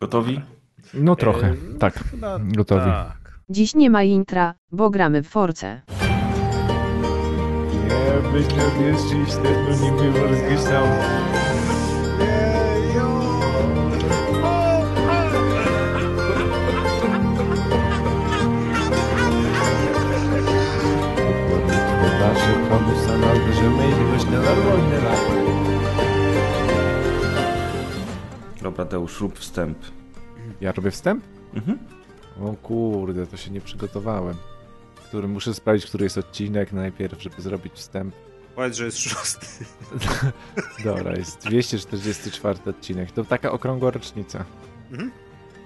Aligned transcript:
Gotowi? 0.00 0.40
No 0.94 1.16
trochę, 1.16 1.46
E, 1.46 1.78
tak, 1.78 1.94
chyba 2.10 2.38
gotowi. 2.38 2.84
Tak. 2.90 3.40
Dziś 3.48 3.74
nie 3.74 3.90
ma 3.90 4.02
intra, 4.02 4.54
bo 4.72 4.90
gramy 4.90 5.22
w 5.22 5.28
Force. 5.28 5.82
Nie, 7.88 8.30
myślę, 8.32 8.64
też 10.12 10.42
gdzieś 10.42 10.64
tam. 10.64 10.84
Nasze 22.20 22.52
sanalne, 23.06 23.52
że 23.54 23.70
my 23.70 23.88
na 25.02 25.39
Deusz, 28.84 29.20
rób 29.20 29.38
wstęp. 29.38 29.78
Ja 30.60 30.72
robię 30.72 30.90
wstęp? 30.90 31.24
Mhm. 31.54 31.78
O 32.40 32.54
kurde, 32.62 33.26
to 33.26 33.36
się 33.36 33.50
nie 33.50 33.60
przygotowałem. 33.60 34.34
Który 34.94 35.28
muszę 35.28 35.54
sprawdzić, 35.54 35.86
który 35.86 36.04
jest 36.04 36.18
odcinek 36.18 36.72
najpierw, 36.72 37.22
żeby 37.22 37.42
zrobić 37.42 37.72
wstęp. 37.72 38.14
Powiedz, 38.56 38.76
że 38.76 38.84
jest 38.84 38.98
szósty. 38.98 39.46
Dobra, 40.84 41.16
jest 41.16 41.38
244 41.38 42.58
odcinek. 42.66 43.12
To 43.12 43.24
taka 43.24 43.52
okrągła 43.52 43.90
rocznica. 43.90 44.44
Mhm. 44.90 45.10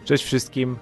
Cześć 0.05 0.24
wszystkim. 0.24 0.77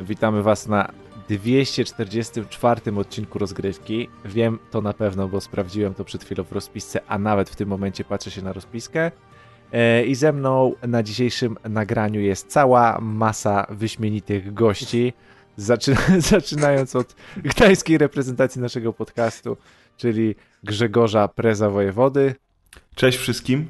Witamy 0.00 0.42
Was 0.42 0.66
na 0.66 0.92
244 1.28 2.96
odcinku 2.96 3.38
rozgrywki. 3.38 4.08
Wiem 4.24 4.58
to 4.70 4.80
na 4.80 4.92
pewno, 4.92 5.28
bo 5.28 5.40
sprawdziłem 5.40 5.94
to 5.94 6.04
przed 6.04 6.24
chwilą 6.24 6.44
w 6.44 6.52
rozpisce, 6.52 7.00
a 7.08 7.18
nawet 7.18 7.50
w 7.50 7.56
tym 7.56 7.68
momencie 7.68 8.04
patrzę 8.04 8.30
się 8.30 8.42
na 8.42 8.52
rozpiskę. 8.52 9.10
E, 9.72 10.04
I 10.04 10.14
ze 10.14 10.32
mną 10.32 10.74
na 10.88 11.02
dzisiejszym 11.02 11.56
nagraniu 11.68 12.20
jest 12.20 12.46
cała 12.48 12.98
masa 13.00 13.66
wyśmienitych 13.70 14.54
gości. 14.54 15.12
Zaczyna, 15.56 16.00
zaczynając 16.32 16.96
od 16.96 17.14
gdańskiej 17.36 17.98
reprezentacji 17.98 18.60
naszego 18.60 18.92
podcastu, 18.92 19.56
czyli 19.96 20.34
Grzegorza 20.64 21.28
Preza 21.28 21.70
Wojewody, 21.70 22.34
Cześć 22.94 23.18
wszystkim. 23.18 23.68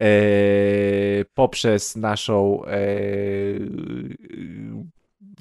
e, 0.00 0.06
poprzez 1.34 1.96
naszą 1.96 2.64
e, 2.64 2.78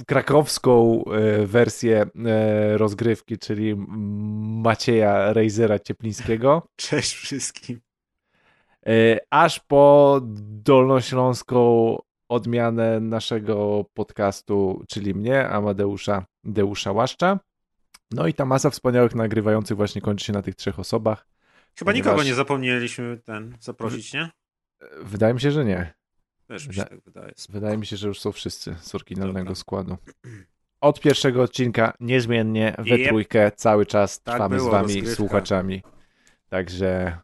krakowską 0.07 1.03
e, 1.05 1.45
wersję 1.45 2.05
e, 2.25 2.77
rozgrywki, 2.77 3.37
czyli 3.37 3.75
Macieja 4.63 5.33
Rejzera 5.33 5.79
Cieplińskiego, 5.79 6.67
Cześć 6.75 7.13
wszystkim. 7.13 7.79
E, 8.87 9.17
aż 9.29 9.59
po 9.59 10.19
dolnośląską 10.93 11.97
odmianę 12.29 12.99
naszego 12.99 13.85
podcastu, 13.93 14.83
czyli 14.87 15.13
mnie, 15.13 15.49
Amadeusza 15.49 16.25
Deusza 16.43 16.91
Łaszcza. 16.91 17.39
No 18.11 18.27
i 18.27 18.33
ta 18.33 18.45
masa 18.45 18.69
wspaniałych 18.69 19.15
nagrywających 19.15 19.77
właśnie 19.77 20.01
kończy 20.01 20.25
się 20.25 20.33
na 20.33 20.41
tych 20.41 20.55
trzech 20.55 20.79
osobach. 20.79 21.27
Chyba 21.79 21.91
Ponieważ- 21.91 22.07
nikogo 22.11 22.23
nie 22.23 22.33
zapomnieliśmy 22.35 23.17
ten 23.25 23.57
zaprosić, 23.59 24.13
nie? 24.13 24.29
Wydaje 25.01 25.33
mi 25.33 25.41
się, 25.41 25.51
że 25.51 25.65
nie. 25.65 25.93
Też 26.47 26.67
mi 26.67 26.73
się 26.73 26.83
tak 26.83 27.01
wydaje. 27.01 27.33
Wydaje 27.49 27.77
mi 27.77 27.85
się, 27.85 27.97
że 27.97 28.07
już 28.07 28.19
są 28.21 28.31
wszyscy 28.31 28.75
z 28.81 28.95
oryginalnego 28.95 29.39
Dobra. 29.45 29.55
składu. 29.55 29.97
Od 30.81 30.99
pierwszego 31.01 31.41
odcinka 31.41 31.93
niezmiennie 31.99 32.75
we 32.77 32.95
Yep. 32.95 33.07
trójkę 33.07 33.51
cały 33.51 33.85
czas 33.85 34.21
Tak 34.21 34.35
trwamy 34.35 34.55
było, 34.55 34.69
z 34.69 34.71
wami 34.71 34.83
rozgrywka. 34.85 35.15
słuchaczami. 35.15 35.83
Także 36.49 37.17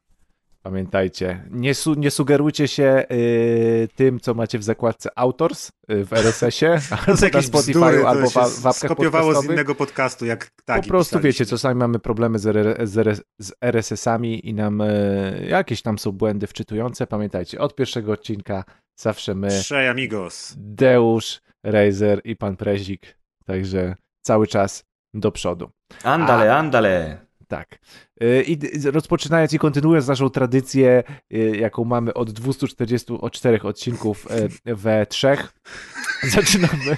pamiętajcie, 0.63 1.43
nie, 1.52 1.75
su 1.75 1.93
nie 1.93 2.11
sugerujcie 2.11 2.67
się 2.67 3.05
y, 3.11 3.88
tym, 3.95 4.19
co 4.19 4.33
macie 4.33 4.59
w 4.59 4.63
zakładce 4.63 5.09
Authors 5.15 5.71
y, 5.91 6.05
w 6.05 6.13
RSS-ie, 6.13 6.71
albo 7.07 7.27
na 7.33 7.41
Spotify, 7.41 7.71
bzdury, 7.71 8.05
albo 8.05 8.31
to 8.31 8.49
w, 8.49 8.65
apkach 8.67 8.75
skopiowało 8.75 9.41
z 9.41 9.45
innego 9.45 9.75
podcastu, 9.75 10.25
jak 10.25 10.52
tak. 10.65 10.81
po 10.81 10.87
prostu 10.87 11.19
wiecie, 11.19 11.45
czasami 11.45 11.80
mamy 11.80 11.99
problemy 11.99 12.39
z, 12.39 12.77
z, 12.89 13.21
z 13.39 13.52
RSS-ami 13.61 14.48
i 14.48 14.53
nam 14.53 14.81
y, 14.81 15.45
jakieś 15.49 15.81
tam 15.81 15.99
są 15.99 16.11
błędy 16.11 16.48
wczytujące. 16.48 17.08
Pamiętajcie, 17.08 17.59
od 17.59 17.75
pierwszego 17.75 18.11
odcinka 18.11 18.64
zawsze 18.95 19.36
my 19.36 19.48
Trzej 19.48 19.87
amigos. 19.87 20.53
Deusz, 20.58 21.42
Razer 21.64 22.21
i 22.23 22.36
pan 22.36 22.55
Prezik. 22.55 23.17
Także 23.45 23.95
cały 24.21 24.48
czas 24.48 24.83
do 25.14 25.31
przodu. 25.31 25.69
Andale, 26.03 26.55
andale. 26.55 27.29
Tak. 27.49 27.80
Y, 28.23 28.43
I 28.48 28.60
rozpoczynając 28.92 29.54
i 29.54 29.60
kontynuując 29.60 30.08
naszą 30.08 30.30
tradycję, 30.30 31.04
y, 31.33 31.58
jaką 31.58 31.83
mamy 31.83 32.14
od 32.14 32.32
244 32.32 33.61
odcinków 33.61 34.27
y, 34.67 34.76
we 34.76 35.05
trzech, 35.05 35.54
zaczynamy. 36.36 36.98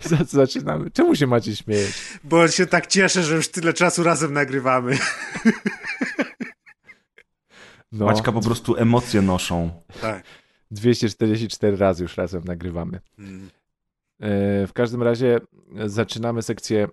Za- 0.00 0.24
Zaczynamy. 0.24 0.90
Czemu 0.90 1.16
się 1.16 1.26
macie 1.26 1.56
śmieć? 1.56 1.92
Bo 2.24 2.48
się 2.48 2.66
tak 2.66 2.86
cieszę, 2.86 3.22
że 3.22 3.36
już 3.36 3.48
tyle 3.48 3.72
czasu 3.72 4.02
razem 4.02 4.32
nagrywamy. 4.32 4.98
No, 7.92 8.06
Maćka 8.06 8.32
po 8.32 8.40
prostu 8.40 8.76
emocje 8.76 9.22
noszą. 9.22 9.82
Tak. 10.00 10.24
244 10.70 11.76
razy 11.76 12.02
już 12.02 12.16
razem 12.16 12.44
nagrywamy. 12.44 13.00
Mm. 13.18 13.50
W 14.66 14.70
każdym 14.74 15.02
razie 15.02 15.40
zaczynamy 15.86 16.42
sekcję. 16.42 16.88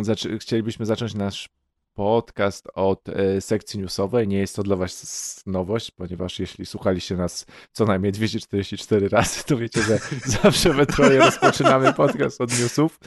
Zaczy, 0.00 0.38
chcielibyśmy 0.38 0.86
zacząć 0.86 1.14
nasz 1.14 1.48
podcast 1.94 2.68
od 2.74 3.08
e, 3.08 3.40
sekcji 3.40 3.80
newsowej. 3.80 4.28
Nie 4.28 4.38
jest 4.38 4.56
to 4.56 4.62
dla 4.62 4.76
Was 4.76 5.42
nowość, 5.46 5.90
ponieważ 5.90 6.38
jeśli 6.40 6.66
słuchaliście 6.66 7.16
nas 7.16 7.46
co 7.72 7.84
najmniej 7.84 8.12
244 8.12 9.08
razy, 9.08 9.44
to 9.44 9.56
wiecie, 9.56 9.82
że 9.82 9.98
zawsze 10.42 10.72
we 10.72 10.86
troje 10.86 11.18
rozpoczynamy 11.18 11.92
podcast 11.92 12.40
od 12.40 12.58
newsów. 12.60 12.98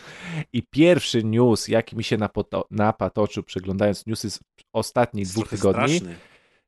I 0.53 0.63
pierwszy 0.63 1.23
news, 1.23 1.67
jaki 1.67 1.95
mi 1.97 2.03
się 2.03 2.17
napatoczył, 2.71 3.43
przeglądając 3.43 4.05
newsy 4.05 4.31
z 4.31 4.39
ostatnich 4.73 5.27
dwóch 5.27 5.49
tygodni, 5.49 5.97
straszny. 5.97 6.15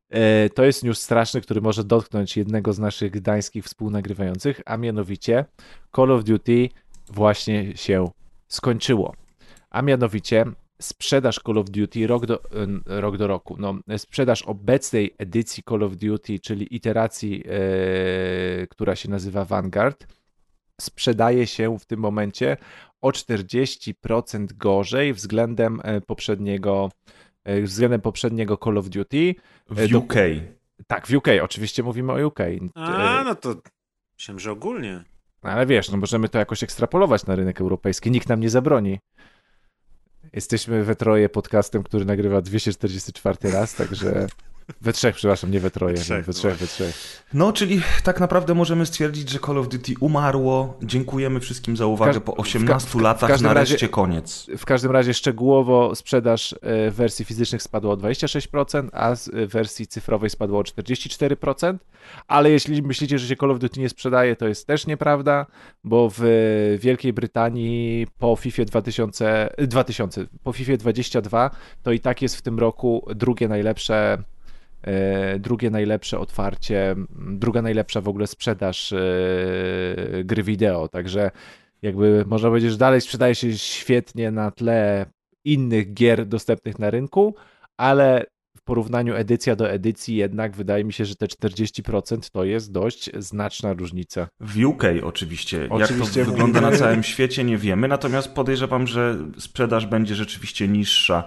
E, 0.09 0.49
To 0.49 0.65
jest 0.65 0.83
news 0.83 1.01
straszny, 1.01 1.41
który 1.41 1.61
może 1.61 1.83
dotknąć 1.83 2.37
jednego 2.37 2.73
z 2.73 2.79
naszych 2.79 3.11
gdańskich 3.11 3.65
współnagrywających, 3.65 4.61
a 4.65 4.77
mianowicie 4.77 5.45
Call 5.95 6.11
of 6.11 6.23
Duty 6.23 6.69
właśnie 7.09 7.77
się 7.77 8.11
skończyło. 8.47 9.15
A 9.69 9.81
mianowicie 9.81 10.45
sprzedaż 10.81 11.39
Call 11.45 11.57
of 11.57 11.69
Duty 11.69 12.07
rok 12.07 12.25
do, 12.25 12.43
e, 12.43 13.01
rok 13.01 13.17
do 13.17 13.27
roku. 13.27 13.55
No, 13.59 13.79
sprzedaż 13.97 14.41
obecnej 14.43 15.15
edycji 15.17 15.63
Call 15.69 15.83
of 15.83 15.95
Duty, 15.95 16.39
czyli 16.39 16.75
iteracji, 16.75 17.43
e, 17.47 18.67
która 18.67 18.95
się 18.95 19.09
nazywa 19.09 19.45
Vanguard, 19.45 20.07
sprzedaje 20.81 21.47
się 21.47 21.79
w 21.79 21.85
tym 21.85 21.99
momencie 21.99 22.57
o 23.01 23.09
40% 23.11 24.53
gorzej 24.53 25.13
względem 25.13 25.79
e, 25.83 26.01
poprzedniego 26.01 26.89
względem 27.63 28.01
poprzedniego 28.01 28.57
Call 28.63 28.77
of 28.77 28.89
Duty. 28.89 29.35
W 29.69 29.87
do- 29.87 29.99
UK. 29.99 30.13
Tak, 30.87 31.07
w 31.07 31.13
UK, 31.13 31.27
oczywiście 31.41 31.83
mówimy 31.83 32.13
o 32.13 32.27
UK. 32.27 32.39
A, 32.75 33.23
no 33.25 33.35
to 33.35 33.55
myślałem, 34.19 34.39
że 34.39 34.51
ogólnie. 34.51 35.03
Ale 35.41 35.65
wiesz, 35.65 35.91
no 35.91 35.97
możemy 35.97 36.29
to 36.29 36.39
jakoś 36.39 36.63
ekstrapolować 36.63 37.25
na 37.25 37.35
rynek 37.35 37.61
europejski, 37.61 38.11
nikt 38.11 38.29
nam 38.29 38.39
nie 38.39 38.49
zabroni. 38.49 38.99
Jesteśmy 40.33 40.83
we 40.83 40.95
troje 40.95 41.29
podcastem, 41.29 41.83
który 41.83 42.05
nagrywa 42.05 42.41
244 42.41 43.51
raz, 43.51 43.75
także 43.75 44.27
we 44.81 44.93
trzech, 44.93 45.15
przepraszam, 45.15 45.51
nie 45.51 45.59
we 45.59 45.71
troje, 45.71 45.95
We 45.95 46.01
trzech, 46.01 46.25
we 46.25 46.33
trzech, 46.33 46.57
we 46.57 46.67
trzech. 46.67 47.23
No, 47.33 47.53
czyli 47.53 47.81
tak 48.03 48.19
naprawdę 48.19 48.53
możemy 48.53 48.85
stwierdzić, 48.85 49.29
że 49.29 49.39
Call 49.39 49.57
of 49.57 49.67
Duty 49.67 49.93
umarło. 49.99 50.77
Dziękujemy 50.83 51.39
wszystkim 51.39 51.77
za 51.77 51.85
uwagę. 51.85 52.21
Po 52.21 52.31
w 52.31 52.35
ka- 52.35 52.41
18 52.41 52.89
w- 52.99 53.01
latach 53.01 53.29
każdym 53.29 53.47
nareszcie 53.47 53.75
razie- 53.75 53.89
koniec. 53.89 54.47
W 54.57 54.65
każdym 54.65 54.91
razie 54.91 55.13
szczegółowo 55.13 55.95
sprzedaż 55.95 56.55
e, 56.61 56.91
wersji 56.91 57.25
fizycznych 57.25 57.63
spadła 57.63 57.93
o 57.93 57.97
26%, 57.97 58.89
a 58.93 59.15
z 59.15 59.27
e, 59.27 59.47
wersji 59.47 59.87
cyfrowej 59.87 60.29
spadła 60.29 60.59
o 60.59 60.61
44%, 60.61 61.77
ale 62.27 62.51
jeśli 62.51 62.81
myślicie, 62.81 63.19
że 63.19 63.27
się 63.27 63.35
Call 63.35 63.51
of 63.51 63.59
Duty 63.59 63.79
nie 63.79 63.89
sprzedaje, 63.89 64.35
to 64.35 64.47
jest 64.47 64.67
też 64.67 64.87
nieprawda, 64.87 65.45
bo 65.83 66.09
w 66.09 66.21
e, 66.23 66.77
Wielkiej 66.77 67.13
Brytanii 67.13 68.07
po 68.19 68.35
FIFA 68.35 68.65
2000, 68.65 69.57
e, 69.57 69.67
2000 69.67 70.25
po 70.43 70.53
FIFA 70.53 70.77
22 70.77 71.49
to 71.83 71.91
i 71.91 71.99
tak 71.99 72.21
jest 72.21 72.35
w 72.35 72.41
tym 72.41 72.59
roku 72.59 73.05
drugie 73.15 73.47
najlepsze 73.47 74.13
e, 74.13 74.36
drugie 75.39 75.69
najlepsze 75.69 76.19
otwarcie, 76.19 76.95
druga 77.19 77.61
najlepsza 77.61 78.01
w 78.01 78.07
ogóle 78.07 78.27
sprzedaż 78.27 78.93
e, 78.93 78.97
gry 80.23 80.43
wideo, 80.43 80.87
także 80.87 81.31
jakby 81.81 82.23
można 82.27 82.49
powiedzieć, 82.49 82.71
że 82.71 82.77
dalej 82.77 83.01
sprzedaje 83.01 83.35
się 83.35 83.57
świetnie 83.57 84.31
na 84.31 84.51
tle 84.51 85.05
innych 85.45 85.93
gier 85.93 86.25
dostępnych 86.25 86.79
na 86.79 86.89
rynku, 86.89 87.35
ale 87.77 88.25
porównaniu 88.67 89.15
edycja 89.15 89.55
do 89.55 89.69
edycji, 89.69 90.15
jednak 90.15 90.55
wydaje 90.55 90.83
mi 90.83 90.93
się, 90.93 91.05
że 91.05 91.15
te 91.15 91.25
40% 91.25 92.31
to 92.31 92.43
jest 92.43 92.71
dość 92.71 93.09
znaczna 93.17 93.73
różnica. 93.73 94.27
W 94.39 94.65
UK 94.65 94.83
oczywiście. 95.03 95.67
Oczywiście 95.69 96.19
Jak 96.19 96.27
to 96.27 96.31
wygląda 96.31 96.61
na 96.61 96.71
całym 96.71 97.03
świecie 97.03 97.43
nie 97.43 97.57
wiemy, 97.57 97.87
natomiast 97.87 98.33
podejrzewam, 98.33 98.87
że 98.87 99.17
sprzedaż 99.39 99.85
będzie 99.85 100.15
rzeczywiście 100.15 100.67
niższa 100.67 101.23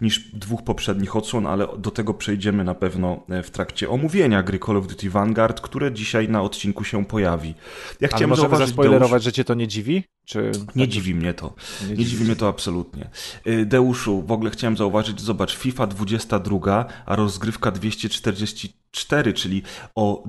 niż 0.00 0.20
dwóch 0.34 0.62
poprzednich 0.62 1.16
odsłon, 1.16 1.46
ale 1.46 1.68
do 1.78 1.90
tego 1.90 2.14
przejdziemy 2.14 2.64
na 2.64 2.74
pewno 2.74 3.24
e, 3.30 3.42
w 3.42 3.50
trakcie 3.50 3.88
omówienia 3.88 4.42
gry 4.42 4.58
Call 4.58 4.76
of 4.76 4.86
Duty 4.86 5.10
Vanguard, 5.10 5.60
które 5.60 5.92
dzisiaj 5.92 6.28
na 6.28 6.42
odcinku 6.42 6.84
się 6.84 7.04
pojawi. 7.04 7.48
Ja 7.48 7.54
Ale 8.00 8.08
chciałem 8.08 8.28
możemy 8.28 8.48
zauważyć, 8.48 8.66
zaspoilerować, 8.66 9.22
że 9.22 9.32
cię 9.32 9.44
to 9.44 9.54
nie 9.54 9.68
dziwi? 9.68 10.04
Czy... 10.24 10.52
Nie 10.76 10.88
dziwi 10.88 11.14
mnie 11.14 11.34
to. 11.34 11.54
Nie 11.88 11.96
Nie, 11.96 12.04
dziwi 12.04 12.24
mnie 12.24 12.36
to 12.36 12.48
absolutnie. 12.48 13.10
Y, 13.46 13.66
Deuszu, 13.66 14.22
w 14.26 14.32
ogóle 14.32 14.50
chciałem 14.50 14.76
zauważyć, 14.76 15.20
zobacz, 15.20 15.56
FIFA 15.56 15.86
22, 15.86 16.83
a 17.06 17.16
rozgrywka 17.16 17.70
244, 17.70 19.32
czyli 19.32 19.62
o 19.94 20.28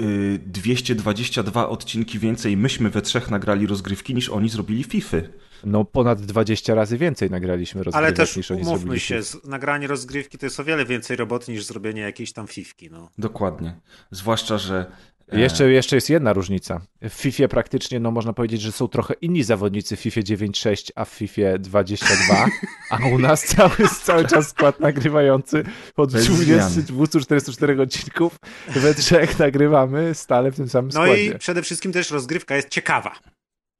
y, 0.00 0.40
222 0.46 1.68
odcinki 1.68 2.18
więcej 2.18 2.56
myśmy 2.56 2.90
we 2.90 3.02
trzech 3.02 3.30
nagrali 3.30 3.66
rozgrywki 3.66 4.14
niż 4.14 4.28
oni 4.28 4.48
zrobili 4.48 4.84
FIFA. 4.84 5.16
No 5.64 5.84
ponad 5.84 6.20
20 6.20 6.74
razy 6.74 6.98
więcej 6.98 7.30
nagraliśmy 7.30 7.82
rozgrywek 7.82 8.06
Ale 8.08 8.16
też 8.16 8.36
niż 8.36 8.50
oni 8.50 8.60
umówmy 8.62 8.78
zrobili. 8.78 9.00
się, 9.00 9.20
nagranie 9.44 9.86
rozgrywki 9.86 10.38
to 10.38 10.46
jest 10.46 10.60
o 10.60 10.64
wiele 10.64 10.84
więcej 10.84 11.16
roboty 11.16 11.52
niż 11.52 11.64
zrobienie 11.64 12.02
jakiejś 12.02 12.32
tam 12.32 12.46
fifki. 12.46 12.90
No. 12.90 13.10
Dokładnie. 13.18 13.80
Zwłaszcza, 14.10 14.58
że 14.58 14.86
Jeszcze, 15.32 15.70
jeszcze 15.70 15.96
jest 15.96 16.10
jedna 16.10 16.32
różnica. 16.32 16.80
W 17.02 17.12
FIFA 17.12 17.48
praktycznie, 17.48 18.00
no 18.00 18.10
można 18.10 18.32
powiedzieć, 18.32 18.60
że 18.60 18.72
są 18.72 18.88
trochę 18.88 19.14
inni 19.14 19.42
zawodnicy 19.42 19.96
w 19.96 20.00
FIFA 20.00 20.20
9.6, 20.20 20.90
a 20.94 21.04
w 21.04 21.08
FIFA 21.08 21.58
22, 21.58 22.46
a 22.90 23.06
u 23.08 23.18
nas 23.18 23.44
cały, 23.56 23.88
cały 24.02 24.24
czas 24.24 24.48
skład 24.48 24.80
nagrywający 24.80 25.64
od 25.96 26.12
Bez 26.12 26.26
20, 26.26 26.68
zmian. 26.68 26.84
244 26.84 27.82
odcinków 27.82 28.36
we 28.68 28.94
trzech 28.94 29.38
nagrywamy 29.38 30.14
stale 30.14 30.50
w 30.50 30.56
tym 30.56 30.68
samym 30.68 30.90
no 30.94 31.02
składzie. 31.02 31.24
i 31.24 31.38
przede 31.38 31.62
wszystkim 31.62 31.92
też 31.92 32.10
rozgrywka 32.10 32.56
jest 32.56 32.68
ciekawa 32.68 33.14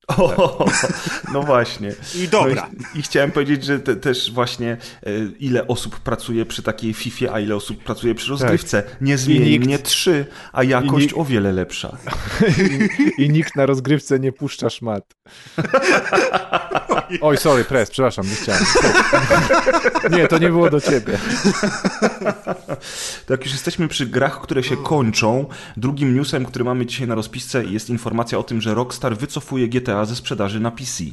O, 0.09 0.67
no 1.35 1.43
właśnie. 1.43 1.93
i 2.15 2.29
dobra. 2.29 2.69
No 2.79 2.87
i, 2.95 2.99
I 2.99 3.03
chciałem 3.03 3.31
powiedzieć, 3.31 3.65
że 3.65 3.81
te, 3.81 3.97
też 3.97 4.33
właśnie 4.33 4.77
e, 5.03 5.11
ile 5.41 5.67
osób 5.67 6.01
pracuje 6.01 6.47
przy 6.47 6.63
takiej 6.63 6.95
FIFA, 6.95 7.33
a 7.33 7.41
ile 7.41 7.57
osób 7.57 7.85
pracuje 7.85 8.15
przy 8.15 8.31
rozgrywce. 8.31 8.83
Niezmiennie 9.01 9.59
nikt- 9.59 9.83
trzy, 9.83 10.27
a 10.53 10.63
jakość 10.63 11.07
nikt- 11.07 11.19
o 11.21 11.25
wiele 11.25 11.53
lepsza. 11.53 11.97
I, 13.19 13.23
I 13.25 13.31
nikt 13.31 13.57
na 13.57 13.67
rozgrywce 13.67 14.19
nie 14.21 14.33
puszcza 14.33 14.71
szmat. 14.71 15.05
Oj, 17.21 17.37
sorry, 17.37 17.65
press, 17.65 17.91
przepraszam, 17.91 18.27
nie 18.27 18.35
chciałem. 18.35 18.63
Nie, 20.11 20.29
to 20.29 20.39
nie 20.39 20.49
było 20.49 20.71
do 20.71 20.81
ciebie. 20.81 21.19
To 23.27 23.35
jak 23.35 23.45
już 23.45 23.53
jesteśmy 23.53 23.89
przy 23.89 24.07
grach, 24.07 24.41
które 24.41 24.63
się 24.63 24.77
kończą, 24.77 25.47
drugim 25.77 26.15
newsem, 26.15 26.45
który 26.45 26.65
mamy 26.65 26.87
dzisiaj 26.87 27.09
na 27.09 27.15
rozpisce 27.15 27.65
jest 27.65 27.91
informacja 27.91 28.39
o 28.39 28.43
tym, 28.43 28.61
że 28.61 28.75
Rockstar 28.75 29.17
wycofuje 29.17 29.69
GTA 29.69 30.05
ze 30.05 30.17
sprzedaży 30.17 30.61
na 30.61 30.71
PC. 30.71 31.05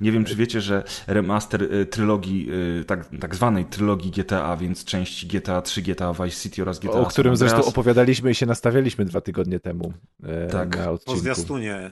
Nie 0.00 0.12
wiem, 0.12 0.24
czy 0.24 0.36
wiecie, 0.36 0.60
że 0.60 0.84
remaster 1.06 1.62
y, 1.62 1.86
trylogii, 1.86 2.48
y, 2.80 2.84
tak, 2.84 3.08
tak 3.20 3.34
zwanej 3.34 3.64
trylogii 3.64 4.10
GTA, 4.10 4.56
więc 4.56 4.84
części 4.84 5.26
GTA 5.26 5.62
3, 5.62 5.82
GTA 5.82 6.12
Vice 6.12 6.30
City 6.40 6.62
oraz 6.62 6.78
GTA 6.78 6.92
O 6.92 7.06
którym 7.06 7.36
zresztą 7.36 7.64
opowiadaliśmy 7.64 8.30
i 8.30 8.34
się 8.34 8.46
nastawialiśmy 8.46 9.04
dwa 9.04 9.20
tygodnie 9.20 9.60
temu 9.60 9.92
e, 10.24 10.46
Tak. 10.46 10.76
na 10.76 10.84
Po 10.84 10.90
odcinku. 10.92 11.20
zwiastunie. 11.20 11.90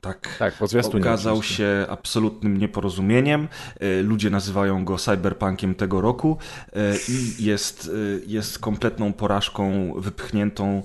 Tak, 0.00 0.36
Tak, 0.38 0.54
okazał 1.00 1.42
się 1.42 1.86
absolutnym 1.88 2.56
nieporozumieniem. 2.58 3.48
Y, 3.82 4.02
Ludzie 4.02 4.30
nazywają 4.30 4.84
go 4.84 4.96
cyberpunkiem 4.98 5.74
tego 5.74 6.00
roku 6.00 6.38
y, 6.68 7.12
i 7.12 7.44
jest, 7.44 7.86
y, 7.86 8.22
jest 8.26 8.58
kompletną 8.58 9.12
porażką 9.12 9.92
wypchniętą 9.96 10.82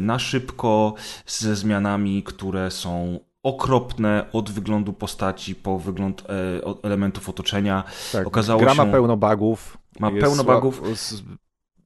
na 0.00 0.18
szybko 0.18 0.94
ze 1.26 1.56
zmianami, 1.56 2.22
które 2.22 2.70
są 2.70 3.20
okropne 3.42 4.26
od 4.32 4.50
wyglądu 4.50 4.92
postaci 4.92 5.54
po 5.54 5.78
wygląd 5.78 6.22
e, 6.30 6.84
elementów 6.84 7.28
otoczenia. 7.28 7.84
Tak, 8.12 8.26
Okazało 8.26 8.60
gra 8.60 8.74
się, 8.74 8.84
ma 8.84 8.92
pełno 8.92 9.16
bugów. 9.16 9.78
Ma 10.00 10.10
pełno 10.10 10.44
s- 10.92 11.22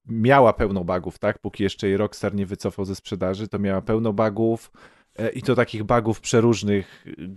Miała 0.06 0.52
pełno 0.52 0.84
bugów, 0.84 1.18
tak? 1.18 1.38
Póki 1.38 1.62
jeszcze 1.62 1.88
jej 1.88 1.96
Rockstar 1.96 2.34
nie 2.34 2.46
wycofał 2.46 2.84
ze 2.84 2.94
sprzedaży, 2.94 3.48
to 3.48 3.58
miała 3.58 3.82
pełno 3.82 4.12
bugów. 4.12 4.70
E, 5.18 5.28
I 5.28 5.42
to 5.42 5.54
takich 5.54 5.84
bugów 5.84 6.20
przeróżnych, 6.20 7.06
y, 7.06 7.28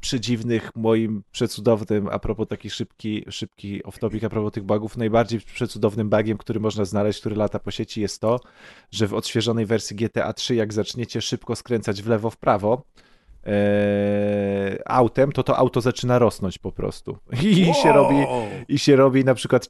przedziwnych, 0.00 0.70
moim 0.74 1.22
przecudownym, 1.32 2.08
a 2.08 2.18
propos 2.18 2.48
taki 2.48 2.70
szybki, 2.70 3.24
szybki 3.28 3.82
off-topic, 3.82 4.24
a 4.26 4.28
propos 4.28 4.52
tych 4.52 4.64
bugów, 4.64 4.96
najbardziej 4.96 5.40
przecudownym 5.40 6.10
bugiem, 6.10 6.38
który 6.38 6.60
można 6.60 6.84
znaleźć, 6.84 7.20
który 7.20 7.36
lata 7.36 7.58
po 7.58 7.70
sieci 7.70 8.00
jest 8.00 8.20
to, 8.20 8.40
że 8.90 9.08
w 9.08 9.14
odświeżonej 9.14 9.66
wersji 9.66 9.96
GTA 9.96 10.32
3, 10.32 10.54
jak 10.54 10.72
zaczniecie 10.72 11.20
szybko 11.20 11.56
skręcać 11.56 12.02
w 12.02 12.08
lewo, 12.08 12.30
w 12.30 12.36
prawo, 12.36 12.82
autem, 14.86 15.32
to 15.32 15.42
to 15.42 15.56
auto 15.56 15.80
zaczyna 15.80 16.18
rosnąć 16.18 16.58
po 16.58 16.72
prostu. 16.72 17.18
I 17.42 17.74
się 17.74 17.92
robi 17.92 18.14
Wow. 18.14 18.42
i 18.68 18.78
się 18.78 18.96
robi 18.96 19.24
na 19.24 19.34
przykład 19.34 19.68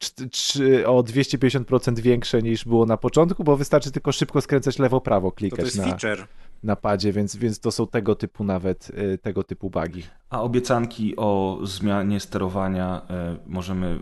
o 0.86 1.02
250% 1.02 1.98
większe 1.98 2.42
niż 2.42 2.64
było 2.64 2.86
na 2.86 2.96
początku, 2.96 3.44
bo 3.44 3.56
wystarczy 3.56 3.90
tylko 3.90 4.12
szybko 4.12 4.40
skręcać 4.40 4.78
lewo-prawo, 4.78 5.28
To, 5.28 5.30
to 5.30 5.36
klikać 5.36 5.64
jest 5.64 5.76
na, 5.78 5.84
feature. 5.84 6.26
na 6.62 6.76
padzie, 6.76 7.12
więc, 7.12 7.36
więc 7.36 7.60
to 7.60 7.70
są 7.72 7.86
tego 7.86 8.14
typu 8.14 8.44
nawet, 8.44 8.90
y, 9.14 9.18
tego 9.18 9.42
typu 9.44 9.70
bugi. 9.70 10.02
A 10.30 10.42
obiecanki 10.42 11.16
o 11.16 11.58
zmianie 11.62 12.20
sterowania 12.20 13.02
e, 13.10 13.36
możemy 13.46 14.00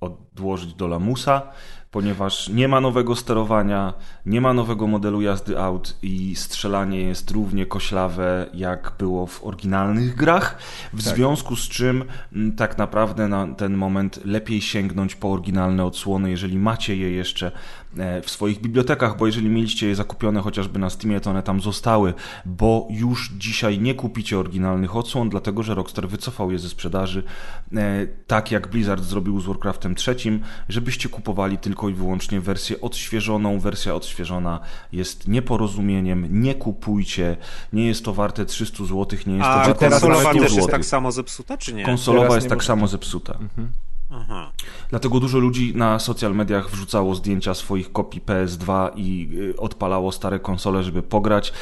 odłożyć 0.00 0.74
do 0.74 0.86
lamusa, 0.86 1.42
ponieważ 1.90 2.48
nie 2.48 2.68
ma 2.68 2.80
nowego 2.80 3.16
sterowania, 3.16 3.94
nie 4.26 4.40
ma 4.40 4.52
nowego 4.52 4.86
modelu 4.86 5.22
jazdy 5.22 5.60
aut 5.60 5.96
i 6.02 6.36
strzelanie 6.36 7.00
jest 7.00 7.30
równie 7.30 7.66
koślawe, 7.66 8.46
jak 8.54 8.92
było 8.98 9.26
w 9.26 9.44
oryginalnych 9.44 10.14
grach, 10.16 10.58
w 10.92 11.04
Tak. 11.04 11.14
związku 11.14 11.56
z 11.56 11.68
czym 11.68 12.04
m, 12.32 12.52
tak 12.52 12.78
naprawdę 12.78 13.28
na 13.28 13.46
ten 13.54 13.74
moment 13.74 14.20
lepiej 14.24 14.60
sięgnąć 14.60 15.14
po 15.14 15.32
oryginalne 15.32 15.84
odsłony, 15.84 16.30
jeżeli 16.30 16.58
macie 16.58 16.96
je 16.96 17.10
jeszcze 17.10 17.52
w 18.22 18.30
swoich 18.30 18.60
bibliotekach, 18.60 19.16
bo 19.16 19.26
jeżeli 19.26 19.48
mieliście 19.48 19.86
je 19.88 19.94
zakupione 19.94 20.40
chociażby 20.40 20.78
na 20.78 20.90
Steamie, 20.90 21.20
to 21.20 21.30
one 21.30 21.42
tam 21.42 21.60
zostały, 21.60 22.14
bo 22.46 22.86
już 22.90 23.30
dzisiaj 23.38 23.78
nie 23.78 23.94
kupicie 23.94 24.38
oryginalnych 24.38 24.96
odsłon, 24.96 25.28
dlatego 25.28 25.62
że 25.62 25.74
Rockstar 25.74 26.08
wycofał 26.08 26.50
je 26.52 26.58
ze 26.58 26.68
sprzedaży, 26.68 27.22
e, 27.76 28.06
tak 28.26 28.50
jak 28.50 28.68
Blizzard 28.68 29.04
zrobił 29.04 29.40
z 29.40 29.46
Warcraftem 29.46 29.94
trzecim, 29.94 30.40
żebyście 30.68 31.08
kupowali 31.08 31.58
tylko 31.58 31.88
i 31.88 31.94
wyłącznie 31.94 32.40
wersję 32.40 32.80
odświeżoną. 32.80 33.58
Wersja 33.60 33.94
odświeżona 33.94 34.60
jest 34.92 35.28
nieporozumieniem, 35.28 36.42
nie 36.42 36.54
kupujcie, 36.54 37.36
nie 37.72 37.86
jest 37.86 38.04
to 38.04 38.14
warte 38.14 38.46
300 38.46 38.84
zł, 38.84 39.06
nie 39.26 39.34
jest 39.34 39.44
to 39.46 39.50
A 39.52 39.56
warte 39.56 39.74
teraz 39.74 40.00
konsolowa 40.00 40.22
nawet 40.22 40.36
100 40.38 40.42
też 40.42 40.52
jest 40.56 40.66
zł. 40.66 40.68
tak 40.78 40.84
samo 40.84 41.12
zepsuta, 41.12 41.56
czy 41.56 41.74
nie? 41.74 41.84
Konsolowa 41.84 42.22
Teraz 42.22 42.34
jest 42.34 42.44
nie 42.46 42.50
tak 42.50 42.58
może- 42.58 42.66
samo 42.66 42.88
zepsuta. 42.88 43.38
Aha. 44.12 44.52
Dlatego 44.90 45.20
dużo 45.20 45.38
ludzi 45.38 45.72
na 45.76 45.98
social 45.98 46.34
mediach 46.34 46.70
wrzucało 46.70 47.14
zdjęcia 47.14 47.54
swoich 47.54 47.92
kopii 47.92 48.20
PS2 48.20 48.90
i 48.96 49.28
y, 49.34 49.56
odpalało 49.56 50.12
stare 50.12 50.40
konsole, 50.40 50.82
żeby 50.82 51.02
pograć, 51.02 51.52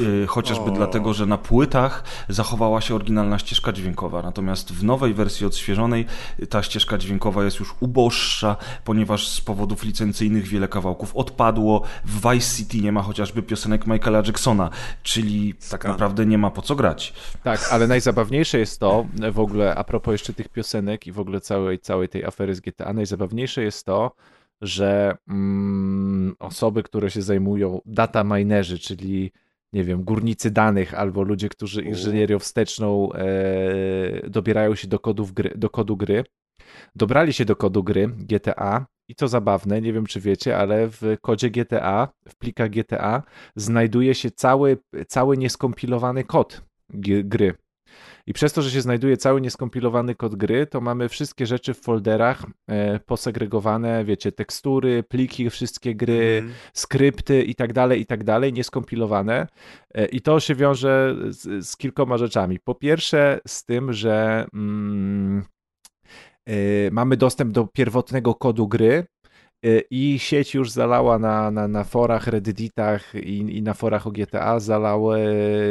y, 0.00 0.26
chociażby 0.26 0.70
O. 0.70 0.74
dlatego, 0.74 1.14
że 1.14 1.26
na 1.26 1.38
płytach 1.38 2.04
zachowała 2.28 2.80
się 2.80 2.94
oryginalna 2.94 3.38
ścieżka 3.38 3.72
dźwiękowa. 3.72 4.22
Natomiast 4.22 4.72
w 4.72 4.84
nowej 4.84 5.14
wersji 5.14 5.46
odświeżonej 5.46 6.06
y, 6.40 6.46
ta 6.46 6.62
ścieżka 6.62 6.98
dźwiękowa 6.98 7.44
jest 7.44 7.60
już 7.60 7.74
uboższa, 7.80 8.56
ponieważ 8.84 9.28
z 9.28 9.40
powodów 9.40 9.84
licencyjnych 9.84 10.48
wiele 10.48 10.68
kawałków 10.68 11.16
odpadło. 11.16 11.82
W 12.04 12.30
Vice 12.30 12.56
City 12.56 12.80
nie 12.80 12.92
ma 12.92 13.02
chociażby 13.02 13.42
piosenek 13.42 13.86
Michaela 13.86 14.22
Jacksona, 14.26 14.70
czyli 15.02 15.54
tak 15.70 15.84
naprawdę 15.84 16.26
nie 16.26 16.38
ma 16.38 16.50
po 16.50 16.62
co 16.62 16.76
grać. 16.76 17.12
Tak, 17.42 17.68
ale 17.70 17.86
najzabawniejsze 17.86 18.58
jest 18.58 18.80
to, 18.80 19.06
w 19.32 19.38
ogóle 19.38 19.74
a 19.74 19.84
propos 19.84 20.12
jeszcze 20.12 20.32
tych 20.32 20.48
piosenek 20.48 21.06
i 21.06 21.12
w 21.12 21.20
ogóle 21.20 21.40
całej, 21.40 21.81
całej 21.82 22.08
tej 22.08 22.24
afery 22.24 22.54
z 22.54 22.60
GTA, 22.60 22.92
najzabawniejsze 22.92 23.62
jest 23.62 23.86
to, 23.86 24.16
że 24.60 25.16
mm, 25.28 26.34
osoby, 26.38 26.82
które 26.82 27.10
się 27.10 27.22
zajmują 27.22 27.80
data 27.86 28.24
minerzy, 28.24 28.78
czyli 28.78 29.32
nie 29.72 29.84
wiem, 29.84 30.04
górnicy 30.04 30.50
danych 30.50 30.94
albo 30.94 31.22
ludzie, 31.22 31.48
którzy 31.48 31.82
inżynierią 31.82 32.38
wsteczną 32.38 33.12
e, 33.12 34.30
dobierają 34.30 34.74
się 34.74 34.88
do, 34.88 34.98
kodów 34.98 35.32
gry, 35.32 35.52
do 35.56 35.70
kodu 35.70 35.96
gry, 35.96 36.24
dobrali 36.94 37.32
się 37.32 37.44
do 37.44 37.56
kodu 37.56 37.84
gry 37.84 38.08
GTA 38.08 38.86
i 39.08 39.14
co 39.14 39.28
zabawne, 39.28 39.80
nie 39.80 39.92
wiem 39.92 40.06
czy 40.06 40.20
wiecie, 40.20 40.58
ale 40.58 40.88
w 40.88 41.16
kodzie 41.20 41.50
GTA, 41.50 42.08
w 42.28 42.36
plikach 42.36 42.70
GTA 42.70 43.22
znajduje 43.56 44.14
się 44.14 44.30
cały, 44.30 44.78
cały 45.08 45.36
nieskompilowany 45.36 46.24
kod 46.24 46.62
gry. 47.24 47.54
I 48.26 48.32
przez 48.32 48.52
to, 48.52 48.62
że 48.62 48.70
się 48.70 48.80
znajduje 48.80 49.16
cały 49.16 49.40
nieskompilowany 49.40 50.14
kod 50.14 50.34
gry, 50.36 50.66
to 50.66 50.80
mamy 50.80 51.08
wszystkie 51.08 51.46
rzeczy 51.46 51.74
w 51.74 51.80
folderach 51.80 52.42
e, 52.68 52.98
posegregowane, 52.98 54.04
wiecie, 54.04 54.32
tekstury, 54.32 55.02
pliki, 55.02 55.50
wszystkie 55.50 55.94
gry, 55.94 56.38
Mhm. 56.38 56.54
skrypty 56.74 57.42
i 57.42 57.54
tak 57.54 57.72
dalej, 57.72 58.00
i 58.00 58.06
tak 58.06 58.24
dalej, 58.24 58.52
nieskompilowane. 58.52 59.46
E, 59.94 60.06
I 60.06 60.20
to 60.20 60.40
się 60.40 60.54
wiąże 60.54 61.16
z, 61.28 61.66
z 61.66 61.76
kilkoma 61.76 62.18
rzeczami. 62.18 62.58
Po 62.64 62.74
pierwsze, 62.74 63.40
z 63.46 63.64
tym, 63.64 63.92
że 63.92 64.46
mm, 64.54 65.44
e, 66.46 66.54
mamy 66.90 67.16
dostęp 67.16 67.52
do 67.52 67.66
pierwotnego 67.66 68.34
kodu 68.34 68.68
gry 68.68 69.04
I 69.90 70.18
sieć 70.18 70.54
już 70.54 70.70
zalała 70.70 71.18
na, 71.18 71.50
na, 71.50 71.68
na 71.68 71.84
forach, 71.84 72.26
redditach 72.26 73.14
i, 73.14 73.38
i 73.38 73.62
na 73.62 73.74
forach 73.74 74.06
o 74.06 74.10
GTA 74.10 74.60
zalały 74.60 75.18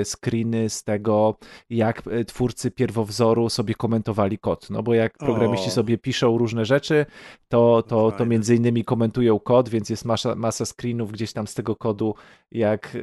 screeny 0.04 0.70
z 0.70 0.84
tego, 0.84 1.38
jak 1.70 2.08
y, 2.08 2.26
twórcy 2.26 2.72
pierwowzoru 2.72 3.50
sobie 3.50 3.76
komentowali 3.76 4.38
kod. 4.38 4.70
No 4.70 4.84
bo 4.84 4.94
jak 4.94 5.18
programiści 5.18 5.68
O. 5.68 5.72
sobie 5.72 5.98
piszą 5.98 6.38
różne 6.38 6.66
rzeczy, 6.66 7.06
to, 7.50 7.84
to, 7.88 8.12
to 8.12 8.26
między 8.26 8.56
innymi 8.56 8.86
komentują 8.86 9.40
kod, 9.40 9.70
więc 9.70 9.90
jest 9.90 10.06
masa, 10.06 10.36
masa 10.36 10.66
screenów 10.66 11.12
gdzieś 11.12 11.34
tam 11.34 11.48
z 11.48 11.54
tego 11.54 11.76
kodu, 11.76 12.16
jak 12.52 12.86
e, 12.86 13.00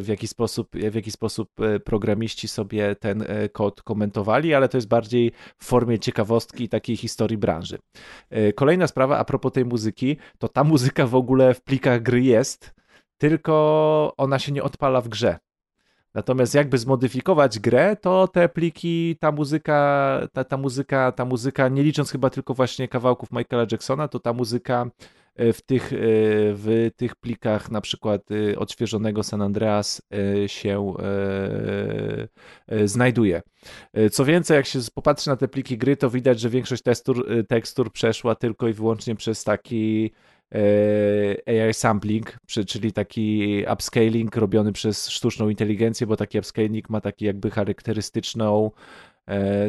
w 0.00 0.04
jaki 0.08 0.28
sposób, 0.28 0.68
w 0.90 0.94
jaki 0.94 1.10
sposób 1.10 1.60
e, 1.60 1.80
programiści 1.80 2.48
sobie 2.48 2.96
ten 2.96 3.22
e, 3.22 3.48
kod 3.48 3.82
komentowali, 3.82 4.54
ale 4.54 4.68
to 4.68 4.76
jest 4.76 4.88
bardziej 4.88 5.32
w 5.58 5.64
formie 5.64 5.98
ciekawostki 5.98 6.68
takiej 6.68 6.96
historii 6.96 7.38
branży. 7.38 7.78
E, 8.30 8.52
Kolejna 8.52 8.86
sprawa, 8.86 9.18
a 9.18 9.24
propos 9.24 9.52
tej 9.52 9.64
muzyki, 9.64 10.05
to 10.38 10.48
ta 10.48 10.64
muzyka 10.64 11.06
w 11.06 11.14
ogóle 11.14 11.54
w 11.54 11.62
plikach 11.62 12.02
gry 12.02 12.22
jest, 12.22 12.74
tylko 13.18 13.54
ona 14.16 14.38
się 14.38 14.52
nie 14.52 14.62
odpala 14.62 15.00
w 15.00 15.08
grze. 15.08 15.38
Natomiast 16.14 16.54
jakby 16.54 16.78
zmodyfikować 16.78 17.58
grę, 17.58 17.96
to 17.96 18.28
te 18.28 18.48
pliki, 18.48 19.16
ta 19.20 19.32
muzyka, 19.32 20.20
ta, 20.32 20.44
ta 20.44 20.56
muzyka, 20.56 21.12
ta 21.12 21.24
muzyka, 21.24 21.68
nie 21.68 21.82
licząc 21.82 22.10
chyba 22.10 22.30
tylko 22.30 22.54
właśnie 22.54 22.88
kawałków 22.88 23.32
Michaela 23.32 23.66
Jacksona, 23.72 24.08
to 24.08 24.20
ta 24.20 24.32
muzyka 24.32 24.86
w 25.38 25.62
tych, 25.66 25.92
e, 25.92 25.96
w 26.54 26.90
tych 26.96 27.16
plikach 27.16 27.70
na 27.70 27.80
przykład 27.80 28.22
e, 28.30 28.58
odświeżonego 28.58 29.22
San 29.22 29.42
Andreas 29.42 30.02
e, 30.44 30.48
się 30.48 30.94
e, 30.98 32.28
e, 32.66 32.88
znajduje. 32.88 33.42
E, 33.92 34.10
Co 34.10 34.24
więcej, 34.24 34.54
jak 34.54 34.66
się 34.66 34.78
popatrzy 34.94 35.30
na 35.30 35.36
te 35.36 35.48
pliki 35.48 35.78
gry, 35.78 35.96
to 35.96 36.10
widać, 36.10 36.40
że 36.40 36.50
większość 36.50 36.82
tekstur, 36.82 37.32
e, 37.32 37.44
tekstur 37.44 37.92
przeszła 37.92 38.34
tylko 38.34 38.68
i 38.68 38.72
wyłącznie 38.72 39.14
przez 39.14 39.44
taki 39.44 40.10
e, 41.46 41.64
AI 41.66 41.74
sampling, 41.74 42.38
czyli 42.66 42.92
taki 42.92 43.64
upscaling 43.72 44.36
robiony 44.36 44.72
przez 44.72 45.08
sztuczną 45.08 45.48
inteligencję, 45.48 46.06
bo 46.06 46.16
taki 46.16 46.38
upscaling 46.38 46.90
ma 46.90 47.00
taki 47.00 47.24
jakby 47.24 47.50
charakterystyczną 47.50 48.70
e, 48.70 49.15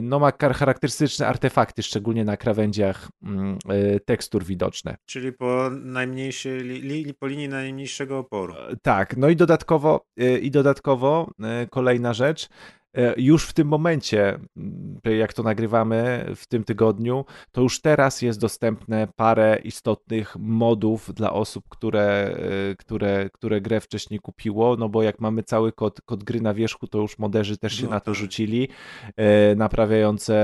no 0.01 0.19
ma 0.19 0.31
charakterystyczne 0.31 1.27
artefakty, 1.27 1.83
szczególnie 1.83 2.25
na 2.25 2.37
krawędziach 2.37 3.07
mm, 3.23 3.57
e, 3.69 3.99
tekstur 3.99 4.43
widoczne. 4.43 4.97
Czyli 5.05 5.33
po 5.33 5.69
najmniejszej, 5.69 6.59
li, 6.61 7.13
po 7.13 7.27
linii 7.27 7.49
najmniejszego 7.49 8.17
oporu. 8.17 8.53
E, 8.53 8.75
Tak, 8.81 9.17
no 9.17 9.29
i 9.29 9.35
dodatkowo, 9.35 10.05
e, 10.17 10.37
i 10.37 10.51
dodatkowo 10.51 11.31
e, 11.43 11.67
kolejna 11.67 12.13
rzecz, 12.13 12.45
e, 12.45 12.49
już 13.17 13.45
w 13.47 13.53
tym 13.53 13.67
momencie, 13.67 14.39
m, 14.57 14.99
jak 15.17 15.33
to 15.33 15.43
nagrywamy 15.43 16.25
w 16.35 16.47
tym 16.47 16.63
tygodniu, 16.63 17.25
to 17.51 17.61
już 17.61 17.81
teraz 17.81 18.21
jest 18.21 18.39
dostępne 18.39 19.07
parę 19.15 19.59
istotnych 19.63 20.35
modów 20.39 21.13
dla 21.13 21.33
osób, 21.33 21.63
które, 21.69 22.35
e, 22.71 22.75
które, 22.75 23.29
które 23.29 23.61
grę 23.61 23.79
wcześniej 23.81 24.19
kupiło, 24.19 24.75
no 24.75 24.89
bo 24.89 25.03
jak 25.03 25.19
mamy 25.19 25.43
cały 25.43 25.71
kod, 25.71 26.01
kod 26.01 26.23
gry 26.23 26.41
na 26.41 26.53
wierzchu, 26.53 26.87
to 26.87 26.97
już 26.97 27.19
moderzy 27.19 27.57
też 27.57 27.73
się 27.73 27.83
No 27.83 27.89
na 27.89 27.99
to 27.99 28.11
tak. 28.11 28.15
rzucili, 28.15 28.69
e, 29.17 29.55
naprawiające 29.55 30.37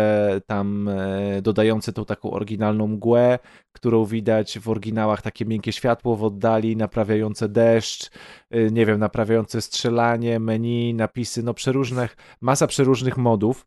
tam, 0.48 0.88
e, 0.88 1.41
dodające 1.41 1.93
tą 1.93 2.05
taką 2.05 2.31
oryginalną 2.31 2.88
mgłę, 2.88 3.39
którą 3.74 4.06
widać 4.06 4.60
w 4.60 4.70
oryginałach, 4.70 5.22
takie 5.22 5.46
miękkie 5.46 5.72
światło 5.72 6.15
w 6.15 6.24
oddali, 6.24 6.77
naprawiające 6.77 7.50
deszcz, 7.50 8.10
y, 8.56 8.70
nie 8.72 8.86
wiem, 8.86 9.00
naprawiające 9.00 9.62
strzelanie, 9.62 10.39
menu, 10.39 10.94
napisy, 10.94 11.44
no 11.44 11.53
przeróżnych, 11.53 12.18
masa 12.42 12.68
przeróżnych 12.68 13.18
modów. 13.18 13.65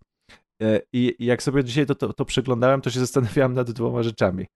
Y, 0.63 0.83
I 0.93 1.17
jak 1.19 1.43
sobie 1.43 1.65
dzisiaj 1.65 1.87
to, 1.87 1.95
to, 1.95 2.13
to 2.13 2.25
przeglądałem, 2.25 2.81
to 2.81 2.91
się 2.91 3.01
zastanawiałem 3.01 3.55
nad 3.55 3.71
dwoma 3.71 4.03
rzeczami. 4.03 4.47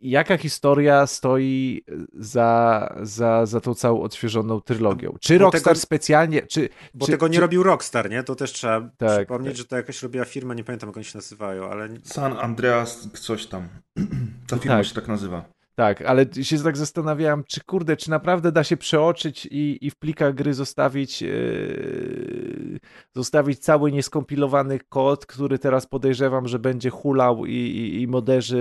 Jaka 0.00 0.36
historia 0.38 1.06
stoi 1.06 1.84
za, 2.14 2.88
za, 3.02 3.46
za 3.46 3.60
tą 3.60 3.74
całą 3.74 4.00
odświeżoną 4.02 4.60
trylogią? 4.60 5.14
Czy 5.20 5.38
Bo 5.38 5.44
Rockstar 5.44 5.72
tego- 5.74 5.80
specjalnie, 5.82 6.42
czy... 6.42 6.68
Bo 6.94 7.06
czy, 7.06 7.12
tego 7.12 7.28
nie 7.28 7.34
czy, 7.34 7.40
robił 7.40 7.62
Rockstar, 7.62 8.10
nie? 8.10 8.22
To 8.22 8.34
też 8.34 8.52
trzeba 8.52 8.80
Tak, 8.96 9.16
przypomnieć, 9.16 9.52
tak. 9.52 9.56
że 9.58 9.64
to 9.64 9.76
jakaś 9.76 10.02
robiła 10.02 10.24
firma, 10.24 10.54
nie 10.54 10.64
pamiętam 10.64 10.88
jak 10.88 10.96
oni 10.96 11.04
się 11.04 11.18
nazywają, 11.18 11.70
ale 11.70 11.88
San 12.04 12.38
Andreas 12.38 13.08
coś 13.20 13.46
tam. 13.46 13.68
Ta 14.48 14.56
firma 14.58 14.76
Tak. 14.76 14.86
się 14.86 14.94
tak 14.94 15.08
nazywa. 15.08 15.44
Tak, 15.78 16.02
ale 16.02 16.26
się 16.42 16.58
tak 16.62 16.76
zastanawiałem, 16.76 17.44
czy 17.48 17.60
kurde, 17.60 17.96
czy 17.96 18.10
naprawdę 18.10 18.52
da 18.52 18.64
się 18.64 18.76
przeoczyć 18.76 19.46
i, 19.46 19.78
i 19.80 19.90
w 19.90 19.96
plikach 19.96 20.34
gry 20.34 20.54
zostawić, 20.54 21.22
yy, 21.22 22.78
zostawić 23.14 23.58
cały 23.58 23.92
nieskompilowany 23.92 24.78
kod, 24.88 25.26
który 25.26 25.58
teraz 25.58 25.86
podejrzewam, 25.86 26.48
że 26.48 26.58
będzie 26.58 26.90
hulał 26.90 27.46
i, 27.46 27.52
i, 27.52 28.02
i 28.02 28.06
moderzy 28.08 28.56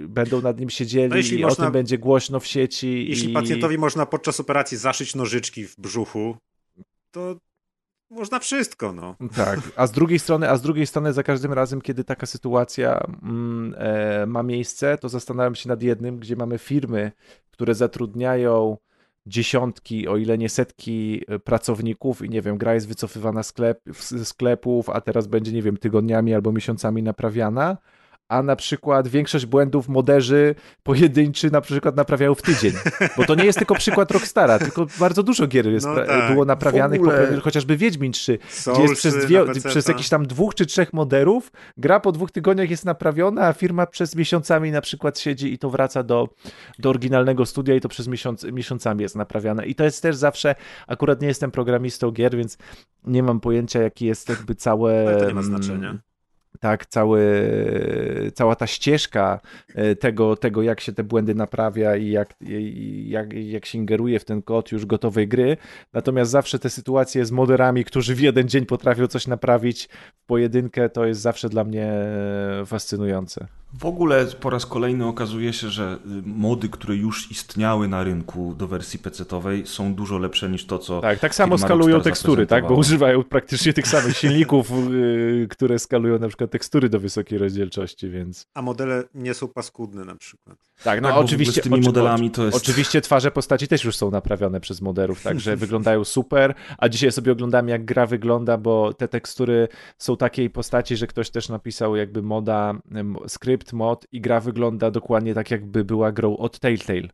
yy, 0.00 0.08
będą 0.08 0.42
nad 0.42 0.60
nim 0.60 0.70
siedzieli 0.70 1.08
No 1.08 1.36
i 1.36 1.44
o 1.44 1.48
można- 1.48 1.64
tym 1.64 1.72
będzie 1.72 1.98
głośno 1.98 2.40
w 2.40 2.46
sieci. 2.46 3.08
jeśli 3.08 3.30
i... 3.30 3.34
pacjentowi 3.34 3.78
można 3.78 4.06
podczas 4.06 4.40
operacji 4.40 4.78
zaszyć 4.78 5.14
nożyczki 5.14 5.66
w 5.66 5.76
brzuchu, 5.76 6.36
to 7.10 7.36
można 8.12 8.38
wszystko, 8.38 8.92
no. 8.92 9.16
Tak, 9.36 9.60
a 9.76 9.86
z 9.86 9.92
drugiej 9.92 10.18
strony, 10.18 10.50
a 10.50 10.56
z 10.56 10.62
drugiej 10.62 10.86
strony 10.86 11.12
za 11.12 11.22
każdym 11.22 11.52
razem, 11.52 11.80
kiedy 11.80 12.04
taka 12.04 12.26
sytuacja 12.26 13.00
mm, 13.22 13.74
e, 13.78 14.26
ma 14.26 14.42
miejsce, 14.42 14.98
to 14.98 15.08
zastanawiam 15.08 15.54
się 15.54 15.68
nad 15.68 15.82
jednym, 15.82 16.18
gdzie 16.18 16.36
mamy 16.36 16.58
firmy, 16.58 17.12
które 17.50 17.74
zatrudniają 17.74 18.76
dziesiątki, 19.26 20.08
o 20.08 20.16
ile 20.16 20.38
nie 20.38 20.48
setki 20.48 21.24
e, 21.28 21.38
pracowników 21.38 22.24
i 22.24 22.30
nie 22.30 22.42
wiem, 22.42 22.58
gra 22.58 22.74
jest 22.74 22.88
wycofywana 22.88 23.42
sklep, 23.42 23.80
z 23.92 24.28
sklepów, 24.28 24.90
a 24.90 25.00
teraz 25.00 25.26
będzie, 25.26 25.52
nie 25.52 25.62
wiem, 25.62 25.76
tygodniami 25.76 26.34
albo 26.34 26.52
miesiącami 26.52 27.02
naprawiana, 27.02 27.76
a 28.32 28.42
na 28.42 28.56
przykład 28.56 29.08
większość 29.08 29.46
błędów 29.46 29.88
moderzy 29.88 30.54
pojedynczy 30.82 31.50
na 31.50 31.60
przykład 31.60 31.96
naprawiają 31.96 32.34
w 32.34 32.42
tydzień. 32.42 32.72
Bo 33.16 33.24
to 33.24 33.34
nie 33.34 33.44
jest 33.44 33.58
tylko 33.58 33.74
przykład 33.74 34.10
Rockstara, 34.10 34.58
tylko 34.58 34.86
bardzo 35.00 35.22
dużo 35.22 35.46
gier 35.46 35.66
jest, 35.66 35.86
No 35.86 35.94
tak. 35.94 36.32
było 36.32 36.44
naprawianych, 36.44 37.00
ogóle- 37.00 37.40
chociażby 37.42 37.76
Wiedźmin 37.76 38.12
3, 38.12 38.38
gdzie 38.72 38.82
jest 38.82 38.94
przez, 38.94 39.26
dwie, 39.26 39.44
przez 39.68 39.88
jakiś 39.88 40.08
tam 40.08 40.26
dwóch 40.26 40.54
czy 40.54 40.66
trzech 40.66 40.92
moderów, 40.92 41.52
gra 41.76 42.00
po 42.00 42.12
dwóch 42.12 42.30
tygodniach 42.30 42.70
jest 42.70 42.84
naprawiona, 42.84 43.46
a 43.46 43.52
firma 43.52 43.86
przez 43.86 44.16
miesiącami 44.16 44.70
na 44.70 44.80
przykład 44.80 45.18
siedzi 45.18 45.52
i 45.52 45.58
to 45.58 45.70
wraca 45.70 46.02
do, 46.02 46.28
do 46.78 46.90
oryginalnego 46.90 47.46
studia 47.46 47.74
i 47.74 47.80
to 47.80 47.88
przez 47.88 48.08
miesiąc, 48.08 48.44
miesiącami 48.44 49.02
jest 49.02 49.16
naprawiane. 49.16 49.66
I 49.66 49.74
to 49.74 49.84
jest 49.84 50.02
też 50.02 50.16
zawsze, 50.16 50.54
akurat 50.86 51.20
nie 51.20 51.28
jestem 51.28 51.50
programistą 51.50 52.10
gier, 52.10 52.36
więc 52.36 52.58
nie 53.04 53.22
mam 53.22 53.40
pojęcia, 53.40 53.82
jaki 53.82 54.06
jest 54.06 54.28
jakby 54.28 54.54
całe... 54.54 55.04
Ale 55.08 55.16
to 55.16 55.26
nie 55.26 55.34
ma 55.34 55.40
mm, 55.40 55.44
znaczenia. 55.44 55.98
Tak, 56.60 56.86
cały, 56.86 57.22
cała 58.34 58.56
ta 58.56 58.66
ścieżka 58.66 59.40
e, 59.74 59.96
tego, 59.96 60.36
tego, 60.36 60.62
jak 60.62 60.80
się 60.80 60.92
te 60.92 61.04
błędy 61.04 61.34
naprawia 61.34 61.96
i 61.96 62.10
jak, 62.10 62.34
jak, 63.04 63.32
jak 63.32 63.66
się 63.66 63.78
ingeruje 63.78 64.18
w 64.18 64.24
ten 64.24 64.42
kod 64.42 64.72
już 64.72 64.86
gotowej 64.86 65.28
gry. 65.28 65.56
Natomiast 65.92 66.30
zawsze 66.30 66.58
te 66.58 66.70
sytuacje 66.70 67.24
z 67.24 67.30
moderami, 67.30 67.84
którzy 67.84 68.14
w 68.14 68.20
jeden 68.20 68.48
dzień 68.48 68.66
potrafią 68.66 69.06
coś 69.06 69.26
naprawić 69.26 69.88
w 70.14 70.26
pojedynkę, 70.26 70.88
to 70.88 71.06
jest 71.06 71.20
zawsze 71.20 71.48
dla 71.48 71.64
mnie 71.64 71.92
fascynujące. 72.66 73.61
W 73.80 73.86
ogóle 73.86 74.26
po 74.26 74.50
raz 74.50 74.66
kolejny 74.66 75.06
okazuje 75.06 75.52
się, 75.52 75.68
że 75.68 75.98
y, 76.06 76.22
mody, 76.26 76.68
które 76.68 76.96
już 76.96 77.30
istniały 77.30 77.88
na 77.88 78.04
rynku 78.04 78.54
do 78.58 78.68
wersji 78.68 78.98
PC-owej 78.98 79.66
są 79.66 79.94
dużo 79.94 80.18
lepsze 80.18 80.48
niż 80.50 80.66
to, 80.66 80.78
co 80.78 81.00
Tak, 81.00 81.18
tak 81.18 81.34
samo 81.34 81.58
skalują 81.58 82.00
tekstury, 82.00 82.46
tak? 82.46 82.68
Bo 82.68 82.74
używają 82.74 83.24
praktycznie 83.24 83.72
tych 83.72 83.88
samych 83.88 84.16
silników, 84.16 84.70
y, 84.92 85.46
które 85.50 85.78
skalują 85.78 86.18
na 86.18 86.28
przykład 86.28 86.50
tekstury 86.50 86.88
do 86.88 87.00
wysokiej 87.00 87.38
rozdzielczości, 87.38 88.10
więc... 88.10 88.46
A 88.54 88.62
modele 88.62 89.04
nie 89.14 89.34
są 89.34 89.48
paskudne 89.48 90.04
na 90.04 90.14
przykład. 90.14 90.56
Tak, 90.84 91.00
no 91.00 91.08
Tak, 91.08 91.16
oczywiście 91.18 91.60
z 91.60 91.64
tymi 91.64 91.74
oczy- 91.76 91.84
modelami 91.86 92.30
to 92.30 92.44
jest- 92.44 92.56
Oczywiście 92.56 93.00
twarze 93.00 93.30
postaci 93.30 93.68
też 93.68 93.84
już 93.84 93.96
są 93.96 94.10
naprawione 94.10 94.60
przez 94.60 94.80
moderów, 94.80 95.22
także 95.22 95.56
wyglądają 95.66 96.04
super, 96.04 96.54
a 96.78 96.88
dzisiaj 96.88 97.12
sobie 97.12 97.32
oglądam 97.32 97.68
jak 97.68 97.84
gra 97.84 98.06
wygląda, 98.06 98.58
bo 98.58 98.94
te 98.94 99.08
tekstury 99.08 99.68
są 99.98 100.16
takiej 100.16 100.50
postaci, 100.50 100.96
że 100.96 101.06
ktoś 101.06 101.30
też 101.30 101.48
napisał 101.48 101.96
jakby 101.96 102.22
moda, 102.22 102.74
em, 102.94 103.16
mod 103.72 104.06
i 104.12 104.20
gra 104.20 104.40
wygląda 104.40 104.90
dokładnie 104.90 105.34
tak 105.34 105.50
jakby 105.50 105.84
była 105.84 106.12
grą 106.12 106.36
od 106.36 106.58
Telltale. 106.58 107.08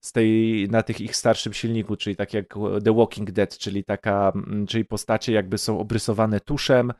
Z 0.00 0.12
tej, 0.12 0.68
na 0.70 0.82
tych 0.82 1.00
ich 1.00 1.16
starszym 1.16 1.52
silniku, 1.52 1.96
czyli 1.96 2.16
tak 2.16 2.34
jak 2.34 2.54
The 2.84 2.94
Walking 2.96 3.30
Dead, 3.30 3.58
czyli 3.58 3.84
taka, 3.84 4.32
mm, 4.34 4.66
czyli 4.66 4.84
postacie 4.84 5.32
jakby 5.32 5.58
są 5.58 5.78
obrysowane 5.78 6.40
tuszem, 6.40 6.92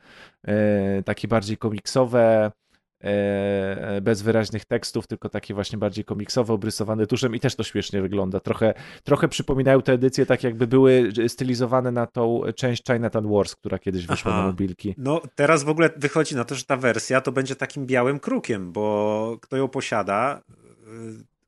e, 0.43 1.03
takie 1.03 1.27
bardziej 1.27 1.57
komiksowe, 1.57 2.51
bez 4.01 4.21
wyraźnych 4.21 4.65
tekstów, 4.65 5.07
tylko 5.07 5.29
takie 5.29 5.53
właśnie 5.53 5.77
bardziej 5.77 6.05
komiksowe, 6.05 6.53
obrysowane 6.53 7.07
tuszem 7.07 7.35
i 7.35 7.39
też 7.39 7.55
to 7.55 7.63
śmiesznie 7.63 8.01
wygląda. 8.01 8.39
Trochę, 8.39 8.73
trochę 9.03 9.27
przypominają 9.27 9.81
te 9.81 9.93
edycje 9.93 10.25
tak 10.25 10.43
jakby 10.43 10.67
były 10.67 11.11
stylizowane 11.27 11.91
na 11.91 12.07
tą 12.07 12.41
część 12.55 12.83
Chinatown 12.87 13.31
Wars, 13.31 13.55
która 13.55 13.79
kiedyś 13.79 14.07
wyszła 14.07 14.31
Aha. 14.31 14.41
na 14.41 14.47
mobilki. 14.47 14.95
No 14.97 15.21
teraz 15.35 15.63
w 15.63 15.69
ogóle 15.69 15.89
wychodzi 15.97 16.35
na 16.35 16.43
to, 16.43 16.55
że 16.55 16.63
ta 16.63 16.77
wersja 16.77 17.21
to 17.21 17.31
będzie 17.31 17.55
takim 17.55 17.85
białym 17.85 18.19
krukiem, 18.19 18.71
bo 18.71 19.37
kto 19.41 19.57
ją 19.57 19.67
posiada, 19.67 20.41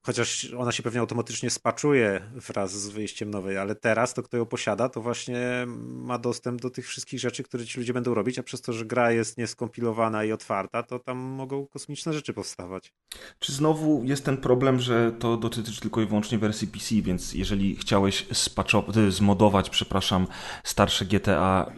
chociaż 0.05 0.53
ona 0.57 0.71
się 0.71 0.83
pewnie 0.83 0.99
automatycznie 0.99 1.49
spaczuje 1.49 2.21
wraz 2.35 2.81
z 2.81 2.89
wyjściem 2.89 3.31
nowej, 3.31 3.57
ale 3.57 3.75
teraz 3.75 4.13
to 4.13 4.23
kto 4.23 4.37
ją 4.37 4.45
posiada, 4.45 4.89
to 4.89 5.01
właśnie 5.01 5.39
ma 5.85 6.17
dostęp 6.17 6.61
do 6.61 6.69
tych 6.69 6.87
wszystkich 6.87 7.19
rzeczy, 7.19 7.43
które 7.43 7.65
ci 7.65 7.79
ludzie 7.79 7.93
będą 7.93 8.13
robić, 8.13 8.39
a 8.39 8.43
przez 8.43 8.61
to, 8.61 8.73
że 8.73 8.85
gra 8.85 9.11
jest 9.11 9.37
nieskompilowana 9.37 10.23
i 10.23 10.31
otwarta, 10.31 10.83
to 10.83 10.99
tam 10.99 11.17
mogą 11.17 11.67
kosmiczne 11.67 12.13
rzeczy 12.13 12.33
powstawać. 12.33 12.93
Czy 13.39 13.51
znowu 13.51 14.03
jest 14.03 14.25
ten 14.25 14.37
problem, 14.37 14.79
że 14.79 15.11
to 15.19 15.37
dotyczy 15.37 15.81
tylko 15.81 16.01
i 16.01 16.05
wyłącznie 16.05 16.37
wersji 16.37 16.67
PC, 16.67 16.95
więc 16.95 17.33
jeżeli 17.33 17.75
chciałeś 17.75 18.27
spaczo- 18.27 19.11
zmodować, 19.11 19.69
przepraszam, 19.69 20.27
starsze 20.63 21.05
GTA 21.05 21.73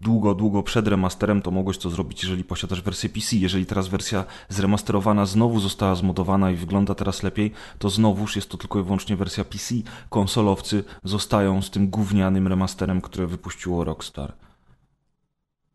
długo, 0.00 0.34
długo 0.34 0.62
przed 0.62 0.88
remasterem, 0.88 1.42
to 1.42 1.50
mogłeś 1.50 1.78
to 1.78 1.90
zrobić, 1.90 2.22
jeżeli 2.22 2.44
posiadasz 2.44 2.82
wersję 2.82 3.08
PC. 3.08 3.36
Jeżeli 3.36 3.66
teraz 3.66 3.88
wersja 3.88 4.24
zremasterowana 4.48 5.26
znowu 5.26 5.60
została 5.60 5.94
zmodowana 5.94 6.50
i 6.50 6.56
wygląda 6.56 6.94
teraz 6.94 7.22
lepiej, 7.22 7.52
to 7.78 7.90
znowuż 7.90 8.36
jest 8.36 8.50
to 8.50 8.56
tylko 8.56 8.80
i 8.80 8.82
wyłącznie 8.82 9.16
wersja 9.16 9.44
PC. 9.44 9.74
Konsolowcy 10.10 10.84
zostają 11.04 11.62
z 11.62 11.70
tym 11.70 11.90
gównianym 11.90 12.48
remasterem, 12.48 13.00
które 13.00 13.26
wypuściło 13.26 13.84
Rockstar. 13.84 14.32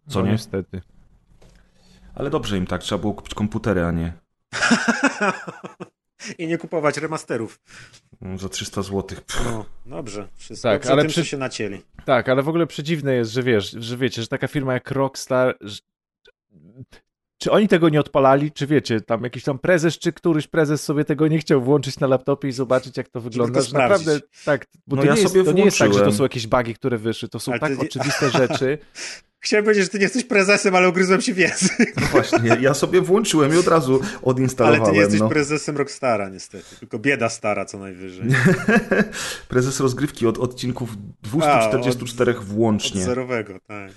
Co 0.07 0.19
no, 0.19 0.25
nie? 0.25 0.31
Niestety. 0.31 0.81
Ale 2.15 2.29
dobrze 2.29 2.57
im 2.57 2.67
tak, 2.67 2.81
trzeba 2.81 3.01
było 3.01 3.13
kupić 3.13 3.33
komputery, 3.33 3.85
a 3.85 3.91
nie 3.91 4.13
I 6.37 6.47
nie 6.47 6.57
kupować 6.57 6.97
remasterów. 6.97 7.59
mm, 8.21 8.37
za 8.39 8.49
300 8.49 8.81
zł. 8.81 9.19
No, 9.45 9.65
dobrze. 9.85 10.27
Wszystko 10.35 10.69
Tak, 10.69 10.85
ale 10.85 11.01
tym, 11.01 11.11
przy- 11.11 11.21
co 11.21 11.25
się 11.25 11.37
nacięli. 11.37 11.81
Tak, 12.05 12.29
ale 12.29 12.43
w 12.43 12.49
ogóle 12.49 12.67
przedziwne 12.67 13.13
jest, 13.13 13.31
że 13.31 13.43
wiesz, 13.43 13.71
że 13.79 13.97
wiecie, 13.97 14.21
że 14.21 14.27
taka 14.27 14.47
firma 14.47 14.73
jak 14.73 14.91
Rockstar. 14.91 15.57
Że... 15.61 15.79
Czy 17.37 17.51
oni 17.51 17.67
tego 17.67 17.89
nie 17.89 17.99
odpalali? 17.99 18.51
Czy 18.51 18.67
wiecie, 18.67 19.01
tam 19.01 19.23
jakiś 19.23 19.43
tam 19.43 19.59
prezes, 19.59 19.99
czy 19.99 20.13
któryś 20.13 20.47
prezes 20.47 20.83
sobie 20.83 21.05
tego 21.05 21.27
nie 21.27 21.39
chciał 21.39 21.61
włączyć 21.61 21.99
na 21.99 22.07
laptopie 22.07 22.47
i 22.47 22.51
zobaczyć, 22.51 22.97
jak 22.97 23.09
to 23.09 23.21
wygląda? 23.21 23.59
to 23.59 23.65
Że 23.65 23.73
naprawdę 23.77 24.19
tak, 24.45 24.67
bo 24.87 24.95
No 24.95 25.01
to, 25.01 25.07
ja 25.07 25.13
nie 25.13 25.21
jest, 25.21 25.33
sobie 25.33 25.45
to 25.45 25.51
nie 25.51 25.65
jest 25.65 25.77
tak, 25.77 25.93
że 25.93 25.99
to 26.01 26.11
są 26.11 26.23
jakieś 26.23 26.47
bugi, 26.47 26.73
które 26.73 26.97
wyszły. 26.97 27.29
To 27.29 27.39
są 27.39 27.51
Ale 27.51 27.59
tak 27.59 27.71
ty 27.71 27.79
oczywiste 27.79 28.29
rzeczy. 28.29 28.77
Chciałem 29.43 29.65
powiedzieć, 29.65 29.83
że 29.83 29.89
ty 29.89 29.97
nie 29.97 30.03
jesteś 30.03 30.23
prezesem, 30.23 30.75
ale 30.75 30.89
ugryzłem 30.89 31.21
się 31.21 31.33
w 31.33 31.37
język. 31.37 31.93
No 32.01 32.07
właśnie, 32.07 32.57
ja 32.61 32.73
sobie 32.73 33.01
włączyłem 33.01 33.53
i 33.53 33.57
od 33.57 33.67
razu 33.67 33.99
Ale 34.03 34.21
odinstalowałem. 34.21 34.85
ty 34.85 34.91
nie 34.91 34.99
jesteś 34.99 35.19
no. 35.19 35.29
prezesem 35.29 35.77
Rockstara 35.77 36.29
niestety, 36.29 36.75
tylko 36.79 36.99
bieda 36.99 37.29
stara 37.29 37.65
co 37.65 37.79
najwyżej. 37.79 38.25
Prezes 39.49 39.79
rozgrywki 39.79 40.27
od 40.27 40.37
odcinków 40.37 40.89
244 41.21 42.31
Od 42.37 42.43
włącznie. 42.45 43.03
zerowego, 43.03 43.59
tak. 43.67 43.91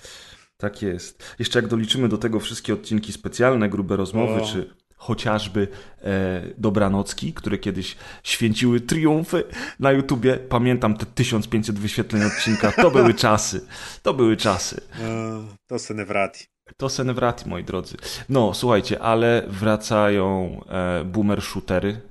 Tak 0.57 0.81
jest. 0.81 1.23
Jeszcze 1.39 1.59
jak 1.59 1.67
doliczymy 1.67 2.09
do 2.09 2.17
tego 2.17 2.39
wszystkie 2.39 2.73
odcinki 2.73 3.13
specjalne, 3.13 3.69
grube 3.69 3.95
rozmowy, 3.95 4.41
O. 4.41 4.45
czy 4.45 4.69
chociażby 5.05 5.67
e, 6.03 6.41
Dobranocki, 6.57 7.33
które 7.33 7.57
kiedyś 7.57 7.95
święciły 8.23 8.81
triumfy 8.81 9.43
na 9.79 9.91
YouTubie. 9.91 10.33
Pamiętam 10.37 10.97
te 10.97 11.05
1500 11.05 11.79
wyświetleń 11.79 12.23
odcinka. 12.23 12.71
To 12.71 12.91
były 12.91 13.13
czasy. 13.25 13.65
To 14.03 14.13
były 14.13 14.37
czasy. 14.37 14.81
No, 15.03 15.43
to 15.67 15.79
Senewrati. 15.79 16.45
To 16.77 16.89
Senewrati, 16.89 17.49
moi 17.49 17.63
drodzy. 17.63 17.97
No, 18.29 18.53
słuchajcie, 18.53 18.99
ale 19.01 19.43
wracają 19.47 20.61
e, 20.69 21.03
boomer 21.05 21.41
shootery. 21.41 22.01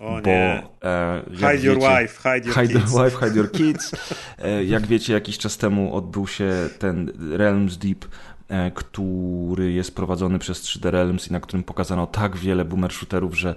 O 0.00 0.20
bo 0.20 0.30
nie. 0.30 0.62
e, 0.84 1.22
Hide 1.34 1.56
your 1.56 1.76
wiecie- 1.78 2.00
wife, 2.02 2.16
hide 2.22 2.46
your 2.48 2.54
Hide 2.56 2.68
kids. 2.80 2.92
your 2.92 3.04
wife, 3.04 3.26
hide 3.26 3.36
your 3.36 3.52
kids. 3.52 3.90
E, 4.44 4.64
Jak 4.64 4.86
wiecie, 4.86 5.12
jakiś 5.12 5.38
czas 5.38 5.56
temu 5.56 5.96
odbył 5.96 6.26
się 6.26 6.52
ten 6.78 7.12
Realms 7.36 7.76
Deep, 7.78 8.04
który 8.74 9.72
jest 9.72 9.94
prowadzony 9.94 10.38
przez 10.38 10.62
3D 10.62 10.90
Realms 10.90 11.28
i 11.28 11.32
na 11.32 11.40
którym 11.40 11.64
pokazano 11.64 12.06
tak 12.06 12.36
wiele 12.36 12.64
boomer 12.64 12.92
shooterów, 12.92 13.38
że 13.38 13.54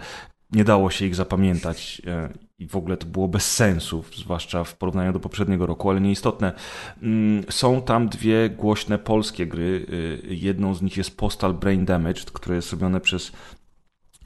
nie 0.51 0.63
dało 0.63 0.89
się 0.89 1.05
ich 1.05 1.15
zapamiętać 1.15 2.01
e, 2.07 2.29
i 2.59 2.67
w 2.67 2.75
ogóle 2.75 2.97
to 2.97 3.05
było 3.05 3.27
bez 3.27 3.55
sensu, 3.55 4.03
zwłaszcza 4.15 4.63
w 4.63 4.75
porównaniu 4.75 5.13
do 5.13 5.19
poprzedniego 5.19 5.65
roku, 5.65 5.89
ale 5.89 6.01
nieistotne. 6.01 6.53
Mm, 7.01 7.43
Są 7.49 7.81
tam 7.81 8.09
dwie 8.09 8.49
głośne 8.49 8.97
polskie 8.97 9.47
gry. 9.47 9.85
Y, 9.89 10.35
Jedną 10.35 10.73
z 10.73 10.81
nich 10.81 10.97
jest 10.97 11.17
Postal 11.17 11.53
Brain 11.53 11.85
Damaged, 11.85 12.31
które 12.31 12.55
jest 12.55 12.71
robione 12.71 13.01
przez 13.01 13.31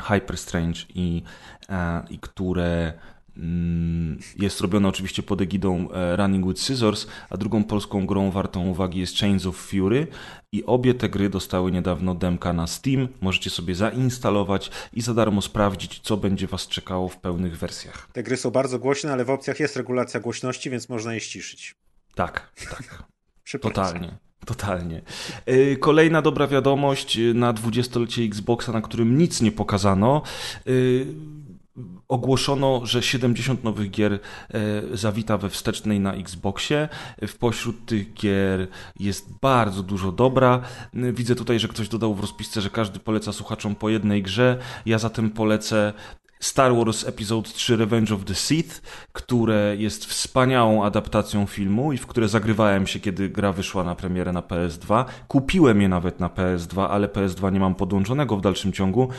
Hyper 0.01 0.37
Strange 0.37 0.79
i, 0.95 1.23
e, 1.69 2.03
i 2.09 2.19
które 2.19 2.93
jest 4.39 4.61
robione 4.61 4.87
oczywiście 4.87 5.23
pod 5.23 5.41
egidą 5.41 5.91
e, 5.91 6.15
Running 6.15 6.47
with 6.47 6.61
Scissors, 6.61 7.07
a 7.29 7.37
drugą 7.37 7.63
polską 7.63 8.05
grą 8.05 8.31
wartą 8.31 8.67
uwagi 8.67 8.99
jest 8.99 9.17
Chains 9.17 9.45
of 9.45 9.55
Fury 9.55 10.07
i 10.51 10.65
obie 10.65 10.93
te 10.93 11.09
gry 11.09 11.29
dostały 11.29 11.71
niedawno 11.71 12.15
demka 12.15 12.53
na 12.53 12.67
Steam. 12.67 13.07
Możecie 13.21 13.49
sobie 13.49 13.75
zainstalować 13.75 14.71
i 14.93 15.01
za 15.01 15.13
darmo 15.13 15.41
sprawdzić, 15.41 15.99
co 15.99 16.17
będzie 16.17 16.47
Was 16.47 16.67
czekało 16.67 17.09
w 17.09 17.17
pełnych 17.17 17.57
wersjach. 17.57 18.07
Te 18.13 18.23
gry 18.23 18.37
są 18.37 18.51
bardzo 18.51 18.79
głośne, 18.79 19.13
ale 19.13 19.25
w 19.25 19.29
opcjach 19.29 19.59
jest 19.59 19.77
regulacja 19.77 20.19
głośności, 20.19 20.69
więc 20.69 20.89
można 20.89 21.13
je 21.13 21.19
ściszyć. 21.19 21.75
Tak, 22.15 22.51
tak. 22.69 23.03
Totalnie. 23.61 24.17
Totalnie. 24.45 25.01
Yy, 25.45 25.77
Kolejna 25.77 26.21
dobra 26.21 26.47
wiadomość 26.47 27.15
yy, 27.15 27.33
na 27.33 27.53
20-lecie 27.53 28.23
Xboxa, 28.23 28.71
na 28.71 28.81
którym 28.81 29.17
nic 29.17 29.41
nie 29.41 29.51
pokazano. 29.51 30.21
Ogłoszono, 32.07 32.81
że 32.85 33.03
70 33.03 33.63
nowych 33.63 33.91
gier 33.91 34.11
yy, 34.11 34.97
zawita 34.97 35.37
we 35.37 35.49
wstecznej 35.49 35.99
na 35.99 36.13
Xboxie. 36.13 36.89
W 37.27 37.37
pośród 37.37 37.85
tych 37.85 38.13
gier 38.13 38.67
jest 38.99 39.39
bardzo 39.41 39.83
dużo 39.83 40.11
dobra. 40.11 40.61
Widzę 40.93 41.35
tutaj, 41.35 41.59
że 41.59 41.67
ktoś 41.67 41.89
dodał 41.89 42.15
w 42.15 42.19
rozpisce, 42.19 42.61
że 42.61 42.69
każdy 42.69 42.99
poleca 42.99 43.33
słuchaczom 43.33 43.75
po 43.75 43.89
jednej 43.89 44.23
grze. 44.23 44.57
Ja 44.85 44.99
zatem 44.99 45.29
polecę 45.29 45.93
Star 46.41 46.75
Wars 46.75 47.07
Episode 47.07 47.49
3 47.49 47.75
Revenge 47.75 48.11
of 48.11 48.25
the 48.25 48.35
Sith, 48.35 48.81
które 49.13 49.75
jest 49.77 50.05
wspaniałą 50.05 50.83
adaptacją 50.83 51.45
filmu 51.45 51.93
i 51.93 51.97
w 51.97 52.07
które 52.07 52.27
zagrywałem 52.27 52.87
się, 52.87 52.99
kiedy 52.99 53.29
gra 53.29 53.53
wyszła 53.53 53.83
na 53.83 53.95
premierę 53.95 54.31
na 54.31 54.41
PS2. 54.41 55.05
Kupiłem 55.27 55.81
je 55.81 55.89
nawet 55.89 56.19
na 56.19 56.29
PS2, 56.29 56.87
ale 56.89 57.07
PS2 57.07 57.51
nie 57.51 57.59
mam 57.59 57.75
podłączonego 57.75 58.37
w 58.37 58.41
dalszym 58.41 58.73
ciągu 58.73 59.09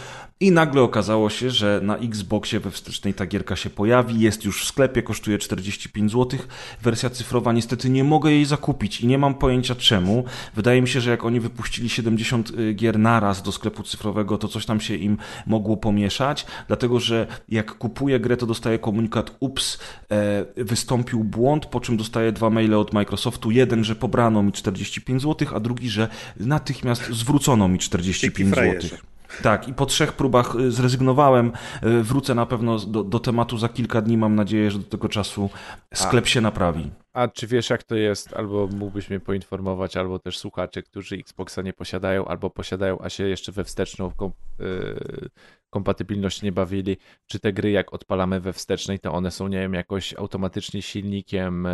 i 0.41 0.53
nagle 0.53 0.83
okazało 0.83 1.31
się, 1.31 1.51
że 1.51 1.81
na 1.83 1.97
Xboxie 1.97 2.61
we 2.61 2.71
wstecznej 2.71 3.15
ta 3.15 3.27
gierka 3.27 3.57
się 3.57 3.71
pojawi, 3.71 4.21
jest 4.21 4.45
już 4.45 4.65
w 4.65 4.67
sklepie, 4.67 5.03
kosztuje 5.03 5.39
45 5.39 6.13
zł. 6.13 6.41
Wersja 6.83 7.11
cyfrowa 7.11 7.53
niestety 7.53 7.91
nie 7.91 8.05
mogę 8.05 8.31
jej 8.31 8.45
zakupić 8.45 9.01
i 9.01 9.07
nie 9.07 9.19
mam 9.19 9.35
pojęcia 9.35 9.75
czemu. 9.75 10.25
Wydaje 10.55 10.83
mi 10.83 10.89
się, 10.89 11.01
że 11.01 11.11
jak 11.11 11.25
oni 11.25 11.41
wypuścili 11.41 11.89
70 11.89 12.51
y, 12.51 12.75
gier 12.75 12.99
naraz 12.99 13.43
do 13.43 13.53
sklepu 13.53 13.83
cyfrowego, 13.83 14.39
to 14.39 14.49
coś 14.49 14.67
tam 14.67 14.81
się 14.81 14.95
im 14.95 15.17
mogło 15.47 15.77
pomieszać, 15.77 16.47
dlatego 16.69 17.01
że 17.01 17.12
jak 17.49 17.79
kupuję 17.79 18.21
grę, 18.21 18.37
to 18.37 18.47
dostaję 18.47 18.79
komunikat 18.79 19.37
ups, 19.41 19.79
e, 20.11 20.45
wystąpił 20.57 21.25
błąd, 21.25 21.67
po 21.67 21.81
czym 21.81 21.97
dostaję 21.97 22.33
dwa 22.33 22.51
maile 22.51 22.75
od 22.75 22.93
Microsoftu. 22.93 23.51
Jeden, 23.51 23.85
że 23.85 23.95
pobrano 23.95 24.43
mi 24.43 24.53
45 24.53 25.23
zł, 25.23 25.49
a 25.55 25.61
drugi, 25.61 25.89
że 25.89 26.09
natychmiast 26.41 27.09
zwrócono 27.11 27.69
mi 27.69 27.79
45 27.79 28.55
zł. 28.55 28.99
Tak, 29.43 29.69
i 29.69 29.75
po 29.75 29.87
trzech 29.87 30.13
próbach 30.13 30.57
y, 30.57 30.71
zrezygnowałem. 30.71 31.53
Y, 31.85 32.03
Wrócę 32.03 32.35
na 32.35 32.47
pewno 32.47 32.79
do, 32.79 33.05
do 33.05 33.21
tematu 33.21 33.59
za 33.59 33.69
kilka 33.69 34.03
dni. 34.03 34.17
Mam 34.17 34.35
nadzieję, 34.35 34.71
że 34.71 34.79
do 34.79 34.85
tego 34.85 35.09
czasu 35.09 35.51
sklep 35.95 36.27
się 36.27 36.41
naprawi. 36.41 36.91
A 37.13 37.29
czy 37.29 37.47
wiesz, 37.47 37.71
jak 37.71 37.83
to 37.83 37.97
jest? 37.97 38.35
Albo 38.35 38.67
mógłbyś 38.67 39.11
mnie 39.11 39.21
poinformować, 39.21 39.97
albo 39.97 40.19
też 40.19 40.39
słuchacze, 40.39 40.83
którzy 40.83 41.17
Xboxa 41.17 41.63
nie 41.63 41.73
posiadają, 41.73 42.25
albo 42.25 42.51
posiadają, 42.51 42.99
a 43.01 43.09
się 43.09 43.25
jeszcze 43.25 43.53
we 43.53 43.65
wsteczną 43.65 44.13
yy, 44.59 45.29
kompatybilność 45.73 46.43
nie 46.43 46.53
bawili. 46.53 46.97
Czy 47.27 47.41
te 47.41 47.53
gry, 47.53 47.71
jak 47.71 47.93
odpalamy 47.95 48.41
we 48.41 48.53
wstecznej, 48.53 48.99
to 48.99 49.13
one 49.13 49.31
są, 49.31 49.49
nie 49.49 49.59
wiem, 49.61 49.75
jakoś 49.75 50.15
automatycznie 50.15 50.83
silnikiem 50.83 51.69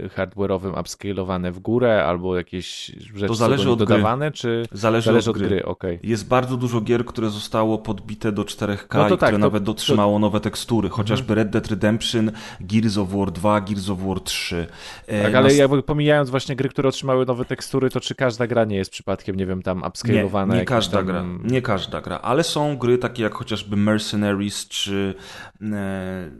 yy, 0.00 0.08
hardware'owym 0.08 0.80
upscalowane 0.80 1.52
w 1.52 1.58
górę, 1.58 2.04
albo 2.04 2.36
jakieś 2.36 2.86
rzeczy 3.14 3.26
To 3.26 3.34
zależy 3.34 3.70
od 3.70 3.78
gry. 3.78 3.86
dodawane, 3.86 4.30
czy 4.30 4.66
Zależy, 4.72 5.06
zależy 5.06 5.30
od 5.30 5.36
od 5.36 5.40
gry. 5.42 5.48
gry? 5.48 5.64
Okej. 5.64 5.98
Jest 6.02 6.28
bardzo 6.28 6.56
dużo 6.56 6.80
gier, 6.80 7.04
które 7.04 7.30
zostało 7.30 7.78
podbite 7.78 8.32
do 8.32 8.42
4K 8.44 8.98
No 8.98 9.08
to 9.08 9.14
i 9.14 9.18
tak, 9.18 9.28
które 9.28 9.32
to- 9.32 9.38
nawet 9.38 9.62
dotrzymało 9.62 10.18
nowe 10.18 10.40
tekstury. 10.40 10.88
Chociażby 10.88 11.34
Red 11.34 11.50
Dead 11.50 11.66
Redemption, 11.68 12.30
Gears 12.60 12.98
of 12.98 13.08
War 13.12 13.30
2, 13.32 13.60
Gears 13.60 13.88
of 13.90 13.98
War 14.06 14.20
3. 14.20 14.66
E, 15.06 15.22
Tak, 15.22 15.34
ale 15.34 15.48
nas- 15.48 15.56
jakby 15.56 15.82
pomijając 15.82 16.30
właśnie 16.30 16.56
gry, 16.56 16.68
które 16.68 16.88
otrzymały 16.88 17.26
nowe 17.26 17.44
tekstury, 17.44 17.90
to 17.90 18.00
czy 18.00 18.14
każda 18.14 18.46
gra 18.46 18.64
nie 18.64 18.76
jest 18.76 18.90
przypadkiem, 18.90 19.36
nie 19.36 19.46
wiem, 19.46 19.62
tam 19.62 19.78
Nie, 19.80 19.86
upscalowana? 19.88 20.54
nie 20.54 20.60
jakimś 20.60 20.76
każda 20.76 20.96
tam... 20.98 21.06
gra. 21.06 21.24
Nie 21.44 21.62
każda 21.62 22.00
gra, 22.00 22.18
ale 22.18 22.44
są 22.44 22.76
gry 22.76 22.98
takie 22.98 23.22
jak 23.22 23.31
chociażby 23.34 23.76
Mercenaries 23.76 24.68
czy 24.68 25.14
e, 25.62 26.30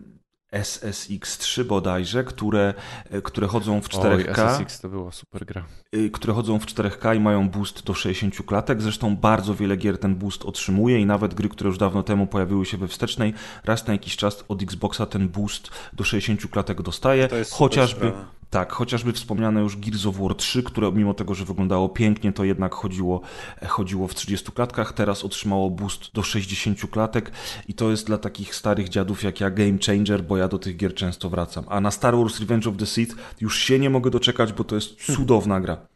SSX3 0.53 1.65
bodajże, 1.65 2.25
które, 2.25 2.75
e, 3.11 3.23
które 3.23 3.47
chodzą 3.47 3.81
w 3.81 3.89
4K. 3.89 4.13
Oj, 4.15 4.27
SSX 4.29 4.81
to 4.81 4.89
była 4.89 5.13
super 5.13 5.47
gra. 5.47 5.65
y, 5.95 6.11
które 6.11 6.33
chodzą 6.33 6.59
w 6.59 6.67
4K 6.67 7.17
i 7.17 7.21
mają 7.21 7.49
boost 7.49 7.85
do 7.85 7.95
60 7.95 8.47
klatek. 8.47 8.83
Zresztą 8.83 9.17
bardzo 9.17 9.55
wiele 9.55 9.77
gier 9.77 9.99
ten 9.99 10.15
boost 10.15 10.45
otrzymuje 10.45 11.01
i 11.01 11.07
nawet 11.07 11.35
gry, 11.35 11.49
które 11.49 11.69
już 11.69 11.79
dawno 11.79 12.03
temu 12.03 12.27
pojawiły 12.27 12.67
się 12.67 12.77
we 12.77 12.89
wstecznej, 12.89 13.35
raz 13.65 13.87
na 13.87 13.93
jakiś 13.93 14.17
czas 14.17 14.45
od 14.49 14.63
Xboxa 14.63 15.07
ten 15.07 15.29
boost 15.29 15.71
do 15.93 16.05
60 16.05 16.51
klatek 16.51 16.83
dostaje. 16.83 17.29
To 17.29 17.37
jest 17.37 17.53
chociażby, 17.53 18.09
sprawa. 18.09 18.42
Tak, 18.53 18.73
chociażby 18.73 19.13
wspomniane 19.13 19.61
już 19.61 19.77
Gears 19.77 20.07
of 20.07 20.17
War 20.17 20.35
3, 20.35 20.63
które 20.63 20.93
mimo 20.93 21.15
tego, 21.15 21.35
że 21.35 21.45
wyglądało 21.45 21.89
pięknie, 21.89 22.33
to 22.33 22.45
jednak 22.45 22.75
chodziło, 22.75 23.21
chodziło 23.67 24.09
w 24.09 24.15
30 24.15 24.53
klatkach, 24.53 24.93
teraz 24.93 25.25
otrzymało 25.25 25.71
boost 25.71 26.13
do 26.15 26.23
60 26.23 26.91
klatek 26.91 27.31
i 27.69 27.75
to 27.75 27.91
jest 27.91 28.07
dla 28.07 28.19
takich 28.19 28.55
starych 28.55 28.89
dziadów 28.89 29.23
jak 29.23 29.41
ja 29.41 29.51
game 29.51 29.79
changer, 29.87 30.25
bo 30.25 30.37
ja 30.37 30.49
do 30.49 30.59
tych 30.59 30.77
gier 30.77 30.95
często 30.95 31.31
wracam. 31.31 31.65
A 31.69 31.81
na 31.81 31.91
Star 31.91 32.17
Wars 32.17 32.41
Revenge 32.41 32.69
of 32.71 32.77
the 32.77 32.87
Sith 32.87 33.17
już 33.41 33.59
się 33.59 33.79
nie 33.79 33.91
mogę 33.91 34.11
doczekać, 34.11 34.53
bo 34.53 34.65
to 34.65 34.75
jest 34.75 34.95
cudowna 34.95 35.61
gra. 35.61 35.87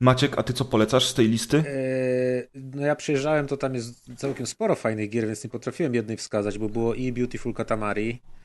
Maciek, 0.00 0.38
a 0.38 0.42
ty 0.42 0.52
co 0.52 0.64
polecasz 0.64 1.06
z 1.06 1.14
tej 1.14 1.28
listy? 1.28 1.64
Eee, 1.68 2.48
no 2.54 2.86
ja 2.86 2.96
przyjeżdżałem, 2.96 3.46
to 3.46 3.56
tam 3.56 3.74
jest 3.74 4.10
całkiem 4.16 4.46
sporo 4.46 4.74
fajnych 4.74 5.10
gier, 5.10 5.26
więc 5.26 5.44
nie 5.44 5.50
potrafiłem 5.50 5.94
jednej 5.94 6.16
wskazać, 6.16 6.58
bo 6.58 6.68
było 6.68 6.94
i 6.94 7.12
Beautiful 7.12 7.54
Katamari, 7.54 8.20
E, 8.20 8.35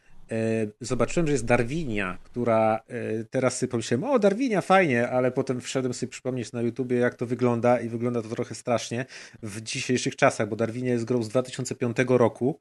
zobaczyłem, 0.81 1.27
że 1.27 1.33
jest 1.33 1.45
Darwinia, 1.45 2.17
która 2.23 2.79
e, 2.87 3.23
teraz 3.23 3.57
sobie 3.57 3.69
pomyślałem, 3.69 4.03
o 4.03 4.19
Darwinia, 4.19 4.61
fajnie, 4.61 5.09
ale 5.09 5.31
potem 5.31 5.61
wszedłem 5.61 5.93
sobie 5.93 6.09
przypomnieć 6.09 6.51
na 6.51 6.61
YouTubie, 6.61 6.97
jak 6.97 7.15
to 7.15 7.25
wygląda 7.25 7.79
i 7.79 7.89
wygląda 7.89 8.21
to 8.21 8.29
trochę 8.29 8.55
strasznie 8.55 9.05
w 9.43 9.61
dzisiejszych 9.61 10.15
czasach, 10.15 10.49
bo 10.49 10.55
Darwinia 10.55 10.91
jest 10.91 11.05
grą 11.05 11.23
z 11.23 11.29
2005 11.29 11.97
roku 12.07 12.59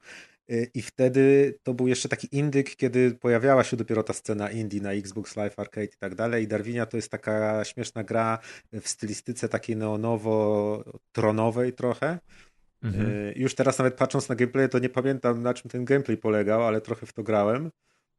e, 0.48 0.64
i 0.64 0.82
wtedy 0.82 1.54
to 1.62 1.74
był 1.74 1.88
jeszcze 1.88 2.08
taki 2.08 2.28
indyk, 2.36 2.76
kiedy 2.76 3.10
pojawiała 3.10 3.64
się 3.64 3.76
dopiero 3.76 4.02
ta 4.02 4.12
scena 4.12 4.50
indie 4.50 4.80
na 4.80 4.92
Xbox 4.92 5.36
Live 5.36 5.58
Arcade 5.58 5.84
i 5.84 5.98
tak 5.98 6.14
dalej. 6.14 6.44
I 6.44 6.48
Darwinia 6.48 6.86
to 6.86 6.96
jest 6.96 7.10
taka 7.10 7.64
śmieszna 7.64 8.04
gra 8.04 8.38
w 8.72 8.88
stylistyce 8.88 9.48
takiej 9.48 9.76
neonowo-tronowej 9.76 11.72
trochę, 11.72 12.18
Mhm. 12.82 13.10
Y, 13.10 13.34
już 13.36 13.54
teraz 13.54 13.78
nawet 13.78 13.94
patrząc 13.94 14.28
na 14.28 14.34
gameplay, 14.34 14.68
to 14.68 14.78
nie 14.78 14.88
pamiętam 14.88 15.42
na 15.42 15.54
czym 15.54 15.70
ten 15.70 15.84
gameplay 15.84 16.16
polegał, 16.16 16.62
ale 16.66 16.80
trochę 16.80 17.06
w 17.06 17.12
to 17.12 17.22
grałem. 17.22 17.70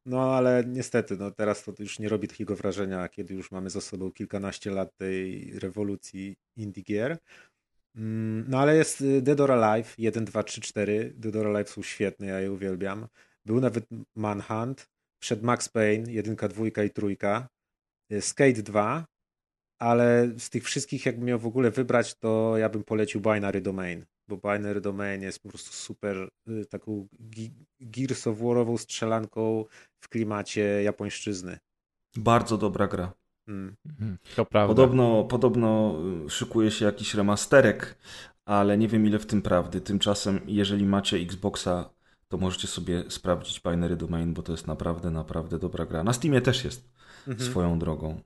No 0.05 0.35
ale 0.35 0.63
niestety, 0.67 1.17
no 1.17 1.31
teraz 1.31 1.63
to 1.63 1.73
już 1.79 1.99
nie 1.99 2.09
robi 2.09 2.27
takiego 2.27 2.55
wrażenia, 2.55 3.09
kiedy 3.09 3.33
już 3.33 3.51
mamy 3.51 3.69
za 3.69 3.81
sobą 3.81 4.11
kilkanaście 4.11 4.71
lat 4.71 4.97
tej 4.97 5.51
rewolucji 5.59 6.35
indie 6.55 6.83
gier. 6.83 7.17
Mm, 7.95 8.45
no 8.47 8.59
ale 8.59 8.75
jest 8.75 9.01
y, 9.01 9.21
Dead 9.21 9.39
or 9.39 9.51
Alive 9.51 9.95
1, 9.97 10.25
2, 10.25 10.43
3, 10.43 10.61
4. 10.61 11.13
Dead 11.15 11.35
or 11.35 11.47
Alive 11.47 11.69
są 11.69 11.81
świetne, 11.83 12.27
ja 12.27 12.39
je 12.39 12.51
uwielbiam. 12.51 13.07
Był 13.45 13.61
nawet 13.61 13.85
Manhunt, 14.15 14.89
przed 15.19 15.43
Max 15.43 15.69
Payne 15.69 16.11
1, 16.11 16.35
2 16.35 16.67
i 16.67 16.91
3. 16.91 17.17
Y, 18.11 18.21
Skate 18.21 18.63
2, 18.63 19.05
ale 19.79 20.31
z 20.37 20.49
tych 20.49 20.63
wszystkich 20.63 21.05
jakbym 21.05 21.25
miał 21.25 21.39
w 21.39 21.45
ogóle 21.45 21.71
wybrać, 21.71 22.15
to 22.15 22.57
ja 22.57 22.69
bym 22.69 22.83
polecił 22.83 23.21
Binary 23.21 23.61
Domain 23.61 24.05
bo 24.27 24.37
Binary 24.37 24.81
Domain 24.81 25.21
jest 25.21 25.39
po 25.39 25.49
prostu 25.49 25.73
super 25.73 26.29
y, 26.49 26.65
taką 26.65 27.07
Gears 27.79 28.27
of 28.27 28.37
War'ową 28.37 28.77
strzelanką 28.77 29.65
w 29.99 30.09
klimacie 30.09 30.83
japońszczyzny. 30.83 31.59
Bardzo 32.15 32.57
dobra 32.57 32.87
gra. 32.87 33.13
Hmm. 33.45 33.75
To 34.35 34.45
prawda. 34.45 34.75
Podobno, 34.75 35.23
podobno 35.23 35.95
y, 36.25 36.29
szykuje 36.29 36.71
się 36.71 36.85
jakiś 36.85 37.13
remasterek, 37.13 37.97
ale 38.45 38.77
nie 38.77 38.87
wiem 38.87 39.05
ile 39.07 39.19
w 39.19 39.25
tym 39.25 39.41
prawdy. 39.41 39.81
Tymczasem, 39.81 40.39
jeżeli 40.47 40.85
macie 40.85 41.17
Xboxa, 41.17 41.89
to 42.27 42.37
możecie 42.37 42.67
sobie 42.67 43.03
sprawdzić 43.09 43.61
Binary 43.61 43.95
Domain, 43.95 44.33
bo 44.33 44.41
to 44.41 44.51
jest 44.51 44.67
naprawdę, 44.67 45.11
naprawdę 45.11 45.59
dobra 45.59 45.85
gra. 45.85 46.03
Na 46.03 46.13
Steamie 46.13 46.41
też 46.41 46.63
jest 46.63 46.89
mhm. 47.27 47.49
swoją 47.49 47.79
drogą. 47.79 48.21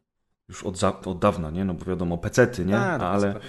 Już 0.49 0.63
od, 0.63 0.77
za, 0.77 1.01
od 1.01 1.19
dawna, 1.19 1.51
nie? 1.51 1.65
No 1.65 1.73
bo 1.73 1.85
wiadomo, 1.85 2.17
pecety, 2.17 2.65
nie? 2.65 2.77
A, 2.79 2.97
no 2.97 3.07
ale, 3.07 3.39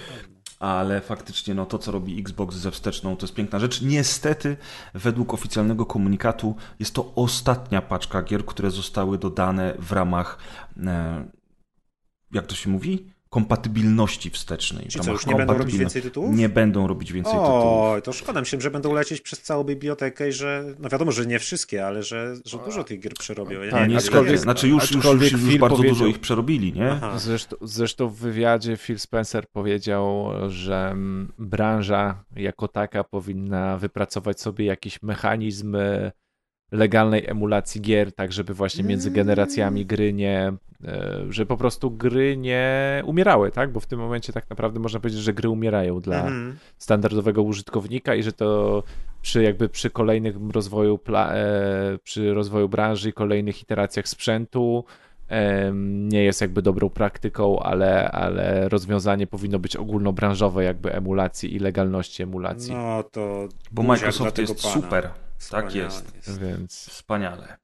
ale 0.59 1.01
faktycznie 1.01 1.53
no, 1.53 1.65
to, 1.65 1.79
co 1.79 1.91
robi 1.91 2.19
Xbox 2.19 2.55
ze 2.55 2.71
wsteczną, 2.71 3.17
to 3.17 3.25
jest 3.25 3.35
piękna 3.35 3.59
rzecz. 3.59 3.81
Niestety, 3.81 4.57
według 4.93 5.33
oficjalnego 5.33 5.85
komunikatu, 5.85 6.55
jest 6.79 6.93
to 6.93 7.15
ostatnia 7.15 7.81
paczka 7.81 8.23
gier, 8.23 8.45
które 8.45 8.71
zostały 8.71 9.17
dodane 9.17 9.73
w 9.79 9.91
ramach, 9.91 10.37
e, 10.77 11.25
jak 12.31 12.47
to 12.47 12.55
się 12.55 12.69
mówi? 12.69 13.16
Kompatybilności 13.29 14.29
wstecznej. 14.29 14.87
Czy 14.87 14.99
co, 14.99 15.11
już 15.11 15.25
nie 15.25 15.35
będą 15.35 15.57
robić 15.57 15.77
więcej 15.77 16.01
tytułów? 16.01 16.35
Nie 16.35 16.49
będą 16.49 16.87
robić 16.87 17.13
więcej 17.13 17.33
o, 17.33 17.37
tytułów. 17.37 18.03
to 18.03 18.13
szkoda 18.13 18.39
mi 18.39 18.45
się, 18.45 18.61
że 18.61 18.71
będą 18.71 18.93
lecieć 18.93 19.21
przez 19.21 19.41
całą 19.41 19.63
bibliotekę 19.63 20.29
i 20.29 20.31
że, 20.31 20.75
no 20.79 20.89
wiadomo, 20.89 21.11
że 21.11 21.25
nie 21.25 21.39
wszystkie, 21.39 21.85
ale 21.85 22.03
że, 22.03 22.35
że 22.45 22.57
dużo 22.57 22.83
tych 22.83 22.99
gier 22.99 23.13
przerobią. 23.13 23.61
Ja 23.61 23.71
tak, 23.71 23.89
nie, 23.89 23.97
aczkolwiek, 23.97 24.37
znaczy 24.37 24.67
już, 24.67 24.91
już, 24.91 25.05
już, 25.05 25.31
już 25.31 25.57
bardzo 25.57 25.83
dużo 25.83 26.05
ich 26.05 26.19
przerobili, 26.19 26.73
nie? 26.73 26.99
Zresztą, 27.17 27.55
zresztą 27.61 28.07
w 28.09 28.15
wywiadzie 28.15 28.77
Phil 28.77 28.99
Spencer 28.99 29.47
powiedział, 29.49 30.29
że 30.47 30.95
branża 31.37 32.23
jako 32.35 32.67
taka 32.67 33.03
powinna 33.03 33.77
wypracować 33.77 34.41
sobie 34.41 34.65
jakiś 34.65 35.01
mechanizm 35.01 35.75
e, 35.75 36.11
legalnej 36.71 37.25
emulacji 37.27 37.81
gier, 37.81 38.11
tak 38.11 38.31
żeby 38.31 38.53
właśnie 38.53 38.83
między 38.83 39.11
generacjami 39.11 39.85
gry 39.85 40.13
nie, 40.13 40.53
e, 40.85 41.25
że 41.29 41.45
po 41.45 41.57
prostu 41.57 41.91
gry 41.91 42.37
nie 42.37 43.03
umierały, 43.05 43.51
tak? 43.51 43.71
Bo 43.71 43.79
w 43.79 43.85
tym 43.85 43.99
momencie 43.99 44.33
tak 44.33 44.49
naprawdę 44.49 44.79
można 44.79 44.99
powiedzieć, 44.99 45.21
że 45.21 45.33
gry 45.33 45.49
umierają 45.49 45.99
dla 45.99 46.21
mhm. 46.21 46.57
standardowego 46.77 47.43
użytkownika 47.43 48.15
i 48.15 48.23
że 48.23 48.31
to 48.31 48.83
przy 49.21 49.43
jakby 49.43 49.69
przy 49.69 49.89
kolejnym 49.89 50.51
rozwoju 50.51 50.99
e, 51.15 51.99
przy 52.03 52.33
rozwoju 52.33 52.69
branży 52.69 53.09
i 53.09 53.13
kolejnych 53.13 53.61
iteracjach 53.61 54.07
sprzętu 54.07 54.85
nie 55.83 56.23
jest 56.23 56.41
jakby 56.41 56.61
dobrą 56.61 56.89
praktyką, 56.89 57.59
ale, 57.59 58.11
ale 58.11 58.69
rozwiązanie 58.69 59.27
powinno 59.27 59.59
być 59.59 59.75
ogólnobranżowe 59.75 60.63
jakby 60.63 60.93
emulacji 60.93 61.55
i 61.55 61.59
legalności 61.59 62.23
emulacji. 62.23 62.73
No 62.73 63.03
to... 63.03 63.47
Bo 63.71 63.83
Microsoft 63.83 64.37
jest 64.37 64.63
pana. 64.63 64.73
super. 64.73 65.09
Tak 65.51 65.75
jest. 65.75 66.15
jest. 66.15 66.41
Więc... 66.41 66.89
Wspaniale. 66.89 67.57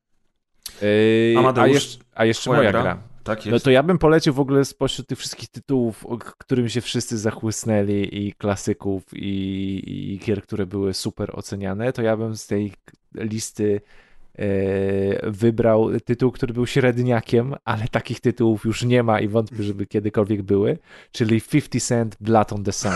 Yy, 0.82 1.36
a, 1.56 1.68
jeszcze, 1.68 2.04
a 2.14 2.26
jeszcze 2.26 2.50
moja 2.50 2.72
gra. 2.72 2.82
gra. 2.82 2.98
Tak 3.24 3.46
jest. 3.46 3.52
No 3.52 3.60
to 3.60 3.72
ja 3.72 3.84
bym 3.84 3.98
polecił 3.98 4.34
w 4.34 4.40
ogóle 4.40 4.66
spośród 4.66 5.08
tych 5.08 5.20
wszystkich 5.20 5.50
tytułów, 5.50 6.06
którym 6.38 6.70
się 6.70 6.82
wszyscy 6.82 7.18
zachłysnęli 7.18 8.28
i 8.28 8.34
klasyków 8.34 9.04
i, 9.14 10.14
i 10.14 10.20
gier, 10.20 10.42
które 10.42 10.66
były 10.66 10.94
super 10.94 11.32
oceniane, 11.34 11.94
to 11.94 12.02
ja 12.02 12.18
bym 12.18 12.38
z 12.38 12.48
tej 12.48 12.74
listy 13.16 13.82
wybrał 15.24 16.00
tytuł, 16.00 16.32
który 16.32 16.54
był 16.54 16.68
średniakiem, 16.68 17.56
ale 17.66 17.88
takich 17.88 18.20
tytułów 18.20 18.66
już 18.66 18.84
nie 18.84 19.04
ma 19.04 19.20
i 19.20 19.28
wątpię, 19.28 19.64
żeby 19.64 19.86
kiedykolwiek 19.86 20.42
były, 20.42 20.78
czyli 21.12 21.42
50 21.42 21.84
Cent 21.84 22.18
Blood 22.20 22.54
on 22.54 22.64
the 22.64 22.72
Sun. 22.72 22.92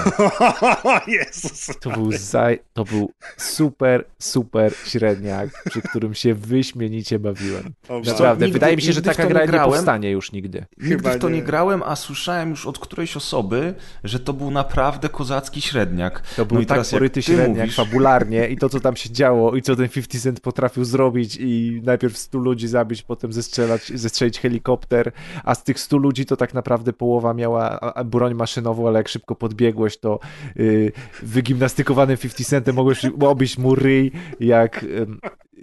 Jezus 1.08 1.70
to 1.80 1.90
był, 1.90 2.12
za, 2.12 2.48
to 2.74 2.84
był 2.84 3.12
super, 3.38 4.06
super 4.20 4.74
średniak, 4.86 5.64
przy 5.70 5.82
którym 5.82 6.14
się 6.14 6.34
wyśmienicie 6.34 7.20
bawiłem. 7.20 7.74
Naprawdę, 8.06 8.46
nigdy, 8.46 8.60
wydaje 8.60 8.76
mi 8.76 8.82
się, 8.82 8.94
że 8.94 9.02
taka 9.02 9.26
gra 9.26 9.42
nie, 9.42 9.48
grałem, 9.48 9.70
nie 9.70 9.76
powstanie 9.76 10.12
już 10.12 10.32
nigdy. 10.32 10.66
Nigdy 10.78 11.10
w 11.10 11.18
to 11.18 11.30
nie. 11.30 11.36
nie 11.36 11.44
grałem, 11.44 11.84
a 11.86 11.96
słyszałem 11.96 12.50
już 12.50 12.66
od 12.66 12.80
którejś 12.80 13.18
osoby, 13.18 13.74
że 14.04 14.20
to 14.20 14.34
był 14.34 14.52
naprawdę 14.52 15.10
kozacki 15.10 15.62
średniak. 15.62 16.22
To 16.36 16.46
był 16.46 16.60
no 16.60 16.66
tak 16.66 16.88
poryty 16.92 17.22
średniak 17.22 17.58
mówisz... 17.58 17.76
fabularnie 17.76 18.48
i 18.48 18.58
to, 18.58 18.70
co 18.70 18.80
tam 18.80 18.96
się 18.96 19.10
działo 19.10 19.56
i 19.56 19.62
co 19.62 19.76
ten 19.76 19.90
50 19.90 20.24
Cent 20.24 20.40
potrafił 20.40 20.86
zrobić 20.86 21.27
i 21.36 21.82
najpierw 21.84 22.18
100 22.18 22.38
ludzi 22.38 22.68
zabić, 22.68 23.04
potem 23.04 23.34
zestrzelać, 23.34 23.92
zestrzelić 23.96 24.40
helikopter, 24.40 25.12
a 25.44 25.56
z 25.56 25.64
tych 25.64 25.80
100 25.80 25.98
ludzi 25.98 26.26
to 26.26 26.38
tak 26.38 26.54
naprawdę 26.54 26.94
połowa 26.94 27.34
miała 27.34 27.94
broń 28.06 28.34
maszynową, 28.34 28.88
ale 28.88 29.00
jak 29.00 29.08
szybko 29.08 29.36
podbiegłeś, 29.36 29.98
to 29.98 30.20
yy, 30.56 30.92
wygimnastykowanym 31.24 32.18
50 32.18 32.48
Centem 32.48 32.76
mogłeś 32.76 33.06
obić 33.20 33.58
mu 33.58 33.76
ryj, 33.76 34.12
jak, 34.40 34.86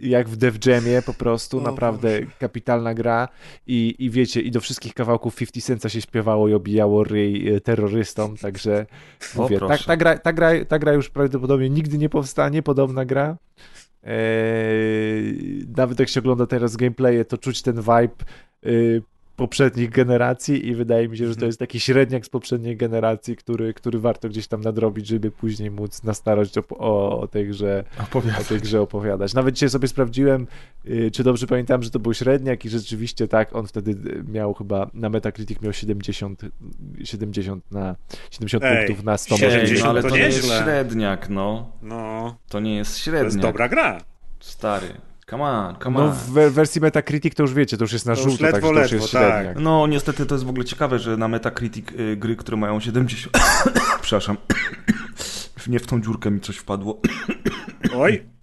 jak 0.01 0.29
w 0.29 0.37
Def 0.37 0.67
Jamie 0.67 1.03
po 1.03 1.15
prostu, 1.15 1.61
naprawdę 1.61 2.21
kapitalna 2.39 2.95
gra. 2.95 3.29
I, 3.67 3.95
i 3.99 4.11
wiecie, 4.11 4.41
i 4.41 4.51
do 4.51 4.61
wszystkich 4.61 4.95
kawałków 4.95 5.37
50 5.37 5.65
Centa 5.67 5.89
się 5.89 6.01
śpiewało 6.01 6.49
i 6.49 6.55
obijało 6.55 7.05
ryj 7.05 7.55
y, 7.57 7.61
terrorystom, 7.61 8.37
także 8.37 8.87
mówię, 9.37 9.59
ta, 9.61 9.79
ta, 9.79 9.97
gra, 9.97 10.19
ta, 10.19 10.33
gra, 10.33 10.65
ta 10.65 10.79
gra 10.79 10.93
już 10.93 11.11
prawdopodobnie 11.11 11.71
nigdy 11.71 11.99
nie 11.99 12.09
powstanie, 12.09 12.63
podobna 12.63 13.05
gra, 13.05 13.37
Eee, 14.05 15.67
nawet 15.77 15.99
jak 15.99 16.09
się 16.09 16.21
ogląda 16.21 16.47
teraz 16.47 16.77
gameplaye, 16.77 17.25
to 17.25 17.39
czuć 17.39 17.63
ten 17.63 17.77
vibe 17.77 18.15
y, 18.67 19.03
poprzednich 19.37 19.91
generacji 19.91 20.69
i 20.69 20.75
wydaje 20.75 21.09
mi 21.09 21.19
się, 21.19 21.25
że 21.25 21.31
to 21.31 21.37
mhm. 21.37 21.49
jest 21.49 21.59
taki 21.59 21.81
średniak 21.81 22.27
z 22.27 22.29
poprzedniej 22.29 22.77
generacji, 22.77 23.37
który, 23.37 23.75
który 23.75 23.99
warto 23.99 24.29
gdzieś 24.29 24.47
tam 24.47 24.61
nadrobić, 24.61 25.07
żeby 25.07 25.31
później 25.31 25.71
móc 25.71 26.03
na 26.03 26.15
starość 26.15 26.59
o, 26.59 26.63
o, 26.79 27.21
o, 27.21 27.29
tej, 27.29 27.49
grze, 27.49 27.85
opowiadać. 28.03 28.41
o 28.41 28.45
tej 28.45 28.61
grze 28.61 28.81
opowiadać. 28.81 29.35
Nawet 29.35 29.55
dzisiaj 29.55 29.71
sobie 29.71 29.89
sprawdziłem, 29.89 30.47
y, 30.87 31.11
czy 31.11 31.25
dobrze 31.25 31.47
pamiętam, 31.47 31.83
że 31.83 31.91
to 31.91 31.99
był 31.99 32.15
średniak 32.15 32.65
i 32.65 32.69
rzeczywiście 32.69 33.29
tak, 33.29 33.57
on 33.57 33.67
wtedy 33.67 34.23
miał 34.29 34.55
chyba, 34.55 34.91
na 34.95 35.09
Metacritic 35.09 35.61
miał 35.63 35.73
70, 35.73 36.43
70 37.05 37.71
na 37.71 37.97
70 38.31 38.65
Ej, 38.65 38.87
punktów 38.87 39.05
na 39.05 39.19
100. 39.19 39.37
70, 39.37 39.81
no, 39.81 39.91
ale 39.91 40.03
to, 40.03 40.09
to 40.09 40.17
nie 40.17 40.23
jest 40.23 40.47
średniak, 40.47 41.29
no. 41.29 41.73
no. 41.83 42.37
To 42.49 42.61
nie 42.61 42.77
jest 42.77 42.99
średniak. 42.99 43.23
To 43.23 43.27
jest 43.27 43.39
dobra 43.39 43.69
gra. 43.69 44.01
Stary. 44.41 44.87
Come 45.31 45.45
on, 45.45 45.77
come 45.77 45.99
no, 45.99 46.05
on. 46.05 46.11
No 46.11 46.15
w 46.15 46.53
wersji 46.53 46.81
Metacritic 46.81 47.35
to 47.35 47.43
już 47.43 47.55
wiecie, 47.55 47.77
to 47.77 47.85
już 47.85 47.93
jest 47.93 48.07
na 48.07 48.15
to 48.15 48.23
żółto, 48.23 48.45
tak, 48.53 48.61
to 48.61 48.73
już 48.73 48.93
jest 48.93 49.09
średniak. 49.09 49.55
Tak. 49.55 49.65
No 49.65 49.87
niestety 49.87 50.27
to 50.27 50.35
jest 50.35 50.45
w 50.45 50.49
ogóle 50.49 50.65
ciekawe, 50.65 50.99
że 50.99 51.17
na 51.17 51.29
Metacritic 51.29 51.87
y, 51.91 52.17
gry, 52.17 52.37
które 52.37 52.57
mają 52.57 52.81
70... 52.81 53.37
Przepraszam. 54.03 54.37
Nie 55.67 55.79
w 55.79 55.87
tą 55.87 56.03
dziurkę 56.03 56.31
mi 56.31 56.41
coś 56.41 56.57
wpadło. 56.57 57.01
Oj. 57.97 58.34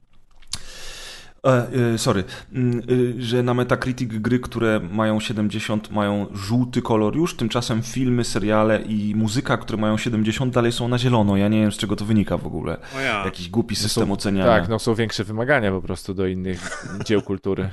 E, 1.47 1.67
e, 1.93 1.97
sorry, 1.97 2.23
e, 2.23 3.21
że 3.21 3.43
na 3.43 3.53
Metacritic 3.53 4.09
gry, 4.13 4.39
które 4.39 4.79
mają 4.91 5.19
70 5.19 5.91
mają 5.91 6.27
żółty 6.33 6.81
kolor 6.81 7.15
już, 7.15 7.35
tymczasem 7.35 7.81
filmy, 7.83 8.23
seriale 8.23 8.81
i 8.81 9.15
muzyka, 9.15 9.57
które 9.57 9.77
mają 9.81 9.97
70 9.97 10.53
dalej 10.53 10.71
są 10.71 10.87
na 10.87 10.97
zielono. 10.97 11.37
Ja 11.37 11.47
nie 11.47 11.61
wiem 11.61 11.71
z 11.71 11.77
czego 11.77 11.95
to 11.95 12.05
wynika 12.05 12.37
w 12.37 12.47
ogóle. 12.47 12.77
Ja. 13.03 13.25
Jakiś 13.25 13.49
głupi 13.49 13.75
No 13.75 13.81
system 13.81 14.07
są, 14.07 14.13
oceniania. 14.13 14.51
Tak, 14.51 14.69
no 14.69 14.79
są 14.79 14.95
większe 14.95 15.23
wymagania 15.23 15.71
po 15.71 15.81
prostu 15.81 16.13
do 16.13 16.27
innych 16.27 16.85
dzieł 17.07 17.21
kultury. 17.21 17.69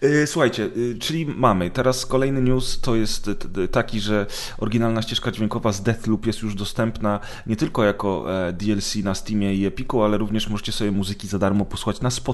E, 0.00 0.26
Słuchajcie, 0.32 0.64
e, 0.64 0.98
czyli 0.98 1.26
mamy 1.26 1.70
teraz 1.70 2.06
kolejny 2.06 2.42
news 2.42 2.80
to 2.80 2.96
jest 2.96 3.24
t- 3.24 3.68
taki, 3.68 4.00
że 4.00 4.26
oryginalna 4.58 5.02
ścieżka 5.02 5.30
dźwiękowa 5.30 5.72
z 5.72 5.82
Deathloop 5.82 6.26
jest 6.26 6.42
już 6.42 6.54
dostępna 6.54 7.20
nie 7.46 7.56
tylko 7.56 7.84
jako 7.84 8.26
e, 8.48 8.52
DLC 8.52 8.96
na 8.96 9.14
Steamie 9.14 9.54
i 9.54 9.66
Epiku, 9.66 10.02
ale 10.02 10.18
również 10.18 10.48
możecie 10.48 10.72
sobie 10.72 10.90
muzyki 10.90 11.28
za 11.28 11.38
darmo 11.38 11.64
posłuchać 11.64 12.00
na 12.00 12.10
Spotify 12.10 12.25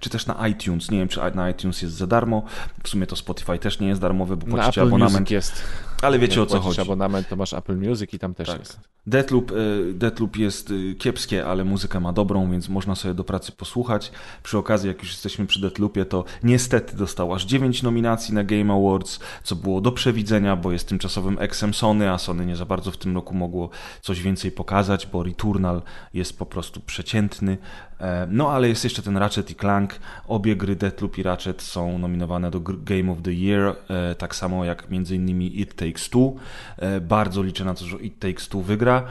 czy 0.00 0.10
też 0.10 0.26
na 0.26 0.48
iTunes. 0.48 0.90
Nie 0.90 0.98
wiem, 0.98 1.08
czy 1.08 1.20
na 1.34 1.50
iTunes 1.50 1.82
jest 1.82 1.94
za 1.94 2.06
darmo. 2.06 2.42
W 2.82 2.88
sumie 2.88 3.06
to 3.06 3.16
Spotify 3.16 3.58
też 3.58 3.80
nie 3.80 3.88
jest 3.88 4.00
darmowy, 4.00 4.36
bo 4.36 4.46
płacicie 4.46 4.82
abonament. 4.82 5.20
Music 5.20 5.30
jest. 5.30 5.62
Ale 6.02 6.18
wiecie 6.18 6.42
o 6.42 6.46
co 6.46 6.60
chodzi. 6.60 6.80
abonament, 6.80 7.28
to 7.28 7.36
masz 7.36 7.52
Apple 7.52 7.76
Music 7.76 8.14
i 8.14 8.18
tam 8.18 8.34
też 8.34 8.48
Tak. 8.48 8.58
jest. 8.58 8.80
Deathloop, 9.06 9.52
Deathloop 9.94 10.36
jest 10.36 10.70
e, 10.70 10.94
kiepskie, 10.94 11.46
ale 11.46 11.64
muzykę 11.64 12.00
ma 12.00 12.12
dobrą, 12.12 12.50
więc 12.50 12.68
można 12.68 12.94
sobie 12.94 13.14
do 13.14 13.24
pracy 13.24 13.52
posłuchać. 13.52 14.12
Przy 14.42 14.58
okazji, 14.58 14.88
jak 14.88 14.98
już 14.98 15.10
jesteśmy 15.10 15.46
przy 15.46 15.60
Deathloopie, 15.60 16.04
to 16.04 16.24
niestety 16.42 16.96
dostał 16.96 17.34
aż 17.34 17.44
9 17.44 17.82
nominacji 17.82 18.34
na 18.34 18.44
Game 18.44 18.74
Awards, 18.74 19.20
co 19.42 19.56
było 19.56 19.80
do 19.80 19.92
przewidzenia, 19.92 20.56
bo 20.56 20.72
jest 20.72 20.88
tymczasowym 20.88 21.36
eksem 21.40 21.74
Sony, 21.74 22.10
a 22.10 22.18
Sony 22.18 22.46
nie 22.46 22.56
za 22.56 22.64
bardzo 22.64 22.90
w 22.90 22.96
tym 22.96 23.14
roku 23.14 23.34
mogło 23.34 23.70
coś 24.00 24.22
więcej 24.22 24.50
pokazać, 24.52 25.06
bo 25.06 25.22
Returnal 25.22 25.82
jest 26.14 26.38
po 26.38 26.46
prostu 26.46 26.80
przeciętny. 26.80 27.58
E, 28.00 28.26
No 28.30 28.50
ale 28.50 28.68
jest 28.68 28.84
jeszcze 28.84 29.02
ten 29.02 29.16
Ratchet 29.16 29.50
i 29.50 29.54
Clank. 29.54 29.94
Obie 30.28 30.56
gry 30.56 30.76
Deathloop 30.76 31.18
i 31.18 31.22
Ratchet 31.22 31.62
są 31.62 31.98
nominowane 31.98 32.50
do 32.50 32.60
Game 32.60 33.12
of 33.12 33.18
the 33.22 33.32
Year, 33.32 33.76
e, 33.88 34.14
tak 34.14 34.34
samo 34.36 34.64
jak 34.64 34.90
między 34.90 35.16
innymi 35.16 35.60
It 35.60 35.74
Takes 35.74 35.91
Two. 35.94 36.32
E, 36.76 37.00
Bardzo 37.00 37.42
liczę 37.42 37.64
na 37.64 37.74
to, 37.74 37.84
że 37.84 37.96
It 37.96 38.18
Takes 38.18 38.48
Two 38.48 38.62
wygra. 38.62 39.04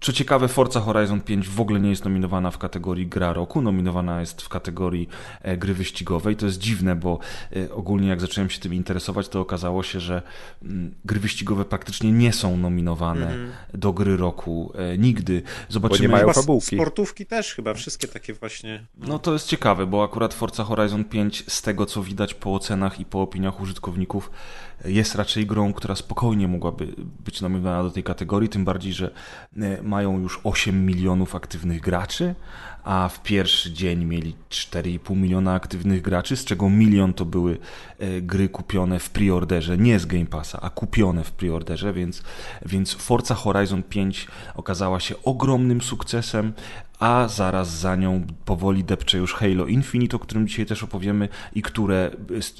Co 0.00 0.12
ciekawe, 0.12 0.48
Forza 0.48 0.80
Horizon 0.80 1.20
5 1.20 1.48
w 1.48 1.60
ogóle 1.60 1.80
nie 1.80 1.90
jest 1.90 2.04
nominowana 2.04 2.50
w 2.50 2.58
kategorii 2.58 3.06
gra 3.06 3.32
roku, 3.32 3.62
nominowana 3.62 4.20
jest 4.20 4.42
w 4.42 4.48
kategorii 4.48 5.08
e, 5.42 5.56
gry 5.56 5.74
wyścigowej. 5.74 6.36
To 6.36 6.46
jest 6.46 6.58
dziwne, 6.58 6.96
bo 6.96 7.18
e, 7.56 7.72
ogólnie 7.72 8.08
jak 8.08 8.20
zacząłem 8.20 8.50
się 8.50 8.60
tym 8.60 8.74
interesować, 8.74 9.28
to 9.28 9.40
okazało 9.40 9.82
się, 9.82 10.00
że 10.00 10.22
mm, 10.62 10.94
gry 11.04 11.20
wyścigowe 11.20 11.64
praktycznie 11.64 12.12
nie 12.12 12.32
są 12.32 12.56
nominowane 12.56 13.36
do 13.74 13.92
gry 13.92 14.16
roku 14.16 14.72
nigdy. 14.98 15.42
Zobaczymy. 15.68 16.08
mają 16.08 16.20
Chyba 16.20 16.32
fabułki. 16.32 16.76
sportówki 16.76 17.26
też 17.26 17.54
chyba, 17.54 17.74
wszystkie 17.74 18.08
takie 18.08 18.34
właśnie. 18.34 18.86
No 18.98 19.18
to 19.18 19.32
jest 19.32 19.48
ciekawe, 19.48 19.86
bo 19.86 20.04
akurat 20.04 20.34
Forza 20.34 20.64
Horizon 20.64 21.04
5 21.04 21.44
z 21.48 21.62
tego 21.62 21.86
co 21.86 22.02
widać 22.02 22.34
po 22.34 22.54
ocenach 22.54 23.00
i 23.00 23.04
po 23.04 23.22
opiniach 23.22 23.60
użytkowników 23.60 24.30
jest 24.84 25.14
raczej 25.14 25.46
grą, 25.46 25.72
która 25.72 25.94
spokojnie 25.94 26.48
mogłaby 26.48 26.94
być 27.24 27.40
nominowana 27.40 27.82
do 27.82 27.90
tej 27.90 28.02
kategorii, 28.02 28.48
tym 28.48 28.64
bardziej, 28.64 28.92
że 28.92 29.10
e, 29.56 29.82
mają 29.82 30.20
już 30.20 30.40
8 30.44 30.86
milionów 30.86 31.34
aktywnych 31.34 31.80
graczy, 31.80 32.34
a 32.84 33.08
w 33.08 33.22
pierwszy 33.22 33.72
dzień 33.72 34.04
mieli 34.04 34.34
4,5 34.50 35.16
miliona 35.16 35.54
aktywnych 35.54 36.02
graczy, 36.02 36.36
z 36.36 36.44
czego 36.44 36.70
milion 36.70 37.14
to 37.14 37.24
były 37.24 37.58
e, 37.98 38.20
gry 38.20 38.48
kupione 38.48 38.98
w 38.98 39.10
preorderze, 39.10 39.78
nie 39.78 39.98
z 39.98 40.06
Game 40.06 40.26
Passa, 40.26 40.60
a 40.60 40.70
kupione 40.70 41.24
w 41.24 41.32
preorderze, 41.32 41.92
więc, 41.92 42.22
więc 42.66 42.92
Forza 42.92 43.34
Horizon 43.34 43.82
5 43.82 44.28
okazała 44.54 45.00
się 45.00 45.14
ogromnym 45.22 45.82
sukcesem, 45.82 46.52
a 47.04 47.28
zaraz 47.28 47.68
za 47.80 47.96
nią 47.96 48.26
powoli 48.44 48.84
depcze 48.84 49.18
już 49.18 49.34
Halo 49.34 49.66
Infinite, 49.66 50.16
o 50.16 50.20
którym 50.20 50.48
dzisiaj 50.48 50.66
też 50.66 50.82
opowiemy 50.82 51.28
i 51.54 51.62
które 51.62 52.10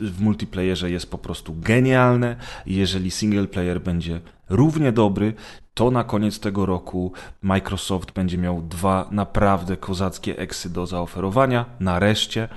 w 0.01 0.21
multiplayerze 0.21 0.91
jest 0.91 1.11
po 1.11 1.19
prostu 1.19 1.55
genialne. 1.61 2.37
Jeżeli 2.67 3.11
single 3.11 3.47
player 3.47 3.81
będzie 3.81 4.21
równie 4.49 4.93
dobry, 4.93 5.35
to 5.75 5.91
na 5.91 6.05
koniec 6.05 6.41
tego 6.41 6.67
roku 6.67 7.13
Microsoft 7.43 8.13
będzie 8.13 8.39
miał 8.39 8.63
dwa 8.63 9.09
naprawdę 9.11 9.77
kozackie 9.77 10.39
eksy 10.39 10.71
do 10.71 10.87
zaoferowania, 10.87 11.65
nareszcie. 11.81 12.49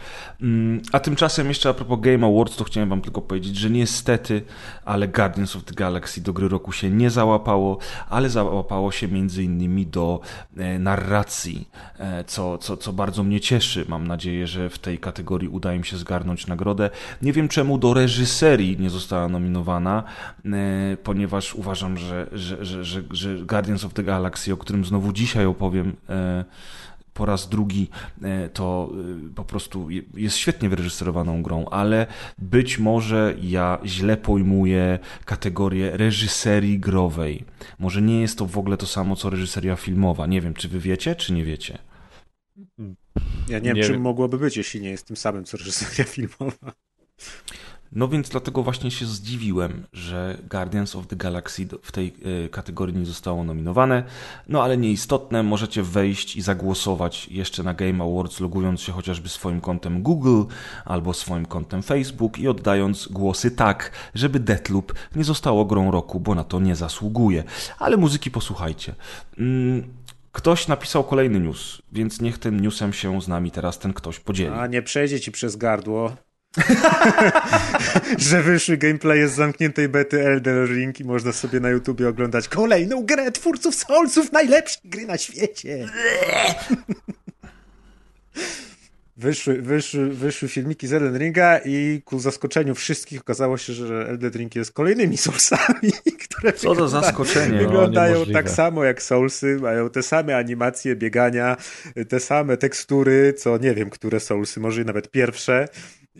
Mm, 0.41 0.81
A 0.91 0.99
tymczasem 0.99 1.47
jeszcze 1.47 1.69
a 1.69 1.73
propos 1.73 1.99
Game 1.99 2.27
Awards, 2.27 2.55
to 2.55 2.63
chciałem 2.63 2.89
wam 2.89 3.01
tylko 3.01 3.21
powiedzieć, 3.21 3.55
że 3.55 3.69
niestety, 3.69 4.41
ale 4.85 5.07
Guardians 5.07 5.55
of 5.55 5.63
the 5.63 5.73
Galaxy 5.73 6.21
do 6.21 6.33
gry 6.33 6.47
roku 6.47 6.71
się 6.71 6.89
nie 6.89 7.09
załapało, 7.09 7.77
ale 8.09 8.29
załapało 8.29 8.91
się 8.91 9.07
między 9.07 9.43
innymi 9.43 9.87
do 9.87 10.19
e, 10.57 10.79
narracji, 10.79 11.69
e, 11.99 12.23
co, 12.23 12.57
co, 12.57 12.77
co 12.77 12.93
bardzo 12.93 13.23
mnie 13.23 13.39
cieszy. 13.39 13.85
Mam 13.87 14.07
nadzieję, 14.07 14.47
że 14.47 14.69
w 14.69 14.79
tej 14.79 14.99
kategorii 14.99 15.49
uda 15.49 15.73
im 15.73 15.83
się 15.83 15.97
zgarnąć 15.97 16.47
nagrodę. 16.47 16.89
Nie 17.21 17.33
wiem 17.33 17.47
czemu 17.47 17.77
do 17.77 17.93
reżyserii 17.93 18.77
nie 18.79 18.89
została 18.89 19.27
nominowana, 19.27 20.03
e, 20.45 20.97
ponieważ 21.03 21.55
uważam, 21.55 21.97
że, 21.97 22.27
że, 22.31 22.65
że, 22.65 22.83
że, 22.83 23.06
że 23.11 23.35
Guardians 23.45 23.83
of 23.85 23.93
the 23.93 24.03
Galaxy, 24.03 24.53
o 24.53 24.57
którym 24.57 24.85
znowu 24.85 25.13
dzisiaj 25.13 25.45
opowiem, 25.45 25.95
e, 26.09 26.45
po 27.13 27.25
raz 27.25 27.49
drugi 27.49 27.89
e, 28.23 28.49
to 28.49 28.91
e, 29.29 29.33
po 29.35 29.43
prostu 29.45 29.89
je- 29.89 30.01
jest 30.13 30.37
świetnie 30.37 30.69
wyreżyserowaną 30.69 31.43
grą, 31.43 31.65
ale 31.65 32.07
być 32.37 32.79
może 32.79 33.35
ja 33.41 33.79
źle 33.85 34.17
pojmuję 34.17 34.99
kategorię 35.25 35.97
reżyserii 35.97 36.79
growej. 36.79 37.45
Może 37.79 38.01
nie 38.01 38.21
jest 38.21 38.37
to 38.37 38.45
w 38.45 38.57
ogóle 38.57 38.77
to 38.77 38.85
samo 38.85 39.15
co 39.15 39.29
reżyseria 39.29 39.75
filmowa. 39.75 40.27
Nie 40.27 40.41
wiem, 40.41 40.53
czy 40.53 40.69
wy 40.69 40.79
wiecie, 40.79 41.15
czy 41.15 41.33
nie 41.33 41.45
wiecie. 41.45 41.77
Ja 43.49 43.59
nie 43.59 43.65
wiem, 43.65 43.75
Nie 43.77 43.83
czym 43.83 43.93
wiem. 43.93 44.01
mogłoby 44.01 44.37
być, 44.37 44.57
jeśli 44.57 44.81
nie 44.81 44.89
jest 44.89 45.07
tym 45.07 45.17
samym, 45.17 45.43
co 45.45 45.57
reżyseria 45.57 46.03
filmowa. 46.15 46.73
No 47.91 48.07
więc 48.07 48.29
dlatego 48.29 48.63
właśnie 48.63 48.91
się 48.91 49.05
zdziwiłem, 49.05 49.83
że 49.93 50.37
Guardians 50.49 50.95
of 50.95 51.07
the 51.07 51.15
Galaxy 51.15 51.67
w 51.81 51.91
tej 51.91 52.13
e, 52.45 52.49
kategorii 52.49 52.95
nie 52.95 53.05
zostało 53.05 53.43
nominowane. 53.43 54.03
No 54.47 54.63
ale 54.63 54.77
nieistotne, 54.77 55.43
możecie 55.43 55.83
wejść 55.83 56.35
i 56.35 56.41
zagłosować 56.41 57.27
jeszcze 57.27 57.63
na 57.63 57.73
Game 57.73 58.03
Awards, 58.03 58.39
logując 58.39 58.81
się 58.81 58.91
chociażby 58.91 59.29
swoim 59.29 59.61
kontem 59.61 60.03
Google 60.03 60.43
albo 60.85 61.13
swoim 61.13 61.45
kontem 61.45 61.83
Facebook 61.83 62.39
i 62.39 62.47
oddając 62.47 63.07
głosy 63.07 63.51
tak, 63.51 63.91
żeby 64.15 64.39
Deathloop 64.39 64.93
nie 65.15 65.23
zostało 65.23 65.65
grą 65.65 65.91
roku, 65.91 66.19
bo 66.19 66.35
na 66.35 66.43
to 66.43 66.59
nie 66.59 66.75
zasługuje. 66.75 67.43
Ale 67.79 67.97
muzyki 67.97 68.31
posłuchajcie. 68.31 68.95
Mm, 69.37 69.83
Ktoś 70.31 70.67
napisał 70.67 71.03
kolejny 71.03 71.39
news, 71.39 71.81
więc 71.91 72.21
niech 72.21 72.37
tym 72.37 72.59
newsem 72.59 72.93
się 72.93 73.21
z 73.21 73.27
nami 73.27 73.51
teraz 73.51 73.79
ten 73.79 73.93
ktoś 73.93 74.19
podzieli. 74.19 74.55
A 74.55 74.67
nie 74.67 74.81
przejdzie 74.81 75.19
ci 75.19 75.31
przez 75.31 75.55
gardło. 75.55 76.15
że 78.17 78.43
wyszły 78.43 78.77
gameplaye 78.77 79.27
z 79.27 79.31
zamkniętej 79.35 79.89
bety 79.89 80.27
Elden 80.27 80.65
Ring 80.65 80.99
i 80.99 81.03
można 81.03 81.31
sobie 81.31 81.59
na 81.59 81.69
YouTubie 81.69 82.09
oglądać 82.09 82.47
kolejną 82.47 83.05
grę 83.05 83.31
twórców 83.31 83.75
Soulsów, 83.75 84.31
najlepszej 84.31 84.81
gry 84.85 85.05
na 85.05 85.17
świecie. 85.17 85.85
Wyszły, 89.17 89.61
wyszły, 89.61 90.09
wyszły 90.09 90.49
filmiki 90.49 90.87
z 90.87 90.93
Elden 90.93 91.17
Ringa 91.17 91.59
i 91.65 92.01
ku 92.05 92.19
zaskoczeniu 92.19 92.75
wszystkich 92.75 93.21
okazało 93.21 93.57
się, 93.57 93.73
że 93.73 94.07
Elden 94.09 94.31
Ring 94.31 94.55
jest 94.55 94.71
kolejnymi 94.71 95.17
Soulsami, 95.17 95.91
które 96.29 96.53
Co 96.53 96.75
za 96.75 96.87
zaskoczenie. 96.87 97.57
wyglądają 97.57 98.13
niemożliwe. 98.13 98.43
tak 98.43 98.51
samo 98.51 98.83
jak 98.83 99.01
Soulsy, 99.01 99.57
mają 99.61 99.89
te 99.89 100.03
same 100.03 100.37
animacje 100.37 100.95
biegania, 100.95 101.57
te 102.09 102.19
same 102.19 102.57
tekstury, 102.57 103.33
co 103.33 103.57
nie 103.57 103.73
wiem, 103.73 103.89
które 103.89 104.19
Soulsy, 104.19 104.59
może 104.59 104.81
i 104.81 104.85
nawet 104.85 105.11
pierwsze. 105.11 105.67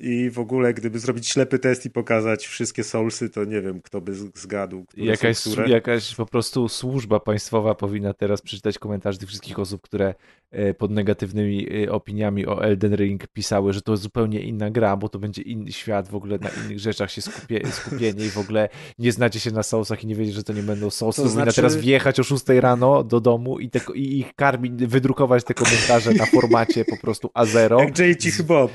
I 0.02 0.30
w 0.30 0.40
ogóle, 0.40 0.74
gdyby 0.74 1.00
zrobić 1.00 1.28
ślepy 1.30 1.60
test 1.60 1.86
i 1.86 1.90
pokazać 1.90 2.48
wszystkie 2.48 2.84
Soulsy, 2.84 3.30
to 3.30 3.44
nie 3.44 3.62
wiem, 3.62 3.82
kto 3.82 4.02
by 4.02 4.16
zgadł, 4.36 4.86
Jakaś, 4.98 5.46
jakaś 5.68 6.16
po 6.16 6.26
prostu 6.26 6.70
służba 6.70 7.20
państwowa 7.20 7.76
powinna 7.76 8.14
teraz 8.14 8.42
przeczytać 8.42 8.80
komentarze 8.80 9.18
tych 9.18 9.30
wszystkich 9.30 9.60
osób, 9.60 9.82
które 9.82 10.14
e, 10.52 10.74
pod 10.74 10.92
negatywnymi 10.92 11.68
e, 11.84 11.92
opiniami 11.92 12.48
o 12.48 12.64
Elden 12.64 12.96
Ring 12.96 13.28
pisały, 13.28 13.74
że 13.74 13.82
to 13.82 13.92
jest 13.92 14.04
zupełnie 14.04 14.40
inna 14.42 14.72
gra, 14.72 14.98
bo 14.98 15.10
to 15.10 15.20
będzie 15.20 15.42
inny 15.42 15.72
świat, 15.72 16.10
w 16.10 16.16
ogóle 16.16 16.38
na 16.42 16.50
innych 16.50 16.80
rzeczach 16.80 17.12
się 17.12 17.22
skupie, 17.22 17.68
skupienie 17.72 18.26
i 18.26 18.30
w 18.30 18.38
ogóle 18.38 18.70
nie 19.00 19.12
znacie 19.12 19.40
się 19.40 19.52
na 19.52 19.64
Soulsach 19.64 20.04
i 20.04 20.08
nie 20.08 20.16
wiecie, 20.16 20.32
że 20.32 20.44
to 20.44 20.54
nie 20.54 20.64
będą 20.64 20.90
Soulsy. 20.90 21.22
To 21.22 21.30
znaczy- 21.30 21.56
teraz 21.56 21.76
wjechać 21.76 22.20
o 22.20 22.24
6 22.24 22.44
rano 22.48 23.04
do 23.04 23.20
domu 23.20 23.60
i, 23.60 23.70
te, 23.70 23.80
i 23.96 24.20
ich 24.20 24.36
karmić, 24.36 24.74
wydrukować 24.74 25.44
te 25.44 25.54
komentarze 25.54 26.14
na 26.14 26.26
formacie 26.26 26.86
po 26.86 26.98
prostu 26.98 27.28
A0, 27.28 27.80
Jak 28.08 28.18
Cichy 28.18 28.44
Bob. 28.44 28.72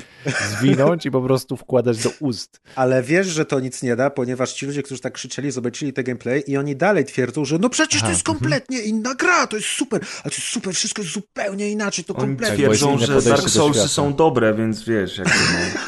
zwinąć 0.58 1.06
i 1.06 1.10
po 1.12 1.22
prostu 1.22 1.56
wkładać 1.56 2.02
do 2.02 2.10
ust. 2.20 2.60
Ale 2.76 3.02
wiesz, 3.02 3.26
że 3.26 3.44
to 3.44 3.60
nic 3.60 3.82
nie 3.82 3.96
da, 3.96 4.10
ponieważ 4.10 4.52
ci 4.52 4.66
ludzie, 4.66 4.82
którzy 4.82 5.00
tak 5.00 5.12
krzyczeli, 5.12 5.50
zobaczyli 5.50 5.92
te 5.92 6.02
gameplay 6.02 6.44
i 6.46 6.56
oni 6.56 6.76
dalej 6.76 7.04
twierdzą, 7.04 7.44
że 7.44 7.58
no 7.58 7.68
przecież 7.68 8.00
to 8.00 8.06
Aha, 8.06 8.12
jest 8.12 8.22
kompletnie 8.22 8.80
inna 8.80 9.14
gra, 9.14 9.46
to 9.46 9.56
jest 9.56 9.68
super, 9.68 10.00
ale 10.24 10.30
to 10.30 10.36
jest 10.36 10.48
super, 10.48 10.74
wszystko 10.74 11.02
jest 11.02 11.14
zupełnie 11.14 11.70
inaczej, 11.70 12.04
to 12.04 12.14
Oni 12.14 12.20
kompletnie. 12.20 12.56
Tak, 12.56 12.76
twierdzą, 12.76 12.98
że 12.98 13.22
Dark 13.22 13.48
Soulsy 13.48 13.88
są 13.88 14.14
dobre, 14.14 14.54
więc 14.54 14.84
wiesz, 14.84 15.18
jak 15.18 15.28
to 15.28 15.34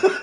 no. 0.03 0.11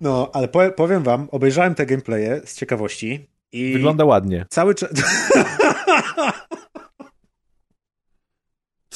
No, 0.00 0.30
ale 0.32 0.48
po, 0.48 0.70
powiem 0.70 1.02
wam, 1.02 1.28
obejrzałem 1.30 1.74
te 1.74 1.86
gameplaye 1.86 2.40
z 2.44 2.54
ciekawości 2.56 3.28
i 3.52 3.72
Wygląda 3.72 4.04
ładnie. 4.04 4.46
cały 4.50 4.74
czas... 4.74 4.90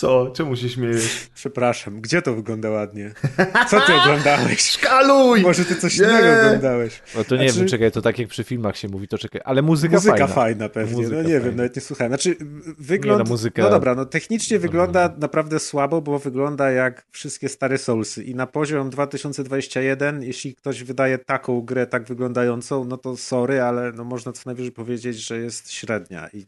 Co? 0.03 0.31
Czemu 0.35 0.57
się 0.57 0.69
śmiejesz? 0.69 1.27
Przepraszam, 1.35 2.01
gdzie 2.01 2.23
to 2.23 2.35
wygląda 2.35 2.71
ładnie? 2.71 3.13
Co 3.71 3.81
ty 3.81 3.95
oglądałeś? 4.03 4.61
Szkaluj! 4.71 5.43
Może 5.43 5.65
ty 5.65 5.77
coś 5.77 5.99
Nie. 5.99 6.05
innego 6.07 6.41
oglądałeś? 6.47 7.03
No 7.17 7.25
to 7.25 7.37
nie 7.37 7.43
Znaczy- 7.49 7.59
wiem, 7.59 7.69
czekaj, 7.69 7.93
to 7.93 8.03
tak 8.03 8.19
jak 8.19 8.29
przy 8.29 8.45
filmach 8.45 8.77
się 8.77 8.89
mówi, 8.89 9.09
to 9.09 9.19
czekaj, 9.19 9.41
ale 9.45 9.63
muzyka, 9.63 9.95
Muzyka 9.95 10.17
fajna. 10.17 10.27
fajna, 10.35 10.69
pewnie, 10.69 10.97
Muzyka 10.97 11.17
no 11.17 11.23
nie 11.23 11.29
wiem, 11.29 11.41
fajna. 11.43 11.57
nawet 11.57 11.77
nie 11.77 11.83
słuchałem. 11.83 12.11
Znaczy, 12.11 12.37
wygląd... 12.79 13.19
Nie, 13.19 13.25
no, 13.31 13.37
muzyka- 13.37 13.63
no 13.63 13.71
dobra, 13.71 13.95
no 13.95 14.05
technicznie 14.05 14.59
wygląda 14.59 15.15
naprawdę 15.19 15.59
słabo, 15.59 16.01
bo 16.03 16.19
wygląda 16.19 16.71
jak 16.71 17.07
wszystkie 17.11 17.49
stare 17.49 17.79
Soulsy 17.79 18.23
i 18.25 18.35
na 18.35 18.47
poziom 18.47 18.91
2021, 18.91 20.23
jeśli 20.23 20.55
ktoś 20.55 20.83
wydaje 20.83 21.19
taką 21.19 21.61
grę 21.61 21.87
tak 21.87 22.05
wyglądającą, 22.05 22.85
no 22.85 22.97
to 22.97 23.17
sorry, 23.17 23.61
ale 23.63 23.93
no 23.93 24.05
można 24.05 24.33
co 24.33 24.43
najwyżej 24.47 24.73
powiedzieć, 24.73 25.17
że 25.17 25.39
jest 25.39 25.73
średnia 25.73 26.29
i 26.33 26.45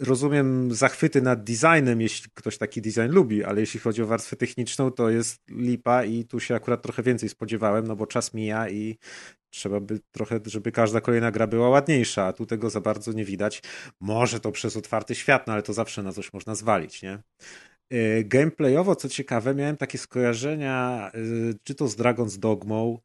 rozumiem 0.00 0.74
zachwyty 0.74 1.22
nad 1.22 1.44
designem, 1.44 2.00
jeśli 2.00 2.21
ktoś 2.34 2.58
taki 2.58 2.82
design 2.82 3.10
lubi, 3.10 3.44
ale 3.44 3.60
jeśli 3.60 3.80
chodzi 3.80 4.02
o 4.02 4.06
warstwę 4.06 4.36
techniczną, 4.36 4.90
to 4.90 5.10
jest 5.10 5.42
lipa 5.50 6.04
i 6.04 6.24
tu 6.24 6.40
się 6.40 6.54
akurat 6.54 6.82
trochę 6.82 7.02
więcej 7.02 7.28
spodziewałem, 7.28 7.86
no 7.86 7.96
bo 7.96 8.06
czas 8.06 8.34
mija 8.34 8.68
i 8.68 8.98
trzeba 9.50 9.80
by 9.80 10.00
trochę, 10.12 10.40
żeby 10.46 10.72
każda 10.72 11.00
kolejna 11.00 11.30
gra 11.30 11.46
była 11.46 11.68
ładniejsza, 11.68 12.24
a 12.26 12.32
tu 12.32 12.46
tego 12.46 12.70
za 12.70 12.80
bardzo 12.80 13.12
nie 13.12 13.24
widać. 13.24 13.62
Może 14.00 14.40
to 14.40 14.52
przez 14.52 14.76
otwarty 14.76 15.14
świat, 15.14 15.46
no 15.46 15.52
ale 15.52 15.62
to 15.62 15.72
zawsze 15.72 16.02
na 16.02 16.12
coś 16.12 16.32
można 16.32 16.54
zwalić, 16.54 17.02
nie? 17.02 17.18
Yy, 17.90 18.24
Gameplayowo, 18.24 18.96
co 18.96 19.08
ciekawe, 19.08 19.54
miałem 19.54 19.76
takie 19.76 19.98
skojarzenia, 19.98 21.10
yy, 21.14 21.54
czy 21.64 21.74
to 21.74 21.88
z 21.88 21.96
Dragon's 21.96 22.38
Dogmą, 22.38 22.98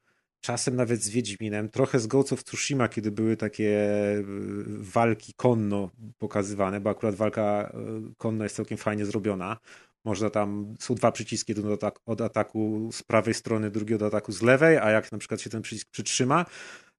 czasem 0.47 0.75
nawet 0.75 1.03
z 1.03 1.09
Wiedźminem, 1.09 1.69
trochę 1.69 1.99
z 1.99 2.07
Ghost 2.07 2.33
of 2.33 2.43
Tsushima, 2.43 2.89
kiedy 2.89 3.11
były 3.11 3.37
takie 3.37 3.63
yy, 3.63 4.65
walki 4.67 5.33
konno 5.33 5.91
pokazywane, 6.17 6.79
bo 6.81 6.89
akurat 6.89 7.15
walka 7.15 7.73
yy, 7.73 8.13
konno 8.17 8.43
jest 8.43 8.55
całkiem 8.55 8.77
fajnie 8.77 9.05
zrobiona. 9.05 9.57
Można 10.05 10.29
tam, 10.29 10.75
są 10.79 10.95
dwa 10.95 11.11
przyciski, 11.11 11.51
jeden 11.51 11.71
od, 11.71 11.81
atak- 11.81 11.99
od 12.05 12.21
ataku 12.21 12.89
z 12.91 13.03
prawej 13.03 13.33
strony, 13.33 13.71
drugi 13.71 13.93
od 13.93 14.03
ataku 14.03 14.31
z 14.31 14.41
lewej, 14.41 14.77
a 14.77 14.89
jak 14.91 15.11
na 15.11 15.17
przykład 15.17 15.41
się 15.41 15.49
ten 15.49 15.61
przycisk 15.61 15.89
przytrzyma, 15.91 16.45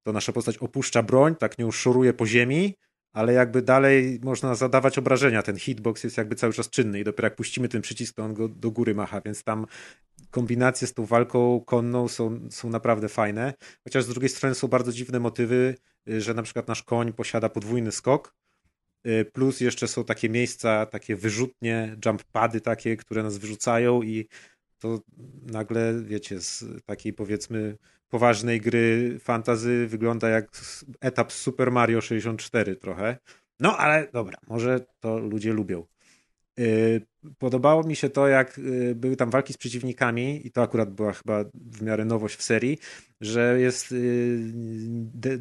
to 0.03 0.13
nasza 0.13 0.33
postać 0.33 0.59
opuszcza 0.59 1.03
broń, 1.03 1.35
tak 1.37 1.59
nią 1.59 1.71
szoruje 1.71 2.13
po 2.13 2.27
ziemi, 2.27 2.75
ale 3.13 3.33
jakby 3.33 3.63
dalej 3.63 4.21
można 4.23 4.55
zadawać 4.55 4.99
obrażenia. 4.99 5.43
Ten 5.43 5.57
hitbox 5.57 6.05
jest 6.05 6.17
jakby 6.17 6.37
cały 6.37 6.53
czas 6.53 6.71
czynny 6.71 7.01
i 7.01 7.05
dopiero 7.05 7.27
jak 7.27 7.37
puścimy 7.37 7.69
ten 7.69 7.83
przycisk, 7.83 8.15
to 8.15 8.25
on 8.25 8.35
go 8.35 8.49
do 8.49 8.71
góry 8.71 8.95
macha, 8.95 9.21
więc 9.21 9.45
tam 9.45 9.67
kombinacje 10.31 10.87
z 10.87 10.95
tą 10.95 11.07
walką 11.07 11.61
konną 11.67 12.09
są, 12.09 12.41
są 12.51 12.71
naprawdę 12.71 13.09
fajne. 13.09 13.55
Chociaż 13.85 14.05
z 14.05 14.09
drugiej 14.09 14.29
strony 14.29 14.55
są 14.55 14.69
bardzo 14.69 14.93
dziwne 14.93 15.21
motywy, 15.21 15.75
y, 16.09 16.21
że 16.21 16.35
na 16.35 16.43
przykład 16.43 16.69
nasz 16.69 16.83
koń 16.83 17.13
posiada 17.13 17.49
podwójny 17.49 17.93
skok, 17.93 18.35
y, 19.07 19.25
plus 19.33 19.61
jeszcze 19.61 19.89
są 19.89 20.05
takie 20.05 20.29
miejsca, 20.29 20.87
takie 20.87 21.17
wyrzutnie, 21.17 21.97
jump 22.07 22.25
pady 22.25 22.61
takie, 22.61 22.97
które 22.97 23.23
nas 23.23 23.39
wyrzucają 23.39 24.03
i 24.03 24.29
to 24.79 25.01
nagle, 25.47 26.03
wiecie, 26.03 26.41
z 26.41 26.65
takiej 26.87 27.13
powiedzmy 27.13 27.77
poważnej 28.09 28.61
gry 28.61 29.19
fantazy 29.21 29.87
wygląda 29.87 30.29
jak 30.29 30.51
etap 31.01 31.33
Super 31.33 31.73
Mario 31.73 32.01
64 32.01 32.77
trochę. 32.77 33.19
No 33.61 33.77
ale 33.77 34.09
dobra, 34.13 34.39
może 34.49 34.87
to 35.01 35.19
ludzie 35.19 35.53
lubią. 35.53 35.87
Yy, 36.59 37.01
Podobało 37.39 37.83
mi 37.83 37.97
się 37.97 38.11
to, 38.11 38.29
jak 38.29 38.59
yy, 38.59 38.95
były 38.95 39.17
tam 39.17 39.31
walki 39.31 39.53
z 39.53 39.57
przeciwnikami, 39.57 40.47
i 40.47 40.51
to 40.51 40.63
akurat 40.63 40.91
była 40.91 41.13
chyba 41.13 41.45
w 41.55 41.83
miarę 41.83 42.05
nowość 42.05 42.37
w 42.37 42.43
serii, 42.43 42.79
że 43.21 43.61
jest 43.61 43.95
de, 44.91 45.39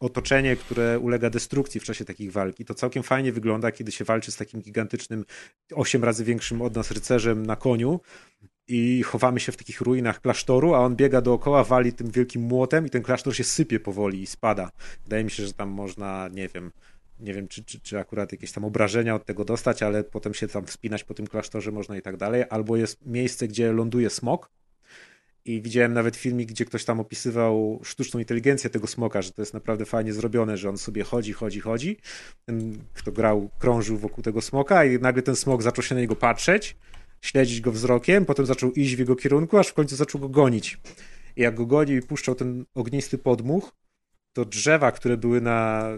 otoczenie, 0.00 0.56
które 0.56 0.98
ulega 0.98 1.30
destrukcji 1.30 1.80
w 1.80 1.84
czasie 1.84 2.04
takich 2.04 2.32
walki. 2.32 2.64
To 2.64 2.74
całkiem 2.74 3.02
fajnie 3.02 3.32
wygląda, 3.32 3.72
kiedy 3.72 3.92
się 3.92 4.04
walczy 4.04 4.32
z 4.32 4.36
takim 4.36 4.60
gigantycznym, 4.60 5.24
osiem 5.74 6.04
razy 6.04 6.24
większym 6.24 6.62
od 6.62 6.74
nas 6.74 6.90
rycerzem 6.90 7.46
na 7.46 7.56
koniu 7.56 8.00
i 8.68 9.02
chowamy 9.02 9.40
się 9.40 9.52
w 9.52 9.56
takich 9.56 9.80
ruinach 9.80 10.20
klasztoru, 10.20 10.74
a 10.74 10.78
on 10.78 10.96
biega 10.96 11.20
dookoła, 11.20 11.64
wali 11.64 11.92
tym 11.92 12.10
wielkim 12.10 12.42
młotem 12.42 12.86
i 12.86 12.90
ten 12.90 13.02
klasztor 13.02 13.36
się 13.36 13.44
sypie 13.44 13.80
powoli 13.80 14.22
i 14.22 14.26
spada. 14.26 14.70
Wydaje 15.04 15.24
mi 15.24 15.30
się, 15.30 15.46
że 15.46 15.52
tam 15.52 15.68
można, 15.68 16.28
nie 16.32 16.48
wiem, 16.48 16.72
nie 17.20 17.34
wiem, 17.34 17.48
czy, 17.48 17.64
czy, 17.64 17.80
czy 17.80 17.98
akurat 17.98 18.32
jakieś 18.32 18.52
tam 18.52 18.64
obrażenia 18.64 19.14
od 19.14 19.24
tego 19.24 19.44
dostać, 19.44 19.82
ale 19.82 20.04
potem 20.04 20.34
się 20.34 20.48
tam 20.48 20.66
wspinać 20.66 21.04
po 21.04 21.14
tym 21.14 21.26
klasztorze 21.26 21.72
można 21.72 21.96
i 21.96 22.02
tak 22.02 22.16
dalej. 22.16 22.44
Albo 22.50 22.76
jest 22.76 23.06
miejsce, 23.06 23.48
gdzie 23.48 23.72
ląduje 23.72 24.10
smok. 24.10 24.50
I 25.44 25.62
widziałem 25.62 25.92
nawet 25.92 26.16
filmik, 26.16 26.48
gdzie 26.48 26.64
ktoś 26.64 26.84
tam 26.84 27.00
opisywał 27.00 27.80
sztuczną 27.84 28.20
inteligencję 28.20 28.70
tego 28.70 28.86
smoka, 28.86 29.22
że 29.22 29.32
to 29.32 29.42
jest 29.42 29.54
naprawdę 29.54 29.84
fajnie 29.84 30.12
zrobione, 30.12 30.56
że 30.56 30.68
on 30.68 30.78
sobie 30.78 31.04
chodzi, 31.04 31.32
chodzi, 31.32 31.60
chodzi. 31.60 31.96
Ten, 32.44 32.78
kto 32.94 33.12
grał, 33.12 33.50
krążył 33.58 33.98
wokół 33.98 34.24
tego 34.24 34.40
smoka 34.40 34.84
i 34.84 34.98
nagle 34.98 35.22
ten 35.22 35.36
smok 35.36 35.62
zaczął 35.62 35.84
się 35.84 35.94
na 35.94 36.00
niego 36.00 36.16
patrzeć, 36.16 36.76
śledzić 37.20 37.60
go 37.60 37.72
wzrokiem, 37.72 38.24
potem 38.24 38.46
zaczął 38.46 38.72
iść 38.72 38.96
w 38.96 38.98
jego 38.98 39.16
kierunku, 39.16 39.58
aż 39.58 39.68
w 39.68 39.74
końcu 39.74 39.96
zaczął 39.96 40.20
go 40.20 40.28
gonić. 40.28 40.78
I 41.36 41.42
jak 41.42 41.54
go 41.54 41.66
gonił 41.66 41.98
i 41.98 42.02
puszczał 42.02 42.34
ten 42.34 42.64
ognisty 42.74 43.18
podmuch, 43.18 43.72
to 44.40 44.44
drzewa, 44.44 44.92
które 44.92 45.16
były 45.16 45.40
na 45.40 45.88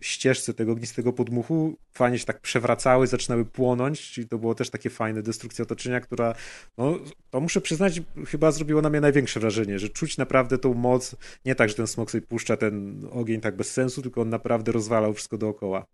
ścieżce 0.00 0.54
tego 0.54 0.72
ognistego 0.72 1.12
podmuchu, 1.12 1.76
fajnie 1.92 2.18
się 2.18 2.24
tak 2.24 2.40
przewracały, 2.40 3.06
zaczynały 3.06 3.44
płonąć, 3.44 4.10
czyli 4.10 4.28
to 4.28 4.38
było 4.38 4.54
też 4.54 4.70
takie 4.70 4.90
fajne 4.90 5.22
destrukcja 5.22 5.62
otoczenia, 5.62 6.00
która, 6.00 6.34
no, 6.78 6.98
to 7.30 7.40
muszę 7.40 7.60
przyznać, 7.60 8.00
chyba 8.26 8.50
zrobiło 8.50 8.82
na 8.82 8.90
mnie 8.90 9.00
największe 9.00 9.40
wrażenie, 9.40 9.78
że 9.78 9.88
czuć 9.88 10.16
naprawdę 10.16 10.58
tą 10.58 10.74
moc, 10.74 11.16
nie 11.44 11.54
tak, 11.54 11.68
że 11.68 11.74
ten 11.74 11.86
smok 11.86 12.10
sobie 12.10 12.22
puszcza 12.22 12.56
ten 12.56 13.02
ogień 13.10 13.40
tak 13.40 13.56
bez 13.56 13.72
sensu, 13.72 14.02
tylko 14.02 14.20
on 14.20 14.28
naprawdę 14.28 14.72
rozwalał 14.72 15.14
wszystko 15.14 15.38
dookoła. 15.38 15.86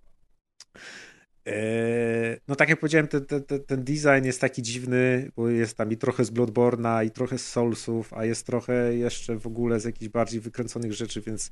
Eee, 1.47 2.41
No 2.49 2.57
tak 2.57 2.69
jak 2.69 2.81
powiedziałem, 2.81 3.09
ten, 3.09 3.25
ten, 3.25 3.45
ten- 3.67 3.85
design 3.85 4.25
jest 4.25 4.41
taki 4.41 4.63
dziwny, 4.63 5.31
bo 5.37 5.49
jest 5.49 5.77
tam 5.77 5.93
i 5.93 5.97
trochę 5.97 6.25
z 6.25 6.31
Bloodborne'a, 6.31 7.07
i 7.07 7.11
trochę 7.11 7.39
z 7.39 7.49
Soulsów, 7.49 8.13
a 8.13 8.25
jest 8.25 8.47
trochę 8.47 8.95
jeszcze 8.95 9.39
w 9.39 9.47
ogóle 9.47 9.81
z 9.81 9.85
jakichś 9.85 10.09
bardziej 10.09 10.41
wykręconych 10.41 10.93
rzeczy, 10.93 11.21
więc 11.21 11.51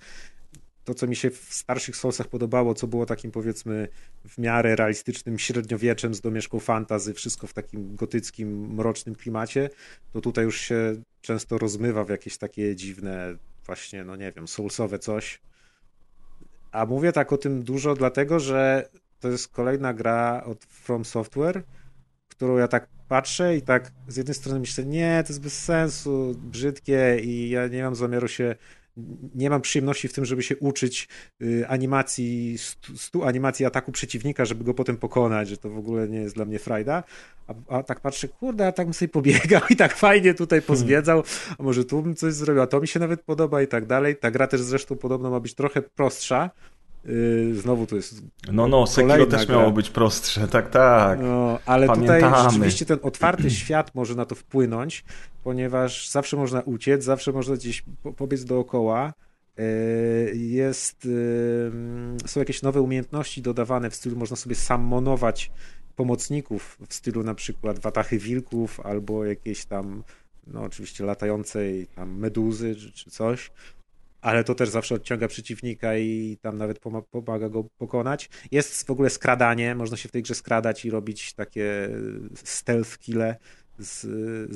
to, 0.85 0.95
co 0.95 1.07
mi 1.07 1.17
się 1.17 1.31
w 1.31 1.47
starszych 1.55 1.97
Soulsach 1.97 2.29
podobało, 2.29 2.75
co 2.75 2.87
było 2.87 3.07
takim 3.07 3.31
powiedzmy 3.31 3.89
w 4.29 4.39
miarę 4.39 4.77
realistycznym 4.77 5.39
średniowieczem 5.39 6.15
z 6.15 6.21
domieszką 6.21 6.61
fantazy, 6.61 7.15
wszystko 7.15 7.47
w 7.47 7.53
takim 7.53 7.97
gotyckim, 7.97 8.75
mrocznym 8.75 9.15
klimacie, 9.15 9.71
to 10.13 10.21
tutaj 10.21 10.45
już 10.45 10.61
się 10.61 10.95
często 11.21 11.59
rozmywa 11.59 12.05
w 12.05 12.09
jakieś 12.09 12.39
takie 12.39 12.77
dziwne 12.77 13.37
właśnie, 13.67 14.05
no 14.05 14.17
nie 14.17 14.33
wiem, 14.33 14.49
soulsowe 14.49 14.99
coś. 14.99 15.41
A 16.73 16.87
mówię 16.87 17.13
tak 17.13 17.33
o 17.33 17.39
tym 17.39 17.63
dużo 17.63 17.95
dlatego, 17.95 18.41
że 18.41 18.89
to 19.21 19.29
jest 19.29 19.49
kolejna 19.49 19.95
gra 19.95 20.43
od 20.45 20.65
From 20.65 21.05
Software, 21.05 21.63
którą 22.29 22.57
ja 22.57 22.69
tak 22.69 22.89
patrzę 23.09 23.57
i 23.57 23.63
tak 23.63 23.93
z 24.09 24.17
jednej 24.17 24.35
strony 24.35 24.61
myślę, 24.61 24.85
nie, 24.85 25.23
to 25.27 25.33
jest 25.33 25.43
bez 25.43 25.65
sensu, 25.65 26.35
brzydkie 26.37 27.21
i 27.23 27.51
ja 27.51 27.69
nie 27.69 27.83
mam 27.83 27.95
zamiaru 27.95 28.29
się, 28.29 28.55
nie 29.35 29.51
mam 29.51 29.61
przyjemności 29.61 30.09
w 30.09 30.13
tym, 30.13 30.25
żeby 30.25 30.43
się 30.43 30.57
uczyć 30.57 31.09
y, 31.43 31.69
animacji, 31.69 32.59
stu, 32.59 32.97
stu 32.97 33.25
animacji 33.25 33.67
ataku 33.67 33.93
przeciwnika, 33.93 34.45
żeby 34.45 34.65
go 34.65 34.75
potem 34.75 34.97
pokonać, 34.97 35.49
że 35.49 35.57
to 35.57 35.71
w 35.71 35.79
ogóle 35.79 36.09
nie 36.09 36.19
jest 36.19 36.35
dla 36.35 36.45
mnie 36.45 36.59
frajda. 36.59 37.03
A, 37.47 37.55
a 37.69 37.83
tak 37.83 38.01
patrzę, 38.01 38.29
kurde, 38.29 38.67
a 38.67 38.73
tak 38.73 38.87
bym 38.87 38.95
sobie 38.95 39.09
pobiegał 39.09 39.61
i 39.71 39.77
tak 39.77 39.97
fajnie 39.97 40.35
tutaj 40.35 40.63
pozwiedzał, 40.63 41.23
a 41.59 41.63
może 41.63 41.85
tu 41.85 42.03
bym 42.03 42.15
coś 42.15 42.35
zrobił, 42.35 42.63
a 42.63 42.67
to 42.67 42.81
mi 42.81 42.89
się 42.89 43.01
nawet 43.01 43.23
podoba 43.23 43.63
i 43.63 43.67
tak 43.67 43.87
dalej. 43.87 44.17
Ta 44.17 44.31
gra 44.31 44.47
też 44.47 44.61
zresztą 44.61 44.97
podobno 44.97 45.31
ma 45.31 45.41
być 45.41 45.55
trochę 45.55 45.83
prostsza. 45.83 46.51
Y, 47.09 47.55
Znowu 47.55 47.87
to 47.87 47.97
jest 47.97 48.23
No, 48.53 48.69
no, 48.69 48.87
Sekiro 48.87 49.27
też 49.27 49.47
gra. 49.47 49.57
miało 49.59 49.71
być 49.73 49.91
prostsze, 49.91 50.49
tak, 50.49 50.71
tak. 50.71 51.19
no, 51.23 51.59
ale 51.67 51.87
tutaj 51.89 52.07
Pamiętamy. 52.21 52.51
rzeczywiście 52.51 52.87
ten 52.87 52.99
otwarty 53.03 53.51
świat 53.51 53.95
może 53.95 54.15
na 54.15 54.25
to 54.25 54.35
wpłynąć, 54.35 55.05
ponieważ 55.45 56.09
zawsze 56.11 56.37
można 56.37 56.61
uciec, 56.61 57.05
zawsze 57.05 57.33
można 57.33 57.55
gdzieś 57.57 57.85
po- 58.03 58.13
pobiec 58.13 58.45
dookoła. 58.45 59.13
Yy, 59.59 59.65
Jest, 60.37 61.05
yy, 61.05 61.73
są 62.27 62.41
jakieś 62.41 62.63
nowe 62.63 62.81
umiejętności 62.81 63.43
dodawane 63.43 63.91
w 63.91 63.95
stylu, 63.95 64.17
można 64.17 64.37
sobie 64.37 64.55
sammonować 64.55 65.51
pomocników 65.97 66.79
w 66.89 66.95
stylu 66.95 67.23
na 67.23 67.35
przykład 67.35 67.79
watachy 67.79 68.19
wilków 68.19 68.81
albo 68.81 69.25
jakieś 69.25 69.65
tam, 69.65 70.03
no 70.47 70.63
oczywiście 70.63 71.05
latającej 71.05 71.87
tam 71.87 72.19
meduzy 72.19 72.77
czy, 72.77 72.93
czy 72.93 73.11
coś 73.11 73.51
ale 74.29 74.45
to 74.45 74.55
też 74.55 74.69
zawsze 74.69 74.95
odciąga 74.95 75.29
przeciwnika 75.29 75.97
i 75.97 76.39
tam 76.43 76.57
nawet 76.57 76.81
poma- 76.81 77.03
pomaga 77.11 77.49
go 77.49 77.65
pokonać. 77.79 78.31
Jest 78.51 78.87
w 78.87 78.91
ogóle 78.91 79.11
skradanie, 79.11 79.75
można 79.75 79.97
się 79.97 80.09
w 80.09 80.13
tej 80.13 80.23
grze 80.23 80.35
skradać 80.35 80.85
i 80.85 80.91
robić 80.91 81.35
takie 81.35 81.89
stealth 82.45 82.99
kille 82.99 83.37
z, 83.79 84.01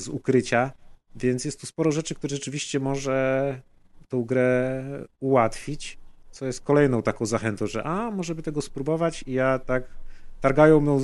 z 0.01 0.09
ukrycia, 0.09 0.73
więc 1.17 1.45
jest 1.45 1.61
tu 1.61 1.67
sporo 1.67 1.93
rzeczy, 1.93 2.15
które 2.15 2.37
rzeczywiście 2.37 2.81
może 2.81 3.61
tą 4.09 4.25
grę 4.25 4.85
ułatwić, 5.21 5.99
co 6.31 6.47
jest 6.47 6.61
kolejną 6.61 7.03
taką 7.03 7.27
zachętą, 7.27 7.67
że 7.67 7.83
a, 7.85 8.11
może 8.11 8.35
by 8.35 8.43
tego 8.43 8.63
spróbować 8.63 9.25
i 9.27 9.33
ja 9.33 9.59
tak 9.59 10.02
targają 10.43 10.81
mną 10.81 11.01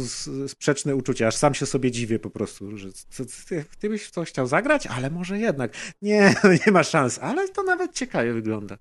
sprzeczne 0.49 0.97
uczucia, 0.97 1.27
aż 1.27 1.37
sam 1.37 1.55
się 1.55 1.67
sobie 1.67 1.91
dziwię 1.91 2.19
po 2.19 2.31
prostu, 2.31 2.77
że 2.77 2.89
ty, 2.93 3.27
ty, 3.49 3.65
ty 3.79 3.89
byś 3.89 4.07
w 4.07 4.11
coś 4.11 4.29
chciał 4.29 4.47
zagrać, 4.47 4.87
ale 4.87 5.11
może 5.11 5.39
jednak. 5.39 5.73
Nie, 6.03 6.35
nie 6.67 6.73
ma 6.73 6.83
szans, 6.83 7.19
ale 7.19 7.49
to 7.49 7.63
nawet 7.63 7.93
ciekawie 7.93 8.33
wygląda. 8.33 8.79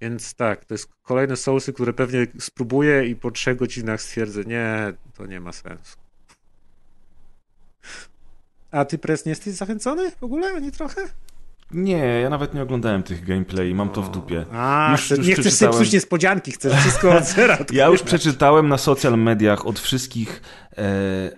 Więc 0.00 0.34
tak, 0.34 0.64
to 0.64 0.74
jest 0.74 0.88
kolejne 1.02 1.36
Soulsy, 1.36 1.72
które 1.72 1.92
pewnie 1.92 2.26
spróbuję 2.40 3.06
i 3.06 3.16
po 3.16 3.30
trzech 3.30 3.56
godzinach 3.56 4.02
stwierdzę, 4.02 4.44
nie, 4.44 4.92
to 5.14 5.26
nie 5.26 5.40
ma 5.40 5.52
sensu. 5.52 5.96
A 8.70 8.84
ty, 8.84 8.98
Pres, 8.98 9.24
nie 9.24 9.30
jesteś 9.30 9.54
zachęcony 9.54 10.10
w 10.10 10.22
ogóle, 10.22 10.52
ani 10.52 10.72
trochę? 10.72 11.08
Nie, 11.72 11.96
ja 11.96 12.30
nawet 12.30 12.54
nie 12.54 12.62
oglądałem 12.62 13.02
tych 13.02 13.24
gameplay, 13.24 13.74
mam 13.74 13.88
to 13.88 14.02
w 14.02 14.10
dupie. 14.10 14.44
A, 14.52 14.88
Już- 14.92 15.10
już 15.10 15.26
nie 15.26 15.34
chcesz 15.34 15.52
sobie 15.54 15.72
psuć 15.72 15.92
niespodzianki, 15.92 16.52
chcesz 16.52 16.72
wszystko 16.74 17.10
od 17.18 17.24
zera. 17.24 17.58
Ja 17.72 17.86
już 17.86 18.02
przeczytałem 18.02 18.68
na 18.68 18.78
social 18.78 19.18
mediach 19.18 19.66
od 19.66 19.80
wszystkich 19.80 20.42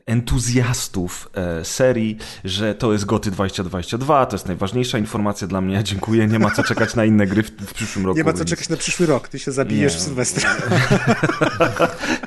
entuzjastów 0.06 1.30
e, 1.34 1.64
serii, 1.64 2.18
że 2.44 2.74
to 2.74 2.92
jest 2.92 3.04
Goty 3.04 3.30
2022, 3.30 4.26
to 4.26 4.36
jest 4.36 4.46
najważniejsza 4.46 4.98
informacja 4.98 5.46
dla 5.46 5.60
mnie. 5.60 5.84
Dziękuję, 5.84 6.26
nie 6.26 6.38
ma 6.38 6.50
co 6.50 6.62
czekać 6.62 6.94
na 6.94 7.04
inne 7.04 7.26
gry 7.26 7.42
w, 7.42 7.50
w 7.50 7.74
przyszłym 7.74 8.06
roku. 8.06 8.18
Nie 8.18 8.24
ma 8.24 8.32
co 8.32 8.44
czekać 8.44 8.68
na 8.68 8.76
przyszły 8.76 9.06
rok, 9.06 9.28
ty 9.28 9.38
się 9.38 9.52
zabijesz 9.52 9.92
Nie. 9.92 9.98
w 9.98 10.02
Sylwestra. 10.02 10.50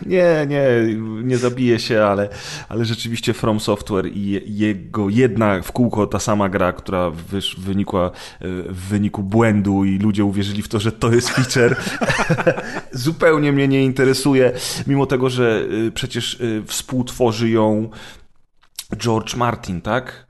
Nie, 0.06 0.48
nie, 0.50 0.66
nie 1.24 1.38
zabiję 1.38 1.80
się, 1.80 2.04
ale, 2.04 2.30
ale 2.70 2.86
rzeczywiście 2.86 3.34
From 3.34 3.60
Software 3.60 4.08
i 4.08 4.42
jego 4.46 5.10
jedna 5.10 5.62
w 5.62 5.72
kółko 5.72 6.08
ta 6.08 6.20
sama 6.20 6.50
gra, 6.50 6.74
która 6.74 7.10
wysz, 7.10 7.56
wynikła 7.60 8.06
e, 8.06 8.12
w 8.70 8.88
wyniku 8.90 9.24
błędu 9.24 9.86
i 9.86 9.98
ludzie 9.98 10.26
uwierzyli 10.26 10.62
w 10.62 10.68
to, 10.68 10.80
że 10.80 10.92
to 10.92 11.12
jest 11.12 11.30
feature, 11.30 11.76
zupełnie 12.92 13.52
mnie 13.52 13.68
nie 13.68 13.84
interesuje, 13.84 14.52
mimo 14.88 15.06
tego, 15.06 15.30
że 15.30 15.66
e, 15.88 15.92
przecież 15.92 16.42
e, 16.42 16.62
współtworzy 17.04 17.50
ją 17.50 17.90
George 18.98 19.36
Martin, 19.36 19.82
tak? 19.82 20.28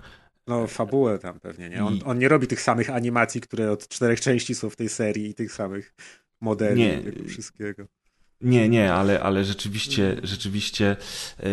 No, 0.48 0.68
fabułę 0.68 1.20
tam 1.20 1.40
pewnie, 1.40 1.70
nie? 1.70 1.86
On, 1.86 1.94
I- 1.96 2.04
on 2.04 2.20
nie 2.20 2.28
robi 2.30 2.48
tych 2.48 2.62
samych 2.62 2.90
animacji, 2.90 3.42
które 3.42 3.72
od 3.72 3.88
czterech 3.88 4.22
części 4.22 4.56
są 4.56 4.70
w 4.70 4.76
tej 4.76 4.90
serii 4.90 5.30
i 5.30 5.34
tych 5.34 5.52
samych 5.54 5.94
modeli, 6.42 6.82
Nie. 6.82 7.02
wszystkiego. 7.28 7.84
Nie, 8.44 8.70
nie, 8.70 8.94
ale, 8.94 9.22
ale 9.24 9.44
rzeczywiście, 9.44 10.16
rzeczywiście 10.24 10.96
e, 11.40 11.44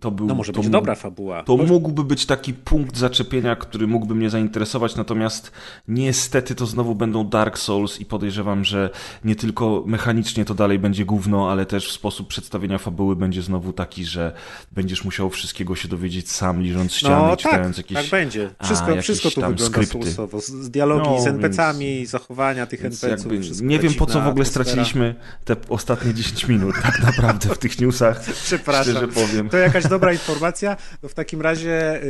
to 0.00 0.10
był... 0.10 0.26
No 0.26 0.34
może 0.34 0.52
to 0.52 0.60
być 0.60 0.70
dobra 0.70 0.94
fabuła. 0.94 1.42
To 1.42 1.56
mógłby 1.56 2.04
być 2.04 2.26
taki 2.26 2.54
punkt 2.54 2.96
zaczepienia, 2.96 3.56
który 3.56 3.86
mógłby 3.86 4.14
mnie 4.14 4.30
zainteresować, 4.30 4.96
natomiast 4.96 5.52
niestety 5.88 6.54
to 6.54 6.66
znowu 6.66 6.94
będą 6.94 7.28
Dark 7.28 7.58
Souls 7.58 8.00
i 8.00 8.04
podejrzewam, 8.06 8.64
że 8.64 8.90
nie 9.24 9.36
tylko 9.36 9.82
mechanicznie 9.86 10.44
to 10.44 10.54
dalej 10.54 10.78
będzie 10.78 11.04
gówno, 11.04 11.50
ale 11.50 11.66
też 11.66 11.92
sposób 11.92 12.28
przedstawienia 12.28 12.78
fabuły 12.78 13.16
będzie 13.16 13.42
znowu 13.42 13.72
taki, 13.72 14.04
że 14.04 14.32
będziesz 14.72 15.04
musiał 15.04 15.30
wszystkiego 15.30 15.76
się 15.76 15.88
dowiedzieć 15.88 16.30
sam, 16.30 16.62
liżąc 16.62 16.92
ściany 16.94 17.14
No 17.16 17.26
i 17.26 17.30
tak, 17.30 17.38
czytając 17.38 17.76
jakieś... 17.78 17.96
tak 17.96 18.06
będzie. 18.06 18.50
a, 18.58 18.64
Wszystko, 18.64 18.88
jakieś 18.90 19.04
wszystko 19.04 19.28
tu 19.28 19.34
wygląda 19.34 19.64
skrypty. 19.64 19.92
soulsowo. 19.92 20.40
Z, 20.40 20.70
dialogi 20.70 21.10
No, 21.10 21.20
z 21.20 21.26
NPC-ami, 21.26 22.06
zachowania 22.06 22.66
tych 22.66 22.84
NPC-ów. 22.84 23.60
nie 23.62 23.78
wiem 23.78 23.94
po 23.94 24.06
co 24.06 24.20
w 24.20 24.26
ogóle 24.28 24.44
straciliśmy 24.44 25.14
te 25.44 25.56
ostatnie 25.68 26.14
10 26.14 26.23
minut 26.48 26.74
tak 26.82 27.02
naprawdę 27.02 27.54
w 27.54 27.58
tych 27.58 27.80
newsach. 27.80 28.20
Przepraszam. 28.20 28.94
Szczerze 28.94 29.08
powiem. 29.08 29.48
To 29.48 29.56
jakaś 29.56 29.86
dobra 29.86 30.12
informacja. 30.12 30.76
To 31.00 31.08
w 31.08 31.14
takim 31.14 31.42
razie 31.42 32.00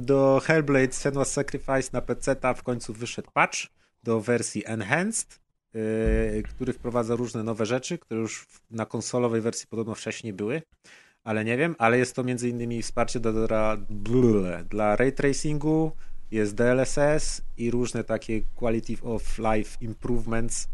do 0.00 0.42
Hellblade 0.44 0.88
Senua's 0.88 1.24
Sacrifice 1.24 1.90
na 1.92 2.00
PC 2.00 2.36
w 2.56 2.62
końcu 2.62 2.92
wyszedł 2.92 3.30
patch 3.32 3.58
do 4.02 4.20
wersji 4.20 4.62
Enhanced, 4.66 5.40
yy, 5.74 6.42
który 6.42 6.72
wprowadza 6.72 7.16
różne 7.16 7.42
nowe 7.42 7.66
rzeczy, 7.66 7.98
które 7.98 8.20
już 8.20 8.46
na 8.70 8.86
konsolowej 8.86 9.40
wersji 9.40 9.66
podobno 9.70 9.94
wcześniej 9.94 10.32
były, 10.32 10.62
ale 11.24 11.44
nie 11.44 11.56
wiem, 11.56 11.76
ale 11.78 11.98
jest 11.98 12.16
to 12.16 12.24
między 12.24 12.48
innymi 12.48 12.82
wsparcie 12.82 13.20
do, 13.20 13.46
dla, 13.46 13.76
dla 14.70 14.96
ray 14.96 15.12
tracingu, 15.12 15.92
jest 16.30 16.54
DLSS 16.54 17.42
i 17.56 17.70
różne 17.70 18.04
takie 18.04 18.40
quality 18.54 18.94
of 19.02 19.38
life 19.38 19.76
improvements, 19.80 20.68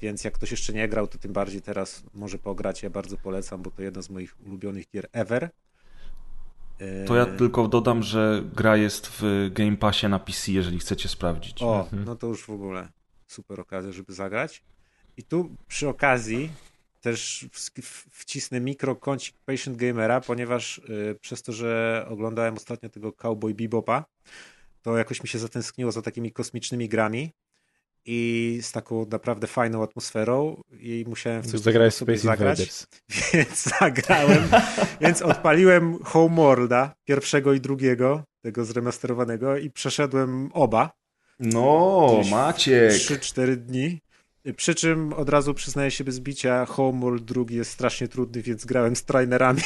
więc 0.00 0.24
jak 0.24 0.34
ktoś 0.34 0.50
jeszcze 0.50 0.72
nie 0.72 0.88
grał, 0.88 1.06
to 1.06 1.18
tym 1.18 1.32
bardziej 1.32 1.62
teraz 1.62 2.02
może 2.14 2.38
pograć. 2.38 2.82
Ja 2.82 2.90
bardzo 2.90 3.16
polecam, 3.16 3.62
bo 3.62 3.70
to 3.70 3.82
jedna 3.82 4.02
z 4.02 4.10
moich 4.10 4.36
ulubionych 4.46 4.90
gier 4.90 5.08
ever. 5.12 5.50
Yy, 6.80 7.04
To 7.06 7.16
ja 7.16 7.26
tylko 7.26 7.68
dodam, 7.68 8.02
że 8.02 8.42
gra 8.54 8.76
jest 8.76 9.06
w 9.06 9.50
Game 9.52 9.76
Passie 9.76 10.08
na 10.08 10.18
PC, 10.18 10.52
jeżeli 10.52 10.78
chcecie 10.78 11.08
sprawdzić. 11.08 11.62
O, 11.62 11.88
no 11.92 12.16
to 12.16 12.26
już 12.26 12.44
w 12.44 12.50
ogóle 12.50 12.88
super 13.26 13.60
okazja, 13.60 13.92
żeby 13.92 14.12
zagrać. 14.12 14.62
I 15.16 15.22
tu 15.22 15.56
przy 15.68 15.88
okazji 15.88 16.50
też 17.00 17.46
wcisnę 18.10 18.60
mikrokącik 18.60 19.36
Patient 19.44 19.76
Gamera, 19.76 20.20
ponieważ 20.20 20.80
yy, 20.88 21.18
przez 21.20 21.42
to, 21.42 21.52
że 21.52 22.04
oglądałem 22.08 22.54
ostatnio 22.54 22.88
tego 22.88 23.12
Cowboy 23.12 23.54
Bebopa, 23.54 24.04
to 24.82 24.96
jakoś 24.96 25.22
mi 25.22 25.28
się 25.28 25.38
zatęskniło 25.38 25.92
za 25.92 26.02
takimi 26.02 26.32
kosmicznymi 26.32 26.88
grami 26.88 27.32
i 28.06 28.58
z 28.62 28.72
taką 28.72 29.06
naprawdę 29.10 29.46
fajną 29.46 29.82
atmosferą 29.82 30.62
i 30.80 31.04
musiałem 31.08 31.42
w 31.42 31.46
coś 31.46 31.60
sobie 31.60 31.90
Space 31.90 32.18
zagrać. 32.18 32.58
Invaders. 32.58 32.86
Więc 33.32 33.64
zagrałem, 33.80 34.48
więc 35.00 35.22
odpaliłem 35.22 35.98
Homeworlda, 36.04 36.94
pierwszego 37.04 37.52
i 37.52 37.60
drugiego, 37.60 38.24
tego 38.42 38.64
zremasterowanego 38.64 39.56
i 39.56 39.70
przeszedłem 39.70 40.50
oba. 40.52 40.90
No, 41.40 42.16
Gdzieś 42.20 42.32
Maciek. 42.32 42.92
3-4 42.92 43.56
dni. 43.56 44.00
Przy 44.56 44.74
czym 44.74 45.12
od 45.12 45.28
razu 45.28 45.54
przyznaję 45.54 45.90
się 45.90 46.04
bez 46.04 46.20
bicia, 46.20 46.66
Homeworld 46.66 47.24
drugi 47.24 47.56
jest 47.56 47.70
strasznie 47.70 48.08
trudny, 48.08 48.42
więc 48.42 48.64
grałem 48.64 48.96
z 48.96 49.04
trainerami, 49.04 49.60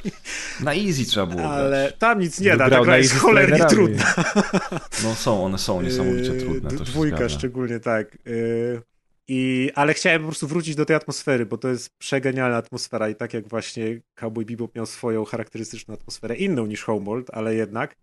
Na 0.64 0.74
easy 0.74 1.04
trzeba 1.04 1.26
było 1.26 1.48
ale 1.48 1.86
grać. 1.88 1.98
tam 1.98 2.20
nic 2.20 2.40
nie 2.40 2.56
da, 2.56 2.70
ta 2.70 2.84
gra 2.84 2.98
jest 2.98 3.14
cholernie 3.14 3.64
trudna. 3.64 4.14
No 5.04 5.14
są, 5.14 5.44
one 5.44 5.58
są 5.58 5.82
niesamowicie 5.82 6.32
Yy, 6.32 6.40
trudne. 6.40 6.70
To 6.70 6.84
Dwójka 6.84 7.28
szczególnie, 7.28 7.80
tak. 7.80 8.18
Yy, 8.24 8.82
I, 9.28 9.70
ale 9.74 9.94
chciałem 9.94 10.20
po 10.22 10.28
prostu 10.28 10.46
wrócić 10.48 10.74
do 10.74 10.84
tej 10.84 10.96
atmosfery, 10.96 11.46
bo 11.46 11.58
to 11.58 11.68
jest 11.68 11.90
przegenialna 11.98 12.56
atmosfera 12.56 13.08
i 13.08 13.14
tak 13.14 13.34
jak 13.34 13.48
właśnie 13.48 14.00
Cowboy 14.14 14.44
Bebop 14.44 14.74
miał 14.74 14.86
swoją 14.86 15.24
charakterystyczną 15.24 15.94
atmosferę, 15.94 16.36
inną 16.36 16.66
niż 16.66 16.82
Homeworld, 16.84 17.30
ale 17.32 17.54
jednak, 17.54 17.96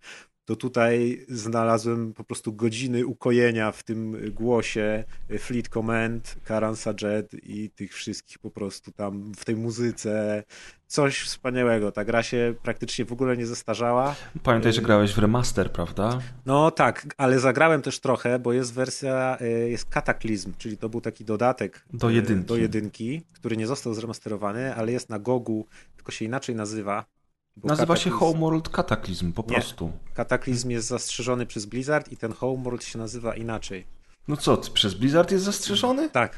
to 0.46 0.56
tutaj 0.56 1.26
znalazłem 1.30 2.14
po 2.14 2.24
prostu 2.24 2.54
godziny 2.54 3.06
ukojenia 3.06 3.72
w 3.72 3.84
tym 3.84 4.18
głosie 4.34 5.04
Fleet 5.40 5.68
Command, 5.68 6.36
Karan 6.44 6.76
Sajet 6.76 7.32
i 7.44 7.70
tych 7.70 7.94
wszystkich 7.94 8.40
po 8.40 8.52
prostu 8.52 8.92
tam 8.92 9.34
w 9.34 9.46
tej 9.46 9.56
muzyce. 9.56 10.44
Coś 10.88 11.20
wspaniałego. 11.20 11.92
Ta 11.92 12.06
gra 12.06 12.24
się 12.24 12.54
praktycznie 12.64 13.06
w 13.06 13.12
ogóle 13.12 13.38
nie 13.38 13.46
zestarzała. 13.46 14.16
Pamiętaj, 14.44 14.74
że 14.74 14.82
grałeś 14.82 15.14
w 15.14 15.18
remaster, 15.18 15.72
prawda? 15.72 16.20
No 16.46 16.72
tak, 16.72 17.08
ale 17.18 17.40
zagrałem 17.40 17.82
też 17.82 18.00
trochę, 18.00 18.40
bo 18.40 18.54
jest 18.54 18.74
wersja, 18.74 19.38
y, 19.42 19.70
jest 19.70 19.86
Kataklizm, 19.86 20.54
czyli 20.58 20.78
to 20.78 20.90
był 20.90 21.02
taki 21.02 21.26
dodatek 21.26 21.86
Do 21.94 22.10
jedynki. 22.10 22.46
do 22.46 22.56
jedynki, 22.58 23.22
który 23.34 23.58
nie 23.58 23.68
został 23.68 23.94
zremasterowany, 23.94 24.76
ale 24.76 24.92
jest 24.92 25.10
na 25.10 25.20
Gogu, 25.20 25.66
tylko 25.96 26.12
się 26.12 26.26
inaczej 26.26 26.56
nazywa. 26.56 27.06
Bo 27.58 27.68
Nazywa 27.68 27.96
się 27.96 28.10
Kataklizm- 28.10 28.20
Homeworld 28.20 28.70
Cataclysm, 28.70 29.34
po 29.34 29.42
Nie. 29.42 29.48
prostu. 29.48 29.92
Kataklizm 30.14 30.70
jest 30.70 30.88
zastrzeżony 30.88 31.46
przez 31.46 31.66
Blizzard 31.66 32.12
i 32.12 32.18
ten 32.18 32.34
Homeworld 32.34 32.84
się 32.84 33.00
nazywa 33.00 33.36
inaczej. 33.36 33.86
No 34.28 34.38
co, 34.38 34.58
przez 34.58 34.94
Blizzard 34.94 35.32
jest 35.32 35.46
zastrzeżony? 35.46 36.10
Tak, 36.10 36.38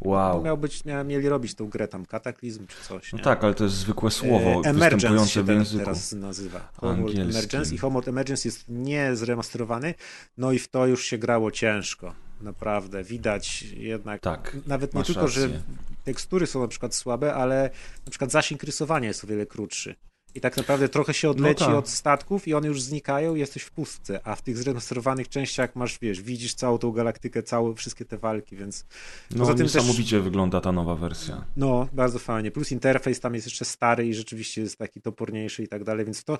Wow. 0.00 0.42
miał 0.44 0.58
być, 0.58 0.84
miał, 0.84 1.04
mieli 1.04 1.28
robić 1.28 1.54
tą 1.54 1.68
grę 1.68 1.88
tam, 1.88 2.06
Kataklizm 2.06 2.66
czy 2.66 2.76
coś. 2.88 3.12
No 3.12 3.18
nie? 3.18 3.24
tak, 3.24 3.44
ale 3.44 3.54
to 3.54 3.64
jest 3.64 3.76
zwykłe 3.76 4.10
słowo 4.10 4.36
E, 4.50 4.52
Emergence 4.54 4.90
występujące 4.90 5.30
się 5.30 5.42
w 5.42 5.48
języku. 5.48 5.84
teraz 5.84 6.12
nazywa. 6.12 6.72
Homeworld. 6.76 7.18
Emergence 7.18 7.74
i 7.74 7.78
Homeworld 7.78 8.08
Emergence 8.08 8.48
jest 8.48 8.64
nie 8.68 9.16
zremasterowany, 9.16 9.94
no 10.38 10.52
i 10.52 10.58
w 10.58 10.68
to 10.68 10.86
już 10.86 11.04
się 11.04 11.18
grało 11.18 11.50
ciężko. 11.50 12.14
Naprawdę, 12.40 13.04
widać 13.04 13.62
jednak, 13.62 14.20
Tak, 14.20 14.56
nawet 14.66 14.94
nie 14.94 15.02
tylko, 15.04 15.28
że 15.28 15.42
rację. 15.42 15.62
tekstury 16.04 16.46
są 16.46 16.60
na 16.60 16.68
przykład 16.68 16.94
słabe, 16.94 17.34
ale 17.34 17.70
na 18.06 18.10
przykład 18.10 18.30
zasięg 18.30 18.62
rysowania 18.62 19.08
jest 19.08 19.24
o 19.24 19.26
wiele 19.26 19.46
krótszy. 19.46 19.94
I 20.34 20.40
tak 20.40 20.56
naprawdę 20.56 20.88
trochę 20.88 21.14
się 21.14 21.30
odleci 21.30 21.60
No 21.62 21.66
tak. 21.66 21.76
od 21.76 21.88
statków 21.88 22.48
i 22.48 22.54
one 22.54 22.68
już 22.68 22.82
znikają 22.82 23.34
i 23.34 23.38
jesteś 23.38 23.62
w 23.62 23.70
pustce, 23.70 24.20
a 24.26 24.34
w 24.34 24.42
tych 24.42 24.58
zremasterowanych 24.58 25.28
częściach 25.28 25.76
masz, 25.76 25.98
wiesz, 25.98 26.22
widzisz 26.22 26.54
całą 26.54 26.78
tą 26.78 26.92
galaktykę, 26.92 27.42
całe, 27.42 27.74
wszystkie 27.74 28.04
te 28.04 28.18
walki, 28.18 28.56
więc 28.56 28.86
No 29.30 29.38
Poza 29.38 29.54
tym 29.54 29.66
też- 29.66 29.74
niesamowicie 29.74 30.20
wygląda 30.20 30.60
ta 30.60 30.72
nowa 30.72 30.94
wersja. 30.94 31.44
no, 31.56 31.88
bardzo 31.92 32.18
fajnie. 32.18 32.50
Plus 32.50 32.72
interfejs 32.72 33.20
tam 33.20 33.34
jest 33.34 33.46
jeszcze 33.46 33.64
stary 33.64 34.06
i 34.06 34.14
rzeczywiście 34.14 34.60
jest 34.60 34.78
taki 34.78 35.00
toporniejszy 35.00 35.62
i 35.62 35.68
tak 35.68 35.84
dalej, 35.84 36.04
więc 36.04 36.24
to 36.24 36.38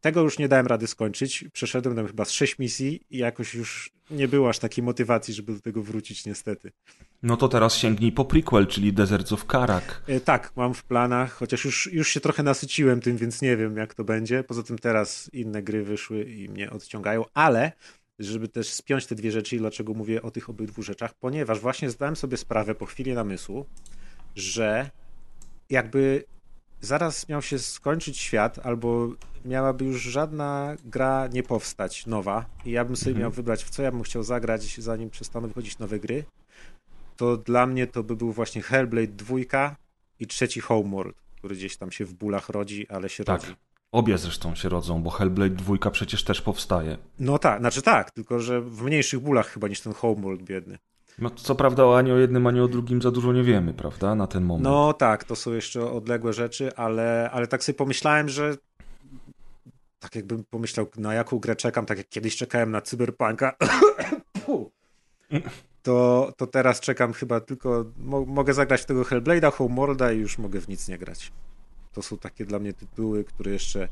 tego 0.00 0.22
już 0.22 0.38
nie 0.38 0.48
dałem 0.48 0.66
rady 0.66 0.86
skończyć. 0.86 1.44
Przeszedłem 1.52 1.96
tam 1.96 2.06
chyba 2.06 2.24
z 2.24 2.30
sześć 2.30 2.58
misji 2.58 3.00
i 3.10 3.18
jakoś 3.18 3.54
już 3.54 3.90
nie 4.10 4.28
było 4.28 4.48
aż 4.48 4.58
takiej 4.58 4.84
motywacji, 4.84 5.34
żeby 5.34 5.52
do 5.54 5.60
tego 5.60 5.82
wrócić 5.82 6.26
niestety. 6.26 6.72
No 7.22 7.36
to 7.36 7.48
teraz 7.48 7.76
sięgnij 7.76 8.12
po 8.12 8.24
prequel, 8.24 8.66
czyli 8.66 8.92
Deserts 8.92 9.32
of 9.32 9.46
Karak. 9.46 10.02
E, 10.06 10.20
tak, 10.20 10.52
mam 10.56 10.74
w 10.74 10.84
planach, 10.84 11.32
chociaż 11.32 11.64
już, 11.64 11.92
już 11.92 12.08
się 12.08 12.20
trochę 12.20 12.42
nasyciłem 12.42 13.00
tym, 13.00 13.16
więc 13.16 13.42
nie 13.42 13.56
wiem 13.56 13.76
jak 13.76 13.94
to 13.94 14.04
będzie. 14.04 14.44
Poza 14.44 14.62
tym 14.62 14.78
teraz 14.78 15.30
inne 15.32 15.62
gry 15.62 15.84
wyszły 15.84 16.24
i 16.24 16.48
mnie 16.48 16.70
odciągają, 16.70 17.24
ale 17.34 17.72
żeby 18.18 18.48
też 18.48 18.72
spiąć 18.72 19.06
te 19.06 19.14
dwie 19.14 19.32
rzeczy 19.32 19.56
i 19.56 19.58
dlaczego 19.58 19.94
mówię 19.94 20.22
o 20.22 20.30
tych 20.30 20.50
obydwu 20.50 20.82
rzeczach, 20.82 21.14
ponieważ 21.14 21.60
właśnie 21.60 21.90
zdałem 21.90 22.16
sobie 22.16 22.36
sprawę 22.36 22.74
po 22.74 22.86
chwili 22.86 23.14
namysłu, 23.14 23.66
że 24.34 24.90
jakby 25.70 26.24
zaraz 26.86 27.28
miał 27.28 27.42
się 27.42 27.58
skończyć 27.58 28.18
świat, 28.18 28.58
albo 28.66 29.08
miałaby 29.44 29.84
już 29.84 30.02
żadna 30.02 30.76
gra 30.84 31.26
nie 31.32 31.42
powstać 31.42 32.06
nowa 32.06 32.44
i 32.64 32.70
ja 32.70 32.84
bym 32.84 32.96
sobie 32.96 33.10
Mhm. 33.10 33.22
miał 33.22 33.30
wybrać, 33.30 33.64
w 33.64 33.70
co 33.70 33.82
ja 33.82 33.92
bym 33.92 34.02
chciał 34.02 34.22
zagrać, 34.22 34.80
zanim 34.80 35.10
przestaną 35.10 35.48
wychodzić 35.48 35.78
nowe 35.78 35.98
gry, 35.98 36.24
to 37.16 37.36
dla 37.36 37.66
mnie 37.66 37.86
to 37.86 38.02
by 38.02 38.16
był 38.16 38.32
właśnie 38.32 38.62
Hellblade 38.62 39.06
2 39.12 39.36
i 40.20 40.26
trzeci 40.26 40.60
Homeworld, 40.60 41.16
który 41.36 41.56
gdzieś 41.56 41.76
tam 41.76 41.92
się 41.92 42.04
w 42.04 42.14
bólach 42.14 42.48
rodzi, 42.48 42.88
ale 42.88 43.08
się 43.08 43.24
Tak. 43.24 43.40
rodzi. 43.42 43.54
Obie 43.92 44.18
zresztą 44.18 44.54
się 44.54 44.68
rodzą, 44.68 45.02
bo 45.02 45.10
Hellblade 45.10 45.54
2 45.54 45.90
przecież 45.90 46.24
też 46.24 46.40
powstaje. 46.42 46.98
No 47.18 47.38
tak, 47.38 47.60
znaczy 47.60 47.82
tak, 47.82 48.10
tylko 48.10 48.40
że 48.40 48.60
w 48.60 48.82
mniejszych 48.82 49.20
bólach 49.20 49.46
chyba 49.48 49.68
niż 49.68 49.80
ten 49.80 49.92
Homeworld 49.92 50.42
biedny. 50.42 50.78
No, 51.18 51.30
co 51.30 51.54
prawda 51.54 51.84
o 51.84 51.98
ani 51.98 52.12
o 52.12 52.16
jednym, 52.16 52.46
ani 52.46 52.60
o 52.60 52.68
drugim 52.68 53.02
za 53.02 53.10
dużo 53.10 53.32
nie 53.32 53.42
wiemy, 53.42 53.74
prawda, 53.74 54.14
na 54.14 54.26
ten 54.26 54.44
moment. 54.44 54.64
No 54.64 54.92
tak, 54.92 55.24
to 55.24 55.36
są 55.36 55.52
jeszcze 55.52 55.90
odległe 55.90 56.32
rzeczy, 56.32 56.76
ale, 56.76 57.30
ale 57.32 57.46
tak 57.46 57.64
sobie 57.64 57.76
pomyślałem, 57.76 58.28
że 58.28 58.56
tak 59.98 60.14
jakbym 60.14 60.44
pomyślał, 60.44 60.86
na 60.96 61.14
jaką 61.14 61.38
grę 61.38 61.56
czekam, 61.56 61.86
tak 61.86 61.98
jak 61.98 62.08
kiedyś 62.08 62.36
czekałem 62.36 62.70
na 62.70 62.80
Cyberpunka, 62.80 63.56
to, 65.82 66.32
to 66.36 66.46
teraz 66.46 66.80
czekam 66.80 67.12
chyba 67.12 67.40
tylko, 67.40 67.84
mo 67.98 68.24
mogę 68.24 68.54
zagrać 68.54 68.80
w 68.80 68.86
tego 68.86 69.02
Hellblade'a, 69.02 69.52
Homeworlda 69.52 70.12
i 70.12 70.18
już 70.18 70.38
mogę 70.38 70.60
w 70.60 70.68
nic 70.68 70.88
nie 70.88 70.98
grać. 70.98 71.32
To 71.92 72.02
są 72.02 72.18
takie 72.18 72.44
dla 72.44 72.58
mnie 72.58 72.72
tytuły, 72.72 73.24
które 73.24 73.52
jeszcze 73.52 73.88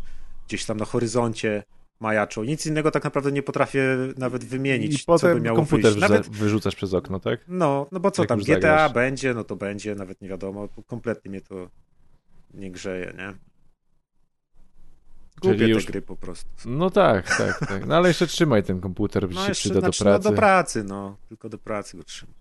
gdzieś 0.48 0.64
tam 0.64 0.76
na 0.76 0.84
horyzoncie 0.84 1.62
majaczą. 2.01 2.45
Nic 2.45 2.66
innego 2.66 2.90
tak 2.90 3.05
naprawdę 3.05 3.32
nie 3.32 3.42
potrafię 3.42 3.97
nawet 4.18 4.45
wymienić, 4.45 5.03
I 5.03 5.05
potem 5.05 5.30
co 5.30 5.34
by 5.34 5.40
miało 5.40 5.57
komputer 5.57 5.82
wyjść. 5.92 6.01
Nawet, 6.01 6.28
wyrzucasz 6.28 6.74
przez 6.76 6.95
okno, 6.95 7.20
tak? 7.20 7.40
no, 7.49 7.86
no 7.92 8.01
bo 8.01 8.11
co 8.11 8.22
Jak 8.22 8.28
tam, 8.28 8.38
GTA 8.38 8.53
zagrasz. 8.55 8.92
będzie, 8.92 9.34
no 9.34 9.45
to 9.45 9.57
będzie, 9.57 9.95
nawet 9.95 10.20
nie 10.20 10.28
wiadomo, 10.28 10.68
kompletnie 10.86 11.30
mnie 11.30 11.40
to 11.40 11.70
nie 12.55 12.70
grzeje, 12.70 13.14
nie? 13.18 13.34
Czyli 15.42 15.59
Głupie 15.59 15.68
już- 15.68 15.86
te 15.86 15.92
gry 15.92 16.03
po 16.03 16.16
prostu. 16.16 16.49
No 16.66 16.90
tak, 16.90 17.36
tak, 17.36 17.59
tak. 17.68 17.86
No 17.86 17.97
ale 17.97 18.09
jeszcze 18.09 18.26
trzymaj 18.26 18.62
ten 18.62 18.80
komputer, 18.80 19.28
by 19.28 19.34
No 19.34 19.42
się 19.42 19.49
jeszcze, 19.49 19.61
przyda 19.68 19.80
znaczy, 19.80 20.05
do 20.05 20.11
pracy. 20.11 20.24
No, 20.24 20.30
do 20.30 20.36
pracy, 20.36 20.84
no. 20.84 21.16
Tylko 21.28 21.49
do 21.49 21.59
pracy 21.59 21.97
go 21.97 22.05
trzymam. 22.05 22.34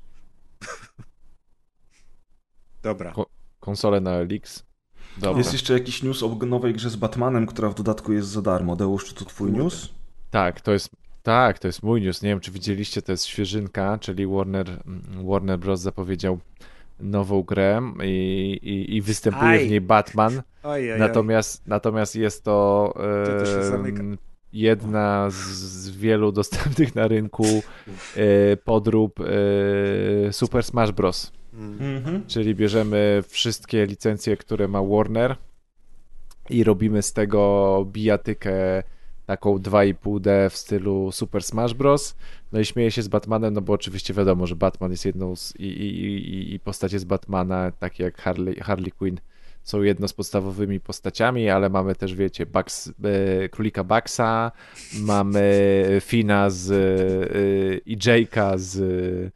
Dobra. 2.84 3.14
Konsolę 3.60 4.02
na 4.02 4.12
LX. 4.24 4.64
Dobra. 5.18 5.38
Jest 5.38 5.54
jeszcze 5.54 5.74
jakiś 5.74 6.04
news 6.04 6.24
o 6.24 6.38
nowej 6.46 6.74
grze 6.74 6.90
z 6.90 6.96
Batmanem, 6.96 7.46
która 7.46 7.70
w 7.70 7.76
dodatku 7.76 8.14
jest 8.14 8.28
za 8.28 8.42
darmo. 8.42 8.76
Deusz, 8.76 9.06
czy 9.06 9.16
to 9.16 9.26
twój 9.26 9.48
Kurde. 9.50 9.64
news? 9.64 9.90
Tak, 10.32 10.62
to 10.62 10.72
jest, 10.72 10.90
tak, 11.24 11.60
to 11.60 11.68
jest 11.68 11.84
mój 11.84 12.02
news. 12.02 12.22
Nie 12.22 12.30
wiem, 12.30 12.40
czy 12.40 12.52
widzieliście, 12.52 13.02
to 13.02 13.12
jest 13.12 13.26
świeżynka, 13.26 13.98
czyli 14.02 14.28
Warner, 14.28 14.84
Warner 15.24 15.60
Bros. 15.60 15.80
zapowiedział 15.82 16.40
nową 17.00 17.44
grę 17.44 17.82
i, 18.04 18.60
i, 18.64 18.96
i 18.96 19.02
występuje 19.02 19.52
Aj. 19.52 19.68
w 19.68 19.70
niej 19.70 19.82
Batman. 19.82 20.42
Ojej, 20.64 21.00
Natomiast, 21.00 21.68
natomiast 21.68 22.16
jest 22.16 22.44
to, 22.44 22.94
To 22.96 23.32
to 23.46 24.18
jedna 24.54 25.30
z, 25.30 25.36
z 25.36 25.90
wielu 25.90 26.32
dostępnych 26.32 26.96
na 26.96 27.08
rynku 27.08 27.46
e, 28.16 28.58
podrób 28.58 29.20
e, 29.20 30.34
Super 30.34 30.64
Smash 30.64 30.92
Bros. 30.92 31.32
Mhm. 31.54 32.24
Czyli 32.28 32.56
bierzemy 32.56 33.24
wszystkie 33.28 33.86
licencje, 33.86 34.38
które 34.38 34.68
ma 34.68 34.84
Warner 34.84 35.36
i 36.50 36.64
robimy 36.64 37.02
z 37.02 37.14
tego 37.14 37.86
bijatykę 37.92 38.84
taką 39.26 39.58
2,5D 39.58 40.50
w 40.50 40.58
stylu 40.58 41.12
Super 41.12 41.44
Smash 41.44 41.74
Bros. 41.74 42.16
No 42.52 42.60
i 42.60 42.66
śmieję 42.66 42.92
się 42.92 43.02
z 43.02 43.08
Batmanem, 43.08 43.54
no 43.54 43.62
bo 43.62 43.74
oczywiście 43.74 44.14
wiadomo, 44.14 44.48
że 44.48 44.56
Batman 44.56 44.92
jest 44.92 45.06
jedną 45.06 45.36
z 45.36 45.56
i, 45.60 45.64
i, 45.64 46.06
i, 46.06 46.54
i 46.54 46.60
postacie 46.60 47.00
z 47.00 47.04
Batmana, 47.04 47.72
takie 47.72 48.04
jak 48.04 48.18
Harley, 48.18 48.56
Harley 48.56 48.92
Quinn 48.92 49.18
są 49.64 49.82
jedno 49.82 50.08
z 50.08 50.14
podstawowymi 50.14 50.80
postaciami, 50.80 51.50
ale 51.50 51.70
mamy 51.70 51.96
też, 51.96 52.16
wiecie, 52.16 52.46
Bugs, 52.46 52.94
e, 53.44 53.50
królika 53.50 53.84
Buxa, 53.84 54.52
mamy 55.00 55.98
Fina 56.02 56.50
z, 56.50 56.72
e, 56.72 57.78
i 57.78 57.98
Jake'a 57.98 58.58
z, 58.58 59.34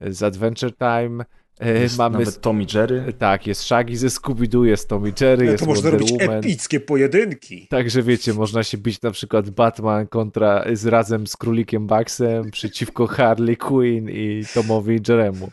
z 0.00 0.22
Adventure 0.22 0.72
Time, 0.76 1.24
Jest 1.60 1.98
mamy 1.98 2.18
nawet 2.18 2.40
Tommy 2.40 2.66
Jerry. 2.74 3.12
tak, 3.18 3.46
jest 3.46 3.62
Shaggy 3.62 3.96
ze 3.96 4.06
Scooby-Doo, 4.08 4.62
jest 4.62 4.88
Tommy 4.88 5.12
Jerry, 5.20 5.42
Ale 5.42 5.52
jest 5.52 5.64
to 5.64 5.70
można 5.70 5.90
Wonder 5.90 6.08
robić 6.08 6.22
Woman. 6.22 6.38
epickie 6.38 6.80
pojedynki. 6.80 7.66
Także 7.68 8.02
wiecie, 8.02 8.34
można 8.34 8.62
się 8.62 8.78
bić 8.78 9.02
na 9.02 9.10
przykład 9.10 9.50
Batman 9.50 10.06
kontra 10.06 10.64
z 10.72 10.86
razem 10.86 11.26
z 11.26 11.36
Królikiem 11.36 11.86
Bugsem 11.86 12.50
przeciwko 12.50 13.06
Harley 13.06 13.56
Quinn 13.56 14.08
i 14.10 14.42
Tomowi 14.54 15.00
Jeremu. 15.08 15.50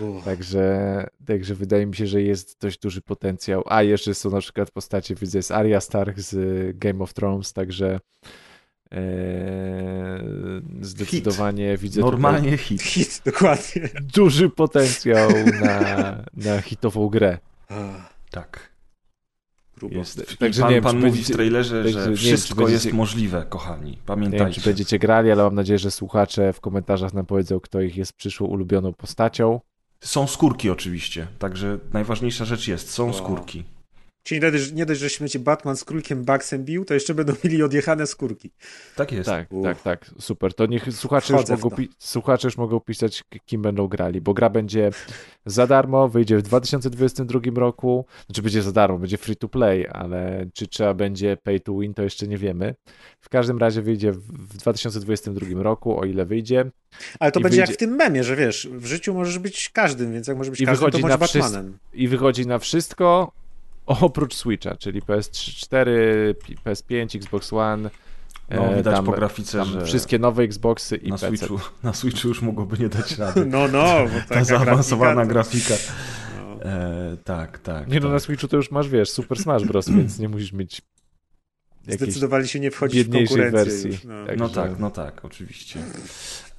Uff. 0.00 0.24
Także, 0.24 1.06
także 1.26 1.54
wydaje 1.54 1.86
mi 1.86 1.96
się, 1.96 2.06
że 2.06 2.22
jest 2.22 2.60
dość 2.60 2.78
duży 2.78 3.02
potencjał. 3.02 3.62
A 3.66 3.82
jeszcze 3.82 4.14
są 4.14 4.30
na 4.30 4.40
przykład 4.40 4.70
postacie, 4.70 5.14
widzę, 5.14 5.38
jest 5.38 5.50
Arya 5.50 5.80
Stark 5.80 6.20
z 6.20 6.78
Game 6.78 7.04
of 7.04 7.14
Thrones, 7.14 7.52
także 7.52 8.00
e, 8.92 10.22
zdecydowanie 10.80 11.76
widzę 11.76 12.00
tutaj 12.00 12.10
Normalnie 12.10 12.58
hit. 12.66 12.82
Hit, 12.82 13.22
dokładnie. 13.24 13.88
duży 14.14 14.50
potencjał 14.50 15.30
na, 15.62 16.16
na 16.36 16.60
hitową 16.60 17.08
grę. 17.08 17.38
Tak. 18.30 18.76
Grubo. 19.76 19.94
Jest. 19.96 20.38
Także 20.38 20.60
pan, 20.62 20.70
nie 20.70 20.74
wiem, 20.74 20.84
pan 20.84 21.00
mówi 21.00 21.24
w 21.24 21.30
trailerze, 21.30 21.88
że 21.88 21.98
nie 22.00 22.06
wiem, 22.06 22.16
wszystko 22.16 22.68
jest 22.68 22.92
możliwe, 22.92 23.46
kochani. 23.48 23.90
Nie 23.90 23.96
wiem, 23.96 24.02
Pamiętajcie. 24.06 24.60
czy 24.60 24.68
będziecie 24.68 24.98
grali, 24.98 25.30
ale 25.30 25.42
mam 25.42 25.54
nadzieję, 25.54 25.78
że 25.78 25.90
słuchacze 25.90 26.52
w 26.52 26.60
komentarzach 26.60 27.14
nam 27.14 27.26
powiedzą, 27.26 27.60
kto 27.60 27.80
ich 27.80 27.96
jest 27.96 28.12
przyszłą 28.12 28.46
ulubioną 28.46 28.92
postacią. 28.92 29.60
Są 30.00 30.26
skórki 30.26 30.70
oczywiście, 30.70 31.26
także 31.38 31.78
najważniejsza 31.92 32.44
rzecz 32.44 32.68
jest, 32.68 32.90
są 32.90 33.08
O. 33.08 33.12
skórki. 33.12 33.64
Czyli 34.26 34.40
nie 34.40 34.50
dość, 34.52 34.72
nie 34.72 34.86
dość, 34.86 35.00
że 35.00 35.10
śmiecie 35.10 35.38
Batman 35.38 35.76
z 35.76 35.84
królikiem 35.84 36.24
Bugsem 36.24 36.64
bił, 36.64 36.84
to 36.84 36.94
jeszcze 36.94 37.14
będą 37.14 37.32
mieli 37.44 37.62
odjechane 37.62 38.06
skórki. 38.06 38.50
Tak 38.96 39.12
jest. 39.12 39.28
Tak, 39.28 39.52
Uff. 39.52 39.64
tak, 39.64 39.82
tak, 39.82 40.10
super. 40.18 40.54
To 40.54 40.66
niech 40.66 40.92
słuchacze 40.92 41.32
już, 41.32 41.42
Wchodzę 41.42 41.54
mogą 41.56 41.70
to. 41.70 41.76
pi- 41.76 41.88
słuchacze 41.98 42.46
już 42.48 42.56
mogą 42.56 42.80
pisać, 42.80 43.24
kim 43.46 43.62
będą 43.62 43.88
grali, 43.88 44.20
bo 44.20 44.34
gra 44.34 44.50
będzie 44.50 44.90
za 45.46 45.66
darmo, 45.66 46.08
wyjdzie 46.08 46.36
w 46.38 46.42
2022 46.42 47.40
roku, 47.56 48.06
znaczy 48.26 48.42
będzie 48.42 48.62
za 48.62 48.72
darmo, 48.72 48.98
będzie 48.98 49.16
free 49.18 49.36
to 49.36 49.48
play, 49.48 49.86
ale 49.92 50.46
czy 50.54 50.66
trzeba 50.66 50.94
będzie 50.94 51.36
pay 51.36 51.60
to 51.60 51.78
win, 51.78 51.94
to 51.94 52.02
jeszcze 52.02 52.26
nie 52.28 52.38
wiemy. 52.38 52.74
W 53.20 53.28
każdym 53.28 53.58
razie 53.58 53.82
wyjdzie 53.82 54.12
w 54.12 54.18
w 54.46 54.56
2022 54.56 55.62
roku, 55.62 56.00
o 56.00 56.04
ile 56.04 56.26
wyjdzie. 56.26 56.70
Ale 57.20 57.32
to 57.32 57.40
I 57.40 57.42
będzie 57.42 57.56
wyjdzie- 57.58 57.72
jak 57.72 57.76
w 57.76 57.80
tym 57.80 57.90
memie, 57.90 58.24
że 58.24 58.36
wiesz, 58.36 58.68
w 58.72 58.86
życiu 58.86 59.14
możesz 59.14 59.38
być 59.38 59.68
każdym, 59.68 60.12
więc 60.12 60.26
jak 60.26 60.36
może 60.36 60.50
być 60.50 60.60
I 60.60 60.66
każdym, 60.66 60.80
to 60.80 60.98
wychodzi 60.98 61.02
bądź 61.02 61.20
na 61.20 61.26
wszystko. 61.26 61.42
Batmanem. 61.52 61.78
I 61.94 62.08
wychodzi 62.08 62.46
na 62.46 62.58
wszystko 62.58 63.32
oprócz 63.86 64.34
Switcha, 64.34 64.76
czyli 64.76 65.02
PS4, 65.02 65.86
PS5, 66.64 67.16
Xbox 67.16 67.52
One. 67.52 67.90
No, 68.50 68.72
e, 68.72 68.76
widać 68.76 68.94
tam- 68.94 69.04
po 69.04 69.12
grafice, 69.12 69.58
tam 69.58 69.68
że 69.68 69.84
Wszystkie 69.84 70.18
nowe 70.18 70.42
Xboxy 70.42 70.96
i 70.96 71.08
na 71.10 71.18
PC. 71.18 71.36
Switchu, 71.36 71.60
na 71.82 71.92
Switchu 71.92 72.28
już 72.28 72.42
mogłoby 72.42 72.78
nie 72.78 72.88
dać 72.88 73.18
rady. 73.18 73.46
No, 73.46 73.68
no, 73.68 73.94
bo 74.04 74.34
Ta 74.34 74.44
zaawansowana 74.44 75.26
grafika. 75.26 75.68
grafika. 75.68 75.92
No. 76.38 76.62
E, 76.70 77.16
tak, 77.24 77.58
tak. 77.58 77.88
Nie 77.88 77.94
no, 78.00 78.06
tak. 78.06 78.12
na 78.12 78.18
Switchu 78.18 78.48
to 78.48 78.56
już 78.56 78.70
masz, 78.70 78.88
wiesz, 78.88 79.10
Super 79.10 79.38
Smash 79.38 79.64
Bros., 79.64 79.88
więc 79.88 80.18
nie 80.18 80.28
musisz 80.28 80.52
mieć 80.52 80.82
Zdecydowali 81.88 82.48
się 82.48 82.60
nie 82.60 82.70
wchodzić 82.70 83.08
w 83.08 83.12
konkurencję. 83.12 83.50
wersji. 83.64 83.90
Już, 83.90 84.04
no. 84.04 84.26
Tak. 84.26 84.38
No 84.38 84.48
tak, 84.48 84.78
no 84.78 84.90
tak, 84.90 85.24
oczywiście. 85.24 85.80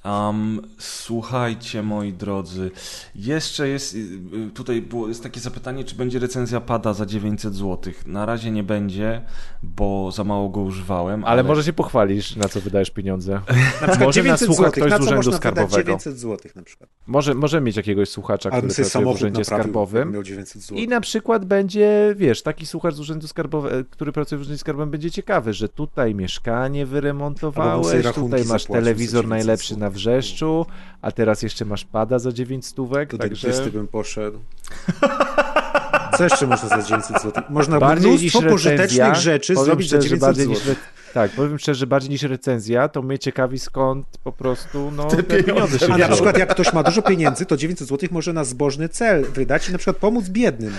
Um, 0.04 0.60
słuchajcie, 0.78 1.82
moi 1.82 2.12
drodzy, 2.12 2.70
jeszcze 3.14 3.68
jest, 3.68 3.94
y, 3.94 3.98
y, 3.98 4.50
tutaj 4.54 4.82
było, 4.82 5.08
jest 5.08 5.22
takie 5.22 5.40
zapytanie, 5.40 5.84
czy 5.84 5.94
będzie 5.94 6.18
recenzja 6.18 6.60
pada 6.60 6.94
za 6.94 7.06
900 7.06 7.54
zł. 7.54 7.92
Na 8.06 8.26
razie 8.26 8.50
nie 8.50 8.62
będzie, 8.62 9.22
bo 9.62 10.12
za 10.12 10.24
mało 10.24 10.48
go 10.48 10.60
używałem. 10.60 11.24
Ale 11.24 11.42
może 11.42 11.64
się 11.64 11.72
pochwalisz, 11.72 12.36
na 12.36 12.48
co 12.48 12.60
wydajesz 12.60 12.90
pieniądze. 12.90 13.32
Na 13.80 13.88
przykład 13.88 14.00
Może 14.00 14.22
nas 14.22 14.40
900 14.40 14.46
słucha 14.48 14.62
zł, 14.62 14.72
ktoś 14.72 14.90
na 14.90 14.98
z 14.98 15.00
co 15.00 15.18
urzędu 15.18 15.32
skarbowego. 15.32 15.82
900 15.82 16.18
zł 16.18 16.50
na 16.56 16.62
przykład. 16.62 16.90
Może, 17.06 17.34
może 17.34 17.60
mieć 17.60 17.76
jakiegoś 17.76 18.08
słuchacza, 18.08 18.50
który 18.50 18.68
pracuje 18.74 19.04
w 19.04 19.08
urzędzie 19.08 19.44
skarbowym. 19.44 20.12
miał 20.12 20.22
900 20.22 20.62
zł. 20.62 20.78
I 20.78 20.88
na 20.88 21.00
przykład 21.00 21.44
będzie, 21.44 22.14
wiesz, 22.16 22.42
taki 22.42 22.66
słuchacz 22.66 22.94
z 22.94 23.00
urzędu 23.00 23.28
skarbowego, 23.28 23.84
który 23.90 24.12
pracuje 24.12 24.38
w 24.38 24.42
urzędzie 24.42 24.58
skarbowym, 24.58 24.90
będzie 24.90 25.10
ciekawy, 25.10 25.52
że 25.52 25.68
tutaj 25.68 26.14
mieszkanie 26.14 26.86
wyremontowałeś, 26.86 28.06
tutaj 28.14 28.44
masz 28.44 28.64
telewizor 28.64 29.24
900 29.24 29.30
najlepszy 29.30 29.74
zł. 29.74 29.87
Na 29.88 29.94
wrzeszczu, 29.94 30.66
a 31.02 31.12
teraz 31.12 31.42
jeszcze 31.42 31.64
masz 31.64 31.84
pada 31.84 32.18
za 32.18 32.32
9 32.32 32.66
stówek, 32.66 33.10
Do 33.10 33.18
także 33.18 33.48
dentysty 33.48 33.70
bym 33.70 33.88
poszedł. 33.88 34.38
Co 36.18 36.24
jeszcze 36.24 36.46
można 36.46 36.68
za 36.68 36.82
900 36.82 37.22
zł? 37.22 37.42
Można 37.48 37.80
bardziej 37.80 38.10
niż 38.10 38.20
mnóstwo 38.20 38.40
recenzja, 38.40 38.74
pożytecznych 38.74 39.14
rzeczy 39.14 39.54
powiem 39.54 39.66
zrobić 39.66 39.88
za 39.88 39.96
szczerze, 39.96 40.08
900 40.08 40.20
bardziej 40.20 40.46
zł. 40.46 40.58
niż 40.58 40.68
re... 40.68 40.74
Tak, 41.14 41.30
powiem 41.30 41.58
szczerze, 41.58 41.86
bardziej 41.86 42.10
niż 42.10 42.22
recenzja, 42.22 42.88
to 42.88 43.02
mnie 43.02 43.18
ciekawi 43.18 43.58
skąd 43.58 44.06
po 44.24 44.32
prostu 44.32 44.90
no, 44.96 45.04
Te 45.04 45.22
pieniądze 45.22 45.78
się 45.78 45.86
się 45.86 45.92
A 45.92 45.98
na 45.98 46.08
przykład 46.08 46.38
jak 46.38 46.50
ktoś 46.50 46.72
ma 46.72 46.82
dużo 46.82 47.02
pieniędzy, 47.02 47.46
to 47.46 47.56
900 47.56 47.88
zł 47.88 48.08
może 48.12 48.32
na 48.32 48.44
zbożny 48.44 48.88
cel 48.88 49.24
wydać 49.24 49.68
i 49.68 49.72
na 49.72 49.78
przykład 49.78 49.96
pomóc 49.96 50.28
biednym. 50.28 50.72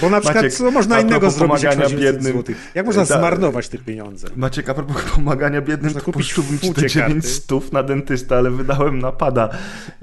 Bo 0.00 0.10
na 0.10 0.20
przykład 0.20 0.44
Maciek, 0.44 0.58
co 0.58 0.70
można 0.70 1.00
innego 1.00 1.30
zrobić 1.30 1.62
pomagania 1.62 1.86
900 1.88 2.00
biednym, 2.00 2.32
zł? 2.36 2.54
Jak 2.74 2.86
można 2.86 3.04
da- 3.04 3.18
zmarnować 3.18 3.68
te 3.68 3.78
pieniądze? 3.78 4.28
Maciek, 4.36 4.68
a 4.68 4.74
propos 4.74 5.02
pomagania 5.14 5.60
biednym, 5.60 5.92
Można 5.92 6.00
to 6.00 6.12
poszczubym 6.12 6.58
ci 6.58 6.66
fucie 6.68 6.82
te 6.82 6.88
9 6.88 7.12
karty. 7.14 7.28
stów 7.28 7.72
na 7.72 7.82
dentystę, 7.82 8.36
ale 8.36 8.50
wydałem 8.50 8.98
na 8.98 9.12
pada. 9.12 9.48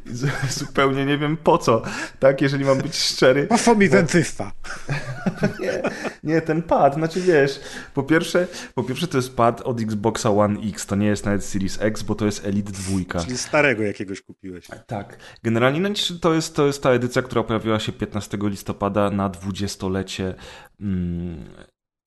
I 0.05 0.15
z- 0.15 0.53
Zupełnie 0.57 1.05
nie 1.05 1.17
wiem 1.17 1.37
po 1.37 1.57
co, 1.57 1.81
tak, 2.19 2.41
jeżeli 2.41 2.65
mam 2.65 2.77
być 2.77 2.95
szczery. 2.95 3.47
Po 3.47 3.57
co 3.57 3.75
mi 3.75 3.89
dentysta? 3.89 4.51
Nie, 5.59 5.81
nie, 6.23 6.41
ten 6.41 6.61
pad, 6.61 6.93
znaczy 6.93 7.21
wiesz, 7.21 7.59
po 7.93 8.03
pierwsze, 8.03 8.47
po 8.75 8.83
pierwsze 8.83 9.07
to 9.07 9.17
jest 9.17 9.35
pad 9.35 9.61
od 9.61 9.81
Xboxa 9.81 10.29
One 10.29 10.59
X, 10.59 10.85
to 10.85 10.95
nie 10.95 11.07
jest 11.07 11.25
nawet 11.25 11.45
Series 11.45 11.81
X, 11.81 12.03
bo 12.03 12.15
to 12.15 12.25
jest 12.25 12.45
Elite 12.45 12.71
2. 12.71 13.19
Czyli 13.23 13.37
starego 13.37 13.83
jakiegoś 13.83 14.21
kupiłeś. 14.21 14.67
Tak. 14.87 15.17
Generalnie 15.43 15.79
no, 15.79 15.89
to, 16.21 16.33
jest, 16.33 16.55
to 16.55 16.67
jest 16.67 16.83
ta 16.83 16.91
edycja, 16.91 17.21
która 17.21 17.43
pojawiła 17.43 17.79
się 17.79 17.91
15 17.91 18.37
listopada 18.41 19.09
na 19.09 19.29
20-lecie 19.29 20.35
mm, 20.79 21.45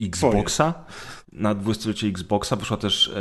Xboxa. 0.03 0.85
Na 1.35 1.55
20-lecie 1.55 2.07
Xboxa 2.07 2.57
wyszła 2.57 2.77
też 2.77 3.13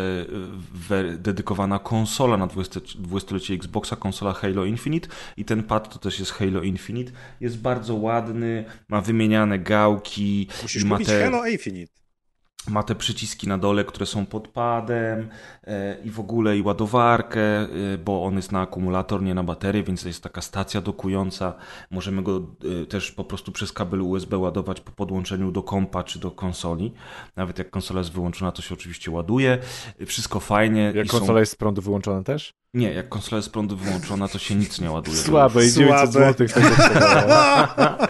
e, 0.90 1.18
dedykowana 1.18 1.80
konsola 1.80 2.38
na 2.38 2.48
20 2.48 2.80
20-lecie 2.80 3.54
Xboxa, 3.54 3.96
konsola 3.96 4.34
Halo 4.34 4.66
Infinite 4.66 5.10
i 5.38 5.46
ten 5.46 5.64
pad 5.64 5.94
to 5.94 6.00
też 6.00 6.20
jest 6.20 6.32
Halo 6.32 6.62
Infinite. 6.62 7.12
Jest 7.42 7.62
bardzo 7.62 7.96
ładny, 7.96 8.66
ma 8.90 9.02
wymieniane 9.02 9.60
gałki 9.60 10.48
Musisz 10.62 10.84
ma 10.84 11.00
te, 11.00 11.24
Halo 11.24 11.48
Infinite. 11.48 12.03
Ma 12.68 12.84
te 12.84 12.96
przyciski 12.96 13.48
na 13.48 13.58
dole, 13.58 13.84
które 13.84 14.06
są 14.06 14.26
pod 14.26 14.48
padem 14.48 15.30
e, 15.64 15.98
i 16.04 16.10
w 16.10 16.20
ogóle 16.20 16.58
i 16.58 16.62
ładowarkę, 16.62 17.42
e, 17.42 17.68
bo 18.06 18.24
on 18.24 18.36
jest 18.36 18.52
na 18.52 18.62
akumulator, 18.62 19.22
nie 19.22 19.34
na 19.34 19.44
baterię, 19.44 19.84
więc 19.84 20.02
to 20.02 20.08
jest 20.08 20.24
taka 20.24 20.42
stacja 20.42 20.82
dokująca. 20.82 21.54
Możemy 21.92 22.24
go 22.24 22.42
e, 22.82 22.86
też 22.86 23.12
po 23.12 23.24
prostu 23.24 23.52
przez 23.52 23.72
kabel 23.72 24.02
USB 24.02 24.38
ładować 24.38 24.82
po 24.82 24.92
podłączeniu 24.92 25.52
do 25.52 25.64
kompa 25.64 26.04
czy 26.04 26.20
do 26.20 26.32
konsoli. 26.32 26.94
Nawet 27.36 27.58
jak 27.58 27.70
konsola 27.70 28.00
jest 28.00 28.12
wyłączona, 28.12 28.52
to 28.52 28.62
się 28.62 28.74
oczywiście 28.74 29.12
ładuje. 29.12 29.58
Wszystko 30.06 30.40
fajnie. 30.40 30.92
Jak 30.96 31.06
i 31.06 31.10
są- 31.10 31.18
konsola 31.18 31.40
jest 31.40 31.52
z 31.52 31.56
prądu 31.56 31.82
wyłączona 31.82 32.24
też? 32.24 32.54
Nie, 32.74 32.94
jak 32.94 33.10
konsola 33.10 33.38
jest 33.38 33.48
z 33.48 33.52
prądu 33.52 33.78
wyłączona, 33.78 34.28
to 34.28 34.40
się 34.40 34.56
nic 34.56 34.82
nie 34.82 34.92
ładuje. 34.92 35.18
Słabe 35.18 35.66
i 35.66 35.70
Słabe. 35.70 36.12
900 36.12 36.52
zł. 36.52 36.68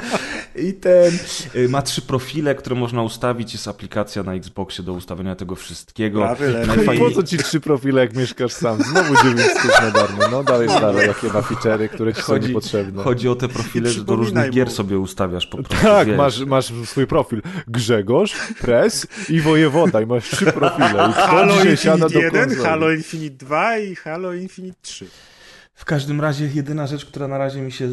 I 0.55 0.73
ten 0.73 1.13
y, 1.55 1.69
ma 1.69 1.81
trzy 1.81 2.01
profile, 2.01 2.55
które 2.55 2.75
można 2.75 3.03
ustawić. 3.03 3.53
Jest 3.53 3.67
aplikacja 3.67 4.23
na 4.23 4.33
Xboxie 4.33 4.83
do 4.83 4.93
ustawienia 4.93 5.35
tego 5.35 5.55
wszystkiego. 5.55 6.19
Prawy, 6.19 6.47
lewy. 6.51 6.67
No 6.67 6.75
Najfajniej- 6.75 7.09
po 7.09 7.11
co 7.11 7.23
ci 7.23 7.37
trzy 7.37 7.59
profile, 7.59 8.01
jak 8.01 8.15
mieszkasz 8.15 8.51
sam? 8.53 8.83
Znowu 8.83 9.15
9 9.23 9.41
stów 9.41 9.81
na 9.81 9.91
darmo. 9.91 10.17
No 10.31 10.43
dalej, 10.43 10.67
dalej, 10.67 11.07
jakie 11.07 11.27
ma 11.27 11.41
feature'y, 11.41 11.89
które 11.89 12.13
ci 12.13 12.21
są 12.21 12.25
Chodzi- 12.33 12.47
niepotrzebne. 12.47 13.03
Chodzi 13.03 13.29
o 13.29 13.35
te 13.35 13.47
profile, 13.47 13.89
że 13.89 14.03
do 14.03 14.15
różnych 14.15 14.49
gier 14.51 14.71
sobie 14.71 14.99
ustawiasz 14.99 15.47
po 15.47 15.57
prostu. 15.57 15.75
Tak, 15.87 16.07
wiesz. 16.07 16.17
masz, 16.17 16.39
masz 16.45 16.71
swój 16.85 17.07
profil. 17.07 17.41
Grzegorz, 17.67 18.33
Pres 18.61 19.07
i 19.29 19.41
Wojewoda 19.41 20.01
i 20.01 20.05
masz 20.05 20.29
trzy 20.29 20.45
profile. 20.45 21.09
I 21.09 21.13
Halo 21.13 21.55
Infinite 21.65 22.09
do 22.09 22.19
1, 22.19 22.31
konsoli? 22.45 22.65
Halo 22.69 22.91
Infinite 22.91 23.35
2 23.45 23.77
i 23.77 23.95
Halo 23.95 24.33
Infinite 24.33 24.77
3. 24.81 25.05
W 25.83 25.85
każdym 25.85 26.21
razie 26.21 26.49
jedyna 26.53 26.87
rzecz, 26.87 27.05
która 27.05 27.27
na 27.27 27.37
razie 27.37 27.61
mi 27.61 27.71
się 27.71 27.85
y, 27.85 27.89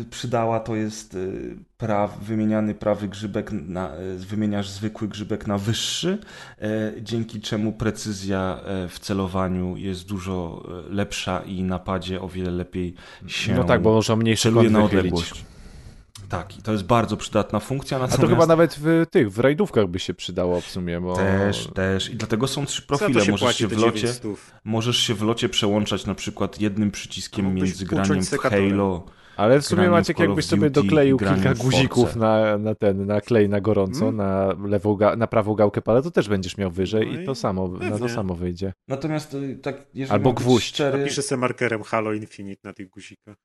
y, 0.00 0.04
przydała, 0.10 0.60
to 0.60 0.76
jest 0.76 1.14
y, 1.14 1.56
praw, 1.78 2.18
wymieniany 2.18 2.74
prawy 2.74 3.08
grzybek, 3.08 3.50
na, 3.52 3.90
wymieniasz 4.16 4.68
zwykły 4.68 5.08
grzybek 5.08 5.46
na 5.46 5.58
wyższy, 5.58 6.18
y, 6.96 7.02
dzięki 7.02 7.40
czemu 7.40 7.72
precyzja 7.72 8.60
y, 8.84 8.88
w 8.88 8.98
celowaniu 8.98 9.76
jest 9.76 10.06
dużo 10.06 10.64
y, 10.88 10.94
lepsza 10.94 11.40
i 11.40 11.62
na 11.62 11.78
padzie 11.78 12.20
o 12.20 12.28
wiele 12.28 12.50
lepiej 12.50 12.94
się 13.26 13.54
No 13.54 13.64
tak, 13.64 13.82
bo 13.82 13.92
można 13.94 14.16
mniejszy 14.16 14.42
celuje 14.42 14.70
na 14.70 14.84
odległość. 14.84 15.44
Tak, 16.36 16.58
i 16.58 16.62
to 16.62 16.72
jest 16.72 16.84
bardzo 16.84 17.16
przydatna 17.16 17.60
funkcja. 17.60 17.96
A 17.96 18.00
Natomiast 18.00 18.20
to 18.22 18.28
chyba 18.28 18.46
nawet 18.46 18.76
w 18.80 19.06
tych, 19.10 19.32
w 19.32 19.38
rajdówkach 19.38 19.86
by 19.86 19.98
się 19.98 20.14
przydało 20.14 20.60
w 20.60 20.66
sumie, 20.66 21.00
bo... 21.00 21.16
Też, 21.16 21.66
też. 21.74 22.10
I 22.10 22.16
dlatego 22.16 22.46
są 22.46 22.66
trzy 22.66 22.82
profile. 22.82 23.24
się 23.24 23.30
Możesz 23.30 23.56
się, 23.56 23.68
w 23.68 23.72
locie, 23.78 24.00
900? 24.00 24.26
możesz 24.64 24.96
się 24.96 25.14
w 25.14 25.22
locie 25.22 25.48
przełączać 25.48 26.06
na 26.06 26.14
przykład 26.14 26.60
jednym 26.60 26.90
przyciskiem 26.90 27.44
Mógłbyś 27.44 27.62
między 27.68 27.84
graniem 27.84 28.22
w. 28.22 28.30
Halo. 28.38 29.04
Ale 29.36 29.60
w 29.60 29.66
sumie 29.66 29.90
Maciek 29.90 30.18
jakbyś 30.18 30.44
sobie 30.44 30.70
dokleił 30.70 31.18
kilka 31.18 31.54
guzików 31.54 32.16
na, 32.16 32.58
na 32.58 32.74
ten, 32.74 33.06
na 33.06 33.20
klej 33.20 33.48
na 33.48 33.60
gorąco, 33.60 34.04
Mm. 34.08 34.16
na, 34.16 34.54
lewą 34.68 34.94
ga- 34.96 35.16
na 35.18 35.26
prawą 35.26 35.54
gałkę 35.54 35.82
pada, 35.82 36.02
to 36.02 36.10
też 36.10 36.28
będziesz 36.28 36.56
miał 36.56 36.70
wyżej 36.70 37.06
No 37.12 37.20
i 37.20 37.22
i 37.22 37.26
to 37.26 37.34
samo, 37.34 37.68
na 37.68 37.98
to 37.98 38.08
samo 38.08 38.34
wyjdzie. 38.34 38.72
Natomiast 38.88 39.34
y, 39.34 39.58
tak, 39.62 39.86
jeżeli 39.94 40.12
Albo 40.12 40.32
gwóźdź. 40.32 40.68
szczery, 40.68 40.98
Napiszę 40.98 41.22
sobie 41.22 41.40
markerem 41.40 41.82
Halo 41.82 42.12
Infinite 42.12 42.60
na 42.64 42.72
tych 42.72 42.88
guzikach. 42.90 43.36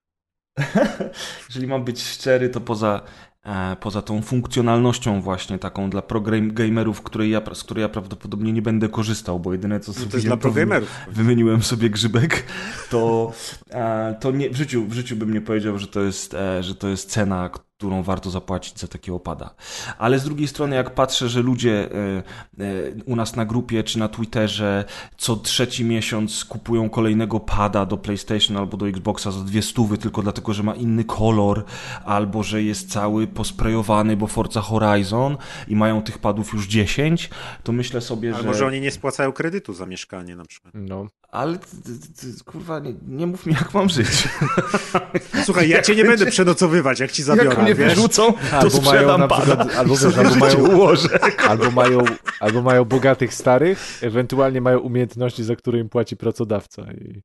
Jeżeli 1.49 1.67
mam 1.67 1.83
być 1.83 2.03
szczery, 2.03 2.49
to 2.49 2.61
poza, 2.61 3.01
e, 3.43 3.75
poza 3.75 4.01
tą 4.01 4.21
funkcjonalnością 4.21 5.21
właśnie 5.21 5.59
taką 5.59 5.89
dla 5.89 6.01
progamerów, 6.01 7.01
której 7.01 7.29
ja, 7.29 7.41
z 7.53 7.63
której 7.63 7.81
ja 7.81 7.89
prawdopodobnie 7.89 8.53
nie 8.53 8.61
będę 8.61 8.89
korzystał, 8.89 9.39
bo 9.39 9.51
jedyne 9.53 9.79
co 9.79 9.91
No 9.91 9.97
sobie 9.97 10.11
to 10.11 10.17
jest 10.17 10.27
dla 10.27 10.37
wymieniłem 11.11 11.63
sobie 11.63 11.89
grzybek, 11.89 12.45
to, 12.89 13.33
e, 13.71 14.15
to 14.19 14.31
nie, 14.31 14.49
w, 14.49 14.55
życiu, 14.55 14.85
w 14.85 14.93
życiu 14.93 15.15
bym 15.15 15.33
nie 15.33 15.41
powiedział, 15.41 15.77
że 15.77 15.87
to, 15.87 16.01
jest, 16.01 16.33
e, 16.33 16.63
że 16.63 16.75
to 16.75 16.87
jest 16.87 17.09
cena, 17.09 17.49
którą 17.79 18.03
warto 18.03 18.29
zapłacić 18.29 18.79
za 18.79 18.87
takiego 18.87 19.19
pada. 19.19 19.55
Ale 19.97 20.19
z 20.19 20.23
drugiej 20.23 20.47
strony, 20.47 20.75
jak 20.75 20.95
patrzę, 20.95 21.29
że 21.29 21.41
ludzie 21.41 21.89
e, 21.91 22.23
e, 22.63 23.03
u 23.05 23.15
nas 23.15 23.35
na 23.35 23.45
grupie 23.45 23.83
czy 23.83 23.99
na 23.99 24.09
Twitterze 24.09 24.85
co 25.17 25.35
trzeci 25.35 25.85
miesiąc 25.85 26.45
kupują 26.45 26.89
kolejnego 26.89 27.39
pada 27.39 27.85
do 27.85 27.97
PlayStation 27.97 28.57
albo 28.57 28.77
do 28.77 28.87
Xboxa 28.87 29.31
za 29.31 29.43
dwie 29.43 29.61
stówy 29.61 29.97
tylko 29.97 30.21
dlatego, 30.21 30.53
że 30.53 30.63
ma 30.63 30.75
inny 30.75 31.03
kolor, 31.03 31.63
albo 32.05 32.43
że 32.43 32.63
jest 32.63 32.91
cały 32.91 33.27
posprejowany, 33.27 34.17
bo 34.17 34.27
Forza 34.27 34.61
Horizon 34.61 35.37
i 35.67 35.75
mają 35.75 36.01
tych 36.01 36.17
padów 36.17 36.53
już 36.53 36.67
10, 36.67 37.29
to 37.63 37.71
myślę 37.71 38.01
sobie, 38.01 38.33
że... 38.33 38.43
może 38.43 38.65
oni 38.65 38.81
nie 38.81 38.91
spłacają 38.91 39.31
kredytu 39.31 39.73
za 39.73 39.85
mieszkanie 39.85 40.35
na 40.35 40.45
przykład. 40.45 40.73
No. 40.77 41.07
Ale 41.31 41.57
ty, 41.57 41.67
ty, 41.83 42.33
ty, 42.33 42.43
kurwa, 42.43 42.79
nie, 42.79 42.93
nie 43.07 43.27
mów 43.27 43.45
mi, 43.45 43.53
jak 43.53 43.73
mam 43.73 43.89
żyć. 43.89 44.07
Słuchaj, 45.45 45.69
ja 45.69 45.81
cię 45.81 45.95
nie 45.95 46.05
będę 46.11 46.25
przenocowywać, 46.25 46.99
jak 46.99 47.11
ci 47.11 47.23
zabiorę, 47.23 47.49
jak 47.49 47.68
mnie 47.75 47.85
wiesz? 47.85 47.95
wyrzucą, 47.95 48.33
to 48.33 48.39
Albo 48.57 48.77
mają 48.81 48.91
sprzedam 48.91 49.21
na 49.21 49.27
pada. 49.27 49.41
przykład, 49.45 49.75
albo, 49.75 49.95
wiesz, 49.95 50.17
albo, 50.17 50.35
mają, 50.35 50.67
ułożę. 50.75 51.19
albo, 51.49 51.71
mają, 51.71 51.99
albo 52.39 52.61
mają 52.61 52.85
bogatych 52.85 53.33
starych, 53.33 53.99
ewentualnie 54.01 54.61
mają 54.61 54.79
umiejętności, 54.79 55.43
za 55.43 55.55
które 55.55 55.79
im 55.79 55.89
płaci 55.89 56.17
pracodawca. 56.17 56.81
I... 56.91 57.21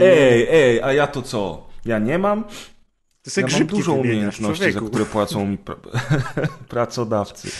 Ej, 0.00 0.46
ej, 0.50 0.82
a 0.82 0.92
ja 0.92 1.06
to 1.06 1.22
co? 1.22 1.66
Ja 1.84 1.98
nie 1.98 2.18
mam? 2.18 2.44
Ja 3.36 3.42
mam 3.42 3.50
grzybki 3.50 3.76
dużo 3.76 3.92
umiejętności, 3.92 4.72
za 4.72 4.80
które 4.80 5.04
płacą 5.04 5.46
mi 5.46 5.58
pra 5.58 5.76
pracodawcy. 6.68 7.50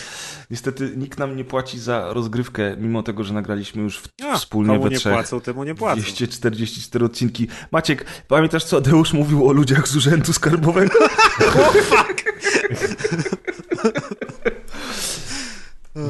Niestety 0.51 0.93
nikt 0.97 1.19
nam 1.19 1.35
nie 1.37 1.45
płaci 1.45 1.79
za 1.79 2.13
rozgrywkę, 2.13 2.77
mimo 2.77 3.03
tego, 3.03 3.23
że 3.23 3.33
nagraliśmy 3.33 3.81
już 3.83 3.99
w, 3.99 4.07
A, 4.23 4.37
wspólnie 4.37 4.79
we 4.79 4.89
nie 4.89 4.97
trzech 4.97 5.13
płacą, 5.13 5.41
temu 5.41 5.63
nie 5.63 5.75
płacą. 5.75 6.01
244 6.01 7.05
odcinki. 7.05 7.47
Maciek, 7.71 8.05
pamiętasz 8.27 8.63
co 8.63 8.77
Adeusz 8.77 9.13
mówił 9.13 9.47
o 9.47 9.51
ludziach 9.53 9.87
z 9.87 9.95
urzędu 9.95 10.33
skarbowego? 10.33 10.99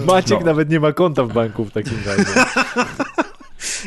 Maciek 0.06 0.40
No. 0.40 0.46
nawet 0.46 0.70
nie 0.70 0.80
ma 0.80 0.94
konta 0.94 1.24
w 1.24 1.34
banku 1.34 1.66
w 1.66 1.72
takim 1.72 1.98
razie. 2.06 2.26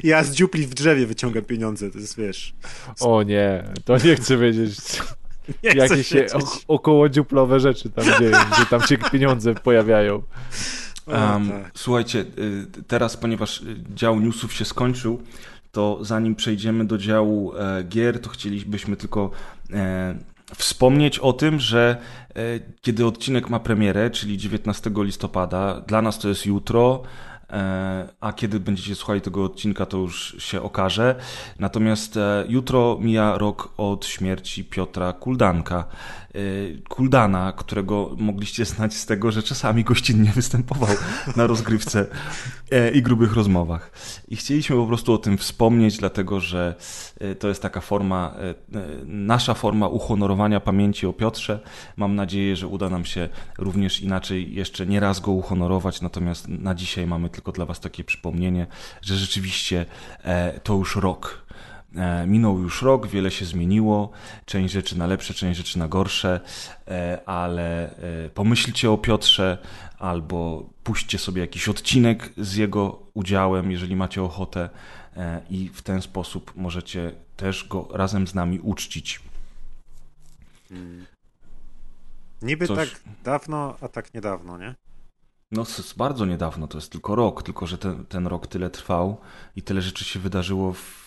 Ja 0.04 0.24
z 0.24 0.30
dziupli 0.30 0.66
w 0.66 0.74
drzewie 0.74 1.06
wyciągam 1.06 1.44
pieniądze, 1.44 1.90
to 1.90 1.98
jest, 1.98 2.16
wiesz... 2.16 2.54
O 3.00 3.22
nie, 3.22 3.64
to 3.84 3.96
nie 3.96 4.16
chcę 4.16 4.36
wiedzieć, 4.36 4.76
Nie 5.62 5.70
chcę 5.70 5.78
jakie 5.88 6.04
się 6.04 6.16
wiedzieć. 6.16 6.34
o- 6.34 6.74
około 6.74 7.08
dziuplowe 7.08 7.60
rzeczy 7.60 7.90
tam 7.90 8.04
dzieją, 8.04 8.38
gdzie 8.52 8.66
tam 8.66 8.82
się 8.82 8.98
pieniądze 8.98 9.54
pojawiają. 9.54 10.22
Um, 11.06 11.48
tak. 11.50 11.70
Słuchajcie, 11.74 12.24
y, 12.38 12.66
teraz, 12.86 13.16
ponieważ 13.16 13.60
y, 13.60 13.76
dział 13.94 14.20
newsów 14.20 14.52
się 14.52 14.64
skończył, 14.64 15.22
to 15.72 15.98
zanim 16.00 16.34
przejdziemy 16.34 16.84
do 16.84 16.98
działu 16.98 17.52
e, 17.56 17.84
gier, 17.84 18.20
to 18.20 18.30
chcielibyśmy 18.30 18.96
tylko 18.96 19.30
e, 19.72 20.14
wspomnieć 20.54 21.18
o 21.18 21.32
tym, 21.32 21.60
że 21.60 21.96
e, 22.34 22.42
kiedy 22.80 23.06
odcinek 23.06 23.50
ma 23.50 23.60
premierę, 23.60 24.10
czyli 24.10 24.38
19 24.38 24.90
listopada, 24.96 25.80
dla 25.80 26.02
nas 26.02 26.18
to 26.18 26.28
jest 26.28 26.46
jutro, 26.46 27.02
a 28.20 28.32
kiedy 28.32 28.60
będziecie 28.60 28.94
słuchali 28.94 29.20
tego 29.20 29.44
odcinka, 29.44 29.86
to 29.86 29.96
już 29.96 30.36
się 30.38 30.62
okaże. 30.62 31.14
Natomiast 31.58 32.16
e, 32.16 32.44
jutro 32.48 32.98
mija 33.00 33.38
rok 33.38 33.72
od 33.76 34.06
śmierci 34.06 34.64
Piotra 34.64 35.12
Kuldanka. 35.12 35.84
E, 36.34 36.38
Kuldana, 36.88 37.52
którego 37.52 38.16
mogliście 38.18 38.64
znać 38.64 38.94
z 38.94 39.06
tego, 39.06 39.32
że 39.32 39.42
czasami 39.42 39.84
gościnnie 39.84 40.30
występował 40.34 40.96
na 41.36 41.46
rozgrywce 41.46 42.06
e, 42.70 42.90
i 42.90 43.02
grubych 43.02 43.32
rozmowach. 43.32 43.90
I 44.28 44.36
chcieliśmy 44.36 44.76
po 44.76 44.86
prostu 44.86 45.12
o 45.12 45.18
tym 45.18 45.38
wspomnieć, 45.38 45.98
dlatego 45.98 46.40
że 46.40 46.74
e, 47.20 47.34
to 47.34 47.48
jest 47.48 47.62
taka 47.62 47.80
forma, 47.80 48.34
e, 48.74 48.80
nasza 49.04 49.54
forma 49.54 49.88
uhonorowania 49.88 50.60
pamięci 50.60 51.06
o 51.06 51.12
Piotrze. 51.12 51.60
Mam 51.96 52.14
nadzieję, 52.14 52.56
że 52.56 52.66
uda 52.66 52.88
nam 52.88 53.04
się 53.04 53.28
również 53.58 54.00
inaczej 54.00 54.54
jeszcze 54.54 54.86
nie 54.86 55.00
raz 55.00 55.20
go 55.20 55.32
uhonorować, 55.32 56.00
natomiast 56.00 56.48
na 56.48 56.74
dzisiaj 56.74 57.06
mamy 57.06 57.30
tylko 57.30 57.52
dla 57.52 57.66
Was 57.66 57.80
takie 57.80 58.04
przypomnienie, 58.04 58.66
że 59.02 59.16
rzeczywiście 59.16 59.86
to 60.62 60.74
już 60.74 60.96
rok. 60.96 61.41
E, 61.96 62.26
Minął 62.26 62.58
już 62.58 62.82
rok, 62.82 63.06
wiele 63.06 63.30
się 63.30 63.44
zmieniło, 63.44 64.10
część 64.44 64.74
rzeczy 64.74 64.98
na 64.98 65.06
lepsze, 65.06 65.34
część 65.34 65.58
rzeczy 65.58 65.78
na 65.78 65.88
gorsze, 65.88 66.40
e, 66.88 67.22
ale 67.26 67.96
e, 67.96 68.28
pomyślcie 68.28 68.90
o 68.90 68.98
Piotrze 68.98 69.58
albo 69.98 70.70
puśćcie 70.84 71.18
sobie 71.18 71.40
jakiś 71.40 71.68
odcinek 71.68 72.32
z 72.36 72.56
jego 72.56 73.02
udziałem, 73.14 73.70
jeżeli 73.70 73.96
macie 73.96 74.22
ochotę 74.22 74.68
i 75.50 75.68
w 75.68 75.82
ten 75.82 76.02
sposób 76.02 76.52
możecie 76.56 77.12
też 77.36 77.68
go 77.68 77.88
razem 77.92 78.26
z 78.26 78.34
nami 78.34 78.60
uczcić. 78.60 79.20
Niby 82.42 82.66
Coś- 82.66 82.90
tak 82.90 83.00
dawno, 83.24 83.76
a 83.80 83.88
tak 83.88 84.14
niedawno, 84.14 84.58
nie? 84.58 84.74
No, 85.52 85.64
bardzo 85.96 86.26
niedawno, 86.26 86.66
to 86.68 86.78
jest 86.78 86.92
tylko 86.92 87.14
rok, 87.14 87.42
tylko 87.42 87.66
że 87.66 87.78
ten, 87.78 88.06
ten 88.06 88.26
rok 88.26 88.46
tyle 88.46 88.70
trwał 88.70 89.20
i 89.56 89.62
tyle 89.62 89.82
rzeczy 89.82 90.04
się 90.04 90.20
wydarzyło 90.20 90.72
w, 90.72 91.01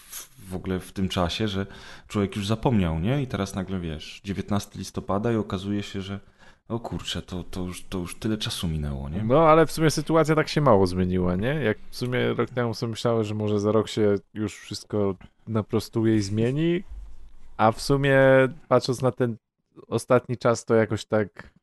w 0.50 0.56
ogóle 0.56 0.80
w 0.80 0.92
tym 0.92 1.10
czasie, 1.10 1.48
że 1.48 1.66
człowiek 2.08 2.36
już 2.36 2.48
zapomniał, 2.48 3.00
nie? 3.00 3.22
I 3.22 3.28
teraz 3.28 3.56
nagle 3.56 3.80
wiesz, 3.80 4.22
19 4.24 4.80
listopada 4.80 5.32
i 5.32 5.36
okazuje 5.36 5.84
się, 5.84 6.02
że 6.02 6.20
O 6.68 6.80
kurczę, 6.80 7.22
to, 7.22 7.44
to, 7.44 7.62
już, 7.62 7.84
to 7.84 7.98
już 7.98 8.20
tyle 8.20 8.38
czasu 8.38 8.68
minęło, 8.68 9.10
nie? 9.10 9.24
No, 9.24 9.48
ale 9.48 9.66
w 9.66 9.72
sumie 9.72 9.92
sytuacja 9.92 10.36
tak 10.36 10.48
się 10.48 10.62
mało 10.62 10.88
zmieniła, 10.88 11.36
nie? 11.36 11.48
Jak 11.48 11.78
w 11.90 11.96
sumie 11.96 12.34
rok 12.34 12.50
temu 12.50 12.74
sobie 12.74 12.90
myślałem, 12.90 13.24
że 13.24 13.36
może 13.36 13.60
za 13.60 13.72
rok 13.72 13.88
się 13.88 14.16
już 14.34 14.56
wszystko 14.56 15.16
naprostuje 15.48 16.16
i 16.16 16.22
zmieni, 16.22 16.84
a 17.58 17.72
w 17.72 17.82
sumie 17.82 18.18
patrząc 18.68 19.02
na 19.02 19.12
ten 19.12 19.38
ostatni 19.88 20.38
czas, 20.38 20.66
to 20.66 20.76
jakoś 20.76 21.06
tak 21.06 21.54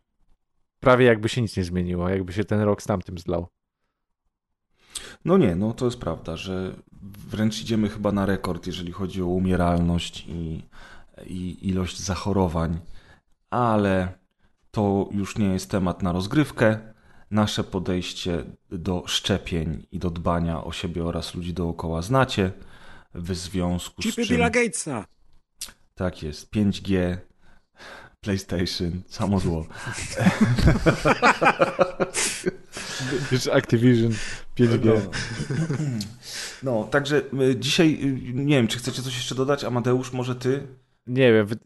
prawie 0.81 1.07
jakby 1.07 1.29
się 1.29 1.43
nic 1.43 1.57
nie 1.57 1.65
zmieniło, 1.65 2.09
jakby 2.09 2.33
się 2.33 2.45
ten 2.45 2.61
rok 2.61 2.83
z 2.83 2.87
tamtym 2.87 3.19
zlał. 3.19 3.49
No 5.25 5.39
nie, 5.39 5.57
no 5.57 5.73
to 5.73 5.85
jest 5.85 6.01
prawda, 6.01 6.37
że 6.37 6.75
wręcz 7.29 7.61
idziemy 7.61 7.89
chyba 7.89 8.13
na 8.13 8.27
rekord, 8.27 8.67
jeżeli 8.67 8.93
chodzi 8.93 9.23
o 9.23 9.27
umieralność 9.27 10.25
i, 10.29 10.63
i 11.27 11.69
ilość 11.69 12.01
zachorowań, 12.01 12.81
ale 13.51 14.23
to 14.71 15.09
już 15.11 15.39
nie 15.39 15.47
jest 15.47 15.71
temat 15.71 16.03
na 16.03 16.13
rozgrywkę. 16.13 16.79
Nasze 17.31 17.65
podejście 17.65 18.45
do 18.71 19.03
szczepień 19.07 19.87
i 19.93 19.99
do 19.99 20.11
dbania 20.11 20.65
o 20.65 20.73
siebie 20.73 21.05
oraz 21.05 21.35
ludzi 21.35 21.55
dookoła 21.55 22.03
znacie. 22.03 22.53
W 23.15 23.35
związku 23.35 24.03
z 24.03 24.05
Chipy 24.05 24.27
czym... 24.27 24.37
Billa 24.37 24.51
Gatesa. 24.51 25.05
Tak 25.95 26.23
jest, 26.23 26.53
5G, 26.53 27.17
PlayStation, 28.23 29.03
samo 29.07 29.39
zło. 29.41 29.67
Już 33.33 33.47
Activision 33.47 34.13
5G. 34.59 34.85
No. 34.85 34.93
no, 36.63 36.85
także 36.85 37.23
y, 37.51 37.57
dzisiaj, 37.57 37.99
y, 38.03 38.33
nie 38.35 38.57
wiem, 38.57 38.69
czy 38.69 38.79
chcecie 38.79 39.03
coś 39.03 39.17
jeszcze 39.17 39.35
dodać? 39.35 39.65
Amadeusz, 39.65 40.13
może 40.13 40.35
ty? 40.35 40.67
Nie 41.07 41.33
wiem, 41.33 41.47
wy, 41.47 41.57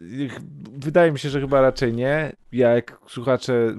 wydaje 0.73 1.13
mi 1.13 1.19
się, 1.19 1.31
że 1.31 1.41
chyba 1.41 1.61
raczej 1.61 1.93
nie. 1.93 2.33
Ja 2.53 2.75
jak 2.75 2.99
słuchacze, 3.09 3.75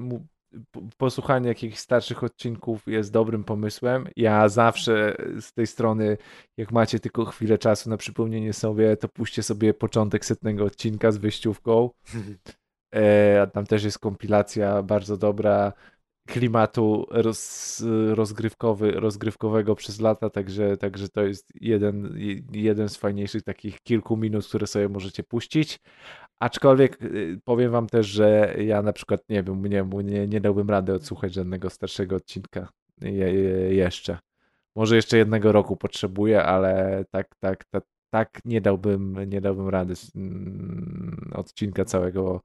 posłuchanie 0.97 1.47
jakichś 1.47 1.78
starszych 1.78 2.23
odcinków 2.23 2.88
jest 2.88 3.11
dobrym 3.11 3.43
pomysłem. 3.43 4.07
Ja 4.15 4.49
zawsze 4.49 5.15
z 5.41 5.53
tej 5.53 5.67
strony, 5.67 6.17
jak 6.57 6.71
macie 6.71 6.99
tylko 6.99 7.25
chwilę 7.25 7.57
czasu 7.57 7.89
na 7.89 7.97
przypomnienie 7.97 8.53
sobie, 8.53 8.97
to 8.97 9.07
puśćcie 9.09 9.43
sobie 9.43 9.73
początek 9.73 10.25
setnego 10.25 10.65
odcinka 10.65 11.11
z 11.11 11.17
wyjściówką. 11.17 11.89
E, 12.91 13.47
tam 13.53 13.65
też 13.65 13.83
jest 13.83 13.99
kompilacja 13.99 14.83
bardzo 14.83 15.17
dobra 15.17 15.73
klimatu 16.27 17.05
roz, 17.09 17.83
rozgrywkowy, 18.13 18.91
rozgrywkowego 18.91 19.75
przez 19.75 20.01
lata, 20.01 20.29
także, 20.29 20.77
także 20.77 21.09
to 21.09 21.23
jest 21.23 21.51
jeden, 21.55 22.17
jeden 22.51 22.89
z 22.89 22.97
fajniejszych 22.97 23.43
takich 23.43 23.81
kilku 23.81 24.17
minut, 24.17 24.47
które 24.47 24.67
sobie 24.67 24.89
możecie 24.89 25.23
puścić. 25.23 25.79
Aczkolwiek 26.39 27.01
y, 27.01 27.39
powiem 27.43 27.71
wam 27.71 27.88
też, 27.88 28.07
że 28.07 28.55
ja 28.57 28.81
na 28.81 28.93
przykład 28.93 29.21
nie 29.29 29.43
wiem, 29.43 29.65
nie, 29.65 29.83
nie, 30.03 30.27
nie 30.27 30.41
dałbym 30.41 30.69
rady 30.69 30.93
odsłuchać 30.93 31.33
żadnego 31.33 31.69
starszego 31.69 32.15
odcinka 32.15 32.69
je, 33.01 33.33
je, 33.33 33.75
jeszcze. 33.75 34.19
Może 34.75 34.95
jeszcze 34.95 35.17
jednego 35.17 35.51
roku 35.51 35.77
potrzebuję, 35.77 36.43
ale 36.43 37.03
tak, 37.11 37.35
tak, 37.39 37.65
tak, 37.65 37.83
tak 38.09 38.39
nie 38.45 38.61
dałbym, 38.61 39.29
nie 39.29 39.41
dałbym 39.41 39.69
rady 39.69 39.93
mm, 40.15 41.31
odcinka 41.35 41.85
całego 41.85 42.41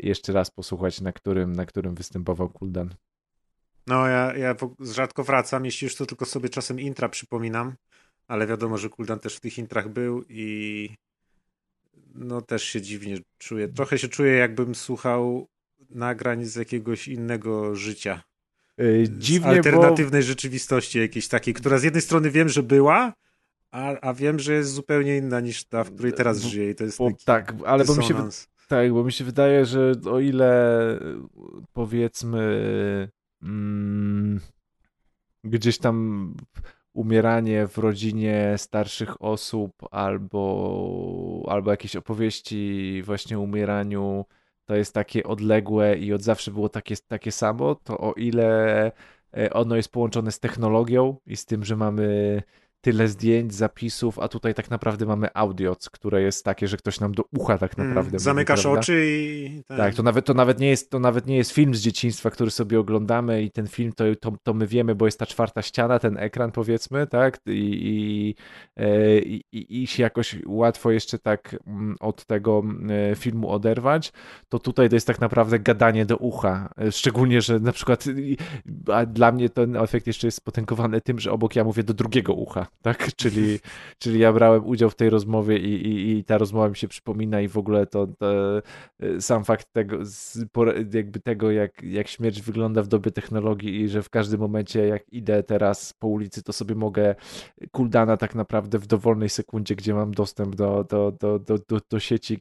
jeszcze 0.00 0.32
raz 0.32 0.50
posłuchać, 0.50 1.00
na 1.00 1.12
którym, 1.12 1.52
na 1.52 1.66
którym 1.66 1.94
występował 1.94 2.48
Kuldan. 2.48 2.94
No, 3.86 4.06
ja, 4.06 4.36
ja 4.36 4.54
rzadko 4.80 5.24
wracam, 5.24 5.64
jeśli 5.64 5.84
już 5.84 5.96
to 5.96 6.06
tylko 6.06 6.24
sobie 6.24 6.48
czasem 6.48 6.80
intra 6.80 7.08
przypominam, 7.08 7.74
ale 8.28 8.46
wiadomo, 8.46 8.78
że 8.78 8.88
Kuldan 8.88 9.18
też 9.18 9.36
w 9.36 9.40
tych 9.40 9.58
intrach 9.58 9.88
był 9.88 10.24
i 10.28 10.90
no 12.14 12.42
też 12.42 12.62
się 12.62 12.82
dziwnie 12.82 13.18
czuję. 13.38 13.68
Trochę 13.68 13.98
się 13.98 14.08
czuję, 14.08 14.32
jakbym 14.32 14.74
słuchał 14.74 15.48
nagrań 15.90 16.44
z 16.44 16.56
jakiegoś 16.56 17.08
innego 17.08 17.74
życia. 17.74 18.22
E, 18.78 19.06
z 19.06 19.10
Dziwnie, 19.10 19.50
bo 19.50 19.56
alternatywnej 19.56 20.22
rzeczywistości 20.22 20.98
jakiejś 20.98 21.28
takiej, 21.28 21.54
która 21.54 21.78
z 21.78 21.82
jednej 21.82 22.02
strony 22.02 22.30
wiem, 22.30 22.48
że 22.48 22.62
była, 22.62 23.12
a, 23.70 24.00
a 24.00 24.14
wiem, 24.14 24.38
że 24.38 24.52
jest 24.52 24.72
zupełnie 24.72 25.16
inna 25.16 25.40
niż 25.40 25.64
ta, 25.64 25.84
w 25.84 25.94
której 25.94 26.12
teraz 26.12 26.42
Bo- 26.42 26.48
żyję 26.48 26.70
i 26.70 26.74
to 26.74 26.84
jest 26.84 26.98
bo, 26.98 27.10
taki 27.10 27.24
tak, 27.24 27.54
ale 27.66 27.84
bo 27.84 27.96
mi 27.96 28.04
się. 28.04 28.28
Tak, 28.68 28.92
bo 28.92 29.04
mi 29.04 29.12
się 29.12 29.24
wydaje, 29.24 29.66
że 29.66 29.92
o 30.10 30.20
ile 30.20 30.82
powiedzmy 31.72 32.40
mm, 33.42 34.40
gdzieś 35.44 35.78
tam 35.78 36.34
umieranie 36.92 37.66
w 37.66 37.78
rodzinie 37.78 38.54
starszych 38.56 39.22
osób 39.22 39.72
albo, 39.90 41.46
albo 41.48 41.70
jakieś 41.70 41.96
opowieści 41.96 43.02
właśnie 43.04 43.38
o 43.38 43.40
umieraniu 43.40 44.24
to 44.64 44.74
jest 44.74 44.94
takie 44.94 45.24
odległe 45.24 45.98
i 45.98 46.12
od 46.12 46.22
zawsze 46.22 46.50
było 46.50 46.68
takie, 46.68 46.94
takie 47.08 47.32
samo, 47.32 47.74
to 47.74 47.98
o 47.98 48.12
ile 48.12 48.92
e, 49.36 49.52
ono 49.52 49.76
jest 49.76 49.92
połączone 49.92 50.32
z 50.32 50.40
technologią 50.40 51.16
i 51.26 51.36
z 51.36 51.46
tym, 51.46 51.64
że 51.64 51.76
mamy 51.76 52.42
tyle 52.80 53.08
zdjęć, 53.08 53.54
zapisów, 53.54 54.18
a 54.18 54.28
tutaj 54.28 54.54
tak 54.54 54.70
naprawdę 54.70 55.06
mamy 55.06 55.28
audio, 55.34 55.76
które 55.92 56.22
jest 56.22 56.44
takie, 56.44 56.68
że 56.68 56.76
ktoś 56.76 57.00
nam 57.00 57.12
do 57.14 57.24
ucha 57.38 57.58
tak 57.58 57.78
Mm, 57.78 57.88
naprawdę 57.88 58.10
mówi, 58.12 58.24
Zamykasz 58.24 58.62
prawda? 58.62 58.80
oczy 58.80 59.04
i... 59.08 59.62
ten- 59.66 59.76
Tak, 59.76 59.94
to 59.94 60.02
nawet, 60.02 60.24
to, 60.26 60.34
nawet 60.34 60.60
nie 60.60 60.68
jest, 60.68 60.90
to 60.90 60.98
nawet 60.98 61.26
nie 61.26 61.36
jest 61.36 61.50
film 61.50 61.74
z 61.74 61.80
dzieciństwa, 61.80 62.30
który 62.30 62.50
sobie 62.50 62.80
oglądamy 62.80 63.42
i 63.42 63.50
ten 63.50 63.66
film 63.66 63.92
to, 63.92 64.04
to, 64.20 64.32
to 64.42 64.54
my 64.54 64.66
wiemy, 64.66 64.94
bo 64.94 65.06
jest 65.06 65.18
ta 65.18 65.26
czwarta 65.26 65.62
ściana, 65.62 65.98
ten 65.98 66.16
ekran 66.18 66.52
powiedzmy, 66.52 67.06
tak? 67.06 67.40
I, 67.46 67.50
i, 67.82 68.34
e, 68.82 69.18
i, 69.18 69.82
i, 69.82 69.86
się 69.86 70.02
jakoś 70.02 70.36
łatwo 70.46 70.90
jeszcze 70.90 71.18
tak 71.18 71.56
mm, 71.66 71.96
od 72.00 72.24
tego 72.26 72.62
e, 73.12 73.16
filmu 73.16 73.50
oderwać, 73.50 74.12
to 74.48 74.58
tutaj 74.58 74.88
to 74.88 74.96
jest 74.96 75.06
tak 75.06 75.20
naprawdę 75.20 75.58
gadanie 75.58 76.06
do 76.06 76.16
ucha. 76.16 76.68
E, 76.80 76.92
Szczególnie, 76.92 77.40
że 77.40 77.60
na 77.60 77.72
przykład 77.72 78.04
a 78.92 79.06
dla 79.06 79.32
mnie 79.32 79.48
ten 79.48 79.76
efekt 79.76 80.06
jeszcze 80.06 80.26
jest 80.26 80.44
potęgowany 80.44 81.00
tym, 81.00 81.18
że 81.20 81.32
obok 81.32 81.56
ja 81.56 81.64
mówię 81.64 81.82
do 81.82 81.94
drugiego 81.94 82.32
ucha, 82.34 82.66
tak? 82.82 83.08
Czyli, 83.16 83.58
czyli 83.98 84.18
ja 84.18 84.32
brałem 84.32 84.66
udział 84.66 84.90
w 84.90 84.94
tej 84.94 85.10
rozmowie 85.10 85.58
i, 85.58 85.86
i, 85.88 86.18
i 86.18 86.24
ta 86.24 86.38
rozmowa 86.38 86.68
mi 86.68 86.76
się 86.76 86.88
przypomina 86.88 87.40
i 87.40 87.48
w 87.48 87.58
ogóle 87.58 87.86
to, 87.86 88.06
to 88.06 88.58
e, 89.00 89.20
sam 89.20 89.44
fakt 89.44 89.72
tego, 89.72 89.98
jakby 90.94 91.20
tego 91.20 91.50
jak, 91.50 91.82
jak 91.82 92.08
śmierć 92.08 92.42
wygląda 92.42 92.82
w 92.82 92.88
dobie 92.88 93.10
technologii 93.10 93.80
i 93.80 93.88
że 93.88 94.02
w 94.02 94.10
każdym 94.10 94.40
momencie 94.40 94.86
jak 94.86 95.12
idę 95.12 95.42
teraz 95.42 95.92
po 95.92 96.08
ulicy, 96.08 96.42
to 96.42 96.52
sobie 96.52 96.74
mogę 96.74 97.14
Kuldana 97.72 98.16
tak 98.16 98.34
naprawdę 98.34 98.78
w 98.78 98.86
dowolnej 98.86 99.28
sekundzie, 99.28 99.76
gdzie 99.76 99.94
mam 99.94 100.14
dostęp 100.14 100.56
do, 100.56 100.84
do, 100.84 101.12
do, 101.20 101.38
do, 101.38 101.58
do, 101.58 101.80
do 101.90 102.00
sieci 102.00 102.38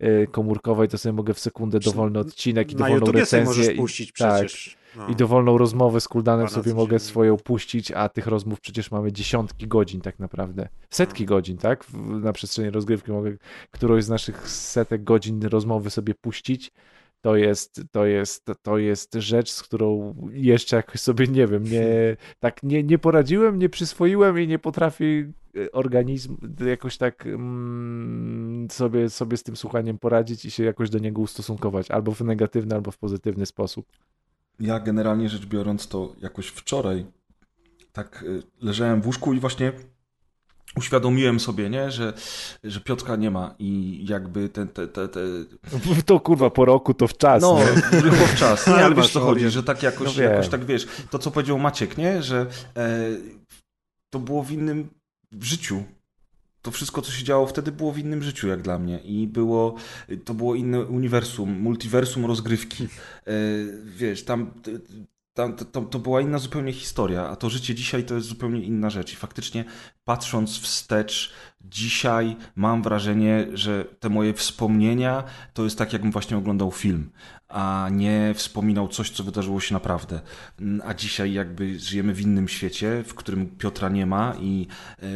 e, 0.00 0.26
komórkowej, 0.26 0.88
to 0.88 0.98
sobie 0.98 1.12
mogę 1.12 1.34
w 1.34 1.38
sekundę 1.38 1.78
dowolny 1.78 2.18
odcinek 2.18 2.72
i 2.72 2.74
Na 2.74 2.78
dowolną 2.78 2.94
YouTubie 2.94 3.26
sobie 3.26 3.42
recenzję 3.42 3.62
możesz 3.62 3.74
i, 3.74 3.78
puścić 3.78 4.12
tak, 4.12 4.34
przecież. 4.34 4.76
No. 4.96 5.06
i 5.08 5.16
dowolną 5.16 5.58
rozmowę 5.58 6.00
z 6.00 6.08
Kuldanem 6.08 6.48
sobie 6.48 6.74
mogę 6.74 6.98
swoją 6.98 7.36
puścić, 7.36 7.92
a 7.92 8.08
tych 8.08 8.26
rozmów 8.26 8.60
przecież 8.60 8.90
mamy 8.90 9.12
dziesiątki 9.12 9.68
godzin 9.68 10.00
tak 10.00 10.18
naprawdę. 10.18 10.68
Setki 10.90 11.24
No. 11.24 11.28
godzin, 11.28 11.56
tak? 11.58 11.84
W- 11.84 12.20
Na 12.24 12.32
przestrzeni 12.32 12.70
rozgrywki 12.70 13.12
mogę 13.12 13.36
którąś 13.70 14.04
z 14.04 14.08
naszych 14.08 14.48
setek 14.48 15.04
godzin 15.04 15.42
rozmowy 15.42 15.90
sobie 15.90 16.14
puścić. 16.14 16.72
To 17.20 17.36
jest, 17.36 17.80
to 17.92 18.06
jest, 18.06 18.50
to 18.62 18.78
jest 18.78 19.14
rzecz, 19.14 19.50
z 19.50 19.62
którą 19.62 20.14
jeszcze 20.32 20.76
jakoś 20.76 21.00
sobie, 21.00 21.26
nie 21.26 21.46
wiem, 21.46 21.64
nie, 21.64 21.84
tak 22.40 22.62
nie, 22.62 22.82
nie 22.82 22.98
poradziłem, 22.98 23.58
nie 23.58 23.68
przyswoiłem 23.68 24.38
i 24.40 24.46
nie 24.46 24.58
potrafi 24.58 25.24
e, 25.56 25.72
organizm 25.72 26.36
jakoś 26.66 26.96
tak 26.96 27.26
mm, 27.26 28.70
sobie, 28.70 29.10
sobie 29.10 29.36
z 29.36 29.42
tym 29.42 29.56
słuchaniem 29.56 29.98
poradzić 29.98 30.44
i 30.44 30.50
się 30.50 30.64
jakoś 30.64 30.90
do 30.90 30.98
niego 30.98 31.22
ustosunkować, 31.22 31.90
albo 31.90 32.12
w 32.12 32.20
negatywny, 32.20 32.74
albo 32.74 32.90
w 32.90 32.98
pozytywny 32.98 33.46
sposób. 33.46 33.86
Ja 34.60 34.80
generalnie 34.80 35.28
rzecz 35.28 35.46
biorąc 35.46 35.88
to 35.88 36.14
jakoś 36.22 36.46
wczoraj 36.46 37.06
tak 37.92 38.22
y, 38.22 38.42
leżałem 38.62 39.02
w 39.02 39.06
łóżku 39.06 39.32
i 39.34 39.40
właśnie 39.40 39.72
uświadomiłem 40.76 41.40
sobie, 41.40 41.70
nie, 41.70 41.90
że, 41.90 42.12
że 42.64 42.80
Piotrka 42.80 43.16
nie 43.16 43.30
ma 43.30 43.54
i 43.58 44.04
jakby 44.08 44.48
te, 44.48 44.66
te, 44.66 44.88
te, 44.88 45.08
te 45.08 45.20
To 46.06 46.20
kurwa 46.20 46.50
po 46.50 46.64
roku 46.64 46.94
to 46.94 47.06
w 47.08 47.16
czas. 47.16 47.42
no, 47.42 47.58
nie? 47.58 48.00
rychło 48.00 48.26
w 48.26 48.34
czas, 48.34 48.66
nie, 48.66 48.74
ale 48.84 48.94
wiesz 48.94 49.12
co 49.12 49.20
chodzi, 49.20 49.30
orient. 49.30 49.52
że 49.52 49.62
tak 49.62 49.82
jakoś, 49.82 50.16
No 50.16 50.22
jakoś 50.22 50.48
tak 50.48 50.64
wiesz, 50.64 50.86
to 51.10 51.18
co 51.18 51.30
powiedział 51.30 51.58
Maciek, 51.58 51.98
nie, 51.98 52.22
że 52.22 52.46
e, 52.76 52.98
to 54.10 54.18
było 54.18 54.42
w 54.42 54.50
innym 54.52 54.88
życiu. 55.40 55.84
To 56.66 56.70
wszystko, 56.70 57.02
co 57.02 57.12
się 57.12 57.24
działo 57.24 57.46
wtedy, 57.46 57.72
było 57.72 57.92
w 57.92 57.98
innym 57.98 58.22
życiu, 58.22 58.48
jak 58.48 58.62
dla 58.62 58.78
mnie. 58.78 58.98
I 58.98 59.26
było, 59.26 59.74
to 60.24 60.34
było 60.34 60.54
inne 60.54 60.80
uniwersum, 60.80 61.60
multiversum 61.60 62.26
rozgrywki. 62.26 62.84
E, 62.84 63.32
wiesz, 63.84 64.24
tam, 64.24 64.50
tam 65.34 65.56
to, 65.56 65.64
to, 65.64 65.80
to 65.80 65.98
była 65.98 66.20
inna 66.20 66.38
zupełnie 66.38 66.72
historia, 66.72 67.28
a 67.28 67.36
to 67.36 67.50
życie 67.50 67.74
dzisiaj 67.74 68.04
to 68.04 68.14
jest 68.14 68.26
zupełnie 68.26 68.62
inna 68.62 68.90
rzecz. 68.90 69.12
I 69.12 69.16
faktycznie, 69.16 69.64
patrząc 70.04 70.58
wstecz, 70.58 71.32
Dzisiaj 71.70 72.36
mam 72.56 72.82
wrażenie, 72.82 73.46
że 73.52 73.84
te 73.84 74.08
moje 74.08 74.34
wspomnienia 74.34 75.24
to 75.54 75.64
jest 75.64 75.78
tak, 75.78 75.92
jakbym 75.92 76.10
właśnie 76.12 76.36
oglądał 76.36 76.70
film, 76.70 77.10
a 77.48 77.88
nie 77.92 78.32
wspominał 78.34 78.88
coś, 78.88 79.10
co 79.10 79.24
wydarzyło 79.24 79.60
się 79.60 79.74
naprawdę. 79.74 80.20
A 80.84 80.94
dzisiaj 80.94 81.32
jakby 81.32 81.78
żyjemy 81.78 82.14
w 82.14 82.20
innym 82.20 82.48
świecie, 82.48 83.04
w 83.06 83.14
którym 83.14 83.46
Piotra 83.46 83.88
nie 83.88 84.06
ma 84.06 84.34
i 84.40 84.66
e, 84.98 85.06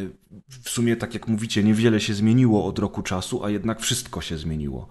w 0.63 0.69
sumie, 0.69 0.95
tak 0.95 1.13
jak 1.13 1.27
mówicie, 1.27 1.63
niewiele 1.63 1.99
się 1.99 2.13
zmieniło 2.13 2.65
od 2.65 2.79
roku 2.79 3.03
czasu, 3.03 3.45
a 3.45 3.49
jednak 3.49 3.79
wszystko 3.79 4.21
się 4.21 4.37
zmieniło. 4.37 4.87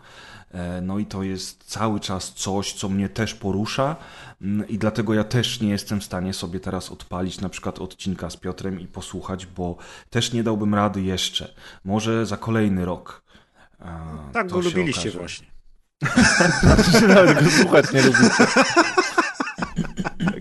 E, 0.51 0.81
no 0.81 0.99
i 0.99 1.07
to 1.07 1.23
jest 1.23 1.65
cały 1.65 2.01
czas 2.01 2.33
coś, 2.35 2.73
co 2.73 2.89
mnie 2.89 3.09
też 3.09 3.35
porusza 3.35 3.97
mm, 4.43 4.69
i 4.69 4.79
dlatego 4.79 5.15
ja 5.15 5.25
też 5.25 5.61
nie 5.61 5.71
jestem 5.71 6.01
w 6.01 6.05
stanie 6.05 6.35
sobie 6.35 6.61
teraz 6.61 6.91
odpalić 6.91 7.41
na 7.41 7.49
przykład 7.49 7.79
odcinka 7.79 8.31
z 8.31 8.37
Piotrem 8.37 8.81
i 8.81 8.87
posłuchać, 8.87 9.47
bo 9.47 9.77
też 10.11 10.33
nie 10.33 10.43
dałbym 10.43 10.75
rady 10.75 11.03
jeszcze. 11.03 11.55
Może 11.85 12.27
za 12.27 12.37
kolejny 12.37 12.85
rok. 12.85 13.23
Tak 14.33 14.49
go 14.51 14.61
lubiliście 14.61 15.01
okaże. 15.01 15.19
właśnie. 15.19 15.50
Nawet 17.09 17.45
go 17.45 17.51
słuchać 17.51 17.93
nie 17.93 18.03
lubicie. 18.03 18.47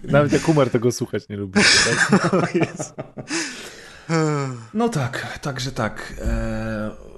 Nawet 0.03 0.33
jak 0.33 0.41
humor 0.41 0.69
tego 0.69 0.91
słuchać 0.91 1.29
nie 1.29 1.37
lubicie. 1.37 1.69
Tak? 1.89 2.53
No 4.73 4.89
tak, 4.89 5.39
także 5.41 5.71
tak. 5.71 6.13
Eee 6.21 7.09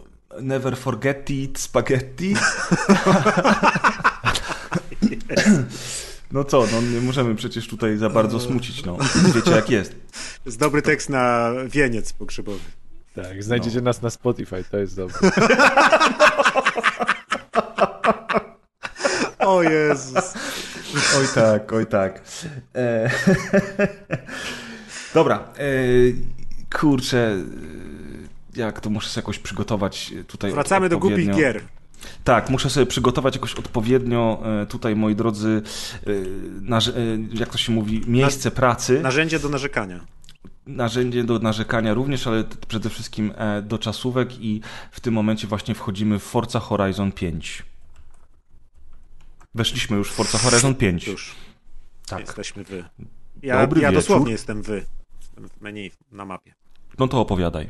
Never 0.41 0.77
Forget 0.77 1.29
It 1.29 1.59
Spaghetti. 1.59 2.35
No 6.31 6.43
co, 6.43 6.65
no 6.71 6.81
nie 6.81 7.01
możemy 7.01 7.35
przecież 7.35 7.67
tutaj 7.67 7.97
za 7.97 8.09
bardzo 8.09 8.39
smucić, 8.39 8.85
no. 8.85 8.97
Wiecie 9.35 9.51
jak 9.51 9.69
jest. 9.69 9.95
Jest 10.45 10.59
dobry 10.59 10.81
tekst 10.81 11.09
na 11.09 11.51
wieniec 11.67 12.13
pogrzebowy. 12.13 12.59
Tak, 13.15 13.43
znajdziecie 13.43 13.77
no. 13.77 13.83
nas 13.83 14.01
na 14.01 14.09
Spotify, 14.09 14.63
to 14.71 14.77
jest 14.77 14.95
dobre. 14.95 15.15
o 19.41 19.63
Jezus. 19.63 20.33
Oj 21.17 21.25
tak, 21.35 21.73
oj 21.73 21.85
tak. 21.85 22.21
E... 22.75 23.09
Dobra, 25.13 25.35
e... 25.57 25.63
kurczę 26.79 27.37
jak 28.55 28.79
to 28.79 28.89
muszę 28.89 29.09
sobie 29.09 29.21
jakoś 29.21 29.39
przygotować 29.39 30.13
tutaj. 30.27 30.51
Wracamy 30.51 30.89
do 30.89 30.99
głupich 30.99 31.35
gier. 31.35 31.61
Tak, 32.23 32.49
muszę 32.49 32.69
sobie 32.69 32.85
przygotować 32.85 33.35
jakoś 33.35 33.53
odpowiednio 33.53 34.43
e, 34.61 34.65
tutaj, 34.65 34.95
moi 34.95 35.15
drodzy, 35.15 35.61
e, 36.07 36.11
jak 37.33 37.49
to 37.49 37.57
się 37.57 37.71
mówi, 37.71 38.01
miejsce 38.07 38.49
Na, 38.49 38.55
pracy. 38.55 39.01
Narzędzie 39.01 39.39
do 39.39 39.49
narzekania. 39.49 40.05
Narzędzie 40.67 41.23
do 41.23 41.39
narzekania 41.39 41.93
również, 41.93 42.27
ale 42.27 42.43
przede 42.67 42.89
wszystkim 42.89 43.33
e, 43.37 43.61
do 43.61 43.77
czasówek 43.77 44.39
i 44.39 44.61
w 44.91 44.99
tym 44.99 45.13
momencie 45.13 45.47
właśnie 45.47 45.75
wchodzimy 45.75 46.19
w 46.19 46.23
Forza 46.23 46.59
Horizon 46.59 47.11
5. 47.11 47.63
Weszliśmy 49.55 49.97
już 49.97 50.11
w 50.11 50.13
Forza 50.13 50.37
Horizon 50.37 50.75
5. 50.75 51.07
Już. 51.07 51.35
Tak. 52.07 52.19
Jesteśmy 52.19 52.63
wy. 52.63 52.85
Ja, 53.41 53.61
Dobry 53.61 53.81
ja 53.81 53.91
dosłownie 53.91 54.31
jestem 54.31 54.61
wy. 54.61 54.85
Jestem 55.21 55.49
w 55.49 55.61
menu 55.61 55.91
na 56.11 56.25
mapie. 56.25 56.53
No 56.99 57.07
to 57.07 57.21
opowiadaj. 57.21 57.69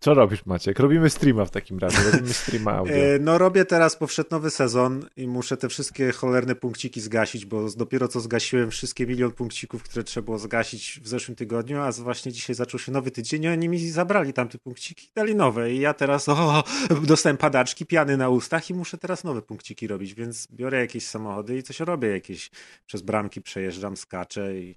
Co 0.00 0.14
robisz, 0.14 0.46
Maciek? 0.46 0.78
Robimy 0.78 1.10
streama 1.10 1.44
w 1.44 1.50
takim 1.50 1.78
razie, 1.78 2.10
robimy 2.10 2.32
streama 2.34 2.72
audio. 2.72 2.94
E, 2.94 3.18
no 3.18 3.38
robię 3.38 3.64
teraz, 3.64 3.98
bo 3.98 4.06
wszedł 4.06 4.28
nowy 4.30 4.50
sezon 4.50 5.06
i 5.16 5.28
muszę 5.28 5.56
te 5.56 5.68
wszystkie 5.68 6.12
cholerne 6.12 6.54
punkciki 6.54 7.00
zgasić, 7.00 7.46
bo 7.46 7.70
dopiero 7.76 8.08
co 8.08 8.20
zgasiłem 8.20 8.70
wszystkie 8.70 9.06
milion 9.06 9.32
punkcików, 9.32 9.82
które 9.82 10.04
trzeba 10.04 10.24
było 10.24 10.38
zgasić 10.38 11.00
w 11.02 11.08
zeszłym 11.08 11.36
tygodniu, 11.36 11.80
a 11.80 11.92
właśnie 11.92 12.32
dzisiaj 12.32 12.56
zaczął 12.56 12.80
się 12.80 12.92
nowy 12.92 13.10
tydzień 13.10 13.42
i 13.42 13.48
oni 13.48 13.68
mi 13.68 13.90
zabrali 13.90 14.32
tamte 14.32 14.58
punkciki 14.58 15.06
i 15.06 15.10
dali 15.14 15.34
nowe 15.34 15.72
i 15.72 15.80
ja 15.80 15.94
teraz 15.94 16.28
o, 16.28 16.64
dostałem 17.02 17.36
padaczki, 17.36 17.86
piany 17.86 18.16
na 18.16 18.28
ustach 18.28 18.70
i 18.70 18.74
muszę 18.74 18.98
teraz 18.98 19.24
nowe 19.24 19.42
punkciki 19.42 19.86
robić, 19.86 20.14
więc 20.14 20.48
biorę 20.52 20.80
jakieś 20.80 21.06
samochody 21.06 21.58
i 21.58 21.62
coś 21.62 21.80
robię, 21.80 22.08
jakieś 22.08 22.50
przez 22.86 23.02
bramki 23.02 23.42
przejeżdżam, 23.42 23.96
skaczę 23.96 24.58
i, 24.58 24.76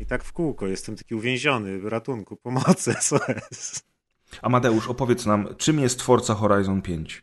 i 0.00 0.06
tak 0.06 0.24
w 0.24 0.32
kółko. 0.32 0.66
Jestem 0.66 0.96
taki 0.96 1.14
uwięziony, 1.14 1.90
ratunku, 1.90 2.36
pomocy, 2.36 2.94
SOS. 3.00 3.82
Amadeusz, 4.42 4.88
opowiedz 4.88 5.26
nam, 5.26 5.48
czym 5.56 5.78
jest 5.78 6.02
Forza 6.02 6.34
Horizon 6.34 6.82
5? 6.82 7.22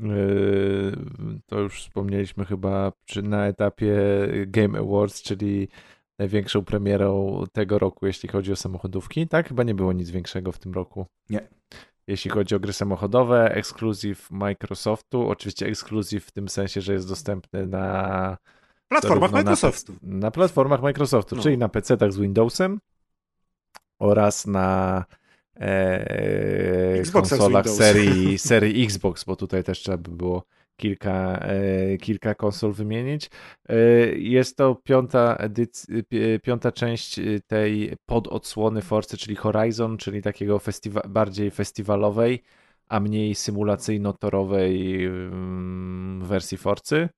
Yy, 0.00 0.96
to 1.46 1.60
już 1.60 1.80
wspomnieliśmy 1.80 2.44
chyba 2.44 2.92
przy, 3.04 3.22
na 3.22 3.46
etapie 3.46 3.96
Game 4.46 4.78
Awards, 4.78 5.22
czyli 5.22 5.68
największą 6.18 6.64
premierą 6.64 7.44
tego 7.52 7.78
roku, 7.78 8.06
jeśli 8.06 8.28
chodzi 8.28 8.52
o 8.52 8.56
samochodówki. 8.56 9.28
Tak, 9.28 9.48
chyba 9.48 9.62
nie 9.62 9.74
było 9.74 9.92
nic 9.92 10.10
większego 10.10 10.52
w 10.52 10.58
tym 10.58 10.74
roku. 10.74 11.06
Nie. 11.30 11.48
Jeśli 12.06 12.30
chodzi 12.30 12.54
o 12.54 12.60
gry 12.60 12.72
samochodowe, 12.72 13.54
ekskluzyw 13.54 14.30
Microsoftu, 14.30 15.28
oczywiście 15.28 15.66
ekskluzyw 15.66 16.24
w 16.24 16.32
tym 16.32 16.48
sensie, 16.48 16.80
że 16.80 16.92
jest 16.92 17.08
dostępny 17.08 17.66
na 17.66 18.36
platformach 18.88 19.32
Microsoftu. 19.32 19.92
Na, 20.02 20.18
na 20.18 20.30
platformach 20.30 20.82
Microsoftu, 20.82 21.36
no. 21.36 21.42
czyli 21.42 21.58
na 21.58 21.68
PC-tach 21.68 22.12
z 22.12 22.18
Windowsem 22.18 22.80
oraz 23.98 24.46
na 24.46 25.04
e, 25.60 27.02
konsolach 27.12 27.68
serii, 27.68 28.38
serii 28.48 28.84
Xbox, 28.84 29.24
bo 29.24 29.36
tutaj 29.36 29.64
też 29.64 29.78
trzeba 29.78 29.98
by 29.98 30.10
było 30.10 30.44
kilka, 30.76 31.38
e, 31.38 31.96
kilka 31.98 32.34
konsol 32.34 32.72
wymienić. 32.72 33.30
E, 33.68 33.76
jest 34.16 34.56
to 34.56 34.74
piąta, 34.74 35.38
piąta 36.42 36.72
część 36.72 37.20
tej 37.46 37.92
pododsłony 38.06 38.82
Forcy, 38.82 39.16
czyli 39.16 39.36
Horizon, 39.36 39.96
czyli 39.96 40.22
takiego 40.22 40.58
festiwa- 40.58 41.08
bardziej 41.08 41.50
festiwalowej, 41.50 42.42
a 42.88 43.00
mniej 43.00 43.34
symulacyjno-torowej 43.34 45.04
mm, 45.06 46.24
wersji 46.24 46.58
Forcy. 46.58 47.08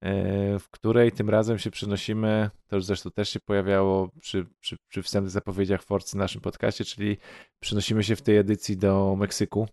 E, 0.00 0.58
w 0.58 0.68
której 0.70 1.12
tym 1.12 1.30
razem 1.30 1.58
się 1.58 1.70
przenosimy, 1.70 2.50
to 2.66 2.76
już 2.76 2.84
zresztą 2.84 3.10
też 3.10 3.28
się 3.28 3.40
pojawiało 3.40 4.10
przy, 4.20 4.46
przy, 4.60 4.76
przy 4.88 5.02
wstępnych 5.02 5.30
zapowiedziach 5.30 5.82
Forcy 5.82 6.16
w 6.16 6.18
naszym 6.18 6.40
podcaście, 6.40 6.84
czyli 6.84 7.16
przenosimy 7.60 8.04
się 8.04 8.16
w 8.16 8.22
tej 8.22 8.36
edycji 8.36 8.76
do 8.76 9.16
Meksyku, 9.16 9.68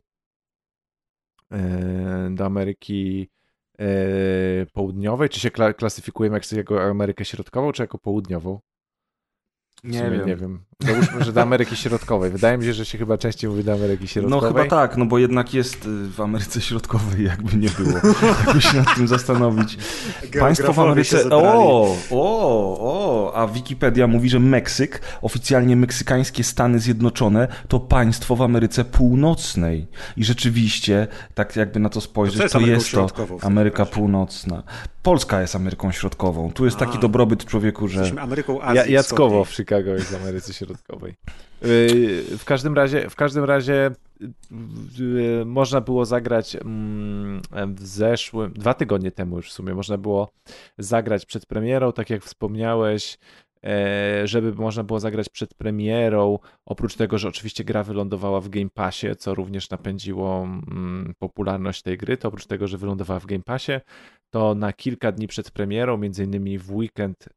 e, 1.51 2.29
do 2.31 2.45
Ameryki 2.45 3.29
e, 3.79 3.85
Południowej. 4.73 5.29
Czy 5.29 5.39
się 5.39 5.51
klasyfikuje 5.51 6.29
Meksyk 6.29 6.57
jako 6.57 6.83
Amerykę 6.83 7.25
Środkową, 7.25 7.71
czy 7.71 7.83
jako 7.83 7.97
Południową? 7.97 8.59
Nie 9.85 10.09
wiem. 10.11 10.27
nie 10.27 10.35
wiem. 10.35 10.59
Załóżmy, 10.79 11.23
że 11.23 11.33
do 11.33 11.41
Ameryki 11.41 11.75
Środkowej. 11.75 12.31
Wydaje 12.31 12.57
mi 12.57 12.65
się, 12.65 12.73
że 12.73 12.85
się 12.85 12.97
chyba 12.97 13.17
częściej 13.17 13.49
mówi 13.49 13.63
do 13.63 13.73
Ameryki 13.73 14.07
Środkowej. 14.07 14.41
No 14.41 14.47
chyba 14.47 14.69
tak, 14.69 14.97
no 14.97 15.05
bo 15.05 15.17
jednak 15.17 15.53
jest 15.53 15.85
y, 15.85 16.09
w 16.09 16.21
Ameryce 16.21 16.61
Środkowej, 16.61 17.23
jakby 17.25 17.57
nie 17.57 17.69
było. 17.69 17.99
Jakby 18.45 18.61
się 18.61 18.77
nad 18.77 18.95
tym 18.95 19.07
zastanowić. 19.07 19.77
Państwo 20.39 20.73
w 20.73 20.79
Ameryce... 20.79 21.29
O, 21.29 21.95
o, 22.11 22.77
o, 22.79 23.33
a 23.35 23.47
Wikipedia 23.47 24.07
mówi, 24.07 24.29
że 24.29 24.39
Meksyk, 24.39 25.01
oficjalnie 25.21 25.75
meksykańskie 25.75 26.43
Stany 26.43 26.79
Zjednoczone, 26.79 27.47
to 27.67 27.79
państwo 27.79 28.35
w 28.35 28.41
Ameryce 28.41 28.85
Północnej. 28.85 29.87
I 30.17 30.23
rzeczywiście, 30.23 31.07
tak 31.33 31.55
jakby 31.55 31.79
na 31.79 31.89
to 31.89 32.01
spojrzeć, 32.01 32.51
to, 32.51 32.59
to 32.59 32.65
jest 32.65 32.91
to 32.91 33.07
Ameryka 33.41 33.85
Północna. 33.85 34.63
Polska 35.05 35.41
jest 35.41 35.55
Ameryką 35.55 35.91
Środkową. 35.91 36.51
Tu 36.51 36.65
jest 36.65 36.77
taki 36.77 36.99
dobrobyt 36.99 37.45
człowieku, 37.45 37.87
że... 37.87 37.99
Jesteśmy 37.99 38.21
Ameryką 38.21 38.61
Azji 38.61 38.77
ja, 38.77 38.85
Jackowo 38.85 39.45
w 39.45 39.53
Chicago 39.53 39.91
jest 39.91 40.11
w 40.11 40.15
Ameryce 40.15 40.53
Środkowej. 40.59 41.13
Y, 41.65 42.37
w 42.37 42.45
każdym 42.45 42.75
razie, 42.75 43.09
w 43.09 43.15
każdym 43.15 43.43
razie 43.43 43.91
y, 44.99 45.45
można 45.45 45.81
było 45.81 46.05
zagrać 46.05 46.55
mm, 46.55 47.41
w 47.75 47.87
zeszłym, 47.87 48.53
dwa 48.53 48.73
tygodnie 48.73 49.11
temu 49.11 49.35
już 49.35 49.49
w 49.49 49.53
sumie, 49.53 49.73
można 49.73 49.97
było 49.97 50.29
zagrać 50.77 51.25
przed 51.25 51.45
premierą, 51.45 51.91
tak 51.91 52.09
jak 52.09 52.23
wspomniałeś, 52.23 53.17
e, 53.63 54.27
żeby 54.27 54.53
można 54.53 54.83
było 54.83 54.99
zagrać 54.99 55.29
przed 55.29 55.53
premierą, 55.53 56.39
oprócz 56.65 56.95
tego, 56.95 57.17
że 57.17 57.27
oczywiście 57.27 57.63
gra 57.63 57.83
wylądowała 57.83 58.41
w 58.41 58.49
Game 58.49 58.69
Passie, 58.73 59.07
co 59.17 59.35
również 59.35 59.69
napędziło 59.69 60.43
mm, 60.43 61.13
popularność 61.19 61.81
tej 61.81 61.97
gry, 61.97 62.17
to 62.17 62.27
oprócz 62.27 62.45
tego, 62.45 62.67
że 62.67 62.77
wylądowała 62.77 63.19
w 63.19 63.25
Game 63.25 63.43
Passie, 63.43 63.71
to 64.35 64.55
na 64.55 64.73
kilka 64.73 65.11
dni 65.11 65.27
przed 65.27 65.51
premierą, 65.51 65.97
między 65.97 66.23
innymi 66.23 66.57
w 66.57 66.75
weekend 66.75 67.29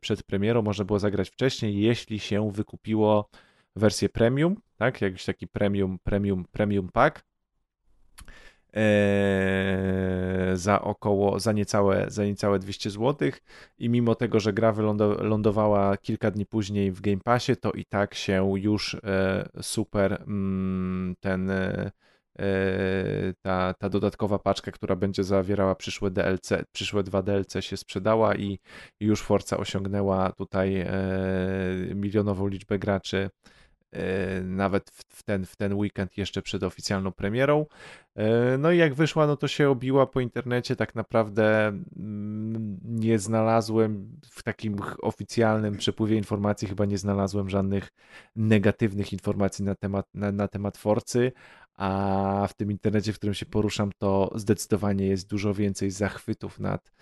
przed 0.00 0.22
premierą, 0.22 0.62
można 0.62 0.84
było 0.84 0.98
zagrać 0.98 1.30
wcześniej, 1.30 1.80
jeśli 1.80 2.18
się 2.18 2.50
wykupiło 2.52 3.30
wersję 3.76 4.08
premium, 4.08 4.56
tak, 4.76 5.00
jakiś 5.00 5.24
taki 5.24 5.48
premium, 5.48 5.98
premium, 6.04 6.44
premium 6.52 6.88
pack. 6.92 7.24
Eee, 8.72 10.56
za 10.56 10.82
około, 10.82 11.40
za 11.40 11.52
niecałe, 11.52 12.04
za 12.08 12.24
niecałe 12.24 12.58
200 12.58 12.90
zł 12.90 13.30
i 13.78 13.88
mimo 13.88 14.14
tego, 14.14 14.40
że 14.40 14.52
gra 14.52 14.72
wylądowała 14.72 15.96
kilka 15.96 16.30
dni 16.30 16.46
później 16.46 16.92
w 16.92 17.00
Game 17.00 17.20
Passie, 17.24 17.56
to 17.56 17.72
i 17.72 17.84
tak 17.84 18.14
się 18.14 18.52
już 18.58 18.94
e, 18.94 19.48
super 19.62 20.22
mm, 20.26 21.14
ten 21.20 21.50
e, 21.50 21.90
ta, 23.42 23.74
ta 23.74 23.88
dodatkowa 23.88 24.38
paczka, 24.38 24.70
która 24.70 24.96
będzie 24.96 25.24
zawierała 25.24 25.74
przyszłe 25.74 26.10
DLC, 26.10 26.50
przyszłe 26.72 27.02
dwa 27.02 27.22
DLC 27.22 27.54
się 27.60 27.76
sprzedała 27.76 28.36
i 28.36 28.58
już 29.00 29.22
Forza 29.22 29.56
osiągnęła 29.56 30.32
tutaj 30.32 30.80
e, 30.80 30.88
milionową 31.94 32.46
liczbę 32.48 32.78
graczy 32.78 33.30
e, 33.92 34.40
nawet 34.40 34.90
w 34.90 35.22
ten, 35.22 35.46
w 35.46 35.56
ten 35.56 35.74
weekend 35.74 36.16
jeszcze 36.16 36.42
przed 36.42 36.62
oficjalną 36.62 37.12
premierą. 37.12 37.66
E, 38.16 38.58
no 38.58 38.72
i 38.72 38.78
jak 38.78 38.94
wyszła, 38.94 39.26
no 39.26 39.36
to 39.36 39.48
się 39.48 39.70
obiła 39.70 40.06
po 40.06 40.20
internecie. 40.20 40.76
Tak 40.76 40.94
naprawdę 40.94 41.66
mm, 41.68 42.78
nie 42.84 43.18
znalazłem 43.18 44.20
w 44.30 44.42
takim 44.42 44.76
oficjalnym 45.02 45.76
przepływie 45.76 46.16
informacji, 46.16 46.68
chyba 46.68 46.84
nie 46.84 46.98
znalazłem 46.98 47.50
żadnych 47.50 47.88
negatywnych 48.36 49.12
informacji 49.12 49.64
na 49.64 49.74
temat, 49.74 50.06
na, 50.14 50.32
na 50.32 50.48
temat 50.48 50.76
Forcy, 50.76 51.32
a 51.78 52.46
w 52.48 52.54
tym 52.54 52.70
internecie, 52.70 53.12
w 53.12 53.16
którym 53.16 53.34
się 53.34 53.46
poruszam, 53.46 53.90
to 53.98 54.32
zdecydowanie 54.34 55.06
jest 55.06 55.28
dużo 55.28 55.54
więcej 55.54 55.90
zachwytów 55.90 56.60
nad, 56.60 56.92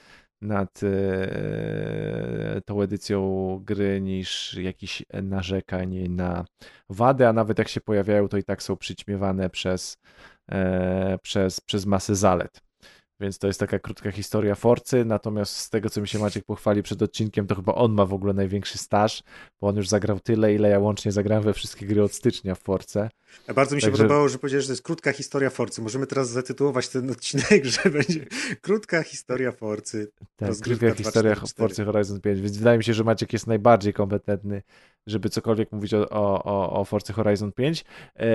nad 0.40 0.80
e, 0.82 2.60
tą 2.66 2.82
edycją 2.82 3.20
gry 3.64 4.00
niż 4.00 4.54
jakichś 4.54 5.04
narzekań 5.22 6.08
na 6.08 6.44
wady, 6.90 7.28
a 7.28 7.32
nawet 7.32 7.58
jak 7.58 7.68
się 7.68 7.80
pojawiają, 7.80 8.28
to 8.28 8.36
i 8.36 8.44
tak 8.44 8.62
są 8.62 8.76
przyćmiewane 8.76 9.50
przez, 9.50 9.98
e, 10.50 11.18
przez, 11.22 11.60
przez 11.60 11.86
masę 11.86 12.14
zalet. 12.14 12.65
Więc 13.20 13.38
to 13.38 13.46
jest 13.46 13.60
taka 13.60 13.78
krótka 13.78 14.12
historia 14.12 14.54
Forcy, 14.54 15.04
natomiast 15.04 15.56
z 15.56 15.70
tego, 15.70 15.90
co 15.90 16.00
mi 16.00 16.08
się 16.08 16.18
Maciek 16.18 16.44
pochwali 16.44 16.82
przed 16.82 17.02
odcinkiem, 17.02 17.46
to 17.46 17.54
chyba 17.54 17.74
on 17.74 17.92
ma 17.92 18.06
w 18.06 18.14
ogóle 18.14 18.32
największy 18.32 18.78
staż, 18.78 19.22
bo 19.60 19.68
on 19.68 19.76
już 19.76 19.88
zagrał 19.88 20.20
tyle, 20.20 20.54
ile 20.54 20.68
ja 20.68 20.78
łącznie 20.78 21.12
zagrałem 21.12 21.44
we 21.44 21.52
wszystkie 21.52 21.86
gry 21.86 22.02
od 22.02 22.12
stycznia 22.12 22.54
w 22.54 22.58
Force. 22.58 23.10
A 23.46 23.54
bardzo 23.54 23.74
mi 23.74 23.80
się 23.80 23.86
Także... 23.86 24.02
podobało, 24.02 24.28
że 24.28 24.38
powiedziałeś, 24.38 24.64
że 24.64 24.68
to 24.68 24.72
jest 24.72 24.82
krótka 24.82 25.12
historia 25.12 25.50
Forcy. 25.50 25.82
Możemy 25.82 26.06
teraz 26.06 26.30
zatytułować 26.30 26.88
ten 26.88 27.10
odcinek, 27.10 27.64
że 27.74 27.90
będzie 27.90 28.26
krótka 28.60 29.02
historia 29.02 29.52
Forcy. 29.52 30.08
Tak, 30.36 30.56
krótka 30.56 30.94
historia 30.94 31.36
4, 31.36 31.50
Forcy 31.56 31.84
Horizon 31.84 32.20
5, 32.20 32.40
więc 32.40 32.56
wydaje 32.56 32.78
mi 32.78 32.84
się, 32.84 32.94
że 32.94 33.04
Maciek 33.04 33.32
jest 33.32 33.46
najbardziej 33.46 33.92
kompetentny, 33.92 34.62
żeby 35.06 35.28
cokolwiek 35.28 35.72
mówić 35.72 35.94
o, 35.94 36.10
o, 36.10 36.80
o 36.80 36.84
Forcy 36.84 37.12
Horizon 37.12 37.52
5. 37.52 37.84
Yy, 38.18 38.26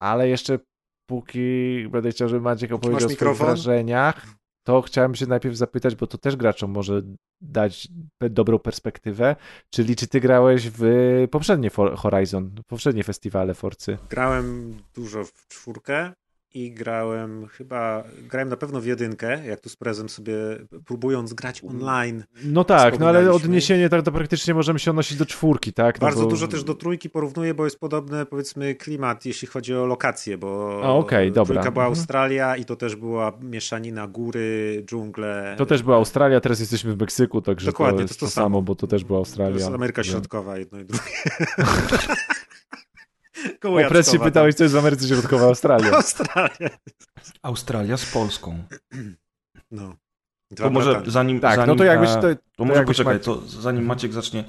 ale 0.00 0.28
jeszcze 0.28 0.58
póki 1.06 1.88
będę 1.90 2.10
chciał, 2.10 2.28
żeby 2.28 2.40
Maciek 2.40 2.72
opowiedział 2.72 3.08
o 3.08 3.12
swoich 3.12 3.36
wrażeniach, 3.36 4.26
to 4.66 4.82
chciałem 4.82 5.14
się 5.14 5.26
najpierw 5.26 5.56
zapytać, 5.56 5.94
bo 5.94 6.06
to 6.06 6.18
też 6.18 6.36
graczom 6.36 6.70
może 6.70 7.02
dać 7.40 7.88
dobrą 8.20 8.58
perspektywę, 8.58 9.36
czyli 9.70 9.96
czy 9.96 10.06
ty 10.06 10.20
grałeś 10.20 10.70
w 10.70 10.84
poprzednie 11.30 11.70
Horizon, 11.96 12.50
poprzednie 12.66 13.04
festiwale 13.04 13.54
Forcy? 13.54 13.98
Grałem 14.10 14.76
dużo 14.94 15.24
w 15.24 15.48
czwórkę, 15.48 16.12
i 16.54 16.72
grałem 16.72 17.46
chyba, 17.46 18.04
grałem 18.28 18.48
na 18.48 18.56
pewno 18.56 18.80
w 18.80 18.86
jedynkę, 18.86 19.46
jak 19.46 19.60
tu 19.60 19.68
z 19.68 19.76
prezem 19.76 20.08
sobie 20.08 20.34
próbując 20.84 21.34
grać 21.34 21.64
online. 21.64 22.24
No 22.44 22.64
tak, 22.64 22.98
no 22.98 23.08
ale 23.08 23.32
odniesienie 23.32 23.88
tak 23.88 24.02
to 24.02 24.12
praktycznie 24.12 24.54
możemy 24.54 24.78
się 24.78 24.90
odnosić 24.90 25.18
do 25.18 25.26
czwórki, 25.26 25.72
tak? 25.72 26.00
No 26.00 26.06
Bardzo 26.06 26.22
bo... 26.22 26.30
dużo 26.30 26.48
też 26.48 26.64
do 26.64 26.74
trójki 26.74 27.10
porównuję, 27.10 27.54
bo 27.54 27.64
jest 27.64 27.80
podobny 27.80 28.26
powiedzmy 28.26 28.74
klimat, 28.74 29.26
jeśli 29.26 29.48
chodzi 29.48 29.74
o 29.74 29.86
lokacje, 29.86 30.38
bo 30.38 30.80
A, 30.84 30.92
okay, 30.92 31.30
dobra. 31.30 31.44
trójka 31.44 31.70
była 31.70 31.84
mhm. 31.84 31.98
Australia 31.98 32.56
i 32.56 32.64
to 32.64 32.76
też 32.76 32.96
była 32.96 33.32
mieszanina 33.40 34.06
góry, 34.06 34.82
dżungle. 34.86 35.54
To 35.58 35.66
też 35.66 35.82
była 35.82 35.96
Australia, 35.96 36.40
teraz 36.40 36.60
jesteśmy 36.60 36.94
w 36.94 37.00
Meksyku, 37.00 37.42
także 37.42 37.66
Dokładnie, 37.66 37.98
to, 37.98 38.02
jest 38.02 38.20
to, 38.20 38.26
to, 38.26 38.32
samo, 38.32 38.62
bo 38.62 38.74
to 38.74 38.86
też 38.86 39.04
była 39.04 39.18
Australia. 39.18 39.52
To 39.52 39.58
jest 39.58 39.74
Ameryka 39.74 40.04
Środkowa, 40.04 40.58
jedno 40.58 40.80
i 40.80 40.84
drugie. 40.84 41.04
O 43.62 43.88
presję 43.88 44.18
pytałeś, 44.18 44.54
co 44.54 44.64
jest 44.64 44.74
w 44.74 44.78
Ameryce 44.78 45.08
Środkowej, 45.08 45.46
Australia. 45.46 45.90
Australia. 45.96 46.70
Australia 47.42 47.96
z 47.96 48.12
Polską. 48.12 48.62
No. 49.70 49.96
Dwa 50.50 50.64
to 50.64 50.70
może 50.70 51.02
zanim. 51.06 51.40
Tak, 51.40 51.56
zanim, 51.56 51.68
no 51.68 51.76
to 51.76 51.84
jakbyś. 51.84 52.10
To, 52.10 52.28
to, 52.56 52.64
może 52.64 52.84
poczekaj, 52.84 53.20
to 53.20 53.42
zanim 53.46 53.84
Maciek 53.84 54.12
zacznie, 54.12 54.44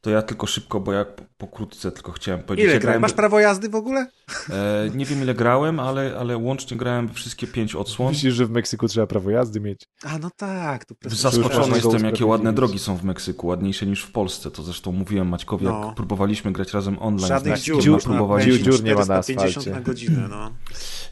to 0.00 0.10
ja 0.10 0.22
tylko 0.22 0.46
szybko, 0.46 0.80
bo 0.80 0.92
ja 0.92 1.04
pokrótce 1.38 1.92
tylko 1.92 2.12
chciałem 2.12 2.42
powiedzieć. 2.42 2.64
Ile 2.64 2.74
ja 2.74 2.80
grałem... 2.80 3.02
Masz 3.02 3.12
prawo 3.12 3.40
jazdy 3.40 3.68
w 3.68 3.74
ogóle? 3.74 4.06
E, 4.50 4.90
nie 4.94 5.04
wiem 5.04 5.22
ile 5.22 5.34
grałem, 5.34 5.80
ale, 5.80 6.16
ale 6.18 6.36
łącznie 6.36 6.76
grałem 6.76 7.14
wszystkie 7.14 7.46
pięć 7.46 7.74
odsłon. 7.74 8.08
Myślisz, 8.08 8.34
że 8.34 8.46
w 8.46 8.50
Meksyku 8.50 8.88
trzeba 8.88 9.06
prawo 9.06 9.30
jazdy 9.30 9.60
mieć? 9.60 9.82
A 10.02 10.18
no 10.18 10.30
tak. 10.36 10.84
To 10.84 10.94
Zaskoczony 11.06 11.76
jestem, 11.76 12.04
jakie 12.04 12.26
ładne 12.26 12.52
drogi 12.52 12.78
są 12.78 12.96
w 12.96 13.04
Meksyku, 13.04 13.46
ładniejsze 13.46 13.86
niż 13.86 14.02
w 14.02 14.12
Polsce. 14.12 14.50
To 14.50 14.62
zresztą 14.62 14.92
mówiłem 14.92 15.28
Maćkowi, 15.28 15.64
no. 15.64 15.84
jak 15.86 15.94
próbowaliśmy 15.94 16.52
grać 16.52 16.72
razem 16.72 16.98
online. 16.98 17.28
Żadnych 17.28 17.58
dziur, 17.58 17.82
dziur, 17.82 18.02
próbowaliśmy. 18.02 18.62
dziur 18.62 18.84
nie 18.84 18.94
ma 18.94 19.04
na 19.04 19.16
asfalcie. 19.16 19.70
na 19.70 19.80
godzinę, 19.80 20.28
no. 20.28 20.50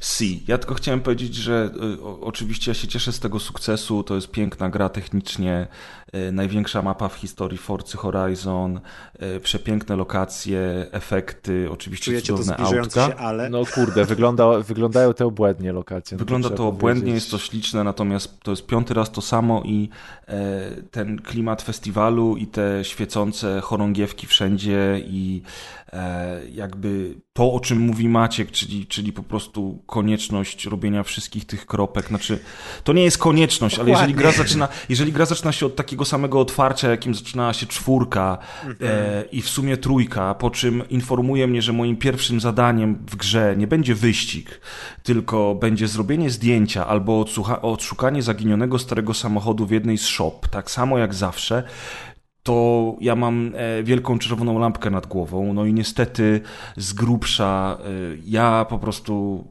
Si. 0.01 0.45
Ja 0.49 0.59
tylko 0.59 0.75
chciałem 0.75 1.01
powiedzieć, 1.01 1.35
że 1.35 1.71
y, 1.99 2.03
o, 2.03 2.21
oczywiście 2.21 2.71
ja 2.71 2.75
się 2.75 2.89
cieszę 2.89 3.13
z 3.13 3.21
tego 3.21 3.41
sukcesu, 3.41 4.03
to 4.03 4.15
jest 4.15 4.31
piękna 4.31 4.71
gra 4.71 4.89
technicznie, 4.89 5.67
największa 6.33 6.83
mapa 6.83 7.09
w 7.09 7.15
historii 7.15 7.59
Forcy 7.59 7.97
Horizon, 7.97 8.81
y, 9.37 9.41
przepiękne 9.41 9.97
lokacje, 9.97 10.87
efekty, 10.93 11.69
oczywiście 11.71 12.05
Czujecie 12.05 12.27
cudowne 12.27 12.57
to 12.57 12.63
autka. 12.63 13.07
Się, 13.07 13.17
ale... 13.17 13.51
No 13.51 13.63
kurde, 13.75 14.05
wygląda, 14.05 14.59
wyglądają 14.59 15.15
te 15.15 15.27
obłędnie 15.27 15.73
lokacje. 15.73 16.17
No 16.17 16.19
wygląda 16.19 16.51
to 16.51 16.69
obłędnie, 16.69 17.13
jest 17.13 17.31
to 17.31 17.39
śliczne, 17.39 17.85
natomiast 17.85 18.41
to 18.41 18.51
jest 18.51 18.67
piąty 18.67 18.95
raz 18.95 19.11
to 19.11 19.21
samo 19.21 19.63
i 19.65 19.89
e, 20.29 20.71
ten 20.91 21.23
klimat 21.23 21.63
festiwalu 21.63 22.37
i 22.37 22.47
te 22.47 22.85
świecące 22.85 23.61
chorągiewki 23.61 24.27
wszędzie 24.27 25.03
i 25.07 25.43
e, 25.93 26.41
jakby 26.53 27.15
to, 27.33 27.53
o 27.53 27.61
czym 27.61 27.79
mówi 27.79 28.09
Maciek, 28.09 28.51
czyli, 28.51 28.87
czyli 28.87 29.13
po 29.13 29.23
prostu 29.23 29.83
konieczność 29.87 30.67
robienia 30.67 31.03
wszystkich 31.03 31.45
tych 31.45 31.67
kropek. 31.67 32.09
Znaczy, 32.09 32.39
to 32.85 32.93
nie 32.93 33.05
jest 33.05 33.19
konieczność, 33.19 33.77
Dokładnie. 33.77 33.95
ale 33.95 34.03
jeżeli 34.03 34.19
gra, 34.19 34.33
zaczyna, 34.33 34.69
jeżeli 34.89 35.13
gra 35.13 35.27
zaczyna 35.27 35.53
się 35.53 35.67
od 35.67 35.77
takiego 35.77 35.98
samego 36.05 36.41
otwarcia, 36.41 36.91
jakim 36.91 37.15
zaczynała 37.15 37.53
się 37.53 37.67
czwórka 37.67 38.39
mhm. 38.67 38.91
e, 38.93 39.23
i 39.23 39.43
w 39.43 39.49
sumie 39.49 39.77
trójka, 39.77 40.35
po 40.35 40.51
czym 40.51 40.89
informuje 40.89 41.47
mnie, 41.47 41.63
że 41.63 41.73
moim 41.73 41.97
pierwszym 41.97 42.41
zadaniem 42.41 42.95
w 42.95 43.17
grze 43.17 43.55
nie 43.57 43.67
będzie 43.67 43.95
wyścig, 43.95 44.61
tylko 45.03 45.55
będzie 45.55 45.89
zrobienie 45.89 46.31
zdjęcia 46.31 46.87
albo 46.87 47.25
odszukanie 47.63 48.23
zaginionego 48.23 48.79
starego 48.79 49.15
samochodu 49.15 49.67
w 49.67 49.71
jednej 49.71 49.99
z 49.99 50.07
shop, 50.07 50.41
tak 50.51 50.71
samo 50.71 50.99
jak 50.99 51.15
zawsze, 51.15 51.63
to 52.43 52.97
ja 53.01 53.17
mam 53.17 53.53
e, 53.55 53.83
wielką 53.83 54.19
czerwoną 54.19 54.59
lampkę 54.59 54.91
nad 54.91 55.07
głową. 55.07 55.53
No 55.53 55.65
i 55.65 55.75
niestety 55.75 56.41
z 56.77 56.93
grubsza 56.93 57.79
e, 57.81 57.89
ja 58.25 58.67
po 58.69 58.79
prostu 58.79 59.45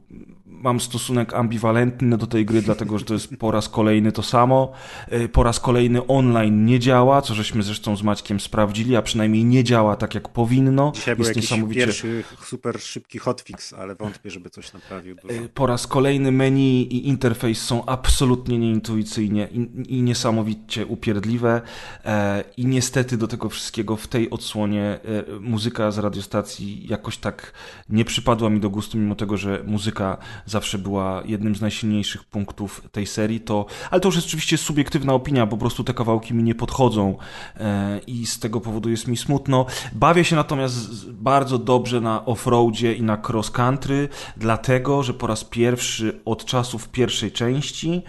mam 0.62 0.80
stosunek 0.80 1.34
ambiwalentny 1.34 2.18
do 2.18 2.26
tej 2.26 2.44
gry, 2.44 2.62
dlatego 2.62 2.98
że 2.98 3.04
to 3.04 3.14
jest 3.14 3.36
po 3.36 3.50
raz 3.50 3.68
kolejny 3.68 4.12
to 4.12 4.22
samo. 4.22 4.72
E, 5.08 5.28
po 5.28 5.42
raz 5.42 5.60
kolejny 5.60 6.06
online 6.06 6.64
nie 6.64 6.78
działa, 6.78 7.22
co 7.22 7.34
żeśmy 7.34 7.62
zresztą 7.62 7.96
z 7.96 8.02
Maćkiem 8.02 8.40
sprawdzili, 8.40 8.96
a 8.96 9.02
przynajmniej 9.02 9.44
nie 9.44 9.64
działa 9.64 9.96
tak 9.96 10.14
jak 10.14 10.28
powinno. 10.28 10.92
Dzisiaj 10.94 11.16
jest 11.18 11.32
był 11.32 11.42
niesamowicie... 11.42 11.80
pierwszy 11.80 12.24
super 12.44 12.80
szybki 12.80 13.18
hotfix, 13.18 13.72
ale 13.72 13.94
wątpię, 13.94 14.30
żeby 14.30 14.50
coś 14.50 14.72
naprawił. 14.72 15.16
Dużo. 15.16 15.34
E, 15.34 15.48
po 15.48 15.66
raz 15.66 15.86
kolejny 15.86 16.32
menu 16.32 16.82
i 16.82 17.08
interfejs 17.08 17.62
są 17.62 17.86
absolutnie 17.86 18.58
nieintuicyjnie 18.58 19.48
i, 19.52 19.68
i 19.96 20.02
niesamowicie 20.02 20.86
upierdliwe 20.86 21.60
e, 22.04 22.44
i 22.56 22.66
niestety 22.66 23.16
do 23.16 23.28
tego 23.28 23.48
wszystkiego 23.48 23.96
w 23.96 24.06
tej 24.06 24.30
odsłonie 24.30 24.98
muzyka 25.40 25.90
z 25.90 25.98
radiostacji 25.98 26.86
jakoś 26.88 27.18
tak 27.18 27.52
nie 27.88 28.04
przypadła 28.04 28.50
mi 28.50 28.60
do 28.60 28.70
gustu, 28.70 28.98
mimo 28.98 29.14
tego, 29.14 29.36
że 29.36 29.62
muzyka 29.66 30.18
zawsze 30.50 30.78
była 30.78 31.22
jednym 31.24 31.56
z 31.56 31.60
najsilniejszych 31.60 32.24
punktów 32.24 32.82
tej 32.92 33.06
serii, 33.06 33.40
to, 33.40 33.66
ale 33.90 34.00
to 34.00 34.08
już 34.08 34.14
jest 34.16 34.26
oczywiście 34.26 34.58
subiektywna 34.58 35.14
opinia, 35.14 35.46
po 35.46 35.56
prostu 35.56 35.84
te 35.84 35.94
kawałki 35.94 36.34
mi 36.34 36.42
nie 36.42 36.54
podchodzą 36.54 37.16
e, 37.56 38.00
i 38.06 38.26
z 38.26 38.38
tego 38.38 38.60
powodu 38.60 38.90
jest 38.90 39.08
mi 39.08 39.16
smutno. 39.16 39.66
Bawię 39.92 40.24
się 40.24 40.36
natomiast 40.36 41.10
bardzo 41.12 41.58
dobrze 41.58 42.00
na 42.00 42.24
offroadzie 42.24 42.94
i 42.94 43.02
na 43.02 43.22
cross 43.28 43.50
country, 43.50 44.08
dlatego, 44.36 45.02
że 45.02 45.14
po 45.14 45.26
raz 45.26 45.44
pierwszy 45.44 46.20
od 46.24 46.44
czasów 46.44 46.88
pierwszej 46.88 47.32
części 47.32 48.02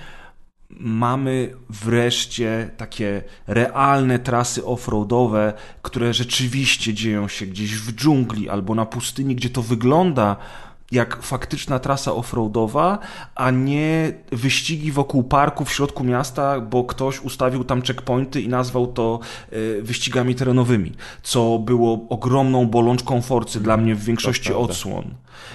mamy 0.70 1.56
wreszcie 1.70 2.70
takie 2.78 3.24
realne 3.48 4.20
trasy 4.20 4.66
offroadowe, 4.66 5.54
które 5.82 6.14
rzeczywiście 6.14 6.94
dzieją 6.94 7.28
się 7.28 7.46
gdzieś 7.46 7.76
w 7.76 7.96
dżungli 7.96 8.50
albo 8.50 8.76
na 8.76 8.86
pustyni, 8.86 9.36
gdzie 9.36 9.50
to 9.50 9.62
wygląda 9.62 10.36
jak 10.92 11.24
faktyczna 11.24 11.80
trasa 11.80 12.14
offroadowa, 12.14 13.00
a 13.36 13.52
nie 13.52 14.14
wyścigi 14.32 14.92
wokół 14.92 15.24
parku 15.24 15.66
w 15.66 15.72
środku 15.72 16.04
miasta, 16.04 16.62
bo 16.62 16.84
ktoś 16.84 17.22
ustawił 17.22 17.64
tam 17.64 17.82
checkpointy 17.82 18.42
i 18.42 18.48
nazwał 18.48 18.88
to 18.88 19.20
e, 19.52 19.82
wyścigami 19.82 20.36
terenowymi, 20.36 20.92
co 21.24 21.60
było 21.60 22.00
ogromną 22.10 22.66
bolączką 22.68 23.22
Forcy 23.22 23.60
dla 23.60 23.78
mnie 23.78 23.96
w 23.96 24.04
większości 24.04 24.54
odsłon. 24.54 25.04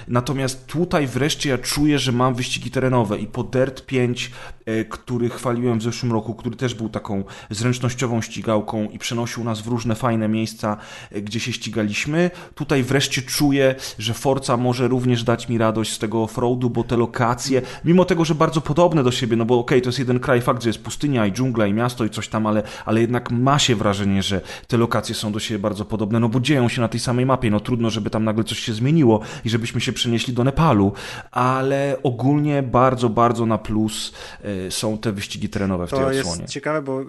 Natomiast 0.08 0.66
tutaj 0.66 1.06
wreszcie 1.06 1.50
ja 1.50 1.58
czuję, 1.58 1.98
że 1.98 2.12
mam 2.12 2.34
wyścigi 2.34 2.70
terenowe 2.70 3.18
i 3.18 3.26
po 3.26 3.42
Dirt 3.42 3.86
5, 3.86 4.30
e, 4.66 4.84
który 4.84 5.28
chwaliłem 5.28 5.78
w 5.78 5.82
zeszłym 5.82 6.12
roku, 6.12 6.34
który 6.34 6.56
też 6.56 6.74
był 6.74 6.88
taką 6.88 7.24
zręcznościową 7.50 8.20
ścigałką 8.22 8.88
i 8.90 8.98
przenosił 8.98 9.44
nas 9.44 9.60
w 9.60 9.66
różne 9.66 9.94
fajne 9.94 10.28
miejsca, 10.28 10.76
e, 11.10 11.20
gdzie 11.20 11.40
się 11.40 11.52
ścigaliśmy, 11.52 12.30
tutaj 12.54 12.82
wreszcie 12.82 13.22
czuję, 13.22 13.74
że 13.98 14.14
Forza 14.14 14.56
może 14.56 14.88
również 14.88 15.24
dać 15.24 15.48
mi 15.48 15.58
radość 15.58 15.92
z 15.92 15.98
tego 15.98 16.22
offroadu, 16.22 16.70
bo 16.70 16.84
te 16.84 16.96
lokacje, 16.96 17.62
mimo 17.84 18.04
tego, 18.04 18.24
że 18.24 18.34
bardzo 18.34 18.60
podobne 18.60 19.02
do 19.02 19.12
siebie, 19.12 19.36
no 19.36 19.44
bo 19.44 19.58
okej, 19.58 19.78
okay, 19.78 19.82
to 19.82 19.88
jest 19.88 19.98
jeden 19.98 20.20
kraj, 20.20 20.40
fakt, 20.40 20.62
że 20.62 20.68
jest 20.68 20.82
pustynia 20.82 21.26
i 21.26 21.32
dżungla 21.32 21.66
i 21.66 21.72
miasto 21.72 22.04
i 22.04 22.10
coś 22.10 22.28
tam, 22.28 22.46
ale, 22.46 22.62
ale 22.84 23.00
jednak 23.00 23.30
ma 23.30 23.58
się 23.58 23.76
wrażenie, 23.76 24.22
że 24.22 24.40
te 24.66 24.76
lokacje 24.76 25.14
są 25.14 25.32
do 25.32 25.40
siebie 25.40 25.58
bardzo 25.58 25.84
podobne, 25.84 26.20
no 26.20 26.28
bo 26.28 26.40
dzieją 26.40 26.68
się 26.68 26.80
na 26.80 26.88
tej 26.88 27.00
samej 27.00 27.26
mapie, 27.26 27.50
no 27.50 27.60
trudno, 27.60 27.90
żeby 27.90 28.10
tam 28.10 28.24
nagle 28.24 28.44
coś 28.44 28.58
się 28.58 28.72
zmieniło 28.72 29.20
i 29.44 29.50
żebyśmy 29.50 29.73
się 29.80 29.92
przenieśli 29.92 30.34
do 30.34 30.44
Nepalu, 30.44 30.92
ale 31.30 31.96
ogólnie 32.02 32.62
bardzo, 32.62 33.08
bardzo 33.08 33.46
na 33.46 33.58
plus 33.58 34.12
y, 34.66 34.70
są 34.70 34.98
te 34.98 35.12
wyścigi 35.12 35.48
terenowe 35.48 35.86
w 35.86 35.90
to 35.90 35.96
tej 35.96 36.06
odsłonie. 36.06 36.36
To 36.36 36.42
jest 36.42 36.52
ciekawe, 36.52 36.82
bo 36.82 37.04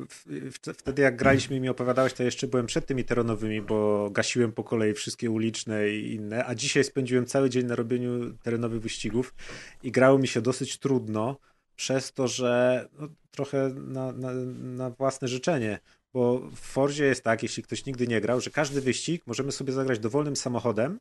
wtedy 0.52 1.02
jak 1.02 1.16
graliśmy 1.16 1.56
i 1.56 1.60
mi 1.60 1.70
opowiadałeś, 1.70 2.14
to 2.14 2.24
jeszcze 2.24 2.48
byłem 2.48 2.66
przed 2.66 2.86
tymi 2.86 3.04
terenowymi, 3.04 3.62
bo 3.62 4.10
gasiłem 4.12 4.52
po 4.52 4.64
kolei 4.64 4.94
wszystkie 4.94 5.32
uliczne 5.32 5.90
i 5.90 6.14
inne, 6.14 6.46
a 6.46 6.56
dzisiaj 6.56 6.84
spędziłem 6.84 7.26
cały 7.26 7.50
dzień 7.50 7.66
na 7.66 7.76
robieniu 7.76 8.34
terenowych 8.44 8.82
wyścigów 8.82 9.34
i 9.84 9.92
grało 9.92 10.20
mi 10.20 10.28
się 10.28 10.42
dosyć 10.42 10.78
trudno, 10.78 11.38
przez 11.76 12.14
to, 12.14 12.28
że 12.28 12.86
no, 13.00 13.08
trochę 13.32 13.70
na, 13.70 14.12
na, 14.12 14.32
na, 14.56 14.90
własne 14.90 15.28
życzenie, 15.28 15.80
bo 16.14 16.40
w 16.40 16.60
Forzie 16.60 17.06
jest 17.06 17.24
tak, 17.24 17.44
jeśli 17.44 17.64
ktoś 17.64 17.86
nigdy 17.86 18.08
nie 18.08 18.22
grał, 18.22 18.42
że 18.42 18.50
każdy 18.50 18.82
wyścig 18.82 19.28
możemy 19.28 19.52
sobie 19.52 19.74
zagrać 19.74 20.00
dowolnym 20.00 20.36
samochodem 20.36 21.00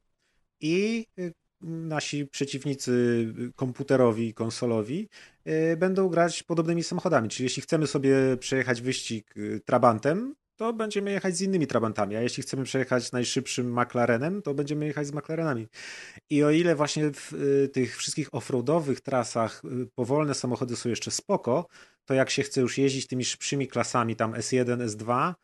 i 0.61 1.07
y, 1.19 1.33
nasi 1.65 2.27
przeciwnicy 2.27 3.27
komputerowi 3.57 4.29
i 4.29 4.35
konsolowi 4.35 5.09
y, 5.49 5.77
będą 5.77 6.09
grać 6.09 6.43
podobnymi 6.43 6.83
samochodami. 6.83 7.29
Czyli 7.29 7.45
jeśli 7.45 7.63
chcemy 7.63 7.87
sobie 7.87 8.37
przejechać 8.41 8.83
wyścig 8.83 9.37
y, 9.37 9.61
Trabantem, 9.65 10.35
to 10.57 10.73
będziemy 10.73 11.11
jechać 11.11 11.37
z 11.37 11.41
innymi 11.41 11.67
Trabantami, 11.67 12.17
a 12.17 12.23
jeśli 12.23 12.43
chcemy 12.43 12.65
przejechać 12.65 13.13
najszybszym 13.13 13.81
McLarenem, 13.81 14.43
to 14.43 14.55
będziemy 14.55 14.87
jechać 14.87 15.07
z 15.07 15.13
McLarenami. 15.13 15.69
I 16.31 16.45
o 16.45 16.51
ile 16.51 16.75
właśnie 16.77 17.11
w 17.11 17.33
y, 17.33 17.69
tych 17.69 17.97
wszystkich 17.97 18.35
offroadowych 18.35 19.01
trasach 19.01 19.63
powolne 19.95 20.35
samochody 20.35 20.77
są 20.77 20.89
jeszcze 20.89 21.11
spoko, 21.11 21.67
to 22.05 22.15
jak 22.15 22.31
się 22.31 22.43
chce 22.43 22.61
już 22.61 22.79
jeździć 22.79 23.07
tymi 23.07 23.25
szybszymi 23.25 23.69
klasami, 23.69 24.17
tam 24.17 24.33
S1, 24.33 24.87
S2, 24.87 25.35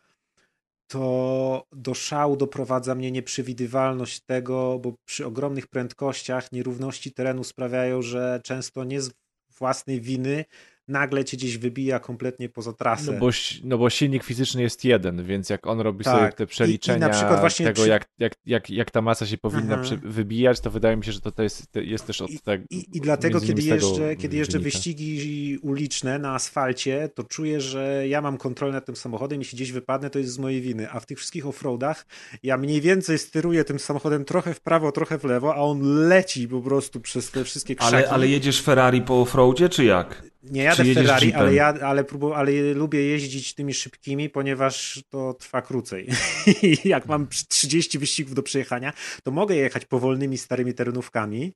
to 0.90 1.66
do 1.72 1.94
szału 1.94 2.36
doprowadza 2.36 2.94
mnie 2.94 3.10
nieprzewidywalność 3.10 4.20
tego, 4.20 4.78
bo 4.78 4.94
przy 5.04 5.26
ogromnych 5.26 5.66
prędkościach 5.66 6.52
nierówności 6.52 7.12
terenu 7.12 7.44
sprawiają, 7.44 8.02
że 8.02 8.40
często 8.44 8.84
nie 8.84 9.00
z 9.00 9.10
własnej 9.58 10.00
winy 10.00 10.44
nagle 10.90 11.24
cię 11.24 11.36
gdzieś 11.36 11.58
wybija 11.58 12.00
kompletnie 12.00 12.48
poza 12.48 12.72
trasę. 12.72 13.12
No 13.12 13.18
bo, 13.18 13.30
no 13.64 13.78
bo 13.78 13.90
silnik 13.90 14.24
fizyczny 14.24 14.62
jest 14.62 14.84
jeden, 14.84 15.24
więc 15.24 15.50
jak 15.50 15.66
on 15.66 15.80
robi 15.80 16.04
tak. 16.04 16.18
sobie 16.18 16.32
te 16.32 16.46
przeliczenia 16.46 17.06
I, 17.06 17.10
i 17.10 17.64
tego, 17.64 17.72
przy... 17.82 17.88
jak, 17.88 18.08
jak, 18.18 18.32
jak, 18.46 18.70
jak 18.70 18.90
ta 18.90 19.02
masa 19.02 19.26
się 19.26 19.38
powinna 19.38 19.74
mhm. 19.74 20.00
wybijać, 20.04 20.60
to 20.60 20.70
wydaje 20.70 20.96
mi 20.96 21.04
się, 21.04 21.12
że 21.12 21.20
to, 21.20 21.32
to 21.32 21.42
jest, 21.42 21.72
to 21.72 21.80
jest 21.80 22.06
też 22.06 22.20
od 22.20 22.42
tego. 22.44 22.64
I, 22.70 22.76
i, 22.76 22.96
i 22.96 23.00
dlatego, 23.00 23.40
kiedy 23.40 23.62
jeżdżę, 23.62 24.16
kiedy 24.16 24.36
jeżdżę 24.36 24.58
wyścigi 24.58 25.58
uliczne 25.62 26.18
na 26.18 26.34
asfalcie, 26.34 27.08
to 27.14 27.24
czuję, 27.24 27.60
że 27.60 28.08
ja 28.08 28.22
mam 28.22 28.38
kontrolę 28.38 28.72
nad 28.72 28.86
tym 28.86 28.96
samochodem, 28.96 29.38
jeśli 29.38 29.56
gdzieś 29.56 29.72
wypadnę, 29.72 30.10
to 30.10 30.18
jest 30.18 30.32
z 30.32 30.38
mojej 30.38 30.60
winy. 30.60 30.90
A 30.90 31.00
w 31.00 31.06
tych 31.06 31.18
wszystkich 31.18 31.46
offroadach 31.46 32.06
ja 32.42 32.56
mniej 32.56 32.80
więcej 32.80 33.18
steruję 33.18 33.64
tym 33.64 33.78
samochodem 33.78 34.24
trochę 34.24 34.54
w 34.54 34.60
prawo, 34.60 34.92
trochę 34.92 35.18
w 35.18 35.24
lewo, 35.24 35.54
a 35.54 35.58
on 35.58 36.08
leci 36.08 36.48
po 36.48 36.60
prostu 36.60 37.00
przez 37.00 37.30
te 37.30 37.44
wszystkie 37.44 37.76
krzaki. 37.76 37.94
Ale, 37.94 38.10
ale 38.10 38.28
jedziesz 38.28 38.62
Ferrari 38.62 39.02
po 39.02 39.20
offroadzie, 39.20 39.68
czy 39.68 39.84
jak? 39.84 40.29
Nie 40.42 40.62
jadę 40.62 40.84
w 40.84 40.94
Ferrari, 40.94 41.32
ale, 41.32 41.54
ja, 41.54 41.66
ale, 41.66 42.04
próbu, 42.04 42.32
ale 42.32 42.52
lubię 42.74 43.02
jeździć 43.02 43.54
tymi 43.54 43.74
szybkimi, 43.74 44.30
ponieważ 44.30 45.02
to 45.08 45.34
trwa 45.34 45.62
krócej. 45.62 46.08
jak 46.84 47.06
mam 47.06 47.26
30 47.48 47.98
wyścigów 47.98 48.34
do 48.34 48.42
przejechania, 48.42 48.92
to 49.22 49.30
mogę 49.30 49.56
jechać 49.56 49.84
powolnymi, 49.84 50.38
starymi 50.38 50.74
terenówkami 50.74 51.52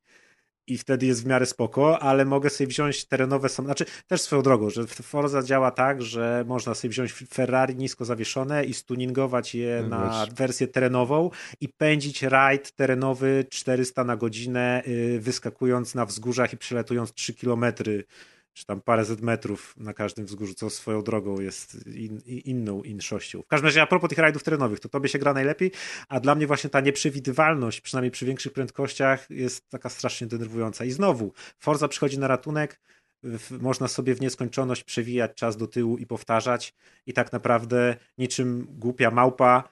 i 0.67 0.79
wtedy 0.79 1.07
jest 1.07 1.23
w 1.23 1.27
miarę 1.27 1.47
spoko, 1.47 2.03
ale 2.03 2.25
mogę 2.25 2.51
sobie 2.51 2.69
wziąć 2.69 3.05
terenowe 3.05 3.49
samochody. 3.49 3.85
Znaczy, 3.85 4.05
też 4.07 4.21
swoją 4.21 4.43
drogą, 4.43 4.71
że 4.71 4.87
Forza 4.87 5.43
działa 5.43 5.71
tak, 5.71 6.03
że 6.03 6.45
można 6.47 6.75
sobie 6.75 6.91
wziąć 6.91 7.13
Ferrari 7.13 7.77
nisko 7.77 8.05
zawieszone 8.05 8.65
i 8.65 8.75
stuningować 8.75 9.55
je 9.55 9.83
no 9.83 9.89
na 9.89 10.27
wersję 10.37 10.69
terenową 10.69 11.31
i 11.61 11.69
pędzić 11.69 12.23
rajd 12.23 12.73
terenowy 12.73 13.45
400 13.51 14.05
na 14.05 14.17
godzinę, 14.17 14.83
yy, 14.87 15.21
wyskakując 15.21 15.95
na 15.95 16.07
wzgórzach 16.07 16.53
i 16.53 16.57
przelatując 16.57 17.13
3 17.13 17.35
kilometry 17.35 18.05
czy 18.55 18.67
tam 18.67 18.81
paręset 18.81 19.21
metrów 19.21 19.75
na 19.77 19.95
każdym 19.95 20.27
wzgórzu, 20.27 20.55
co 20.55 20.71
swoją 20.71 21.03
drogą 21.03 21.41
jest 21.41 21.87
in, 21.87 22.21
inną 22.27 22.83
inszością. 22.83 23.43
W 23.43 23.47
każdym 23.47 23.67
razie 23.67 23.83
a 23.83 23.87
propos 23.87 24.09
tych 24.09 24.19
rajdów 24.19 24.43
terenowych, 24.43 24.81
to 24.81 24.89
tobie 24.89 25.09
się 25.09 25.19
gra 25.19 25.35
najlepiej, 25.35 25.71
a 26.09 26.21
dla 26.21 26.35
mnie 26.35 26.47
właśnie 26.47 26.71
ta 26.71 26.81
nieprzewidywalność, 26.81 27.81
przynajmniej 27.81 28.11
przy 28.11 28.27
większych 28.27 28.53
prędkościach, 28.53 29.31
jest 29.31 29.69
taka 29.71 29.89
strasznie 29.89 30.27
denerwująca. 30.27 30.85
I 30.85 30.91
znowu, 30.91 31.33
Forza 31.59 31.89
przychodzi 31.89 32.19
na 32.19 32.29
ratunek, 32.29 32.81
można 33.51 33.89
sobie 33.89 34.15
w 34.15 34.21
nieskończoność 34.21 34.85
przewijać 34.85 35.35
czas 35.35 35.57
do 35.57 35.67
tyłu 35.67 35.99
i 35.99 36.07
powtarzać 36.07 36.75
i 37.07 37.13
tak 37.13 37.33
naprawdę 37.33 37.97
niczym 38.19 38.67
głupia 38.71 39.11
małpa 39.11 39.69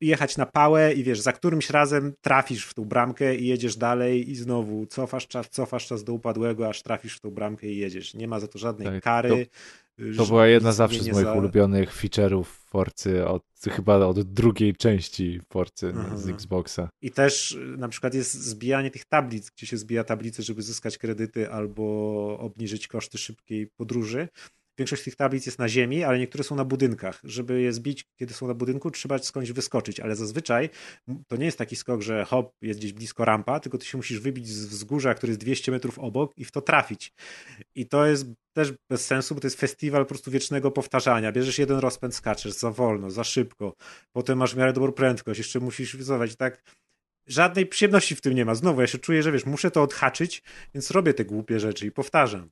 jechać 0.00 0.36
na 0.36 0.46
pałę 0.46 0.92
i 0.92 1.02
wiesz, 1.02 1.20
za 1.20 1.32
którymś 1.32 1.70
razem 1.70 2.12
trafisz 2.20 2.66
w 2.66 2.74
tą 2.74 2.84
bramkę 2.84 3.36
i 3.36 3.46
jedziesz 3.46 3.76
dalej 3.76 4.30
i 4.30 4.36
znowu 4.36 4.86
cofasz 4.86 5.28
czas, 5.28 5.48
cofasz 5.50 5.86
czas 5.86 6.04
do 6.04 6.12
upadłego, 6.12 6.68
aż 6.68 6.82
trafisz 6.82 7.16
w 7.16 7.20
tą 7.20 7.30
bramkę 7.30 7.66
i 7.66 7.76
jedziesz. 7.76 8.14
Nie 8.14 8.28
ma 8.28 8.40
za 8.40 8.48
to 8.48 8.58
żadnej 8.58 8.88
tak, 8.88 9.02
kary. 9.02 9.46
To, 9.98 10.16
to 10.16 10.26
była 10.26 10.46
jedna 10.46 10.72
zawsze 10.72 11.02
z 11.02 11.08
moich 11.08 11.24
za... 11.24 11.34
ulubionych 11.34 11.96
feature'ów 11.96 12.44
Forcy, 12.44 13.26
od, 13.26 13.44
chyba 13.70 13.96
od 13.96 14.22
drugiej 14.22 14.76
części 14.76 15.40
Forcy 15.52 15.92
Aha. 15.96 16.16
z 16.16 16.28
Xboxa. 16.28 16.88
I 17.02 17.10
też 17.10 17.52
y, 17.52 17.76
na 17.78 17.88
przykład 17.88 18.14
jest 18.14 18.32
zbijanie 18.34 18.90
tych 18.90 19.04
tablic, 19.04 19.50
gdzie 19.50 19.66
się 19.66 19.76
zbija 19.76 20.04
tablice, 20.04 20.42
żeby 20.42 20.62
zyskać 20.62 20.98
kredyty 20.98 21.50
albo 21.50 22.38
obniżyć 22.38 22.88
koszty 22.88 23.18
szybkiej 23.18 23.66
podróży. 23.66 24.28
Większość 24.78 25.04
tych 25.04 25.16
tablic 25.16 25.46
jest 25.46 25.58
na 25.58 25.68
ziemi, 25.68 26.04
ale 26.04 26.18
niektóre 26.18 26.44
są 26.44 26.56
na 26.56 26.64
budynkach. 26.64 27.20
Żeby 27.24 27.60
je 27.60 27.72
zbić, 27.72 28.04
kiedy 28.16 28.34
są 28.34 28.46
na 28.46 28.54
budynku, 28.54 28.90
trzeba 28.90 29.18
skądś 29.18 29.52
wyskoczyć, 29.52 30.00
ale 30.00 30.16
zazwyczaj 30.16 30.70
to 31.28 31.36
nie 31.36 31.44
jest 31.44 31.58
taki 31.58 31.76
skok, 31.76 32.02
że 32.02 32.24
hop, 32.24 32.52
jest 32.62 32.80
gdzieś 32.80 32.92
blisko 32.92 33.24
rampa, 33.24 33.60
tylko 33.60 33.78
ty 33.78 33.86
się 33.86 33.98
musisz 33.98 34.20
wybić 34.20 34.48
z 34.48 34.66
wzgórza, 34.66 35.14
który 35.14 35.30
jest 35.30 35.40
200 35.40 35.72
metrów 35.72 35.98
obok 35.98 36.32
i 36.36 36.44
w 36.44 36.50
to 36.50 36.60
trafić. 36.60 37.12
I 37.74 37.86
to 37.88 38.06
jest 38.06 38.26
też 38.52 38.72
bez 38.90 39.06
sensu, 39.06 39.34
bo 39.34 39.40
to 39.40 39.46
jest 39.46 39.60
festiwal 39.60 40.02
po 40.02 40.08
prostu 40.08 40.30
wiecznego 40.30 40.70
powtarzania. 40.70 41.32
Bierzesz 41.32 41.58
jeden 41.58 41.78
rozpęd, 41.78 42.14
skaczesz 42.14 42.52
za 42.52 42.70
wolno, 42.70 43.10
za 43.10 43.24
szybko, 43.24 43.74
potem 44.12 44.38
masz 44.38 44.54
w 44.54 44.56
miarę 44.56 44.72
dobrą 44.72 44.92
prędkość, 44.92 45.38
jeszcze 45.38 45.60
musisz 45.60 45.96
wyzować 45.96 46.36
tak 46.36 46.62
żadnej 47.26 47.66
przyjemności 47.66 48.16
w 48.16 48.20
tym 48.20 48.34
nie 48.34 48.44
ma. 48.44 48.54
Znowu, 48.54 48.80
ja 48.80 48.86
się 48.86 48.98
czuję, 48.98 49.22
że 49.22 49.32
wiesz, 49.32 49.46
muszę 49.46 49.70
to 49.70 49.82
odhaczyć, 49.82 50.42
więc 50.74 50.90
robię 50.90 51.14
te 51.14 51.24
głupie 51.24 51.60
rzeczy 51.60 51.86
i 51.86 51.90
powtarzam. 51.90 52.50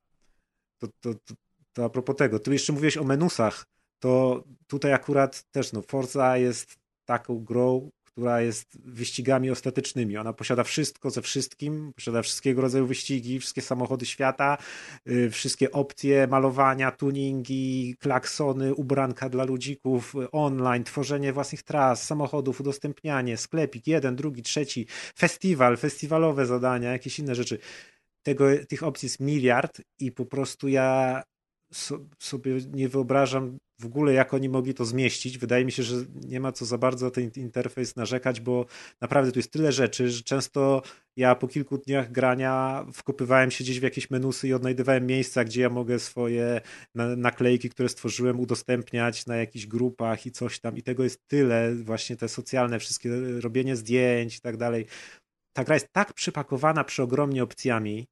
To, 0.78 0.88
to, 1.00 1.14
to, 1.14 1.34
to 1.72 1.84
a 1.84 1.88
propos 1.88 2.16
tego, 2.16 2.38
tu 2.38 2.52
jeszcze 2.52 2.72
mówiłeś 2.72 2.96
o 2.96 3.04
menusach, 3.04 3.66
to 3.98 4.44
tutaj 4.66 4.92
akurat 4.92 5.44
też 5.50 5.72
no, 5.72 5.82
Forza 5.82 6.38
jest 6.38 6.76
taką 7.04 7.38
grą, 7.44 7.90
która 8.12 8.40
jest 8.40 8.78
wyścigami 8.84 9.50
ostatecznymi. 9.50 10.16
Ona 10.16 10.32
posiada 10.32 10.64
wszystko 10.64 11.10
ze 11.10 11.22
wszystkim, 11.22 11.92
posiada 11.96 12.22
wszystkiego 12.22 12.62
rodzaju 12.62 12.86
wyścigi, 12.86 13.40
wszystkie 13.40 13.62
samochody 13.62 14.06
świata, 14.06 14.58
yy, 15.06 15.30
wszystkie 15.30 15.72
opcje 15.72 16.26
malowania, 16.26 16.90
tuningi, 16.90 17.96
klaksony, 18.00 18.74
ubranka 18.74 19.28
dla 19.28 19.44
ludzików, 19.44 20.14
online, 20.32 20.84
tworzenie 20.84 21.32
własnych 21.32 21.62
tras, 21.62 22.06
samochodów, 22.06 22.60
udostępnianie, 22.60 23.36
sklepik, 23.36 23.86
jeden, 23.86 24.16
drugi, 24.16 24.42
trzeci, 24.42 24.86
festiwal, 25.18 25.76
festiwalowe 25.76 26.46
zadania, 26.46 26.92
jakieś 26.92 27.18
inne 27.18 27.34
rzeczy. 27.34 27.58
Tego, 28.22 28.44
tych 28.68 28.82
opcji 28.82 29.06
jest 29.06 29.20
miliard 29.20 29.80
i 29.98 30.12
po 30.12 30.26
prostu 30.26 30.68
ja 30.68 31.22
sobie 32.18 32.58
nie 32.72 32.88
wyobrażam 32.88 33.58
w 33.80 33.86
ogóle, 33.86 34.12
jak 34.12 34.34
oni 34.34 34.48
mogli 34.48 34.74
to 34.74 34.84
zmieścić. 34.84 35.38
Wydaje 35.38 35.64
mi 35.64 35.72
się, 35.72 35.82
że 35.82 35.96
nie 36.14 36.40
ma 36.40 36.52
co 36.52 36.64
za 36.64 36.78
bardzo 36.78 37.10
ten 37.10 37.30
interfejs 37.36 37.96
narzekać, 37.96 38.40
bo 38.40 38.66
naprawdę 39.00 39.32
tu 39.32 39.38
jest 39.38 39.52
tyle 39.52 39.72
rzeczy, 39.72 40.10
że 40.10 40.22
często 40.22 40.82
ja 41.16 41.34
po 41.34 41.48
kilku 41.48 41.78
dniach 41.78 42.12
grania 42.12 42.86
wkopywałem 42.92 43.50
się 43.50 43.64
gdzieś 43.64 43.80
w 43.80 43.82
jakieś 43.82 44.10
menusy 44.10 44.48
i 44.48 44.52
odnajdywałem 44.52 45.06
miejsca, 45.06 45.44
gdzie 45.44 45.62
ja 45.62 45.70
mogę 45.70 45.98
swoje 45.98 46.60
naklejki, 47.16 47.70
które 47.70 47.88
stworzyłem, 47.88 48.40
udostępniać 48.40 49.26
na 49.26 49.36
jakichś 49.36 49.66
grupach 49.66 50.26
i 50.26 50.30
coś 50.30 50.60
tam. 50.60 50.76
I 50.76 50.82
tego 50.82 51.04
jest 51.04 51.20
tyle, 51.26 51.74
właśnie 51.74 52.16
te 52.16 52.28
socjalne, 52.28 52.78
wszystkie 52.78 53.10
robienie 53.40 53.76
zdjęć 53.76 54.36
i 54.36 54.40
tak 54.40 54.56
dalej. 54.56 54.86
Ta 55.56 55.64
gra 55.64 55.74
jest 55.74 55.88
tak 55.92 56.12
przypakowana 56.12 56.84
przeogromnie 56.84 57.42
opcjami, 57.42 58.06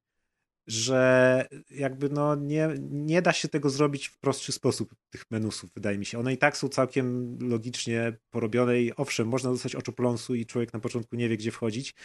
że 0.71 1.45
jakby 1.71 2.09
no 2.09 2.35
nie, 2.35 2.69
nie 2.91 3.21
da 3.21 3.33
się 3.33 3.47
tego 3.47 3.69
zrobić 3.69 4.07
w 4.07 4.19
prostszy 4.19 4.51
sposób, 4.51 4.95
tych 5.09 5.31
menusów, 5.31 5.73
wydaje 5.73 5.97
mi 5.97 6.05
się. 6.05 6.19
One 6.19 6.33
i 6.33 6.37
tak 6.37 6.57
są 6.57 6.69
całkiem 6.69 7.37
logicznie 7.41 8.17
porobione 8.29 8.81
i 8.81 8.95
owszem, 8.95 9.27
można 9.27 9.49
dostać 9.49 9.75
oczopląsu 9.75 10.35
i 10.35 10.45
człowiek 10.45 10.73
na 10.73 10.79
początku 10.79 11.15
nie 11.15 11.29
wie, 11.29 11.37
gdzie 11.37 11.51
wchodzić, 11.51 11.95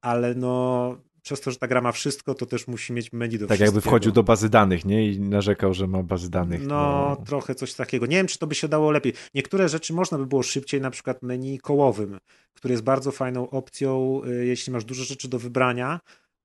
ale 0.00 0.34
no 0.34 0.96
przez 1.22 1.40
to, 1.40 1.50
że 1.50 1.56
ta 1.56 1.68
gra 1.68 1.80
ma 1.80 1.92
wszystko, 1.92 2.34
to 2.34 2.46
też 2.46 2.66
musi 2.66 2.92
mieć 2.92 3.12
menu 3.12 3.38
do 3.38 3.46
Tak 3.46 3.60
jakby 3.60 3.80
wchodził 3.80 4.12
do 4.12 4.22
bazy 4.22 4.48
danych, 4.48 4.84
nie? 4.84 5.12
I 5.12 5.20
narzekał, 5.20 5.74
że 5.74 5.86
ma 5.86 6.02
bazy 6.02 6.30
danych. 6.30 6.66
No, 6.66 7.16
trochę 7.26 7.54
coś 7.54 7.74
takiego. 7.74 8.06
Nie 8.06 8.16
wiem, 8.16 8.26
czy 8.26 8.38
to 8.38 8.46
by 8.46 8.54
się 8.54 8.68
dało 8.68 8.90
lepiej. 8.90 9.12
Niektóre 9.34 9.68
rzeczy 9.68 9.92
można 9.92 10.18
by 10.18 10.26
było 10.26 10.42
szybciej, 10.42 10.80
na 10.80 10.90
przykład 10.90 11.22
menu 11.22 11.58
kołowym, 11.58 12.18
które 12.54 12.72
jest 12.72 12.84
bardzo 12.84 13.12
fajną 13.12 13.50
opcją, 13.50 14.20
y, 14.26 14.46
jeśli 14.46 14.72
masz 14.72 14.84
dużo 14.84 15.04
rzeczy 15.04 15.28
do 15.28 15.38
wybrania, 15.38 16.00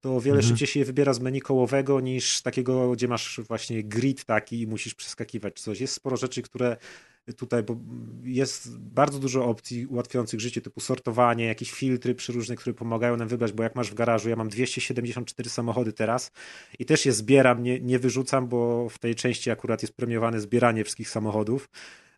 to 0.05 0.15
o 0.15 0.21
wiele 0.21 0.37
Mhm. 0.37 0.49
szybciej 0.49 0.67
się 0.67 0.79
je 0.79 0.85
wybiera 0.85 1.13
z 1.13 1.19
menu 1.19 1.41
kołowego 1.41 1.99
niż 1.99 2.41
takiego, 2.41 2.91
gdzie 2.91 3.07
masz 3.07 3.39
właśnie 3.47 3.83
grid 3.83 4.25
taki 4.25 4.61
i 4.61 4.67
musisz 4.67 4.95
przeskakiwać 4.95 5.59
coś. 5.59 5.79
Jest 5.79 5.93
sporo 5.93 6.17
rzeczy, 6.17 6.41
które 6.41 6.77
tutaj, 7.37 7.63
bo 7.63 7.77
jest 8.23 8.77
bardzo 8.79 9.19
dużo 9.19 9.45
opcji 9.45 9.85
ułatwiających 9.85 10.39
życie, 10.39 10.61
typu 10.61 10.79
sortowanie, 10.79 11.45
jakieś 11.45 11.71
filtry 11.71 12.15
przeróżne, 12.15 12.55
które 12.55 12.73
pomagają 12.73 13.17
nam 13.17 13.27
wybrać, 13.27 13.51
bo 13.51 13.63
jak 13.63 13.75
masz 13.75 13.91
w 13.91 13.93
garażu, 13.93 14.29
ja 14.29 14.35
mam 14.35 14.49
274 14.49 15.49
samochody 15.49 15.93
teraz 15.93 16.31
i 16.79 16.85
też 16.85 17.05
je 17.05 17.11
zbieram, 17.11 17.63
nie, 17.63 17.79
nie 17.79 17.99
wyrzucam, 17.99 18.47
bo 18.47 18.89
w 18.89 18.99
tej 18.99 19.15
części 19.15 19.51
akurat 19.51 19.81
jest 19.81 19.93
premiowane 19.93 20.39
zbieranie 20.39 20.83
wszystkich 20.83 21.09
samochodów. 21.09 21.69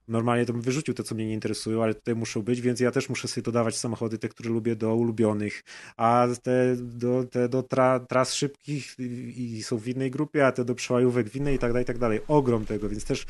Normalnie 0.07 0.45
to 0.45 0.53
bym 0.53 0.61
wyrzucił 0.61 0.93
te, 0.93 1.03
co 1.03 1.15
mnie 1.15 1.27
nie 1.27 1.33
interesują, 1.33 1.83
ale 1.83 1.93
tutaj 1.93 2.15
muszą 2.15 2.41
być, 2.41 2.61
więc 2.61 2.79
ja 2.79 2.91
też 2.91 3.09
muszę 3.09 3.27
sobie 3.27 3.43
dodawać 3.43 3.77
samochody, 3.77 4.17
te, 4.17 4.29
które 4.29 4.49
lubię, 4.49 4.75
do 4.75 4.95
ulubionych, 4.95 5.63
a 5.97 6.27
te 6.43 6.75
do, 6.75 7.23
te 7.31 7.49
do 7.49 7.63
tra, 7.63 7.99
tras 7.99 8.33
szybkich 8.33 8.95
i, 8.99 9.57
i 9.57 9.63
są 9.63 9.77
w 9.77 9.87
innej 9.87 10.11
grupie, 10.11 10.47
a 10.47 10.51
te 10.51 10.65
do 10.65 10.75
przełajówek 10.75 11.29
w 11.29 11.35
innej 11.35 11.55
i 11.55 11.59
tak 11.59 11.71
dalej, 11.71 11.83
i 11.83 11.87
tak 11.87 11.97
dalej. 11.97 12.19
Ogrom 12.27 12.65
tego, 12.65 12.89
więc 12.89 13.05
też 13.05 13.25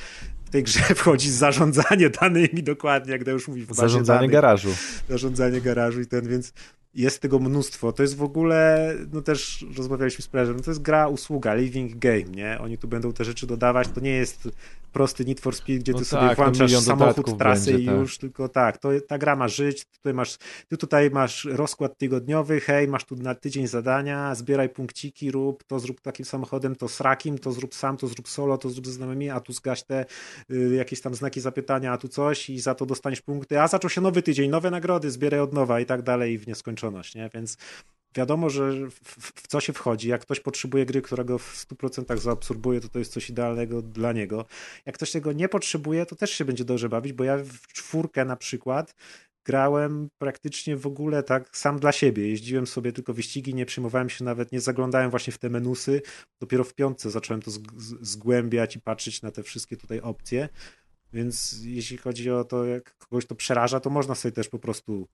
w 0.45 0.49
tej 0.49 0.63
grze 0.63 0.79
wchodzi 0.95 1.31
zarządzanie 1.31 2.09
danymi 2.09 2.63
dokładnie, 2.63 3.11
jak 3.11 3.27
już 3.27 3.47
mówi 3.47 3.65
w 3.65 3.73
Zarządzanie 3.73 4.19
danych 4.19 4.31
garażu. 4.31 4.69
zarządzanie 5.09 5.61
garażu 5.61 6.01
i 6.01 6.05
ten, 6.05 6.27
więc 6.27 6.53
jest 6.97 7.21
tego 7.21 7.39
mnóstwo. 7.39 7.91
To 7.91 8.03
jest 8.03 8.17
w 8.17 8.23
ogóle, 8.23 8.93
no 9.13 9.21
też 9.21 9.65
rozmawialiśmy 9.77 10.21
z 10.21 10.27
Prezem, 10.27 10.55
no 10.55 10.63
to 10.63 10.71
jest 10.71 10.81
gra, 10.81 11.07
usługa, 11.07 11.55
living 11.55 11.95
game, 11.95 12.23
nie? 12.23 12.59
Oni 12.61 12.77
tu 12.77 12.87
będą 12.87 13.13
te 13.13 13.25
rzeczy 13.25 13.47
dodawać, 13.47 13.87
to 13.87 14.01
nie 14.01 14.11
jest 14.11 14.49
prosty 14.97 15.25
Need 15.25 15.39
for 15.39 15.55
Speed, 15.55 15.79
gdzie 15.79 15.91
No 15.91 15.99
ty 15.99 16.05
tak, 16.05 16.09
sobie 16.09 16.35
włączasz 16.35 16.71
samochód, 16.71 17.37
trasy 17.37 17.71
będzie, 17.71 17.83
i 17.83 17.85
tak. 17.85 17.95
już, 17.95 18.17
tylko 18.17 18.49
tak, 18.49 18.77
to, 18.77 18.89
ta 19.07 19.17
gra 19.17 19.35
ma 19.35 19.47
żyć, 19.47 19.85
tutaj 19.85 20.13
masz, 20.13 20.37
ty 20.67 20.77
tutaj 20.77 21.09
masz 21.09 21.45
rozkład 21.45 21.97
tygodniowy, 21.97 22.59
hej, 22.59 22.87
masz 22.87 23.05
tu 23.05 23.15
na 23.15 23.35
tydzień 23.35 23.67
zadania, 23.67 24.35
zbieraj 24.35 24.69
punkciki, 24.69 25.31
rób, 25.31 25.63
to 25.63 25.79
zrób 25.79 26.01
takim 26.01 26.25
samochodem, 26.25 26.75
to 26.75 26.87
z 26.87 27.01
rakim, 27.01 27.37
to 27.37 27.51
zrób 27.51 27.75
sam, 27.75 27.97
to 27.97 28.07
zrób 28.07 28.29
solo, 28.29 28.57
to 28.57 28.69
zrób 28.69 28.85
ze 28.85 28.91
znajomymi, 28.91 29.29
a 29.29 29.39
tu 29.39 29.53
zgaś 29.53 29.83
te 29.83 30.05
y, 30.51 30.75
jakieś 30.75 31.01
tam 31.01 31.15
znaki 31.15 31.41
zapytania, 31.41 31.91
a 31.91 31.97
tu 31.97 32.07
coś 32.07 32.49
i 32.49 32.59
za 32.59 32.75
to 32.75 32.85
dostaniesz 32.85 33.21
punkty, 33.21 33.61
a 33.61 33.67
zaczął 33.67 33.89
się 33.89 34.01
nowy 34.01 34.21
tydzień, 34.21 34.49
nowe 34.49 34.71
nagrody, 34.71 35.11
zbieraj 35.11 35.39
od 35.39 35.53
nowa 35.53 35.79
i 35.79 35.85
tak 35.85 36.01
dalej 36.01 36.37
w 36.37 36.47
nieskończoność, 36.47 36.86
nie? 37.15 37.29
Więc 37.33 37.57
wiadomo, 38.15 38.49
że 38.49 38.89
w, 38.89 38.99
w, 39.01 39.47
co 39.47 39.59
się 39.59 39.73
wchodzi. 39.73 40.07
Jak 40.07 40.21
ktoś 40.21 40.39
potrzebuje 40.39 40.85
gry, 40.85 41.01
która 41.01 41.23
go 41.23 41.37
w 41.37 41.65
100% 41.67 42.17
zaabsorbuje, 42.17 42.81
to 42.81 42.89
to 42.89 42.99
jest 42.99 43.13
coś 43.13 43.29
idealnego 43.29 43.81
dla 43.81 44.13
niego. 44.13 44.45
Jak 44.85 44.95
ktoś 44.95 45.11
tego 45.11 45.31
nie 45.33 45.49
potrzebuje, 45.49 46.05
to 46.05 46.15
też 46.15 46.31
się 46.31 46.45
będzie 46.45 46.65
dobrze 46.65 46.89
bawić, 46.89 47.13
bo 47.13 47.23
ja 47.23 47.37
w 47.37 47.67
czwórkę 47.67 48.25
na 48.25 48.35
przykład 48.35 48.95
grałem 49.47 50.09
praktycznie 50.17 50.77
w 50.77 50.87
ogóle 50.87 51.23
tak 51.23 51.57
sam 51.57 51.79
dla 51.79 51.91
siebie. 51.91 52.29
Jeździłem 52.29 52.67
sobie 52.67 52.91
tylko 52.91 53.13
wyścigi, 53.13 53.53
nie 53.53 53.65
przyjmowałem 53.65 54.09
się 54.09 54.23
nawet, 54.23 54.51
nie 54.51 54.61
zaglądałem 54.61 55.09
właśnie 55.09 55.33
w 55.33 55.37
te 55.37 55.49
menusy. 55.49 56.01
Dopiero 56.39 56.63
w 56.63 56.73
piątce 56.73 57.09
zacząłem 57.09 57.41
to 57.41 57.51
zgłębiać 58.01 58.75
i 58.75 58.81
patrzeć 58.81 59.21
na 59.21 59.31
te 59.31 59.43
wszystkie 59.43 59.77
tutaj 59.77 60.01
opcje. 60.01 60.49
Więc 61.13 61.59
jeśli 61.63 61.97
chodzi 61.97 62.31
o 62.31 62.43
to, 62.43 62.65
jak 62.65 62.97
kogoś 62.97 63.25
to 63.25 63.35
przeraża, 63.35 63.79
to 63.79 63.89
można 63.89 64.15
sobie 64.15 64.31
też 64.31 64.49
po 64.49 64.59
prostu 64.59 65.07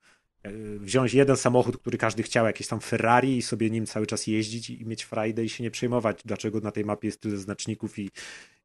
wziąć 0.80 1.14
jeden 1.14 1.38
samochód, 1.38 1.78
który 1.78 1.98
każdy 1.98 2.24
chciał, 2.24 2.46
jakieś 2.46 2.68
tam 2.68 2.80
Ferrari 2.80 3.38
i 3.38 3.42
sobie 3.42 3.70
nim 3.70 3.86
cały 3.86 4.08
czas 4.08 4.28
jeździć 4.28 4.70
i 4.70 4.86
mieć 4.86 5.04
frajdę 5.04 5.44
i 5.44 5.50
się 5.50 5.64
nie 5.64 5.72
przejmować, 5.72 6.22
dlaczego 6.26 6.60
na 6.60 6.72
tej 6.72 6.86
mapie 6.86 7.08
jest 7.08 7.22
tyle 7.22 7.38
znaczników 7.38 8.00
i, 8.00 8.12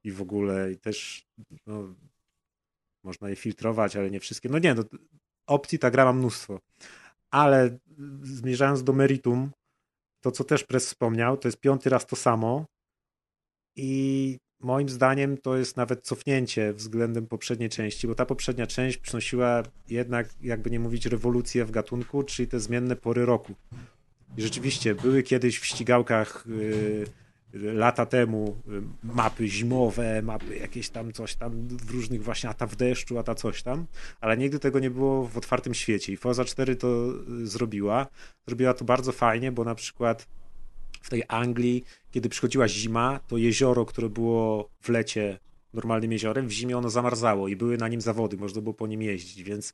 i 0.05 0.13
w 0.13 0.23
ogóle 0.23 0.73
i 0.73 0.77
też 0.77 1.27
no, 1.67 1.95
można 3.03 3.29
je 3.31 3.37
filtrować, 3.37 3.97
ale 3.97 4.11
nie 4.11 4.21
wszystkie. 4.21 4.49
No 4.49 4.59
nie, 4.59 4.75
no, 4.75 4.85
opcji 5.47 5.79
ta 5.79 5.91
gra 5.91 6.05
ma 6.05 6.13
mnóstwo. 6.13 6.61
Ale 7.31 7.79
zmierzając 8.23 8.85
do 8.85 8.93
meritum, 8.93 9.51
to 10.21 10.31
co 10.33 10.45
też 10.45 10.65
Press 10.65 10.87
wspomniał, 10.87 11.37
to 11.37 11.49
jest 11.49 11.61
piąty 11.61 11.91
raz 11.91 12.07
to 12.07 12.17
samo 12.17 12.67
i 13.77 14.39
moim 14.60 14.89
zdaniem 14.89 15.39
to 15.39 15.56
jest 15.56 15.76
nawet 15.76 16.05
cofnięcie 16.05 16.72
względem 16.72 17.26
poprzedniej 17.26 17.68
części, 17.68 18.06
bo 18.06 18.14
ta 18.14 18.26
poprzednia 18.26 18.66
część 18.66 18.98
przynosiła 18.98 19.62
jednak, 19.89 20.28
jakby 20.40 20.70
nie 20.70 20.80
mówić, 20.80 21.06
rewolucję 21.06 21.64
w 21.64 21.70
gatunku, 21.70 22.22
czyli 22.22 22.48
te 22.48 22.60
zmienne 22.60 22.97
pory 22.97 23.26
roku. 23.26 23.55
I 24.36 24.43
rzeczywiście 24.43 24.94
były 24.94 25.22
kiedyś 25.22 25.59
w 25.59 25.66
ścigałkach 25.66 26.44
yy, 26.47 27.06
lata 27.52 28.06
temu 28.06 28.56
y, 28.68 28.82
mapy 29.14 29.48
zimowe, 29.48 30.22
mapy 30.22 30.56
jakieś 30.56 30.89
tam 30.89 31.12
coś 31.12 31.35
tam 31.35 31.68
w 31.68 31.90
różnych 31.90 32.22
właśnie, 32.22 32.51
a 32.51 32.55
ta 32.55 32.66
w 32.66 32.76
deszczu, 32.76 33.18
a 33.18 33.22
ta 33.22 33.35
coś 33.35 33.62
tam, 33.62 33.86
ale 34.20 34.36
nigdy 34.36 34.59
tego 34.59 34.78
nie 34.78 34.90
było 34.90 35.28
w 35.28 35.36
otwartym 35.36 35.74
świecie 35.74 36.12
i 36.12 36.16
Forza 36.16 36.44
4 36.44 36.76
to 36.76 37.12
y, 37.43 37.47
zrobiła. 37.47 38.06
Zrobiła 38.47 38.74
to 38.74 38.85
bardzo 38.85 39.12
fajnie, 39.12 39.52
bo 39.52 39.64
na 39.64 39.74
przykład 39.74 40.26
w 41.01 41.11
tej 41.11 41.23
Anglii, 41.29 41.85
kiedy 42.11 42.29
przychodziła 42.29 42.69
zima, 42.69 43.20
to 43.29 43.37
jezioro, 43.37 43.85
które 43.85 44.09
było 44.09 44.70
w 44.81 44.89
lecie 44.89 45.39
normalnym 45.75 46.12
jeziorem, 46.12 46.49
w 46.49 46.51
zimie 46.51 46.79
ono 46.79 46.91
zamarzało 46.91 47.49
i 47.49 47.57
były 47.57 47.77
na 47.77 47.89
nim 47.89 48.01
zawody, 48.01 48.37
można 48.37 48.61
było 48.61 48.75
po 48.75 48.87
nim 48.87 49.03
jeździć, 49.03 49.43
więc 49.43 49.73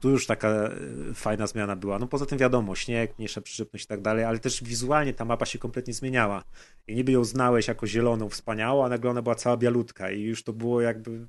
tu 0.00 0.10
już 0.10 0.26
taka 0.26 0.48
e, 0.48 0.70
fajna 1.14 1.46
zmiana 1.46 1.76
była. 1.76 1.98
No 1.98 2.06
poza 2.06 2.26
tym 2.26 2.38
wiadomo, 2.38 2.74
śnieg, 2.74 3.18
mniejsza 3.18 3.40
przyczepność 3.40 3.84
i 3.84 3.88
tak 3.88 4.00
dalej, 4.00 4.24
ale 4.24 4.38
też 4.38 4.64
wizualnie 4.64 5.14
ta 5.14 5.24
mapa 5.24 5.46
się 5.46 5.58
kompletnie 5.58 5.94
zmieniała. 5.94 6.44
I 6.86 6.94
niby 6.94 7.12
ją 7.12 7.24
znałeś 7.24 7.68
jako 7.68 7.86
zieloną, 7.86 8.28
wspaniałą, 8.28 8.84
a 8.84 8.88
nagle 8.88 9.10
ona 9.10 9.22
była 9.22 9.34
cała 9.34 9.56
bialutka 9.56 10.10
i 10.10 10.20
już 10.20 10.42
to 10.42 10.52
było 10.52 10.80
jakby, 10.80 11.26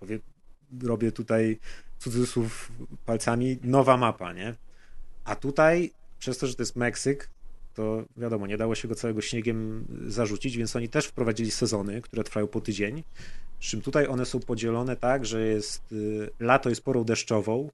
powie, 0.00 0.18
robię 0.82 1.12
tutaj 1.12 1.58
cudzysłów 1.98 2.72
palcami, 3.06 3.58
nowa 3.62 3.96
mapa, 3.96 4.32
nie? 4.32 4.54
A 5.24 5.36
tutaj, 5.36 5.90
przez 6.18 6.38
to, 6.38 6.46
że 6.46 6.54
to 6.54 6.62
jest 6.62 6.76
Meksyk, 6.76 7.30
to 7.74 8.04
wiadomo, 8.16 8.46
nie 8.46 8.56
dało 8.56 8.74
się 8.74 8.88
go 8.88 8.94
całego 8.94 9.20
śniegiem 9.20 9.86
zarzucić, 10.06 10.56
więc 10.56 10.76
oni 10.76 10.88
też 10.88 11.06
wprowadzili 11.06 11.50
sezony, 11.50 12.02
które 12.02 12.24
trwają 12.24 12.46
po 12.46 12.60
tydzień. 12.60 13.02
Przy 13.58 13.70
czym 13.70 13.80
tutaj 13.82 14.06
one 14.06 14.26
są 14.26 14.40
podzielone 14.40 14.96
tak, 14.96 15.26
że 15.26 15.46
jest 15.46 15.92
y, 15.92 16.30
lato 16.40 16.68
jest 16.68 16.84
porą 16.84 17.04
deszczową, 17.04 17.70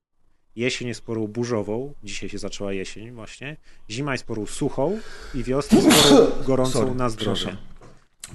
jesień 0.56 0.88
jest 0.88 1.02
porą 1.02 1.26
burzową, 1.26 1.94
dzisiaj 2.02 2.28
się 2.28 2.38
zaczęła 2.38 2.72
jesień 2.72 3.10
właśnie, 3.10 3.56
zima 3.90 4.12
jest 4.12 4.24
porą 4.24 4.46
suchą 4.46 5.00
i 5.34 5.44
wiosna 5.44 5.78
jest 5.78 6.08
porą 6.08 6.26
gorącą 6.46 6.72
Sorry, 6.72 6.94
na 6.94 7.08
zdrowie. 7.08 7.56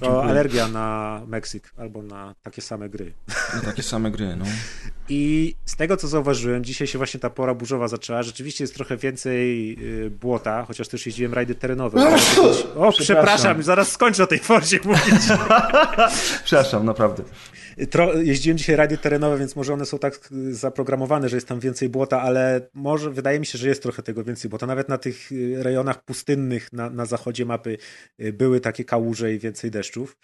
Dziękuję. 0.00 0.22
alergia 0.22 0.68
na 0.68 1.22
Meksyk 1.26 1.72
albo 1.76 2.02
na 2.02 2.34
takie 2.42 2.62
same 2.62 2.88
gry. 2.88 3.12
No, 3.54 3.60
takie 3.62 3.82
same 3.82 4.10
gry, 4.10 4.36
no. 4.36 4.44
I 5.08 5.54
z 5.64 5.76
tego, 5.76 5.96
co 5.96 6.08
zauważyłem, 6.08 6.64
dzisiaj 6.64 6.86
się 6.86 6.98
właśnie 6.98 7.20
ta 7.20 7.30
pora 7.30 7.54
burzowa 7.54 7.88
zaczęła. 7.88 8.22
Rzeczywiście 8.22 8.64
jest 8.64 8.74
trochę 8.74 8.96
więcej 8.96 9.72
y, 10.04 10.10
błota, 10.10 10.64
chociaż 10.64 10.88
też 10.88 11.06
jeździłem 11.06 11.34
rajdy 11.34 11.54
terenowe. 11.54 12.08
O, 12.08 12.18
przepraszam. 12.18 12.92
Przepraszam. 12.92 13.62
zaraz 13.62 13.92
skończę 13.92 14.24
o 14.24 14.26
tej 14.26 14.38
forcie 14.38 14.80
mówić. 14.84 15.22
Przepraszam, 16.44 16.84
naprawdę. 16.84 17.22
Tro, 17.90 18.14
jeździłem 18.14 18.58
dzisiaj 18.58 18.76
rajdy 18.76 18.98
terenowe, 18.98 19.38
więc 19.38 19.56
może 19.56 19.72
one 19.72 19.86
są 19.86 19.98
tak 19.98 20.28
y, 20.32 20.54
zaprogramowane, 20.54 21.28
że 21.28 21.36
jest 21.36 21.48
tam 21.48 21.60
więcej 21.60 21.88
błota, 21.88 22.22
ale 22.22 22.68
może 22.74 23.10
wydaje 23.10 23.40
mi 23.40 23.46
się, 23.46 23.58
że 23.58 23.68
jest 23.68 23.82
trochę 23.82 24.02
tego 24.02 24.24
więcej, 24.24 24.50
bo 24.50 24.58
to 24.58 24.66
nawet 24.66 24.88
na 24.88 24.98
tych 24.98 25.32
y, 25.32 25.62
rejonach 25.62 26.04
pustynnych 26.04 26.72
na, 26.72 26.90
na 26.90 27.06
zachodzie 27.06 27.44
mapy 27.44 27.78
były 28.32 28.60
takie 28.60 28.84
kałuże 28.84 29.34
i 29.34 29.38
więcej 29.38 29.70
deszczów. 29.70 30.16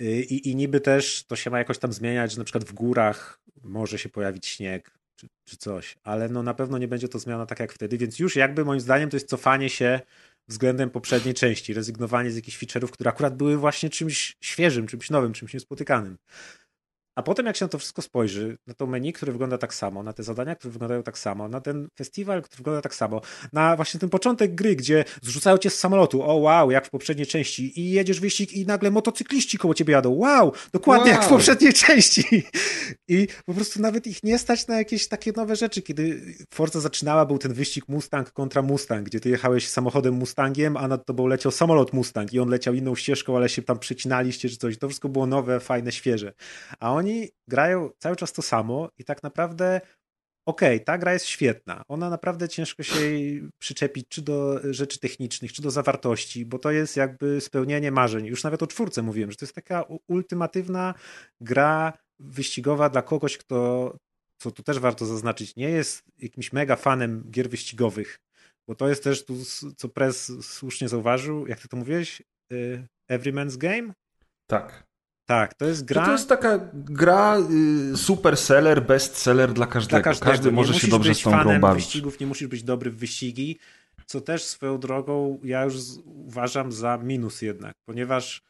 Y, 0.00 0.22
I, 0.22 0.48
I 0.50 0.56
niby 0.56 0.80
też 0.80 1.24
to 1.24 1.36
się 1.36 1.50
ma 1.50 1.58
jakoś 1.58 1.78
tam 1.78 1.92
zmieniać, 1.92 2.32
że 2.32 2.38
na 2.38 2.44
przykład 2.44 2.64
w 2.64 2.72
górach 2.72 3.40
może 3.62 3.98
się 3.98 4.08
pojawić 4.08 4.46
śnieg 4.46 4.98
czy, 5.16 5.28
czy 5.44 5.56
coś, 5.56 5.96
ale 6.02 6.28
no 6.28 6.42
na 6.42 6.54
pewno 6.54 6.78
nie 6.78 6.88
będzie 6.88 7.08
to 7.08 7.18
zmiana 7.18 7.46
tak 7.46 7.60
jak 7.60 7.72
wtedy, 7.72 7.98
więc 7.98 8.18
już 8.18 8.36
jakby 8.36 8.64
moim 8.64 8.80
zdaniem 8.80 9.10
to 9.10 9.16
jest 9.16 9.28
cofanie 9.28 9.70
się 9.70 10.00
względem 10.48 10.90
poprzedniej 10.90 11.34
części, 11.34 11.74
rezygnowanie 11.74 12.30
z 12.30 12.36
jakichś 12.36 12.58
feature'ów, 12.58 12.90
które 12.90 13.10
akurat 13.10 13.36
były 13.36 13.56
właśnie 13.56 13.90
czymś 13.90 14.36
świeżym, 14.40 14.86
czymś 14.86 15.10
nowym, 15.10 15.32
czymś 15.32 15.54
niespotykanym. 15.54 16.18
A 17.16 17.22
potem 17.22 17.46
jak 17.46 17.56
się 17.56 17.64
na 17.64 17.68
to 17.68 17.78
wszystko 17.78 18.02
spojrzy, 18.02 18.58
na 18.66 18.74
to 18.74 18.86
menu, 18.86 19.12
które 19.12 19.32
wygląda 19.32 19.58
tak 19.58 19.74
samo, 19.74 20.02
na 20.02 20.12
te 20.12 20.22
zadania, 20.22 20.54
które 20.54 20.72
wyglądają 20.72 21.02
tak 21.02 21.18
samo, 21.18 21.48
na 21.48 21.60
ten 21.60 21.88
festiwal, 21.98 22.42
który 22.42 22.56
wygląda 22.56 22.82
tak 22.82 22.94
samo, 22.94 23.20
na 23.52 23.76
właśnie 23.76 24.00
ten 24.00 24.10
początek 24.10 24.54
gry, 24.54 24.76
gdzie 24.76 25.04
zrzucają 25.22 25.58
cię 25.58 25.70
z 25.70 25.78
samolotu, 25.78 26.22
o 26.22 26.34
wow, 26.34 26.70
jak 26.70 26.86
w 26.86 26.90
poprzedniej 26.90 27.26
części 27.26 27.80
i 27.80 27.90
jedziesz 27.90 28.20
wyścig 28.20 28.52
i 28.52 28.66
nagle 28.66 28.90
motocykliści 28.90 29.58
koło 29.58 29.74
ciebie 29.74 29.92
jadą, 29.92 30.10
wow, 30.10 30.52
dokładnie 30.72 31.10
jak 31.10 31.20
w 31.20 31.24
Wow. 31.24 31.30
poprzedniej 31.30 31.72
części. 31.84 32.42
I 33.08 33.28
po 33.46 33.54
prostu 33.54 33.80
nawet 33.80 34.06
ich 34.06 34.22
nie 34.22 34.38
stać 34.38 34.66
na 34.66 34.78
jakieś 34.78 35.08
takie 35.08 35.32
nowe 35.36 35.56
rzeczy. 35.56 35.82
Kiedy 35.82 36.22
Forza 36.54 36.80
zaczynała, 36.80 37.26
był 37.26 37.38
ten 37.38 37.52
wyścig 37.52 37.88
Mustang 37.88 38.32
kontra 38.32 38.62
Mustang, 38.62 39.06
gdzie 39.06 39.20
ty 39.20 39.28
jechałeś 39.28 39.68
samochodem 39.68 40.14
Mustangiem, 40.14 40.76
a 40.76 40.88
nad 40.88 41.06
tobą 41.06 41.26
leciał 41.26 41.52
samolot 41.52 41.92
Mustang 41.92 42.32
i 42.32 42.40
on 42.40 42.48
leciał 42.48 42.74
inną 42.74 42.94
ścieżką, 42.94 43.36
ale 43.36 43.48
się 43.48 43.62
tam 43.62 43.78
przecinaliście 43.78 44.48
czy 44.48 44.56
coś. 44.56 44.78
To 44.78 44.88
wszystko 44.88 45.08
było 45.08 45.26
nowe, 45.26 45.60
fajne, 45.60 45.92
świeże. 45.92 46.32
A 46.80 46.92
oni 46.92 47.03
grają 47.48 47.90
cały 47.98 48.16
czas 48.16 48.32
to 48.32 48.42
samo 48.42 48.88
i 48.98 49.04
tak 49.04 49.22
naprawdę 49.22 49.80
okej, 50.46 50.84
ta 50.84 50.98
gra 50.98 51.12
jest 51.12 51.26
świetna. 51.26 51.82
Ona 51.88 52.10
naprawdę 52.10 52.48
ciężko 52.48 52.82
się 52.82 53.00
jej 53.00 53.48
przyczepić, 53.58 54.08
czy 54.08 54.22
do 54.22 54.60
rzeczy 54.72 55.00
technicznych, 55.00 55.52
czy 55.52 55.62
do 55.62 55.70
zawartości, 55.70 56.46
bo 56.46 56.58
to 56.58 56.70
jest 56.70 56.96
jakby 56.96 57.40
spełnienie 57.40 57.90
marzeń. 57.90 58.26
Już 58.26 58.44
nawet 58.44 58.62
o 58.62 58.66
czwórce 58.66 59.02
mówiłem, 59.02 59.30
że 59.30 59.36
to 59.36 59.44
jest 59.44 59.54
taka 59.54 59.84
ultimatywna 60.08 60.94
gra 61.40 61.92
wyścigowa 62.18 62.88
dla 62.88 63.02
kogoś, 63.02 63.38
kto, 63.38 63.96
co 64.38 64.50
tu 64.50 64.62
też 64.62 64.78
warto 64.78 65.06
zaznaczyć, 65.06 65.56
nie 65.56 65.70
jest 65.70 66.02
jakimś 66.18 66.52
mega 66.52 66.76
fanem 66.76 67.24
gier 67.30 67.50
wyścigowych, 67.50 68.20
bo 68.68 68.74
to 68.74 68.88
jest 68.88 69.04
też 69.04 69.24
tu, 69.24 69.34
co 69.76 69.88
Prez 69.88 70.32
słusznie 70.46 70.88
zauważył, 70.88 71.46
jak 71.46 71.60
ty 71.60 71.68
to 71.68 71.76
mówiłeś, 71.76 72.22
y, 72.52 72.86
Everyman's 73.10 73.56
Game? 73.56 73.92
Tak. 74.46 74.93
Tak, 75.26 75.54
to 75.54 75.64
jest 75.64 75.84
gra... 75.84 76.00
To, 76.00 76.06
to 76.06 76.12
jest 76.12 76.28
taka 76.28 76.60
gra 76.74 77.36
y, 77.92 77.96
super 77.96 78.36
seller, 78.36 78.86
best 78.86 79.16
seller 79.16 79.52
dla 79.52 79.66
każdego. 79.66 79.96
Dla 79.96 80.02
każdego. 80.02 80.30
Każdy 80.30 80.48
Nie 80.48 80.54
może 80.56 80.74
się 80.74 80.88
dobrze 80.88 81.10
być 81.10 81.20
z 81.20 81.22
tą 81.22 81.30
grą 81.30 81.38
fanem 81.42 81.60
bawić. 81.60 81.84
wyścigów, 81.84 82.20
nie 82.20 82.26
musisz 82.26 82.48
być 82.48 82.62
dobry 82.62 82.90
w 82.90 82.96
wyścigi, 82.96 83.58
co 84.06 84.20
też 84.20 84.44
swoją 84.44 84.78
drogą 84.78 85.38
ja 85.44 85.64
już 85.64 85.74
uważam 86.04 86.72
za 86.72 86.98
minus 86.98 87.42
jednak, 87.42 87.74
ponieważ 87.84 88.42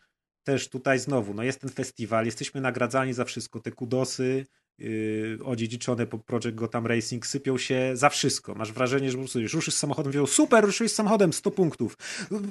też 0.44 0.68
tutaj 0.68 0.98
znowu, 0.98 1.34
no 1.34 1.42
jest 1.42 1.60
ten 1.60 1.70
festiwal, 1.70 2.24
jesteśmy 2.24 2.60
nagradzani 2.60 3.12
za 3.12 3.24
wszystko, 3.24 3.60
te 3.60 3.70
kudosy 3.72 4.46
yy, 4.78 5.38
odziedziczone 5.44 6.06
po 6.06 6.18
Project 6.18 6.54
Gotham 6.54 6.86
Racing 6.86 7.26
sypią 7.26 7.58
się 7.58 7.90
za 7.94 8.08
wszystko. 8.08 8.54
Masz 8.54 8.72
wrażenie, 8.72 9.10
że 9.10 9.16
po 9.16 9.22
prostu 9.22 9.40
ruszysz 9.52 9.74
samochodem, 9.74 10.12
mówią, 10.12 10.26
super, 10.26 10.64
ruszyłeś 10.64 10.92
samochodem, 10.92 11.32
100 11.32 11.50
punktów, 11.50 11.96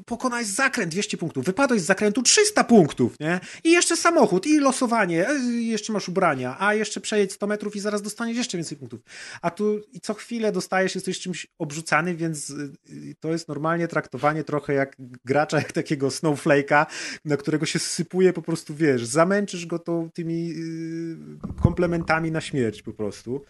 pokonałeś 0.06 0.48
zakręt, 0.48 0.92
200 0.92 1.18
punktów, 1.18 1.46
wypadłeś 1.46 1.82
z 1.82 1.86
zakrętu, 1.86 2.24
300 2.24 2.64
punktów, 2.64 3.20
nie? 3.20 3.40
I 3.64 3.72
jeszcze 3.72 3.98
samochód, 3.98 4.46
i 4.48 4.60
losowanie, 4.60 5.30
e, 5.30 5.40
i 5.40 5.68
jeszcze 5.68 5.94
masz 5.94 6.10
ubrania, 6.10 6.56
a 6.60 6.74
jeszcze 6.74 7.02
przejedź 7.02 7.34
100 7.34 7.48
metrów 7.48 7.76
i 7.76 7.80
zaraz 7.80 8.02
dostaniesz 8.02 8.38
jeszcze 8.38 8.58
więcej 8.58 8.78
punktów. 8.78 9.02
A 9.42 9.52
tu 9.52 9.82
i 9.94 10.00
co 10.00 10.14
chwilę 10.14 10.52
dostajesz, 10.52 10.96
jesteś 10.96 11.20
czymś 11.20 11.48
obrzucany, 11.60 12.16
więc 12.16 12.50
y, 12.50 12.72
y, 12.90 13.16
to 13.20 13.32
jest 13.32 13.48
normalnie 13.48 13.88
traktowanie 13.88 14.44
trochę 14.44 14.74
jak 14.74 14.96
gracza, 15.26 15.58
jak 15.58 15.72
takiego 15.72 16.08
snowflake'a, 16.08 16.86
na 17.26 17.38
którego 17.38 17.66
się 17.66 17.80
sypuje 17.80 18.34
po 18.34 18.42
prostu, 18.42 18.76
wiesz, 18.76 19.06
zamęczysz 19.06 19.66
go 19.66 19.80
to, 19.80 20.10
tymi 20.14 20.52
y, 20.52 21.18
komplementami 21.62 22.13
na 22.22 22.42
śmierć 22.42 22.82
po 22.82 22.94
prostu. 22.94 23.46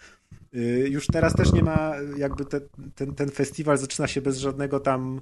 Y, 0.56 0.88
Już 0.90 1.08
teraz 1.08 1.36
też 1.36 1.54
nie 1.54 1.64
ma, 1.64 1.96
jakby 2.18 2.46
te, 2.46 2.62
ten, 2.96 3.16
ten 3.16 3.30
festiwal 3.30 3.78
zaczyna 3.78 4.08
się 4.08 4.22
bez 4.22 4.38
żadnego 4.38 4.80
tam 4.80 5.22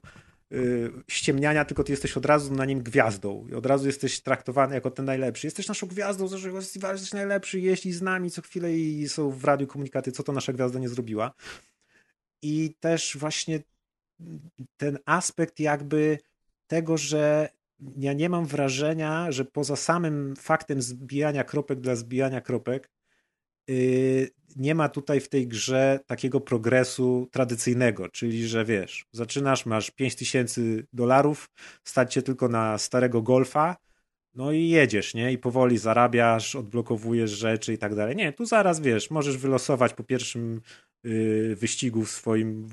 y, 0.51 0.91
ściemniania, 1.07 1.65
tylko 1.65 1.83
ty 1.83 1.91
jesteś 1.91 2.17
od 2.17 2.25
razu 2.25 2.53
na 2.53 2.65
nim 2.65 2.83
gwiazdą 2.83 3.47
i 3.51 3.53
od 3.53 3.65
razu 3.65 3.87
jesteś 3.87 4.21
traktowany 4.21 4.75
jako 4.75 4.91
ten 4.91 5.05
najlepszy. 5.05 5.47
Jesteś 5.47 5.67
naszą 5.67 5.87
gwiazdą 5.87 6.27
z 6.27 6.31
naszego 6.31 6.57
festiwalu, 6.57 6.93
jesteś 6.93 7.13
najlepszy, 7.13 7.59
jeśli 7.59 7.93
z 7.93 8.01
nami 8.01 8.31
co 8.31 8.41
chwilę 8.41 8.73
i 8.73 9.09
są 9.09 9.31
w 9.31 9.43
radiu 9.43 9.67
komunikaty, 9.67 10.11
co 10.11 10.23
to 10.23 10.31
nasza 10.31 10.53
gwiazda 10.53 10.79
nie 10.79 10.89
zrobiła. 10.89 11.33
I 12.41 12.75
też 12.79 13.17
właśnie 13.19 13.59
ten 14.77 14.99
aspekt 15.05 15.59
jakby 15.59 16.17
tego, 16.67 16.97
że 16.97 17.49
ja 17.97 18.13
nie 18.13 18.29
mam 18.29 18.45
wrażenia, 18.45 19.31
że 19.31 19.45
poza 19.45 19.75
samym 19.75 20.35
faktem 20.35 20.81
zbijania 20.81 21.43
kropek 21.43 21.79
dla 21.79 21.95
zbijania 21.95 22.41
kropek, 22.41 22.89
nie 24.55 24.75
ma 24.75 24.89
tutaj 24.89 25.19
w 25.19 25.29
tej 25.29 25.47
grze 25.47 25.99
takiego 26.05 26.41
progresu 26.41 27.27
tradycyjnego, 27.31 28.09
czyli 28.09 28.47
że 28.47 28.65
wiesz, 28.65 29.05
zaczynasz, 29.11 29.65
masz 29.65 29.91
5000 29.91 30.61
dolarów, 30.93 31.49
stać 31.83 32.13
cię 32.13 32.21
tylko 32.21 32.47
na 32.47 32.77
starego 32.77 33.21
golfa, 33.21 33.75
no 34.35 34.51
i 34.51 34.67
jedziesz, 34.67 35.13
nie? 35.13 35.31
I 35.31 35.37
powoli 35.37 35.77
zarabiasz, 35.77 36.55
odblokowujesz 36.55 37.31
rzeczy 37.31 37.73
i 37.73 37.77
tak 37.77 37.95
dalej. 37.95 38.15
Nie, 38.15 38.33
tu 38.33 38.45
zaraz 38.45 38.79
wiesz, 38.79 39.11
możesz 39.11 39.37
wylosować 39.37 39.93
po 39.93 40.03
pierwszym 40.03 40.61
yy, 41.03 41.55
wyścigu 41.55 42.05
w 42.05 42.11
swoim 42.11 42.67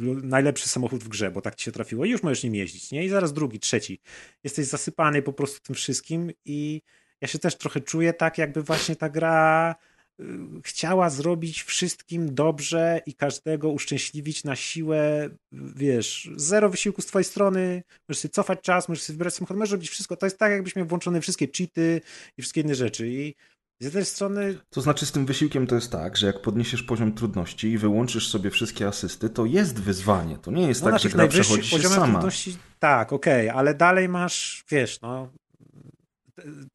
yy, 0.00 0.22
najlepszy 0.22 0.68
samochód 0.68 1.04
w 1.04 1.08
grze, 1.08 1.30
bo 1.30 1.40
tak 1.40 1.54
ci 1.54 1.64
się 1.64 1.72
trafiło 1.72 2.04
i 2.04 2.10
już 2.10 2.22
możesz 2.22 2.44
nim 2.44 2.54
jeździć, 2.54 2.92
nie? 2.92 3.04
I 3.04 3.08
zaraz 3.08 3.32
drugi, 3.32 3.60
trzeci. 3.60 4.00
Jesteś 4.44 4.66
zasypany 4.66 5.22
po 5.22 5.32
prostu 5.32 5.60
tym 5.60 5.74
wszystkim 5.74 6.30
i 6.44 6.82
ja 7.20 7.28
się 7.28 7.38
też 7.38 7.56
trochę 7.56 7.80
czuję 7.80 8.12
tak, 8.12 8.38
jakby 8.38 8.62
właśnie 8.62 8.96
ta 8.96 9.08
gra 9.08 9.74
y, 10.20 10.24
chciała 10.64 11.10
zrobić 11.10 11.62
wszystkim 11.62 12.34
dobrze 12.34 13.00
i 13.06 13.14
każdego 13.14 13.68
uszczęśliwić 13.68 14.44
na 14.44 14.56
siłę, 14.56 15.28
wiesz, 15.52 16.30
zero 16.36 16.70
wysiłku 16.70 17.02
z 17.02 17.06
twojej 17.06 17.24
strony, 17.24 17.82
możesz 18.08 18.20
sobie 18.20 18.32
cofać 18.32 18.60
czas, 18.60 18.88
możesz 18.88 19.02
sobie 19.04 19.14
wybierać 19.14 19.34
samochód, 19.34 19.56
możesz 19.56 19.72
robić 19.72 19.90
wszystko, 19.90 20.16
to 20.16 20.26
jest 20.26 20.38
tak 20.38 20.52
jakbyś 20.52 20.76
miał 20.76 20.86
włączone 20.86 21.20
wszystkie 21.20 21.48
cheaty 21.56 22.00
i 22.36 22.42
wszystkie 22.42 22.60
inne 22.60 22.74
rzeczy 22.74 23.08
i 23.08 23.34
z 23.80 23.84
jednej 23.84 24.04
strony 24.04 24.58
To 24.70 24.80
znaczy 24.80 25.06
z 25.06 25.12
tym 25.12 25.26
wysiłkiem 25.26 25.66
to 25.66 25.74
jest 25.74 25.92
tak, 25.92 26.16
że 26.16 26.26
jak 26.26 26.42
podniesiesz 26.42 26.82
poziom 26.82 27.12
trudności 27.12 27.68
i 27.68 27.78
wyłączysz 27.78 28.28
sobie 28.28 28.50
wszystkie 28.50 28.86
asysty, 28.86 29.30
to 29.30 29.46
jest 29.46 29.80
wyzwanie. 29.80 30.38
To 30.38 30.50
nie 30.50 30.68
jest 30.68 30.82
no, 30.84 30.90
tak, 30.90 31.00
że 31.00 31.08
tych 31.08 31.16
gra 31.16 31.28
przechodzi 31.28 31.68
się 31.68 31.88
sama. 31.88 32.06
trudności, 32.06 32.56
tak, 32.78 33.12
okej, 33.12 33.48
ale 33.48 33.74
dalej 33.74 34.08
masz, 34.08 34.64
wiesz, 34.70 35.00
no 35.00 35.30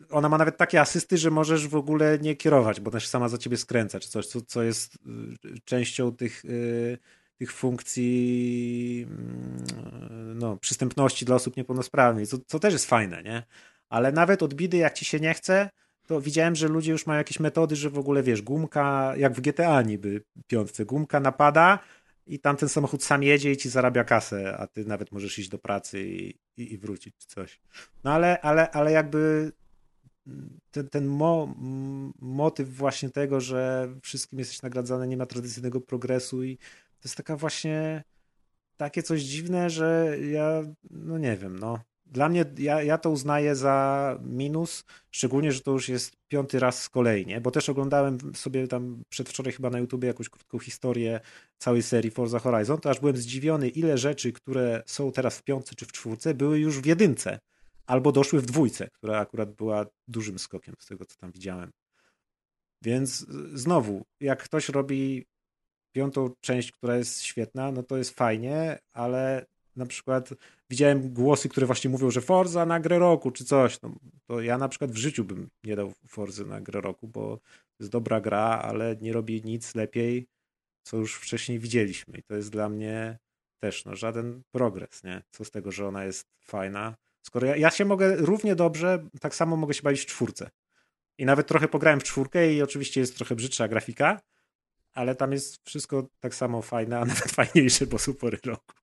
ona 0.09 0.29
ma 0.29 0.37
nawet 0.37 0.57
takie 0.57 0.81
asysty, 0.81 1.17
że 1.17 1.31
możesz 1.31 1.67
w 1.67 1.75
ogóle 1.75 2.19
nie 2.21 2.35
kierować, 2.35 2.79
bo 2.79 2.91
ona 2.91 2.99
się 2.99 3.07
sama 3.07 3.29
za 3.29 3.37
ciebie 3.37 3.57
skręca, 3.57 3.99
czy 3.99 4.09
coś, 4.09 4.25
co, 4.25 4.41
co 4.41 4.63
jest 4.63 4.95
y, 4.95 5.59
częścią 5.65 6.15
tych, 6.15 6.45
y, 6.45 6.97
tych 7.37 7.53
funkcji 7.53 9.07
mm, 9.09 10.39
no, 10.39 10.57
przystępności 10.57 11.25
dla 11.25 11.35
osób 11.35 11.57
niepełnosprawnych, 11.57 12.27
co, 12.27 12.37
co 12.47 12.59
też 12.59 12.73
jest 12.73 12.85
fajne, 12.85 13.23
nie? 13.23 13.43
Ale 13.89 14.11
nawet 14.11 14.43
od 14.43 14.53
bidy, 14.53 14.77
jak 14.77 14.93
ci 14.93 15.05
się 15.05 15.19
nie 15.19 15.33
chce, 15.33 15.69
to 16.07 16.21
widziałem, 16.21 16.55
że 16.55 16.67
ludzie 16.67 16.91
już 16.91 17.07
mają 17.07 17.17
jakieś 17.17 17.39
metody, 17.39 17.75
że 17.75 17.89
w 17.89 17.99
ogóle, 17.99 18.23
wiesz, 18.23 18.41
gumka, 18.41 19.13
jak 19.17 19.33
w 19.33 19.41
GTA 19.41 19.81
niby 19.81 20.23
piątce, 20.47 20.85
gumka 20.85 21.19
napada 21.19 21.79
i 22.27 22.39
tamten 22.39 22.69
samochód 22.69 23.03
sam 23.03 23.23
jedzie 23.23 23.51
i 23.51 23.57
ci 23.57 23.69
zarabia 23.69 24.03
kasę, 24.03 24.57
a 24.57 24.67
ty 24.67 24.85
nawet 24.85 25.11
możesz 25.11 25.39
iść 25.39 25.49
do 25.49 25.59
pracy 25.59 26.07
i, 26.07 26.39
i, 26.57 26.73
i 26.73 26.77
wrócić 26.77 27.15
coś. 27.25 27.59
No 28.03 28.11
ale, 28.11 28.41
ale, 28.41 28.71
ale 28.71 28.91
jakby 28.91 29.51
ten, 30.71 30.89
ten 30.89 31.05
mo, 31.05 31.55
motyw 32.21 32.69
właśnie 32.69 33.09
tego, 33.09 33.41
że 33.41 33.89
wszystkim 34.01 34.39
jesteś 34.39 34.61
nagradzany, 34.61 35.07
nie 35.07 35.17
ma 35.17 35.25
tradycyjnego 35.25 35.81
progresu 35.81 36.43
i 36.43 36.57
to 36.57 37.07
jest 37.07 37.15
taka 37.15 37.35
właśnie 37.35 38.03
takie 38.77 39.03
coś 39.03 39.21
dziwne, 39.21 39.69
że 39.69 40.17
ja, 40.31 40.61
no 40.89 41.17
nie 41.17 41.37
wiem, 41.37 41.59
no. 41.59 41.79
Dla 42.05 42.29
mnie, 42.29 42.45
ja, 42.57 42.83
ja 42.83 42.97
to 42.97 43.09
uznaję 43.09 43.55
za 43.55 44.19
minus, 44.23 44.83
szczególnie, 45.11 45.51
że 45.51 45.61
to 45.61 45.71
już 45.71 45.89
jest 45.89 46.15
piąty 46.27 46.59
raz 46.59 46.83
z 46.83 46.89
kolei, 46.89 47.25
nie? 47.25 47.41
Bo 47.41 47.51
też 47.51 47.69
oglądałem 47.69 48.17
sobie 48.35 48.67
tam 48.67 49.03
przedwczoraj 49.09 49.53
chyba 49.53 49.69
na 49.69 49.79
YouTubie 49.79 50.07
jakąś 50.07 50.29
krótką 50.29 50.59
historię 50.59 51.19
całej 51.57 51.83
serii 51.83 52.11
Forza 52.11 52.39
Horizon, 52.39 52.77
to 52.77 52.89
aż 52.89 52.99
byłem 52.99 53.17
zdziwiony, 53.17 53.69
ile 53.69 53.97
rzeczy, 53.97 54.33
które 54.33 54.83
są 54.85 55.11
teraz 55.11 55.37
w 55.37 55.43
piątce 55.43 55.75
czy 55.75 55.85
w 55.85 55.91
czwórce, 55.91 56.33
były 56.33 56.59
już 56.59 56.79
w 56.79 56.85
jedynce 56.85 57.39
albo 57.85 58.11
doszły 58.11 58.41
w 58.41 58.45
dwójce, 58.45 58.89
która 58.89 59.19
akurat 59.19 59.51
była 59.51 59.85
dużym 60.07 60.39
skokiem 60.39 60.75
z 60.79 60.85
tego, 60.85 61.05
co 61.05 61.15
tam 61.17 61.31
widziałem. 61.31 61.71
Więc 62.81 63.21
y, 63.21 63.57
znowu, 63.57 64.05
jak 64.19 64.43
ktoś 64.43 64.69
robi 64.69 65.25
piątą 65.91 66.29
część, 66.41 66.71
która 66.71 66.97
jest 66.97 67.21
świetna, 67.21 67.71
no 67.71 67.83
to 67.83 67.97
jest 67.97 68.11
fajnie, 68.11 68.79
ale 68.93 69.45
na 69.75 69.85
przykład 69.85 70.29
widziałem 70.69 71.13
głosy, 71.13 71.49
które 71.49 71.67
właśnie 71.67 71.89
mówią, 71.89 72.11
że 72.11 72.21
Forza 72.21 72.65
na 72.65 72.79
grę 72.79 72.99
roku, 72.99 73.31
czy 73.31 73.45
coś. 73.45 73.81
No, 73.81 73.95
to 74.27 74.41
ja 74.41 74.57
na 74.57 74.69
przykład 74.69 74.91
w 74.91 74.97
życiu 74.97 75.23
bym 75.23 75.49
nie 75.63 75.75
dał 75.75 75.93
Forzy 76.07 76.45
na 76.45 76.61
grę 76.61 76.81
roku, 76.81 77.07
bo 77.07 77.37
to 77.37 77.83
jest 77.83 77.91
dobra 77.91 78.21
gra, 78.21 78.61
ale 78.63 78.95
nie 79.01 79.13
robi 79.13 79.41
nic 79.43 79.75
lepiej, 79.75 80.27
co 80.83 80.97
już 80.97 81.15
wcześniej 81.15 81.59
widzieliśmy. 81.59 82.17
I 82.17 82.23
to 82.23 82.35
jest 82.35 82.51
dla 82.51 82.69
mnie 82.69 83.17
też 83.59 83.85
no, 83.85 83.95
żaden 83.95 84.41
progres, 84.51 85.03
nie? 85.03 85.21
Co 85.31 85.45
z 85.45 85.51
tego, 85.51 85.71
że 85.71 85.87
ona 85.87 86.05
jest 86.05 86.27
fajna, 86.41 86.95
Skoro 87.25 87.47
ja, 87.47 87.55
ja 87.55 87.71
się 87.71 87.85
mogę 87.85 88.15
równie 88.15 88.55
dobrze, 88.55 89.07
tak 89.21 89.35
samo 89.35 89.55
mogę 89.55 89.73
się 89.73 89.81
bawić 89.81 90.01
w 90.01 90.05
czwórce. 90.05 90.49
I 91.17 91.25
nawet 91.25 91.47
trochę 91.47 91.67
pograłem 91.67 91.99
w 91.99 92.03
czwórkę 92.03 92.53
i 92.53 92.61
oczywiście 92.61 92.99
jest 92.99 93.15
trochę 93.15 93.35
brzydsza 93.35 93.67
grafika, 93.67 94.21
ale 94.93 95.15
tam 95.15 95.31
jest 95.31 95.65
wszystko 95.65 96.07
tak 96.19 96.35
samo 96.35 96.61
fajne, 96.61 96.99
a 96.99 97.05
nawet 97.15 97.31
fajniejsze, 97.31 97.87
bo 97.87 97.99
są 97.99 98.13
pory 98.13 98.37
roku. 98.45 98.73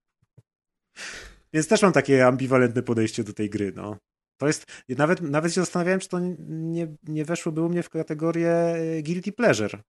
Więc 1.52 1.68
też 1.68 1.82
mam 1.82 1.92
takie 1.92 2.26
ambiwalentne 2.26 2.82
podejście 2.82 3.24
do 3.24 3.32
tej 3.32 3.50
gry, 3.50 3.72
no. 3.76 3.96
To 4.36 4.46
jest, 4.46 4.66
nawet, 4.88 5.20
nawet 5.20 5.54
się 5.54 5.60
zastanawiałem, 5.60 6.00
czy 6.00 6.08
to 6.08 6.18
nie, 6.48 6.96
nie 7.02 7.24
weszłoby 7.24 7.60
u 7.60 7.68
mnie 7.68 7.82
w 7.82 7.90
kategorię 7.90 8.50
e, 8.50 9.02
guilty 9.02 9.32
pleasure, 9.32 9.80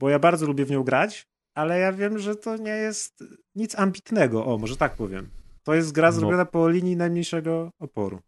bo 0.00 0.10
ja 0.10 0.18
bardzo 0.18 0.46
lubię 0.46 0.64
w 0.64 0.70
nią 0.70 0.82
grać, 0.82 1.26
ale 1.54 1.78
ja 1.78 1.92
wiem, 1.92 2.18
że 2.18 2.36
to 2.36 2.56
nie 2.56 2.70
jest 2.76 3.24
nic 3.54 3.78
ambitnego, 3.78 4.46
o, 4.46 4.58
może 4.58 4.76
tak 4.76 4.96
powiem. 4.96 5.30
To 5.62 5.74
jest 5.74 5.92
gra 5.92 6.08
No. 6.08 6.12
zrobiona 6.12 6.44
po 6.44 6.68
linii 6.68 6.96
najmniejszego 6.96 7.70
oporu. 7.78 8.20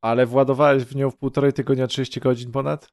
Ale 0.00 0.26
władowałeś 0.26 0.84
w 0.84 0.96
nią 0.96 1.10
w 1.10 1.16
półtorej 1.16 1.52
tygodnia 1.52 1.86
30 1.86 2.20
godzin 2.20 2.52
ponad? 2.52 2.88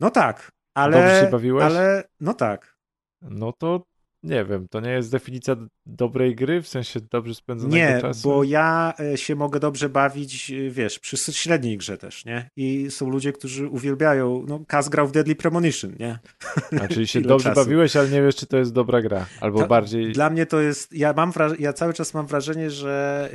No 0.00 0.10
tak, 0.10 0.52
ale. 0.74 0.96
Dobrze 0.96 1.20
się 1.20 1.30
bawiłeś? 1.30 1.64
Ale 1.64 2.04
no 2.20 2.34
tak. 2.34 2.76
No 3.22 3.52
to 3.52 3.86
nie 4.24 4.44
wiem, 4.44 4.68
to 4.68 4.80
nie 4.80 4.90
jest 4.90 5.10
definicja 5.12 5.56
dobrej 5.86 6.34
gry, 6.34 6.62
w 6.62 6.68
sensie 6.68 7.00
dobrze 7.10 7.34
spędzonego 7.34 7.76
Nie, 7.76 8.00
czasu? 8.00 8.28
bo 8.28 8.44
ja 8.44 8.94
e, 9.00 9.16
się 9.16 9.34
mogę 9.34 9.60
dobrze 9.60 9.88
bawić, 9.88 10.50
e, 10.50 10.70
wiesz, 10.70 10.98
przy 10.98 11.16
średniej 11.32 11.78
grze 11.78 11.98
też, 11.98 12.24
nie? 12.24 12.48
I 12.56 12.86
są 12.90 13.10
ludzie, 13.10 13.32
którzy 13.32 13.68
uwielbiają, 13.68 14.44
no 14.48 14.60
Kaz 14.68 14.88
grał 14.88 15.06
w 15.08 15.12
Deadly 15.12 15.34
Premonition, 15.34 15.92
nie? 16.00 16.18
A 16.80 16.88
czyli 16.88 17.06
się 17.12 17.20
dobrze 17.20 17.48
czasu. 17.48 17.60
bawiłeś, 17.60 17.96
ale 17.96 18.08
nie 18.08 18.22
wiesz, 18.22 18.36
czy 18.36 18.46
to 18.46 18.56
jest 18.56 18.72
dobra 18.72 19.02
gra. 19.02 19.26
Albo 19.40 19.58
Ta- 19.60 19.66
bardziej... 19.66 20.12
Dla 20.12 20.30
mnie 20.30 20.46
to 20.46 20.60
jest, 20.60 20.92
ja 20.92 21.12
mam 21.12 21.30
wraż- 21.32 21.60
ja 21.60 21.72
cały 21.72 21.92
czas 21.94 22.14
mam 22.14 22.26
wrażenie, 22.26 22.70
że, 22.70 23.28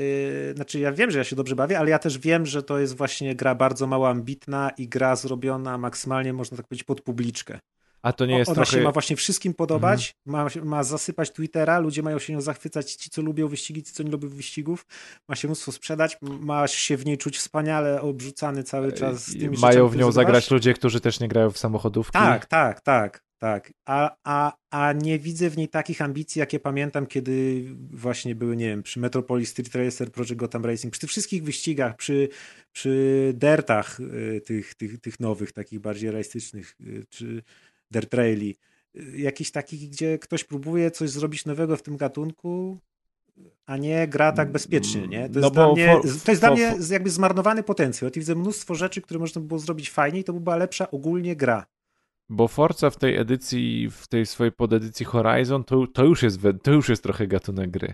yy, 0.47 0.53
znaczy 0.55 0.79
ja 0.79 0.91
wiem, 0.91 1.11
że 1.11 1.17
ja 1.17 1.23
się 1.23 1.35
dobrze 1.35 1.55
bawię, 1.55 1.79
ale 1.79 1.89
ja 1.89 1.99
też 1.99 2.17
wiem, 2.19 2.45
że 2.45 2.63
to 2.63 2.79
jest 2.79 2.97
właśnie 2.97 3.35
gra 3.35 3.55
bardzo 3.55 3.87
mało 3.87 4.09
ambitna 4.09 4.71
i 4.77 4.87
gra 4.87 5.15
zrobiona 5.15 5.77
maksymalnie, 5.77 6.33
można 6.33 6.57
tak 6.57 6.67
powiedzieć, 6.67 6.83
pod 6.83 7.01
publiczkę. 7.01 7.59
A 8.01 8.13
to 8.13 8.25
nie 8.25 8.37
jest 8.37 8.49
Ona 8.49 8.55
trochę... 8.55 8.69
Mhm. 8.69 8.81
się 8.81 8.85
ma 8.85 8.91
właśnie 8.91 9.15
wszystkim 9.15 9.53
podobać, 9.53 10.15
ma, 10.25 10.47
ma 10.63 10.83
zasypać 10.83 11.31
Twittera, 11.31 11.79
ludzie 11.79 12.03
mają 12.03 12.19
się 12.19 12.33
nią 12.33 12.41
zachwycać, 12.41 12.93
ci 12.93 13.09
co 13.09 13.21
lubią 13.21 13.47
wyścigi, 13.47 13.83
ci 13.83 13.93
co 13.93 14.03
nie 14.03 14.11
lubią 14.11 14.29
wyścigów, 14.29 14.85
ma 15.27 15.35
się 15.35 15.47
mnóstwo 15.47 15.71
sprzedać, 15.71 16.17
ma 16.21 16.67
się 16.67 16.97
w 16.97 17.05
niej 17.05 17.17
czuć 17.17 17.37
wspaniale 17.37 18.01
obrzucany 18.01 18.63
cały 18.63 18.93
czas 18.93 19.27
z 19.27 19.31
tymi 19.31 19.55
rzeczami, 19.55 19.57
Mają 19.61 19.87
w 19.87 19.97
nią 19.97 20.11
zagrać 20.11 20.51
ludzie, 20.51 20.73
którzy 20.73 20.99
też 20.99 21.19
nie 21.19 21.27
grają 21.27 21.51
w 21.51 21.57
samochodówki. 21.57 22.13
Tak, 22.13 22.45
tak, 22.45 22.81
tak, 22.81 23.23
tak. 23.39 23.73
A, 23.85 24.15
a, 24.23 24.53
a 24.69 24.93
nie 24.93 25.19
widzę 25.19 25.49
w 25.49 25.57
niej 25.57 25.67
takich 25.67 26.01
ambicji, 26.01 26.39
jakie 26.39 26.59
pamiętam, 26.59 27.07
kiedy 27.07 27.65
właśnie 27.91 28.35
były, 28.35 28.55
nie 28.55 28.67
wiem, 28.67 28.83
przy 28.83 28.99
Metropolis 28.99 29.49
Street 29.49 29.75
Racer, 29.75 30.11
Project 30.11 30.35
Gotham 30.35 30.65
Racing, 30.65 30.91
przy 30.91 31.01
tych 31.01 31.09
wszystkich 31.09 31.43
wyścigach, 31.43 31.95
przy, 31.95 32.29
przy 32.71 33.33
dertach 33.35 33.99
y, 33.99 34.41
tych, 34.45 34.75
tych, 34.75 35.01
tych 35.01 35.19
nowych, 35.19 35.51
takich 35.51 35.79
bardziej 35.79 36.11
realistycznych, 36.11 36.75
y, 36.81 37.05
czy 37.09 37.43
dirt 37.91 38.09
traili, 38.09 38.55
y, 38.95 39.17
jakichś 39.17 39.51
takich, 39.51 39.89
gdzie 39.89 40.19
ktoś 40.19 40.43
próbuje 40.43 40.91
coś 40.91 41.09
zrobić 41.09 41.45
nowego 41.45 41.77
w 41.77 41.81
tym 41.81 41.97
gatunku, 41.97 42.79
a 43.65 43.77
nie 43.77 44.07
gra 44.07 44.31
tak 44.31 44.51
bezpiecznie, 44.51 45.07
nie? 45.07 45.29
To 45.29 45.39
No 45.39 45.41
jest, 45.41 45.53
dla, 45.53 45.71
mnie, 45.73 45.87
for- 45.93 46.01
to 46.25 46.31
jest 46.31 46.41
dla 46.41 46.49
for- 46.49 46.57
mnie 46.57 46.73
jakby 46.89 47.09
zmarnowany 47.09 47.63
potencjał. 47.63 48.07
Ja 48.09 48.11
widzę 48.19 48.35
mnóstwo 48.35 48.75
rzeczy, 48.75 49.01
które 49.01 49.19
można 49.19 49.41
by 49.41 49.47
było 49.47 49.59
zrobić 49.59 49.89
fajniej, 49.89 50.23
to 50.23 50.33
by 50.33 50.39
była 50.39 50.55
lepsza 50.57 50.91
ogólnie 50.91 51.35
gra. 51.35 51.65
Bo 52.29 52.47
Forza 52.47 52.89
w 52.89 52.97
tej 52.97 53.17
edycji, 53.17 53.89
w 53.91 54.07
tej 54.07 54.25
swojej 54.25 54.51
podedycji 54.51 55.05
Horizon, 55.05 55.63
to, 55.63 55.87
to, 55.87 56.05
już 56.05 56.23
jest, 56.23 56.39
to 56.63 56.71
już 56.71 56.89
jest 56.89 57.03
trochę 57.03 57.27
gatunek 57.27 57.71
gry. 57.71 57.93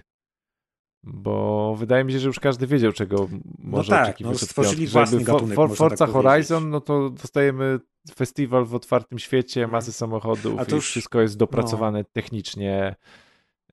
Bo 1.06 1.76
wydaje 1.76 2.03
mi 2.03 2.11
się, 2.11 2.19
że 2.19 2.27
już 2.27 2.40
każdy 2.40 2.68
wiedział, 2.68 2.91
czego 2.91 3.27
może 3.60 3.90
tak, 3.90 4.03
oczekiwać 4.03 4.41
no, 4.41 4.48
stworzyli 4.48 4.88
własny 4.88 5.23
gatunek, 5.23 5.56
For, 5.56 5.76
Forza 5.76 5.95
tak. 5.95 6.10
Horizon, 6.10 6.69
no 6.69 6.82
to 6.82 7.10
dostajemy 7.10 7.80
festiwal 8.15 8.65
w 8.65 8.76
otwartym 8.76 9.19
świecie, 9.19 9.68
masy 9.68 9.91
samochodów 9.91 10.60
A 10.60 10.65
to 10.65 10.72
i 10.72 10.76
już- 10.76 10.88
wszystko 10.88 11.22
jest 11.22 11.38
dopracowane 11.38 12.03
technicznie 12.03 12.95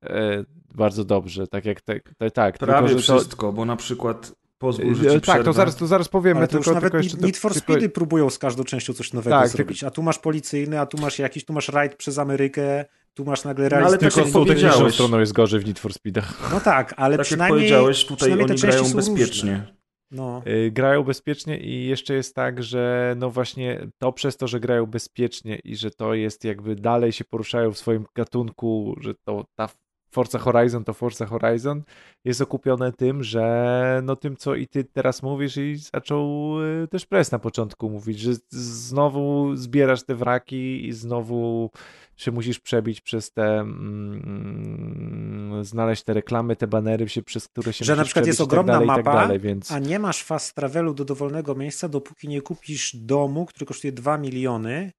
e, 0.02 0.44
bardzo 0.74 1.04
dobrze, 1.04 1.46
tak 1.46 1.64
jak 1.64 1.80
te, 1.80 2.00
te, 2.00 2.30
tak. 2.30 2.58
Prawie 2.58 2.86
tylko, 2.88 3.02
że 3.02 3.06
to, 3.06 3.18
wszystko, 3.18 3.52
bo 3.52 3.64
na 3.64 3.76
przykład 3.76 4.34
pozwól, 4.58 4.94
że 4.94 5.10
ci 5.10 5.16
E, 5.16 5.20
tak, 5.20 5.44
to 5.44 5.52
zaraz, 5.52 5.76
to 5.76 5.86
zaraz 5.86 6.08
powiemy, 6.08 6.38
Ale 6.38 6.48
to 6.48 6.52
tylko, 6.52 6.70
już 6.70 6.74
nawet 6.74 6.82
tylko 6.82 6.96
jeszcze 6.96 7.16
Need 7.18 7.36
for 7.36 7.52
tylko, 7.52 7.64
Speedy 7.72 7.88
próbują 7.88 8.30
z 8.30 8.38
każdą 8.38 8.64
częścią 8.64 8.92
coś 8.92 9.12
nowego 9.12 9.36
Tak, 9.36 9.48
zrobić. 9.48 9.84
A 9.84 9.90
tu 9.90 10.02
masz 10.02 10.18
policyjny, 10.18 10.80
a 10.80 10.86
tu 10.86 10.98
masz 11.00 11.18
jakiś, 11.18 11.44
tu 11.44 11.52
masz 11.52 11.68
rajd 11.68 11.94
przez 11.94 12.18
Amerykę, 12.18 12.84
tu 13.14 13.24
maż 13.24 13.44
nagle 13.44 13.68
No, 13.68 13.76
ale 13.76 13.80
realistyczny 13.80 14.10
tak 14.10 14.16
jak 14.16 14.32
Tylko 14.32 14.54
techniczną 14.54 14.90
stroną 14.90 15.20
jest 15.20 15.32
gorzej 15.32 15.60
w 15.60 15.66
Need 15.66 15.78
for 15.78 15.92
Speedach. 15.92 16.50
No 16.52 16.60
tak, 16.60 16.94
ale 16.96 17.16
Tak 17.16 17.26
przynajmniej, 17.26 17.60
powiedziałeś, 17.60 18.04
tutaj 18.04 18.16
przynajmniej 18.16 18.46
te 18.46 18.52
oni 18.52 18.60
części 18.60 18.76
grają 18.76 18.90
są 18.90 18.96
bezpiecznie. 18.96 19.52
Różne. 19.52 19.82
No. 20.12 20.42
Y, 20.46 20.70
Grają 20.70 21.02
bezpiecznie 21.02 21.58
i 21.58 21.86
jeszcze 21.86 22.14
jest 22.14 22.34
tak, 22.34 22.62
że 22.62 23.14
no 23.18 23.30
właśnie 23.30 23.88
to 23.98 24.12
przez 24.12 24.36
to, 24.36 24.48
że 24.48 24.60
grają 24.60 24.86
bezpiecznie 24.86 25.56
i 25.56 25.76
że 25.76 25.90
to 25.90 26.14
jest 26.14 26.44
jakby 26.44 26.76
dalej 26.76 27.12
się 27.12 27.24
poruszają 27.24 27.72
w 27.72 27.78
swoim 27.78 28.06
gatunku, 28.14 28.96
że 29.00 29.14
to 29.14 29.44
ta 29.54 29.68
Forza 30.10 30.38
Horizon 30.38 30.84
to 30.84 30.94
Forza 30.94 31.26
Horizon 31.26 31.82
jest 32.24 32.40
okupione 32.40 32.92
tym, 32.92 33.22
że 33.22 34.00
no 34.04 34.16
tym, 34.16 34.36
co 34.36 34.54
i 34.54 34.66
ty 34.66 34.84
teraz 34.84 35.22
mówisz 35.22 35.56
i 35.56 35.76
zaczął 35.76 36.56
y, 36.62 36.88
też 36.88 37.06
Press 37.06 37.32
na 37.32 37.38
początku 37.38 37.90
mówić, 37.90 38.18
że 38.18 38.32
znowu 38.50 39.56
zbierasz 39.56 40.02
te 40.02 40.14
wraki 40.14 40.86
i 40.86 40.92
znowu 40.92 41.70
się 42.16 42.32
musisz 42.32 42.60
przebić 42.60 43.00
przez 43.00 43.32
te 43.32 43.60
mm, 43.60 45.64
znaleźć 45.64 46.02
te 46.02 46.12
reklamy, 46.12 46.56
te 46.56 46.66
banery, 46.66 47.08
się, 47.08 47.22
przez 47.22 47.48
które 47.48 47.72
się 47.72 47.84
Że 47.84 47.96
na 47.96 48.04
przykład 48.04 48.26
jest 48.26 48.40
i 48.40 48.42
ogromna 48.42 48.78
tak 48.78 48.86
dalej, 48.86 49.04
mapa, 49.04 49.12
tak 49.12 49.22
dalej, 49.22 49.40
więc... 49.40 49.72
A 49.72 49.78
nie 49.78 49.98
masz 49.98 50.22
fast 50.22 50.54
travelu 50.54 50.94
do 50.94 51.04
dowolnego 51.04 51.54
miejsca, 51.54 51.88
dopóki 51.88 52.28
nie 52.28 52.42
kupisz 52.42 52.96
domu, 52.96 53.46
który 53.46 53.66
kosztuje 53.66 53.92
2 53.92 54.18
miliony, 54.18 54.92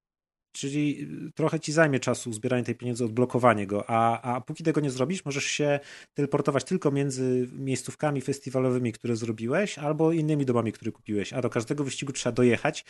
czyli 0.54 1.08
trochę 1.36 1.60
ci 1.60 1.72
zajmie 1.72 2.00
czasu 2.00 2.34
zbieranie 2.34 2.64
tej 2.64 2.76
pieniędzy, 2.76 3.06
odblokowanie 3.06 3.68
go, 3.68 3.84
a, 3.88 4.22
a 4.22 4.42
póki 4.42 4.64
tego 4.64 4.82
nie 4.82 4.90
zrobisz, 4.90 5.26
możesz 5.26 5.46
się 5.46 5.80
teleportować 6.14 6.64
tylko 6.64 6.92
między 6.92 7.50
miejscówkami 7.54 8.22
festiwalowymi, 8.22 8.94
które 8.94 9.16
zrobiłeś, 9.16 9.78
albo 9.78 10.12
innymi 10.12 10.46
domami, 10.46 10.72
które 10.72 10.92
kupiłeś, 10.92 11.34
a 11.34 11.42
do 11.42 11.50
każdego 11.50 11.84
wyścigu 11.84 12.14
trzeba 12.14 12.34
dojechać, 12.34 12.86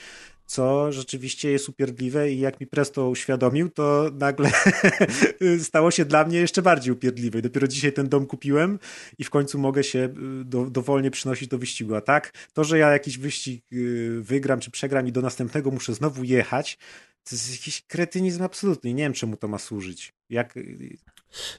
co 0.45 0.91
rzeczywiście 0.91 1.52
jest 1.52 1.69
upierdliwe 1.69 2.31
i 2.31 2.40
jak 2.40 2.60
mi 2.60 2.68
Presto 2.68 3.10
uświadomił, 3.10 3.69
to 3.69 4.11
nagle 4.14 4.52
stało 5.60 5.91
się 5.91 6.06
dla 6.06 6.26
mnie 6.26 6.40
jeszcze 6.40 6.61
bardziej 6.61 6.94
upierdliwe. 6.94 7.40
I 7.40 7.41
dopiero 7.41 7.68
dzisiaj 7.68 7.94
ten 7.94 8.10
dom 8.10 8.26
kupiłem 8.26 8.80
i 9.18 9.23
w 9.23 9.30
końcu 9.30 9.60
mogę 9.60 9.84
się 9.84 9.99
y, 9.99 10.45
do, 10.45 10.65
dowolnie 10.65 11.11
przynosić 11.11 11.48
do 11.48 11.57
wyścigu. 11.57 11.95
A 11.95 12.02
tak, 12.02 12.34
to, 12.53 12.64
że 12.64 12.77
ja 12.77 12.91
jakiś 12.91 13.18
wyścig 13.18 13.65
y, 13.73 14.22
wygram 14.22 14.60
czy 14.60 14.72
przegram 14.72 15.07
i 15.07 15.11
do 15.11 15.22
następnego 15.22 15.72
muszę 15.72 15.94
znowu 15.94 16.23
jechać, 16.23 16.77
to 17.23 17.35
jest 17.35 17.51
jakiś 17.51 17.81
kretynizm 17.81 18.43
absolutny. 18.43 18.93
Nie 18.93 19.03
wiem, 19.03 19.13
czemu 19.13 19.37
to 19.37 19.47
ma 19.47 19.57
służyć. 19.57 20.13
Jak... 20.29 20.57
y, 20.57 20.97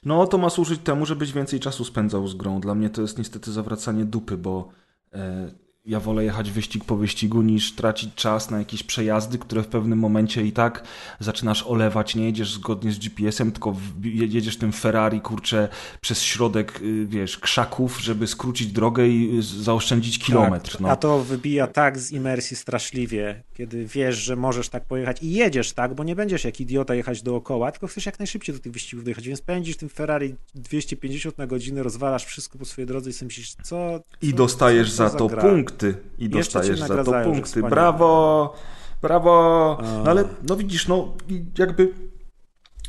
No, 0.05 0.27
to 0.27 0.37
ma 0.37 0.49
służyć 0.49 0.81
temu, 0.81 1.05
żebyś 1.05 1.33
więcej 1.33 1.59
czasu 1.59 1.85
spędzał 1.85 2.27
z 2.27 2.35
grą. 2.35 2.61
Dla 2.61 2.75
mnie 2.75 2.89
to 2.89 3.01
jest 3.01 3.17
niestety 3.17 3.51
zawracanie 3.51 4.05
dupy, 4.05 4.37
bo 4.37 4.69
e, 5.13 5.51
ja 5.85 5.99
wolę 5.99 6.23
jechać 6.23 6.51
wyścig 6.51 6.85
po 6.85 6.95
wyścigu 6.97 7.41
niż 7.41 7.75
tracić 7.75 8.15
czas 8.15 8.51
na 8.51 8.59
jakieś 8.59 8.83
przejazdy, 8.83 9.37
które 9.37 9.63
w 9.63 9.67
pewnym 9.67 9.99
momencie 9.99 10.45
i 10.45 10.51
tak 10.51 10.83
zaczynasz 11.19 11.63
olewać, 11.63 12.15
nie 12.15 12.25
jedziesz 12.25 12.53
zgodnie 12.53 12.91
z 12.91 12.99
GPS-em, 12.99 13.51
tylko 13.51 13.71
w, 13.71 14.05
jedziesz 14.05 14.57
tym 14.57 14.71
Ferrari, 14.71 15.21
kurczę, 15.21 15.67
przez 16.01 16.21
środek, 16.21 16.81
y, 16.81 17.05
wiesz, 17.05 17.37
krzaków, 17.37 18.01
żeby 18.01 18.27
skrócić 18.27 18.67
drogę 18.67 19.07
i 19.07 19.37
y, 19.39 19.43
zaoszczędzić 19.43 20.19
kilometr. 20.19 20.71
Tak, 20.71 20.81
no. 20.81 20.89
A 20.89 20.95
to 20.95 21.23
wybija 21.23 21.67
tak 21.67 21.99
z 21.99 22.11
imersji 22.11 22.57
straszliwie, 22.57 23.43
kiedy 23.55 23.85
wiesz, 23.85 24.15
że 24.15 24.35
możesz 24.35 24.69
tak 24.69 24.85
pojechać 24.85 25.23
i 25.23 25.31
jedziesz 25.31 25.73
tak, 25.73 25.93
bo 25.93 26.03
nie 26.03 26.15
będziesz 26.15 26.43
jak 26.43 26.61
idiota 26.61 26.95
jechać 26.95 27.21
dookoła, 27.21 27.71
tylko 27.71 27.87
chcesz 27.87 28.05
jak 28.05 28.19
najszybciej 28.19 28.55
do 28.55 28.61
tych 28.61 28.71
wyścigów 28.71 29.05
dojechać, 29.05 29.27
więc 29.27 29.41
pędzisz 29.41 29.77
tym 29.77 29.89
Ferrari 29.89 30.35
250 30.55 31.37
na 31.37 31.47
godzinę, 31.47 31.83
rozwalasz 31.83 32.25
wszystko 32.25 32.57
po 32.57 32.65
swojej 32.65 32.87
drodze 32.87 33.09
i 33.09 33.13
sobie 33.13 33.27
myślisz, 33.27 33.55
co... 33.63 33.99
I 34.21 34.31
co, 34.31 34.37
dostajesz 34.37 34.91
co 34.91 34.95
za 34.95 35.09
to 35.09 35.27
gra? 35.27 35.41
punkty. 35.41 35.97
I 36.17 36.29
dostajesz 36.29 36.79
za 36.79 37.03
to 37.03 37.23
punkty. 37.23 37.63
Brawo! 37.63 38.53
Brawo! 39.01 39.77
No 39.81 40.11
ale 40.11 40.23
no 40.49 40.55
widzisz, 40.55 40.87
no 40.87 41.13
jakby. 41.57 41.93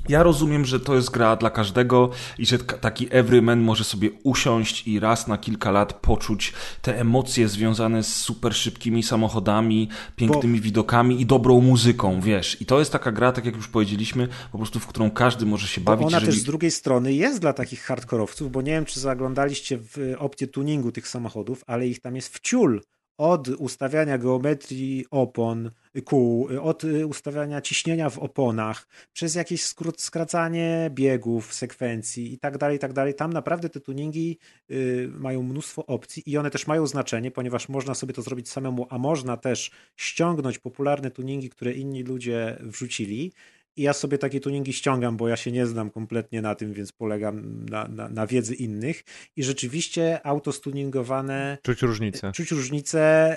Ja 0.08 0.22
rozumiem, 0.22 0.64
że 0.64 0.80
to 0.80 0.94
jest 0.94 1.10
gra 1.10 1.36
dla 1.36 1.50
każdego 1.50 2.10
i 2.38 2.46
że 2.46 2.58
taki 2.58 3.08
everyman 3.10 3.60
może 3.60 3.84
sobie 3.84 4.10
usiąść 4.22 4.88
i 4.88 5.00
raz 5.00 5.26
na 5.26 5.38
kilka 5.38 5.70
lat 5.70 5.92
poczuć 5.92 6.52
te 6.82 7.00
emocje 7.00 7.48
związane 7.48 8.02
z 8.02 8.14
super 8.16 8.54
szybkimi 8.54 9.02
samochodami, 9.02 9.88
pięknymi 10.16 10.60
widokami 10.60 11.20
i 11.20 11.26
dobrą 11.26 11.60
muzyką, 11.60 12.20
wiesz. 12.20 12.60
I 12.60 12.66
to 12.66 12.78
jest 12.78 12.92
taka 12.92 13.12
gra, 13.12 13.32
tak 13.32 13.44
jak 13.44 13.56
już 13.56 13.68
powiedzieliśmy, 13.68 14.28
po 14.52 14.58
prostu 14.58 14.80
w 14.80 14.86
którą 14.86 15.10
każdy 15.10 15.46
może 15.46 15.68
się 15.68 15.80
Bo 15.80 15.90
bawić. 15.90 16.06
ona 16.06 16.16
jeżeli... 16.16 16.32
też 16.32 16.40
z 16.40 16.44
drugiej 16.44 16.70
strony 16.70 17.12
jest 17.12 17.40
dla 17.40 17.52
takich 17.52 17.82
hardkorowców, 17.82 18.52
bo 18.52 18.62
nie 18.62 18.72
wiem, 18.72 18.84
czy 18.84 19.00
zaglądaliście 19.00 19.78
w 19.78 20.14
opcję 20.18 20.46
tuningu 20.46 20.92
tych 20.92 21.08
samochodów, 21.08 21.64
ale 21.66 21.86
ich 21.86 22.00
tam 22.00 22.16
jest 22.16 22.36
wciul. 22.36 22.80
Od 23.18 23.48
ustawiania 23.48 24.18
geometrii 24.18 25.04
opon, 25.10 25.70
kół, 26.04 26.48
od 26.62 26.84
y, 26.84 27.06
ustawiania 27.06 27.60
ciśnienia 27.60 28.10
w 28.10 28.18
oponach, 28.18 28.88
przez 29.12 29.34
jakieś 29.34 29.64
skrót, 29.64 30.00
skracanie 30.00 30.90
biegów, 30.94 31.54
sekwencji 31.54 32.32
i 32.32 32.38
tak 32.38 32.58
dalej, 32.58 32.76
i 32.76 32.78
tak 32.78 32.92
dalej. 32.92 33.14
Tam 33.14 33.32
naprawdę 33.32 33.68
te 33.68 33.80
tuningi 33.80 34.38
y, 34.70 35.08
mają 35.18 35.42
mnóstwo 35.42 35.86
opcji 35.86 36.22
i 36.26 36.38
one 36.38 36.50
też 36.50 36.66
mają 36.66 36.86
znaczenie, 36.86 37.30
ponieważ 37.30 37.68
można 37.68 37.94
sobie 37.94 38.14
to 38.14 38.22
zrobić 38.22 38.48
samemu, 38.48 38.86
a 38.90 38.98
można 38.98 39.36
też 39.36 39.70
ściągnąć 39.96 40.58
popularne 40.58 41.10
tuningi, 41.10 41.50
które 41.50 41.72
inni 41.72 42.02
ludzie 42.02 42.58
wrzucili. 42.60 43.32
I 43.76 43.82
ja 43.82 43.92
sobie 43.92 44.18
takie 44.18 44.40
tuningi 44.40 44.72
ściągam, 44.72 45.16
bo 45.16 45.28
ja 45.28 45.36
się 45.36 45.52
nie 45.52 45.66
znam 45.66 45.90
kompletnie 45.90 46.42
na 46.42 46.54
tym, 46.54 46.72
więc 46.72 46.92
polegam 46.92 47.64
na, 47.64 47.88
na, 47.88 48.08
na 48.08 48.26
wiedzy 48.26 48.54
innych. 48.54 49.04
I 49.36 49.42
rzeczywiście 49.44 50.26
auto 50.26 50.52
stuningowane 50.52 51.58
Czuć 51.62 51.82
różnicę. 51.82 52.32
czuć 52.32 52.50
różnicę 52.50 53.36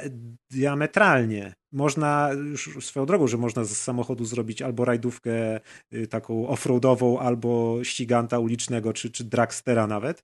diametralnie. 0.52 1.54
można, 1.72 2.30
już 2.34 2.86
swoją 2.86 3.06
drogą, 3.06 3.28
że 3.28 3.38
można 3.38 3.64
z 3.64 3.78
samochodu 3.78 4.26
zrobić 4.26 4.62
albo 4.62 4.86
rajdówkę 4.86 5.60
y, 5.94 6.08
taką 6.08 6.48
offroadową, 6.48 7.20
albo 7.20 7.80
ściganta 7.84 8.40
ulicznego, 8.40 8.94
czy, 8.94 9.12
czy 9.12 9.24
dragstera 9.24 9.88
nawet, 9.88 10.24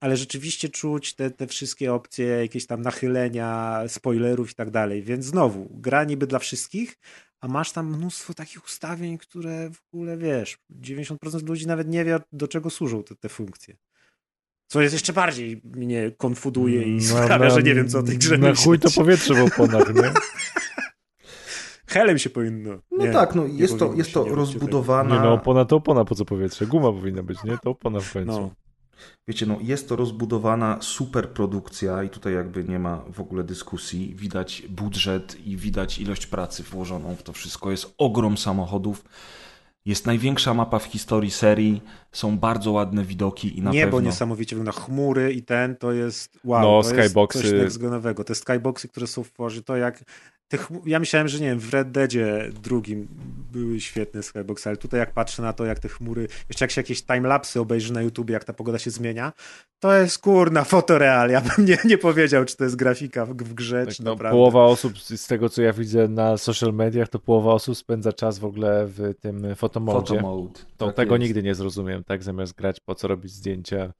ale 0.00 0.16
rzeczywiście 0.16 0.68
czuć 0.68 1.14
te, 1.14 1.30
te 1.30 1.46
wszystkie 1.46 1.94
opcje, 1.94 2.26
jakieś 2.26 2.66
tam 2.66 2.82
nachylenia, 2.82 3.80
spoilerów 3.88 4.50
i 4.50 4.54
tak 4.54 4.70
dalej, 4.70 5.02
więc 5.02 5.24
znowu, 5.24 5.68
gra 5.74 6.04
niby 6.04 6.26
dla 6.26 6.38
wszystkich, 6.38 6.96
a 7.42 7.48
masz 7.48 7.72
tam 7.72 7.96
mnóstwo 7.96 8.34
takich 8.34 8.64
ustawień, 8.64 9.18
które 9.18 9.70
w 9.70 9.80
ogóle, 9.94 10.16
wiesz, 10.16 10.58
90% 10.82 11.48
ludzi 11.48 11.66
nawet 11.66 11.88
nie 11.88 12.04
wie, 12.04 12.18
do 12.32 12.48
czego 12.48 12.70
służą 12.70 13.02
te, 13.02 13.16
te 13.16 13.28
funkcje. 13.28 13.76
Co 14.66 14.82
jest 14.82 14.92
jeszcze 14.92 15.12
bardziej 15.12 15.60
mnie 15.64 16.12
konfuduje 16.18 16.82
i 16.82 16.94
No, 16.96 17.02
sprawia, 17.02 17.50
że 17.50 17.62
nie 17.62 17.74
wiem, 17.74 17.88
co 17.88 17.98
o 17.98 18.02
tej 18.02 18.18
grze 18.18 18.38
Na 18.38 18.54
chuj 18.54 18.78
to 18.78 18.90
powietrze 18.90 19.34
w 19.34 19.52
oponach, 19.52 19.94
nie? 19.94 20.12
Helem 21.86 22.18
się 22.18 22.30
powinno. 22.30 22.70
No 22.90 23.06
Nie, 23.06 23.12
tak, 23.12 23.34
no 23.34 23.46
jest 23.46 23.78
to, 23.78 23.94
jest 23.94 24.12
to 24.12 24.24
rozbudowana. 24.24 25.14
Nie 25.14 25.20
no, 25.20 25.32
opona 25.32 25.64
to 25.64 25.76
opona, 25.76 26.04
po 26.04 26.14
co 26.14 26.24
powietrze? 26.24 26.66
Guma 26.66 26.92
powinna 26.92 27.22
być, 27.22 27.44
nie? 27.44 27.58
To 27.58 27.70
opona 27.70 28.00
w 28.00 28.12
końcu. 28.12 28.32
No. 28.32 28.54
Wiecie, 29.28 29.46
no 29.46 29.58
jest 29.60 29.88
to 29.88 29.96
rozbudowana 29.96 30.78
super 30.80 31.28
produkcja 31.28 32.02
i 32.02 32.10
tutaj 32.10 32.34
jakby 32.34 32.64
nie 32.64 32.78
ma 32.78 33.04
w 33.12 33.20
ogóle 33.20 33.44
dyskusji. 33.44 34.14
Widać 34.14 34.62
budżet 34.68 35.46
i 35.46 35.56
widać 35.56 35.98
ilość 35.98 36.26
pracy 36.26 36.62
włożoną 36.62 37.14
w 37.14 37.22
to 37.22 37.32
wszystko. 37.32 37.70
Jest 37.70 37.94
ogrom 37.98 38.38
samochodów. 38.38 39.04
Jest 39.84 40.06
największa 40.06 40.54
mapa 40.54 40.78
w 40.78 40.84
historii 40.84 41.30
serii. 41.30 41.82
Są 42.12 42.38
bardzo 42.38 42.72
ładne 42.72 43.04
widoki 43.04 43.58
i 43.58 43.62
na 43.62 43.70
Niebo 43.70 43.96
pewno... 43.96 44.10
niesamowicie 44.10 44.56
wygląda. 44.56 44.80
Chmury 44.80 45.32
i 45.32 45.42
ten 45.42 45.76
to 45.76 45.92
jest 45.92 46.38
wow. 46.44 46.62
No, 46.62 46.82
to 46.82 46.88
skyboxy. 46.88 47.38
Jest 47.38 47.50
coś 47.50 47.60
nextgenowego. 47.60 48.24
Te 48.24 48.34
skyboxy, 48.34 48.88
które 48.88 49.06
są 49.06 49.22
w 49.22 49.28
Forze, 49.28 49.62
to 49.62 49.76
jak 49.76 50.04
te 50.52 50.58
chmu- 50.58 50.82
ja 50.86 50.98
myślałem, 50.98 51.28
że 51.28 51.40
nie 51.40 51.46
wiem, 51.46 51.58
w 51.58 51.72
Red 51.74 51.90
Deadzie 51.90 52.50
drugim 52.62 53.08
były 53.52 53.80
świetne 53.80 54.22
skyboxy, 54.22 54.68
ale 54.68 54.76
tutaj 54.76 55.00
jak 55.00 55.12
patrzę 55.12 55.42
na 55.42 55.52
to, 55.52 55.64
jak 55.64 55.78
te 55.78 55.88
chmury, 55.88 56.28
jeszcze 56.48 56.64
jak 56.64 56.70
się 56.70 56.80
jakieś 56.80 57.02
timelapsy 57.02 57.60
obejrzy 57.60 57.92
na 57.92 58.02
YouTube, 58.02 58.30
jak 58.30 58.44
ta 58.44 58.52
pogoda 58.52 58.78
się 58.78 58.90
zmienia, 58.90 59.32
to 59.80 59.94
jest 59.94 60.18
kurna 60.18 60.64
fotoreal. 60.64 61.30
Ja 61.30 61.40
bym 61.40 61.66
nie, 61.66 61.78
nie 61.84 61.98
powiedział, 61.98 62.44
czy 62.44 62.56
to 62.56 62.64
jest 62.64 62.76
grafika 62.76 63.26
w, 63.26 63.34
w 63.34 63.54
grze, 63.54 63.86
Tak, 63.86 63.94
czy 63.94 64.04
no, 64.04 64.10
naprawdę. 64.10 64.36
połowa 64.36 64.64
osób, 64.64 64.98
z 64.98 65.26
tego 65.26 65.48
co 65.48 65.62
ja 65.62 65.72
widzę 65.72 66.08
na 66.08 66.36
social 66.36 66.72
mediach, 66.72 67.08
to 67.08 67.18
połowa 67.18 67.52
osób 67.52 67.76
spędza 67.76 68.12
czas 68.12 68.38
w 68.38 68.44
ogóle 68.44 68.86
w 68.86 69.14
tym 69.20 69.54
fotomodzie. 69.54 70.14
Photo 70.14 70.20
mode. 70.22 70.60
To 70.76 70.86
Tak 70.86 70.96
tego 70.96 71.14
jest. 71.14 71.22
nigdy 71.22 71.42
nie 71.42 71.54
zrozumiem, 71.54 72.04
tak? 72.04 72.22
Zamiast 72.22 72.54
grać, 72.54 72.80
po 72.80 72.94
co 72.94 73.08
robić 73.08 73.32
zdjęcia 73.32 73.92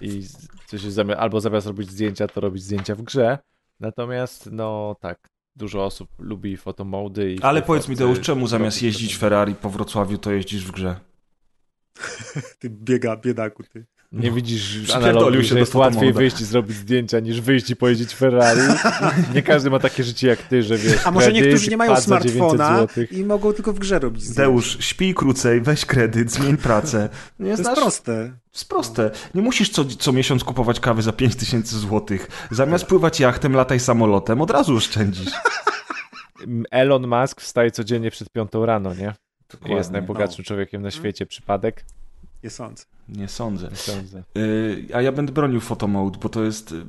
i 0.00 0.22
coś 0.66 0.80
zamiast, 0.80 1.20
albo 1.20 1.40
zamiast 1.40 1.66
robić 1.66 1.90
zdjęcia, 1.90 2.26
to 2.26 2.40
robić 2.40 2.62
zdjęcia 2.62 2.94
w 2.94 3.02
grze. 3.02 3.38
Natomiast, 3.80 4.48
no 4.52 4.96
tak, 5.00 5.28
dużo 5.56 5.84
osób 5.84 6.10
lubi 6.18 6.56
fotomody 6.56 7.34
i 7.34 7.42
Ale 7.42 7.62
powiedz 7.62 7.88
mi, 7.88 7.96
Deusz, 7.96 8.20
czemu 8.20 8.46
zamiast 8.46 8.82
jeździć. 8.82 9.16
Ferrari 9.16 9.54
po 9.54 9.70
Wrocławiu, 9.70 10.18
to 10.18 10.32
jeździsz 10.32 10.64
w 10.64 10.70
grze? 10.70 11.00
Ty 12.58 12.70
biega, 12.70 13.16
biedaku, 13.16 13.62
ty. 13.62 13.86
Nie 14.12 14.28
No, 14.28 14.34
widzisz 14.36 14.90
analogii, 14.90 15.42
się 15.42 15.48
że 15.48 15.58
jest 15.58 15.74
łatwiej 15.74 16.12
wyjść 16.12 16.40
i 16.40 16.44
zrobić 16.44 16.76
zdjęcia 16.76 17.20
niż 17.20 17.40
wyjść 17.40 17.70
i 17.70 17.76
pojeździć 17.76 18.14
Ferrari. 18.14 18.60
Nie 19.34 19.42
każdy 19.42 19.70
ma 19.70 19.78
takie 19.78 20.04
życie 20.04 20.28
jak 20.28 20.42
ty, 20.42 20.62
że 20.62 20.78
wiesz, 20.78 21.06
A 21.06 21.10
może 21.10 21.26
kredyt, 21.26 21.44
niektórzy 21.44 21.70
nie 21.70 21.76
mają 21.76 21.94
pad 21.94 22.04
za 22.04 22.20
900 22.20 22.32
smartfona 22.38 22.86
i 23.10 23.24
mogą 23.24 23.52
tylko 23.52 23.72
w 23.72 23.78
grze 23.78 23.98
robić 23.98 24.22
zdjęcia. 24.22 24.42
Deusz, 24.42 24.76
śpij 24.80 25.14
krócej, 25.14 25.60
weź 25.60 25.86
kredyt, 25.86 26.30
zmień 26.32 26.56
pracę. 26.56 27.08
Nie 27.38 27.44
To 27.44 27.50
jest 27.50 27.62
znasz? 27.62 27.78
proste. 27.78 28.32
jest 28.52 28.68
proste. 28.68 29.10
Nie 29.34 29.42
musisz 29.42 29.68
co, 29.70 29.84
co 29.84 30.12
miesiąc 30.12 30.44
kupować 30.44 30.80
kawy 30.80 31.02
za 31.02 31.12
5000 31.12 31.78
złotych. 31.78 32.28
Zamiast 32.50 32.86
pływać 32.86 33.20
jachtem, 33.20 33.54
lataj 33.56 33.80
samolotem, 33.80 34.40
od 34.40 34.50
razu 34.50 34.76
oszczędzisz. 34.76 35.30
Elon 36.70 37.06
Musk 37.06 37.40
wstaje 37.40 37.70
codziennie 37.70 38.10
przed 38.10 38.30
piątą 38.30 38.66
rano, 38.66 38.94
nie? 38.94 39.14
Dokładnie. 39.52 39.76
Jest 39.76 39.90
najbogatszym 39.90 40.44
człowiekiem 40.44 40.82
na 40.82 40.90
świecie. 40.90 41.26
Przypadek? 41.26 41.84
Nie 42.44 42.50
sądzę. 42.50 42.84
Nie 43.08 43.28
sądzę. 43.28 43.68
Nie 43.70 43.76
sądzę. 43.76 44.22
Yy, 44.34 44.86
a 44.94 45.02
ja 45.02 45.12
będę 45.12 45.32
bronił 45.32 45.60
photomode, 45.60 46.18
bo 46.22 46.28
to 46.28 46.44
jest. 46.44 46.70
yy, 46.72 46.84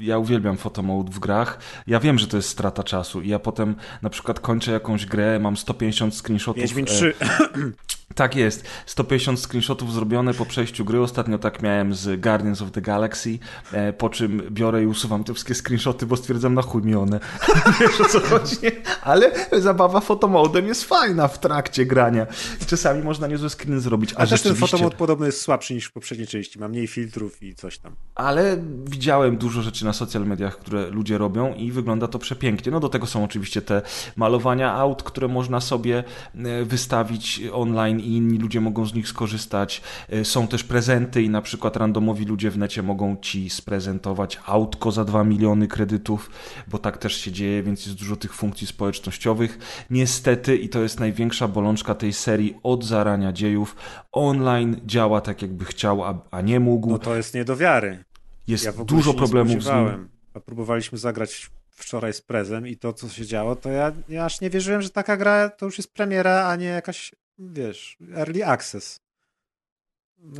Ja 0.00 0.18
uwielbiam 0.18 0.56
photomode 0.56 1.10
w 1.12 1.18
grach. 1.18 1.58
Ja 1.86 2.00
wiem, 2.00 2.18
że 2.18 2.26
to 2.26 2.36
jest 2.36 2.48
strata 2.48 2.82
czasu. 2.82 3.20
I 3.22 3.28
ja 3.28 3.38
potem 3.38 3.76
na 4.02 4.10
przykład 4.10 4.40
kończę 4.40 4.72
jakąś 4.72 5.06
grę, 5.06 5.38
mam 5.38 5.56
150 5.56 6.14
screenshotów. 6.14 6.62
Wiedźmin 6.62 6.84
e, 6.84 6.88
3. 6.88 7.14
Tak 8.14 8.36
jest. 8.36 8.64
150 8.86 9.40
screenshotów 9.40 9.92
zrobione 9.92 10.34
po 10.34 10.46
przejściu 10.46 10.84
gry. 10.84 11.00
Ostatnio 11.00 11.38
tak 11.38 11.62
miałem 11.62 11.94
z 11.94 12.20
Guardians 12.20 12.62
of 12.62 12.70
the 12.70 12.80
Galaxy, 12.80 13.38
e, 13.72 13.92
po 13.92 14.10
czym 14.10 14.42
biorę 14.50 14.82
i 14.82 14.86
usuwam 14.86 15.24
te 15.24 15.34
wszystkie 15.34 15.54
screenshoty, 15.54 16.06
bo 16.06 16.16
stwierdzam 16.16 16.54
na 16.54 16.62
chuj 16.62 16.82
mi 16.82 16.94
one. 16.94 17.20
Wiesz 17.80 18.00
o 18.00 18.04
co 18.04 18.20
chodzi? 18.20 18.56
Ale 19.02 19.32
zabawa 19.60 20.00
fotomodem 20.00 20.66
jest 20.66 20.84
fajna 20.84 21.28
w 21.28 21.40
trakcie 21.40 21.86
grania. 21.86 22.26
Czasami 22.66 23.02
można 23.02 23.26
niezłe 23.26 23.50
screeny 23.50 23.80
zrobić. 23.80 24.12
A, 24.12 24.16
A 24.16 24.26
też 24.26 24.30
ten 24.30 24.38
rzeczywiście... 24.38 24.76
fotomod 24.76 24.94
podobno 24.94 25.26
jest 25.26 25.40
słabszy 25.40 25.74
niż 25.74 25.86
w 25.86 25.92
poprzedniej 25.92 26.26
części. 26.28 26.58
Ma 26.58 26.68
mniej 26.68 26.86
filtrów 26.86 27.42
i 27.42 27.54
coś 27.54 27.78
tam. 27.78 27.96
Ale 28.14 28.58
widziałem 28.84 29.36
dużo 29.36 29.62
rzeczy 29.62 29.84
na 29.84 29.92
social 29.92 30.26
mediach, 30.26 30.58
które 30.58 30.90
ludzie 30.90 31.18
robią 31.18 31.54
i 31.54 31.72
wygląda 31.72 32.08
to 32.08 32.18
przepięknie. 32.18 32.72
No 32.72 32.80
do 32.80 32.88
tego 32.88 33.06
są 33.06 33.24
oczywiście 33.24 33.62
te 33.62 33.82
malowania 34.16 34.72
aut, 34.72 35.02
które 35.02 35.28
można 35.28 35.60
sobie 35.60 36.04
e, 36.34 36.64
wystawić 36.64 37.42
online 37.52 37.97
i 38.00 38.12
inni 38.12 38.38
ludzie 38.38 38.60
mogą 38.60 38.86
z 38.86 38.94
nich 38.94 39.08
skorzystać. 39.08 39.82
E, 40.08 40.24
Są 40.24 40.48
też 40.48 40.64
prezenty 40.64 41.22
i 41.22 41.30
na 41.30 41.42
przykład 41.42 41.76
randomowi 41.76 42.24
ludzie 42.24 42.50
w 42.50 42.58
necie 42.58 42.82
mogą 42.82 43.16
ci 43.22 43.50
sprezentować 43.50 44.40
autko 44.46 44.92
za 44.92 45.04
2 45.04 45.24
miliony 45.24 45.68
kredytów, 45.68 46.30
bo 46.68 46.78
tak 46.78 46.98
też 46.98 47.16
się 47.16 47.32
dzieje, 47.32 47.62
więc 47.62 47.86
jest 47.86 47.98
dużo 47.98 48.16
tych 48.16 48.34
funkcji 48.34 48.66
społecznościowych. 48.66 49.58
Niestety, 49.90 50.56
i 50.56 50.68
to 50.68 50.82
jest 50.82 51.00
największa 51.00 51.48
bolączka 51.48 51.94
tej 51.94 52.12
serii 52.12 52.56
od 52.62 52.84
zarania 52.84 53.32
dziejów, 53.32 53.76
online 54.12 54.80
działa 54.86 55.20
tak 55.20 55.42
jakby 55.42 55.64
chciał, 55.64 56.04
a, 56.04 56.18
a 56.30 56.40
nie 56.40 56.60
mógł. 56.60 56.90
No 56.90 56.98
to 56.98 57.16
jest 57.16 57.34
nie 57.34 57.44
do 57.44 57.56
wiary. 57.56 58.04
Jest 58.48 58.64
Ja 58.64 58.72
dużo 58.72 59.14
problemów 59.14 59.62
z 59.62 59.66
nim. 59.66 60.08
A 60.34 60.40
próbowaliśmy 60.40 60.98
zagrać 60.98 61.50
wczoraj 61.78 62.12
z 62.12 62.20
prezem 62.20 62.66
i 62.66 62.76
to, 62.76 62.92
co 62.92 63.08
się 63.08 63.26
działo, 63.26 63.56
to 63.56 63.70
ja, 63.70 63.92
ja 64.08 64.24
aż 64.24 64.40
nie 64.40 64.50
wierzyłem, 64.50 64.82
że 64.82 64.90
taka 64.90 65.16
gra 65.16 65.48
to 65.48 65.66
już 65.66 65.78
jest 65.78 65.94
premiera, 65.94 66.48
a 66.48 66.56
nie 66.56 66.66
jakaś, 66.66 67.14
wiesz, 67.38 67.96
early 68.14 68.44
access. 68.44 68.98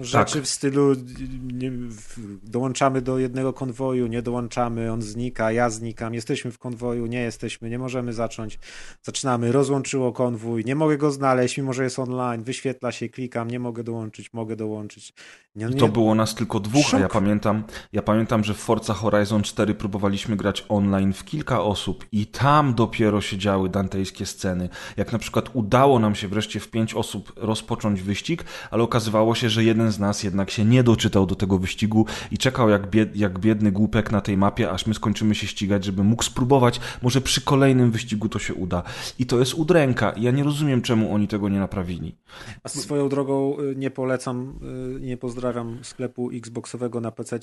Rzeczy 0.01 0.35
Tak. 0.35 0.45
w 0.45 0.49
stylu 0.49 0.95
nie, 1.53 1.73
dołączamy 2.43 3.03
do 3.03 3.19
jednego 3.19 3.53
konwoju, 3.53 4.07
nie 4.07 4.23
dołączamy, 4.23 4.93
on 4.93 5.03
znika, 5.03 5.53
ja 5.53 5.71
znikam, 5.71 6.15
jesteśmy 6.15 6.53
w 6.53 6.59
konwoju, 6.59 7.07
nie 7.07 7.21
jesteśmy, 7.21 7.71
nie 7.71 7.79
możemy 7.79 8.13
zacząć. 8.13 8.59
Zaczynamy, 9.03 9.53
rozłączyło 9.53 10.13
konwój, 10.13 10.65
nie 10.65 10.75
mogę 10.75 10.99
go 10.99 11.11
znaleźć, 11.11 11.59
mimo 11.59 11.73
że 11.73 11.85
jest 11.85 11.99
online, 11.99 12.43
wyświetla 12.43 12.93
się, 12.93 13.09
klikam, 13.09 13.51
nie 13.51 13.61
mogę 13.61 13.85
dołączyć, 13.85 14.33
mogę 14.33 14.57
dołączyć. 14.57 15.13
Nie, 15.55 15.67
I 15.67 15.69
nie, 15.69 15.77
to 15.77 15.89
było 15.89 16.15
nas 16.15 16.35
tylko 16.35 16.61
dwóch, 16.61 16.95
a 16.95 16.99
ja 16.99 17.09
pamiętam, 17.09 17.65
ja 17.93 18.03
pamiętam, 18.03 18.45
że 18.45 18.55
w 18.55 18.59
Forza 18.59 18.95
Horizon 18.95 19.43
4 19.43 19.75
próbowaliśmy 19.75 20.37
grać 20.37 20.65
online 20.69 21.13
w 21.13 21.25
kilka 21.25 21.63
osób 21.63 22.07
i 22.13 22.27
tam 22.27 22.75
dopiero 22.75 23.21
się 23.21 23.39
działy 23.39 23.69
dantejskie 23.69 24.27
sceny. 24.27 24.69
Jak 24.97 25.13
na 25.13 25.19
przykład 25.19 25.51
udało 25.53 25.99
nam 25.99 26.15
się 26.15 26.29
wreszcie 26.29 26.61
w 26.61 26.71
pięć 26.71 26.95
osób 26.95 27.33
rozpocząć 27.37 28.03
wyścig, 28.03 28.45
ale 28.71 28.83
okazywało 28.83 29.35
się, 29.35 29.51
że 29.51 29.65
jeden 29.69 29.93
z 29.93 29.99
nas 29.99 30.23
jednak 30.23 30.51
się 30.51 30.65
nie 30.65 30.83
doczytał 30.83 31.27
do 31.27 31.35
tego 31.35 31.59
wyścigu 31.59 32.07
i 32.31 32.39
czekał 32.39 32.69
jak, 32.69 32.91
bied, 32.91 33.17
jak 33.17 33.39
biedny 33.39 33.73
głupek 33.73 34.13
na 34.13 34.21
tej 34.21 34.37
mapie, 34.37 34.71
aż 34.71 34.87
my 34.87 34.95
skończymy 34.95 35.35
się 35.35 35.47
ścigać, 35.47 35.85
żeby 35.85 36.05
mógł 36.05 36.23
spróbować, 36.23 36.81
może 37.03 37.21
przy 37.21 37.41
kolejnym 37.41 37.91
wyścigu 37.91 38.29
to 38.29 38.39
się 38.39 38.55
uda. 38.55 38.83
I 39.19 39.27
to 39.27 39.39
jest 39.39 39.55
udręka. 39.55 40.15
Ja 40.17 40.31
nie 40.31 40.45
rozumiem, 40.45 40.83
czemu 40.83 41.15
oni 41.15 41.29
tego 41.29 41.49
nie 41.49 41.59
naprawili. 41.59 42.17
A 42.63 42.69
swoją 42.69 43.09
drogą 43.09 43.59
y, 43.61 43.77
nie 43.77 43.91
polecam, 43.91 44.59
y, 44.97 45.01
nie 45.01 45.17
pozdrawiam 45.17 45.79
sklepu 45.83 46.31
Xboxowego 46.31 47.01
na 47.01 47.11
PC, 47.11 47.39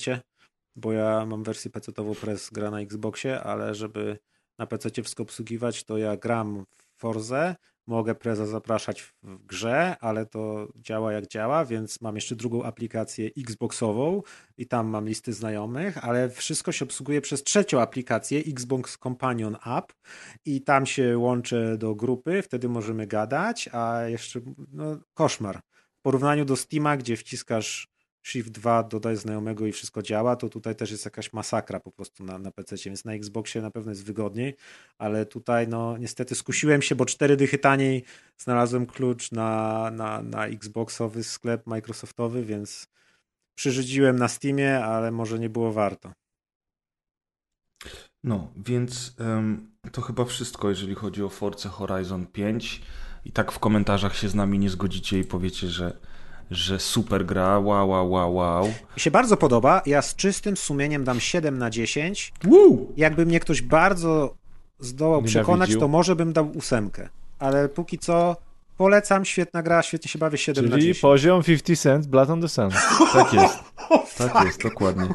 bo 0.76 0.92
ja 0.92 1.26
mam 1.26 1.42
wersję 1.42 1.70
PC-ową 1.70 2.14
Press 2.14 2.50
gra 2.52 2.70
na 2.70 2.80
Xboxie, 2.80 3.40
ale 3.40 3.74
żeby 3.74 4.18
na 4.58 4.66
PC 4.66 4.90
wszystko 4.90 5.22
obsługiwać, 5.22 5.84
to 5.84 5.98
ja 5.98 6.16
gram 6.16 6.64
w 6.76 7.00
Forze, 7.00 7.56
mogę 7.86 8.14
Preza 8.14 8.46
zapraszać 8.46 9.02
w- 9.02 9.14
grze, 9.46 9.96
ale 10.00 10.26
to 10.26 10.68
działa 10.76 11.12
jak 11.12 11.26
działa, 11.26 11.64
więc 11.64 12.00
mam 12.00 12.14
jeszcze 12.14 12.36
drugą 12.36 12.62
aplikację 12.62 13.30
Xboxową 13.38 14.22
i 14.58 14.66
tam 14.66 14.86
mam 14.88 15.08
listy 15.08 15.32
znajomych, 15.32 16.04
ale 16.04 16.30
wszystko 16.30 16.72
się 16.72 16.84
obsługuje 16.84 17.20
przez 17.20 17.42
trzecią 17.42 17.80
aplikację 17.80 18.38
Xbox 18.40 18.98
Companion 18.98 19.56
App 19.66 19.92
i 20.44 20.62
tam 20.62 20.86
się 20.86 21.18
łączę 21.18 21.78
do 21.78 21.94
grupy, 21.94 22.42
wtedy 22.42 22.68
możemy 22.68 23.06
gadać, 23.06 23.68
a 23.72 24.02
jeszcze 24.02 24.40
no, 24.72 24.98
koszmar. 25.14 25.60
W 25.98 26.02
porównaniu 26.02 26.44
do 26.44 26.56
Steama, 26.56 26.96
gdzie 26.96 27.16
wciskasz 27.16 27.95
Shift 28.26 28.50
2, 28.50 28.82
dodaj 28.82 29.16
znajomego 29.16 29.66
i 29.66 29.72
wszystko 29.72 30.02
działa, 30.02 30.36
to 30.36 30.48
tutaj 30.48 30.76
też 30.76 30.90
jest 30.90 31.04
jakaś 31.04 31.32
masakra 31.32 31.80
po 31.80 31.90
prostu 31.90 32.24
na, 32.24 32.38
na 32.38 32.50
PC, 32.50 32.76
więc 32.84 33.04
na 33.04 33.12
Xboxie 33.12 33.62
na 33.62 33.70
pewno 33.70 33.92
jest 33.92 34.04
wygodniej, 34.04 34.56
ale 34.98 35.26
tutaj 35.26 35.68
no 35.68 35.98
niestety 35.98 36.34
skusiłem 36.34 36.82
się, 36.82 36.94
bo 36.94 37.06
cztery 37.06 37.36
dychy 37.36 37.58
taniej 37.58 38.04
znalazłem 38.38 38.86
klucz 38.86 39.32
na, 39.32 39.90
na, 39.90 40.22
na 40.22 40.46
Xboxowy 40.46 41.24
sklep 41.24 41.66
Microsoftowy, 41.66 42.44
więc 42.44 42.88
przyrzydziłem 43.54 44.18
na 44.18 44.28
Steamie, 44.28 44.84
ale 44.84 45.10
może 45.10 45.38
nie 45.38 45.50
było 45.50 45.72
warto. 45.72 46.12
No, 48.24 48.52
więc 48.56 49.14
em, 49.18 49.70
to 49.92 50.02
chyba 50.02 50.24
wszystko, 50.24 50.68
jeżeli 50.68 50.94
chodzi 50.94 51.22
o 51.22 51.28
Forza 51.28 51.68
Horizon 51.68 52.26
5. 52.26 52.82
I 53.24 53.32
tak 53.32 53.52
w 53.52 53.58
komentarzach 53.58 54.16
się 54.16 54.28
z 54.28 54.34
nami 54.34 54.58
nie 54.58 54.70
zgodzicie 54.70 55.18
i 55.18 55.24
powiecie, 55.24 55.68
że, 55.68 55.96
że 56.50 56.78
super 56.80 57.26
gra, 57.26 57.58
wow, 57.58 57.88
wow, 57.88 58.10
wow, 58.10 58.34
wow. 58.34 58.64
Mi 58.66 59.00
się 59.00 59.10
bardzo 59.10 59.36
podoba. 59.36 59.82
Ja 59.86 60.02
z 60.02 60.16
czystym 60.16 60.56
sumieniem 60.56 61.04
dam 61.04 61.20
7 61.20 61.58
na 61.58 61.70
10. 61.70 62.32
Woo! 62.44 62.86
Jakby 62.96 63.26
mnie 63.26 63.40
ktoś 63.40 63.62
bardzo 63.62 64.34
zdołał 64.78 65.12
Nienawidził. 65.20 65.40
przekonać, 65.40 65.76
to 65.76 65.88
może 65.88 66.16
bym 66.16 66.32
dał 66.32 66.50
ósemkę. 66.50 67.08
Ale 67.38 67.68
póki 67.68 67.98
co 67.98 68.36
polecam, 68.76 69.24
świetna 69.24 69.62
gra, 69.62 69.82
świetnie 69.82 70.10
się 70.10 70.18
bawię 70.18 70.38
7 70.38 70.64
na 70.64 70.70
Czyli 70.70 70.82
10. 70.82 71.00
poziom 71.00 71.42
50 71.42 71.80
Cent, 71.80 72.06
Blood 72.06 72.30
on 72.30 72.40
the 72.42 72.48
Sun. 72.48 72.70
Tak 73.12 73.32
jest. 73.32 73.58
Tak 74.18 74.44
jest, 74.44 74.62
dokładnie. 74.62 75.08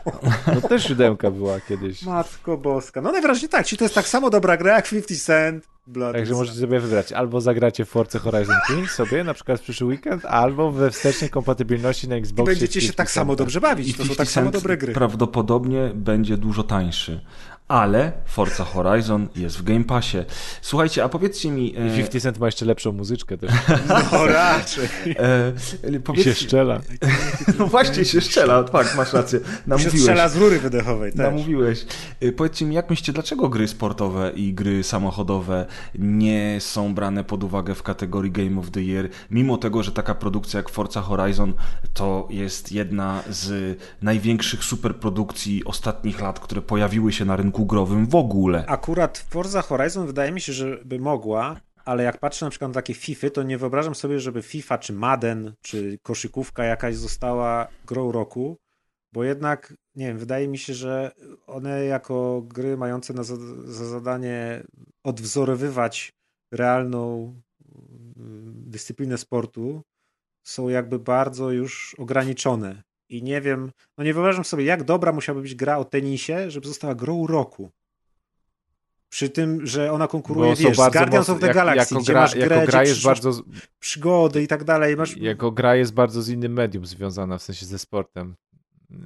No 0.54 0.60
też 0.68 0.86
siódemka 0.86 1.30
była 1.30 1.60
kiedyś. 1.60 2.02
Matko 2.02 2.56
boska. 2.56 3.00
No 3.00 3.12
najwyraźniej 3.12 3.48
tak, 3.48 3.66
czy 3.66 3.76
to 3.76 3.84
jest 3.84 3.94
tak 3.94 4.08
samo 4.08 4.30
dobra 4.30 4.56
gra 4.56 4.74
jak 4.74 4.88
50 4.88 5.22
Cent? 5.22 5.68
Blood 5.86 6.12
Także 6.16 6.34
możecie 6.34 6.58
sobie 6.60 6.80
wybrać. 6.80 7.12
Albo 7.12 7.40
zagracie 7.40 7.84
w 7.84 7.88
Forza 7.88 8.18
Horizon 8.18 8.56
5 8.68 8.90
sobie, 8.90 9.24
na 9.24 9.34
przykład 9.34 9.60
w 9.60 9.62
przyszły 9.62 9.86
weekend, 9.86 10.24
albo 10.24 10.72
we 10.72 10.90
wstecznej 10.90 11.30
kompatybilności 11.30 12.08
na 12.08 12.16
I 12.16 12.18
Xboxie. 12.18 12.52
będziecie 12.54 12.80
się 12.80 12.86
50 12.86 12.96
tak 12.96 13.10
samo 13.10 13.36
dobrze 13.36 13.60
bawić. 13.60 13.88
I 13.88 13.92
To 13.94 13.98
są 13.98 14.02
50 14.08 14.18
tak 14.18 14.28
samo 14.28 14.50
dobre 14.50 14.76
gry. 14.76 14.92
prawdopodobnie 14.92 15.90
będzie 15.94 16.36
dużo 16.36 16.62
tańszy. 16.62 17.20
Ale 17.68 18.12
Forza 18.26 18.64
Horizon 18.64 19.28
jest 19.36 19.58
w 19.58 19.62
Game 19.62 19.84
Passie. 19.84 20.18
Słuchajcie, 20.62 21.04
a 21.04 21.08
powiedzcie 21.08 21.50
mi... 21.50 21.76
e, 21.78 21.86
I 21.86 21.90
50 21.90 22.22
Cent 22.22 22.38
ma 22.38 22.46
jeszcze 22.46 22.64
lepszą 22.64 22.92
muzyczkę 22.92 23.38
też. 23.38 23.50
No 24.12 24.26
raczej. 24.42 24.88
e, 25.06 25.52
I 26.16 26.22
się 26.22 26.34
szczela. 26.34 26.80
no 27.58 27.66
właśnie 27.66 28.04
się 28.04 28.20
strzela, 28.20 28.64
tak, 28.64 28.94
masz 28.96 29.12
rację. 29.12 29.38
Się 29.38 29.44
Namówiłeś. 29.66 30.00
strzela 30.00 30.28
z 30.28 30.36
rury 30.36 30.58
wydechowej 30.60 31.12
też. 31.12 31.18
Namówiłeś. 31.20 31.86
Y, 32.22 32.32
Powiedzcie 32.32 32.64
mi, 32.64 32.74
jak 32.74 32.90
myślicie, 32.90 33.12
dlaczego 33.12 33.48
gry 33.48 33.68
sportowe 33.68 34.32
i 34.34 34.54
gry 34.54 34.82
samochodowe 34.82 35.66
nie 35.98 36.56
są 36.60 36.94
brane 36.94 37.24
pod 37.24 37.44
uwagę 37.44 37.74
w 37.74 37.82
kategorii 37.82 38.32
Game 38.32 38.60
of 38.60 38.70
the 38.70 38.80
Year, 38.82 39.08
mimo 39.30 39.56
tego, 39.58 39.82
że 39.82 39.92
taka 39.92 40.14
produkcja 40.14 40.58
jak 40.58 40.68
Forza 40.68 41.00
Horizon 41.00 41.54
to 41.94 42.28
jest 42.30 42.72
jedna 42.72 43.22
z 43.30 43.78
największych 44.02 44.64
superprodukcji 44.64 45.64
ostatnich 45.64 46.20
lat, 46.20 46.40
które 46.40 46.62
pojawiły 46.62 47.12
się 47.12 47.24
na 47.24 47.36
rynku 47.36 47.55
growym 47.64 48.06
w 48.06 48.14
ogóle. 48.14 48.64
Akurat 48.66 49.18
Forza 49.18 49.62
Horizon 49.62 50.06
wydaje 50.06 50.32
mi 50.32 50.40
się, 50.40 50.52
że 50.52 50.78
by 50.84 50.98
mogła, 50.98 51.60
ale 51.84 52.02
jak 52.02 52.18
patrzę 52.20 52.46
na 52.46 52.50
przykład 52.50 52.70
na 52.70 52.74
takie 52.74 52.94
FIFA, 52.94 53.30
to 53.30 53.42
nie 53.42 53.58
wyobrażam 53.58 53.94
sobie, 53.94 54.20
żeby 54.20 54.42
FIFA, 54.42 54.78
czy 54.78 54.92
Madden, 54.92 55.52
czy 55.62 55.98
koszykówka 56.02 56.64
jakaś 56.64 56.96
została 56.96 57.68
grą 57.86 58.12
roku, 58.12 58.56
bo 59.12 59.24
jednak, 59.24 59.74
nie 59.94 60.06
wiem, 60.06 60.18
wydaje 60.18 60.48
mi 60.48 60.58
się, 60.58 60.74
że 60.74 61.10
one 61.46 61.84
jako 61.84 62.42
gry 62.46 62.76
mające 62.76 63.14
na 63.14 63.22
za, 63.22 63.36
za 63.64 63.84
zadanie 63.84 64.62
odwzorowywać 65.04 66.12
realną 66.52 67.34
mm, 68.16 68.54
dyscyplinę 68.66 69.18
sportu, 69.18 69.82
są 70.46 70.68
jakby 70.68 70.98
bardzo 70.98 71.50
już 71.50 71.94
ograniczone. 71.98 72.82
I 73.08 73.22
nie 73.22 73.40
wiem, 73.40 73.72
no 73.98 74.04
nie 74.04 74.14
wyobrażam 74.14 74.44
sobie, 74.44 74.64
jak 74.64 74.84
dobra 74.84 75.12
musiałaby 75.12 75.42
być 75.42 75.54
gra 75.54 75.78
o 75.78 75.84
tenisie, 75.84 76.50
żeby 76.50 76.68
została 76.68 76.94
grą 76.94 77.26
roku. 77.26 77.70
Przy 79.08 79.30
tym, 79.30 79.66
że 79.66 79.92
ona 79.92 80.08
konkuruje, 80.08 80.50
Bo 80.50 80.56
wiesz, 80.56 80.76
z 80.76 80.92
Guardians 80.92 81.30
of 81.30 81.40
the 81.40 81.46
jak- 81.46 81.56
Galaxy, 81.56 81.94
jako 81.94 82.02
gdzie 82.02 82.12
gra, 82.12 82.20
masz 82.20 82.34
grę, 82.34 82.56
jako 82.56 82.70
gra 82.70 82.82
jest 82.82 83.02
bardzo, 83.02 83.40
przygody 83.78 84.42
i 84.42 84.46
tak 84.46 84.64
dalej. 84.64 84.96
Masz, 84.96 85.16
jako 85.16 85.50
gra 85.50 85.76
jest 85.76 85.94
bardzo 85.94 86.22
z 86.22 86.28
innym 86.28 86.52
medium 86.52 86.86
związana, 86.86 87.38
w 87.38 87.42
sensie 87.42 87.66
ze 87.66 87.78
sportem. 87.78 88.34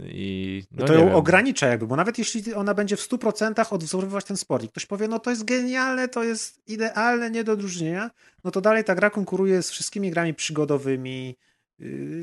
I 0.05 0.62
no 0.70 0.86
to 0.86 0.94
ją 0.94 1.06
wiem. 1.06 1.14
ogranicza 1.14 1.66
jakby, 1.66 1.86
bo 1.86 1.97
nawet 1.97 2.18
jeśli 2.18 2.55
ona 2.55 2.74
będzie 2.74 2.97
w 2.97 3.01
100% 3.01 3.72
odwzorowywać 3.72 4.24
ten 4.24 4.36
sport 4.36 4.64
i 4.64 4.68
ktoś 4.68 4.86
powie, 4.86 5.09
no 5.09 5.18
to 5.18 5.31
jest 5.31 5.44
genialne, 5.44 6.09
to 6.09 6.24
jest 6.24 6.68
idealne, 6.68 7.31
nie 7.31 7.44
do 7.44 7.52
odróżnienia, 7.52 8.10
no 8.44 8.51
to 8.51 8.60
dalej 8.60 8.85
ta 8.85 8.94
gra 8.94 9.10
konkuruje 9.10 9.62
z 9.62 9.70
wszystkimi 9.70 10.10
grami 10.10 10.35
przygodowymi, 10.35 11.36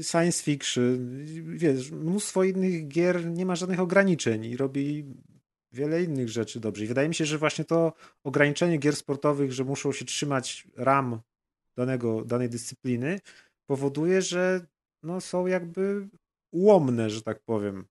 science 0.02 0.44
fiction, 0.44 1.10
wiesz, 1.58 1.92
mnóstwo 1.92 2.44
innych 2.44 2.88
gier 2.88 3.26
nie 3.26 3.46
ma 3.46 3.56
żadnych 3.56 3.80
ograniczeń 3.80 4.46
i 4.46 4.58
robi 4.58 5.06
wiele 5.72 6.04
innych 6.04 6.30
rzeczy 6.30 6.60
dobrze. 6.60 6.84
I 6.84 6.88
wydaje 6.88 7.08
mi 7.08 7.16
się, 7.16 7.26
że 7.26 7.38
właśnie 7.38 7.66
to 7.66 7.94
ograniczenie 8.24 8.78
gier 8.78 8.96
sportowych, 8.96 9.52
że 9.54 9.64
muszą 9.64 9.92
się 9.92 10.06
trzymać 10.06 10.68
ram 10.76 11.22
danego, 11.76 12.26
danej 12.26 12.50
dyscypliny, 12.50 13.20
powoduje, 13.70 14.22
że 14.22 14.66
no, 15.04 15.22
są 15.22 15.48
jakby 15.48 16.08
ułomne, 16.52 17.10
że 17.10 17.22
tak 17.22 17.40
powiem. 17.40 17.86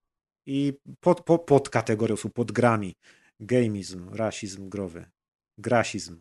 I 0.45 0.73
pod, 0.99 1.23
pod, 1.23 1.41
pod 1.45 1.69
kategorią 1.69 2.15
są 2.15 2.29
podgrami. 2.29 2.95
Gamizm, 3.39 4.09
rasizm 4.13 4.69
growy, 4.69 5.05
grasizm. 5.57 6.19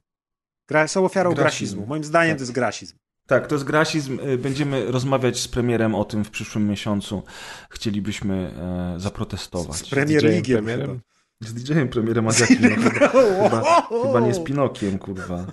Gra, 0.69 0.89
są 0.89 1.05
ofiarą 1.05 1.31
Grasizm. 1.35 1.43
grasizmu. 1.45 1.87
Moim 1.87 2.05
zdaniem 2.05 2.33
Tak. 2.33 2.39
to 2.39 2.43
jest 2.43 2.53
grasizm. 2.53 2.97
Tak, 3.27 3.47
to 3.47 3.55
jest 3.55 3.65
grasizm. 3.65 4.19
Y, 4.21 4.39
Będziemy 4.39 4.91
rozmawiać 4.91 5.41
z 5.41 5.49
premierem 5.49 5.95
o 5.95 6.05
tym 6.05 6.25
w 6.25 6.31
przyszłym 6.31 6.69
miesiącu. 6.69 7.23
Chcielibyśmy 7.71 8.51
e, 8.97 9.01
zaprotestować. 9.01 9.77
Z 9.77 9.89
Premier 9.89 10.21
premierem? 10.23 10.89
chyba. 10.89 11.01
Z 11.41 11.55
DJ-em 11.55 11.89
premierem 11.89 12.29
Azjakiem. 12.29 12.59
No, 12.85 12.91
chyba, 12.91 13.09
chyba, 13.09 13.89
chyba 14.03 14.21
nie 14.21 14.35
z 14.35 14.41
Pinokiem, 14.41 14.99
kurwa. 14.99 15.47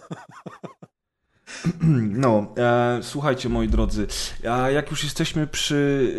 No, 2.10 2.48
e, 2.58 3.00
słuchajcie 3.04 3.50
moi 3.50 3.68
drodzy, 3.68 4.08
a 4.50 4.70
jak 4.70 4.92
już 4.92 5.04
jesteśmy 5.04 5.48
przy 5.48 6.12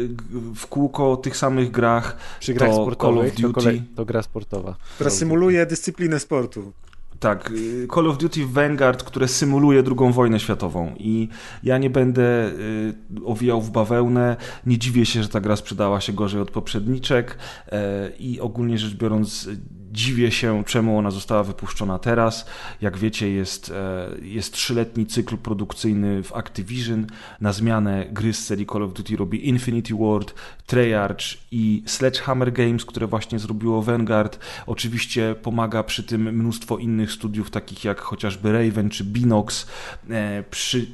w 0.55 0.67
kółko 0.67 1.17
tych 1.17 1.37
samych 1.37 1.71
grach, 1.71 2.17
Przy 2.41 2.55
grach 2.55 2.71
to 2.71 2.75
sportowych 2.83 3.17
Call 3.19 3.29
of 3.29 3.37
to, 3.37 3.43
Duty. 3.43 3.55
kolej, 3.55 3.83
to 3.97 4.05
gra 4.05 4.23
sportowa. 4.23 4.77
Która 4.95 5.11
symuluje 5.11 5.67
dyscyplinę 5.67 6.21
sportu. 6.21 6.73
Tak, 7.21 7.51
y, 7.51 7.89
Call 7.95 8.07
of 8.07 8.19
Duty 8.19 8.47
Vanguard, 8.47 9.03
które 9.03 9.29
symuluje 9.29 9.83
II 9.87 10.13
wojnę 10.13 10.41
światową 10.41 10.95
i 10.99 11.29
ja 11.63 11.79
nie 11.79 11.91
będę 11.91 12.49
y, 12.49 12.95
owijał 13.25 13.63
w 13.63 13.71
bawełnę, 13.71 14.37
nie 14.67 14.79
dziwię 14.79 15.07
się, 15.07 15.23
że 15.23 15.29
ta 15.29 15.41
gra 15.41 15.57
sprzedała 15.57 16.01
się 16.01 16.13
gorzej 16.13 16.41
od 16.41 16.51
poprzedniczek 16.51 17.39
e, 17.73 18.11
i 18.19 18.41
ogólnie 18.41 18.79
rzecz 18.79 18.95
biorąc 18.95 19.49
dziwię 19.95 20.31
się, 20.31 20.65
czemu 20.67 20.99
ona 20.99 21.11
została 21.11 21.43
wypuszczona 21.43 21.99
teraz. 21.99 22.47
Jak 22.81 22.99
wiecie, 22.99 23.31
jest, 23.31 23.71
e, 23.71 24.09
jest 24.23 24.53
trzyletni 24.53 25.07
cykl 25.07 25.37
produkcyjny 25.37 26.23
w 26.23 26.33
Activision. 26.33 27.07
Na 27.41 27.53
zmianę 27.53 28.07
gry 28.13 28.33
z 28.33 28.45
serii 28.45 28.67
Call 28.67 28.83
of 28.83 28.93
Duty 28.93 29.17
robi 29.17 29.49
Infinity 29.49 29.95
Ward, 29.95 30.35
Treyarch 30.67 31.25
i 31.51 31.83
Sledgehammer 31.87 32.53
Games, 32.53 32.85
które 32.85 33.07
właśnie 33.07 33.39
zrobiło 33.39 33.83
Vanguard. 33.83 34.39
Oczywiście 34.67 35.35
pomaga 35.43 35.83
przy 35.83 36.03
tym 36.03 36.23
mnóstwo 36.23 36.79
innych 36.79 37.13
studiów, 37.13 37.51
takich 37.51 37.85
jak 37.85 38.01
chociażby 38.01 38.53
Raven 38.53 38.91
czy 38.91 39.05
Binox. 39.05 39.67
E, 40.11 40.45
Przy 40.51 40.79
e, 40.79 40.85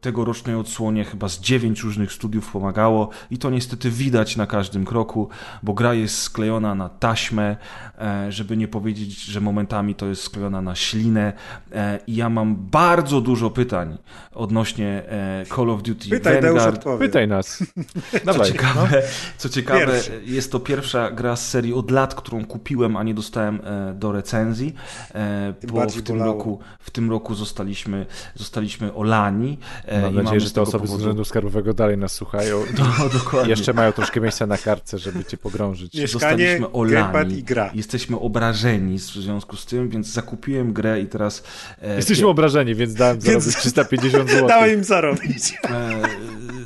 tegorocznej 0.00 0.56
odsłonie 0.56 1.04
chyba 1.04 1.28
z 1.28 1.40
dziewięć 1.40 1.82
różnych 1.82 2.12
studiów 2.12 2.52
pomagało 2.52 3.10
i 3.30 3.38
to 3.38 3.50
niestety 3.50 3.90
widać 3.90 4.36
na 4.36 4.46
każdym 4.46 4.84
kroku, 4.84 5.28
bo 5.62 5.74
gra 5.74 5.94
jest 5.94 6.22
sklejona 6.22 6.74
na 6.74 6.88
taśmę, 6.88 7.56
e, 7.98 8.32
żeby 8.32 8.56
nie 8.56 8.68
powiedzieć, 8.68 9.24
że 9.24 9.40
momentami 9.40 9.94
to 9.94 10.06
jest 10.06 10.22
sklejona 10.22 10.62
na 10.62 10.74
ślinę 10.74 11.32
i 12.06 12.16
ja 12.16 12.28
mam 12.28 12.56
bardzo 12.56 13.20
dużo 13.20 13.50
pytań 13.50 13.98
odnośnie 14.34 15.02
Call 15.56 15.70
of 15.70 15.82
Duty 15.82 16.10
Pytaj, 16.10 16.42
Vanguard. 16.42 16.84
Pytaj 16.98 17.28
nas. 17.28 17.64
Co 18.12 18.18
Dawaj. 18.24 18.52
Co 19.38 19.48
ciekawe 19.48 19.86
Pierwszy. 19.86 20.20
jest 20.24 20.52
to 20.52 20.60
pierwsza 20.60 21.10
gra 21.10 21.36
z 21.36 21.48
serii 21.48 21.74
od 21.74 21.90
lat, 21.90 22.14
którą 22.14 22.44
kupiłem, 22.44 22.96
a 22.96 23.02
nie 23.02 23.14
dostałem 23.14 23.60
e, 23.64 23.94
do 23.94 24.12
recenzji, 24.12 24.74
e, 25.14 25.54
bo 25.68 25.86
w 25.88 26.02
tym, 26.02 26.18
bolało. 26.18 26.32
roku, 26.38 26.58
w 26.80 26.90
tym 26.90 27.10
roku 27.10 27.34
zostaliśmy, 27.34 28.06
zostaliśmy 28.34 28.94
olani. 28.94 29.58
e, 29.86 30.02
Mam 30.02 30.12
i 30.12 30.16
nadzieję, 30.16 30.40
że 30.40 30.48
z 30.48 30.52
te 30.52 30.62
osoby 30.62 30.86
z 30.86 30.90
powodu- 30.90 31.00
Urzędu 31.00 31.24
Skarbowego 31.24 31.74
dalej 31.74 31.98
nas 31.98 32.12
słuchają. 32.12 32.64
No, 32.78 33.08
dokładnie. 33.08 33.50
Jeszcze 33.50 33.72
mają 33.72 33.92
troszkę 33.92 34.20
miejsca 34.20 34.46
na 34.46 34.58
kartce, 34.58 34.98
żeby 34.98 35.24
cię 35.24 35.36
pogrążyć. 35.36 35.94
Nie. 35.94 36.08
Zostaliśmy 36.08 36.44
Mieszkanie, 36.60 36.90
gamepad 36.90 37.14
olani. 37.14 37.38
i 37.38 37.42
gra. 37.42 37.70
Jesteśmy 37.74 38.18
obrażeni 38.18 38.98
w 38.98 39.02
związku 39.02 39.56
z 39.56 39.66
tym, 39.66 39.88
więc 39.88 40.06
zakupiłem 40.06 40.72
grę 40.72 41.00
i 41.00 41.06
teraz... 41.06 41.42
Jesteśmy 41.96 42.26
obrażeni, 42.28 42.74
więc 42.74 42.94
dałem 42.94 43.20
zarobić 43.20 43.44
Więc- 43.44 43.56
350 43.56 44.30
zł. 44.30 44.48
Dałem 44.48 44.70
im 44.74 44.84
zarobić. 44.84 45.58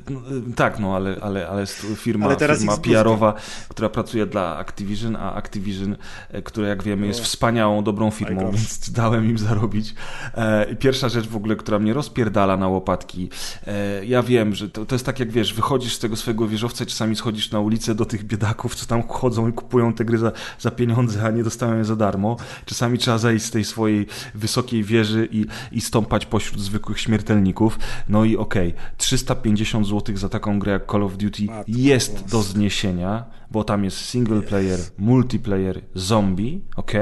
E, 0.08 0.12
no, 0.12 0.20
e, 0.20 0.52
tak, 0.54 0.78
no 0.78 0.96
ale, 0.96 1.16
ale, 1.20 1.48
ale 1.48 1.64
firma, 1.96 2.26
Ale 2.26 2.36
teraz 2.36 2.58
firma. 2.58 2.76
PR-owa, 2.76 3.34
która 3.68 3.88
pracuje 3.88 4.26
dla 4.26 4.56
Activision, 4.56 5.16
a 5.16 5.34
Activision, 5.34 5.96
e, 6.30 6.42
które 6.42 6.68
jak 6.68 6.82
wiemy 6.82 7.06
jest 7.06 7.20
wspaniałą, 7.20 7.84
dobrą 7.84 8.10
firmą, 8.10 8.50
więc 8.50 8.90
dałem 8.90 9.30
im 9.30 9.38
zarobić. 9.38 9.94
E, 10.34 10.76
Pierwsza 10.76 11.08
rzecz 11.08 11.28
w 11.28 11.36
ogóle, 11.36 11.56
która 11.56 11.78
mnie 11.78 11.92
rozpierdala 11.92 12.56
na 12.56 12.68
łopatki. 12.68 13.28
E, 13.66 14.04
Ja 14.04 14.22
wiem, 14.22 14.54
że 14.54 14.68
to, 14.68 14.86
to 14.86 14.94
jest 14.94 15.06
tak 15.06 15.20
jak 15.20 15.30
wiesz, 15.30 15.54
wychodzisz 15.54 15.94
z 15.94 15.98
tego 15.98 16.16
swojego 16.16 16.48
wieżowca, 16.48 16.84
i 16.84 16.86
czasami 16.86 17.16
schodzisz 17.16 17.50
na 17.50 17.60
ulicę 17.60 17.94
do 17.94 18.04
tych 18.04 18.24
biedaków, 18.24 18.74
co 18.74 18.86
tam 18.86 19.02
chodzą 19.08 19.48
i 19.48 19.52
kupują 19.52 19.92
te 19.92 20.04
gry 20.04 20.18
za, 20.18 20.32
za 20.60 20.70
pieniądze, 20.70 21.22
a 21.26 21.30
nie 21.30 21.44
dostają 21.44 21.76
je 21.78 21.84
za 21.84 21.96
darmo. 21.96 22.36
Czasami 22.64 22.98
trzeba 22.98 23.18
zejść 23.18 23.44
z 23.44 23.50
tej 23.50 23.64
swojej 23.64 24.06
wysokiej 24.34 24.84
wieży 24.84 25.28
i, 25.32 25.46
i 25.72 25.80
stąpać 25.80 26.26
pośród 26.26 26.60
zwykłych 26.60 27.00
śmiertelników. 27.00 27.78
No 28.08 28.24
i 28.24 28.36
okej, 28.36 28.74
350 28.96 29.86
zł 29.86 29.93
za 30.14 30.28
taką 30.28 30.58
grę 30.58 30.72
jak 30.72 30.90
Call 30.92 31.02
of 31.02 31.16
Duty 31.16 31.44
Matko 31.44 31.64
jest 31.68 32.30
do 32.30 32.42
zniesienia, 32.42 33.24
bo 33.50 33.64
tam 33.64 33.84
jest 33.84 33.96
single 33.96 34.42
player, 34.42 34.78
multiplayer, 34.98 35.80
zombie, 35.94 36.60
ok? 36.76 36.92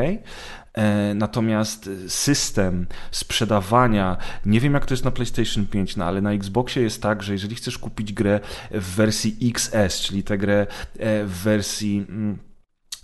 E, 0.75 1.15
Natomiast 1.15 1.91
system 2.09 2.87
sprzedawania, 3.11 4.17
nie 4.47 4.61
wiem 4.61 4.75
jak 4.75 4.87
to 4.87 4.95
jest 4.95 5.05
na 5.05 5.11
PlayStation 5.11 5.67
5, 5.67 5.97
no 5.97 6.05
ale 6.05 6.21
na 6.21 6.33
Xboxie 6.33 6.83
jest 6.83 7.03
tak, 7.03 7.23
że 7.23 7.33
jeżeli 7.33 7.55
chcesz 7.55 7.79
kupić 7.79 8.13
grę 8.13 8.41
w 8.71 8.95
wersji 8.95 9.37
XS, 9.43 10.01
czyli 10.01 10.23
tę 10.23 10.39
grę 10.39 10.67
e, 10.99 11.25
w 11.25 11.33
wersji 11.33 12.07
mm, 12.09 12.39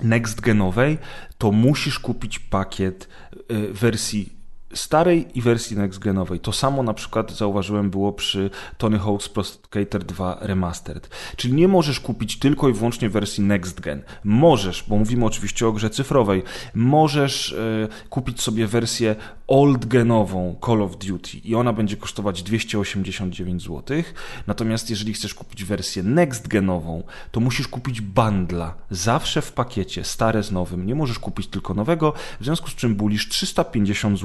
next 0.02 0.40
genowej, 0.40 0.98
to 1.38 1.52
musisz 1.52 1.98
kupić 1.98 2.38
pakiet 2.38 3.08
y, 3.50 3.72
wersji 3.72 4.37
starej 4.74 5.26
i 5.34 5.42
wersji 5.42 5.76
next 5.76 5.98
genowej. 5.98 6.40
To 6.40 6.52
samo 6.52 6.82
na 6.82 6.94
przykład 6.94 7.32
zauważyłem 7.32 7.90
było 7.90 8.12
przy 8.12 8.50
Tony 8.78 8.98
Hawk's 8.98 9.28
Pro 9.28 9.44
Skater 9.44 10.04
2 10.04 10.38
Remastered. 10.40 11.10
Czyli 11.36 11.54
nie 11.54 11.68
możesz 11.68 12.00
kupić 12.00 12.38
tylko 12.38 12.68
i 12.68 12.72
wyłącznie 12.72 13.08
wersji 13.08 13.44
next 13.44 13.80
gen. 13.80 14.02
Możesz, 14.24 14.84
bo 14.88 14.96
mówimy 14.96 15.24
oczywiście 15.24 15.66
o 15.66 15.72
grze 15.72 15.90
cyfrowej, 15.90 16.42
możesz 16.74 17.52
y, 17.52 17.88
kupić 18.10 18.42
sobie 18.42 18.66
wersję 18.66 19.16
old 19.48 19.86
genową 19.86 20.56
Call 20.66 20.82
of 20.82 20.96
Duty 20.96 21.38
i 21.44 21.54
ona 21.54 21.72
będzie 21.72 21.96
kosztować 21.96 22.42
289 22.42 23.62
zł. 23.62 24.02
Natomiast 24.46 24.90
jeżeli 24.90 25.12
chcesz 25.14 25.34
kupić 25.34 25.64
wersję 25.64 26.02
next 26.02 26.48
genową, 26.48 27.02
to 27.32 27.40
musisz 27.40 27.68
kupić 27.68 28.00
bundla. 28.00 28.74
Zawsze 28.90 29.42
w 29.42 29.52
pakiecie, 29.52 30.04
stare 30.04 30.42
z 30.42 30.52
nowym. 30.52 30.86
Nie 30.86 30.94
możesz 30.94 31.18
kupić 31.18 31.46
tylko 31.46 31.74
nowego, 31.74 32.12
w 32.40 32.44
związku 32.44 32.70
z 32.70 32.74
czym 32.74 32.94
bulisz 32.94 33.28
350 33.28 34.18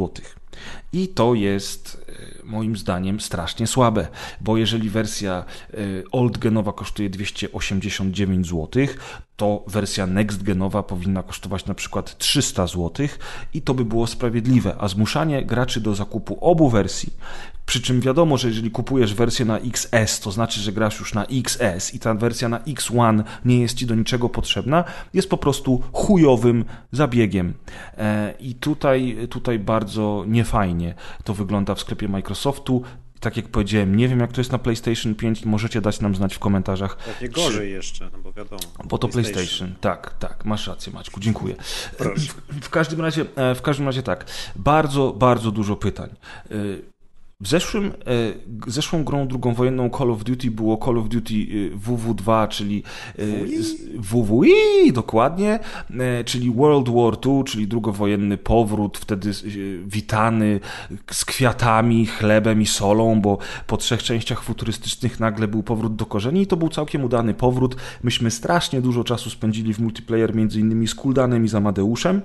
I 0.93 1.07
to 1.07 1.33
jest 1.33 2.05
e, 2.09 2.45
moim 2.45 2.77
zdaniem 2.77 3.19
strasznie 3.19 3.67
słabe, 3.67 4.07
bo 4.41 4.57
jeżeli 4.57 4.89
wersja 4.89 5.45
e, 5.73 5.77
old 6.11 6.37
genowa 6.37 6.73
kosztuje 6.73 7.09
289 7.09 8.47
zł, 8.47 8.87
to 9.35 9.63
wersja 9.67 10.07
next 10.07 10.43
genowa 10.43 10.83
powinna 10.83 11.23
kosztować 11.23 11.65
na 11.65 11.73
przykład 11.73 12.17
300 12.17 12.67
zł 12.67 13.07
i 13.53 13.61
to 13.61 13.73
by 13.73 13.85
było 13.85 14.07
sprawiedliwe, 14.07 14.75
a 14.79 14.87
zmuszanie 14.87 15.45
graczy 15.45 15.81
do 15.81 15.95
zakupu 15.95 16.37
obu 16.41 16.69
wersji 16.69 17.13
przy 17.65 17.81
czym 17.81 18.01
wiadomo, 18.01 18.37
że 18.37 18.47
jeżeli 18.47 18.71
kupujesz 18.71 19.13
wersję 19.13 19.45
na 19.45 19.59
XS, 19.59 20.19
to 20.19 20.31
znaczy, 20.31 20.61
że 20.61 20.71
grasz 20.71 20.99
już 20.99 21.13
na 21.13 21.25
XS 21.25 21.93
i 21.93 21.99
ta 21.99 22.13
wersja 22.13 22.49
na 22.49 22.59
X1 22.59 23.23
nie 23.45 23.59
jest 23.59 23.77
ci 23.77 23.85
do 23.85 23.95
niczego 23.95 24.29
potrzebna, 24.29 24.83
jest 25.13 25.29
po 25.29 25.37
prostu 25.37 25.83
chujowym 25.93 26.65
zabiegiem. 26.91 27.53
E, 27.97 28.33
I 28.39 28.55
tutaj, 28.55 29.17
tutaj 29.29 29.59
bardzo 29.59 30.25
niefajnie 30.27 30.95
to 31.23 31.33
wygląda 31.33 31.75
w 31.75 31.79
sklepie 31.79 32.07
Microsoftu. 32.07 32.83
Tak 33.19 33.37
jak 33.37 33.47
powiedziałem, 33.47 33.95
nie 33.95 34.07
wiem 34.07 34.19
jak 34.19 34.31
to 34.31 34.41
jest 34.41 34.51
na 34.51 34.57
PlayStation 34.57 35.15
5, 35.15 35.45
możecie 35.45 35.81
dać 35.81 35.99
nam 35.99 36.15
znać 36.15 36.35
w 36.35 36.39
komentarzach. 36.39 36.97
Pewnie 36.97 37.29
gorzej 37.29 37.71
jeszcze, 37.71 38.09
no 38.13 38.19
bo 38.19 38.33
wiadomo. 38.33 38.61
Bo 38.85 38.97
to 38.97 39.07
PlayStation. 39.07 39.75
Tak, 39.81 40.13
tak, 40.19 40.45
masz 40.45 40.67
rację, 40.67 40.93
Maćku, 40.93 41.19
dziękuję. 41.19 41.55
W, 41.99 42.15
w 42.61 42.69
każdym 42.69 43.01
razie, 43.01 43.25
e, 43.35 43.55
w 43.55 43.61
każdym 43.61 43.85
razie 43.85 44.03
tak, 44.03 44.25
bardzo, 44.55 45.13
bardzo 45.17 45.51
dużo 45.51 45.75
pytań. 45.75 46.09
W 47.41 47.47
zeszłym, 47.47 47.85
e, 47.85 47.91
zeszłą 48.67 49.03
grą 49.03 49.27
drugą 49.27 49.53
wojenną 49.53 49.89
Call 49.89 50.11
of 50.11 50.23
Duty 50.23 50.51
było 50.51 50.77
Call 50.85 50.97
of 50.97 51.09
Duty 51.09 51.33
e, 51.33 51.77
WW2, 51.77 52.47
czyli 52.47 52.83
e, 53.19 53.23
WWI, 53.97 54.93
dokładnie, 54.93 55.59
czyli 56.25 56.51
World 56.51 56.89
War 56.89 57.17
II, 57.25 57.43
czyli 57.43 57.67
drugowojenny 57.67 58.37
powrót, 58.37 58.97
wtedy 58.97 59.31
witany 59.85 60.59
z 61.11 61.25
kwiatami, 61.25 62.05
chlebem 62.05 62.61
i 62.61 62.65
solą, 62.65 63.21
bo 63.21 63.37
po 63.67 63.77
trzech 63.77 64.03
częściach 64.03 64.43
futurystycznych 64.43 65.19
nagle 65.19 65.47
był 65.47 65.63
powrót 65.63 65.95
do 65.95 66.05
korzeni 66.05 66.41
i 66.41 66.47
to 66.47 66.57
był 66.57 66.69
całkiem 66.69 67.03
udany 67.03 67.33
powrót. 67.33 67.75
Myśmy 68.03 68.31
strasznie 68.31 68.81
dużo 68.81 69.03
czasu 69.03 69.29
spędzili 69.29 69.73
w 69.73 69.79
multiplayer, 69.79 70.35
między 70.35 70.59
innymi 70.59 70.87
z 70.87 70.95
Kuldanem 70.95 71.45
i 71.45 71.47
z 71.47 71.55
Amadeuszem. 71.55 72.21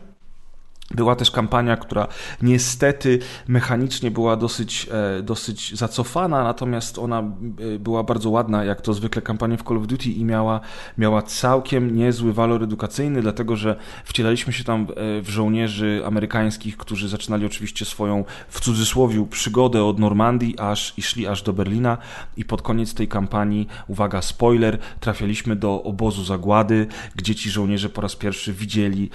Była 0.94 1.16
też 1.16 1.30
kampania, 1.30 1.76
która 1.76 2.08
niestety 2.42 3.18
mechanicznie 3.48 4.10
była 4.10 4.36
dosyć, 4.36 4.88
e, 5.18 5.22
dosyć 5.22 5.76
zacofana, 5.76 6.44
natomiast 6.44 6.98
ona 6.98 7.18
e, 7.18 7.78
była 7.78 8.02
bardzo 8.02 8.30
ładna, 8.30 8.64
jak 8.64 8.80
to 8.80 8.94
zwykle 8.94 9.22
kampanie 9.22 9.56
w 9.56 9.62
Call 9.62 9.76
of 9.76 9.86
Duty 9.86 10.08
i 10.08 10.24
miała, 10.24 10.60
miała 10.98 11.22
całkiem 11.22 11.96
niezły 11.96 12.32
walor 12.32 12.62
edukacyjny, 12.62 13.22
dlatego 13.22 13.56
że 13.56 13.76
wcielaliśmy 14.04 14.52
się 14.52 14.64
tam 14.64 14.82
e, 14.82 15.22
w 15.22 15.28
żołnierzy 15.28 16.02
amerykańskich, 16.06 16.76
którzy 16.76 17.08
zaczynali 17.08 17.46
oczywiście 17.46 17.84
swoją, 17.84 18.24
w 18.48 18.60
cudzysłowie, 18.60 19.26
przygodę 19.30 19.84
od 19.84 19.98
Normandii 19.98 20.58
aż 20.58 20.94
i 20.96 21.02
szli 21.02 21.26
aż 21.26 21.42
do 21.42 21.52
Berlina. 21.52 21.98
I 22.36 22.44
pod 22.44 22.62
koniec 22.62 22.94
tej 22.94 23.08
kampanii, 23.08 23.68
uwaga, 23.86 24.22
spoiler, 24.22 24.78
trafialiśmy 25.00 25.56
do 25.56 25.82
obozu 25.82 26.24
zagłady, 26.24 26.86
gdzie 27.16 27.34
ci 27.34 27.50
żołnierze 27.50 27.88
po 27.88 28.00
raz 28.00 28.16
pierwszy 28.16 28.52
widzieli, 28.52 29.10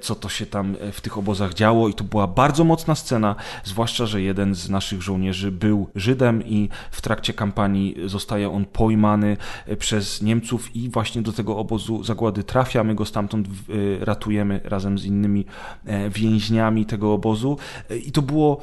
co 0.00 0.14
to 0.14 0.28
się 0.28 0.46
tam 0.46 0.76
w 0.92 1.00
tych 1.00 1.11
obozach 1.18 1.54
działo 1.54 1.88
i 1.88 1.94
to 1.94 2.04
była 2.04 2.26
bardzo 2.26 2.64
mocna 2.64 2.94
scena, 2.94 3.36
zwłaszcza, 3.64 4.06
że 4.06 4.22
jeden 4.22 4.54
z 4.54 4.70
naszych 4.70 5.02
żołnierzy 5.02 5.52
był 5.52 5.88
Żydem 5.94 6.46
i 6.46 6.68
w 6.90 7.00
trakcie 7.00 7.32
kampanii 7.32 7.96
zostaje 8.04 8.50
on 8.50 8.64
pojmany 8.64 9.36
e, 9.66 9.76
przez 9.76 10.22
Niemców 10.22 10.76
i 10.76 10.88
właśnie 10.88 11.22
do 11.22 11.32
tego 11.32 11.58
obozu 11.58 12.04
zagłady 12.04 12.44
trafia, 12.44 12.84
my 12.84 12.94
go 12.94 13.04
stamtąd 13.04 13.46
e, 13.46 14.04
ratujemy 14.04 14.60
razem 14.64 14.98
z 14.98 15.04
innymi 15.04 15.44
e, 15.84 16.10
więźniami 16.10 16.86
tego 16.86 17.12
obozu. 17.12 17.58
I 18.06 18.12
to 18.12 18.22
było 18.22 18.60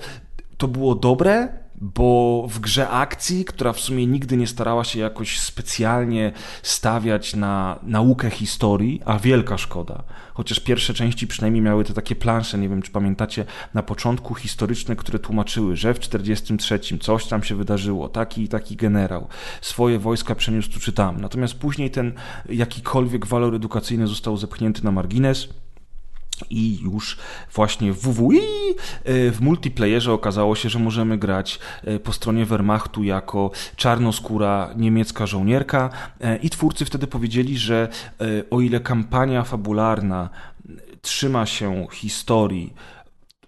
to 0.57 0.67
było 0.67 0.95
dobre, 0.95 1.47
bo 1.81 2.45
w 2.49 2.59
grze 2.59 2.89
akcji, 2.89 3.45
która 3.45 3.73
w 3.73 3.79
sumie 3.79 4.07
nigdy 4.07 4.37
nie 4.37 4.47
starała 4.47 4.83
się 4.83 4.99
jakoś 4.99 5.39
specjalnie 5.39 6.31
stawiać 6.63 7.35
na 7.35 7.79
naukę 7.83 8.29
historii, 8.29 9.01
a 9.05 9.19
wielka 9.19 9.57
szkoda. 9.57 10.03
Chociaż 10.33 10.59
pierwsze 10.59 10.93
części 10.93 11.27
przynajmniej 11.27 11.61
miały 11.61 11.83
te 11.83 11.93
takie 11.93 12.15
plansze, 12.15 12.57
nie 12.57 12.69
wiem 12.69 12.81
czy 12.81 12.91
pamiętacie, 12.91 13.45
na 13.73 13.83
początku 13.83 14.35
historyczne, 14.35 14.95
które 14.95 15.19
tłumaczyły, 15.19 15.75
że 15.75 15.93
w 15.93 15.99
43 15.99 16.79
coś 16.99 17.25
tam 17.25 17.43
się 17.43 17.55
wydarzyło, 17.55 18.09
taki 18.09 18.43
i 18.43 18.47
taki 18.47 18.75
generał 18.75 19.27
swoje 19.61 19.99
wojska 19.99 20.35
przeniósł 20.35 20.71
tu 20.71 20.79
czy 20.79 20.93
tam. 20.93 21.21
Natomiast 21.21 21.53
później 21.53 21.91
ten 21.91 22.13
jakikolwiek 22.49 23.25
walor 23.25 23.55
edukacyjny 23.55 24.07
został 24.07 24.37
zepchnięty 24.37 24.83
na 24.83 24.91
margines. 24.91 25.49
I 26.49 26.79
już 26.81 27.17
właśnie 27.53 27.93
w 27.93 27.99
WWI 27.99 28.39
e, 28.39 29.31
w 29.31 29.41
multiplayerze 29.41 30.13
okazało 30.13 30.55
się, 30.55 30.69
że 30.69 30.79
możemy 30.79 31.17
grać 31.17 31.59
e, 31.83 31.99
po 31.99 32.13
stronie 32.13 32.45
Wehrmachtu 32.45 33.03
jako 33.03 33.51
czarnoskóra 33.75 34.69
niemiecka 34.75 35.27
żołnierka. 35.27 35.89
E, 36.21 36.37
i 36.37 36.49
twórcy 36.49 36.85
wtedy 36.85 37.07
powiedzieli, 37.07 37.57
że 37.57 37.87
o 38.49 38.61
ile 38.61 38.79
kampania 38.79 39.43
fabularna 39.43 40.29
trzyma 41.01 41.45
się 41.45 41.87
historii 41.91 42.73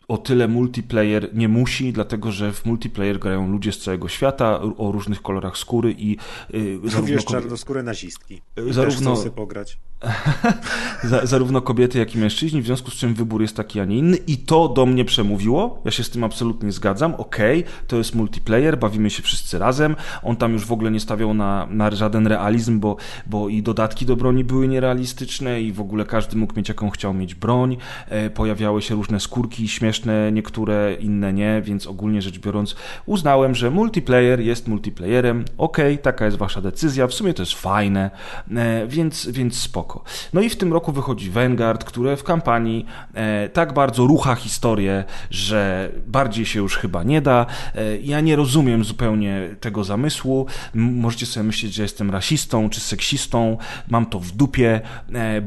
o 0.08 0.18
tyle 0.18 0.48
multiplayer 0.48 1.30
nie 1.34 1.48
musi, 1.48 1.94
dlatego 1.94 2.32
że 2.32 2.54
w 2.54 2.66
multiplayer 2.66 3.20
grają 3.20 3.52
ludzie 3.52 3.72
z 3.72 3.80
całego 3.80 4.08
świata 4.08 4.62
o 4.78 4.92
różnych 4.92 5.22
kolorach 5.22 5.58
skóry 5.58 5.96
i 5.98 6.18
y, 6.54 6.80
zarówno, 6.84 7.16
Wiesz, 7.16 7.26
kobie- 7.26 7.32
czarnoskóre 7.32 7.84
nazistki. 7.84 8.42
Zarówno- 8.58 8.74
Zarówno... 8.74 9.16
Też 9.24 9.32
pograć. 9.32 9.78
za, 11.04 11.26
zarówno 11.26 11.62
kobiety, 11.62 12.00
jak 12.00 12.16
i 12.16 12.18
mężczyźni, 12.18 12.62
w 12.62 12.66
związku 12.66 12.92
z 12.92 12.94
czym 12.94 13.14
wybór 13.14 13.42
jest 13.42 13.56
taki, 13.56 13.80
a 13.80 13.86
nie 13.86 13.98
inny 13.98 14.18
i 14.18 14.38
to 14.38 14.68
do 14.68 14.86
mnie 14.86 15.06
przemówiło. 15.06 15.82
Ja 15.86 15.92
się 15.92 16.04
z 16.04 16.10
tym 16.10 16.24
absolutnie 16.24 16.72
zgadzam. 16.72 17.16
Okej, 17.16 17.64
to 17.88 17.98
jest 17.98 18.16
multiplayer, 18.16 18.80
bawimy 18.80 19.10
się 19.10 19.24
wszyscy 19.24 19.60
razem. 19.60 19.96
On 20.24 20.36
tam 20.36 20.54
już 20.54 20.66
w 20.66 20.72
ogóle 20.72 20.92
nie 20.92 21.00
stawiał 21.00 21.34
na, 21.34 21.68
na 21.70 21.92
żaden 21.92 22.28
realizm, 22.28 22.80
bo, 22.80 22.96
bo 23.26 23.50
i 23.50 23.64
dodatki 23.64 24.06
do 24.06 24.16
broni 24.16 24.44
były 24.44 24.68
nierealistyczne 24.68 25.62
i 25.62 25.72
w 25.72 25.82
ogóle 25.82 26.06
każdy 26.06 26.38
mógł 26.38 26.54
mieć 26.58 26.70
jaką 26.70 26.90
chciał 26.90 27.14
mieć 27.14 27.36
broń. 27.36 27.78
E, 28.10 28.30
pojawiały 28.30 28.82
się 28.82 28.96
różne 28.96 29.20
skórki, 29.20 29.68
śmieszne 29.68 30.01
niektóre, 30.32 30.94
inne 31.00 31.34
nie, 31.34 31.62
więc 31.62 31.88
ogólnie 31.88 32.22
rzecz 32.22 32.40
biorąc 32.40 32.76
uznałem, 33.06 33.56
że 33.56 33.72
multiplayer 33.72 34.40
jest 34.40 34.68
multiplayerem. 34.68 35.46
Okej, 35.58 35.98
taka 35.98 36.26
jest 36.26 36.38
wasza 36.38 36.62
decyzja. 36.62 37.08
W 37.08 37.14
sumie 37.14 37.34
to 37.34 37.42
jest 37.42 37.54
fajne, 37.54 38.12
e, 38.56 38.88
więc, 38.88 39.28
więc 39.28 39.60
spoko. 39.60 40.04
No 40.34 40.42
i 40.42 40.50
w 40.50 40.56
tym 40.56 40.74
roku 40.74 40.92
wychodzi 40.92 41.32
Vanguard, 41.32 41.84
które 41.84 42.18
w 42.18 42.24
kampanii 42.24 42.86
e, 43.14 43.50
tak 43.50 43.74
bardzo 43.74 44.08
rucha 44.08 44.36
historię, 44.36 45.04
że 45.30 45.92
bardziej 46.08 46.46
się 46.46 46.60
już 46.60 46.78
chyba 46.78 47.04
nie 47.04 47.22
da. 47.22 47.46
E, 47.76 47.98
ja 47.98 48.22
nie 48.22 48.36
rozumiem 48.36 48.84
zupełnie 48.84 49.56
tego 49.60 49.84
zamysłu. 49.84 50.46
Możecie 50.74 51.26
sobie 51.26 51.44
myśleć, 51.44 51.74
że 51.74 51.84
jestem 51.84 52.12
rasistą 52.12 52.70
czy 52.70 52.80
seksistą. 52.80 53.58
Mam 53.90 54.06
to 54.06 54.20
w 54.20 54.32
dupie, 54.32 54.82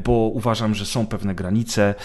bo 0.03 0.11
uważam, 0.11 0.75
że 0.75 0.85
są 0.85 1.07
pewne 1.07 1.35
granice. 1.35 1.95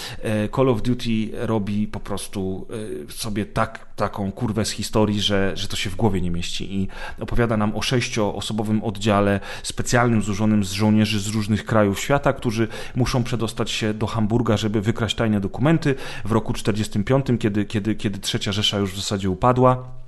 Call 0.56 0.68
of 0.68 0.82
Duty 0.82 1.30
robi 1.32 1.86
po 1.86 2.00
prostu 2.00 2.29
e, 2.36 3.12
sobie 3.12 3.46
tak, 3.46 3.86
taką 3.96 4.32
kurwę 4.32 4.64
z 4.64 4.70
historii, 4.70 5.20
że, 5.20 5.52
że 5.56 5.68
to 5.68 5.76
się 5.76 5.90
w 5.90 5.96
głowie 5.96 6.20
nie 6.20 6.30
mieści 6.30 6.74
i 6.74 6.88
opowiada 7.20 7.56
nam 7.56 7.76
o 7.76 7.82
sześcioosobowym 7.82 8.84
oddziale 8.84 9.40
specjalnym 9.62 10.22
złożonym 10.22 10.64
z 10.64 10.72
żołnierzy 10.72 11.20
z 11.20 11.26
różnych 11.26 11.64
krajów 11.64 12.00
świata, 12.00 12.32
którzy 12.32 12.68
muszą 12.96 13.24
przedostać 13.24 13.70
się 13.70 13.94
do 13.94 14.06
Hamburga, 14.06 14.56
żeby 14.56 14.80
wykraść 14.80 15.16
tajne 15.16 15.40
dokumenty 15.40 15.94
w 16.24 16.32
roku 16.32 16.52
45, 16.52 17.26
kiedy, 17.40 17.64
kiedy, 17.64 17.94
kiedy 17.94 18.18
trzecia 18.18 18.52
Rzesza 18.52 18.78
już 18.78 18.92
w 18.92 18.96
zasadzie 18.96 19.30
upadła. 19.30 20.00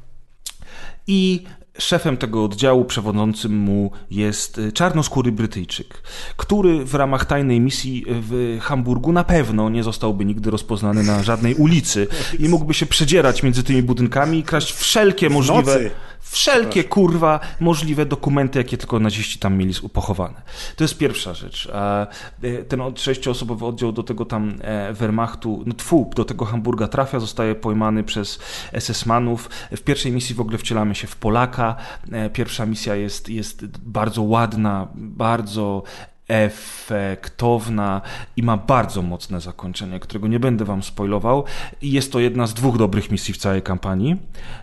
I 1.07 1.45
Szefem 1.79 2.17
tego 2.17 2.45
oddziału, 2.45 2.85
przewodzącym 2.85 3.57
mu 3.57 3.91
jest 4.11 4.59
y, 4.59 4.73
czarnoskóry 4.73 5.33
Brytyjczyk, 5.33 6.03
który 6.37 6.85
w 6.85 6.95
ramach 6.95 7.25
tajnej 7.25 7.61
misji 7.61 8.05
w 8.09 8.59
Hamburgu 8.61 9.13
na 9.13 9.25
pewno 9.25 9.71
nie 9.71 9.83
zostałby 9.83 10.25
nigdy 10.25 10.51
rozpoznany 10.51 11.03
na 11.03 11.23
żadnej 11.23 11.55
ulicy 11.55 12.09
i 12.39 12.49
mógłby 12.49 12.75
się 12.75 12.87
przedzierać 12.87 13.43
między 13.43 13.63
tymi 13.63 13.83
budynkami 13.83 14.39
i 14.39 14.43
kraść 14.43 14.73
wszelkie 14.73 15.31
możliwe. 15.31 15.91
Wszelkie 16.33 16.85
kurwa 16.85 17.41
możliwe 17.61 18.07
dokumenty, 18.07 18.59
jakie 18.59 18.77
tylko 18.79 19.01
naziści 19.01 19.39
tam 19.39 19.57
mieli 19.57 19.75
pochowane. 19.93 20.43
To 20.77 20.85
jest 20.85 20.99
pierwsza 20.99 21.35
rzecz. 21.35 21.69
A, 21.75 22.07
e, 22.43 22.65
Ten 22.65 22.81
sześcioosobowy 22.97 23.67
oddział 23.67 23.93
do 23.93 24.03
tego 24.03 24.25
tam 24.25 24.55
e, 24.61 24.93
Wehrmachtu, 24.93 25.63
no 25.67 25.75
tfu, 25.75 26.11
do 26.17 26.25
tego 26.25 26.45
Hamburga 26.45 26.89
trafia, 26.89 27.21
zostaje 27.21 27.55
pojmany 27.55 28.05
przez 28.05 28.39
SS-manów. 28.73 29.49
W 29.77 29.81
pierwszej 29.81 30.13
misji 30.13 30.35
w 30.35 30.41
ogóle 30.41 30.59
wcielamy 30.59 30.95
się 30.95 31.07
w 31.07 31.17
Polaka. 31.17 31.77
E, 32.13 32.31
Pierwsza 32.31 32.67
misja 32.67 32.95
jest, 32.95 33.29
jest 33.29 33.67
bardzo 33.79 34.23
ładna, 34.23 34.89
bardzo 34.95 35.83
efektowna 36.29 38.01
i 38.37 38.43
ma 38.43 38.57
bardzo 38.57 39.03
mocne 39.03 39.41
zakończenie, 39.41 40.01
którego 40.01 40.29
nie 40.29 40.41
będę 40.41 40.65
wam 40.65 40.83
spoilował. 40.83 41.45
Jest 41.83 42.13
to 42.13 42.21
jedna 42.21 42.47
z 42.47 42.55
dwóch 42.55 42.79
dobrych 42.79 43.11
misji 43.11 43.35
w 43.35 43.37
całej 43.37 43.63
kampanii, 43.63 44.17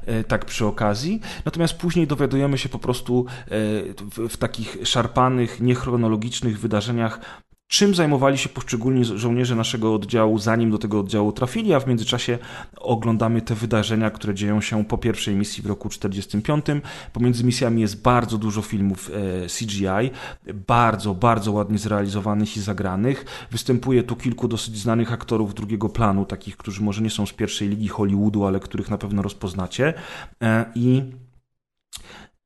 e, 0.05 0.23
tak 0.23 0.45
przy 0.45 0.65
okazji. 0.65 1.21
Natomiast 1.45 1.73
później 1.73 2.07
dowiadujemy 2.07 2.57
się 2.57 2.69
po 2.69 2.79
prostu 2.79 3.25
e, 3.45 3.49
w 4.29 4.37
takich 4.37 4.77
szarpanych, 4.83 5.61
niechronologicznych 5.61 6.59
wydarzeniach, 6.59 7.19
czym 7.69 7.95
zajmowali 7.95 8.37
się 8.37 8.49
poszczególni 8.49 9.05
żo- 9.05 9.17
żołnierze 9.17 9.55
naszego 9.55 9.93
oddziału, 9.95 10.39
zanim 10.39 10.71
do 10.71 10.77
tego 10.77 10.99
oddziału 10.99 11.31
trafili, 11.31 11.73
a 11.73 11.79
w 11.79 11.87
międzyczasie 11.87 12.37
oglądamy 12.77 13.41
te 13.41 13.55
wydarzenia, 13.55 14.09
które 14.09 14.33
dzieją 14.33 14.61
się 14.61 14.85
po 14.85 14.97
pierwszej 14.97 15.35
misji 15.35 15.63
w 15.63 15.65
roku 15.65 15.89
45. 15.89 16.65
Pomiędzy 17.13 17.43
misjami 17.43 17.81
jest 17.81 18.01
bardzo 18.01 18.37
dużo 18.37 18.61
filmów 18.61 19.11
e, 19.43 19.47
CGI, 19.47 20.11
bardzo, 20.67 21.15
bardzo 21.15 21.51
ładnie 21.51 21.77
zrealizowanych 21.77 22.57
i 22.57 22.61
zagranych. 22.61 23.47
Występuje 23.51 24.03
tu 24.03 24.15
kilku 24.15 24.47
dosyć 24.47 24.77
znanych 24.77 25.13
aktorów 25.13 25.53
drugiego 25.53 25.89
planu, 25.89 26.25
takich, 26.25 26.57
którzy 26.57 26.81
może 26.81 27.01
nie 27.01 27.09
są 27.09 27.25
z 27.25 27.33
pierwszej 27.33 27.69
ligi 27.69 27.87
Hollywoodu, 27.87 28.45
ale 28.45 28.59
których 28.59 28.89
na 28.89 28.97
pewno 28.97 29.21
rozpoznacie. 29.21 29.93
E, 30.41 30.65
I 30.75 31.03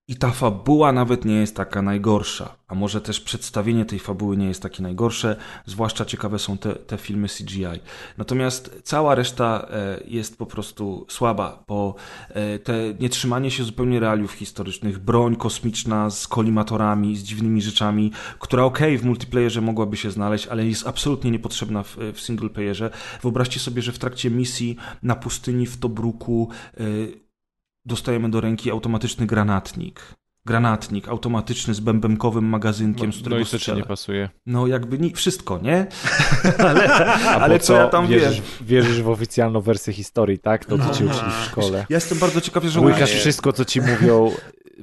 i 0.08 0.16
ta 0.16 0.32
fabuła 0.32 0.92
nawet 0.92 1.26
nie 1.26 1.36
jest 1.36 1.56
taka 1.56 1.82
najgorsza, 1.82 2.56
a 2.68 2.76
może 2.76 3.02
też 3.02 3.20
przedstawienie 3.20 3.86
tej 3.86 4.00
fabuły 4.00 4.38
nie 4.38 4.48
jest 4.48 4.62
takie 4.62 4.84
najgorsze, 4.84 5.36
zwłaszcza 5.66 6.06
ciekawe 6.06 6.40
są 6.40 6.58
te, 6.58 6.76
te 6.76 6.98
filmy 6.98 7.28
CGI. 7.28 7.66
Natomiast 8.18 8.82
cała 8.84 9.16
reszta 9.16 9.68
e, 9.70 10.04
jest 10.08 10.38
po 10.38 10.46
prostu 10.46 11.06
słaba, 11.10 11.64
bo 11.68 11.96
e, 12.30 12.60
te 12.60 12.74
nietrzymanie 13.00 13.52
się 13.52 13.64
zupełnie 13.64 14.00
realiów 14.00 14.32
historycznych, 14.32 15.00
broń 15.00 15.36
kosmiczna 15.36 16.10
z 16.10 16.28
kolimatorami, 16.28 17.16
z 17.18 17.24
dziwnymi 17.24 17.62
rzeczami, 17.62 18.12
która 18.40 18.64
okej, 18.64 18.98
w 18.98 19.06
multiplayerze 19.06 19.62
mogłaby 19.62 19.98
się 19.98 20.12
znaleźć, 20.12 20.48
ale 20.48 20.66
jest 20.66 20.88
absolutnie 20.88 21.32
niepotrzebna 21.32 21.84
w, 21.84 21.98
w 22.14 22.22
singleplayerze. 22.22 22.90
Wyobraźcie 23.22 23.60
sobie, 23.60 23.82
że 23.82 23.92
w 23.92 24.00
trakcie 24.00 24.30
misji 24.30 24.78
na 25.04 25.16
pustyni 25.16 25.66
w 25.66 25.78
Tobruku 25.78 26.50
e, 26.78 26.84
dostajemy 27.86 28.30
do 28.32 28.42
ręki 28.42 28.72
automatyczny 28.72 29.26
granatnik. 29.26 30.02
Granatnik 30.46 31.08
automatyczny 31.08 31.74
z 31.74 31.80
bębenkowym 31.80 32.46
magazynkiem, 32.46 33.14
z 33.14 33.16
No 33.16 33.22
którego 33.22 33.42
i 33.42 33.46
co 33.46 33.60
ci 33.60 33.74
nie 33.74 33.84
pasuje? 33.84 34.30
No 34.46 34.68
jakby 34.68 35.00
ni- 35.00 35.14
wszystko, 35.14 35.60
nie? 35.60 35.88
ale 36.70 36.88
ale 37.42 37.60
co 37.60 37.76
ja 37.76 37.88
tam 37.88 38.08
wierzysz, 38.08 38.42
wiem? 38.42 38.68
wierzysz 38.68 39.02
w 39.02 39.10
oficjalną 39.10 39.62
wersję 39.62 39.94
historii, 39.94 40.40
tak? 40.40 40.66
To, 40.66 40.78
co 40.78 40.84
ci 40.94 41.04
uczyli 41.06 41.32
w 41.42 41.46
szkole. 41.46 41.86
Ja 41.90 41.98
jestem 41.98 42.18
bardzo 42.20 42.42
ciekaw, 42.42 42.64
że 42.64 42.82
Łykasz 42.82 43.12
wszystko, 43.12 43.54
co 43.54 43.66
ci 43.66 43.82
mówią 43.82 44.32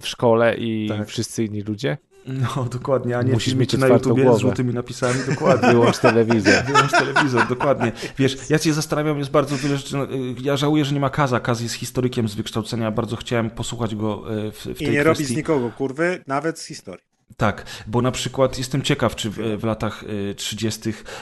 w 0.00 0.06
szkole 0.08 0.56
i 0.56 0.88
Tak. 0.88 1.08
wszyscy 1.08 1.44
inni 1.44 1.62
ludzie? 1.62 1.98
No 2.26 2.64
dokładnie, 2.72 3.18
a 3.18 3.22
nie 3.22 3.32
Musisz 3.32 3.54
mieć 3.54 3.72
na 3.78 3.86
YouTubie 3.86 4.22
z 4.22 4.24
głowę. 4.24 4.40
żółtymi 4.40 4.74
napisami, 4.74 5.14
dokładnie. 5.28 5.68
Wyłącz 5.68 5.98
telewizję. 5.98 6.62
Wyłącz 6.66 6.90
telewizor, 6.90 7.48
dokładnie. 7.48 7.92
Wiesz, 8.18 8.36
ja 8.50 8.58
się 8.58 8.72
zastanawiam, 8.72 9.18
jest 9.18 9.30
bardzo 9.30 9.56
wiele 9.56 9.76
rzeczy. 9.76 9.96
no, 9.96 10.04
y, 10.04 10.34
Ja 10.42 10.56
żałuję, 10.56 10.84
że 10.84 10.94
nie 10.94 11.00
ma 11.00 11.10
Kaza. 11.10 11.40
Kaz 11.40 11.60
jest 11.60 11.74
historykiem 11.74 12.28
z 12.28 12.34
wykształcenia. 12.34 12.90
Bardzo 12.90 13.16
chciałem 13.16 13.50
posłuchać 13.50 13.94
go 13.94 14.34
y, 14.46 14.52
w, 14.52 14.56
w 14.66 14.78
tej 14.78 14.86
I 14.88 14.90
nie 14.90 15.02
robi 15.02 15.14
kwestii. 15.14 15.34
z 15.34 15.36
nikogo 15.36 15.70
kurwy, 15.70 16.24
nawet 16.26 16.58
z 16.58 16.66
historii. 16.66 17.04
Tak, 17.36 17.64
bo 17.86 18.02
na 18.02 18.10
przykład 18.10 18.58
jestem 18.58 18.82
ciekaw, 18.82 19.16
czy 19.16 19.30
w, 19.30 19.36
w 19.60 19.64
latach 19.64 20.02
y, 20.02 20.34
30. 20.34 20.80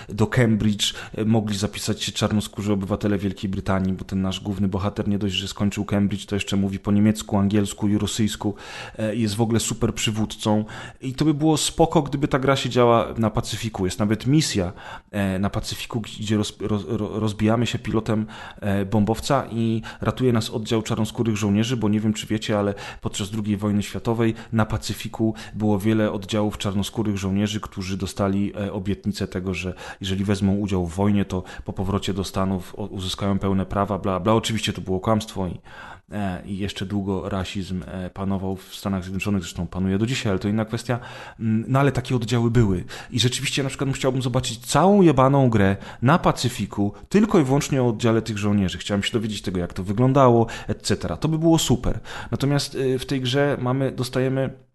do 0.08 0.26
Cambridge 0.26 0.94
y, 1.18 1.24
mogli 1.24 1.58
zapisać 1.58 2.02
się 2.02 2.12
czarnoskórzy 2.12 2.72
obywatele 2.72 3.18
Wielkiej 3.18 3.50
Brytanii, 3.50 3.92
bo 3.92 4.04
ten 4.04 4.22
nasz 4.22 4.40
główny 4.40 4.68
bohater 4.68 5.08
nie 5.08 5.18
dość, 5.18 5.34
że 5.34 5.48
skończył 5.48 5.84
Cambridge, 5.84 6.26
to 6.26 6.36
jeszcze 6.36 6.56
mówi 6.56 6.78
po 6.78 6.92
niemiecku, 6.92 7.36
angielsku 7.36 7.88
i 7.88 7.98
rosyjsku. 7.98 8.54
e, 8.98 9.16
Jest 9.16 9.34
w 9.34 9.40
ogóle 9.40 9.60
super 9.60 9.94
przywódcą. 9.94 10.64
I 11.00 11.12
to 11.14 11.24
by 11.24 11.34
było 11.34 11.56
spoko, 11.56 12.02
gdyby 12.02 12.28
ta 12.28 12.38
gra 12.38 12.56
się 12.56 12.68
działa 12.70 13.14
na 13.18 13.30
Pacyfiku. 13.30 13.84
Jest 13.84 13.98
nawet 13.98 14.26
misja 14.26 14.72
e, 15.10 15.38
na 15.38 15.50
Pacyfiku, 15.50 16.00
gdzie 16.00 16.36
roz, 16.36 16.56
roz, 16.60 16.84
ro- 16.88 17.18
rozbijamy 17.20 17.66
się 17.66 17.78
pilotem 17.78 18.26
e, 18.60 18.84
bombowca 18.84 19.46
i 19.50 19.82
ratuje 20.00 20.32
nas 20.32 20.50
oddział 20.50 20.82
czarnoskórych 20.82 21.36
żołnierzy, 21.36 21.76
bo 21.76 21.88
nie 21.88 22.00
wiem, 22.00 22.12
czy 22.12 22.26
wiecie, 22.26 22.58
ale 22.58 22.74
podczas 23.00 23.30
II 23.46 23.56
wojny 23.56 23.82
światowej 23.82 24.34
na 24.52 24.66
Pacyfiku 24.66 25.34
było 25.54 25.78
wiele 25.78 25.97
oddziałów 26.06 26.58
czarnoskórych 26.58 27.16
żołnierzy, 27.16 27.60
którzy 27.60 27.96
dostali 27.96 28.52
e, 28.56 28.72
obietnicę 28.72 29.28
tego, 29.28 29.54
że 29.54 29.74
jeżeli 30.00 30.24
wezmą 30.24 30.56
udział 30.56 30.86
w 30.86 30.94
wojnie, 30.94 31.24
to 31.24 31.42
po 31.64 31.72
powrocie 31.72 32.14
do 32.14 32.24
Stanów 32.24 32.74
uzyskają 32.74 33.38
pełne 33.38 33.66
prawa, 33.66 33.98
bla, 33.98 34.20
bla. 34.20 34.34
Oczywiście 34.34 34.72
to 34.72 34.80
było 34.80 35.00
kłamstwo 35.00 35.46
i, 35.46 35.60
e, 36.12 36.42
i 36.46 36.58
jeszcze 36.58 36.86
długo 36.86 37.28
rasizm 37.28 37.82
e, 37.86 38.10
panował 38.10 38.56
w 38.56 38.74
Stanach 38.74 39.02
Zjednoczonych, 39.02 39.42
zresztą 39.42 39.66
panuje 39.66 39.98
do 39.98 40.06
dzisiaj, 40.06 40.30
ale 40.30 40.38
to 40.38 40.48
inna 40.48 40.64
kwestia. 40.64 40.98
Mm, 41.40 41.64
No 41.68 41.78
ale 41.80 41.92
takie 41.92 42.16
oddziały 42.16 42.50
były. 42.50 42.84
I 43.10 43.20
rzeczywiście 43.20 43.62
na 43.62 43.68
przykład 43.68 43.90
chciałbym 43.90 44.22
zobaczyć 44.22 44.66
całą 44.66 45.02
jebaną 45.02 45.50
grę 45.50 45.76
na 46.02 46.18
Pacyfiku, 46.18 46.92
tylko 47.08 47.40
i 47.40 47.44
wyłącznie 47.44 47.82
o 47.82 47.88
oddziale 47.88 48.22
tych 48.22 48.38
żołnierzy. 48.38 48.78
Chciałem 48.78 49.02
się 49.02 49.12
dowiedzieć 49.12 49.42
tego, 49.42 49.60
jak 49.60 49.72
to 49.72 49.84
wyglądało, 49.84 50.46
etc. 50.68 51.16
To 51.20 51.28
by 51.28 51.38
było 51.38 51.58
super. 51.58 52.00
Natomiast 52.30 52.78
w 52.98 53.04
tej 53.06 53.20
grze 53.20 53.56
mamy, 53.60 53.92
dostajemy 53.92 54.67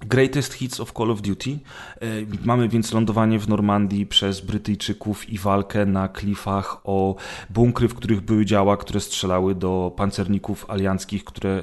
Greatest 0.00 0.52
Hits 0.52 0.80
of 0.80 0.92
Call 0.92 1.10
of 1.10 1.22
Duty. 1.22 1.50
E, 1.50 2.06
Mamy 2.44 2.68
więc 2.68 2.92
lądowanie 2.92 3.38
w 3.38 3.48
Normandii 3.48 4.06
przez 4.06 4.40
Brytyjczyków 4.40 5.28
i 5.30 5.38
walkę 5.38 5.86
na 5.86 6.08
klifach 6.08 6.80
o 6.84 7.16
bunkry, 7.50 7.88
w 7.88 7.94
których 7.94 8.20
były 8.20 8.44
działa, 8.44 8.76
które 8.76 9.00
strzelały 9.00 9.54
do 9.54 9.92
pancerników 9.96 10.70
alianckich, 10.70 11.24
które 11.24 11.50
e, 11.50 11.62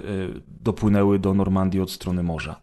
dopłynęły 0.61 1.19
do 1.19 1.33
Normandii 1.33 1.81
od 1.81 1.91
strony 1.91 2.23
morza. 2.23 2.55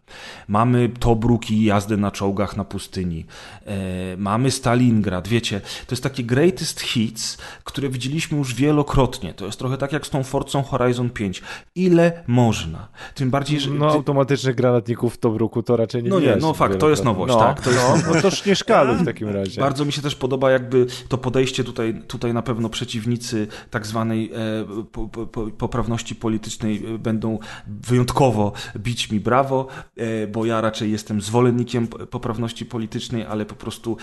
Mamy 0.47 0.89
Tobruk 0.99 1.51
i 1.51 1.63
jazdę 1.63 1.97
na 1.97 2.11
czołgach 2.11 2.57
na 2.57 2.63
pustyni. 2.65 3.25
E, 3.65 4.17
Mamy 4.17 4.51
Stalingrad. 4.51 5.27
Wiecie, 5.27 5.59
to 5.59 5.95
jest 5.95 6.03
takie 6.03 6.23
Greatest 6.23 6.81
Hits, 6.81 7.37
które 7.63 7.89
widzieliśmy 7.89 8.37
już 8.37 8.53
wielokrotnie. 8.53 9.33
To 9.33 9.45
jest 9.45 9.59
trochę 9.59 9.77
tak 9.77 9.91
jak 9.91 10.07
z 10.07 10.09
tą 10.09 10.23
Forcą 10.23 10.63
Horizon 10.63 11.09
5. 11.09 11.41
Ile 11.75 12.23
można? 12.27 12.87
Tym 13.15 13.29
bardziej, 13.31 13.59
że... 13.59 13.69
No 13.69 13.87
automatycznych 13.91 14.55
granatników 14.55 15.13
w 15.13 15.17
Tobruku 15.17 15.50
to 15.63 15.77
raczej 15.77 16.03
nie 16.03 16.09
No 16.09 16.19
nie, 16.19 16.35
no 16.35 16.53
fakt, 16.53 16.79
to 16.79 16.89
jest 16.89 17.03
nowość, 17.03 17.33
tak, 17.33 17.61
to 17.61 17.71
jest 17.71 17.83
no, 18.07 18.13
no 18.13 18.21
toż 18.21 18.45
nie 18.45 18.55
szkaluj 18.55 18.95
w 18.95 19.05
takim 19.05 19.29
razie. 19.29 19.61
Bardzo 19.61 19.85
mi 19.85 19.91
się 19.91 20.01
też 20.01 20.15
podoba 20.15 20.51
jakby 20.51 20.85
to 21.07 21.17
podejście 21.17 21.63
tutaj, 21.63 22.01
tutaj 22.07 22.33
na 22.33 22.41
pewno 22.41 22.69
przeciwnicy 22.69 23.47
tak 23.69 23.87
zwanej 23.87 24.31
e, 24.33 24.83
po, 24.91 25.07
po, 25.07 25.27
po, 25.27 25.47
poprawności 25.47 26.15
politycznej 26.15 26.85
e, 26.85 26.97
będą 26.97 27.39
wyjątkowo 27.67 28.53
bić 28.77 29.11
mi 29.11 29.19
brawo, 29.19 29.67
e, 29.97 30.27
bo 30.27 30.45
ja 30.45 30.61
raczej 30.61 30.91
jestem 30.91 31.21
zwolennikiem 31.21 31.87
poprawności 31.87 32.65
politycznej, 32.65 33.25
ale 33.25 33.45
po 33.45 33.55
prostu 33.55 33.97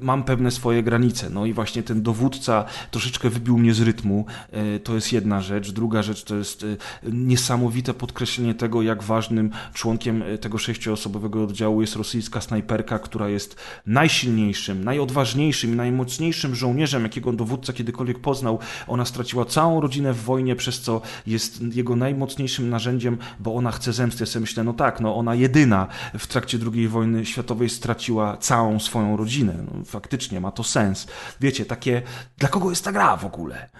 mam 0.00 0.24
pewne 0.24 0.50
swoje 0.50 0.82
granice. 0.82 1.30
No 1.30 1.46
i 1.46 1.52
właśnie 1.52 1.82
ten 1.82 2.02
dowódca 2.02 2.64
troszeczkę 2.90 3.30
wybił 3.30 3.58
mnie 3.58 3.74
z 3.74 3.80
rytmu. 3.80 4.24
To 4.84 4.94
jest 4.94 5.12
jedna 5.12 5.40
rzecz. 5.40 5.72
Druga 5.72 6.02
rzecz 6.02 6.24
to 6.24 6.36
jest 6.36 6.66
niesamowite 7.02 7.94
podkreślenie 7.94 8.54
tego, 8.54 8.82
jak 8.82 9.02
ważnym 9.02 9.50
członkiem 9.74 10.24
tego 10.40 10.58
sześcioosobowego 10.90 11.44
oddziału 11.44 11.80
jest 11.80 11.96
rosyjska 11.96 12.40
snajperka, 12.40 12.98
która 12.98 13.28
jest 13.28 13.56
najsilniejszym, 13.86 14.84
najodważniejszym 14.84 15.72
i 15.72 15.76
najmocniejszym 15.76 16.54
żołnierzem, 16.54 17.02
jakiego 17.02 17.32
dowódca 17.32 17.72
kiedykolwiek 17.72 18.18
poznał. 18.18 18.58
Ona 18.88 19.04
straciła 19.04 19.44
całą 19.44 19.80
rodzinę 19.80 20.12
w 20.12 20.24
wojnie, 20.24 20.56
przez 20.56 20.80
co 20.80 21.00
jest 21.26 21.62
jego 21.74 21.96
najmocniejszym 21.96 22.70
narzędziem, 22.70 23.18
bo 23.40 23.54
ona 23.54 23.70
chce 23.70 23.92
zemsty. 23.92 24.22
Ja 24.22 24.26
sobie 24.26 24.40
myślę, 24.40 24.64
no 24.64 24.72
tak, 24.72 25.00
no 25.00 25.16
ona 25.16 25.34
jedyna 25.34 25.86
w 26.18 26.26
trakcie 26.26 26.58
II 26.74 26.88
wojny 26.88 27.26
światowej 27.26 27.68
straciła 27.68 28.36
całą 28.36 28.80
swoją 28.80 29.16
rodzinę. 29.16 29.54
No, 29.66 29.84
faktycznie 29.84 30.40
ma 30.40 30.50
to 30.50 30.64
sens. 30.64 31.06
Wiecie, 31.40 31.64
takie, 31.64 32.02
dla 32.38 32.48
kogo 32.48 32.70
jest 32.70 32.84
ta 32.84 32.92
gra 32.92 33.16
w 33.16 33.24
ogóle? 33.24 33.70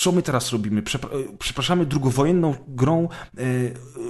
Co 0.00 0.12
my 0.12 0.22
teraz 0.22 0.52
robimy? 0.52 0.80
E, 0.80 1.36
przepraszamy 1.38 1.86
drugowojenną 1.86 2.54
grą 2.68 3.08
e, 3.38 3.42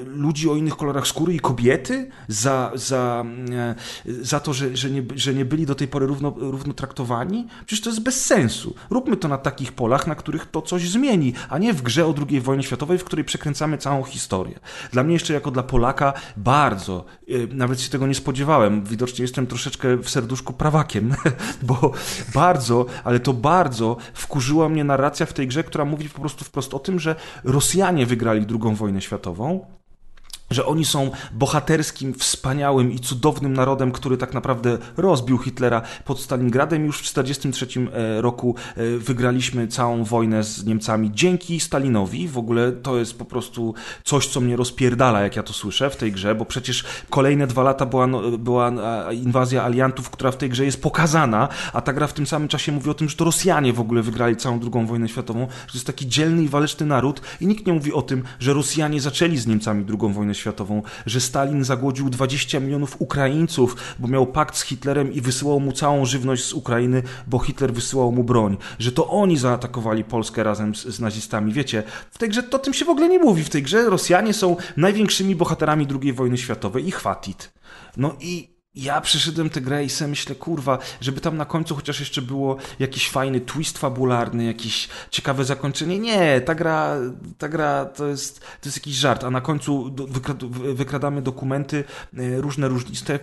ludzi 0.04 0.50
o 0.50 0.56
innych 0.56 0.76
kolorach 0.76 1.06
skóry 1.06 1.34
i 1.34 1.40
kobiety 1.40 2.10
za, 2.28 2.72
za, 2.74 3.24
e, 3.50 3.74
za 4.22 4.40
to, 4.40 4.52
że, 4.52 4.76
że, 4.76 4.90
nie, 4.90 5.02
że 5.14 5.34
nie 5.34 5.44
byli 5.44 5.66
do 5.66 5.74
tej 5.74 5.88
pory 5.88 6.06
równo, 6.06 6.34
równo 6.36 6.74
traktowani? 6.74 7.46
Przecież 7.66 7.84
to 7.84 7.90
jest 7.90 8.02
bez 8.02 8.26
sensu. 8.26 8.74
Róbmy 8.90 9.16
to 9.16 9.28
na 9.28 9.38
takich 9.38 9.72
polach, 9.72 10.06
na 10.06 10.14
których 10.14 10.46
to 10.50 10.62
coś 10.62 10.90
zmieni, 10.90 11.32
a 11.48 11.58
nie 11.58 11.74
w 11.74 11.82
grze 11.82 12.06
o 12.06 12.14
II 12.28 12.40
wojnie 12.40 12.62
światowej, 12.62 12.98
w 12.98 13.04
której 13.04 13.24
przekręcamy 13.24 13.78
całą 13.78 14.02
historię. 14.02 14.60
Dla 14.92 15.02
mnie 15.02 15.12
jeszcze 15.12 15.34
jako 15.34 15.50
dla 15.50 15.62
Polaka 15.62 16.12
bardzo, 16.36 17.04
nawet 17.52 17.80
się 17.80 17.90
tego 17.90 18.06
nie 18.06 18.14
spodziewałem, 18.14 18.84
widocznie 18.84 19.22
jestem 19.22 19.46
troszeczkę 19.46 19.96
w 19.96 20.10
serduszku 20.10 20.52
prawakiem, 20.52 21.14
bo 21.62 21.92
bardzo, 22.34 22.86
ale 23.04 23.20
to 23.20 23.32
bardzo 23.32 23.96
wkurzyła 24.14 24.68
mnie 24.68 24.84
narracja 24.84 25.26
w 25.26 25.32
tej 25.32 25.48
grze, 25.48 25.64
która 25.64 25.79
mówi 25.84 26.08
po 26.08 26.20
prostu 26.20 26.44
wprost 26.44 26.74
o 26.74 26.78
tym, 26.78 27.00
że 27.00 27.16
Rosjanie 27.44 28.06
wygrali 28.06 28.46
II 28.50 28.74
wojnę 28.74 29.00
światową, 29.00 29.66
że 30.50 30.66
oni 30.66 30.84
są 30.84 31.10
bohaterskim, 31.32 32.14
wspaniałym 32.14 32.92
i 32.92 32.98
cudownym 32.98 33.52
narodem, 33.52 33.92
który 33.92 34.16
tak 34.16 34.34
naprawdę 34.34 34.78
rozbił 34.96 35.38
Hitlera 35.38 35.82
pod 36.04 36.20
Stalingradem. 36.20 36.84
Już 36.84 36.98
w 36.98 37.00
1943 37.00 37.90
e, 37.92 38.20
roku 38.20 38.54
e, 38.76 38.98
wygraliśmy 38.98 39.68
całą 39.68 40.04
wojnę 40.04 40.44
z 40.44 40.64
Niemcami 40.64 41.10
dzięki 41.14 41.60
Stalinowi. 41.60 42.28
W 42.28 42.38
ogóle 42.38 42.72
to 42.72 42.98
jest 42.98 43.18
po 43.18 43.24
prostu 43.24 43.74
coś, 44.04 44.26
co 44.26 44.40
mnie 44.40 44.56
rozpierdala, 44.56 45.20
jak 45.20 45.36
ja 45.36 45.42
to 45.42 45.52
słyszę 45.52 45.90
w 45.90 45.96
tej 45.96 46.12
grze, 46.12 46.34
bo 46.34 46.44
przecież 46.44 46.84
kolejne 47.10 47.46
dwa 47.46 47.62
lata 47.62 47.86
była, 47.86 48.06
no, 48.06 48.38
była 48.38 48.72
inwazja 49.12 49.64
aliantów, 49.64 50.10
która 50.10 50.30
w 50.30 50.36
tej 50.36 50.50
grze 50.50 50.64
jest 50.64 50.82
pokazana, 50.82 51.48
a 51.72 51.80
ta 51.80 51.92
gra 51.92 52.06
w 52.06 52.12
tym 52.12 52.26
samym 52.26 52.48
czasie 52.48 52.72
mówi 52.72 52.90
o 52.90 52.94
tym, 52.94 53.08
że 53.08 53.16
to 53.16 53.24
Rosjanie 53.24 53.72
w 53.72 53.80
ogóle 53.80 54.02
wygrali 54.02 54.36
całą 54.36 54.60
II 54.60 54.86
wojnę 54.86 55.08
światową, 55.08 55.40
że 55.40 55.72
to 55.72 55.74
jest 55.74 55.86
taki 55.86 56.08
dzielny 56.08 56.42
i 56.42 56.48
waleczny 56.48 56.86
naród 56.86 57.20
i 57.40 57.46
nikt 57.46 57.66
nie 57.66 57.72
mówi 57.72 57.92
o 57.92 58.02
tym, 58.02 58.22
że 58.40 58.52
Rosjanie 58.52 59.00
zaczęli 59.00 59.36
z 59.36 59.46
Niemcami 59.46 59.84
II 59.88 60.12
wojnę 60.12 60.34
światową 60.34 60.39
światową, 60.40 60.82
że 61.06 61.20
Stalin 61.20 61.64
zagłodził 61.64 62.10
20 62.10 62.60
milionów 62.60 62.96
Ukraińców, 62.98 63.76
bo 63.98 64.08
miał 64.08 64.26
pakt 64.26 64.56
z 64.56 64.62
Hitlerem 64.62 65.12
i 65.12 65.20
wysyłał 65.20 65.60
mu 65.60 65.72
całą 65.72 66.04
żywność 66.04 66.44
z 66.44 66.52
Ukrainy, 66.52 67.02
bo 67.26 67.38
Hitler 67.38 67.72
wysyłał 67.72 68.12
mu 68.12 68.24
broń, 68.24 68.56
że 68.78 68.92
to 68.92 69.08
oni 69.08 69.36
zaatakowali 69.36 70.04
Polskę 70.04 70.42
razem 70.42 70.74
z, 70.74 70.82
z 70.86 71.00
nazistami. 71.00 71.52
Wiecie, 71.52 71.82
w 72.10 72.18
tej 72.18 72.28
grze 72.28 72.42
to 72.42 72.58
tym 72.58 72.74
się 72.74 72.84
w 72.84 72.88
ogóle 72.88 73.08
nie 73.08 73.18
mówi. 73.18 73.44
W 73.44 73.50
tej 73.50 73.62
grze 73.62 73.90
Rosjanie 73.90 74.34
są 74.34 74.56
największymi 74.76 75.36
bohaterami 75.36 75.86
II 76.02 76.12
wojny 76.12 76.38
światowej 76.38 76.88
i 76.88 76.90
chwatit. 76.90 77.52
No 77.96 78.16
i 78.20 78.49
ja 78.74 79.00
przeszedłem 79.00 79.50
tę 79.50 79.60
grę 79.60 79.84
i 79.84 79.90
sobie 79.90 80.08
myślę, 80.08 80.34
kurwa, 80.34 80.78
żeby 81.00 81.20
tam 81.20 81.36
na 81.36 81.44
końcu 81.44 81.74
chociaż 81.74 82.00
jeszcze 82.00 82.22
było 82.22 82.56
jakiś 82.78 83.10
fajny 83.10 83.40
twist 83.40 83.78
fabularny, 83.78 84.44
jakieś 84.44 84.88
ciekawe 85.10 85.44
zakończenie. 85.44 85.98
Nie, 85.98 86.40
ta 86.40 86.54
gra, 86.54 86.96
ta 87.38 87.48
gra 87.48 87.84
to 87.84 88.06
jest, 88.06 88.40
to 88.40 88.68
jest 88.68 88.76
jakiś 88.76 88.94
żart, 88.94 89.24
a 89.24 89.30
na 89.30 89.40
końcu 89.40 89.94
wykradamy 90.74 91.22
dokumenty 91.22 91.84
e, 92.18 92.40
różne, 92.40 92.68
różniste, 92.68 93.18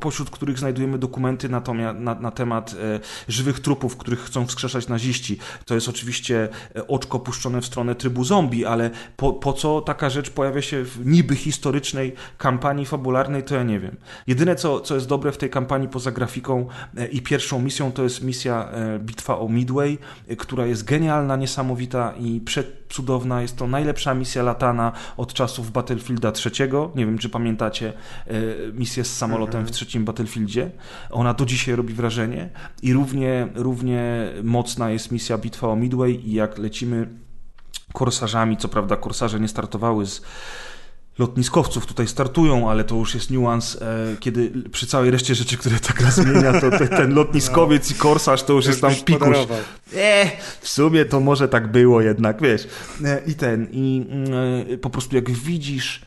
pośród 0.00 0.30
których 0.30 0.58
znajdujemy 0.58 0.98
dokumenty 0.98 1.48
na, 1.48 1.62
na, 1.94 2.14
na 2.14 2.30
temat 2.30 2.74
e, 2.74 3.00
żywych 3.28 3.60
trupów, 3.60 3.96
których 3.96 4.20
chcą 4.20 4.46
wskrzeszać 4.46 4.88
naziści. 4.88 5.38
To 5.64 5.74
jest 5.74 5.88
oczywiście 5.88 6.48
e, 6.76 6.86
oczko 6.86 7.18
puszczone 7.18 7.60
w 7.60 7.66
stronę 7.66 7.94
trybu 7.94 8.24
zombie, 8.24 8.64
ale 8.64 8.90
po, 9.16 9.32
po 9.32 9.52
co 9.52 9.80
taka 9.80 10.10
rzecz 10.10 10.30
pojawia 10.30 10.62
się 10.62 10.84
w 10.84 11.06
niby 11.06 11.36
historycznej 11.36 12.14
kampanii 12.38 12.86
fabularnej, 12.86 13.42
to 13.42 13.54
ja 13.54 13.62
nie 13.62 13.80
wiem. 13.80 13.96
Jedyne 14.26 14.56
co 14.56 14.87
co 14.88 14.94
jest 14.94 15.08
dobre 15.08 15.32
w 15.32 15.38
tej 15.38 15.50
kampanii 15.50 15.88
poza 15.88 16.12
grafiką 16.12 16.66
e, 16.96 17.06
i 17.06 17.22
pierwszą 17.22 17.62
misją, 17.62 17.92
to 17.92 18.02
jest 18.02 18.22
misja 18.22 18.68
e, 18.70 18.98
Bitwa 18.98 19.38
o 19.38 19.48
Midway, 19.48 19.98
e, 20.28 20.36
która 20.36 20.66
jest 20.66 20.84
genialna, 20.84 21.36
niesamowita 21.36 22.14
i 22.20 22.40
przecudowna. 22.40 23.42
Jest 23.42 23.56
to 23.56 23.66
najlepsza 23.66 24.14
misja 24.14 24.42
latana 24.42 24.92
od 25.16 25.32
czasów 25.32 25.72
Battlefielda 25.72 26.32
III. 26.44 26.72
Nie 26.94 27.06
wiem, 27.06 27.18
czy 27.18 27.28
pamiętacie 27.28 27.92
misję 28.72 29.04
z 29.04 29.16
samolotem 29.16 29.66
w 29.66 29.70
trzecim 29.70 30.04
Battlefieldzie. 30.04 30.70
Ona 31.10 31.34
do 31.34 31.46
dzisiaj 31.46 31.74
robi 31.76 31.94
wrażenie 31.94 32.50
i 32.82 32.92
równie, 32.92 33.48
równie 33.54 34.32
mocna 34.42 34.90
jest 34.90 35.12
misja 35.12 35.38
Bitwa 35.38 35.68
o 35.68 35.76
Midway 35.76 36.28
i 36.28 36.32
jak 36.32 36.58
lecimy 36.58 37.08
korsarzami, 37.92 38.56
co 38.56 38.68
prawda 38.68 38.96
korsarze 38.96 39.40
nie 39.40 39.48
startowały 39.48 40.06
z 40.06 40.22
lotniskowców 41.18 41.86
tutaj 41.86 42.08
startują, 42.08 42.70
ale 42.70 42.84
to 42.84 42.94
już 42.94 43.14
jest 43.14 43.30
niuans, 43.30 43.76
e, 43.82 44.16
kiedy 44.20 44.50
przy 44.70 44.86
całej 44.86 45.10
reszcie 45.10 45.34
rzeczy, 45.34 45.56
które 45.56 45.80
ta 45.88 45.92
gra 45.92 46.10
zmienia, 46.10 46.60
to 46.60 46.70
te, 46.70 46.88
ten 46.88 47.14
lotniskowiec 47.14 47.90
no. 47.90 47.96
i 47.96 47.98
korsarz 47.98 48.42
to 48.42 48.52
już, 48.52 48.64
już 48.64 48.72
jest 48.72 48.80
tam 48.80 48.94
pikuś. 49.04 49.36
E, 49.96 50.30
w 50.60 50.68
sumie 50.68 51.04
to 51.04 51.20
może 51.20 51.48
tak 51.48 51.72
było 51.72 52.00
jednak, 52.00 52.42
wiesz. 52.42 52.68
E, 53.04 53.22
I 53.26 53.34
ten, 53.34 53.68
i 53.72 54.06
e, 54.72 54.78
po 54.78 54.90
prostu 54.90 55.16
jak 55.16 55.30
widzisz 55.30 56.02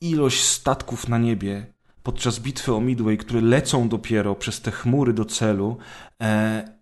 ilość 0.00 0.44
statków 0.44 1.08
na 1.08 1.18
niebie 1.18 1.76
podczas 2.06 2.38
bitwy 2.38 2.74
o 2.74 2.80
Midway, 2.80 3.16
które 3.16 3.40
lecą 3.40 3.88
dopiero 3.88 4.34
przez 4.34 4.60
te 4.60 4.70
chmury 4.70 5.12
do 5.12 5.24
celu, 5.24 5.76
e, 6.22 6.75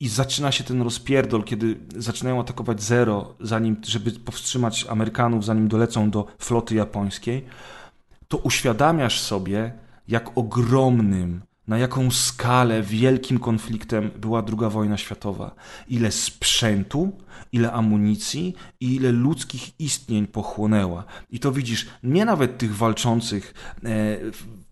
i 0.00 0.08
zaczyna 0.08 0.52
się 0.52 0.64
ten 0.64 0.82
rozpierdol, 0.82 1.44
kiedy 1.44 1.76
zaczynają 1.96 2.40
atakować 2.40 2.82
Zero, 2.82 3.34
zanim, 3.40 3.76
żeby 3.82 4.10
powstrzymać 4.10 4.86
Amerykanów, 4.88 5.44
zanim 5.44 5.68
dolecą 5.68 6.10
do 6.10 6.26
floty 6.38 6.74
japońskiej, 6.74 7.44
to 8.28 8.38
uświadamiasz 8.38 9.20
sobie, 9.20 9.72
jak 10.08 10.38
ogromnym, 10.38 11.42
na 11.68 11.78
jaką 11.78 12.10
skalę 12.10 12.82
wielkim 12.82 13.38
konfliktem 13.38 14.10
była 14.16 14.42
II 14.48 14.70
wojna 14.70 14.96
światowa. 14.96 15.54
Ile 15.88 16.12
sprzętu, 16.12 17.12
ile 17.52 17.72
amunicji 17.72 18.54
i 18.80 18.94
ile 18.94 19.12
ludzkich 19.12 19.80
istnień 19.80 20.26
pochłonęła. 20.26 21.04
I 21.30 21.40
to 21.40 21.52
widzisz, 21.52 21.86
nie 22.02 22.24
nawet 22.24 22.58
tych 22.58 22.76
walczących 22.76 23.54
e, 23.84 23.88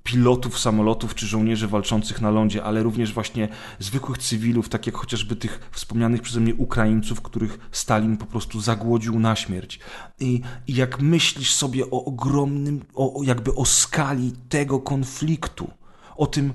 pilotów 0.09 0.59
samolotów 0.59 1.15
czy 1.15 1.27
żołnierzy 1.27 1.69
walczących 1.69 2.21
na 2.21 2.31
lądzie, 2.31 2.65
ale 2.65 2.83
również 2.83 3.13
właśnie 3.13 3.49
zwykłych 3.79 4.19
cywilów, 4.19 4.69
tak 4.69 4.87
jak 4.87 4.97
chociażby 4.97 5.37
tych 5.37 5.71
wspomnianych 5.73 6.23
przeze 6.23 6.41
mnie 6.41 6.55
Ukraińców, 6.55 7.23
których 7.23 7.59
Stalin 7.73 8.17
po 8.17 8.27
prostu 8.27 8.61
zagłodził 8.61 9.19
na 9.21 9.37
śmierć. 9.37 9.81
I, 10.21 10.41
i 10.67 10.75
jak 10.75 11.01
myślisz 11.01 11.55
sobie 11.55 11.91
o 11.91 12.05
ogromnym, 12.05 12.85
o, 12.95 13.21
jakby 13.25 13.55
o 13.55 13.65
skali 13.65 14.33
tego 14.49 14.81
konfliktu, 14.81 15.71
o 16.17 16.27
tym, 16.27 16.55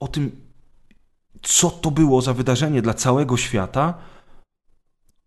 o 0.00 0.08
tym, 0.08 0.40
co 1.42 1.70
to 1.70 1.90
było 1.90 2.22
za 2.22 2.34
wydarzenie 2.34 2.82
dla 2.82 2.94
całego 2.94 3.36
świata, 3.36 3.94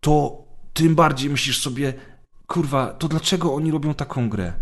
to 0.00 0.44
tym 0.72 0.94
bardziej 0.94 1.30
myślisz 1.30 1.60
sobie, 1.60 1.94
kurwa, 2.46 2.86
to 2.86 3.08
dlaczego 3.08 3.54
oni 3.54 3.70
robią 3.70 3.94
taką 3.94 4.28
grę? 4.28 4.52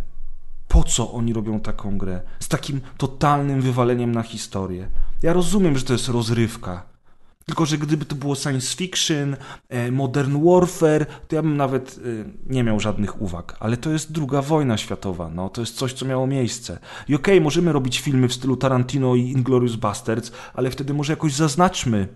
Po 0.70 0.84
co 0.84 1.12
oni 1.12 1.32
robią 1.32 1.60
taką 1.60 1.98
grę 1.98 2.20
z 2.40 2.48
takim 2.48 2.80
totalnym 2.96 3.60
wywaleniem 3.60 4.12
na 4.12 4.22
historię. 4.22 4.88
Ja 5.22 5.32
rozumiem, 5.32 5.78
że 5.78 5.84
to 5.84 5.92
jest 5.92 6.08
rozrywka. 6.08 6.82
Tylko, 7.46 7.66
że 7.66 7.78
gdyby 7.78 8.04
to 8.04 8.14
było 8.14 8.36
science 8.36 8.76
fiction, 8.76 9.36
e, 9.68 9.90
modern 9.90 10.44
warfare, 10.44 11.06
to 11.28 11.36
ja 11.36 11.42
bym 11.42 11.56
nawet 11.56 11.98
e, 11.98 12.52
nie 12.52 12.64
miał 12.64 12.80
żadnych 12.80 13.22
uwag. 13.22 13.56
Ale 13.60 13.76
to 13.76 13.90
jest 13.90 14.12
druga 14.12 14.42
wojna 14.42 14.76
światowa, 14.76 15.30
no, 15.30 15.48
to 15.48 15.60
jest 15.60 15.76
coś, 15.76 15.92
co 15.92 16.06
miało 16.06 16.26
miejsce. 16.26 16.78
I 17.08 17.14
okej, 17.14 17.34
okay, 17.34 17.40
możemy 17.40 17.72
robić 17.72 18.00
filmy 18.00 18.28
w 18.28 18.34
stylu 18.34 18.56
Tarantino 18.56 19.14
i 19.14 19.20
Inglorious 19.20 19.76
Bastards, 19.76 20.32
ale 20.54 20.70
wtedy 20.70 20.94
może 20.94 21.12
jakoś 21.12 21.34
zaznaczmy 21.34 22.08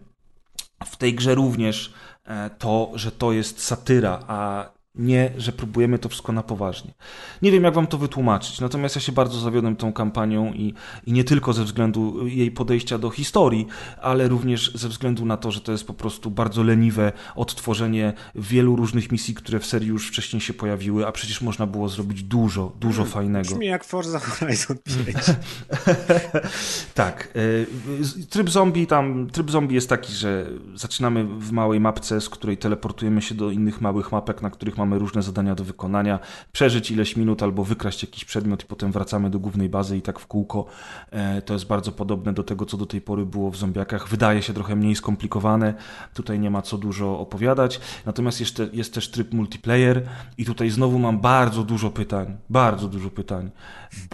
w 0.84 0.96
tej 0.96 1.14
grze 1.14 1.34
również 1.34 1.94
e, 2.24 2.50
to, 2.50 2.92
że 2.94 3.12
to 3.12 3.32
jest 3.32 3.64
satyra, 3.64 4.24
a 4.28 4.68
nie, 4.94 5.32
że 5.36 5.52
próbujemy 5.52 5.98
to 5.98 6.08
wszystko 6.08 6.32
na 6.32 6.42
poważnie. 6.42 6.94
Nie 7.42 7.52
wiem, 7.52 7.64
jak 7.64 7.74
wam 7.74 7.86
to 7.86 7.98
wytłumaczyć, 7.98 8.60
natomiast 8.60 8.94
ja 8.94 9.00
się 9.00 9.12
bardzo 9.12 9.40
zawiodłem 9.40 9.76
tą 9.76 9.92
kampanią 9.92 10.52
i, 10.52 10.74
i 11.06 11.12
nie 11.12 11.24
tylko 11.24 11.52
ze 11.52 11.64
względu 11.64 12.26
jej 12.26 12.50
podejścia 12.50 12.98
do 12.98 13.10
historii, 13.10 13.66
ale 14.02 14.28
również 14.28 14.74
ze 14.74 14.88
względu 14.88 15.24
na 15.26 15.36
to, 15.36 15.50
że 15.50 15.60
to 15.60 15.72
jest 15.72 15.86
po 15.86 15.94
prostu 15.94 16.30
bardzo 16.30 16.62
leniwe 16.62 17.12
odtworzenie 17.36 18.12
wielu 18.34 18.76
różnych 18.76 19.12
misji, 19.12 19.34
które 19.34 19.60
w 19.60 19.66
serii 19.66 19.88
już 19.88 20.08
wcześniej 20.08 20.40
się 20.40 20.54
pojawiły, 20.54 21.06
a 21.06 21.12
przecież 21.12 21.40
można 21.40 21.66
było 21.66 21.88
zrobić 21.88 22.22
dużo, 22.22 22.72
dużo 22.80 23.02
hmm, 23.02 23.12
fajnego. 23.12 23.48
Brzmi 23.48 23.66
jak 23.66 23.84
Forza 23.84 24.18
Horizon 24.18 24.76
5. 25.04 25.16
tak. 26.94 27.28
E, 28.20 28.26
tryb 28.26 28.50
zombie 28.50 28.86
tam, 28.86 29.30
tryb 29.32 29.50
zombie 29.50 29.74
jest 29.74 29.88
taki, 29.88 30.12
że 30.12 30.46
zaczynamy 30.74 31.24
w 31.24 31.52
małej 31.52 31.80
mapce, 31.80 32.20
z 32.20 32.28
której 32.28 32.56
teleportujemy 32.56 33.22
się 33.22 33.34
do 33.34 33.50
innych 33.50 33.80
małych 33.80 34.12
mapek, 34.12 34.42
na 34.42 34.50
których 34.50 34.76
mamy 34.76 34.83
mamy 34.84 34.98
różne 34.98 35.22
zadania 35.22 35.54
do 35.54 35.64
wykonania, 35.64 36.18
przeżyć 36.52 36.90
ileś 36.90 37.16
minut 37.16 37.42
albo 37.42 37.64
wykraść 37.64 38.02
jakiś 38.02 38.24
przedmiot 38.24 38.62
i 38.62 38.66
potem 38.66 38.92
wracamy 38.92 39.30
do 39.30 39.38
głównej 39.38 39.68
bazy 39.68 39.96
i 39.96 40.02
tak 40.02 40.18
w 40.18 40.26
kółko. 40.26 40.66
E, 41.10 41.42
to 41.42 41.54
jest 41.54 41.66
bardzo 41.66 41.92
podobne 41.92 42.32
do 42.32 42.42
tego, 42.42 42.66
co 42.66 42.76
do 42.76 42.86
tej 42.86 43.00
pory 43.00 43.26
było 43.26 43.50
w 43.50 43.56
zombiakach. 43.56 44.08
Wydaje 44.08 44.42
się 44.42 44.52
trochę 44.52 44.76
mniej 44.76 44.96
skomplikowane, 44.96 45.74
tutaj 46.14 46.38
nie 46.38 46.50
ma 46.50 46.62
co 46.62 46.78
dużo 46.78 47.18
opowiadać. 47.18 47.80
Natomiast 48.06 48.40
jeszcze 48.40 48.68
jest 48.72 48.94
też 48.94 49.10
tryb 49.10 49.32
multiplayer 49.32 50.02
i 50.38 50.44
tutaj 50.44 50.70
znowu 50.70 50.98
mam 50.98 51.20
bardzo 51.20 51.62
dużo 51.62 51.90
pytań, 51.90 52.36
bardzo 52.50 52.88
dużo 52.88 53.10
pytań, 53.10 53.50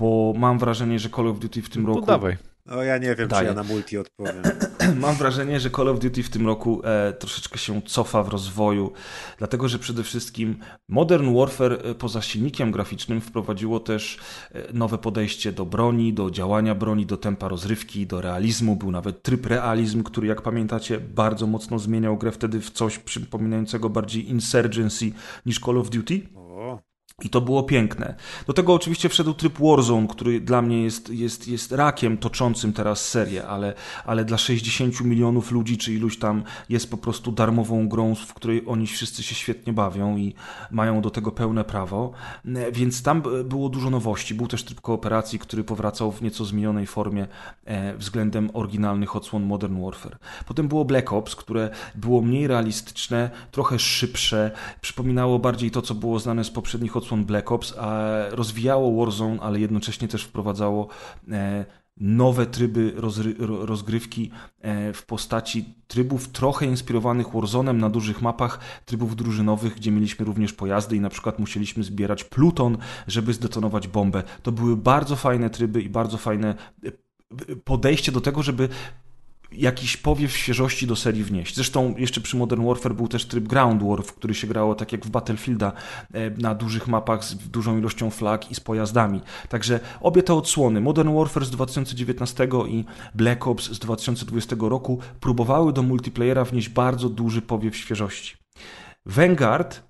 bo 0.01 0.33
mam 0.37 0.59
wrażenie, 0.59 0.99
że 0.99 1.11
Call 1.11 1.29
of 1.29 1.39
Duty 1.39 1.63
w 1.63 1.69
tym 1.69 1.83
no 1.83 1.89
roku... 1.89 2.07
Dawaj 2.07 2.50
No 2.67 2.83
ja 2.83 2.99
nie 2.99 3.15
wiem, 3.15 3.29
Daje. 3.29 3.43
czy 3.43 3.49
ja 3.49 3.55
na 3.55 3.63
multi 3.63 3.99
odpowiem. 3.99 4.43
Mam 5.01 5.15
wrażenie, 5.15 5.61
że 5.61 5.71
Call 5.71 5.89
of 5.89 5.99
Duty 5.99 6.23
w 6.23 6.31
tym 6.31 6.47
roku 6.47 6.83
e, 6.85 7.13
troszeczkę 7.13 7.59
się 7.59 7.83
cofa 7.83 8.23
w 8.23 8.29
rozwoju, 8.29 8.93
dlatego 9.39 9.69
że 9.69 9.79
przede 9.79 10.03
wszystkim 10.03 10.59
Modern 10.89 11.35
Warfare 11.35 11.73
e, 11.73 11.95
poza 11.95 12.23
silnikiem 12.23 12.71
graficznym 12.71 13.21
wprowadziło 13.21 13.81
też 13.81 14.19
e, 14.53 14.73
nowe 14.73 14.99
podejście 14.99 15.53
do 15.53 15.67
broni, 15.67 16.13
do 16.13 16.31
działania 16.31 16.75
broni, 16.75 17.07
do 17.07 17.17
tempa 17.17 17.49
rozrywki, 17.49 18.07
do 18.07 18.21
realizmu. 18.21 18.77
Był 18.77 18.91
nawet 18.91 19.23
tryb 19.23 19.47
realizm, 19.47 20.03
który 20.03 20.27
jak 20.27 20.43
pamiętacie 20.43 21.01
bardzo 21.01 21.47
mocno 21.47 21.79
zmieniał 21.79 22.17
grę 22.17 22.33
wtedy 22.33 22.61
w 22.61 22.71
coś 22.71 22.99
przypominającego 22.99 23.91
bardziej 23.91 24.31
Insurgency 24.31 25.13
niż 25.47 25.61
Call 25.61 25.79
of 25.79 25.91
Duty. 25.91 26.21
I 27.25 27.31
to 27.31 27.41
było 27.41 27.63
piękne. 27.63 28.15
Do 28.47 28.53
tego 28.53 28.75
oczywiście 28.75 29.09
wszedł 29.09 29.35
tryb 29.35 29.59
Warzone, 29.59 30.09
który 30.09 30.41
dla 30.41 30.63
mnie 30.63 30.83
jest, 30.83 31.11
jest, 31.11 31.49
jest 31.49 31.73
rakiem 31.73 32.19
toczącym 32.19 32.73
teraz 32.73 33.09
serię, 33.09 33.47
ale, 33.47 33.75
ale 34.05 34.25
dla 34.25 34.39
60 34.39 35.01
milionów 35.01 35.51
ludzi 35.53 35.79
czy 35.79 35.93
iluś 35.93 36.19
tam 36.19 36.43
jest 36.69 36.91
po 36.91 36.97
prostu 36.97 37.33
darmową 37.33 37.89
grą, 37.89 38.15
w 38.15 38.35
której 38.35 38.63
oni 38.67 38.87
wszyscy 38.87 39.23
się 39.23 39.35
świetnie 39.35 39.73
bawią 39.73 40.17
i 40.17 40.35
mają 40.71 41.03
do 41.03 41.11
tego 41.11 41.33
pełne 41.33 41.65
prawo. 41.65 42.13
E, 42.47 42.73
Więc 42.73 43.03
tam 43.03 43.23
było 43.45 43.69
dużo 43.69 43.91
nowości. 43.91 44.35
Był 44.35 44.47
też 44.47 44.65
tryb 44.65 44.81
kooperacji, 44.81 45.39
który 45.39 45.65
powracał 45.65 46.13
w 46.13 46.23
nieco 46.23 46.45
zmienionej 46.45 46.87
formie 46.87 47.27
e, 47.65 47.97
względem 47.97 48.51
oryginalnych 48.53 49.17
odsłon 49.17 49.43
Modern 49.43 49.85
Warfare. 49.85 50.19
Potem 50.47 50.69
było 50.69 50.85
Black 50.85 51.13
Ops, 51.13 51.37
które 51.37 51.71
było 51.95 52.21
mniej 52.23 52.47
realistyczne, 52.47 53.31
trochę 53.51 53.79
szybsze, 53.79 54.51
przypominało 54.81 55.39
bardziej 55.39 55.71
to, 55.71 55.83
co 55.83 55.95
było 55.95 56.19
znane 56.19 56.45
z 56.45 56.51
poprzednich 56.51 56.97
odsłon 56.97 57.10
Black 57.17 57.53
Ops, 57.53 57.75
rozwijało 58.31 59.05
Warzone, 59.05 59.41
ale 59.41 59.61
jednocześnie 59.61 60.09
też 60.09 60.25
wprowadzało 60.25 60.89
e, 61.31 61.65
nowe 62.01 62.47
tryby 62.47 62.95
rozgrywki 63.41 64.31
e, 64.61 64.93
w 64.93 65.07
postaci 65.07 65.75
trybów 65.87 66.29
trochę 66.29 66.67
inspirowanych 66.67 67.27
Warzone'em 67.27 67.75
na 67.75 67.91
dużych 67.91 68.23
mapach, 68.23 68.61
trybów 68.85 69.17
drużynowych, 69.17 69.75
gdzie 69.75 69.91
mieliśmy 69.91 70.25
również 70.25 70.53
pojazdy 70.53 70.97
i 70.97 71.01
na 71.01 71.11
przykład 71.11 71.39
musieliśmy 71.39 71.85
zbierać 71.85 72.25
pluton, 72.25 72.79
żeby 73.07 73.35
zdetonować 73.35 73.89
bombę. 73.89 74.23
To 74.43 74.53
były 74.53 74.77
bardzo 74.77 75.17
fajne 75.17 75.51
tryby 75.51 75.83
i 75.83 75.89
bardzo 75.89 76.19
fajne 76.19 76.55
e, 76.85 76.91
podejście 77.65 78.13
do 78.13 78.21
tego, 78.21 78.43
żeby 78.43 78.69
jakiś 79.53 79.97
powiew 79.97 80.37
świeżości 80.37 80.87
do 80.87 80.97
serii 80.97 81.25
wnieść. 81.25 81.55
Zresztą 81.55 81.95
jeszcze 81.99 82.21
przy 82.21 82.37
Modern 82.37 82.67
Warfare 82.67 82.95
był 82.95 83.09
też 83.09 83.27
tryb 83.27 83.49
Ground 83.49 83.83
War, 83.83 84.03
w 84.03 84.13
który 84.13 84.35
się 84.35 84.47
grało 84.47 84.75
tak 84.75 84.93
jak 84.93 85.07
w 85.07 85.11
Battlefielda 85.11 85.73
e, 86.13 86.31
na 86.31 86.55
dużych 86.55 86.89
mapach 86.89 87.25
z 87.25 87.35
dużą 87.35 87.79
ilością 87.79 88.11
flag 88.11 88.51
i 88.51 88.55
z 88.55 88.61
pojazdami. 88.61 89.21
Także 89.49 89.81
obie 90.01 90.23
te 90.23 90.35
odsłony, 90.35 90.81
Modern 90.81 91.15
Warfare 91.15 91.45
z 91.45 91.51
2019 91.51 92.49
i 92.69 92.85
Black 93.15 93.47
Ops 93.47 93.71
z 93.71 93.79
2020 93.79 94.57
roku 94.61 94.99
próbowały 95.21 95.73
do 95.73 95.83
multiplayera 95.83 96.45
wnieść 96.45 96.69
bardzo 96.69 97.09
duży 97.09 97.43
powiew 97.43 97.77
świeżości. 97.77 98.37
Vanguard 99.07 99.90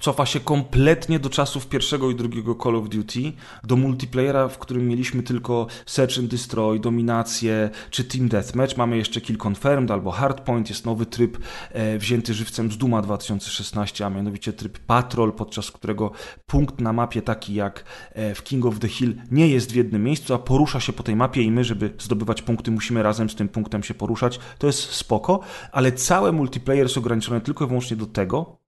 cofa 0.00 0.26
się 0.26 0.40
kompletnie 0.40 1.18
do 1.18 1.30
czasów 1.30 1.66
pierwszego 1.66 2.10
i 2.10 2.14
drugiego 2.14 2.54
Call 2.62 2.76
of 2.76 2.88
Duty, 2.88 3.32
do 3.64 3.76
multiplayera, 3.76 4.48
w 4.48 4.58
którym 4.58 4.88
mieliśmy 4.88 5.22
tylko 5.22 5.66
Search 5.86 6.18
and 6.18 6.30
Destroy, 6.30 6.80
Dominację 6.80 7.70
czy 7.90 8.04
Team 8.04 8.28
Deathmatch. 8.28 8.76
Mamy 8.76 8.96
jeszcze 8.96 9.20
Kill 9.20 9.38
Confirmed 9.46 9.90
albo 9.90 10.10
Hardpoint, 10.10 10.68
jest 10.68 10.86
nowy 10.86 11.06
tryb 11.06 11.38
e, 11.70 11.98
wzięty 11.98 12.34
żywcem 12.34 12.72
z 12.72 12.76
Duma 12.78 13.02
2016, 13.02 14.06
a 14.06 14.10
mianowicie 14.10 14.52
tryb 14.52 14.78
Patrol, 14.78 15.32
podczas 15.32 15.70
którego 15.70 16.10
punkt 16.46 16.80
na 16.80 16.92
mapie 16.92 17.22
taki 17.22 17.54
jak 17.54 17.84
e, 18.12 18.34
w 18.34 18.42
King 18.42 18.66
of 18.66 18.78
the 18.78 18.88
Hill 18.88 19.14
nie 19.30 19.48
jest 19.48 19.72
w 19.72 19.74
jednym 19.74 20.04
miejscu, 20.04 20.34
a 20.34 20.38
porusza 20.38 20.80
się 20.80 20.92
po 20.92 21.02
tej 21.02 21.16
mapie 21.16 21.42
i 21.42 21.50
my, 21.50 21.64
żeby 21.64 21.94
zdobywać 21.98 22.42
punkty, 22.42 22.70
musimy 22.70 23.02
razem 23.02 23.30
z 23.30 23.34
tym 23.34 23.48
punktem 23.48 23.82
się 23.82 23.94
poruszać. 23.94 24.40
To 24.58 24.66
jest 24.66 24.78
spoko, 24.78 25.40
ale 25.72 25.92
całe 25.92 26.32
multiplayer 26.32 26.84
jest 26.84 26.98
ograniczone 26.98 27.40
tylko 27.40 27.64
i 27.64 27.68
wyłącznie 27.68 27.96
do 27.96 28.06
tego, 28.06 28.61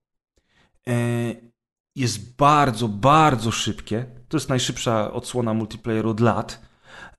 jest 1.96 2.36
bardzo, 2.36 2.88
bardzo 2.88 3.50
szybkie. 3.50 4.06
To 4.28 4.36
jest 4.36 4.48
najszybsza 4.48 5.12
odsłona 5.12 5.54
multiplayeru 5.54 6.10
od 6.10 6.20
lat. 6.20 6.62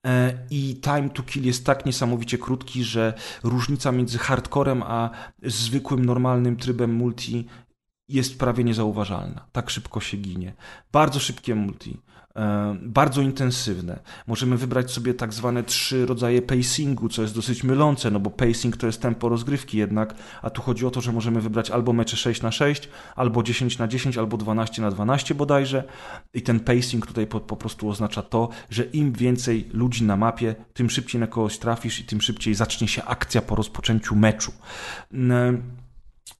E, 0.08 0.34
I 0.50 0.82
time 0.82 1.10
to 1.10 1.24
kill 1.24 1.46
jest 1.46 1.66
tak 1.66 1.86
niesamowicie 1.86 2.38
krótki, 2.38 2.84
że 2.84 3.14
różnica 3.44 3.92
między 3.92 4.18
hardcorem 4.18 4.84
a 4.84 5.10
zwykłym, 5.44 6.06
normalnym 6.06 6.58
trybem 6.58 6.94
multi 6.94 7.46
jest 8.10 8.40
prawie 8.40 8.64
niezauważalna. 8.64 9.46
Tak 9.52 9.70
szybko 9.70 10.00
się 10.00 10.18
ginie. 10.18 10.54
Bardzo 10.92 11.20
szybkie 11.20 11.56
multi. 11.56 11.98
E, 12.36 12.76
Bardzo 12.82 13.22
intensywne. 13.22 14.00
Możemy 14.28 14.58
wybrać 14.58 14.92
sobie 14.92 15.14
tak 15.14 15.34
zwane 15.34 15.64
trzy 15.64 16.06
rodzaje 16.06 16.42
pacingu, 16.42 17.10
co 17.10 17.22
jest 17.22 17.36
dosyć 17.36 17.64
mylące, 17.64 18.12
no 18.12 18.20
bo 18.20 18.30
pacing 18.30 18.78
to 18.78 18.88
jest 18.88 19.02
tempo 19.02 19.30
rozgrywki 19.30 19.78
jednak, 19.78 20.16
a 20.42 20.50
tu 20.50 20.62
chodzi 20.62 20.86
o 20.86 20.92
to, 20.92 21.02
że 21.02 21.12
możemy 21.12 21.42
wybrać 21.42 21.72
albo 21.72 21.94
mecze 21.94 22.18
6 22.18 22.42
na 22.42 22.52
6 22.52 22.90
albo 23.16 23.44
10 23.44 23.78
na 23.78 23.88
10 23.88 24.18
albo 24.18 24.38
12 24.38 24.82
na 24.82 24.92
12 24.92 25.36
bodajże. 25.36 25.84
I 26.34 26.42
ten 26.42 26.60
pacing 26.60 27.08
tutaj 27.08 27.28
po, 27.28 27.40
po 27.40 27.58
prostu 27.58 27.90
oznacza 27.90 28.22
to, 28.22 28.50
że 28.70 28.84
im 28.84 29.14
więcej 29.14 29.70
ludzi 29.74 30.04
na 30.04 30.18
mapie, 30.18 30.56
tym 30.74 30.90
szybciej 30.90 31.22
na 31.22 31.28
kogoś 31.28 31.58
trafisz 31.58 32.00
i 32.00 32.04
tym 32.04 32.22
szybciej 32.22 32.56
zacznie 32.56 32.88
się 32.88 33.04
akcja 33.04 33.42
po 33.42 33.56
rozpoczęciu 33.56 34.16
meczu. 34.16 34.52
Mm, 35.14 35.64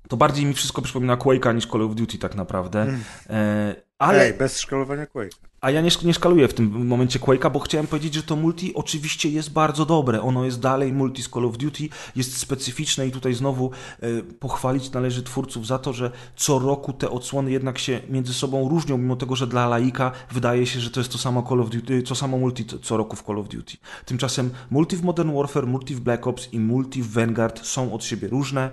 To 0.08 0.18
bardziej 0.18 0.46
mi 0.46 0.54
wszystko 0.54 0.82
przypomina 0.82 1.18
Quake'a 1.18 1.56
niż 1.56 1.68
Call 1.68 1.82
of 1.82 1.96
Duty 1.96 2.18
tak 2.18 2.36
naprawdę. 2.36 2.88
E, 3.30 3.76
Ale 4.00 4.22
Ej, 4.26 4.34
bez 4.34 4.60
szkalowania 4.60 5.06
Quake. 5.06 5.30
a 5.62 5.72
ja 5.72 5.82
nie, 5.82 5.90
nie 6.04 6.14
szkaluję 6.14 6.48
w 6.48 6.54
tym 6.54 6.88
momencie 6.88 7.20
Quake'a, 7.20 7.52
bo 7.52 7.60
chciałem 7.60 7.88
powiedzieć, 7.88 8.14
że 8.14 8.24
to 8.24 8.36
multi 8.36 8.74
oczywiście 8.76 9.30
jest 9.30 9.52
bardzo 9.54 9.86
dobre. 9.86 10.22
Ono 10.22 10.46
jest 10.46 10.60
dalej 10.60 10.94
multi 10.94 11.24
z 11.24 11.30
Call 11.30 11.46
of 11.46 11.58
Duty, 11.58 11.90
jest 12.16 12.38
specyficzne 12.38 13.08
i 13.08 13.12
tutaj 13.12 13.34
znowu 13.34 13.72
e, 14.02 14.08
pochwalić 14.40 14.92
należy 14.92 15.24
twórców 15.24 15.68
za 15.68 15.80
to, 15.80 15.94
że 15.94 16.12
co 16.36 16.60
roku 16.60 16.94
te 16.94 17.10
odsłony 17.10 17.52
jednak 17.52 17.78
się 17.78 18.02
między 18.10 18.34
sobą 18.34 18.70
różnią, 18.70 18.98
mimo 18.98 19.16
tego, 19.16 19.36
że 19.36 19.48
dla 19.48 19.68
laika 19.68 20.12
wydaje 20.32 20.66
się, 20.66 20.80
że 20.80 20.92
to 20.92 21.00
jest 21.00 21.12
to 21.12 21.18
samo 21.18 21.44
Call 21.50 21.62
of 21.62 21.70
Duty, 21.70 22.04
to 22.04 22.16
samo 22.16 22.38
multi 22.38 22.66
co- 22.66 22.80
co 22.80 22.98
roku 22.98 23.16
w 23.16 23.24
Call 23.24 23.40
of 23.40 23.48
Duty. 23.48 23.78
Tymczasem 24.06 24.50
multi 24.72 24.98
w 24.98 25.04
Modern 25.04 25.36
Warfare, 25.36 25.68
multi 25.68 25.96
w 25.96 26.00
Black 26.00 26.28
Ops 26.28 26.54
i 26.54 26.60
multi 26.60 27.02
w 27.02 27.12
Vanguard 27.12 27.66
są 27.66 27.94
od 27.94 28.04
siebie 28.04 28.28
różne. 28.28 28.72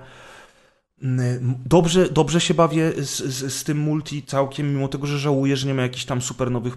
Dobrze, 1.66 2.08
dobrze 2.08 2.40
się 2.40 2.54
bawię 2.54 2.92
z, 2.92 3.22
z, 3.22 3.54
z 3.54 3.64
tym 3.64 3.78
multi 3.78 4.22
całkiem, 4.22 4.74
mimo 4.74 4.88
tego, 4.88 5.06
że 5.06 5.18
żałuję, 5.18 5.56
że 5.56 5.66
nie 5.66 5.74
ma 5.74 5.82
jakichś 5.82 6.04
tam 6.04 6.22
super 6.22 6.50
nowych 6.50 6.74
e, 6.74 6.76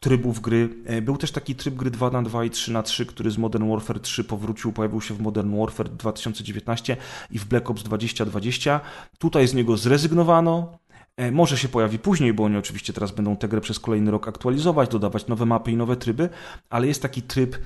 trybów 0.00 0.40
gry. 0.40 0.68
E, 0.84 1.02
Był 1.02 1.16
też 1.16 1.32
taki 1.32 1.54
tryb 1.54 1.74
gry 1.74 1.90
2 1.90 2.10
na 2.10 2.22
2 2.22 2.44
i 2.44 2.50
3 2.50 2.72
na 2.72 2.82
3 2.82 3.06
który 3.06 3.30
z 3.30 3.38
Modern 3.38 3.70
Warfare 3.70 4.00
3 4.00 4.24
powrócił, 4.24 4.72
pojawił 4.72 5.00
się 5.00 5.14
w 5.14 5.20
Modern 5.20 5.58
Warfare 5.60 5.88
2019 5.88 6.96
i 7.30 7.38
w 7.38 7.44
Black 7.44 7.70
Ops 7.70 7.82
2020. 7.82 8.80
Tutaj 9.18 9.48
z 9.48 9.54
niego 9.54 9.76
zrezygnowano. 9.76 10.78
E, 11.16 11.32
Może 11.32 11.58
się 11.58 11.68
pojawi 11.68 11.98
później, 11.98 12.34
bo 12.34 12.44
oni 12.44 12.56
oczywiście 12.56 12.92
teraz 12.92 13.12
będą 13.12 13.36
tę 13.36 13.48
grę 13.48 13.60
przez 13.60 13.78
kolejny 13.80 14.10
rok 14.10 14.28
aktualizować, 14.28 14.88
dodawać 14.90 15.26
nowe 15.26 15.46
mapy 15.46 15.70
i 15.70 15.76
nowe 15.76 15.96
tryby, 15.96 16.28
ale 16.70 16.86
jest 16.86 17.02
taki 17.02 17.22
tryb 17.22 17.58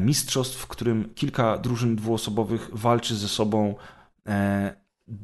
mistrzostw, 0.00 0.58
w 0.58 0.66
którym 0.66 1.14
kilka 1.14 1.58
drużyn 1.58 1.96
dwuosobowych 1.96 2.70
walczy 2.72 3.16
ze 3.16 3.28
sobą 3.28 3.74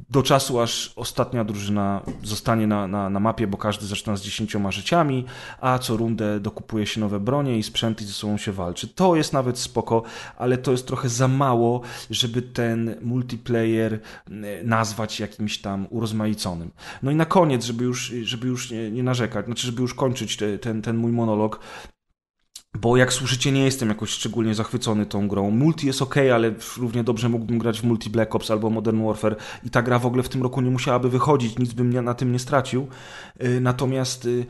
do 0.09 0.23
czasu, 0.23 0.59
aż 0.59 0.93
ostatnia 0.95 1.43
drużyna 1.43 2.01
zostanie 2.23 2.67
na, 2.67 2.87
na, 2.87 3.09
na 3.09 3.19
mapie, 3.19 3.47
bo 3.47 3.57
każdy 3.57 3.85
zaczyna 3.85 4.15
z 4.15 4.21
dziesięcioma 4.21 4.71
życiami, 4.71 5.25
a 5.61 5.79
co 5.79 5.97
rundę 5.97 6.39
dokupuje 6.39 6.85
się 6.85 7.01
nowe 7.01 7.19
bronie 7.19 7.57
i 7.57 7.63
sprzęty 7.63 8.03
i 8.03 8.07
ze 8.07 8.13
sobą 8.13 8.37
się 8.37 8.51
walczy. 8.51 8.87
To 8.87 9.15
jest 9.15 9.33
nawet 9.33 9.59
spoko, 9.59 10.03
ale 10.37 10.57
to 10.57 10.71
jest 10.71 10.87
trochę 10.87 11.09
za 11.09 11.27
mało, 11.27 11.81
żeby 12.09 12.41
ten 12.41 12.95
multiplayer 13.01 13.93
e, 13.93 13.99
nazwać 14.63 15.19
jakimś 15.19 15.57
tam 15.57 15.87
urozmaiconym. 15.89 16.71
No 17.03 17.11
i 17.11 17.15
na 17.15 17.25
koniec, 17.25 17.65
żeby 17.65 17.83
już, 17.83 18.13
żeby 18.23 18.47
już 18.47 18.71
nie, 18.71 18.91
nie 18.91 19.03
narzekać, 19.03 19.45
znaczy, 19.45 19.67
żeby 19.67 19.81
już 19.81 19.93
kończyć 19.93 20.37
te, 20.37 20.57
ten, 20.57 20.81
ten 20.81 20.97
mój 20.97 21.11
monolog, 21.11 21.59
bo 22.75 22.97
jak 22.97 23.13
słyszycie, 23.13 23.51
nie 23.51 23.63
jestem 23.65 23.89
jakoś 23.89 24.09
szczególnie 24.09 24.55
zachwycony 24.55 25.05
tą 25.05 25.27
grą. 25.27 25.51
Multi 25.51 25.87
jest 25.87 26.01
ok, 26.01 26.15
ale 26.33 26.53
równie 26.77 27.03
dobrze 27.03 27.29
mógłbym 27.29 27.59
grać 27.59 27.81
w 27.81 27.83
Multi 27.83 28.09
Black 28.09 28.35
Ops 28.35 28.51
albo 28.51 28.69
Modern 28.69 29.05
Warfare 29.05 29.35
i 29.63 29.69
ta 29.69 29.81
gra 29.81 29.99
w 29.99 30.05
ogóle 30.05 30.23
w 30.23 30.29
tym 30.29 30.43
roku 30.43 30.61
nie 30.61 30.71
musiałaby 30.71 31.09
wychodzić, 31.09 31.59
nic 31.59 31.73
bym 31.73 32.03
na 32.03 32.13
tym 32.13 32.31
nie 32.31 32.39
stracił. 32.39 32.87
Y, 33.43 33.61
Natomiast 33.61 34.25
y, 34.25 34.45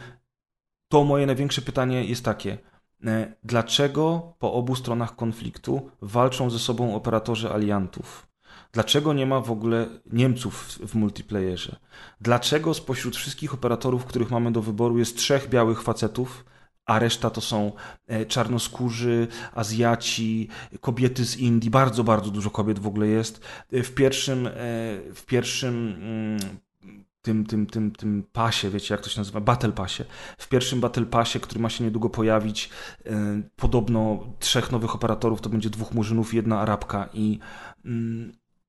to 0.88 1.04
moje 1.04 1.26
największe 1.26 1.62
pytanie 1.62 2.06
jest 2.06 2.26
takie. 2.26 2.58
y, 3.04 3.34
Dlaczego 3.44 4.34
po 4.40 4.54
obu 4.54 4.76
stronach 4.76 5.16
konfliktu 5.16 5.90
walczą 6.02 6.50
ze 6.50 6.60
sobą 6.60 6.96
operatorzy 6.96 7.52
aliantów? 7.52 8.28
Dlaczego 8.72 9.14
nie 9.14 9.26
ma 9.26 9.42
w 9.42 9.52
ogóle 9.52 9.88
Niemców 10.12 10.80
w 10.88 10.96
multiplayerze? 10.96 11.76
Dlaczego 12.22 12.74
spośród 12.74 13.16
wszystkich 13.16 13.54
operatorów, 13.54 14.06
których 14.06 14.32
mamy 14.32 14.52
do 14.52 14.62
wyboru, 14.62 14.98
jest 14.98 15.18
trzech 15.18 15.50
białych 15.50 15.82
facetów, 15.82 16.46
a 16.86 17.00
reszta 17.00 17.30
to 17.30 17.42
są 17.42 17.72
e, 18.08 18.26
czarnoskórzy, 18.26 19.28
Azjaci, 19.56 20.50
kobiety 20.82 21.26
z 21.26 21.38
Indii, 21.38 21.70
bardzo, 21.70 22.04
bardzo 22.04 22.32
dużo 22.32 22.50
kobiet 22.50 22.80
w 22.80 22.88
ogóle 22.88 23.08
jest. 23.08 23.46
E, 23.72 23.84
W 23.84 23.94
pierwszym, 23.94 24.48
e, 24.48 24.52
w 25.14 25.24
pierwszym 25.26 25.96
mm, 26.02 26.40
tym, 27.22 27.46
tym, 27.46 27.66
tym, 27.66 27.92
tym 27.92 28.24
pasie, 28.32 28.70
wiecie 28.70 28.94
jak 28.94 29.04
to 29.04 29.10
się 29.10 29.20
nazywa, 29.20 29.42
Battle 29.42 29.72
Passie. 29.72 30.04
W 30.38 30.48
pierwszym 30.48 30.80
Battle 30.80 31.06
Passie, 31.06 31.40
który 31.40 31.62
ma 31.62 31.70
się 31.70 31.84
niedługo 31.84 32.10
pojawić, 32.10 32.70
podobno 33.56 34.28
trzech 34.40 34.72
nowych 34.72 34.96
operatorów, 34.96 35.42
to 35.42 35.50
będzie 35.50 35.70
dwóch 35.70 35.94
murzynów 35.94 36.34
jedna 36.34 36.60
Arabka 36.60 37.10
i 37.14 37.40
yy, 37.86 37.92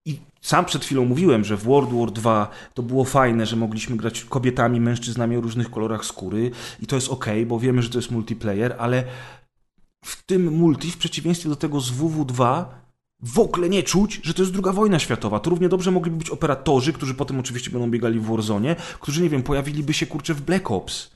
i 0.06 0.18
sam 0.40 0.64
przed 0.64 0.84
chwilą 0.84 1.04
mówiłem, 1.04 1.44
że 1.44 1.56
w 1.56 1.62
World 1.62 1.90
War 1.92 2.12
2 2.12 2.50
to 2.74 2.82
było 2.82 3.04
fajne, 3.04 3.46
że 3.46 3.56
mogliśmy 3.56 3.96
grać 3.96 4.24
kobietami, 4.24 4.80
mężczyznami 4.80 5.36
o 5.36 5.40
różnych 5.40 5.70
kolorach 5.70 6.04
skóry 6.04 6.50
i 6.82 6.86
to 6.86 6.96
jest 6.96 7.08
ok, 7.08 7.26
bo 7.46 7.58
wiemy, 7.58 7.82
że 7.82 7.88
to 7.88 7.98
jest 7.98 8.10
multiplayer, 8.10 8.76
ale 8.78 9.04
w 10.04 10.22
tym 10.22 10.52
multi, 10.52 10.90
w 10.90 10.96
przeciwieństwie 10.96 11.48
do 11.48 11.56
tego 11.56 11.80
z 11.80 11.92
WW2, 11.92 12.64
w 13.22 13.38
ogóle 13.38 13.68
nie 13.68 13.82
czuć, 13.82 14.20
że 14.22 14.34
to 14.34 14.42
jest 14.42 14.52
druga 14.52 14.72
wojna 14.72 14.98
światowa. 14.98 15.40
To 15.40 15.50
równie 15.50 15.68
dobrze 15.68 15.90
mogliby 15.90 16.16
być 16.16 16.30
operatorzy, 16.30 16.92
którzy 16.92 17.14
potem 17.14 17.38
oczywiście 17.38 17.70
będą 17.70 17.90
biegali 17.90 18.20
w 18.20 18.26
Warzone, 18.26 18.76
którzy, 19.00 19.22
nie 19.22 19.28
wiem, 19.28 19.42
pojawiliby 19.42 19.94
się 19.94 20.06
kurczę 20.06 20.34
w 20.34 20.42
Black 20.42 20.70
Ops. 20.70 21.15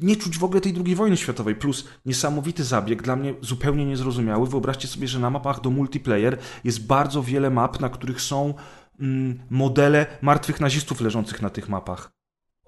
Nie 0.00 0.16
czuć 0.16 0.38
w 0.38 0.44
ogóle 0.44 0.60
tej 0.60 0.72
drugiej 0.72 0.96
wojny 0.96 1.16
światowej. 1.16 1.54
Plus 1.54 1.88
niesamowity 2.06 2.64
zabieg, 2.64 3.02
dla 3.02 3.16
mnie 3.16 3.34
zupełnie 3.40 3.84
niezrozumiały. 3.84 4.46
Wyobraźcie 4.46 4.88
sobie, 4.88 5.08
że 5.08 5.18
na 5.18 5.30
mapach 5.30 5.60
do 5.60 5.70
multiplayer 5.70 6.38
jest 6.64 6.86
bardzo 6.86 7.22
wiele 7.22 7.50
map, 7.50 7.80
na 7.80 7.88
których 7.88 8.20
są 8.20 8.54
mm, 9.00 9.38
modele 9.50 10.06
martwych 10.22 10.60
nazistów 10.60 11.00
leżących 11.00 11.42
na 11.42 11.50
tych 11.50 11.68
mapach. 11.68 12.17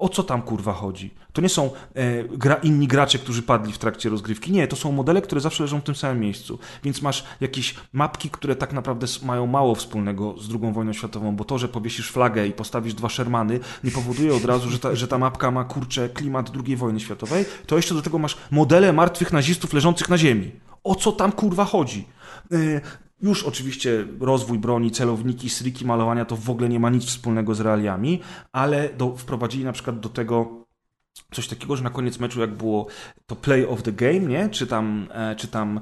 O 0.01 0.09
co 0.09 0.23
tam 0.23 0.43
kurwa 0.43 0.73
chodzi? 0.73 1.11
To 1.33 1.43
nie 1.43 1.49
są 1.49 1.71
e, 1.95 2.25
gra, 2.25 2.55
inni 2.55 2.89
gracze, 2.89 3.19
którzy 3.19 3.43
padli 3.43 3.73
w 3.73 3.79
trakcie 3.79 4.09
rozgrywki. 4.09 4.53
Nie, 4.53 4.69
to 4.69 4.77
są 4.77 4.93
modele, 4.93 5.23
które 5.23 5.41
zawsze 5.41 5.65
leżą 5.65 5.81
w 5.81 5.85
tym 5.85 5.95
samym 5.95 6.21
miejscu. 6.21 6.59
Więc 6.85 7.03
masz 7.03 7.25
jakieś 7.41 7.75
mapki, 7.93 8.31
które 8.31 8.57
tak 8.57 8.73
naprawdę 8.73 9.07
mają 9.23 9.47
mało 9.47 9.75
wspólnego 9.75 10.35
z 10.39 10.49
II 10.51 10.73
wojną 10.73 10.93
światową, 10.93 11.37
bo 11.37 11.45
to, 11.45 11.59
że 11.59 11.69
powiesisz 11.69 12.11
flagę 12.11 12.47
i 12.47 12.53
postawisz 12.53 12.95
dwa 12.95 13.09
Shermany, 13.09 13.61
nie 13.85 13.91
powoduje 13.91 14.35
od 14.35 14.45
razu, 14.45 14.71
że 14.71 14.79
ta, 14.79 14.95
że 14.95 15.09
ta 15.09 15.19
mapka 15.19 15.51
ma 15.51 15.65
kurczę 15.65 16.09
klimat 16.09 16.51
II 16.67 16.77
wojny 16.77 17.01
światowej. 17.01 17.45
To 17.67 17.77
jeszcze 17.77 17.95
do 17.95 18.03
tego 18.03 18.19
masz 18.19 18.37
modele 18.51 18.93
martwych 18.93 19.33
nazistów 19.33 19.73
leżących 19.73 20.09
na 20.09 20.19
ziemi. 20.19 20.51
O 20.85 20.95
co 20.95 21.13
tam 21.13 21.33
kurwa 21.33 21.65
chodzi? 21.65 22.07
E, 22.53 22.81
już 23.23 23.45
oczywiście 23.45 24.07
rozwój 24.21 24.59
broni, 24.59 24.91
celowniki, 24.91 25.51
striki, 25.51 25.87
malowania 25.87 26.25
to 26.25 26.37
w 26.37 26.51
ogóle 26.51 26.69
nie 26.69 26.81
ma 26.81 26.91
nic 26.91 27.05
wspólnego 27.05 27.55
z 27.55 27.61
realiami, 27.61 28.21
ale 28.53 28.89
do, 28.89 29.17
wprowadzili 29.17 29.65
na 29.65 29.73
przykład 29.73 30.01
do 30.01 30.09
tego 30.09 30.61
coś 31.33 31.49
takiego, 31.49 31.77
że 31.77 31.85
na 31.85 31.91
koniec 31.91 32.19
meczu 32.19 32.41
jak 32.41 32.55
było 32.55 32.87
to 33.27 33.37
play 33.37 33.67
of 33.67 33.83
the 33.83 33.93
game, 33.93 34.21
nie? 34.21 34.49
czy 34.49 34.67
tam, 34.67 35.09
e, 35.13 35.37
czy 35.37 35.49
tam 35.49 35.81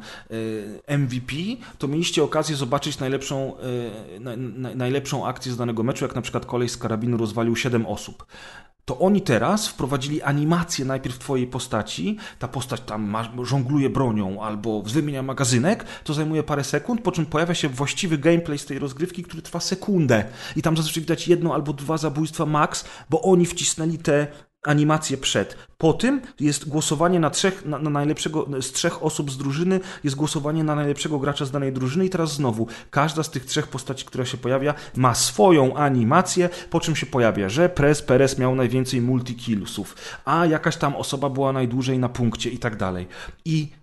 e, 0.87 0.99
MVP, 0.99 1.35
to 1.79 1.89
mieliście 1.89 2.23
okazję 2.23 2.57
zobaczyć 2.57 2.99
najlepszą, 2.99 3.55
e, 4.17 4.21
na, 4.21 4.37
na, 4.37 4.75
najlepszą 4.75 5.27
akcję 5.27 5.53
z 5.53 5.57
danego 5.57 5.83
meczu, 5.83 6.05
jak 6.05 6.15
na 6.15 6.23
przykład 6.23 6.47
kolej 6.47 6.69
z 6.69 6.77
karabinu 6.77 7.17
rozwalił 7.17 7.57
7 7.57 7.87
osób 7.87 8.27
to 8.89 8.99
oni 8.99 9.21
teraz 9.21 9.69
wprowadzili 9.69 10.23
animację 10.23 10.85
najpierw 10.85 11.19
twojej 11.19 11.47
postaci, 11.47 12.17
ta 12.39 12.49
postać 12.49 12.81
tam 12.81 13.03
ma, 13.03 13.29
żongluje 13.43 13.91
bronią 13.91 14.43
albo 14.43 14.83
wymienia 14.83 15.23
magazynek, 15.23 15.85
to 16.05 16.15
zajmuje 16.15 16.43
parę 16.43 16.65
sekund, 16.65 17.01
po 17.01 17.13
czym 17.13 17.27
pojawia 17.27 17.55
się 17.55 17.69
właściwy 17.69 18.19
gameplay 18.19 18.59
z 18.59 18.67
tej 18.67 18.79
rozgrywki, 18.79 19.23
który 19.23 19.43
trwa 19.43 19.61
sekundę. 19.61 20.25
I 20.57 20.63
tam 20.63 20.77
zazwyczaj 20.77 21.01
widać 21.01 21.29
jedno 21.29 21.55
albo 21.55 21.73
dwa 21.73 21.99
zabójstwa 21.99 22.47
max, 22.47 22.85
bo 23.11 23.23
oni 23.23 23.47
wcisnęli 23.47 23.99
te 23.99 24.27
animację 24.63 25.17
przed. 25.17 25.57
Po 25.79 25.93
tym 25.93 26.21
jest 26.41 26.69
głosowanie 26.69 27.21
na 27.21 27.31
trzech, 27.31 27.65
na, 27.65 27.79
na, 27.79 27.91
najlepszego, 27.91 28.47
z 28.63 28.73
trzech 28.73 29.03
osób 29.03 29.31
z 29.31 29.37
drużyny, 29.37 29.81
jest 30.05 30.17
głosowanie 30.17 30.65
na 30.65 30.75
najlepszego 30.75 31.19
gracza 31.19 31.45
z 31.45 31.51
danej 31.51 31.73
drużyny 31.73 32.07
i 32.07 32.11
teraz 32.11 32.33
znowu 32.33 32.67
każda 32.91 33.23
z 33.23 33.31
tych 33.31 33.45
trzech 33.45 33.67
postaci, 33.67 34.05
która 34.05 34.25
się 34.25 34.37
pojawia, 34.37 34.75
ma 34.97 35.15
swoją 35.15 35.77
animację, 35.77 36.49
po 36.71 36.81
czym 36.81 36.97
się 36.97 37.07
pojawia, 37.07 37.49
że 37.49 37.69
Prez 37.69 38.03
Perez 38.03 38.39
miał 38.39 38.55
najwięcej 38.55 39.01
multikillsów, 39.01 39.95
a 40.25 40.47
jakaś 40.47 40.77
tam 40.77 40.97
osoba 40.97 41.31
była 41.31 41.53
najdłużej 41.53 41.99
na 41.99 42.09
punkcie 42.09 42.51
i 42.51 42.59
tak 42.59 42.77
dalej. 42.77 43.07
I 43.45 43.78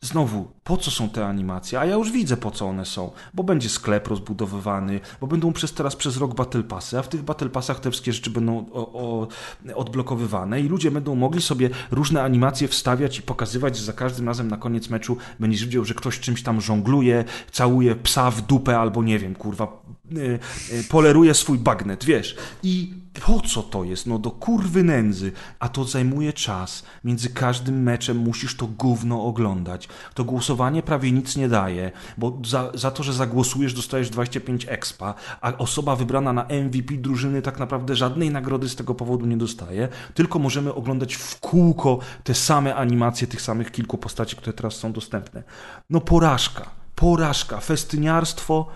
Znowu, 0.00 0.48
po 0.64 0.76
co 0.76 0.90
są 0.90 1.08
te 1.08 1.26
animacje? 1.26 1.80
A 1.80 1.84
ja 1.84 1.94
już 1.94 2.12
widzę, 2.12 2.36
po 2.36 2.50
co 2.50 2.66
one 2.66 2.84
są. 2.84 3.10
Bo 3.34 3.42
będzie 3.42 3.68
sklep 3.68 4.08
rozbudowywany, 4.08 5.00
bo 5.20 5.26
będą 5.26 5.52
przez 5.52 5.72
teraz 5.72 5.96
przez 5.96 6.16
rok 6.16 6.34
Battle 6.34 6.62
Passy, 6.62 6.98
a 6.98 7.02
w 7.02 7.08
tych 7.08 7.22
Battle 7.22 7.48
Passach 7.48 7.80
te 7.80 7.90
wszystkie 7.90 8.12
rzeczy 8.12 8.30
będą 8.30 8.66
o, 8.72 8.92
o, 8.92 9.28
odblokowywane 9.74 10.60
i 10.60 10.68
ludzie 10.68 10.90
będą 10.90 11.14
mogli 11.14 11.42
sobie 11.42 11.70
różne 11.90 12.22
animacje 12.22 12.68
wstawiać 12.68 13.18
i 13.18 13.22
pokazywać, 13.22 13.76
że 13.76 13.84
za 13.84 13.92
każdym 13.92 14.26
razem 14.26 14.48
na 14.48 14.56
koniec 14.56 14.90
meczu 14.90 15.16
będziesz 15.40 15.64
widział, 15.64 15.84
że 15.84 15.94
ktoś 15.94 16.20
czymś 16.20 16.42
tam 16.42 16.60
żongluje, 16.60 17.24
całuje 17.52 17.96
psa 17.96 18.30
w 18.30 18.42
dupę 18.42 18.78
albo 18.78 19.02
nie 19.02 19.18
wiem, 19.18 19.34
kurwa, 19.34 19.82
yy, 20.10 20.38
yy, 20.72 20.84
poleruje 20.84 21.34
swój 21.34 21.58
bagnet, 21.58 22.04
wiesz. 22.04 22.36
I 22.62 22.92
po 23.20 23.40
co 23.40 23.62
to 23.62 23.84
jest? 23.84 24.06
No 24.06 24.18
do 24.18 24.30
kurwy 24.30 24.82
nędzy. 24.82 25.32
A 25.58 25.68
to 25.68 25.84
zajmuje 25.84 26.32
czas. 26.32 26.82
Między 27.04 27.30
każdym 27.30 27.82
meczem 27.82 28.16
musisz 28.16 28.56
to 28.56 28.66
gówno 28.66 29.24
oglądać. 29.24 29.88
To 30.14 30.24
głosowanie 30.24 30.82
prawie 30.82 31.12
nic 31.12 31.36
nie 31.36 31.48
daje, 31.48 31.92
bo 32.18 32.38
za, 32.44 32.70
za 32.74 32.90
to, 32.90 33.02
że 33.02 33.12
zagłosujesz, 33.12 33.74
dostajesz 33.74 34.10
25 34.10 34.66
expa, 34.68 35.14
a 35.40 35.52
osoba 35.56 35.96
wybrana 35.96 36.32
na 36.32 36.44
MVP 36.44 36.94
drużyny 36.94 37.42
tak 37.42 37.58
naprawdę 37.58 37.96
żadnej 37.96 38.30
nagrody 38.30 38.68
z 38.68 38.76
tego 38.76 38.94
powodu 38.94 39.26
nie 39.26 39.36
dostaje, 39.36 39.88
tylko 40.14 40.38
możemy 40.38 40.74
oglądać 40.74 41.14
w 41.14 41.40
kółko 41.40 41.98
te 42.24 42.34
same 42.34 42.74
animacje 42.74 43.26
tych 43.26 43.42
samych 43.42 43.72
kilku 43.72 43.98
postaci, 43.98 44.36
które 44.36 44.52
teraz 44.52 44.74
są 44.74 44.92
dostępne. 44.92 45.42
No 45.90 46.00
porażka. 46.00 46.70
Porażka. 46.94 47.60
Festyniarstwo, 47.60 48.66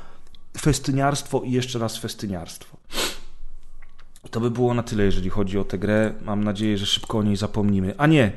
festyniarstwo 0.58 1.40
i 1.40 1.52
jeszcze 1.52 1.78
raz 1.78 1.96
festyniarstwo. 1.96 2.76
To 4.30 4.40
by 4.40 4.50
było 4.50 4.74
na 4.74 4.82
tyle, 4.82 5.04
jeżeli 5.04 5.30
chodzi 5.30 5.58
o 5.58 5.64
tę 5.64 5.78
grę. 5.78 6.12
Mam 6.24 6.44
nadzieję, 6.44 6.78
że 6.78 6.86
szybko 6.86 7.18
o 7.18 7.22
niej 7.22 7.36
zapomnimy. 7.36 7.94
A 7.98 8.06
nie, 8.06 8.32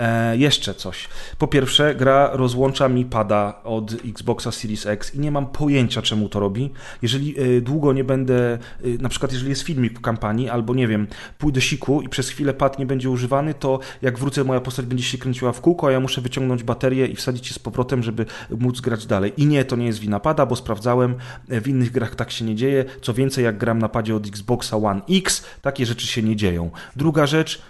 E, 0.00 0.36
jeszcze 0.36 0.74
coś. 0.74 1.08
Po 1.38 1.48
pierwsze, 1.48 1.94
gra 1.94 2.30
rozłącza 2.32 2.88
mi 2.88 3.04
pada 3.04 3.60
od 3.64 3.92
Xboxa 3.92 4.52
Series 4.52 4.86
X 4.86 5.14
i 5.14 5.20
nie 5.20 5.30
mam 5.30 5.46
pojęcia, 5.46 6.02
czemu 6.02 6.28
to 6.28 6.40
robi. 6.40 6.70
Jeżeli 7.02 7.40
e, 7.40 7.60
długo 7.60 7.92
nie 7.92 8.04
będę, 8.04 8.52
e, 8.54 8.58
na 9.00 9.08
przykład 9.08 9.32
jeżeli 9.32 9.50
jest 9.50 9.62
filmik 9.62 9.98
w 9.98 10.00
kampanii, 10.00 10.48
albo 10.48 10.74
nie 10.74 10.88
wiem, 10.88 11.06
pójdę 11.38 11.60
siku 11.60 12.02
i 12.02 12.08
przez 12.08 12.28
chwilę 12.28 12.54
pad 12.54 12.78
nie 12.78 12.86
będzie 12.86 13.10
używany, 13.10 13.54
to 13.54 13.78
jak 14.02 14.18
wrócę, 14.18 14.44
moja 14.44 14.60
postać 14.60 14.86
będzie 14.86 15.04
się 15.04 15.18
kręciła 15.18 15.52
w 15.52 15.60
kółko, 15.60 15.86
a 15.86 15.92
ja 15.92 16.00
muszę 16.00 16.20
wyciągnąć 16.20 16.62
baterię 16.62 17.06
i 17.06 17.16
wsadzić 17.16 17.48
je 17.48 17.54
z 17.54 17.58
powrotem, 17.58 18.02
żeby 18.02 18.26
móc 18.50 18.80
grać 18.80 19.06
dalej. 19.06 19.32
I 19.36 19.46
nie, 19.46 19.64
to 19.64 19.76
nie 19.76 19.86
jest 19.86 19.98
wina 19.98 20.20
pada, 20.20 20.46
bo 20.46 20.56
sprawdzałem, 20.56 21.14
w 21.48 21.68
innych 21.68 21.90
grach 21.90 22.14
tak 22.14 22.30
się 22.30 22.44
nie 22.44 22.54
dzieje. 22.54 22.84
Co 23.02 23.14
więcej, 23.14 23.44
jak 23.44 23.58
gram 23.58 23.78
na 23.78 23.88
padzie 23.88 24.16
od 24.16 24.26
Xboxa 24.26 24.76
One 24.76 25.00
X, 25.10 25.44
takie 25.62 25.86
rzeczy 25.86 26.06
się 26.06 26.22
nie 26.22 26.36
dzieją. 26.36 26.70
Druga 26.96 27.26
rzecz, 27.26 27.62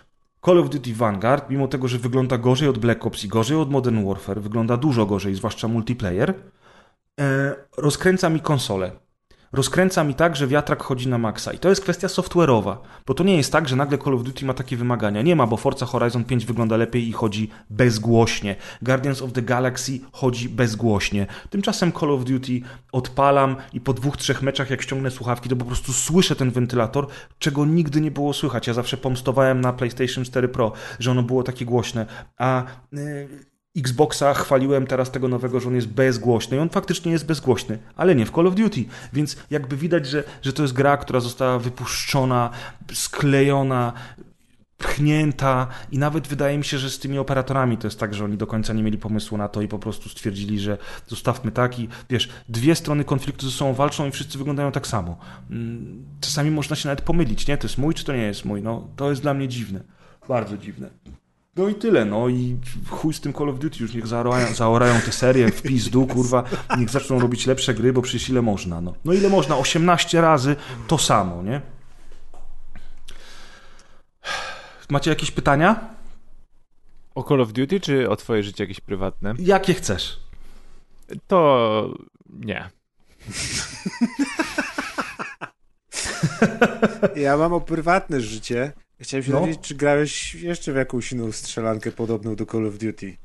Call 0.45 0.59
of 0.59 0.71
Duty 0.71 0.95
Vanguard, 0.95 1.51
mimo 1.51 1.69
tego, 1.69 1.89
że 1.89 1.99
wygląda 1.99 2.39
gorzej 2.39 2.69
od 2.69 2.79
Black 2.79 3.07
Ops 3.07 3.25
i 3.25 3.29
gorzej 3.29 3.57
od 3.57 3.71
Modern 3.71 4.07
Warfare, 4.07 4.41
wygląda 4.41 4.77
dużo 4.77 5.07
gorzej, 5.07 5.35
zwłaszcza 5.35 5.69
multiplayer, 5.69 6.35
e, 7.21 7.55
rozkręca 7.77 8.31
mi 8.31 8.41
konsolę 8.41 8.93
rozkręca 9.53 10.05
mi 10.05 10.15
tak, 10.15 10.37
że 10.37 10.47
wiatrak 10.47 10.83
chodzi 10.83 11.09
na 11.09 11.19
maksa. 11.19 11.53
I 11.53 11.59
to 11.59 11.69
jest 11.69 11.83
kwestia 11.83 12.09
software'owa, 12.09 12.77
bo 13.07 13.15
to 13.15 13.25
nie 13.25 13.37
jest 13.37 13.53
tak, 13.53 13.69
że 13.69 13.77
nagle 13.77 13.99
Call 13.99 14.15
of 14.15 14.23
Duty 14.23 14.45
ma 14.45 14.55
takie 14.55 14.77
wymagania. 14.77 15.23
Nie 15.23 15.37
ma, 15.37 15.47
bo 15.47 15.57
Forza 15.57 15.87
Horizon 15.87 16.25
5 16.25 16.47
wygląda 16.47 16.77
lepiej 16.77 17.09
i 17.09 17.13
chodzi 17.13 17.51
bezgłośnie. 17.71 18.57
Guardians 18.83 19.23
of 19.23 19.33
the 19.33 19.43
Galaxy 19.43 20.01
chodzi 20.13 20.49
bezgłośnie. 20.49 21.27
Tymczasem 21.51 21.93
Call 21.93 22.11
of 22.11 22.25
Duty 22.25 22.61
odpalam 22.93 23.57
i 23.73 23.81
po 23.81 23.93
dwóch, 23.93 24.17
trzech 24.17 24.43
meczach, 24.43 24.71
jak 24.71 24.83
ściągnę 24.83 25.11
słuchawki, 25.11 25.49
to 25.49 25.57
po 25.57 25.65
prostu 25.65 25.93
słyszę 25.93 26.37
ten 26.37 26.51
wentylator, 26.51 27.07
czego 27.39 27.65
nigdy 27.67 28.01
nie 28.01 28.11
było 28.11 28.33
słychać. 28.33 28.67
Ja 28.67 28.75
zawsze 28.75 28.97
pomstowałem 28.97 29.61
na 29.61 29.73
PlayStation 29.73 30.25
4 30.25 30.49
Pro, 30.49 30.73
że 30.99 31.11
ono 31.11 31.23
było 31.23 31.43
takie 31.43 31.65
głośne, 31.65 32.07
a... 32.39 32.65
Yy 32.93 33.50
Xboxa 33.77 34.35
chwaliłem 34.35 34.87
teraz 34.87 35.11
tego 35.11 35.29
nowego, 35.29 35.61
że 35.61 35.69
on 35.69 35.75
jest 35.75 35.89
bezgłośny 35.89 36.57
i 36.57 36.61
on 36.61 36.69
faktycznie 36.69 37.13
jest 37.13 37.27
bezgłośny, 37.27 37.79
ale 37.97 38.15
nie 38.15 38.27
w 38.27 38.31
Call 38.31 38.47
of 38.47 38.55
Duty, 38.55 38.85
więc 39.13 39.37
jakby 39.51 39.77
widać, 39.77 40.07
że, 40.07 40.25
że 40.43 40.53
to 40.53 40.63
jest 40.63 40.75
gra, 40.75 40.97
która 40.97 41.21
została 41.21 41.59
wypuszczona, 41.59 42.51
sklejona, 42.93 43.93
pchnięta 44.79 45.67
i 45.93 45.99
nawet 45.99 46.29
wydaje 46.29 46.59
mi 46.59 46.65
się, 46.65 46.79
że 46.79 46.91
z 46.91 46.99
tymi 46.99 47.19
operatorami 47.19 47.79
to 47.79 47.87
jest 47.87 48.01
tak, 48.01 48.15
że 48.15 48.25
oni 48.25 48.37
do 48.37 48.47
końca 48.47 48.73
nie 48.73 48.83
mieli 48.83 48.99
pomysłu 48.99 49.39
na 49.39 49.49
to 49.49 49.63
i 49.63 49.69
po 49.69 49.79
prostu 49.79 50.09
stwierdzili, 50.09 50.61
że 50.61 50.79
zostawmy 51.07 51.53
tak 51.53 51.79
i 51.79 51.89
wiesz, 52.11 52.29
dwie 52.49 52.75
strony 52.75 53.05
konfliktu 53.05 53.51
ze 53.51 53.57
sobą 53.57 53.75
walczą 53.75 54.07
i 54.07 54.11
wszyscy 54.11 54.39
wyglądają 54.39 54.73
tak 54.73 54.87
samo. 54.87 55.19
Mm, 55.51 56.05
czasami 56.21 56.51
można 56.51 56.77
się 56.77 56.89
nawet 56.89 57.05
pomylić, 57.05 57.47
nie? 57.47 57.59
To 57.59 57.67
jest 57.67 57.79
mój 57.79 57.95
czy 57.95 58.05
to 58.05 58.13
nie 58.13 58.23
jest 58.23 58.45
mój? 58.45 58.63
No, 58.63 58.89
to 58.97 59.11
jest 59.11 59.23
dla 59.23 59.35
mnie 59.35 59.49
dziwne. 59.49 59.81
Bardzo 60.29 60.57
dziwne. 60.59 60.91
No 61.57 61.69
i 61.69 61.75
tyle, 61.75 62.05
no 62.05 62.29
i 62.29 62.59
chuj 62.89 63.15
z 63.15 63.21
tym 63.21 63.33
Call 63.33 63.49
of 63.49 63.59
Duty, 63.59 63.83
już 63.83 63.95
niech 63.95 64.07
zaorają, 64.07 64.55
zaorają 64.55 65.01
te 65.01 65.13
serie 65.13 65.51
w 65.53 65.63
pizdu, 65.63 66.07
kurwa, 66.07 66.45
niech 66.79 66.91
zaczną 66.91 67.21
robić 67.21 67.47
lepsze 67.47 67.75
gry, 67.75 67.93
bo 67.93 68.03
przecież 68.03 68.29
ile 68.29 68.43
można, 68.43 68.81
no. 68.81 68.95
No 69.05 69.13
ile 69.13 69.29
można? 69.29 69.57
18 69.57 70.21
razy 70.21 70.57
to 70.87 70.99
samo, 70.99 71.43
nie? 71.43 71.61
Macie 74.91 75.11
jakieś 75.11 75.31
pytania? 75.31 75.89
O 77.15 77.25
Call 77.25 77.41
of 77.41 77.53
Duty, 77.53 77.81
czy 77.81 78.11
o 78.11 78.17
twoje 78.17 78.43
życie 78.43 78.65
jakieś 78.65 78.81
prywatne? 78.81 79.35
Jakie 79.39 79.75
chcesz? 79.75 80.21
To 81.27 81.95
nie. 82.29 82.71
Ja 87.17 87.37
mam 87.37 87.53
o 87.53 87.61
prywatne 87.61 88.21
życie. 88.21 88.73
Chciałem 89.01 89.25
się 89.25 89.33
No. 89.33 89.41
dowiedzieć, 89.41 89.61
czy 89.63 89.75
grałeś 89.75 90.35
jeszcze 90.35 90.73
w 90.73 90.77
jakąś 90.77 91.13
inną 91.13 91.33
strzelankę 91.33 91.93
podobną 91.93 92.37
do 92.37 92.47
Call 92.47 92.67
of 92.67 92.79
Duty? 92.79 93.17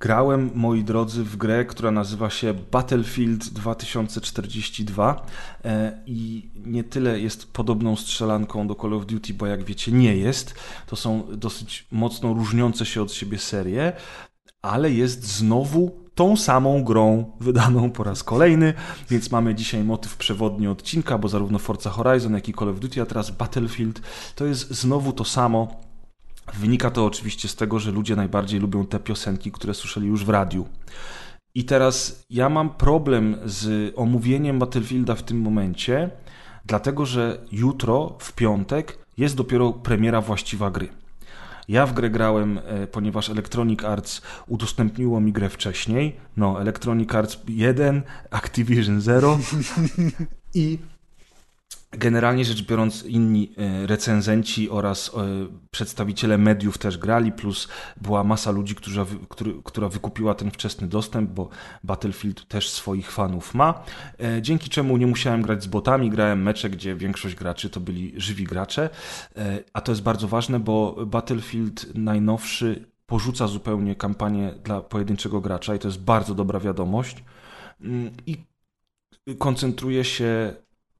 Grałem, 0.00 0.50
moi 0.54 0.84
drodzy, 0.84 1.24
w 1.24 1.36
grę, 1.36 1.64
która 1.64 1.90
nazywa 1.90 2.30
się 2.30 2.54
Battlefield 2.54 3.48
2042 3.48 5.26
e, 5.64 6.02
i 6.06 6.50
nie 6.56 6.84
tyle 6.84 7.20
jest 7.20 7.52
podobną 7.52 7.96
strzelanką 7.96 8.66
do 8.68 8.74
Call 8.74 8.94
of 8.94 9.06
Duty, 9.06 9.34
bo 9.34 9.46
jak 9.46 9.64
wiecie, 9.64 9.92
nie 9.92 10.16
jest. 10.16 10.54
To 10.86 10.96
są 10.96 11.26
dosyć 11.36 11.86
mocno 11.90 12.32
różniące 12.34 12.86
się 12.86 13.02
od 13.02 13.12
siebie 13.12 13.38
serie, 13.38 13.92
ale 14.62 14.90
jest 14.90 15.24
znowu 15.24 16.03
tą 16.14 16.36
samą 16.36 16.84
grą 16.84 17.32
wydaną 17.40 17.90
po 17.90 18.04
raz 18.04 18.22
kolejny, 18.22 18.74
więc 19.10 19.30
mamy 19.30 19.54
dzisiaj 19.54 19.84
motyw 19.84 20.16
przewodni 20.16 20.68
odcinka, 20.68 21.18
bo 21.18 21.28
zarówno 21.28 21.58
Forza 21.58 21.90
Horizon, 21.90 22.34
jak 22.34 22.48
i 22.48 22.54
Call 22.54 22.68
of 22.68 22.80
Duty, 22.80 23.02
a 23.02 23.06
teraz 23.06 23.30
Battlefield 23.30 24.00
to 24.34 24.46
jest 24.46 24.70
znowu 24.70 25.12
to 25.12 25.24
samo. 25.24 25.80
Wynika 26.54 26.90
to 26.90 27.04
oczywiście 27.04 27.48
z 27.48 27.56
tego, 27.56 27.78
że 27.78 27.90
ludzie 27.90 28.16
najbardziej 28.16 28.60
lubią 28.60 28.86
te 28.86 29.00
piosenki, 29.00 29.52
które 29.52 29.74
słyszeli 29.74 30.06
już 30.06 30.24
w 30.24 30.28
radiu. 30.28 30.66
I 31.54 31.64
teraz 31.64 32.24
ja 32.30 32.48
mam 32.48 32.70
problem 32.70 33.36
z 33.44 33.92
omówieniem 33.96 34.58
Battlefielda 34.58 35.14
w 35.14 35.22
tym 35.22 35.40
momencie, 35.40 36.10
dlatego 36.66 37.06
że 37.06 37.38
jutro, 37.52 38.16
w 38.18 38.32
piątek, 38.32 38.98
jest 39.18 39.36
dopiero 39.36 39.72
premiera 39.72 40.20
właściwa 40.20 40.70
gry. 40.70 41.03
Ja 41.68 41.86
w 41.86 41.92
grę 41.92 42.10
grałem, 42.10 42.58
e, 42.58 42.86
ponieważ 42.86 43.30
Electronic 43.30 43.84
Arts 43.84 44.22
udostępniło 44.46 45.20
mi 45.20 45.32
grę 45.32 45.48
wcześniej. 45.48 46.16
No, 46.36 46.60
Electronic 46.60 47.14
Arts 47.14 47.38
1, 47.48 48.02
Activision 48.30 49.00
0 49.00 49.38
i 50.54 50.78
Generalnie 51.98 52.44
rzecz 52.44 52.62
biorąc, 52.62 53.04
inni 53.04 53.52
e, 53.56 53.86
recenzenci 53.86 54.70
oraz 54.70 55.08
e, 55.08 55.20
przedstawiciele 55.70 56.38
mediów 56.38 56.78
też 56.78 56.98
grali, 56.98 57.32
plus 57.32 57.68
była 58.00 58.24
masa 58.24 58.50
ludzi, 58.50 58.74
który, 59.28 59.52
która 59.64 59.88
wykupiła 59.88 60.34
ten 60.34 60.50
wczesny 60.50 60.86
dostęp, 60.86 61.30
bo 61.30 61.48
Battlefield 61.84 62.48
też 62.48 62.70
swoich 62.70 63.10
fanów 63.10 63.54
ma. 63.54 63.84
E, 64.20 64.42
Dzięki 64.42 64.70
czemu 64.70 64.96
nie 64.96 65.06
musiałem 65.06 65.42
grać 65.42 65.62
z 65.62 65.66
botami, 65.66 66.10
grałem 66.10 66.42
mecze, 66.42 66.70
gdzie 66.70 66.94
większość 66.94 67.34
graczy 67.34 67.70
to 67.70 67.80
byli 67.80 68.12
żywi 68.16 68.44
gracze. 68.44 68.90
A 69.72 69.80
to 69.80 69.92
jest 69.92 70.02
bardzo 70.02 70.28
ważne, 70.28 70.60
bo 70.60 71.06
Battlefield 71.06 71.94
najnowszy 71.94 72.84
porzuca 73.06 73.46
zupełnie 73.46 73.94
kampanię 73.94 74.54
dla 74.64 74.80
pojedynczego 74.80 75.40
gracza 75.40 75.74
i 75.74 75.78
to 75.78 75.88
jest 75.88 76.00
bardzo 76.00 76.34
dobra 76.34 76.60
wiadomość. 76.60 77.24
Mm, 77.80 78.10
I 78.26 78.36
koncentruje 79.38 80.04
się 80.04 80.54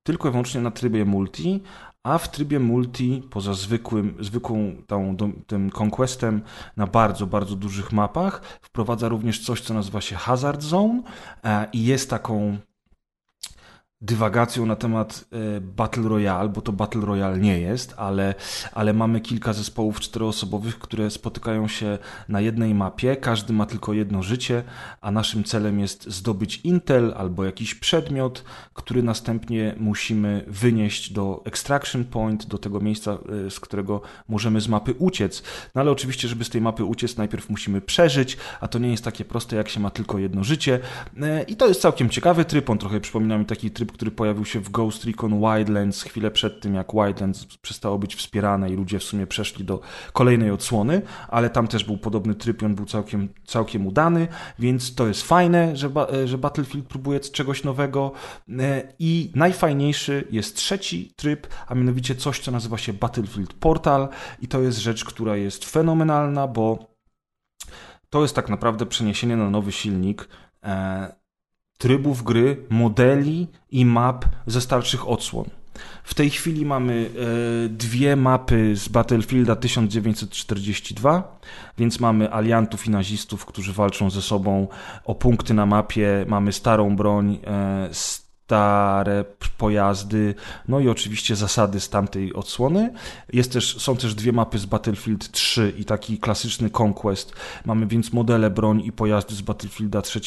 tylko 0.06 0.28
i 0.28 0.30
wyłącznie 0.30 0.60
na 0.60 0.70
trybie 0.70 1.04
multi, 1.04 1.62
a 2.02 2.18
w 2.18 2.30
trybie 2.30 2.60
multi, 2.60 3.22
poza 3.30 3.54
zwykłym, 3.54 4.16
zwykłą 4.20 4.76
tą, 4.86 5.16
tym 5.46 5.70
conquestem 5.80 6.42
na 6.76 6.86
bardzo, 6.86 7.26
bardzo 7.26 7.56
dużych 7.56 7.92
mapach, 7.92 8.58
wprowadza 8.62 9.08
również 9.08 9.44
coś, 9.44 9.60
co 9.60 9.74
nazywa 9.74 10.00
się 10.00 10.16
Hazard 10.16 10.62
Zone 10.62 11.02
e, 11.44 11.66
i 11.72 11.84
jest 11.84 12.10
taką 12.10 12.58
dywagacją 14.04 14.66
na 14.66 14.76
temat 14.76 15.24
e, 15.32 15.60
Battle 15.60 16.08
Royale, 16.08 16.48
bo 16.48 16.60
to 16.60 16.72
Battle 16.72 17.00
Royale 17.00 17.38
nie 17.38 17.60
jest, 17.60 17.94
ale, 17.96 18.34
ale 18.72 18.92
mamy 18.92 19.20
kilka 19.20 19.52
zespołów 19.52 20.00
czteroosobowych, 20.00 20.78
które 20.78 21.10
spotykają 21.10 21.68
się 21.68 21.98
na 22.28 22.40
jednej 22.40 22.74
mapie, 22.74 23.16
każdy 23.16 23.52
ma 23.52 23.66
tylko 23.66 23.92
jedno 23.92 24.22
życie, 24.22 24.62
a 25.00 25.10
naszym 25.10 25.44
celem 25.44 25.80
jest 25.80 26.10
zdobyć 26.10 26.60
Intel 26.64 27.14
albo 27.16 27.44
jakiś 27.44 27.74
przedmiot, 27.74 28.44
który 28.74 29.02
następnie 29.02 29.74
musimy 29.78 30.44
wynieść 30.46 31.12
do 31.12 31.42
Extraction 31.44 32.04
Point, 32.04 32.46
do 32.46 32.58
tego 32.58 32.80
miejsca, 32.80 33.18
e, 33.46 33.50
z 33.50 33.60
którego 33.60 34.00
możemy 34.28 34.60
z 34.60 34.68
mapy 34.68 34.94
uciec. 34.98 35.42
No 35.74 35.80
ale 35.80 35.90
oczywiście, 35.90 36.28
żeby 36.28 36.44
z 36.44 36.50
tej 36.50 36.60
mapy 36.60 36.84
uciec, 36.84 37.16
najpierw 37.16 37.50
musimy 37.50 37.80
przeżyć, 37.80 38.36
a 38.60 38.68
to 38.68 38.78
nie 38.78 38.90
jest 38.90 39.04
takie 39.04 39.24
proste, 39.24 39.56
jak 39.56 39.68
się 39.68 39.80
ma 39.80 39.90
tylko 39.90 40.18
jedno 40.18 40.44
życie. 40.44 40.80
E, 41.22 41.42
I 41.42 41.56
to 41.56 41.68
jest 41.68 41.80
całkiem 41.80 42.10
ciekawy 42.10 42.44
tryb, 42.44 42.70
on 42.70 42.78
trochę 42.78 43.00
przypomina 43.00 43.38
mi 43.38 43.44
taki 43.44 43.70
tryb, 43.70 43.93
który 43.94 44.10
pojawił 44.10 44.44
się 44.44 44.60
w 44.60 44.70
Ghost 44.70 45.04
Recon 45.04 45.40
Wildlands 45.40 46.02
chwilę 46.02 46.30
przed 46.30 46.60
tym, 46.60 46.74
jak 46.74 46.92
Wildlands 46.92 47.44
przestało 47.44 47.98
być 47.98 48.16
wspierane 48.16 48.70
i 48.70 48.76
ludzie 48.76 48.98
w 48.98 49.02
sumie 49.02 49.26
przeszli 49.26 49.64
do 49.64 49.80
kolejnej 50.12 50.50
odsłony, 50.50 51.02
ale 51.28 51.50
tam 51.50 51.68
też 51.68 51.84
był 51.84 51.98
podobny 51.98 52.34
tryb 52.34 52.62
i 52.62 52.64
on 52.64 52.74
był 52.74 52.86
całkiem, 52.86 53.28
całkiem 53.46 53.86
udany, 53.86 54.28
więc 54.58 54.94
to 54.94 55.06
jest 55.06 55.22
fajne, 55.22 55.76
że, 55.76 55.90
e, 56.12 56.28
że 56.28 56.38
Battlefield 56.38 56.86
próbuje 56.86 57.20
czegoś 57.20 57.64
nowego. 57.64 58.12
E, 58.58 58.92
i 58.98 59.32
najfajniejszy 59.34 60.28
jest 60.30 60.56
trzeci 60.56 61.12
tryb, 61.16 61.46
a 61.66 61.74
mianowicie 61.74 62.14
coś, 62.14 62.40
co 62.40 62.50
nazywa 62.50 62.78
się 62.78 62.92
Battlefield 62.92 63.54
Portal 63.54 64.08
i 64.40 64.48
to 64.48 64.60
jest 64.60 64.78
rzecz, 64.78 65.04
która 65.04 65.36
jest 65.36 65.64
fenomenalna, 65.64 66.48
bo 66.48 66.94
to 68.10 68.22
jest 68.22 68.34
tak 68.34 68.48
naprawdę 68.48 68.86
przeniesienie 68.86 69.36
na 69.36 69.50
nowy 69.50 69.72
silnik. 69.72 70.28
E, 70.64 71.23
trybów 71.84 72.22
gry, 72.22 72.56
modeli 72.70 73.46
i 73.70 73.86
map 73.86 74.24
ze 74.46 74.60
starszych 74.60 75.08
odsłon. 75.08 75.44
W 76.04 76.14
tej 76.14 76.30
chwili 76.30 76.66
mamy 76.66 77.10
e, 77.64 77.68
dwie 77.68 78.16
mapy 78.16 78.76
z 78.76 78.88
Battlefielda 78.88 79.56
1942, 79.56 81.38
więc 81.78 82.00
mamy 82.00 82.32
aliantów 82.32 82.86
i 82.86 82.90
nazistów, 82.90 83.46
którzy 83.46 83.72
walczą 83.72 84.10
ze 84.10 84.22
sobą 84.22 84.68
o 85.04 85.14
punkty 85.14 85.54
na 85.54 85.66
mapie. 85.66 86.24
Mamy 86.28 86.52
starą 86.52 86.96
broń, 86.96 87.38
e, 87.46 87.88
stare 88.44 89.24
pojazdy, 89.58 90.34
no 90.68 90.80
i 90.80 90.88
oczywiście 90.88 91.36
zasady 91.36 91.80
z 91.80 91.88
tamtej 91.88 92.34
odsłony. 92.34 92.92
Jest 93.32 93.52
też, 93.52 93.80
są 93.80 93.96
też 93.96 94.14
dwie 94.14 94.32
mapy 94.32 94.58
z 94.58 94.66
Battlefield 94.66 95.30
3 95.30 95.74
i 95.78 95.84
taki 95.84 96.18
klasyczny 96.18 96.70
Conquest. 96.82 97.32
Mamy 97.64 97.86
więc 97.86 98.12
modele 98.12 98.50
broń 98.50 98.82
i 98.84 98.92
pojazdy 98.92 99.34
z 99.34 99.42
Battlefielda 99.42 100.02
3 100.02 100.20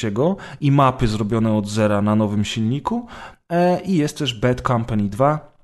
i 0.62 0.72
mapy 0.72 1.08
zrobione 1.08 1.54
od 1.54 1.70
zera 1.70 2.02
na 2.02 2.16
nowym 2.16 2.46
silniku. 2.46 3.08
E, 3.50 3.82
I 3.82 3.96
jest 3.96 4.18
też 4.18 4.40
Bad 4.40 4.62
Company 4.62 5.10
2 5.10 5.57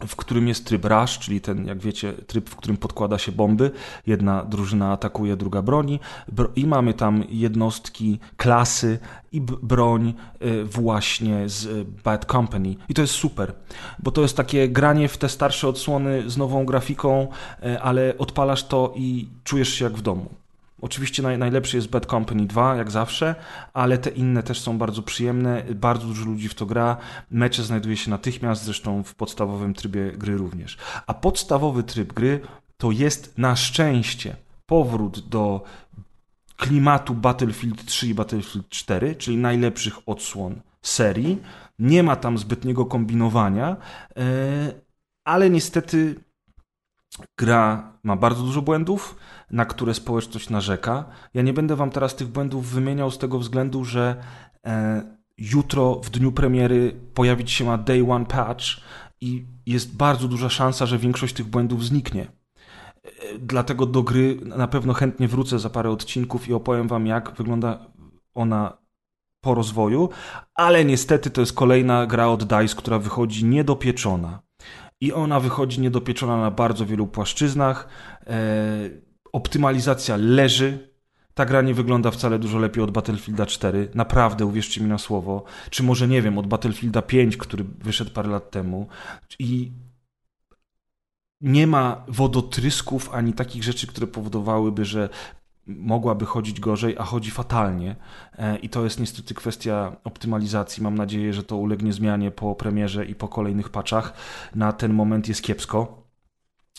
w 0.00 0.16
którym 0.16 0.48
jest 0.48 0.66
tryb 0.66 0.84
rush, 0.84 1.18
czyli 1.18 1.40
ten, 1.40 1.66
jak 1.66 1.78
wiecie, 1.78 2.12
tryb, 2.12 2.50
w 2.50 2.56
którym 2.56 2.76
podkłada 2.76 3.18
się 3.18 3.32
bomby. 3.32 3.70
Jedna 4.06 4.44
drużyna 4.44 4.92
atakuje, 4.92 5.36
druga 5.36 5.62
broni. 5.62 6.00
Bro- 6.32 6.50
I 6.56 6.66
mamy 6.66 6.94
tam 6.94 7.24
jednostki, 7.28 8.18
klasy 8.36 8.98
i 9.32 9.40
broń 9.40 10.14
y, 10.42 10.64
właśnie 10.64 11.48
z 11.48 11.64
y, 11.64 11.84
Bad 12.04 12.24
Company. 12.24 12.74
I 12.88 12.94
to 12.94 13.02
jest 13.02 13.14
super, 13.14 13.52
bo 13.98 14.10
to 14.10 14.22
jest 14.22 14.36
takie 14.36 14.68
granie 14.68 15.08
w 15.08 15.18
te 15.18 15.28
starsze 15.28 15.68
odsłony 15.68 16.30
z 16.30 16.36
nową 16.36 16.64
grafiką, 16.64 17.28
y, 17.64 17.80
ale 17.80 18.18
odpalasz 18.18 18.64
to 18.64 18.92
i 18.96 19.28
czujesz 19.44 19.68
się 19.68 19.84
jak 19.84 19.94
w 19.94 20.02
domu. 20.02 20.43
Oczywiście 20.84 21.22
naj, 21.22 21.38
najlepszy 21.38 21.76
jest 21.76 21.88
Bad 21.88 22.06
Company 22.06 22.46
2, 22.46 22.76
jak 22.76 22.90
zawsze, 22.90 23.34
ale 23.72 23.98
te 23.98 24.10
inne 24.10 24.42
też 24.42 24.60
są 24.60 24.78
bardzo 24.78 25.02
przyjemne. 25.02 25.62
Bardzo 25.74 26.06
dużo 26.06 26.24
ludzi 26.24 26.48
w 26.48 26.54
to 26.54 26.66
gra. 26.66 26.96
Mecze 27.30 27.62
znajduje 27.62 27.96
się 27.96 28.10
natychmiast, 28.10 28.64
zresztą 28.64 29.02
w 29.02 29.14
podstawowym 29.14 29.74
trybie 29.74 30.12
gry 30.12 30.36
również. 30.36 30.78
A 31.06 31.14
podstawowy 31.14 31.82
tryb 31.82 32.12
gry 32.12 32.40
to 32.76 32.90
jest 32.90 33.38
na 33.38 33.56
szczęście 33.56 34.36
powrót 34.66 35.28
do 35.28 35.64
klimatu 36.56 37.14
Battlefield 37.14 37.84
3 37.84 38.06
i 38.06 38.14
Battlefield 38.14 38.68
4, 38.68 39.16
czyli 39.16 39.36
najlepszych 39.36 39.94
odsłon 40.06 40.60
serii. 40.82 41.42
Nie 41.78 42.02
ma 42.02 42.16
tam 42.16 42.38
zbytniego 42.38 42.86
kombinowania, 42.86 43.76
e, 44.16 44.24
ale 45.24 45.50
niestety 45.50 46.20
gra 47.38 47.92
ma 48.02 48.16
bardzo 48.16 48.42
dużo 48.42 48.62
błędów, 48.62 49.16
na 49.50 49.64
które 49.64 49.94
społeczność 49.94 50.50
narzeka. 50.50 51.04
Ja 51.34 51.42
nie 51.42 51.52
będę 51.52 51.76
wam 51.76 51.90
teraz 51.90 52.16
tych 52.16 52.28
błędów 52.28 52.70
wymieniał 52.70 53.10
z 53.10 53.18
tego 53.18 53.38
względu, 53.38 53.84
że 53.84 54.16
e, 54.66 55.02
jutro 55.38 55.94
w 55.94 56.10
dniu 56.10 56.32
premiery 56.32 57.00
pojawić 57.14 57.50
się 57.50 57.64
ma 57.64 57.78
day 57.78 58.06
one 58.10 58.26
patch 58.26 58.64
i 59.20 59.46
jest 59.66 59.96
bardzo 59.96 60.28
duża 60.28 60.48
szansa, 60.48 60.86
że 60.86 60.98
większość 60.98 61.34
tych 61.34 61.46
błędów 61.46 61.84
zniknie. 61.84 62.22
E, 62.22 63.10
Dlatego 63.38 63.86
do 63.86 64.02
gry 64.02 64.38
na 64.44 64.68
pewno 64.68 64.92
chętnie 64.92 65.28
wrócę 65.28 65.58
za 65.58 65.70
parę 65.70 65.90
odcinków 65.90 66.48
i 66.48 66.54
opowiem 66.54 66.88
wam, 66.88 67.06
jak 67.06 67.36
wygląda 67.36 67.86
ona 68.34 68.84
po 69.40 69.54
rozwoju, 69.54 70.08
ale 70.54 70.84
niestety 70.84 71.30
to 71.30 71.40
jest 71.40 71.52
kolejna 71.52 72.06
gra 72.06 72.26
od 72.28 72.44
DICE, 72.44 72.76
która 72.76 72.98
wychodzi 72.98 73.44
niedopieczona. 73.44 74.42
I 75.00 75.12
ona 75.12 75.40
wychodzi 75.40 75.80
niedopieczona 75.80 76.40
na 76.40 76.50
bardzo 76.50 76.86
wielu 76.86 77.06
płaszczyznach. 77.06 77.88
E, 78.26 78.36
optymalizacja 79.34 80.16
leży. 80.16 80.94
Ta 81.34 81.44
gra 81.44 81.62
nie 81.62 81.74
wygląda 81.74 82.10
wcale 82.10 82.38
dużo 82.38 82.58
lepiej 82.58 82.84
od 82.84 82.90
Battlefielda 82.90 83.46
4. 83.46 83.88
Naprawdę, 83.94 84.46
uwierzcie 84.46 84.80
mi 84.80 84.88
na 84.88 84.98
słowo. 84.98 85.44
Czy 85.70 85.82
może 85.82 86.08
nie 86.08 86.22
wiem, 86.22 86.38
od 86.38 86.46
Battlefielda 86.46 87.02
5, 87.02 87.36
który 87.36 87.64
wyszedł 87.64 88.10
parę 88.10 88.28
lat 88.28 88.50
temu. 88.50 88.88
I 89.38 89.72
nie 91.40 91.66
ma 91.66 92.04
wodotrysków 92.08 93.14
ani 93.14 93.32
takich 93.32 93.64
rzeczy, 93.64 93.86
które 93.86 94.06
powodowałyby, 94.06 94.84
że 94.84 95.08
mogłaby 95.66 96.26
chodzić 96.26 96.60
gorzej, 96.60 96.98
a 96.98 97.04
chodzi 97.04 97.30
fatalnie. 97.30 97.96
E, 98.38 98.56
I 98.56 98.68
to 98.68 98.84
jest 98.84 99.00
niestety 99.00 99.34
kwestia 99.34 99.96
optymalizacji. 100.04 100.82
Mam 100.82 100.94
nadzieję, 100.94 101.32
że 101.32 101.42
to 101.42 101.56
ulegnie 101.56 101.92
zmianie 101.92 102.30
po 102.30 102.54
premierze 102.54 103.04
i 103.06 103.14
po 103.14 103.28
kolejnych 103.28 103.68
patchach. 103.68 104.12
Na 104.54 104.72
ten 104.72 104.92
moment 104.92 105.28
jest 105.28 105.42
kiepsko. 105.42 106.03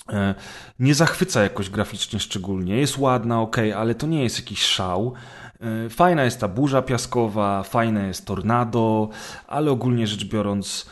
E, 0.09 0.35
Nie 0.79 0.95
zachwyca 0.95 1.43
jakoś 1.43 1.69
graficznie 1.69 2.19
szczególnie. 2.19 2.77
Jest 2.77 2.97
ładna, 2.97 3.41
ok, 3.41 3.57
ale 3.75 3.95
to 3.95 4.07
nie 4.07 4.23
jest 4.23 4.39
jakiś 4.39 4.61
szał. 4.61 5.13
E, 5.85 5.89
Fajna 5.89 6.23
jest 6.23 6.39
ta 6.39 6.47
burza 6.47 6.81
piaskowa, 6.81 7.63
fajne 7.63 8.07
jest 8.07 8.25
tornado, 8.25 9.09
ale 9.47 9.71
ogólnie 9.71 10.07
rzecz 10.07 10.25
biorąc 10.25 10.89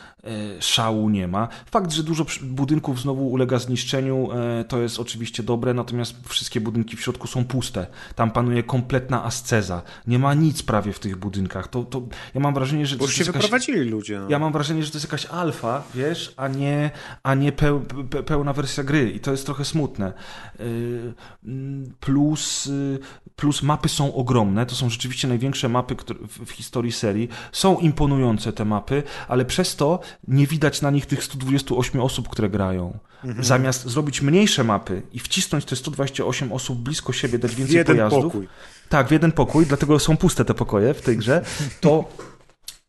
szału 0.60 1.08
nie 1.10 1.28
ma. 1.28 1.48
Fakt, 1.70 1.92
że 1.92 2.02
dużo 2.02 2.26
budynków 2.42 3.00
znowu 3.00 3.28
ulega 3.28 3.58
zniszczeniu, 3.58 4.28
e, 4.32 4.64
to 4.64 4.78
jest 4.82 5.00
oczywiście 5.00 5.42
dobre, 5.42 5.74
natomiast 5.74 6.16
wszystkie 6.28 6.60
budynki 6.60 6.96
w 6.96 7.00
środku 7.00 7.26
są 7.26 7.44
puste. 7.44 7.86
Tam 8.14 8.30
panuje 8.30 8.62
kompletna 8.62 9.24
asceza. 9.24 9.82
Nie 10.06 10.18
ma 10.18 10.34
nic 10.34 10.62
prawie 10.62 10.92
w 10.92 10.98
tych 10.98 11.16
budynkach. 11.16 11.68
To, 11.68 11.82
to, 11.84 12.02
ja 12.34 12.40
mam 12.40 12.54
wrażenie, 12.54 12.86
że 12.86 12.96
Bo 12.96 13.06
to 13.06 13.10
się 13.10 13.24
jakaś... 13.24 13.42
wyprowadzili 13.42 13.90
ludzie. 13.90 14.20
No. 14.20 14.26
Ja 14.28 14.38
mam 14.38 14.52
wrażenie, 14.52 14.84
że 14.84 14.90
to 14.90 14.96
jest 14.96 15.06
jakaś 15.06 15.26
alfa, 15.26 15.82
wiesz, 15.94 16.34
a 16.36 16.48
nie, 16.48 16.90
a 17.22 17.34
nie 17.34 17.52
peł, 17.52 17.80
pe, 18.10 18.22
pełna 18.22 18.52
wersja 18.52 18.84
gry 18.84 19.10
i 19.10 19.20
to 19.20 19.30
jest 19.30 19.46
trochę 19.46 19.64
smutne. 19.64 20.12
Mm, 20.58 21.94
Plus, 22.00 22.66
yy, 22.66 22.98
plus 23.36 23.62
mapy 23.62 23.88
są 23.88 24.14
ogromne, 24.14 24.66
to 24.66 24.74
są 24.74 24.90
rzeczywiście 24.90 25.28
największe 25.28 25.68
mapy 25.68 25.96
które, 25.96 26.18
w 26.46 26.50
historii 26.50 26.92
serii. 26.92 27.28
Są 27.52 27.78
imponujące 27.78 28.52
te 28.52 28.64
mapy, 28.64 29.02
ale 29.28 29.44
przez 29.44 29.76
to 29.76 30.00
nie 30.28 30.46
widać 30.46 30.82
na 30.82 30.90
nich 30.90 31.06
tych 31.06 31.24
128 31.24 32.00
osób, 32.00 32.28
które 32.28 32.50
grają. 32.50 32.98
Mhm. 33.24 33.44
Zamiast 33.44 33.86
zrobić 33.88 34.22
mniejsze 34.22 34.64
mapy 34.64 35.02
i 35.12 35.18
wcisnąć 35.18 35.64
te 35.64 35.76
128 35.76 36.52
osób 36.52 36.78
blisko 36.78 37.12
siebie, 37.12 37.38
dać 37.38 37.52
W 37.52 37.54
więcej 37.54 37.76
jeden 37.76 37.96
pojazdów. 37.96 38.24
pokój. 38.24 38.48
Tak, 38.88 39.08
w 39.08 39.10
jeden 39.10 39.32
pokój, 39.32 39.66
dlatego 39.66 39.98
są 39.98 40.16
puste 40.16 40.44
te 40.44 40.54
pokoje 40.54 40.94
w 40.94 41.02
tej 41.02 41.16
grze. 41.16 41.44
To, 41.80 42.04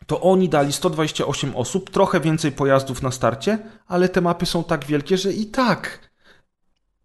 to 0.08 0.22
oni 0.22 0.50
dali 0.50 0.74
128 0.74 1.56
osób, 1.56 1.90
trochę 1.90 2.20
więcej 2.20 2.52
pojazdów 2.52 3.02
na 3.02 3.12
starcie, 3.12 3.60
ale 3.88 4.10
te 4.10 4.22
mapy 4.22 4.46
są 4.46 4.64
tak 4.64 4.86
wielkie, 4.86 5.18
że 5.18 5.34
i 5.34 5.46
tak 5.46 6.10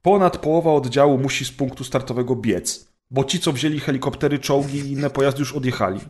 ponad 0.02 0.38
połowa 0.38 0.72
oddziału 0.72 1.18
musi 1.18 1.44
z 1.44 1.50
punktu 1.50 1.84
startowego 1.84 2.36
biec. 2.36 2.90
Bo 3.10 3.24
ci, 3.24 3.40
co 3.40 3.52
wzięli 3.52 3.80
helikoptery, 3.80 4.38
czołgi 4.38 4.78
i 4.78 4.92
inne 4.92 5.10
pojazdy, 5.10 5.40
już 5.40 5.52
odjechali. 5.52 6.00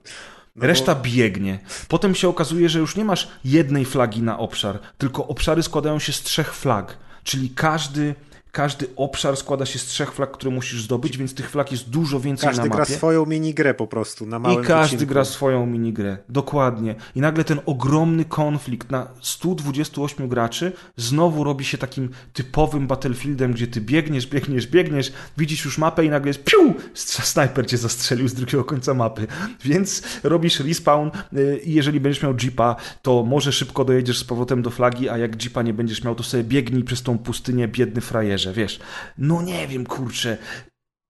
No 0.56 0.66
Reszta 0.66 0.94
biegnie. 0.94 1.58
Potem 1.88 2.14
się 2.14 2.28
okazuje, 2.28 2.68
że 2.68 2.78
już 2.78 2.96
nie 2.96 3.04
masz 3.04 3.28
jednej 3.44 3.84
flagi 3.84 4.22
na 4.22 4.38
obszar, 4.38 4.78
tylko 4.98 5.26
obszary 5.26 5.62
składają 5.62 5.98
się 5.98 6.12
z 6.12 6.22
trzech 6.22 6.54
flag. 6.54 6.98
Czyli 7.24 7.50
każdy, 7.50 8.14
każdy 8.52 8.86
obszar 8.96 9.36
składa 9.36 9.66
się 9.66 9.78
z 9.78 9.84
trzech 9.84 10.12
flag, 10.12 10.30
które 10.30 10.50
musisz 10.50 10.82
zdobyć, 10.82 11.18
więc 11.18 11.34
tych 11.34 11.50
flag 11.50 11.72
jest 11.72 11.90
dużo 11.90 12.20
więcej 12.20 12.48
Każdy 12.48 12.62
na 12.62 12.68
gra 12.68 12.78
mapie. 12.78 12.94
swoją 12.94 13.26
minigrę 13.26 13.74
po 13.74 13.86
prostu 13.86 14.26
na 14.26 14.36
I 14.36 14.40
małym 14.40 14.64
każdy 14.64 14.96
wycinku. 14.96 15.12
gra 15.14 15.24
swoją 15.24 15.66
minigrę. 15.66 16.18
Dokładnie. 16.28 16.94
I 17.16 17.20
nagle 17.20 17.44
ten 17.44 17.60
ogromny 17.66 18.24
konflikt 18.24 18.90
na 18.90 19.06
128 19.20 20.28
graczy 20.28 20.72
znowu 20.96 21.44
robi 21.44 21.64
się 21.64 21.78
takim 21.78 22.10
typowym 22.32 22.86
Battlefieldem, 22.86 23.52
gdzie 23.52 23.66
ty 23.66 23.80
biegniesz, 23.80 24.26
biegniesz, 24.26 24.66
biegniesz, 24.66 25.12
widzisz 25.38 25.64
już 25.64 25.78
mapę 25.78 26.04
i 26.04 26.10
nagle 26.10 26.28
jest 26.28 26.44
piu! 26.44 26.74
Snajper 26.94 27.66
cię 27.66 27.76
zastrzelił 27.78 28.28
z 28.28 28.34
drugiego 28.34 28.64
końca 28.64 28.94
mapy. 28.94 29.26
Więc 29.64 30.02
robisz 30.22 30.60
respawn 30.60 31.08
y, 31.36 31.60
i 31.64 31.74
jeżeli 31.74 32.00
będziesz 32.00 32.22
miał 32.22 32.34
jeepa, 32.42 32.76
to 33.02 33.24
może 33.24 33.52
szybko 33.52 33.84
dojedziesz 33.84 34.18
z 34.18 34.24
powrotem 34.24 34.62
do 34.62 34.70
flagi, 34.70 35.08
a 35.08 35.18
jak 35.18 35.42
jeepa 35.44 35.62
nie 35.62 35.74
będziesz 35.74 36.04
miał, 36.04 36.14
to 36.14 36.22
sobie 36.22 36.44
biegnij 36.44 36.84
przez 36.84 37.02
tą 37.02 37.18
pustynię, 37.18 37.68
biedny 37.68 38.00
frajerze, 38.00 38.39
wiesz. 38.46 38.80
No 39.18 39.42
nie 39.42 39.68
wiem, 39.68 39.86
kurczę. 39.86 40.38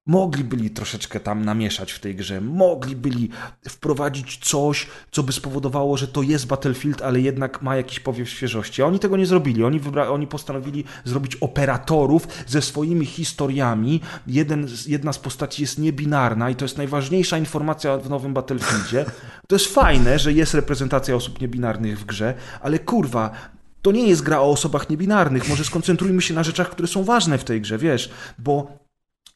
Mogli 0.06 0.44
byli 0.44 0.70
troszeczkę 0.70 1.20
tam 1.20 1.44
namieszać 1.44 1.92
w 1.92 2.00
tej 2.00 2.14
grze, 2.14 2.40
mogli 2.40 2.96
byli 2.96 3.28
wprowadzić 3.68 4.38
coś, 4.38 4.86
co 5.10 5.22
by 5.22 5.32
spowodowało, 5.32 5.96
że 5.96 6.08
to 6.08 6.22
jest 6.22 6.46
Battlefield, 6.46 7.02
ale 7.02 7.20
jednak 7.20 7.62
ma 7.62 7.76
jakiś 7.76 8.00
powiew 8.00 8.30
świeżości. 8.30 8.82
A 8.82 8.86
oni 8.86 8.98
tego 8.98 9.16
nie 9.16 9.26
zrobili. 9.26 9.64
Oni, 9.64 9.80
oni 10.08 10.26
postanowili 10.26 10.84
zrobić 11.04 11.36
operatorów 11.36 12.28
ze 12.46 12.62
swoimi 12.62 13.06
historiami. 13.06 14.00
Jeden, 14.26 14.68
jedna 14.86 15.12
z 15.12 15.18
postaci 15.18 15.62
jest 15.62 15.78
niebinarna 15.78 16.50
i 16.50 16.56
to 16.56 16.64
jest 16.64 16.76
najważniejsza 16.76 17.38
informacja 17.38 17.98
w 17.98 18.10
nowym 18.10 18.34
Battlefieldzie. 18.34 19.04
To 19.48 19.54
jest 19.56 19.74
fajne, 19.74 20.18
że 20.18 20.32
jest 20.32 20.54
reprezentacja 20.54 21.14
osób 21.14 21.40
niebinarnych 21.40 22.00
w 22.00 22.04
grze, 22.04 22.34
ale 22.60 22.78
kurwa, 22.78 23.30
to 23.82 23.92
nie 23.92 24.08
jest 24.08 24.22
gra 24.22 24.40
o 24.40 24.50
osobach 24.50 24.90
niebinarnych. 24.90 25.48
Może 25.48 25.64
skoncentrujmy 25.64 26.22
się 26.22 26.34
na 26.34 26.42
rzeczach, 26.42 26.70
które 26.70 26.88
są 26.88 27.04
ważne 27.04 27.38
w 27.38 27.44
tej 27.44 27.60
grze, 27.60 27.78
wiesz, 27.78 28.10
bo 28.38 28.80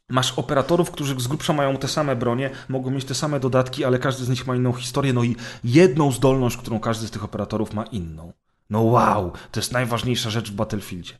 Masz 0.09 0.33
operatorów, 0.39 0.91
którzy 0.91 1.21
z 1.21 1.27
grubsza 1.27 1.53
mają 1.53 1.77
te 1.77 1.89
same 1.89 2.17
bronie, 2.17 2.51
mogą 2.69 2.91
mieć 2.91 3.05
te 3.05 3.15
same 3.15 3.41
dodatki, 3.41 3.85
ale 3.85 3.99
każdy 3.99 4.25
z 4.25 4.29
nich 4.29 4.47
ma 4.47 4.57
inną 4.57 4.73
historię, 4.73 5.13
no 5.13 5.25
i 5.25 5.37
jedną 5.65 6.13
zdolność, 6.13 6.57
którą 6.57 6.81
każdy 6.81 7.07
z 7.07 7.11
tych 7.11 7.25
operatorów 7.25 7.75
ma 7.75 7.85
inną. 7.85 8.33
No 8.71 8.83
wow, 8.83 9.33
to 9.51 9.61
jest 9.61 9.73
najważniejsza 9.73 10.31
rzecz 10.31 10.51
w 10.51 10.55
Battlefieldzie. 10.55 11.15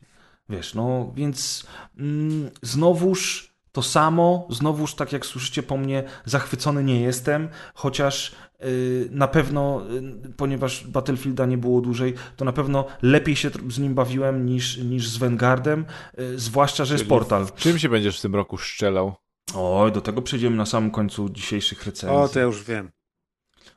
Wiesz, 0.49 0.73
no 0.73 1.11
więc 1.15 1.65
mm, 1.97 2.49
znowuż 2.61 3.51
to 3.71 3.81
samo, 3.81 4.47
znowuż 4.49 4.95
tak 4.95 5.13
jak 5.13 5.25
słyszycie 5.25 5.63
po 5.63 5.77
mnie, 5.77 6.03
zachwycony 6.25 6.83
nie 6.83 7.01
jestem, 7.01 7.49
chociaż 7.73 8.31
na 9.11 9.27
pewno, 9.27 9.81
yy, 10.23 10.33
ponieważ 10.37 10.87
Battlefielda 10.87 11.45
nie 11.45 11.57
było 11.57 11.81
dłużej, 11.81 12.13
to 12.37 12.45
na 12.45 12.53
pewno 12.53 12.85
lepiej 13.01 13.35
się 13.35 13.49
z 13.69 13.79
nim 13.79 13.95
bawiłem 13.95 14.45
niż, 14.45 14.77
niż 14.77 15.07
z 15.09 15.17
Vanguardem, 15.17 15.85
yy, 16.17 16.39
zwłaszcza, 16.39 16.85
że 16.85 16.93
jest 16.93 17.03
Czyli 17.03 17.09
portal. 17.09 17.45
W 17.45 17.53
czym 17.53 17.79
się 17.79 17.89
będziesz 17.89 18.19
w 18.19 18.21
tym 18.21 18.35
roku 18.35 18.57
strzelał? 18.57 19.15
Oj, 19.55 19.91
do 19.91 20.01
tego 20.01 20.21
przejdziemy 20.21 20.55
na 20.55 20.65
samym 20.65 20.91
końcu 20.91 21.29
dzisiejszych 21.29 21.85
recenzji. 21.85 22.17
O, 22.17 22.27
to 22.27 22.39
ja 22.39 22.45
już 22.45 22.63
wiem. 22.63 22.91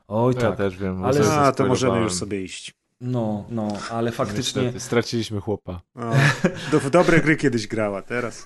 Oj, 0.09 0.35
Ja 0.35 0.41
tak. 0.41 0.57
też 0.57 0.77
wiem. 0.77 1.05
Ale- 1.05 1.31
A, 1.33 1.53
to 1.53 1.67
możemy 1.67 2.01
już 2.01 2.13
sobie 2.15 2.43
iść. 2.43 2.78
No, 3.01 3.45
no, 3.51 3.69
ale 3.91 4.13
faktycznie. 4.13 4.63
Niestety, 4.63 4.81
straciliśmy 4.85 5.41
chłopa. 5.41 5.81
O, 5.95 6.01
do, 6.73 6.81
w 6.81 6.91
dobre 6.91 7.21
gry 7.21 7.37
kiedyś 7.37 7.67
grała, 7.67 8.03
teraz. 8.03 8.45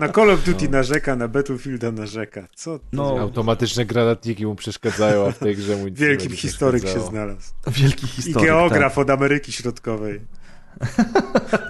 Na 0.00 0.08
Call 0.08 0.30
of 0.30 0.44
Duty 0.44 0.68
narzeka, 0.68 1.16
na 1.16 1.28
Battlefielda 1.28 1.92
narzeka. 1.92 2.46
Co? 2.54 2.78
to 2.78 2.84
No, 2.92 3.18
Automatyczne 3.20 3.84
granatniki 3.86 4.46
mu 4.46 4.54
przeszkadzają, 4.54 5.26
a 5.26 5.32
w 5.32 5.38
tej 5.38 5.56
grze 5.56 5.76
mu 5.76 5.88
nic 5.88 6.00
nie 6.00 6.06
Wielkim 6.06 6.28
będzie 6.28 6.42
historyk 6.42 6.88
się 6.88 7.00
znalazł. 7.00 7.52
wielki 7.66 8.04
I 8.04 8.08
historyk. 8.08 8.48
geograf 8.48 8.98
od 8.98 9.10
Ameryki 9.10 9.52
Środkowej. 9.52 10.20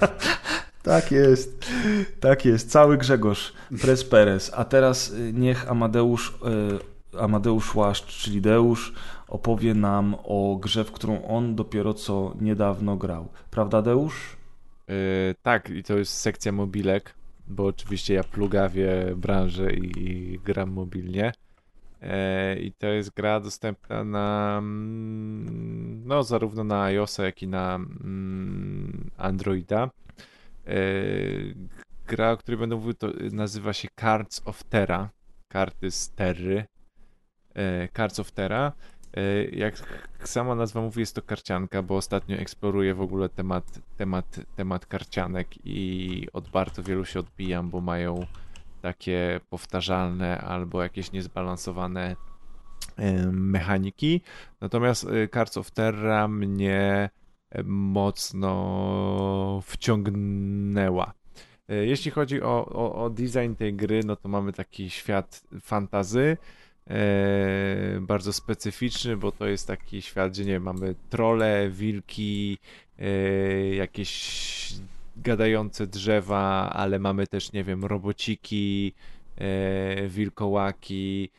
Tak, 0.01 0.19
tak 0.83 1.13
jest. 1.13 1.67
Tak 2.21 2.45
jest. 2.45 2.71
Cały 2.71 2.99
Grzegorz 2.99 3.53
Pres 3.81 4.05
Perez. 4.05 4.51
A 4.55 4.65
teraz 4.65 5.11
y, 5.11 5.33
niech 5.35 5.71
Amadeusz, 5.71 6.35
y, 7.15 7.19
Amadeusz 7.19 7.75
Łaszcz, 7.75 8.23
czyli 8.23 8.41
Deusz, 8.41 8.93
opowie 9.33 9.75
nam 9.75 10.17
o 10.25 10.59
grze, 10.63 10.85
w 10.85 10.93
którą 10.93 11.23
on 11.23 11.55
dopiero 11.55 11.95
co 11.95 12.35
niedawno 12.41 12.97
grał. 12.97 13.29
Prawda, 13.51 13.83
Deusz? 13.83 14.37
Yy, 14.89 14.95
tak, 15.43 15.71
i 15.71 15.83
to 15.83 15.99
jest 15.99 16.13
sekcja 16.13 16.53
mobilek, 16.53 17.15
bo 17.49 17.67
oczywiście 17.67 18.15
ja 18.15 18.25
plugawię 18.25 19.15
branżę 19.17 19.73
i, 19.73 20.11
i 20.11 20.39
gram 20.39 20.71
mobilnie. 20.71 21.33
E, 22.03 22.57
I 22.59 22.73
to 22.73 22.87
jest 22.87 23.11
gra 23.15 23.41
dostępna 23.41 24.05
na 24.05 24.59
mm, 24.59 26.03
no 26.07 26.23
zarówno 26.23 26.65
na 26.65 26.83
iOSa, 26.83 27.25
jak 27.25 27.43
i 27.43 27.49
na 27.49 27.75
mm, 27.75 29.11
Androida. 29.17 29.91
E, 30.67 30.75
Gra, 32.07 32.33
o 32.33 32.37
której 32.37 32.59
będę 32.59 32.77
mówił, 32.77 32.95
to 32.95 33.09
nazywa 33.33 33.73
się 33.73 33.89
Cards 34.01 34.43
of 34.45 34.65
Terra. 34.65 35.11
Karty 35.49 35.91
z 35.91 36.11
Terry. 36.11 36.65
Cards 37.97 38.21
of 38.21 38.33
Terra. 38.33 38.73
E, 39.17 39.45
Jak 39.45 39.75
sama 40.25 40.55
nazwa 40.55 40.81
mówi, 40.81 41.01
jest 41.01 41.15
to 41.15 41.23
karcianka, 41.23 41.83
bo 41.83 41.97
ostatnio 41.97 42.37
eksploruję 42.37 42.95
w 42.95 43.01
ogóle 43.01 43.29
temat, 43.29 43.81
temat, 43.97 44.41
temat 44.57 44.87
karcianek 44.87 45.49
i 45.65 46.27
od 46.33 46.49
bardzo 46.49 46.83
wielu 46.83 47.05
się 47.05 47.21
odbijam, 47.21 47.71
bo 47.71 47.81
mają 47.81 48.27
takie 48.83 49.41
powtarzalne 49.51 50.39
albo 50.39 50.83
jakieś 50.83 51.13
niezbalansowane 51.13 52.17
e, 52.97 53.27
mechaniki. 53.33 54.21
Natomiast 54.61 55.05
e, 55.05 55.29
Cards 55.29 55.57
of 55.57 55.71
Terra 55.71 56.29
mnie 56.29 57.11
mocno 57.65 59.61
wciągnęła. 59.65 61.13
Jeśli 61.69 62.11
chodzi 62.11 62.43
o, 62.43 62.67
o, 62.67 63.05
o 63.05 63.11
design 63.11 63.55
tej 63.55 63.75
gry, 63.75 64.01
no 64.05 64.17
to 64.17 64.29
mamy 64.29 64.53
taki 64.53 64.91
świat 64.91 65.43
fantazy, 65.61 66.37
e, 66.91 67.99
bardzo 68.01 68.33
specyficzny, 68.33 69.17
bo 69.17 69.33
to 69.33 69.47
jest 69.47 69.67
taki 69.67 70.03
świat, 70.03 70.33
gdzie 70.33 70.45
nie 70.45 70.61
mamy 70.61 70.95
trole, 71.11 71.71
wilki, 71.71 72.59
e, 72.99 73.75
jakieś 73.75 74.75
gadające 75.17 75.87
drzewa, 75.87 76.71
ale 76.73 76.99
mamy 76.99 77.27
też, 77.27 77.53
nie 77.53 77.65
wiem, 77.65 77.85
robociki, 77.85 78.95
e, 79.37 80.09
wilkołaki, 80.09 81.31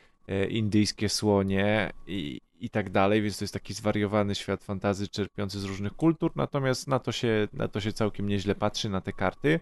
indyjskie 0.48 1.08
słonie 1.08 1.92
i, 2.06 2.40
i 2.60 2.70
tak 2.70 2.90
dalej, 2.90 3.22
więc 3.22 3.38
to 3.38 3.44
jest 3.44 3.54
taki 3.54 3.74
zwariowany 3.74 4.34
świat 4.34 4.64
fantazy 4.64 5.08
czerpiący 5.08 5.60
z 5.60 5.64
różnych 5.64 5.92
kultur, 5.92 6.32
natomiast 6.36 6.88
na 6.88 6.98
to 6.98 7.12
się, 7.12 7.48
na 7.52 7.68
to 7.68 7.80
się 7.80 7.92
całkiem 7.92 8.28
nieźle 8.28 8.54
patrzy, 8.54 8.88
na 8.88 9.00
te 9.00 9.12
karty, 9.12 9.60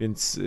więc 0.00 0.40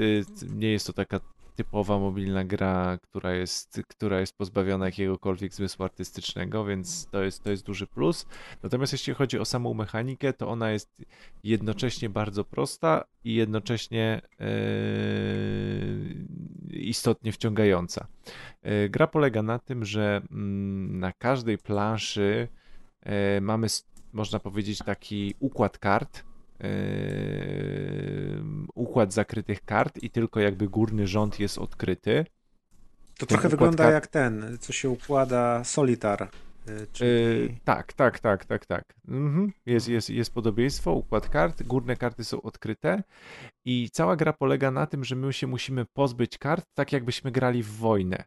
nie 0.55 0.71
jest 0.71 0.87
to 0.87 0.93
taka 0.93 1.19
typowa 1.55 1.99
mobilna 1.99 2.43
gra, 2.43 2.97
która 3.01 3.33
jest, 3.33 3.81
która 3.87 4.19
jest 4.19 4.37
pozbawiona 4.37 4.85
jakiegokolwiek 4.85 5.53
zmysłu 5.53 5.85
artystycznego, 5.85 6.65
więc 6.65 7.07
to 7.11 7.23
jest, 7.23 7.43
to 7.43 7.51
jest 7.51 7.65
duży 7.65 7.87
plus. 7.87 8.25
Natomiast 8.63 8.93
jeśli 8.93 9.13
chodzi 9.13 9.39
o 9.39 9.45
samą 9.45 9.73
mechanikę, 9.73 10.33
to 10.33 10.49
ona 10.49 10.71
jest 10.71 10.95
jednocześnie 11.43 12.09
bardzo 12.09 12.43
prosta 12.43 13.05
i 13.23 13.35
jednocześnie 13.35 14.21
e, 14.39 14.47
istotnie 16.69 17.31
wciągająca. 17.31 18.07
E, 18.61 18.89
gra 18.89 19.07
polega 19.07 19.43
na 19.43 19.59
tym, 19.59 19.85
że 19.85 20.21
mm, 20.31 20.99
na 20.99 21.11
każdej 21.11 21.57
planszy 21.57 22.47
e, 23.01 23.41
mamy, 23.41 23.67
można 24.13 24.39
powiedzieć, 24.39 24.79
taki 24.79 25.33
układ 25.39 25.77
kart, 25.77 26.23
układ 28.75 29.13
zakrytych 29.13 29.65
kart 29.65 30.03
i 30.03 30.09
tylko 30.09 30.39
jakby 30.39 30.69
górny 30.69 31.07
rząd 31.07 31.39
jest 31.39 31.57
odkryty. 31.57 32.25
To 33.17 33.25
trochę 33.25 33.49
wygląda 33.49 33.83
kart... 33.83 33.93
jak 33.93 34.07
ten, 34.07 34.57
co 34.59 34.73
się 34.73 34.89
układa 34.89 35.63
Solitar. 35.63 36.29
Czyli... 36.93 37.09
Yy, 37.09 37.55
tak, 37.63 37.93
tak, 37.93 38.19
tak, 38.19 38.45
tak, 38.45 38.65
tak. 38.65 38.93
Mhm. 39.07 39.51
Jest, 39.65 39.87
jest, 39.87 40.09
jest 40.09 40.33
podobieństwo, 40.33 40.93
układ 40.93 41.29
kart, 41.29 41.63
górne 41.63 41.95
karty 41.95 42.23
są 42.23 42.41
odkryte 42.41 43.03
i 43.65 43.89
cała 43.89 44.15
gra 44.15 44.33
polega 44.33 44.71
na 44.71 44.85
tym, 44.85 45.03
że 45.03 45.15
my 45.15 45.33
się 45.33 45.47
musimy 45.47 45.85
pozbyć 45.85 46.37
kart 46.37 46.65
tak 46.73 46.91
jakbyśmy 46.91 47.31
grali 47.31 47.63
w 47.63 47.69
wojnę. 47.69 48.23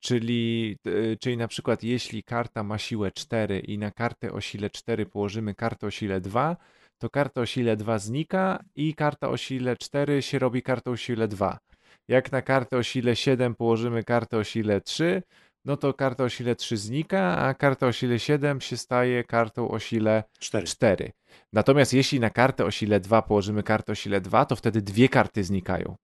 Czyli, 0.00 0.76
yy, 0.84 1.16
czyli 1.20 1.36
na 1.36 1.48
przykład 1.48 1.82
jeśli 1.82 2.22
karta 2.22 2.62
ma 2.62 2.78
siłę 2.78 3.10
4 3.12 3.58
i 3.60 3.78
na 3.78 3.90
kartę 3.90 4.32
o 4.32 4.40
sile 4.40 4.70
4 4.70 5.06
położymy 5.06 5.54
kartę 5.54 5.86
o 5.86 5.90
sile 5.90 6.20
2, 6.20 6.56
to 6.98 7.10
karta 7.10 7.40
o 7.40 7.46
sile 7.46 7.76
2 7.76 7.98
znika 7.98 8.64
i 8.76 8.94
karta 8.94 9.28
o 9.28 9.36
sile 9.36 9.76
4 9.76 10.22
się 10.22 10.38
robi 10.38 10.62
kartą 10.62 10.90
o 10.90 10.96
sile 10.96 11.28
2. 11.28 11.58
Jak 12.08 12.32
na 12.32 12.42
kartę 12.42 12.76
o 12.76 12.82
sile 12.82 13.16
7 13.16 13.54
położymy 13.54 14.04
kartę 14.04 14.38
o 14.38 14.44
sile 14.44 14.80
3, 14.80 15.22
no 15.64 15.76
to 15.76 15.94
karta 15.94 16.24
o 16.24 16.28
sile 16.28 16.56
3 16.56 16.76
znika, 16.76 17.38
a 17.38 17.54
karta 17.54 17.86
o 17.86 17.92
sile 17.92 18.18
7 18.18 18.60
się 18.60 18.76
staje 18.76 19.24
kartą 19.24 19.70
o 19.70 19.78
sile 19.78 20.24
4. 20.38 20.66
4. 20.66 21.12
Natomiast 21.52 21.92
jeśli 21.92 22.20
na 22.20 22.30
kartę 22.30 22.64
o 22.64 22.70
sile 22.70 23.00
2 23.00 23.22
położymy 23.22 23.62
kartę 23.62 23.92
o 23.92 23.94
sile 23.94 24.20
2, 24.20 24.44
to 24.44 24.56
wtedy 24.56 24.82
dwie 24.82 25.08
karty 25.08 25.44
znikają. 25.44 25.96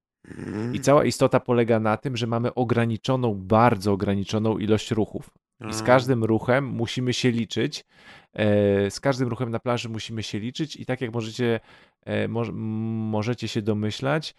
I 0.73 0.81
cała 0.81 1.05
istota 1.05 1.41
polega 1.41 1.81
na 1.81 1.97
tym, 1.97 2.17
że 2.17 2.27
mamy 2.27 2.55
ograniczoną, 2.55 3.35
bardzo 3.35 3.93
ograniczoną 3.93 4.59
ilość 4.59 4.91
ruchów. 4.91 5.31
I 5.61 5.75
z 5.75 5.83
każdym 5.83 6.25
ruchem 6.25 6.67
musimy 6.67 7.13
się 7.13 7.31
liczyć. 7.31 7.85
E, 8.33 8.91
z 8.91 9.01
każdym 9.01 9.29
ruchem 9.29 9.51
na 9.51 9.59
plaży 9.59 9.89
musimy 9.89 10.23
się 10.23 10.39
liczyć, 10.39 10.77
i 10.77 10.87
tak 10.87 11.01
jak 11.01 11.15
możecie, 11.15 11.61
e, 12.07 12.29
możecie 12.29 13.49
się 13.49 13.63
domyślać, 13.63 14.31
e, 14.31 14.35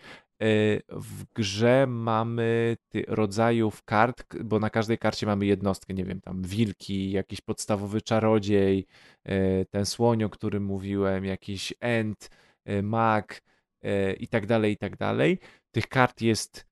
w 0.90 1.26
grze 1.36 1.86
mamy 1.88 2.78
rodzajów 3.08 3.84
kart, 3.84 4.36
bo 4.44 4.60
na 4.60 4.70
każdej 4.70 4.98
karcie 4.98 5.26
mamy 5.26 5.46
jednostkę, 5.46 5.94
nie 5.94 6.06
wiem, 6.06 6.22
tam 6.22 6.42
wilki, 6.42 7.12
jakiś 7.12 7.42
podstawowy 7.42 8.02
czarodziej, 8.02 8.88
ten 9.70 9.86
słoń, 9.86 10.24
o 10.24 10.30
którym 10.30 10.64
mówiłem, 10.64 11.26
jakiś 11.26 11.74
ent, 11.80 12.30
mag 12.84 13.42
i 14.20 14.28
tak 14.28 14.46
dalej, 14.46 14.74
i 14.74 14.78
tak 14.78 14.98
dalej. 14.98 15.40
Tych 15.72 15.88
kart 15.88 16.22
jest 16.22 16.66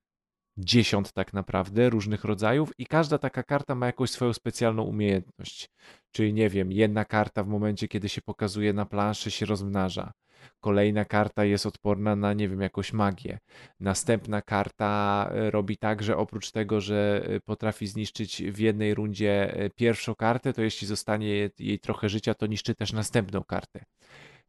dziesiąt 0.58 1.14
tak 1.14 1.34
naprawdę 1.34 1.90
różnych 1.90 2.24
rodzajów 2.24 2.72
i 2.78 2.86
każda 2.86 3.18
taka 3.18 3.44
karta 3.44 3.76
ma 3.76 3.86
jakąś 3.86 4.10
swoją 4.10 4.34
specjalną 4.34 4.84
umiejętność. 4.84 5.70
Czyli 6.12 6.34
nie 6.34 6.50
wiem, 6.50 6.72
jedna 6.72 7.06
karta 7.06 7.44
w 7.44 7.48
momencie, 7.48 7.88
kiedy 7.88 8.10
się 8.10 8.22
pokazuje 8.22 8.74
na 8.74 8.86
planszy 8.86 9.32
się 9.32 9.46
rozmnaża. 9.46 10.12
Kolejna 10.60 11.06
karta 11.06 11.46
jest 11.46 11.66
odporna 11.66 12.16
na, 12.16 12.34
nie 12.34 12.50
wiem, 12.50 12.62
jakąś 12.62 12.94
magię. 12.94 13.40
Następna 13.80 14.42
karta 14.42 15.30
e, 15.32 15.52
robi 15.52 15.78
tak, 15.78 16.04
że 16.04 16.18
oprócz 16.18 16.52
tego, 16.52 16.82
że 16.82 17.26
e, 17.28 17.40
potrafi 17.40 17.88
zniszczyć 17.88 18.44
w 18.44 18.60
jednej 18.60 18.94
rundzie 18.94 19.54
e, 19.54 19.70
pierwszą 19.70 20.16
kartę, 20.16 20.54
to 20.54 20.62
jeśli 20.62 20.88
zostanie 20.88 21.50
jej 21.60 21.80
trochę 21.80 22.10
życia, 22.10 22.34
to 22.34 22.48
niszczy 22.48 22.76
też 22.76 22.94
następną 22.94 23.44
kartę. 23.44 23.84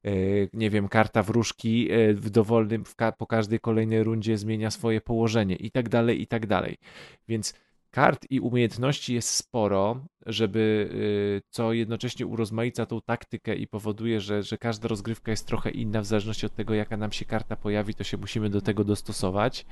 E, 0.04 0.10
nie 0.52 0.70
wiem, 0.70 0.88
karta 0.88 1.22
wróżki 1.22 1.90
e, 1.90 2.14
w 2.14 2.30
dowolnym, 2.30 2.84
w 2.84 2.94
ka 2.94 3.12
po 3.12 3.26
każdej 3.26 3.60
kolejnej 3.60 4.04
rundzie 4.04 4.38
zmienia 4.38 4.70
swoje 4.70 5.00
położenie 5.00 5.56
i 5.56 5.70
tak 5.70 5.88
dalej, 5.88 6.22
i 6.22 6.26
tak 6.26 6.46
dalej. 6.46 6.76
Więc 7.28 7.54
kart 7.90 8.26
i 8.30 8.40
umiejętności 8.40 9.14
jest 9.14 9.30
sporo, 9.30 10.04
żeby 10.26 10.90
e, 11.36 11.48
co 11.50 11.72
jednocześnie 11.72 12.26
urozmaica 12.26 12.86
tą 12.86 13.00
taktykę 13.00 13.54
i 13.54 13.66
powoduje, 13.66 14.20
że, 14.20 14.42
że 14.42 14.58
każda 14.58 14.88
rozgrywka 14.88 15.30
jest 15.30 15.46
trochę 15.46 15.70
inna 15.70 16.00
w 16.00 16.06
zależności 16.06 16.46
od 16.46 16.54
tego, 16.54 16.74
jaka 16.74 16.96
nam 16.96 17.12
się 17.12 17.24
karta 17.24 17.56
pojawi, 17.56 17.94
to 17.94 18.04
się 18.04 18.16
musimy 18.16 18.50
do 18.50 18.60
tego 18.60 18.84
dostosować, 18.84 19.66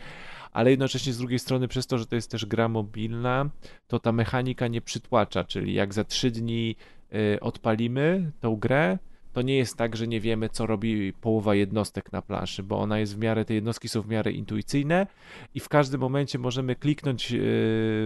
ale 0.52 0.70
jednocześnie 0.70 1.12
z 1.12 1.18
drugiej 1.18 1.38
strony 1.38 1.68
przez 1.68 1.86
to, 1.86 1.98
że 1.98 2.06
to 2.06 2.14
jest 2.14 2.30
też 2.30 2.46
gra 2.46 2.68
mobilna, 2.68 3.50
to 3.86 3.98
ta 3.98 4.12
mechanika 4.12 4.68
nie 4.68 4.80
przytłacza, 4.80 5.44
czyli 5.44 5.74
jak 5.74 5.94
za 5.94 6.04
trzy 6.04 6.30
dni 6.30 6.76
odpalimy 7.40 8.32
tą 8.40 8.56
grę, 8.56 8.98
to 9.32 9.42
nie 9.42 9.56
jest 9.56 9.76
tak, 9.76 9.96
że 9.96 10.08
nie 10.08 10.20
wiemy, 10.20 10.48
co 10.48 10.66
robi 10.66 11.12
połowa 11.12 11.54
jednostek 11.54 12.12
na 12.12 12.22
planszy, 12.22 12.62
bo 12.62 12.80
ona 12.80 12.98
jest 12.98 13.16
w 13.16 13.18
miarę, 13.18 13.44
te 13.44 13.54
jednostki 13.54 13.88
są 13.88 14.02
w 14.02 14.08
miarę 14.08 14.32
intuicyjne 14.32 15.06
i 15.54 15.60
w 15.60 15.68
każdym 15.68 16.00
momencie 16.00 16.38
możemy 16.38 16.76
kliknąć 16.76 17.32
e, 17.32 17.36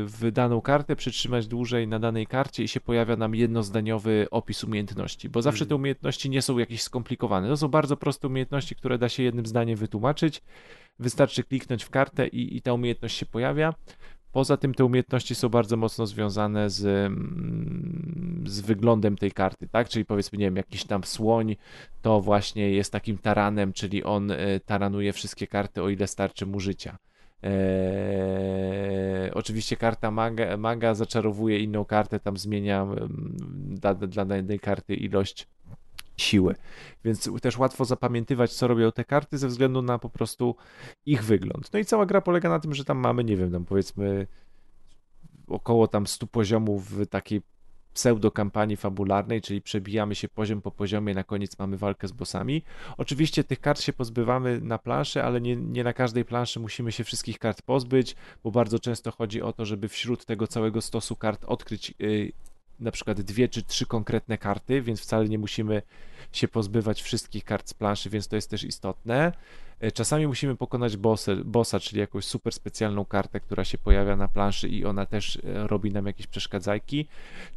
w 0.04 0.30
daną 0.32 0.60
kartę, 0.60 0.96
przytrzymać 0.96 1.46
dłużej 1.46 1.88
na 1.88 1.98
danej 1.98 2.26
karcie 2.26 2.62
i 2.62 2.68
się 2.68 2.80
pojawia 2.80 3.16
nam 3.16 3.34
jednozdaniowy 3.34 4.26
opis 4.30 4.64
umiejętności, 4.64 5.28
bo 5.28 5.42
zawsze 5.42 5.64
te 5.64 5.74
mhm. 5.74 5.80
umiejętności 5.80 6.30
nie 6.30 6.42
są 6.42 6.58
jakieś 6.58 6.82
skomplikowane. 6.82 7.48
To 7.48 7.56
są 7.56 7.68
bardzo 7.68 7.96
proste 7.96 8.28
umiejętności, 8.28 8.74
które 8.74 8.98
da 8.98 9.08
się 9.08 9.22
jednym 9.22 9.46
zdaniem 9.46 9.76
wytłumaczyć. 9.76 10.42
Wystarczy 10.98 11.44
kliknąć 11.44 11.84
w 11.84 11.90
kartę 11.90 12.26
i, 12.26 12.56
i 12.56 12.62
ta 12.62 12.72
umiejętność 12.72 13.16
się 13.16 13.26
pojawia. 13.26 13.74
Poza 14.32 14.56
tym 14.56 14.74
te 14.74 14.84
umiejętności 14.84 15.34
są 15.34 15.48
bardzo 15.48 15.76
mocno 15.76 16.06
związane 16.06 16.70
z, 16.70 16.84
mm, 16.86 18.44
z 18.46 18.60
wyglądem 18.60 19.16
tej 19.16 19.32
karty, 19.32 19.68
tak? 19.68 19.88
Czyli 19.88 20.04
powiedzmy, 20.04 20.38
nie 20.38 20.44
wiem, 20.44 20.56
jakiś 20.56 20.84
tam 20.84 21.04
słoń 21.04 21.56
to 22.02 22.20
właśnie 22.20 22.70
jest 22.70 22.92
takim 22.92 23.18
taranem, 23.18 23.72
czyli 23.72 24.04
on 24.04 24.30
e, 24.30 24.60
taranuje 24.60 25.12
wszystkie 25.12 25.46
karty, 25.46 25.82
o 25.82 25.88
ile 25.88 26.06
starczy 26.06 26.46
mu 26.46 26.60
życia. 26.60 26.98
Eee, 27.42 29.30
oczywiście 29.34 29.76
karta 29.76 30.10
maga, 30.10 30.56
maga 30.56 30.94
zaczarowuje 30.94 31.58
inną 31.58 31.84
kartę, 31.84 32.20
tam 32.20 32.36
zmienia 32.36 32.82
mm, 32.82 33.36
dla, 33.70 33.94
dla 33.94 34.24
danej 34.24 34.60
karty 34.60 34.94
ilość 34.94 35.48
siły. 36.16 36.54
Więc 37.04 37.30
też 37.42 37.58
łatwo 37.58 37.84
zapamiętywać, 37.84 38.52
co 38.52 38.68
robią 38.68 38.92
te 38.92 39.04
karty 39.04 39.38
ze 39.38 39.48
względu 39.48 39.82
na 39.82 39.98
po 39.98 40.10
prostu 40.10 40.56
ich 41.06 41.24
wygląd. 41.24 41.72
No 41.72 41.78
i 41.78 41.84
cała 41.84 42.06
gra 42.06 42.20
polega 42.20 42.48
na 42.48 42.58
tym, 42.58 42.74
że 42.74 42.84
tam 42.84 42.98
mamy, 42.98 43.24
nie 43.24 43.36
wiem, 43.36 43.52
tam 43.52 43.64
powiedzmy 43.64 44.26
około 45.48 45.88
tam 45.88 46.06
100 46.06 46.26
poziomów 46.26 46.90
w 46.90 47.06
takiej 47.06 47.42
pseudo 47.96 48.30
kampanii 48.30 48.76
fabularnej, 48.76 49.40
czyli 49.40 49.62
przebijamy 49.62 50.14
się 50.14 50.28
poziom 50.28 50.62
po 50.62 50.70
poziomie, 50.70 51.14
na 51.14 51.24
koniec 51.24 51.58
mamy 51.58 51.76
walkę 51.76 52.08
z 52.08 52.12
bossami. 52.12 52.62
Oczywiście 52.96 53.44
tych 53.44 53.60
kart 53.60 53.80
się 53.80 53.92
pozbywamy 53.92 54.60
na 54.60 54.78
planszy, 54.78 55.22
ale 55.22 55.40
nie, 55.40 55.56
nie 55.56 55.84
na 55.84 55.92
każdej 55.92 56.24
planszy 56.24 56.60
musimy 56.60 56.92
się 56.92 57.04
wszystkich 57.04 57.38
kart 57.38 57.62
pozbyć, 57.62 58.16
bo 58.44 58.50
bardzo 58.50 58.78
często 58.78 59.10
chodzi 59.10 59.42
o 59.42 59.52
to, 59.52 59.64
żeby 59.64 59.88
wśród 59.88 60.24
tego 60.24 60.46
całego 60.46 60.80
stosu 60.80 61.16
kart 61.16 61.44
odkryć 61.44 61.94
yy, 61.98 62.32
na 62.80 62.90
przykład 62.90 63.20
dwie 63.20 63.48
czy 63.48 63.62
trzy 63.62 63.86
konkretne 63.86 64.38
karty, 64.38 64.82
więc 64.82 65.00
wcale 65.00 65.28
nie 65.28 65.38
musimy 65.38 65.82
się 66.32 66.48
pozbywać 66.48 67.02
wszystkich 67.02 67.44
kart 67.44 67.68
z 67.68 67.74
planszy, 67.74 68.10
więc 68.10 68.28
to 68.28 68.36
jest 68.36 68.50
też 68.50 68.64
istotne. 68.64 69.32
E, 69.80 69.92
czasami 69.92 70.26
musimy 70.26 70.56
pokonać 70.56 70.96
bossa, 71.44 71.80
czyli 71.80 72.00
jakąś 72.00 72.24
super 72.24 72.52
specjalną 72.52 73.04
kartę, 73.04 73.40
która 73.40 73.64
się 73.64 73.78
pojawia 73.78 74.16
na 74.16 74.28
planszy 74.28 74.68
i 74.68 74.84
ona 74.84 75.06
też 75.06 75.36
e, 75.36 75.66
robi 75.66 75.92
nam 75.92 76.06
jakieś 76.06 76.26
przeszkadzajki. 76.26 77.08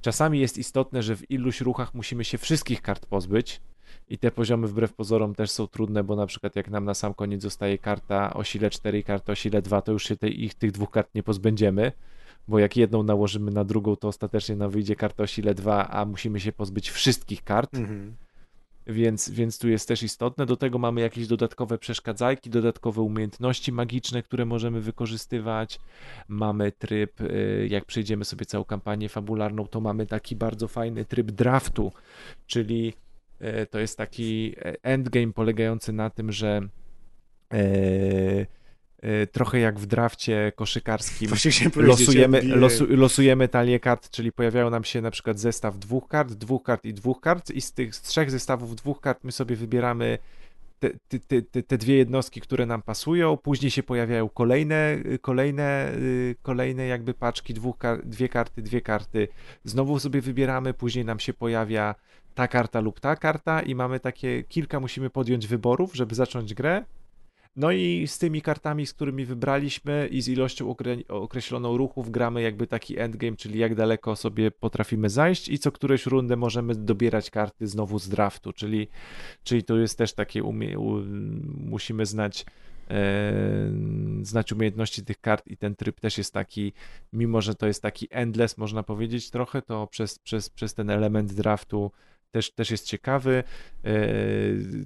Czasami 0.01 0.39
jest 0.39 0.57
istotne, 0.57 1.03
że 1.03 1.15
w 1.15 1.31
iluś 1.31 1.61
ruchach 1.61 1.93
musimy 1.93 2.25
się 2.25 2.37
wszystkich 2.37 2.81
kart 2.81 3.05
pozbyć, 3.05 3.61
i 4.09 4.17
te 4.17 4.31
poziomy 4.31 4.67
wbrew 4.67 4.93
pozorom 4.93 5.35
też 5.35 5.51
są 5.51 5.67
trudne, 5.67 6.03
bo 6.03 6.15
na 6.15 6.25
przykład 6.25 6.55
jak 6.55 6.69
nam 6.69 6.85
na 6.85 6.93
sam 6.93 7.13
koniec 7.13 7.41
zostaje 7.41 7.77
karta 7.77 8.33
o 8.33 8.43
sile 8.43 8.69
4 8.69 8.99
i 8.99 9.03
karta 9.03 9.31
o 9.31 9.35
sile 9.35 9.61
2, 9.61 9.81
to 9.81 9.91
już 9.91 10.03
się 10.03 10.17
tej, 10.17 10.43
ich, 10.43 10.53
tych 10.53 10.71
dwóch 10.71 10.91
kart 10.91 11.15
nie 11.15 11.23
pozbędziemy 11.23 11.91
bo 12.49 12.59
jak 12.59 12.77
jedną 12.77 13.03
nałożymy 13.03 13.51
na 13.51 13.63
drugą, 13.63 13.95
to 13.95 14.07
ostatecznie 14.07 14.55
nam 14.55 14.71
wyjdzie 14.71 14.95
karta 14.95 15.23
o 15.23 15.27
sile 15.27 15.53
2, 15.53 15.89
a 15.89 16.05
musimy 16.05 16.39
się 16.39 16.51
pozbyć 16.51 16.89
wszystkich 16.89 17.43
kart. 17.43 17.75
Mhm. 17.75 18.15
Więc, 18.87 19.29
więc 19.29 19.59
tu 19.59 19.69
jest 19.69 19.87
też 19.87 20.03
istotne. 20.03 20.45
Do 20.45 20.57
tego 20.57 20.77
mamy 20.77 21.01
jakieś 21.01 21.27
dodatkowe 21.27 21.77
przeszkadzajki, 21.77 22.49
dodatkowe 22.49 23.01
umiejętności 23.01 23.71
magiczne, 23.71 24.23
które 24.23 24.45
możemy 24.45 24.81
wykorzystywać. 24.81 25.79
Mamy 26.27 26.71
tryb, 26.71 27.21
y, 27.21 27.67
jak 27.69 27.85
przejdziemy 27.85 28.25
sobie 28.25 28.45
całą 28.45 28.65
kampanię 28.65 29.09
fabularną, 29.09 29.67
to 29.67 29.81
mamy 29.81 30.05
taki 30.05 30.35
bardzo 30.35 30.67
fajny 30.67 31.05
tryb 31.05 31.31
draftu, 31.31 31.91
czyli 32.47 32.93
y, 33.41 33.65
to 33.65 33.79
jest 33.79 33.97
taki 33.97 34.55
endgame 34.83 35.33
polegający 35.33 35.93
na 35.93 36.09
tym, 36.09 36.31
że 36.31 36.61
Y, 37.53 38.47
trochę 39.31 39.59
jak 39.59 39.79
w 39.79 39.85
drafcie 39.85 40.51
koszykarskim. 40.55 41.29
Losujemy, 41.87 42.41
losu, 42.41 42.85
losujemy 42.89 43.47
talię 43.47 43.79
kart, 43.79 44.09
czyli 44.09 44.31
pojawiają 44.31 44.69
nam 44.69 44.83
się 44.83 45.01
na 45.01 45.11
przykład 45.11 45.39
zestaw 45.39 45.77
dwóch 45.77 46.07
kart, 46.07 46.33
dwóch 46.33 46.63
kart 46.63 46.85
i 46.85 46.93
dwóch 46.93 47.21
kart 47.21 47.51
i 47.51 47.61
z 47.61 47.73
tych 47.73 47.95
z 47.95 48.01
trzech 48.01 48.31
zestawów 48.31 48.75
dwóch 48.75 49.01
kart 49.01 49.23
my 49.23 49.31
sobie 49.31 49.55
wybieramy 49.55 50.17
te, 50.79 51.19
te, 51.19 51.41
te, 51.41 51.63
te 51.63 51.77
dwie 51.77 51.95
jednostki, 51.95 52.41
które 52.41 52.65
nam 52.65 52.81
pasują, 52.81 53.37
później 53.37 53.71
się 53.71 53.83
pojawiają 53.83 54.29
kolejne, 54.29 54.97
kolejne, 55.21 55.91
y, 55.95 56.35
kolejne 56.41 56.85
jakby 56.87 57.13
paczki, 57.13 57.53
dwóch, 57.53 57.77
dwie 58.03 58.29
karty, 58.29 58.61
dwie 58.61 58.81
karty, 58.81 59.27
znowu 59.63 59.99
sobie 59.99 60.21
wybieramy, 60.21 60.73
później 60.73 61.05
nam 61.05 61.19
się 61.19 61.33
pojawia 61.33 61.95
ta 62.35 62.47
karta 62.47 62.79
lub 62.79 62.99
ta 62.99 63.15
karta 63.15 63.61
i 63.61 63.75
mamy 63.75 63.99
takie, 63.99 64.43
kilka 64.43 64.79
musimy 64.79 65.09
podjąć 65.09 65.47
wyborów, 65.47 65.95
żeby 65.95 66.15
zacząć 66.15 66.53
grę 66.53 66.83
no 67.55 67.71
i 67.71 68.07
z 68.07 68.17
tymi 68.17 68.41
kartami, 68.41 68.85
z 68.85 68.93
którymi 68.93 69.25
wybraliśmy 69.25 70.07
i 70.11 70.21
z 70.21 70.27
ilością 70.27 70.75
określoną 71.07 71.77
ruchów 71.77 72.11
gramy 72.11 72.41
jakby 72.41 72.67
taki 72.67 72.99
endgame, 72.99 73.37
czyli 73.37 73.59
jak 73.59 73.75
daleko 73.75 74.15
sobie 74.15 74.51
potrafimy 74.51 75.09
zajść 75.09 75.49
i 75.49 75.59
co 75.59 75.71
któreś 75.71 76.05
rundę 76.05 76.35
możemy 76.35 76.75
dobierać 76.75 77.29
karty 77.29 77.67
znowu 77.67 77.99
z 77.99 78.09
draftu, 78.09 78.53
czyli, 78.53 78.87
czyli 79.43 79.63
to 79.63 79.77
jest 79.77 79.97
też 79.97 80.13
takie, 80.13 80.43
umie- 80.43 80.77
musimy 81.57 82.05
znać 82.05 82.45
e, 82.89 83.33
znać 84.21 84.51
umiejętności 84.51 85.05
tych 85.05 85.21
kart 85.21 85.47
i 85.47 85.57
ten 85.57 85.75
tryb 85.75 85.99
też 85.99 86.17
jest 86.17 86.33
taki, 86.33 86.73
mimo 87.13 87.41
że 87.41 87.55
to 87.55 87.67
jest 87.67 87.81
taki 87.81 88.07
endless, 88.11 88.57
można 88.57 88.83
powiedzieć 88.83 89.29
trochę, 89.29 89.61
to 89.61 89.87
przez, 89.87 90.19
przez, 90.19 90.49
przez 90.49 90.73
ten 90.73 90.89
element 90.89 91.33
draftu 91.33 91.91
też, 92.31 92.51
też 92.51 92.71
jest 92.71 92.85
ciekawy. 92.85 93.43
E, 93.85 93.91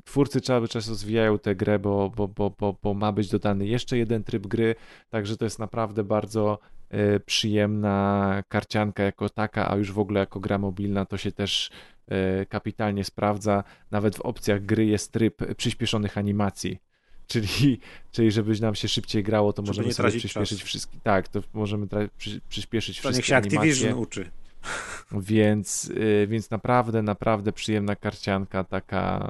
twórcy 0.06 0.42
cały 0.42 0.68
czas 0.68 0.90
rozwijają 0.90 1.40
tę 1.40 1.56
grę, 1.56 1.80
bo, 1.80 2.10
bo, 2.10 2.28
bo, 2.28 2.50
bo, 2.60 2.78
bo 2.84 2.94
ma 2.94 3.12
być 3.12 3.30
dodany 3.30 3.68
jeszcze 3.68 3.98
jeden 3.98 4.24
tryb 4.24 4.48
gry, 4.48 4.76
także 5.10 5.38
to 5.38 5.46
jest 5.46 5.60
naprawdę 5.60 6.04
bardzo 6.04 6.60
e, 6.90 7.20
przyjemna 7.20 8.44
karcianka 8.48 9.04
jako 9.04 9.30
taka, 9.30 9.72
a 9.72 9.76
już 9.76 9.92
w 9.92 10.00
ogóle 10.00 10.20
jako 10.20 10.40
gra 10.40 10.58
mobilna 10.58 11.06
to 11.06 11.18
się 11.18 11.32
też 11.32 11.70
e, 12.08 12.46
kapitalnie 12.46 13.04
sprawdza. 13.04 13.64
Nawet 13.92 14.16
w 14.16 14.22
opcjach 14.22 14.66
gry 14.66 14.86
jest 14.86 15.12
tryb 15.12 15.56
przyspieszonych 15.56 16.18
animacji. 16.18 16.78
Czyli, 17.28 17.80
czyli 18.12 18.32
żebyś 18.32 18.60
nam 18.60 18.76
się 18.76 18.88
szybciej 18.88 19.24
grało, 19.24 19.54
to 19.54 19.62
Żeby 19.62 19.70
możemy 19.70 19.94
sobie 19.94 20.10
przyspieszyć 20.10 20.64
wszystkie. 20.64 20.98
Tak, 21.04 21.28
to 21.28 21.44
możemy 21.54 21.88
przy, 22.18 22.42
przyspieszyć 22.50 23.02
to 23.02 23.02
wszystkie. 23.02 23.18
Niech 23.18 23.26
się 23.26 23.36
animacje. 23.36 23.60
Activision 23.60 23.94
uczy. 24.00 24.32
Więc, 25.12 25.90
y, 25.90 26.28
więc 26.30 26.52
naprawdę, 26.52 27.02
naprawdę 27.02 27.52
przyjemna 27.52 27.96
karcianka, 27.96 28.64
taka, 28.64 29.30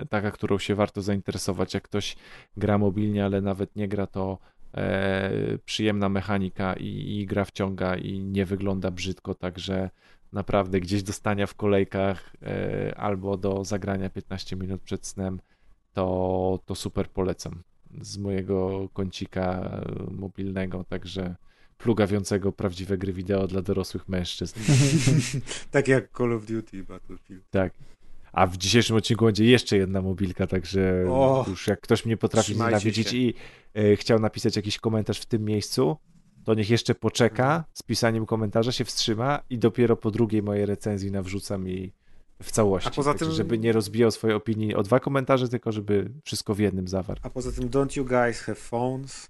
e, 0.00 0.06
taka, 0.06 0.30
którą 0.30 0.58
się 0.58 0.74
warto 0.74 1.02
zainteresować. 1.02 1.74
Jak 1.74 1.82
ktoś 1.82 2.16
gra 2.56 2.78
mobilnie, 2.78 3.24
ale 3.24 3.40
nawet 3.40 3.76
nie 3.76 3.88
gra, 3.88 4.06
to 4.06 4.38
e, 4.74 5.58
przyjemna 5.64 6.08
mechanika 6.08 6.74
i, 6.74 7.18
i 7.20 7.26
gra 7.26 7.44
wciąga 7.44 7.96
i 7.96 8.18
nie 8.20 8.46
wygląda 8.46 8.90
brzydko, 8.90 9.34
także 9.34 9.90
naprawdę 10.32 10.80
gdzieś 10.80 11.02
do 11.02 11.12
stania 11.12 11.46
w 11.46 11.54
kolejkach 11.54 12.32
e, 12.42 12.94
albo 12.98 13.36
do 13.36 13.64
zagrania 13.64 14.10
15 14.10 14.56
minut 14.56 14.82
przed 14.82 15.06
snem, 15.06 15.40
to, 15.92 16.58
to 16.66 16.74
super 16.74 17.08
polecam 17.08 17.62
z 18.00 18.18
mojego 18.18 18.88
kącika 18.92 19.70
mobilnego, 20.10 20.84
także 20.84 21.34
plugawiącego 21.82 22.52
prawdziwe 22.52 22.98
gry 22.98 23.12
wideo 23.12 23.46
dla 23.46 23.62
dorosłych 23.62 24.08
mężczyzn. 24.08 24.60
tak 25.70 25.88
jak 25.88 26.18
Call 26.18 26.32
of 26.32 26.46
Duty 26.46 26.84
Battlefield. 26.84 27.44
Tak. 27.50 27.72
A 28.32 28.46
w 28.46 28.56
dzisiejszym 28.56 28.96
odcinku 28.96 29.24
będzie 29.24 29.44
jeszcze 29.44 29.76
jedna 29.76 30.02
mobilka, 30.02 30.46
także 30.46 31.04
o, 31.08 31.44
już 31.48 31.66
jak 31.66 31.80
ktoś 31.80 32.06
mnie 32.06 32.16
potrafi 32.16 32.52
nienawidzić 32.52 33.08
się. 33.08 33.16
i 33.16 33.34
e, 33.74 33.96
chciał 33.96 34.18
napisać 34.18 34.56
jakiś 34.56 34.78
komentarz 34.78 35.20
w 35.20 35.26
tym 35.26 35.44
miejscu, 35.44 35.96
to 36.44 36.54
niech 36.54 36.70
jeszcze 36.70 36.94
poczeka 36.94 37.44
mhm. 37.44 37.64
z 37.72 37.82
pisaniem 37.82 38.26
komentarza, 38.26 38.72
się 38.72 38.84
wstrzyma 38.84 39.40
i 39.50 39.58
dopiero 39.58 39.96
po 39.96 40.10
drugiej 40.10 40.42
mojej 40.42 40.66
recenzji 40.66 41.10
nawrzucam 41.10 41.66
jej 41.66 41.92
w 42.42 42.50
całości. 42.50 42.88
A 42.88 42.90
poza 42.90 43.14
tym... 43.14 43.32
żeby 43.32 43.58
nie 43.58 43.72
rozbijał 43.72 44.10
swojej 44.10 44.36
opinii 44.36 44.74
o 44.74 44.82
dwa 44.82 45.00
komentarze, 45.00 45.48
tylko 45.48 45.72
żeby 45.72 46.10
wszystko 46.24 46.54
w 46.54 46.58
jednym 46.58 46.88
zawarł. 46.88 47.20
A 47.22 47.30
poza 47.30 47.52
tym, 47.52 47.70
don't 47.70 47.96
you 47.96 48.04
guys 48.04 48.40
have 48.40 48.56
phones? 48.56 49.28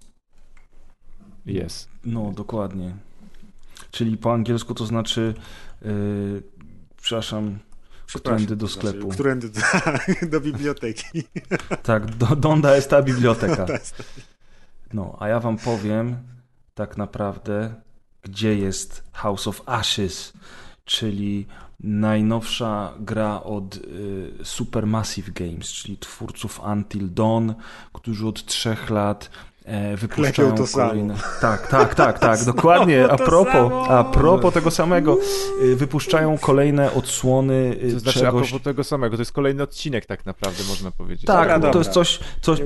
Jest. 1.45 1.89
No, 2.05 2.31
dokładnie. 2.31 2.95
Czyli 3.91 4.17
po 4.17 4.33
angielsku 4.33 4.73
to 4.73 4.85
znaczy, 4.85 5.33
yy, 5.81 6.43
przepraszam, 7.01 7.59
którędy 8.15 8.55
do 8.55 8.67
sklepu. 8.67 8.99
Znaczy, 8.99 9.13
którędy 9.13 9.49
do, 9.49 9.61
do 10.31 10.41
biblioteki. 10.41 11.23
Tak, 11.83 12.15
do, 12.15 12.35
donda 12.35 12.75
jest 12.75 12.89
ta 12.93 13.01
biblioteka. 13.01 13.65
No, 14.93 15.17
a 15.19 15.27
ja 15.27 15.39
wam 15.39 15.57
powiem 15.57 16.17
tak 16.75 16.97
naprawdę, 16.97 17.73
gdzie 18.21 18.55
jest 18.57 19.03
House 19.11 19.47
of 19.47 19.61
Ashes, 19.65 20.33
czyli 20.85 21.45
najnowsza 21.79 22.93
gra 22.99 23.43
od 23.43 23.75
y, 23.75 24.33
Supermassive 24.43 25.31
Games, 25.31 25.67
czyli 25.67 25.97
twórców 25.97 26.59
Until 26.59 27.13
Dawn, 27.13 27.51
którzy 27.93 28.27
od 28.27 28.45
trzech 28.45 28.89
lat 28.89 29.29
E, 29.65 29.97
wypuszczają 29.97 30.55
to 30.55 30.65
kolejne. 30.73 31.17
Samo. 31.17 31.33
Tak, 31.41 31.67
tak, 31.67 31.95
tak, 31.95 32.19
tak, 32.19 32.43
dokładnie. 32.53 33.09
A 33.09 33.17
propos, 33.17 33.89
a 33.89 34.03
propos 34.03 34.53
tego 34.53 34.71
samego, 34.71 35.17
e, 35.61 35.75
wypuszczają 35.75 36.37
kolejne 36.37 36.93
odsłony 36.93 37.77
e, 37.81 37.91
to 37.91 37.99
znaczy, 37.99 38.19
czegoś... 38.19 38.47
a 38.47 38.49
propos 38.49 38.63
tego 38.63 38.83
samego, 38.83 39.17
to 39.17 39.21
jest 39.21 39.31
kolejny 39.31 39.63
odcinek 39.63 40.05
tak 40.05 40.25
naprawdę, 40.25 40.63
można 40.69 40.91
powiedzieć. 40.91 41.25
Tak, 41.25 41.47
dobra, 41.47 41.59
to 41.59 41.61
dobra. 41.61 41.79
jest 41.79 41.91
coś, 41.91 42.19
coś 42.41 42.59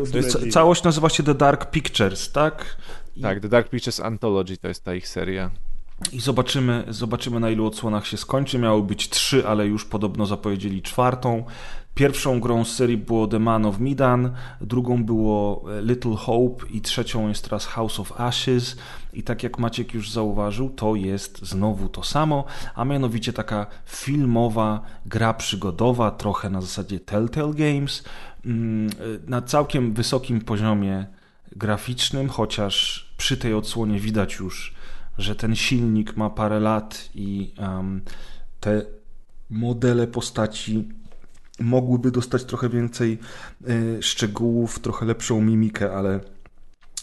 całość 0.52 0.84
nazywa 0.84 1.10
się 1.10 1.24
The 1.24 1.36
Dark 1.36 1.72
Pictures, 1.72 2.32
tak? 2.32 2.78
I... 3.16 3.22
Tak, 3.22 3.40
The 3.40 3.50
Dark 3.50 3.70
Pictures 3.70 4.00
Anthology 4.00 4.58
to 4.58 4.68
jest 4.68 4.84
ta 4.84 4.96
ich 4.96 5.08
seria. 5.08 5.50
I 6.12 6.20
zobaczymy, 6.20 6.84
zobaczymy 6.88 7.40
na 7.40 7.50
ilu 7.50 7.66
odsłonach 7.66 8.08
się 8.08 8.18
skończy. 8.18 8.60
Miało 8.60 8.82
być 8.82 9.10
trzy, 9.10 9.48
ale 9.48 9.68
już 9.68 9.86
podobno 9.86 10.26
zapowiedzieli 10.26 10.82
czwartą. 10.82 11.46
Pierwszą 11.98 12.40
grą 12.40 12.66
z 12.66 12.76
serii 12.76 12.98
było 12.98 13.28
The 13.28 13.40
Man 13.40 13.66
of 13.66 13.80
Midan, 13.80 14.32
drugą 14.62 15.06
było 15.06 15.64
e, 15.78 15.82
Little 15.82 16.16
Hope 16.16 16.68
i 16.70 16.82
trzecią 16.82 17.28
jest 17.28 17.44
teraz 17.44 17.66
House 17.66 18.00
of 18.00 18.22
Ashes. 18.22 18.78
I 19.14 19.24
tak 19.24 19.44
jak 19.44 19.60
Maciek 19.60 19.94
już 19.94 20.12
zauważył, 20.12 20.70
to 20.70 20.96
jest 20.96 21.46
znowu 21.46 21.90
to 21.90 22.04
samo, 22.04 22.46
a 22.76 22.86
mianowicie 22.86 23.34
taka 23.34 23.68
filmowa 23.86 24.82
gra 25.06 25.34
przygodowa, 25.34 26.12
trochę 26.12 26.50
na 26.50 26.62
zasadzie 26.62 27.00
Telltale 27.00 27.54
Games, 27.54 28.04
mm, 28.46 28.90
e, 28.90 28.94
na 29.30 29.42
całkiem 29.42 29.94
wysokim 29.94 30.42
poziomie 30.42 31.06
graficznym, 31.56 32.30
chociaż 32.30 33.08
przy 33.18 33.38
tej 33.38 33.54
odsłonie 33.54 34.00
widać 34.00 34.36
już, 34.36 34.74
że 35.18 35.36
ten 35.36 35.56
silnik 35.56 36.18
ma 36.18 36.30
parę 36.30 36.60
lat 36.60 37.10
i 37.16 37.54
um, 37.60 38.02
te 38.60 38.82
modele 39.50 40.08
postaci 40.08 40.98
mogłyby 41.60 42.12
dostać 42.12 42.44
trochę 42.44 42.70
więcej 42.70 43.20
y, 43.70 43.98
szczegółów, 44.02 44.80
trochę 44.80 45.06
lepszą 45.06 45.42
mimikę, 45.42 45.94
ale, 45.94 46.20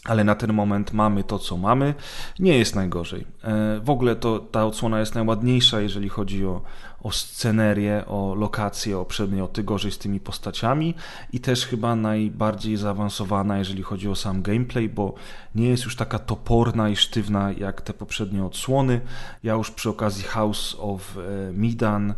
ale 0.04 0.24
na 0.24 0.34
ten 0.34 0.52
moment 0.52 0.92
mamy 0.92 1.24
to, 1.24 1.38
co 1.38 1.56
mamy. 1.56 1.94
Nie 2.38 2.58
jest 2.58 2.74
najgorzej. 2.74 3.26
E, 3.44 3.80
w 3.80 3.90
ogóle 3.90 4.16
to 4.16 4.38
ta 4.38 4.66
odsłona 4.66 5.00
jest 5.00 5.14
najładniejsza, 5.14 5.80
jeżeli 5.80 6.08
chodzi 6.08 6.46
o, 6.46 6.62
o 7.02 7.12
scenerię, 7.12 8.04
o 8.06 8.34
lokacje, 8.34 8.98
o 8.98 9.04
przedmioty, 9.04 9.62
gorzej 9.62 9.92
z 9.92 9.98
tymi 9.98 10.20
postaciami 10.20 10.94
i 11.32 11.40
też 11.40 11.66
chyba 11.66 11.96
najbardziej 11.96 12.76
zaawansowana, 12.76 13.58
jeżeli 13.58 13.82
chodzi 13.82 14.08
o 14.08 14.14
sam 14.14 14.42
gameplay, 14.42 14.88
bo 14.88 15.14
nie 15.54 15.68
jest 15.68 15.84
już 15.84 15.96
taka 15.96 16.18
toporna 16.18 16.88
i 16.88 16.96
sztywna 16.96 17.52
jak 17.52 17.80
te 17.80 17.94
poprzednie 17.94 18.44
odsłony. 18.44 19.00
Ja 19.42 19.54
już 19.54 19.70
przy 19.70 19.90
okazji 19.90 20.24
House 20.24 20.76
of 20.78 21.16
e, 21.18 21.52
Midan 21.52 22.14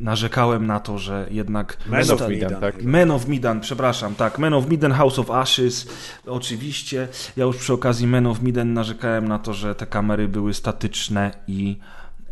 narzekałem 0.00 0.66
na 0.66 0.80
to, 0.80 0.98
że 0.98 1.26
jednak... 1.30 1.78
Men 1.86 2.10
of 2.10 2.28
Midan, 2.28 2.60
tak? 2.60 2.82
Men 2.82 3.10
of 3.10 3.28
Midan, 3.28 3.60
przepraszam, 3.60 4.14
tak. 4.14 4.38
Men 4.38 4.54
of 4.54 4.68
Midan, 4.68 4.92
House 4.92 5.18
of 5.18 5.30
Ashes, 5.30 5.88
oczywiście. 6.26 7.08
Ja 7.36 7.44
już 7.44 7.56
przy 7.56 7.72
okazji 7.72 8.06
Men 8.06 8.26
of 8.26 8.42
Midan 8.42 8.72
narzekałem 8.72 9.28
na 9.28 9.38
to, 9.38 9.54
że 9.54 9.74
te 9.74 9.86
kamery 9.86 10.28
były 10.28 10.54
statyczne 10.54 11.30
i 11.48 11.78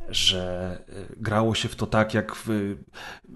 że 0.09 0.79
e, 0.89 0.93
grało 1.17 1.55
się 1.55 1.69
w 1.69 1.77
to 1.77 1.87
tak 1.87 2.15
jak 2.15 2.37
w 2.37 2.77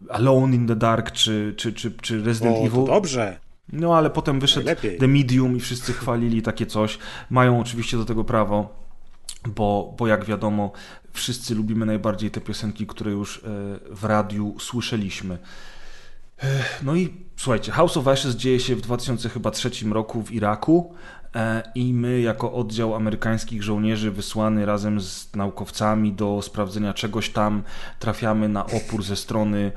Alone 0.09 0.57
in 0.57 0.67
the 0.67 0.77
Dark 0.77 1.11
czy, 1.11 1.55
czy, 1.57 1.73
czy, 1.73 1.91
czy 1.91 2.23
Resident 2.23 2.57
o, 2.57 2.67
Evil. 2.67 2.85
dobrze. 2.85 3.39
No 3.73 3.97
ale 3.97 4.11
potem 4.11 4.41
wyszedł 4.41 4.67
Najlepiej. 4.67 4.99
The 4.99 5.09
Medium 5.09 5.57
i 5.57 5.61
wszyscy 5.61 5.93
chwalili 5.93 6.43
takie 6.43 6.67
coś. 6.67 6.99
Mają 7.31 7.61
oczywiście 7.61 7.97
do 7.97 8.05
tego 8.05 8.25
prawo 8.25 8.89
bo, 9.47 9.95
bo 9.99 10.07
jak 10.07 10.25
wiadomo, 10.25 10.73
wszyscy 11.13 11.55
lubimy 11.55 11.87
najbardziej 11.87 12.31
te 12.31 12.41
piosenki, 12.41 12.87
które 12.87 13.11
już 13.11 13.39
e, 13.39 13.41
w 13.91 14.05
radiu 14.05 14.57
słyszeliśmy. 14.61 15.39
E, 16.43 16.65
no 16.83 16.97
i 16.97 17.15
słuchajcie, 17.37 17.73
House 17.73 17.97
of 17.97 18.09
Ashes 18.09 18.37
dzieje 18.37 18.61
się 18.61 18.77
w 18.77 18.81
2003 18.81 19.71
roku 19.91 20.23
w 20.23 20.33
Iraku. 20.33 20.95
E, 21.35 21.63
i 21.75 21.95
my 21.95 22.21
jako 22.21 22.53
oddział 22.53 22.95
amerykańskich 22.95 23.63
żołnierzy 23.63 24.11
wysłany 24.11 24.67
razem 24.67 25.01
z 25.01 25.37
naukowcami 25.37 26.13
do 26.13 26.43
sprawdzenia 26.43 26.95
czegoś 26.95 27.31
tam 27.31 27.63
trafiamy 27.99 28.49
na 28.49 28.67
opór 28.67 29.03
ze 29.03 29.17
strony 29.17 29.73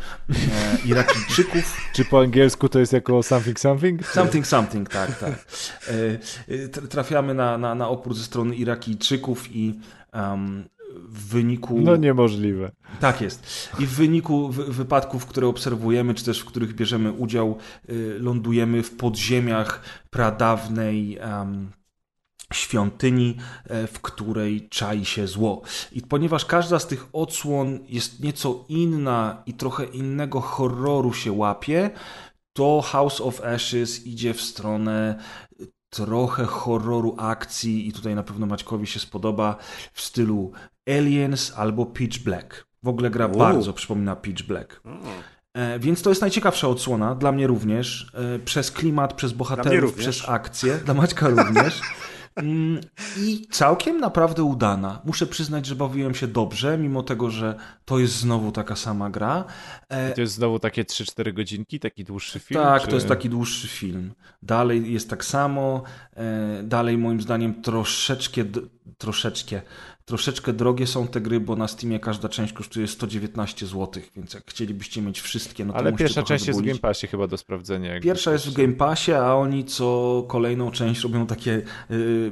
Irakijczyków. 0.85 1.77
Czy 1.95 2.05
po 2.05 2.19
angielsku 2.19 2.69
to 2.69 2.79
jest 2.79 2.93
jako 2.93 3.23
something 3.23 3.59
something? 3.59 4.07
Something 4.07 4.47
something, 4.47 4.89
tak, 4.89 5.19
tak. 5.19 5.45
Trafiamy 6.89 7.33
na, 7.33 7.57
na, 7.57 7.75
na 7.75 7.89
opór 7.89 8.13
ze 8.13 8.23
strony 8.23 8.55
Irakijczyków 8.55 9.55
i 9.55 9.79
um, 10.13 10.65
w 10.95 11.27
wyniku. 11.27 11.81
No 11.81 11.95
niemożliwe. 11.95 12.71
Tak 12.99 13.21
jest. 13.21 13.69
I 13.79 13.85
w 13.85 13.91
wyniku 13.91 14.49
wypadków, 14.49 15.25
które 15.25 15.47
obserwujemy, 15.47 16.13
czy 16.13 16.25
też 16.25 16.39
w 16.39 16.45
których 16.45 16.75
bierzemy 16.75 17.11
udział, 17.11 17.57
y, 17.89 18.17
lądujemy 18.19 18.83
w 18.83 18.91
podziemiach 18.97 19.83
pradawnej. 20.09 21.19
Um, 21.19 21.71
świątyni, 22.53 23.37
e, 23.69 23.87
w 23.87 24.01
której 24.01 24.69
czai 24.69 25.05
się 25.05 25.27
zło. 25.27 25.61
I 25.91 26.01
ponieważ 26.01 26.45
każda 26.45 26.79
z 26.79 26.87
tych 26.87 27.07
odsłon 27.13 27.79
jest 27.87 28.19
nieco 28.19 28.65
inna 28.69 29.43
i 29.45 29.53
trochę 29.53 29.85
innego 29.85 30.41
horroru 30.41 31.13
się 31.13 31.31
łapie, 31.31 31.89
to 32.53 32.81
House 32.81 33.21
of 33.21 33.41
Ashes 33.41 34.07
idzie 34.07 34.33
w 34.33 34.41
stronę 34.41 35.19
trochę 35.89 36.45
horroru 36.45 37.15
akcji 37.17 37.87
i 37.87 37.93
tutaj 37.93 38.15
na 38.15 38.23
pewno 38.23 38.45
Maćkowi 38.45 38.87
się 38.87 38.99
spodoba 38.99 39.55
w 39.93 40.01
stylu 40.01 40.51
Aliens 40.87 41.53
albo 41.55 41.85
Pitch 41.85 42.19
Black. 42.19 42.65
W 42.83 42.87
ogóle 42.87 43.09
gra 43.09 43.27
bardzo 43.27 43.73
przypomina 43.73 44.15
Pitch 44.15 44.43
Black. 44.43 44.81
E, 45.53 45.79
więc 45.79 46.01
to 46.01 46.09
jest 46.09 46.21
najciekawsza 46.21 46.67
odsłona, 46.67 47.15
dla 47.15 47.31
mnie 47.31 47.47
również, 47.47 48.11
e, 48.35 48.39
przez 48.39 48.71
klimat, 48.71 49.13
przez 49.13 49.33
bohaterów, 49.33 49.93
przez 49.93 50.29
akcję, 50.29 50.77
dla 50.85 50.93
Maćka 50.93 51.29
również. 51.29 51.81
Mm, 52.35 52.81
I 53.17 53.47
całkiem 53.51 53.99
naprawdę 53.99 54.43
udana. 54.43 55.01
Muszę 55.05 55.27
przyznać, 55.27 55.65
że 55.65 55.75
bawiłem 55.75 56.15
się 56.15 56.27
dobrze, 56.27 56.77
mimo 56.77 57.03
tego, 57.03 57.29
że 57.29 57.55
to 57.85 57.99
jest 57.99 58.13
znowu 58.13 58.51
taka 58.51 58.75
sama 58.75 59.09
gra. 59.09 59.45
E, 59.89 60.11
I 60.11 60.13
to 60.13 60.21
jest 60.21 60.33
znowu 60.33 60.59
takie 60.59 60.83
3-4 60.83 61.33
godzinki, 61.33 61.79
taki 61.79 62.03
dłuższy 62.03 62.39
film? 62.39 62.61
Tak, 62.61 62.81
czy... 62.81 62.87
to 62.87 62.95
jest 62.95 63.07
taki 63.07 63.29
dłuższy 63.29 63.67
film. 63.67 64.13
Dalej 64.41 64.93
jest 64.93 65.09
tak 65.09 65.25
samo. 65.25 65.83
E, 66.15 66.63
dalej 66.63 66.97
moim 66.97 67.21
zdaniem 67.21 67.61
troszeczkę, 67.61 68.41
troszeczkę 68.97 69.61
Troszeczkę 70.05 70.53
drogie 70.53 70.87
są 70.87 71.07
te 71.07 71.21
gry, 71.21 71.39
bo 71.39 71.55
na 71.55 71.67
Steamie 71.67 71.99
każda 71.99 72.29
część 72.29 72.53
kosztuje 72.53 72.87
119 72.87 73.65
zł, 73.65 74.03
więc 74.15 74.33
jak 74.33 74.43
chcielibyście 74.49 75.01
mieć 75.01 75.21
wszystkie, 75.21 75.65
no 75.65 75.73
to 75.73 75.79
Ale 75.79 75.93
pierwsza 75.93 76.23
część 76.23 76.47
jest 76.47 76.61
w 76.61 76.65
Game 76.65 76.79
Passie 76.79 77.07
chyba 77.07 77.27
do 77.27 77.37
sprawdzenia. 77.37 77.99
Pierwsza 77.99 78.31
jest 78.33 78.47
w 78.47 78.53
Game 78.53 78.73
Passie, 78.73 79.11
a 79.11 79.35
oni 79.35 79.65
co 79.65 80.25
kolejną 80.27 80.71
część 80.71 81.03
robią 81.03 81.27
takie 81.27 81.61
yy, 81.89 82.31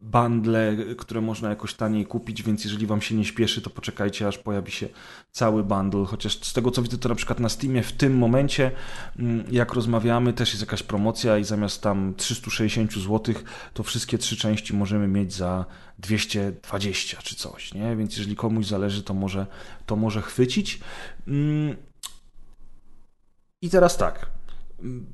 bundle, 0.00 0.76
które 0.98 1.20
można 1.20 1.48
jakoś 1.48 1.74
taniej 1.74 2.06
kupić, 2.06 2.42
więc 2.42 2.64
jeżeli 2.64 2.86
wam 2.86 3.02
się 3.02 3.14
nie 3.14 3.24
śpieszy, 3.24 3.62
to 3.62 3.70
poczekajcie, 3.70 4.28
aż 4.28 4.38
pojawi 4.38 4.72
się 4.72 4.88
cały 5.30 5.64
bundle. 5.64 6.04
Chociaż 6.04 6.40
z 6.40 6.52
tego 6.52 6.70
co 6.70 6.82
widzę, 6.82 6.98
to 6.98 7.08
na 7.08 7.14
przykład 7.14 7.40
na 7.40 7.48
Steamie 7.48 7.82
w 7.82 7.92
tym 7.92 8.18
momencie, 8.18 8.70
mm, 9.18 9.44
jak 9.50 9.72
rozmawiamy, 9.72 10.32
też 10.32 10.50
jest 10.50 10.62
jakaś 10.62 10.82
promocja 10.82 11.38
i 11.38 11.44
zamiast 11.44 11.82
tam 11.82 12.14
360 12.16 12.92
zł, 12.92 13.34
to 13.74 13.82
wszystkie 13.82 14.18
trzy 14.18 14.36
części 14.36 14.74
możemy 14.74 15.08
mieć 15.08 15.32
za 15.34 15.64
220 15.98 17.22
czy 17.22 17.36
coś, 17.36 17.74
nie? 17.74 17.96
Więc 17.96 18.16
jeżeli 18.16 18.36
komuś 18.36 18.66
zależy, 18.66 19.02
to 19.02 19.14
może, 19.14 19.46
to 19.86 19.96
może 19.96 20.22
chwycić. 20.22 20.80
Mm. 21.28 21.76
I 23.62 23.70
teraz 23.70 23.96
tak. 23.96 24.26
Mm. 24.80 25.06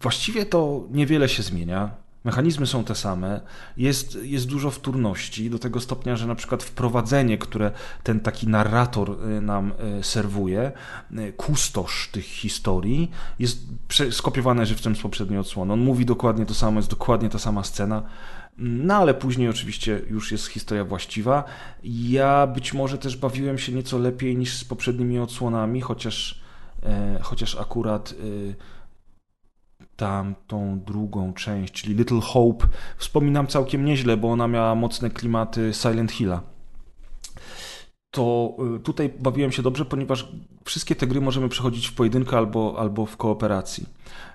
Właściwie 0.00 0.46
to 0.46 0.86
niewiele 0.90 1.28
się 1.28 1.42
zmienia 1.42 2.03
Mechanizmy 2.24 2.66
są 2.66 2.84
te 2.84 2.94
same, 2.94 3.40
jest, 3.76 4.18
jest 4.22 4.46
dużo 4.46 4.70
wtórności 4.70 5.50
do 5.50 5.58
tego 5.58 5.80
stopnia, 5.80 6.16
że 6.16 6.26
na 6.26 6.34
przykład 6.34 6.62
wprowadzenie, 6.62 7.38
które 7.38 7.72
ten 8.02 8.20
taki 8.20 8.48
narrator 8.48 9.10
y, 9.10 9.40
nam 9.40 9.72
y, 10.00 10.02
serwuje, 10.02 10.72
y, 11.12 11.32
kustosz 11.32 12.08
tych 12.12 12.24
historii, 12.24 13.10
jest 13.38 13.66
skopiowane 14.10 14.66
żywcem 14.66 14.96
z 14.96 15.00
poprzedniej 15.00 15.38
odsłony. 15.38 15.72
On 15.72 15.80
mówi 15.80 16.06
dokładnie 16.06 16.46
to 16.46 16.54
samo, 16.54 16.78
jest 16.78 16.90
dokładnie 16.90 17.28
ta 17.28 17.38
sama 17.38 17.64
scena, 17.64 18.02
no 18.58 18.94
ale 18.94 19.14
później 19.14 19.48
oczywiście 19.48 20.02
już 20.10 20.32
jest 20.32 20.46
historia 20.46 20.84
właściwa. 20.84 21.44
Ja 21.84 22.46
być 22.46 22.74
może 22.74 22.98
też 22.98 23.16
bawiłem 23.16 23.58
się 23.58 23.72
nieco 23.72 23.98
lepiej 23.98 24.36
niż 24.36 24.56
z 24.56 24.64
poprzednimi 24.64 25.18
odsłonami, 25.18 25.80
chociaż, 25.80 26.40
e, 26.82 27.18
chociaż 27.22 27.56
akurat 27.56 28.14
tamtą 29.96 30.80
drugą 30.86 31.32
część, 31.34 31.72
czyli 31.72 31.94
Little 31.94 32.20
Hope, 32.20 32.66
wspominam 32.96 33.46
całkiem 33.46 33.84
nieźle, 33.84 34.16
bo 34.16 34.32
ona 34.32 34.48
miała 34.48 34.74
mocne 34.74 35.10
klimaty 35.10 35.70
Silent 35.72 36.12
Hilla. 36.12 36.40
To 38.10 38.56
y, 38.76 38.80
tutaj 38.80 39.12
bawiłem 39.20 39.52
się 39.52 39.62
dobrze, 39.62 39.84
ponieważ 39.84 40.28
wszystkie 40.64 40.94
te 40.96 41.06
gry 41.06 41.20
możemy 41.20 41.48
przechodzić 41.48 41.86
w 41.86 41.94
pojedynkę 41.94 42.36
albo, 42.36 42.74
albo 42.78 43.06
w 43.06 43.16
kooperacji. 43.16 43.86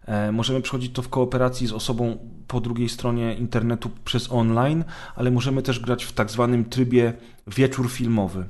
E, 0.06 0.32
możemy 0.32 0.62
przechodzić 0.62 0.94
to 0.94 1.02
w 1.02 1.10
kooperacji 1.10 1.68
z 1.68 1.74
osobą 1.74 2.18
po 2.48 2.62
drugiej 2.62 2.90
stronie 2.90 3.34
internetu 3.34 3.90
przez 4.06 4.32
online, 4.32 4.84
ale 5.16 5.32
możemy 5.32 5.62
też 5.62 5.80
grać 5.80 6.04
w 6.04 6.14
tak 6.14 6.32
zwanym 6.32 6.66
trybie 6.66 7.14
wieczór 7.48 7.90
filmowy. 7.90 8.46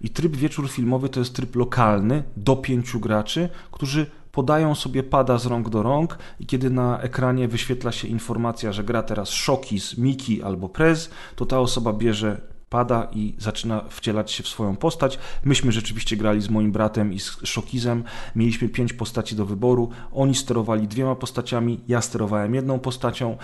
I 0.00 0.10
tryb 0.10 0.36
wieczór 0.36 0.70
filmowy 0.70 1.08
to 1.08 1.20
jest 1.20 1.34
tryb 1.34 1.56
lokalny 1.56 2.22
do 2.36 2.56
pięciu 2.56 3.00
graczy, 3.00 3.48
którzy 3.70 4.06
podają 4.32 4.74
sobie 4.74 5.02
pada 5.02 5.38
z 5.38 5.46
rąk 5.46 5.68
do 5.68 5.82
rąk 5.82 6.18
i 6.40 6.46
kiedy 6.46 6.70
na 6.70 7.00
ekranie 7.00 7.48
wyświetla 7.48 7.92
się 7.92 8.08
informacja, 8.08 8.72
że 8.72 8.84
gra 8.84 9.02
teraz 9.02 9.28
Szokis, 9.28 9.98
Miki 9.98 10.42
albo 10.42 10.68
Prez, 10.68 11.10
to 11.36 11.46
ta 11.46 11.60
osoba 11.60 11.92
bierze 11.92 12.52
pada 12.68 13.08
i 13.12 13.34
zaczyna 13.38 13.84
wcielać 13.88 14.32
się 14.32 14.42
w 14.42 14.48
swoją 14.48 14.76
postać. 14.76 15.18
Myśmy 15.44 15.72
rzeczywiście 15.72 16.16
grali 16.16 16.40
z 16.40 16.50
moim 16.50 16.72
bratem 16.72 17.12
i 17.12 17.20
z 17.20 17.38
Szokizem. 17.44 18.04
Mieliśmy 18.36 18.68
pięć 18.68 18.92
postaci 18.92 19.36
do 19.36 19.46
wyboru. 19.46 19.90
Oni 20.12 20.34
sterowali 20.34 20.88
dwiema 20.88 21.14
postaciami, 21.14 21.80
ja 21.88 22.00
sterowałem 22.00 22.54
jedną 22.54 22.78
postacią. 22.78 23.36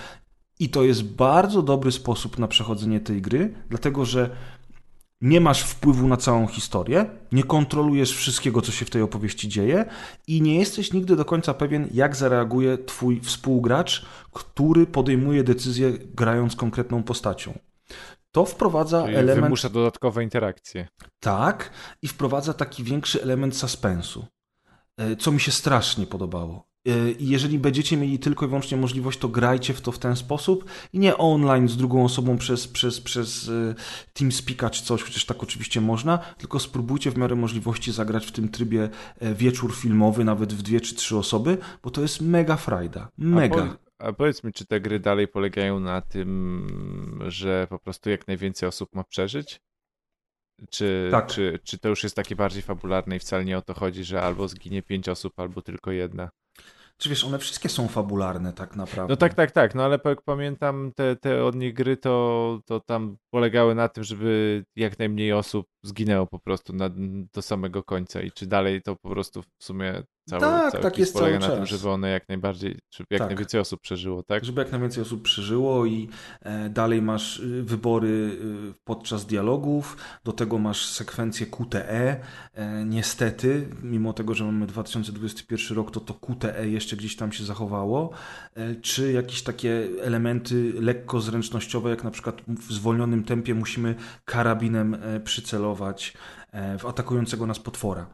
I 0.61 0.69
to 0.69 0.83
jest 0.83 1.05
bardzo 1.05 1.63
dobry 1.63 1.93
sposób 1.93 2.39
na 2.39 2.49
przechodzenie 2.49 3.01
tej 3.01 3.23
gry, 3.23 3.55
dlatego 3.69 4.05
że 4.05 4.31
nie 5.21 5.41
masz 5.41 5.63
wpływu 5.63 6.09
na 6.09 6.17
całą 6.17 6.47
historię, 6.47 7.07
nie 7.33 7.45
kontrolujesz 7.45 8.17
wszystkiego, 8.17 8.63
co 8.63 8.73
się 8.73 8.85
w 8.85 8.91
tej 8.91 9.03
opowieści 9.03 9.49
dzieje 9.49 9.85
i 10.27 10.43
nie 10.43 10.59
jesteś 10.59 10.93
nigdy 10.93 11.17
do 11.17 11.25
końca 11.25 11.55
pewien, 11.55 11.89
jak 11.95 12.17
zareaguje 12.17 12.79
twój 12.79 13.21
współgracz, 13.21 14.07
który 14.33 14.87
podejmuje 14.87 15.45
decyzję 15.45 15.93
grając 15.93 16.57
konkretną 16.57 17.03
postacią. 17.03 17.59
To 18.33 18.45
wprowadza 18.45 19.03
Czyli 19.03 19.17
element. 19.17 19.45
Wymusza 19.45 19.69
dodatkowe 19.69 20.25
interakcje. 20.25 20.89
Tak, 21.21 21.71
i 22.03 22.09
wprowadza 22.09 22.55
taki 22.55 22.85
większy 22.85 23.23
element 23.23 23.57
suspensu, 23.57 24.27
e, 24.97 25.17
co 25.17 25.33
mi 25.33 25.41
się 25.41 25.53
strasznie 25.53 26.07
podobało. 26.07 26.68
I 27.19 27.29
jeżeli 27.29 27.59
będziecie 27.59 27.97
mieli 27.97 28.19
tylko 28.19 28.47
i 28.47 28.49
wyłącznie 28.49 28.79
możliwość, 28.79 29.19
to 29.19 29.29
grajcie 29.29 29.75
w 29.75 29.81
to 29.81 29.93
w 29.93 29.99
ten 29.99 30.17
sposób 30.17 30.65
i 30.93 30.99
nie 30.99 31.19
online 31.19 31.69
z 31.69 31.77
drugą 31.77 32.05
osobą 32.05 32.39
przez, 32.39 32.69
przez, 32.69 33.01
przez 33.01 33.49
y, 33.49 33.75
TeamSpeaka 34.13 34.71
czy 34.71 34.83
coś, 34.83 35.03
chociaż 35.03 35.25
tak 35.25 35.43
oczywiście 35.43 35.81
można, 35.81 36.19
tylko 36.19 36.59
spróbujcie 36.59 37.11
w 37.11 37.19
miarę 37.19 37.37
możliwości 37.37 37.93
zagrać 37.93 38.27
w 38.27 38.33
tym 38.33 38.49
trybie 38.49 38.89
e, 39.21 39.35
wieczór 39.35 39.75
filmowy, 39.75 40.25
nawet 40.25 40.53
w 40.53 40.63
dwie 40.63 40.81
czy 40.81 40.95
trzy 40.95 41.17
osoby, 41.17 41.59
bo 41.83 41.91
to 41.91 42.03
jest 42.03 42.21
mega 42.21 42.57
frajda. 42.57 43.09
Mega. 43.19 43.63
A, 43.63 43.67
po, 43.67 44.07
a 44.07 44.13
powiedz 44.13 44.45
mi, 44.45 44.53
czy 44.53 44.67
te 44.67 44.81
gry 44.81 45.01
dalej 45.01 45.29
polegają 45.29 45.81
na 45.81 46.01
tym, 46.01 47.21
że 47.27 47.67
po 47.71 47.79
prostu 47.79 48.11
jak 48.11 48.29
najwięcej 48.29 48.69
osób 48.69 48.95
ma 48.95 49.05
przeżyć? 49.05 49.61
Czy, 50.71 51.09
tak. 51.11 51.27
czy, 51.27 51.59
czy 51.65 51.79
to 51.79 51.89
już 51.89 52.03
jest 52.03 52.17
takie 52.17 52.37
bardziej 52.37 52.63
fabularne 52.63 53.17
i 53.17 53.19
wcale 53.19 53.45
nie 53.45 53.59
o 53.59 53.63
to 53.63 53.75
chodzi, 53.75 54.05
że 54.05 54.23
albo 54.23 54.49
zginie 54.49 54.83
pięć 54.83 55.09
osób, 55.09 55.41
albo 55.41 55.63
tylko 55.63 55.93
jedna? 55.93 56.31
Czy 56.99 57.09
wiesz, 57.09 57.25
one 57.25 57.39
wszystkie 57.39 57.69
są 57.69 57.89
fabularne 57.89 58.53
tak 58.53 58.77
naprawdę. 58.77 59.13
No 59.13 59.17
tak, 59.17 59.35
tak, 59.35 59.51
tak, 59.51 59.75
no 59.75 59.85
ale 59.85 59.99
jak 59.99 60.23
pamiętam 60.23 60.93
te, 60.97 61.17
te 61.17 61.45
od 61.45 61.55
nich 61.55 61.75
gry, 61.75 61.97
to, 61.97 62.61
to 62.67 62.81
tam 62.81 63.17
polegały 63.31 63.75
na 63.75 63.89
tym, 63.89 64.05
żeby 64.05 64.65
jak 64.77 64.99
najmniej 64.99 65.33
osób 65.33 65.67
zginęło 65.83 66.27
po 66.27 66.39
prostu 66.39 66.73
na, 66.73 66.91
do 67.35 67.43
samego 67.43 67.83
końca 67.83 68.23
i 68.23 68.33
czy 68.33 68.47
dalej 68.47 68.83
to 68.83 68.97
po 68.97 69.11
prostu 69.11 69.43
w 69.43 69.65
sumie 69.65 70.03
cały, 70.29 70.41
tak, 70.41 70.73
cały 70.73 70.83
tak 70.83 70.99
jest 70.99 71.13
polega 71.13 71.39
na 71.39 71.49
tym, 71.49 71.67
żeby 71.67 71.89
one 71.89 72.11
jak 72.11 72.29
najbardziej, 72.29 72.79
żeby 72.95 73.07
jak 73.11 73.19
tak. 73.19 73.29
najwięcej 73.29 73.61
osób 73.61 73.81
przeżyło, 73.81 74.23
tak? 74.23 74.45
Żeby 74.45 74.61
jak 74.61 74.73
najwięcej 74.73 75.03
osób 75.03 75.23
przeżyło 75.23 75.87
i 75.87 76.09
e, 76.43 76.71
dalej 76.71 77.03
masz 77.03 77.39
y, 77.39 77.63
wybory 77.63 78.09
y, 78.09 78.75
podczas 78.85 79.27
dialogów, 79.27 79.97
do 80.25 80.33
tego 80.33 80.59
masz 80.59 80.87
sekwencję 80.87 81.47
QTE. 81.47 82.21
E, 82.55 82.85
niestety, 82.85 83.69
mimo 83.83 84.13
tego, 84.13 84.35
że 84.35 84.45
mamy 84.45 84.67
2021 84.67 85.77
rok, 85.77 85.91
to 85.91 86.01
to 86.01 86.15
QTE 86.15 86.69
jeszcze 86.69 86.97
gdzieś 86.97 87.17
tam 87.17 87.33
się 87.33 87.45
zachowało, 87.45 88.11
e, 88.55 88.75
czy 88.75 89.13
jakieś 89.13 89.43
takie 89.43 89.89
elementy 90.03 90.73
lekko 90.81 91.21
zręcznościowe, 91.21 91.91
jak 91.91 92.05
na 92.05 92.11
przykład 92.11 92.43
w 92.49 92.73
zwolnionym 92.73 93.25
tempie 93.25 93.55
musimy 93.55 93.95
karabinem 94.25 94.97
przycelować 95.25 95.68
w 96.79 96.87
atakującego 96.87 97.47
nas 97.47 97.59
potwora. 97.59 98.07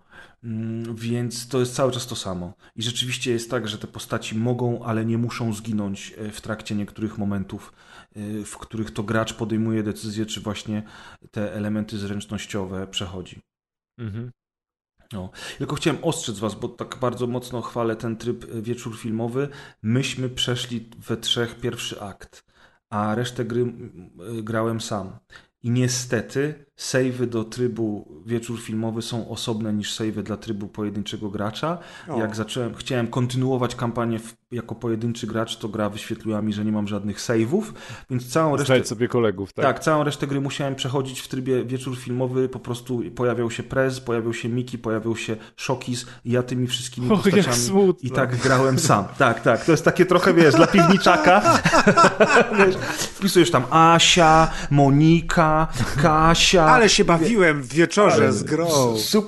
Mm, 0.45 0.97
więc 0.97 1.49
to 1.49 1.61
jest 1.61 1.75
cały 1.75 1.93
czas 1.93 2.07
to 2.07 2.17
samo. 2.17 2.55
I 2.77 2.83
rzeczywiście 2.83 3.31
jest 3.31 3.51
tak, 3.51 3.69
że 3.69 3.79
te 3.79 3.87
postaci 3.87 4.39
mogą, 4.39 4.85
ale 4.85 5.05
nie 5.05 5.19
muszą 5.19 5.53
zginąć 5.53 6.15
e, 6.19 6.31
w 6.31 6.41
trakcie 6.41 6.75
niektórych 6.75 7.19
momentów, 7.19 7.73
e, 8.17 8.45
w 8.45 8.59
których 8.59 8.91
to 8.91 9.03
gracz 9.03 9.35
podejmuje 9.35 9.83
decyzję, 9.83 10.27
czy 10.27 10.41
właśnie 10.41 10.83
te 11.31 11.55
elementy 11.55 11.99
zręcznościowe 11.99 12.87
przechodzi. 12.87 13.41
Mhm. 13.99 14.31
No. 15.13 15.31
Tylko 15.59 15.77
chciałem 15.77 16.05
ostrzec 16.05 16.39
Was, 16.39 16.55
bo 16.55 16.69
tak 16.69 16.99
bardzo 17.01 17.27
mocno 17.27 17.63
chwalę 17.63 17.97
ten 17.97 18.17
tryb 18.17 18.45
e, 18.45 18.63
wieczór 18.63 18.99
filmowy. 18.99 19.49
Myśmy 19.83 20.29
przeszli 20.29 20.91
we 20.99 21.17
trzech 21.17 21.61
pierwszy 21.61 22.01
akt, 22.01 22.45
a 22.91 23.15
resztę 23.15 23.45
gry 23.45 23.73
grałem 24.43 24.81
sam. 24.81 25.19
I 25.65 25.71
niestety 25.71 26.65
savey 26.77 27.27
do 27.27 27.45
trybu 27.45 28.09
wieczór 28.27 28.61
filmowy 28.61 29.03
są 29.03 29.29
osobne 29.29 29.73
niż 29.73 29.93
savey 29.93 30.23
dla 30.23 30.37
trybu 30.37 30.69
pojedynczego 30.69 31.31
gracza. 31.31 31.79
O. 32.09 32.19
Jak 32.19 32.37
zacząłem, 32.37 32.75
chciałem 32.75 33.07
kontynuować 33.07 33.75
kampanię 33.75 34.19
w, 34.19 34.37
jako 34.55 34.75
pojedynczy 34.75 35.27
gracz, 35.27 35.57
to 35.57 35.69
gra 35.69 35.91
wyświetliła 35.91 36.43
mi, 36.43 36.53
że 36.53 36.65
nie 36.65 36.73
mam 36.73 36.89
żadnych 36.89 37.19
save'ów, 37.21 37.63
więc 38.11 38.29
całą 38.29 38.53
resztę... 38.53 38.67
Znajdź 38.67 38.89
sobie 38.89 39.09
kolegów, 39.09 39.53
tak? 39.53 39.65
Tak, 39.65 39.81
całą 39.81 40.05
resztę 40.05 40.27
gry 40.27 40.41
musiałem 40.41 40.75
przechodzić 40.75 41.21
w 41.21 41.29
trybie 41.29 41.65
wieczór 41.65 41.97
filmowy, 41.97 42.49
po 42.49 42.59
prostu 42.59 43.03
pojawiał 43.15 43.51
się 43.51 43.63
Prez, 43.63 44.01
pojawił 44.01 44.35
się 44.35 44.49
Miki, 44.49 44.79
pojawił 44.79 45.17
się 45.17 45.37
Szokis 45.57 46.07
i 46.25 46.31
ja 46.31 46.43
tymi 46.43 46.67
wszystkimi 46.67 47.09
jak 47.09 47.23
postaciami 47.23 47.93
i 48.03 48.11
tak 48.11 48.37
grałem 48.37 48.79
sam. 48.79 49.05
Tak, 49.19 49.41
tak, 49.41 49.65
to 49.65 49.73
jest 49.73 49.85
takie 49.85 50.07
trochę, 50.07 50.35
wiesz, 50.35 50.55
dla 50.55 50.67
piwniczaka. 50.75 51.61
wiesz, 52.59 52.75
wpisujesz 52.99 53.51
tam 53.51 53.65
Asia, 53.71 54.51
Monika, 54.71 55.69
Kasia. 56.03 56.65
Ale 56.65 56.89
się 56.89 57.05
bawiłem 57.05 57.63
w 57.63 57.75
wieczorze 57.75 58.33
z 58.33 58.43
grą. 58.43 58.67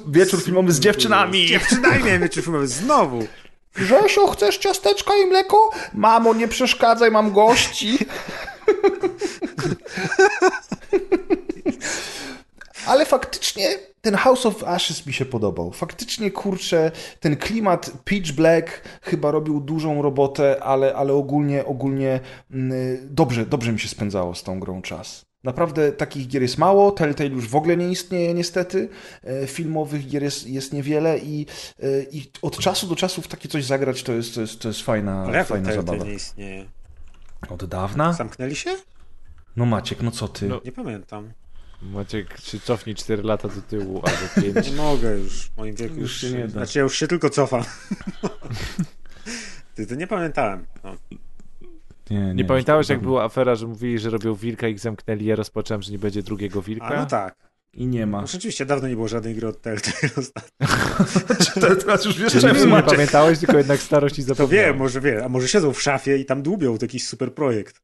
Wieczór 0.09 0.43
filmowy 0.43 0.73
z 0.73 0.81
dziewczynami. 0.81 1.47
Przynajmniej 1.67 2.19
wieczór 2.19 2.43
filmowy 2.43 2.67
znowu. 2.69 3.27
Grzesiu, 3.77 4.27
chcesz 4.27 4.59
ciasteczka 4.59 5.13
i 5.25 5.27
mleko? 5.27 5.71
Mamo, 5.95 6.35
nie 6.35 6.49
przeszkadzaj, 6.49 7.11
mam 7.11 7.33
gości. 7.33 7.99
Ale 12.87 13.07
faktycznie 13.07 13.79
ten 14.01 14.15
House 14.15 14.47
of 14.47 14.65
Ashes 14.65 15.07
mi 15.07 15.13
się 15.13 15.25
podobał. 15.25 15.73
Faktycznie, 15.73 16.31
kurczę, 16.31 16.93
ten 17.21 17.37
klimat 17.37 17.91
Pitch 18.05 18.33
Black 18.33 18.83
chyba 19.03 19.31
robił 19.31 19.61
dużą 19.61 20.03
robotę, 20.03 20.63
ale, 20.63 20.95
ale 20.95 21.13
ogólnie, 21.13 21.65
ogólnie 21.65 22.21
mm, 22.51 22.99
dobrze, 23.03 23.47
dobrze 23.47 23.73
mi 23.73 23.81
się 23.81 23.89
spędzało 23.89 24.35
z 24.35 24.43
tą 24.43 24.61
grą 24.61 24.83
czas. 24.83 25.26
Naprawdę 25.47 25.93
takich 25.93 26.29
gier 26.29 26.43
jest 26.43 26.59
mało, 26.59 26.91
Telltale 26.91 27.31
już 27.31 27.49
w 27.49 27.55
ogóle 27.57 27.77
nie 27.77 27.91
istnieje 27.91 28.35
niestety, 28.35 28.89
E, 29.25 29.47
filmowych 29.47 30.09
gier 30.09 30.23
jest, 30.23 30.47
jest 30.47 30.73
niewiele 30.73 31.19
i, 31.19 31.47
e, 31.83 32.03
i 32.13 32.31
od 32.43 32.59
czasu 32.59 32.87
do 32.87 32.97
czasu 32.97 33.23
w 33.23 33.29
takie 33.29 33.49
coś 33.49 33.65
zagrać 33.65 34.03
to 34.03 34.13
jest, 34.13 34.35
to 34.35 34.41
jest, 34.41 34.61
to 34.61 34.69
jest 34.69 34.83
fajna, 34.83 35.25
Ale 35.25 35.45
fajna 35.45 35.69
Telltale 35.69 35.87
zabawa. 35.87 36.05
nie 36.11 36.15
istnieje? 36.15 36.67
Od 37.49 37.65
dawna? 37.65 38.13
Zamknęli 38.13 38.57
się? 38.57 38.77
No 39.57 39.67
Maciek, 39.67 40.03
no 40.03 40.11
co 40.11 40.29
ty? 40.29 40.49
No. 40.49 40.61
Nie 40.65 40.73
pamiętam. 40.73 41.33
Maciek, 41.83 42.41
się 42.41 42.61
cofnij 42.61 42.95
4 42.95 43.23
lata 43.23 43.49
do 43.49 43.63
tyłu 43.63 44.03
albo 44.05 44.53
5. 44.55 44.67
Nie 44.71 44.77
mogę 44.77 45.19
już. 45.19 45.47
W 45.47 45.57
moim 45.57 45.75
wieku 45.75 45.95
Już 45.95 46.23
już, 46.23 46.33
się 46.33 46.39
nie 46.39 46.45
da. 46.45 46.51
Znaczy 46.51 46.79
ja 46.79 46.83
już 46.83 46.99
się 46.99 47.07
tylko 47.09 47.31
cofam. 47.31 47.63
Ty, 49.75 49.87
to 49.87 49.95
nie 49.95 50.07
pamiętałem. 50.07 50.67
No. 50.85 50.97
Nie, 52.11 52.35
Nie 52.35 52.45
pamiętałeś, 52.45 52.85
już 52.85 52.91
jak 52.91 53.01
była 53.01 53.25
afera, 53.25 53.55
że 53.55 53.67
mówili, 53.67 53.99
że 53.99 54.11
robią 54.11 54.35
wilka 54.35 54.69
i 54.69 54.73
ich 54.73 54.81
zamknęli? 54.81 55.25
Ja 55.25 55.37
rozpocząłem, 55.37 55.83
że 55.83 55.93
nie 55.93 55.99
będzie 55.99 56.23
drugiego 56.23 56.63
wilka. 56.63 56.87
A 56.87 56.97
no 57.01 57.07
tak. 57.07 57.37
I 57.73 57.87
nie 57.87 58.07
ma. 58.07 58.21
No, 58.21 58.27
rzeczywiście 58.27 58.67
dawno 58.67 58.89
nie 58.89 58.95
było 58.95 59.09
żadnej 59.09 59.35
gry 59.35 59.49
od 59.49 59.63
Telltale 59.63 60.11
ostatnio. 60.17 60.67
Teraz 61.81 62.05
już 62.05 62.19
wiesz, 62.19 62.33
czemu 62.41 62.77
nie 62.77 62.83
pamiętałeś, 62.83 63.39
tylko 63.39 63.59
jednak 63.59 63.81
starość 63.81 64.19
i 64.19 64.23
To 64.23 64.27
zapomniałeś. 64.35 64.67
wiem, 64.67 64.77
może 64.77 65.01
wie, 65.01 65.25
a 65.25 65.29
może 65.29 65.49
siedzą 65.49 65.73
w 65.73 65.83
szafie 65.83 66.17
i 66.19 66.25
tam 66.25 66.43
dłubią 66.43 66.79
to 66.79 66.85
jakiś 66.85 67.07
super 67.07 67.35
projekt. 67.35 67.81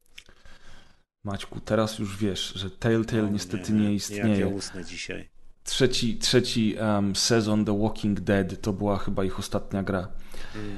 Maćku, 1.23 1.59
teraz 1.59 1.99
już 1.99 2.17
wiesz, 2.17 2.53
że 2.55 2.69
Telltale 2.71 3.31
niestety 3.31 3.71
nie, 3.73 3.79
Jak 3.83 3.89
ja 3.89 3.95
istnieje. 3.95 4.47
usnę 4.47 4.85
dzisiaj. 4.85 5.29
Trzeci, 5.63 6.17
trzeci 6.17 6.75
um, 6.95 7.15
sezon 7.15 7.65
The 7.65 7.79
Walking 7.81 8.19
Dead 8.19 8.61
to 8.61 8.73
była 8.73 8.97
chyba 8.97 9.23
ich 9.23 9.39
ostatnia 9.39 9.83
gra. 9.83 10.07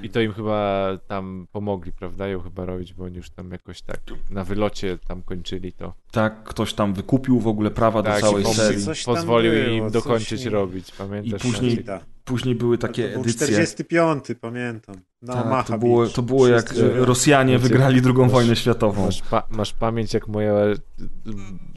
I 0.04 0.10
to 0.10 0.22
im 0.22 0.34
chyba 0.34 0.88
tam 1.08 1.48
pomogli, 1.52 1.92
prawda? 1.92 2.28
Ją 2.28 2.42
chyba 2.42 2.66
robić, 2.66 2.94
bo 2.94 3.04
oni 3.04 3.18
już 3.18 3.30
tam 3.30 3.52
jakoś 3.52 3.82
tak 3.82 4.00
na 4.30 4.44
wylocie 4.44 4.98
tam 5.08 5.22
kończyli 5.22 5.74
to. 5.74 5.94
Tak, 6.12 6.44
ktoś 6.44 6.74
tam 6.74 6.94
wykupił 6.94 7.40
w 7.40 7.48
ogóle 7.48 7.72
prawa 7.72 8.04
Tak, 8.04 8.16
do 8.22 8.28
całej 8.28 8.44
i 8.44 8.48
serii. 8.54 8.86
Pozwolił 9.06 9.52
było, 9.52 9.66
im 9.66 9.92
dokończyć 9.92 10.44
nie- 10.46 10.50
robić. 10.52 10.92
Pamiętasz? 10.92 11.46
I 11.46 11.48
później-. 11.48 11.84
Później 12.26 12.56
były 12.56 12.78
takie 12.78 13.04
to 13.08 13.14
był 13.14 13.22
edycje. 13.22 13.48
45, 13.48 14.24
pamiętam. 14.42 14.96
Na 15.22 15.44
Tak, 15.44 15.68
to 15.68 15.78
było, 15.78 16.08
to 16.08 16.22
było 16.22 16.48
jak 16.48 16.72
e, 16.72 17.06
Rosjanie 17.06 17.60
wygrali 17.60 18.02
drugą 18.02 18.24
masz- 18.24 18.32
wojnę 18.32 18.56
światową. 18.56 19.06
Masz, 19.06 19.22
pa- 19.22 19.48
masz 19.50 19.74
pamięć 19.74 20.14
jak 20.14 20.28
moja 20.28 20.54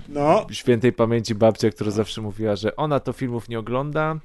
No, 0.09 0.47
świętej 0.51 0.93
pamięci 0.93 1.35
babcia, 1.35 1.70
która 1.70 1.91
zawsze 1.91 2.20
mówiła, 2.20 2.57
że 2.57 2.77
ona 2.77 3.01
to 3.01 3.12
filmów 3.12 3.49
nie 3.49 3.59
ogląda 3.59 4.17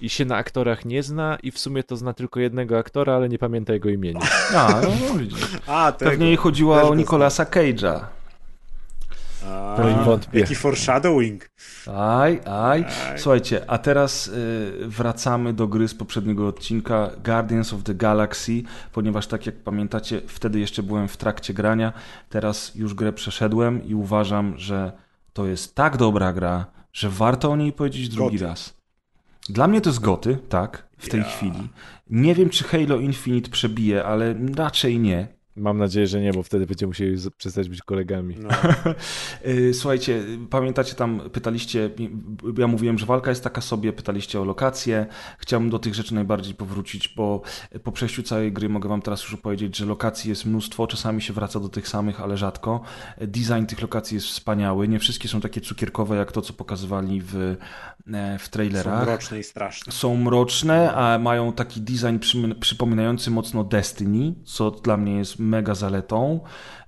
i 0.00 0.08
się 0.08 0.24
na 0.24 0.36
aktorach 0.36 0.84
nie 0.84 1.02
zna 1.02 1.38
i 1.42 1.50
w 1.50 1.58
sumie 1.58 1.84
to 1.84 1.96
zna 1.96 2.12
tylko 2.12 2.40
jednego 2.40 2.78
aktora, 2.78 3.14
ale 3.14 3.28
nie 3.28 3.38
pamięta 3.38 3.72
jego 3.72 3.88
imienia. 3.88 4.20
A, 4.56 4.80
no, 4.82 4.88
no 5.08 5.18
widzisz. 5.18 5.48
a 5.66 5.92
tego. 5.92 6.10
Pewnie 6.10 6.26
jej 6.26 6.36
chodziło 6.36 6.80
Też 6.80 6.90
o 6.90 6.94
Nicolasa 6.94 7.44
Cage'a. 7.44 8.00
A, 9.46 10.04
wątpię. 10.04 10.40
Jaki 10.40 10.54
foreshadowing. 10.54 11.50
Aj, 11.96 12.40
aj. 12.46 12.84
Aj. 12.84 13.18
Słuchajcie, 13.18 13.70
a 13.70 13.78
teraz 13.78 14.26
y, 14.28 14.32
wracamy 14.86 15.52
do 15.52 15.68
gry 15.68 15.88
z 15.88 15.94
poprzedniego 15.94 16.48
odcinka 16.48 17.10
Guardians 17.24 17.72
of 17.72 17.82
the 17.82 17.94
Galaxy, 17.94 18.62
ponieważ 18.92 19.26
tak 19.26 19.46
jak 19.46 19.54
pamiętacie, 19.54 20.20
wtedy 20.26 20.60
jeszcze 20.60 20.82
byłem 20.82 21.08
w 21.08 21.16
trakcie 21.16 21.54
grania, 21.54 21.92
teraz 22.28 22.74
już 22.74 22.94
grę 22.94 23.12
przeszedłem 23.12 23.84
i 23.84 23.94
uważam, 23.94 24.58
że 24.58 24.92
to 25.32 25.46
jest 25.46 25.74
tak 25.74 25.96
dobra 25.96 26.32
gra, 26.32 26.66
że 26.92 27.08
warto 27.10 27.50
o 27.50 27.56
niej 27.56 27.72
powiedzieć 27.72 28.08
drugi 28.08 28.36
Goty. 28.38 28.46
raz. 28.50 28.76
Dla 29.48 29.66
mnie 29.68 29.80
to 29.80 29.90
jest 29.90 30.00
goty, 30.00 30.38
tak, 30.48 30.88
w 30.98 31.08
tej 31.08 31.20
Ja. 31.20 31.26
chwili. 31.26 31.68
Nie 32.10 32.34
wiem, 32.34 32.50
czy 32.50 32.64
Halo 32.64 32.96
Infinite 32.96 33.50
przebije, 33.50 34.04
ale 34.04 34.34
raczej 34.56 34.98
nie. 34.98 35.28
Mam 35.56 35.78
nadzieję, 35.78 36.06
że 36.06 36.20
nie, 36.20 36.32
bo 36.32 36.42
wtedy 36.42 36.66
będziemy 36.66 36.88
musieli 36.88 37.16
przestać 37.36 37.68
być 37.68 37.82
kolegami. 37.82 38.36
No. 38.38 38.48
Y, 39.46 39.74
Słuchajcie, 39.74 40.22
pamiętacie 40.50 40.94
tam, 40.94 41.20
pytaliście, 41.32 41.90
ja 42.58 42.66
mówiłem, 42.66 42.98
że 42.98 43.06
walka 43.06 43.30
jest 43.30 43.44
taka 43.44 43.60
sobie, 43.60 43.92
pytaliście 43.92 44.40
o 44.40 44.44
lokacje. 44.44 45.06
Chciałbym 45.38 45.70
do 45.70 45.78
tych 45.78 45.94
rzeczy 45.94 46.14
najbardziej 46.14 46.54
powrócić, 46.54 47.08
bo 47.08 47.42
po 47.84 47.92
przejściu 47.92 48.22
całej 48.22 48.52
gry 48.52 48.68
mogę 48.68 48.88
wam 48.88 49.02
teraz 49.02 49.22
już 49.22 49.34
opowiedzieć, 49.34 49.76
że 49.76 49.86
lokacji 49.86 50.30
jest 50.30 50.46
mnóstwo, 50.46 50.86
czasami 50.86 51.22
się 51.22 51.32
wraca 51.32 51.60
do 51.60 51.68
tych 51.68 51.88
samych, 51.88 52.20
ale 52.20 52.36
rzadko. 52.36 52.80
Design 53.20 53.64
tych 53.66 53.82
lokacji 53.82 54.14
jest 54.14 54.26
wspaniały, 54.26 54.88
nie 54.88 54.98
wszystkie 54.98 55.28
są 55.28 55.40
takie 55.40 55.60
cukierkowe, 55.60 56.16
jak 56.16 56.32
to, 56.32 56.42
co 56.42 56.52
pokazywali 56.52 57.20
w, 57.24 57.36
e, 57.36 58.38
w 58.38 58.44
Są 58.44 58.50
trailerach 58.50 59.02
mroczne 59.02 59.38
i 59.38 59.42
straszne. 59.42 59.92
są 59.92 60.16
mroczne, 60.16 60.92
a 60.94 61.18
mają 61.18 61.52
taki 61.52 61.80
design 61.80 62.18
przypominający 62.60 63.30
mocno 63.30 63.64
Destiny, 63.64 64.34
co 64.44 64.70
dla 64.70 64.96
mnie 64.96 65.16
jest 65.16 65.39
mega 65.40 65.74
zaletą. 65.74 66.40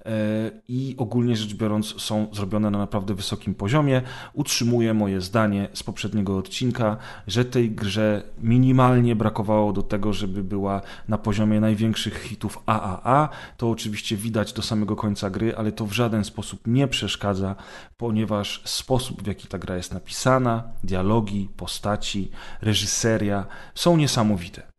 E, 0.06 0.50
I 0.68 0.94
ogólnie 0.98 1.36
rzecz 1.36 1.54
biorąc, 1.54 2.02
są 2.02 2.26
zrobione 2.32 2.70
na 2.70 2.78
naprawdę 2.78 3.14
wysokim 3.14 3.54
poziomie. 3.54 4.02
Utrzymuję 4.32 4.94
moje 4.94 5.20
zdanie 5.20 5.68
z 5.74 5.82
poprzedniego 5.82 6.38
odcinka, 6.38 6.96
że 7.26 7.44
tej 7.44 7.70
grze 7.70 8.22
minimalnie 8.42 9.16
brakowało 9.16 9.72
do 9.72 9.82
tego, 9.82 10.12
żeby 10.12 10.44
była 10.44 10.80
na 11.08 11.18
poziomie 11.18 11.60
największych 11.60 12.22
hitów 12.22 12.58
AAA. 12.66 13.28
To 13.56 13.70
oczywiście 13.70 14.16
widać 14.16 14.52
do 14.52 14.62
samego 14.62 14.96
końca 14.96 15.30
gry, 15.30 15.56
ale 15.56 15.72
to 15.72 15.86
w 15.86 15.92
żaden 15.92 16.24
sposób 16.24 16.60
nie 16.66 16.88
przeszkadza, 16.88 17.56
ponieważ 17.96 18.62
sposób, 18.64 19.22
w 19.22 19.26
jaki 19.26 19.48
ta 19.48 19.58
gra 19.58 19.76
jest 19.76 19.94
napisana, 19.94 20.62
dialogi, 20.84 21.48
postaci, 21.56 22.30
reżyseria 22.62 23.46
są 23.74 23.96
niesamowite. 23.96 24.71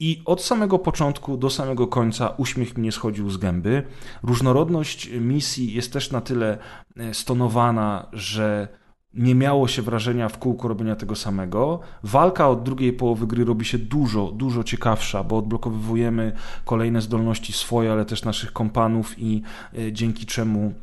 I 0.00 0.22
od 0.24 0.42
samego 0.42 0.78
początku 0.78 1.36
do 1.36 1.50
samego 1.50 1.86
końca 1.86 2.28
uśmiech 2.28 2.76
mi 2.76 2.82
nie 2.82 2.92
schodził 2.92 3.30
z 3.30 3.36
gęby. 3.36 3.82
Różnorodność 4.22 5.10
misji 5.20 5.72
jest 5.72 5.92
też 5.92 6.10
na 6.10 6.20
tyle 6.20 6.58
e, 6.96 7.14
stonowana, 7.14 8.08
że 8.12 8.68
nie 9.14 9.34
miało 9.34 9.68
się 9.68 9.82
wrażenia 9.82 10.28
w 10.28 10.38
kółko 10.38 10.68
robienia 10.68 10.96
tego 10.96 11.16
samego. 11.16 11.80
Walka 12.02 12.48
od 12.48 12.62
drugiej 12.62 12.92
połowy 12.92 13.26
gry 13.26 13.44
robi 13.44 13.64
się 13.64 13.78
dużo, 13.78 14.32
dużo 14.32 14.64
ciekawsza, 14.64 15.24
bo 15.24 15.36
odblokowujemy 15.36 16.32
kolejne 16.64 17.00
zdolności 17.00 17.52
swoje, 17.52 17.92
ale 17.92 18.04
też 18.04 18.24
naszych 18.24 18.52
kompanów 18.52 19.18
i 19.18 19.42
e, 19.78 19.92
dzięki 19.92 20.26
czemu 20.26 20.74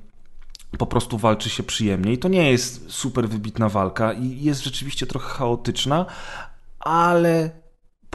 po 0.78 0.86
prostu 0.86 1.18
walczy 1.18 1.50
się 1.50 1.64
przyjemniej. 1.64 2.18
To 2.18 2.28
nie 2.28 2.52
jest 2.52 2.92
super 2.92 3.30
wybitna 3.30 3.70
walka 3.70 4.14
i 4.14 4.44
jest 4.44 4.64
rzeczywiście 4.64 5.08
trochę 5.08 5.30
chaotyczna, 5.30 6.06
ale 6.80 7.65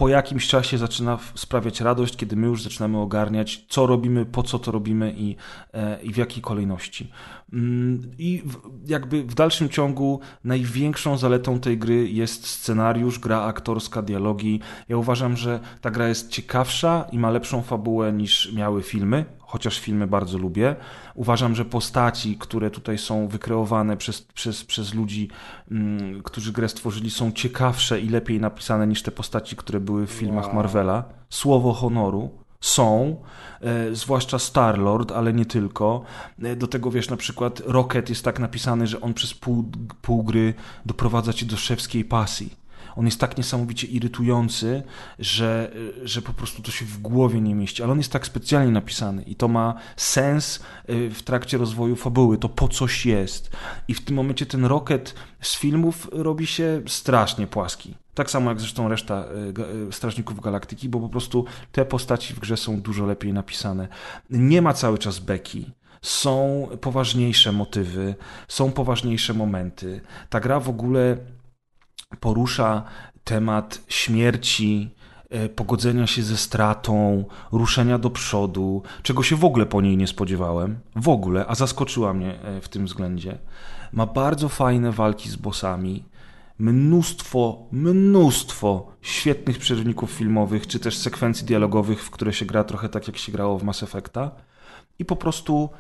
po 0.01 0.09
jakimś 0.09 0.49
czasie 0.49 0.79
zaczyna 0.79 1.19
sprawiać 1.35 1.81
radość, 1.81 2.17
kiedy 2.17 2.37
my 2.37 2.47
już 2.47 2.63
zaczynamy 2.63 2.99
ogarniać, 2.99 3.65
co 3.69 3.87
robimy, 3.87 4.27
po 4.27 4.43
co 4.43 4.59
to 4.59 4.73
robimy 4.73 5.15
i, 5.17 5.37
e, 5.75 6.03
i 6.03 6.13
w 6.13 6.17
jakiej 6.17 6.43
kolejności. 6.43 7.11
Mm, 7.53 8.11
I 8.19 8.43
jakby 8.87 9.23
w 9.23 9.35
dalszym 9.35 9.69
ciągu 9.69 10.21
największą 10.45 11.19
zaletą 11.19 11.61
tej 11.61 11.79
gry 11.79 12.09
jest 12.09 12.47
scenariusz, 12.47 13.19
gra 13.19 13.43
aktorska, 13.43 14.03
dialogi. 14.03 14.61
Ja 14.89 14.97
uważam, 14.97 15.37
że 15.37 15.61
ta 15.81 15.91
gra 15.91 16.09
jest 16.09 16.31
ciekawsza 16.31 17.07
i 17.13 17.19
ma 17.19 17.31
lepszą 17.31 17.63
fabułę 17.63 18.13
niż 18.13 18.53
miały 18.53 18.83
filmy, 18.83 19.25
chociaż 19.51 19.79
filmy 19.79 20.07
bardzo 20.07 20.39
lubię. 20.39 20.77
Uważam, 21.15 21.55
że 21.55 21.65
postaci, 21.65 22.37
które 22.39 22.71
tutaj 22.71 22.99
są 22.99 23.29
wykreowane 23.29 23.97
przez, 23.97 24.23
przez, 24.23 24.65
przez 24.65 24.95
ludzi, 24.95 25.29
mm, 25.71 26.23
którzy 26.23 26.53
grę 26.53 26.69
stworzyli, 26.69 27.11
są 27.11 27.33
ciekawsze 27.33 28.01
i 28.01 28.09
lepiej 28.09 28.41
napisane 28.41 28.87
niż 28.87 29.03
te 29.03 29.11
postaci, 29.11 29.57
które 29.57 29.81
były 29.81 30.07
w 30.07 30.11
filmach 30.11 30.47
Wow. 30.47 30.55
Marvela. 30.55 31.05
Słowo 31.31 31.73
honoru. 31.73 32.31
Są, 32.61 33.17
e, 33.61 33.95
zwłaszcza 33.95 34.39
Star-Lord, 34.39 35.13
ale 35.13 35.33
nie 35.33 35.47
tylko. 35.47 36.03
E, 36.43 36.57
do 36.57 36.67
tego 36.67 36.91
wiesz, 36.91 37.11
na 37.11 37.17
przykład 37.17 37.63
Rocket 37.67 38.09
jest 38.09 38.25
tak 38.25 38.39
napisany, 38.39 38.87
że 38.87 39.01
on 39.01 39.15
przez 39.15 39.35
pół, 39.35 39.65
pół 40.03 40.23
gry 40.23 40.55
doprowadza 40.87 41.33
cię 41.33 41.47
do 41.47 41.57
szewskiej 41.57 42.05
pasji. 42.05 42.61
On 42.97 43.05
jest 43.05 43.21
tak 43.21 43.39
niesamowicie 43.39 43.87
irytujący, 43.87 44.83
że, 45.19 45.73
że 46.03 46.23
po 46.23 46.33
prostu 46.33 46.63
to 46.63 46.71
się 46.71 46.85
w 46.85 46.99
głowie 46.99 47.41
nie 47.41 47.55
mieści. 47.55 47.83
Ale 47.83 47.93
on 47.93 47.99
jest 47.99 48.13
tak 48.13 48.27
specjalnie 48.27 48.73
napisany 48.73 49.23
i 49.23 49.37
to 49.37 49.49
ma 49.49 49.75
sens 49.97 50.61
y, 50.91 51.11
w 51.11 51.23
trakcie 51.23 51.59
rozwoju 51.59 51.97
fabuły. 51.97 52.39
To 52.39 52.49
po 52.49 52.69
coś 52.69 53.07
jest. 53.07 53.51
I 53.89 53.95
w 53.95 54.05
tym 54.05 54.17
momencie 54.17 54.47
ten 54.47 54.65
Rocket 54.65 55.15
z 55.41 55.57
filmów 55.57 56.09
robi 56.13 56.47
się 56.47 56.83
strasznie 56.87 57.47
płaski. 57.47 57.95
Tak 58.15 58.31
samo 58.31 58.51
jak 58.51 58.61
zresztą 58.61 58.89
reszta 58.89 59.25
y, 59.25 59.89
y, 59.89 59.93
Strażników 59.93 60.41
Galaktyki, 60.41 60.89
bo 60.89 61.01
po 61.01 61.09
prostu 61.09 61.45
te 61.73 61.85
postaci 61.85 62.35
w 62.35 62.39
grze 62.39 62.57
są 62.57 62.81
dużo 62.81 63.07
lepiej 63.07 63.33
napisane. 63.33 63.89
Nie 64.31 64.63
ma 64.63 64.73
cały 64.73 64.99
czas 64.99 65.19
beki 65.19 65.71
są 66.03 66.69
poważniejsze 66.81 67.53
motywy, 67.53 68.15
są 68.49 68.73
poważniejsze 68.73 69.35
momenty. 69.35 70.01
Ta 70.31 70.41
gra 70.41 70.61
w 70.61 70.69
ogóle 70.69 71.17
porusza 72.21 72.83
temat 73.25 73.81
śmierci, 73.89 74.91
e, 75.31 75.49
pogodzenia 75.49 76.07
się 76.07 76.23
ze 76.23 76.37
stratą, 76.37 77.25
ruszenia 77.53 77.99
do 77.99 78.11
przodu, 78.11 78.83
czego 79.03 79.23
się 79.23 79.37
w 79.37 79.45
ogóle 79.45 79.67
po 79.67 79.81
niej 79.81 79.97
nie 79.97 80.07
spodziewałem, 80.07 80.79
w 80.97 81.09
ogóle, 81.09 81.47
a 81.49 81.55
zaskoczyła 81.55 82.15
mnie 82.15 82.43
e, 82.43 82.61
w 82.61 82.69
tym 82.69 82.87
względzie. 82.87 83.39
Ma 83.93 84.07
bardzo 84.07 84.49
fajne 84.49 84.93
walki 84.93 85.31
z 85.31 85.37
bossami, 85.37 86.05
mnóstwo, 86.59 87.67
mnóstwo 87.73 88.93
świetnych 89.03 89.59
przerywników 89.59 90.11
filmowych, 90.11 90.67
czy 90.67 90.79
też 90.79 90.99
sekwencji 90.99 91.47
dialogowych, 91.47 92.05
w 92.05 92.11
które 92.11 92.33
się 92.33 92.47
gra 92.47 92.65
trochę 92.65 92.89
tak, 92.89 93.07
jak 93.07 93.17
się 93.17 93.33
grało 93.33 93.59
w 93.59 93.63
Mass 93.63 93.83
Effecta. 93.83 94.31
I 94.99 95.05
po 95.05 95.17
prostu 95.17 95.71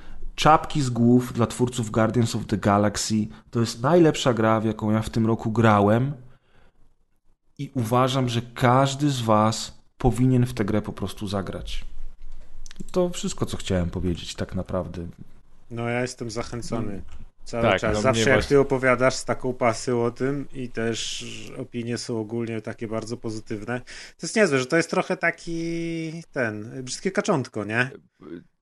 czapki 0.41 0.83
z 0.83 0.91
głów 0.91 1.33
dla 1.33 1.47
twórców 1.47 1.91
Guardians 1.91 2.36
of 2.36 2.47
the 2.47 2.57
Galaxy. 2.57 3.28
To 3.51 3.60
jest 3.60 3.83
najlepsza 3.83 4.35
gra, 4.35 4.60
w 4.60 4.65
jaką 4.65 4.91
ja 4.91 5.02
w 5.02 5.10
tym 5.10 5.27
roku 5.27 5.52
grałem. 5.52 6.12
I 7.59 7.70
uważam, 7.75 8.28
że 8.28 8.43
każdy 8.55 9.10
z 9.10 9.20
Was 9.20 9.78
powinien 9.99 10.47
w 10.47 10.55
tę 10.55 10.65
grę 10.65 10.83
po 10.83 10.93
prostu 10.93 11.27
zagrać. 11.27 11.85
To 12.93 13.10
wszystko, 13.10 13.47
co 13.47 13.57
chciałem 13.57 13.91
powiedzieć, 13.91 14.35
tak 14.35 14.55
naprawdę. 14.55 15.07
No, 15.70 15.89
ja 15.89 16.01
jestem 16.01 16.31
zachęcony 16.31 17.02
cały 17.44 17.62
tak, 17.62 17.81
czas. 17.81 17.94
No 17.94 18.01
Zawsze 18.01 18.31
jak 18.31 18.39
właśnie... 18.39 18.49
ty 18.49 18.60
opowiadasz 18.60 19.15
z 19.15 19.25
taką 19.25 19.52
pasją 19.52 20.05
o 20.05 20.10
tym 20.10 20.47
i 20.55 20.69
też 20.69 21.25
opinie 21.59 21.99
są 21.99 22.20
ogólnie 22.20 22.60
takie 22.60 22.89
bardzo 22.89 23.17
pozytywne, 23.17 23.81
to 23.81 24.27
jest 24.27 24.36
niezłe, 24.36 24.59
że 24.59 24.67
to 24.67 24.77
jest 24.77 24.91
trochę 24.91 25.17
taki 25.17 26.12
ten, 26.33 26.83
brzydkie 26.83 27.10
kaczątko, 27.10 27.65
nie? 27.65 27.91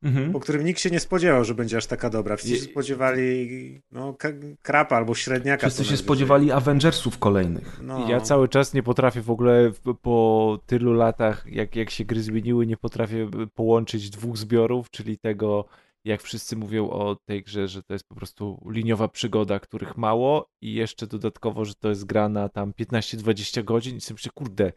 Mhm. 0.02 0.32
Po 0.32 0.40
którym 0.40 0.64
nikt 0.64 0.80
się 0.80 0.90
nie 0.90 1.00
spodziewał, 1.00 1.44
że 1.44 1.54
będzie 1.54 1.76
aż 1.76 1.86
taka 1.86 2.10
dobra. 2.10 2.36
Wszyscy 2.36 2.56
się 2.56 2.62
spodziewali 2.62 3.80
no, 3.92 4.16
krapa 4.62 4.96
albo 4.96 5.14
średniaka. 5.14 5.66
Wszyscy 5.66 5.84
się 5.84 5.96
spodziewali 5.96 6.52
Avengersów 6.52 7.18
kolejnych. 7.18 7.80
No. 7.82 8.08
Ja 8.08 8.20
cały 8.20 8.48
czas 8.48 8.74
nie 8.74 8.82
potrafię 8.82 9.22
w 9.22 9.30
ogóle 9.30 9.70
po 10.02 10.58
tylu 10.66 10.92
latach, 10.92 11.46
jak, 11.46 11.76
jak 11.76 11.90
się 11.90 12.04
gry 12.04 12.22
zmieniły, 12.22 12.66
nie 12.66 12.76
potrafię 12.76 13.30
połączyć 13.54 14.10
dwóch 14.10 14.36
zbiorów, 14.36 14.90
czyli 14.90 15.18
tego 15.18 15.64
jak 16.04 16.22
wszyscy 16.22 16.56
mówią 16.56 16.90
o 16.90 17.16
tej 17.16 17.42
grze, 17.42 17.68
że 17.68 17.82
to 17.82 17.92
jest 17.92 18.08
po 18.08 18.14
prostu 18.14 18.66
liniowa 18.70 19.08
przygoda, 19.08 19.60
których 19.60 19.96
mało 19.96 20.48
i 20.60 20.74
jeszcze 20.74 21.06
dodatkowo, 21.06 21.64
że 21.64 21.74
to 21.74 21.88
jest 21.88 22.04
gra 22.04 22.28
na 22.28 22.48
tam 22.48 22.72
15-20 22.72 23.64
godzin 23.64 23.96
i 23.96 24.00
sobie 24.00 24.14
myślę, 24.14 24.32
kurde, 24.34 24.72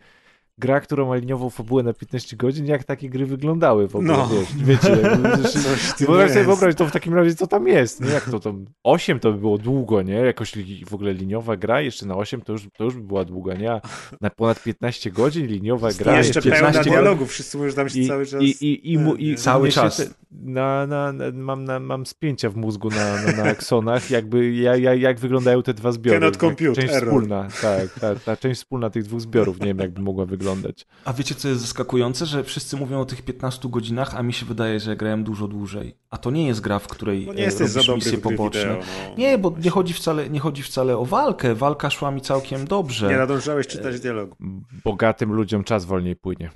gra, 0.62 0.80
która 0.80 1.06
ma 1.06 1.16
liniową 1.16 1.50
fabułę 1.50 1.84
na 1.84 1.94
15 1.94 2.38
godzin, 2.38 2.66
jak 2.66 2.84
takie 2.84 3.10
gry 3.10 3.26
wyglądały 3.26 3.88
w 3.88 3.96
ogóle, 3.96 4.14
no. 4.14 4.30
wiesz, 4.34 4.56
wiecie, 4.56 4.96
wyobraź 6.08 6.32
sobie 6.32 6.46
wyobraź 6.46 6.76
to 6.76 6.86
w 6.86 6.92
takim 6.92 7.14
razie, 7.14 7.36
co 7.36 7.48
tam 7.48 7.68
jest, 7.68 8.02
nie? 8.02 8.10
jak 8.10 8.30
to 8.30 8.40
tam, 8.40 8.66
8 8.84 9.20
to 9.20 9.32
by 9.32 9.38
było 9.38 9.58
długo, 9.58 10.02
nie, 10.02 10.14
jakoś 10.14 10.54
w 10.86 10.94
ogóle 10.94 11.14
liniowa 11.14 11.58
gra, 11.58 11.82
jeszcze 11.82 12.06
na 12.06 12.16
8 12.16 12.42
to 12.42 12.54
już, 12.54 12.68
to 12.78 12.84
już 12.84 12.96
by 12.96 13.02
była 13.02 13.26
długa, 13.26 13.54
nie, 13.54 13.72
a 13.72 13.82
na 14.22 14.30
ponad 14.30 14.64
15 14.64 15.12
godzin 15.12 15.48
liniowa 15.48 15.94
gra. 15.94 16.18
Jeszcze 16.18 16.42
pełna 16.42 16.84
dialogu, 16.84 17.26
wszyscy 17.26 17.58
mówią, 17.58 17.70
że 17.70 17.76
tam 17.76 17.90
się 17.90 18.00
I, 18.00 18.08
cały 18.08 18.26
czas... 18.26 18.42
I, 18.42 18.46
i, 18.46 18.94
i, 18.94 18.98
i, 19.18 19.32
i 19.32 19.36
cały 19.36 19.70
czas. 19.70 19.98
Te, 19.98 20.06
na, 20.32 20.88
na, 20.88 21.14
na, 21.14 21.26
mam, 21.34 21.64
na, 21.64 21.80
mam 21.80 22.06
spięcia 22.06 22.50
w 22.50 22.56
mózgu 22.56 22.90
na, 22.90 23.22
na, 23.22 23.32
na 23.32 23.44
aksonach, 23.44 24.12
jakby 24.12 24.54
ja, 24.54 24.76
ja, 24.76 24.94
jak 24.94 25.20
wyglądają 25.20 25.64
te 25.64 25.74
dwa 25.74 25.92
zbiory. 25.92 26.20
Cannot 26.20 26.38
compute, 26.38 26.74
część 26.74 26.94
error. 26.94 27.10
wspólna, 27.10 27.48
tak, 27.62 28.00
ta, 28.00 28.16
ta 28.16 28.38
część 28.38 28.60
wspólna 28.60 28.90
tych 28.90 29.04
dwóch 29.04 29.22
zbiorów, 29.22 29.60
nie 29.60 29.68
wiem, 29.68 29.80
jakby 29.80 30.02
mogła 30.02 30.26
wyglądać 30.26 30.51
wyglądać. 30.56 30.86
A 31.06 31.14
wiecie, 31.14 31.36
co 31.36 31.48
jest 31.48 31.62
zaskakujące? 31.62 32.26
Że 32.26 32.44
wszyscy 32.44 32.78
mówią 32.78 33.00
o 33.00 33.06
tych 33.06 33.22
15 33.22 33.70
godzinach, 33.70 34.16
a 34.16 34.24
mi 34.24 34.34
się 34.34 34.46
wydaje, 34.46 34.80
że 34.80 34.96
grałem 34.96 35.24
dużo 35.24 35.48
dłużej. 35.48 35.96
A 36.10 36.18
to 36.18 36.32
nie 36.32 36.48
jest 36.48 36.62
gra, 36.62 36.80
w 36.80 36.88
której 36.88 37.26
no 37.28 37.34
nie 37.34 37.48
e, 37.48 37.50
robisz 37.50 37.90
misje 37.90 38.18
poboczne. 38.18 38.62
Wideo, 38.62 38.84
no. 39.10 39.16
Nie, 39.18 39.38
bo 39.38 39.56
nie 39.64 39.70
chodzi, 39.70 39.94
wcale, 39.94 40.30
nie 40.30 40.40
chodzi 40.40 40.64
wcale 40.64 40.98
o 40.98 41.06
walkę. 41.06 41.56
Walka 41.56 41.90
szła 41.90 42.12
mi 42.12 42.22
całkiem 42.22 42.68
dobrze. 42.68 43.08
Nie 43.08 43.18
nadążałeś 43.18 43.68
czytać 43.68 44.00
dialogu. 44.00 44.36
Bogatym 44.84 45.34
ludziom 45.34 45.64
czas 45.64 45.86
wolniej 45.86 46.16
płynie. 46.16 46.50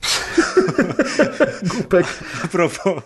Głupek. 1.73 2.05
A 2.43 2.47
propos 2.47 3.03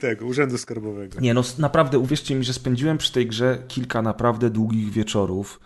tego, 0.00 0.26
Urzędu 0.26 0.58
Skarbowego. 0.58 1.20
Nie, 1.20 1.34
no 1.34 1.42
naprawdę, 1.58 1.98
uwierzcie 1.98 2.34
mi, 2.34 2.44
że 2.44 2.52
spędziłem 2.52 2.98
przy 2.98 3.12
tej 3.12 3.26
grze 3.26 3.58
kilka 3.68 4.02
naprawdę 4.02 4.50
długich 4.50 4.90
wieczorów 4.90 5.60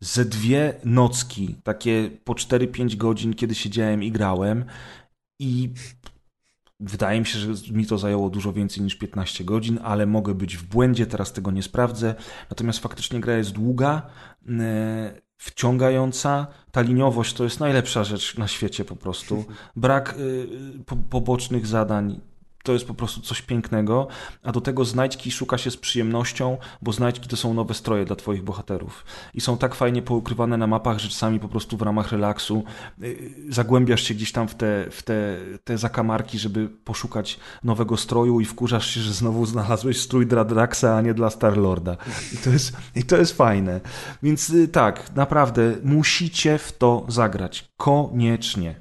ze 0.00 0.24
dwie 0.24 0.74
nocki, 0.84 1.56
takie 1.62 2.10
po 2.24 2.32
4-5 2.32 2.96
godzin, 2.96 3.34
kiedy 3.34 3.54
siedziałem 3.54 4.02
i 4.02 4.12
grałem 4.12 4.64
i 5.38 5.70
wydaje 6.80 7.20
mi 7.20 7.26
się, 7.26 7.38
że 7.38 7.72
mi 7.72 7.86
to 7.86 7.98
zajęło 7.98 8.30
dużo 8.30 8.52
więcej 8.52 8.82
niż 8.82 8.94
15 8.94 9.44
godzin, 9.44 9.78
ale 9.82 10.06
mogę 10.06 10.34
być 10.34 10.56
w 10.56 10.64
błędzie, 10.64 11.06
teraz 11.06 11.32
tego 11.32 11.50
nie 11.50 11.62
sprawdzę. 11.62 12.14
Natomiast 12.50 12.78
faktycznie 12.78 13.20
gra 13.20 13.36
jest 13.36 13.50
długa, 13.50 14.02
e, 14.48 15.20
wciągająca. 15.36 16.46
Ta 16.72 16.80
liniowość 16.80 17.34
to 17.34 17.44
jest 17.44 17.60
najlepsza 17.60 18.04
rzecz 18.04 18.38
na 18.38 18.48
świecie 18.48 18.84
po 18.84 18.96
prostu. 18.96 19.44
Brak 19.76 20.14
e, 20.88 20.94
pobocznych 21.10 21.66
zadań 21.66 22.20
to 22.66 22.72
jest 22.72 22.86
po 22.86 22.94
prostu 22.94 23.20
coś 23.20 23.42
pięknego, 23.42 24.08
a 24.42 24.52
do 24.52 24.60
tego 24.60 24.84
znajdźki 24.84 25.30
szuka 25.30 25.58
się 25.58 25.70
z 25.70 25.76
przyjemnością, 25.76 26.58
bo 26.82 26.92
znajdźki 26.92 27.28
to 27.28 27.36
są 27.36 27.54
nowe 27.54 27.74
stroje 27.74 28.04
dla 28.04 28.16
twoich 28.16 28.42
bohaterów 28.42 29.04
i 29.34 29.40
są 29.40 29.58
tak 29.58 29.74
fajnie 29.74 30.02
poukrywane 30.02 30.56
na 30.56 30.66
mapach, 30.66 30.98
że 30.98 31.08
czasami 31.08 31.40
po 31.40 31.48
prostu 31.48 31.76
w 31.76 31.82
ramach 31.82 32.12
relaksu 32.12 32.64
y, 33.02 33.32
zagłębiasz 33.48 34.02
się 34.02 34.14
gdzieś 34.14 34.32
tam 34.32 34.48
w 34.48 34.54
te, 34.54 34.90
w 34.90 35.02
te, 35.02 35.36
te 35.64 35.78
zakamarki, 35.78 36.38
żeby 36.38 36.68
poszukać 36.68 37.38
nowego 37.64 37.96
stroju 37.96 38.40
i 38.40 38.44
wkurzasz 38.44 38.90
się, 38.90 39.00
że 39.00 39.12
znowu 39.12 39.46
znalazłeś 39.46 40.00
strój 40.00 40.26
dla 40.26 40.44
Draxa, 40.44 40.96
a 40.96 41.00
nie 41.00 41.14
dla 41.14 41.30
Starlorda. 41.30 41.96
I 42.34 42.36
to 42.36 42.50
jest, 42.50 42.76
i 42.94 43.02
to 43.02 43.16
jest 43.16 43.36
fajne. 43.36 43.80
Więc 44.22 44.50
y, 44.50 44.68
tak, 44.68 45.14
naprawdę 45.14 45.74
musicie 45.82 46.58
w 46.58 46.72
to 46.72 47.04
zagrać. 47.08 47.72
Koniecznie. 47.76 48.80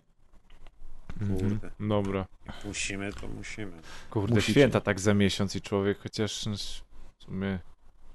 Kurde. 1.20 1.70
Dobra. 1.80 2.35
Musimy, 2.66 3.14
to 3.14 3.28
musimy. 3.28 3.72
Kurde, 4.10 4.36
Musicie. 4.36 4.52
święta 4.54 4.82
tak 4.82 5.00
za 5.00 5.14
miesiąc 5.14 5.56
i 5.56 5.62
człowiek 5.62 6.00
chociaż 6.00 6.46
no, 6.46 6.56
w 7.18 7.24
sumie 7.24 7.60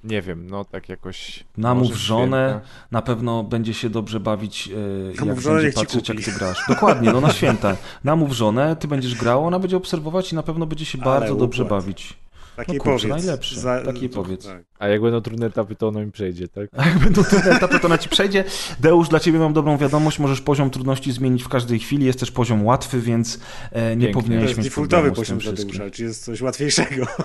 nie 0.04 0.22
wiem, 0.22 0.50
no 0.50 0.64
tak 0.64 0.88
jakoś. 0.88 1.44
Namów 1.56 1.94
żonę, 1.94 2.48
święta. 2.50 2.68
na 2.90 3.02
pewno 3.02 3.42
będzie 3.42 3.74
się 3.74 3.90
dobrze 3.90 4.20
bawić, 4.20 4.68
e, 4.68 5.26
jak 5.26 5.40
żonę, 5.40 5.62
będzie 5.62 5.72
patrzeć, 5.72 6.08
jak 6.08 6.20
ty 6.20 6.32
grasz. 6.32 6.58
Dokładnie, 6.68 7.12
no 7.12 7.20
na 7.20 7.32
święta. 7.32 7.76
Namów 8.04 8.32
żonę, 8.32 8.76
ty 8.76 8.88
będziesz 8.88 9.14
grał, 9.14 9.46
ona 9.46 9.58
będzie 9.58 9.76
obserwować 9.76 10.32
i 10.32 10.34
na 10.34 10.42
pewno 10.42 10.66
będzie 10.66 10.84
się 10.84 10.98
Ale 10.98 11.04
bardzo 11.04 11.34
układ. 11.34 11.38
dobrze 11.38 11.64
bawić. 11.64 12.18
Takiej 12.60 12.78
no 12.78 12.84
kurczę, 12.84 13.08
powiedz. 13.08 13.24
najlepsze, 13.24 13.60
Za... 13.60 13.80
takiej 13.80 14.08
powiedz. 14.08 14.46
Tak. 14.46 14.64
A 14.78 14.88
jak 14.88 15.02
będą 15.02 15.20
trudne 15.20 15.46
etapy, 15.46 15.74
to 15.74 15.88
ono 15.88 16.00
mi 16.00 16.12
przejdzie, 16.12 16.48
tak? 16.48 16.70
A 16.76 16.86
jak 16.86 16.98
będą 16.98 17.24
trudne 17.24 17.50
etapy, 17.50 17.78
to 17.78 17.86
ona 17.86 17.98
ci 17.98 18.08
przejdzie. 18.08 18.44
Deusz, 18.80 19.08
dla 19.08 19.20
ciebie 19.20 19.38
mam 19.38 19.52
dobrą 19.52 19.76
wiadomość, 19.76 20.18
możesz 20.18 20.40
poziom 20.40 20.70
trudności 20.70 21.12
zmienić 21.12 21.42
w 21.42 21.48
każdej 21.48 21.78
chwili, 21.78 22.06
jest 22.06 22.20
też 22.20 22.30
poziom 22.30 22.64
łatwy, 22.66 23.00
więc 23.00 23.40
e, 23.72 23.96
nie 23.96 24.06
Pięknie. 24.06 24.22
powinieneś 24.22 24.56
mieć 24.56 24.66
defaultowy 24.66 25.12
poziom 25.12 25.38
dla 25.38 25.52
Deusza, 25.52 25.90
czy 25.90 26.02
jest 26.02 26.24
coś 26.24 26.40
łatwiejszego. 26.40 27.06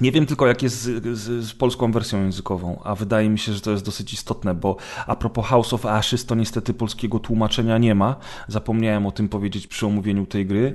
Nie 0.00 0.12
wiem 0.12 0.26
tylko, 0.26 0.46
jak 0.46 0.62
jest 0.62 0.82
z, 0.82 1.18
z, 1.18 1.44
z, 1.44 1.52
polską 1.52 1.92
wersją 1.92 2.22
językową, 2.22 2.80
a 2.84 2.94
wydaje 2.94 3.30
mi 3.30 3.38
się, 3.38 3.52
że 3.52 3.60
to 3.60 3.70
jest 3.70 3.84
dosyć 3.84 4.12
istotne, 4.12 4.54
bo 4.54 4.76
a 5.06 5.16
propos 5.16 5.46
House 5.46 5.72
of 5.72 5.86
Ashes, 5.86 6.26
to 6.26 6.34
niestety 6.34 6.74
polskiego 6.74 7.18
tłumaczenia 7.18 7.78
nie 7.78 7.94
ma. 7.94 8.16
Zapomniałem 8.48 9.06
o 9.06 9.12
tym 9.12 9.28
powiedzieć 9.28 9.66
przy 9.66 9.86
omówieniu 9.86 10.26
tej 10.26 10.46
gry, 10.46 10.74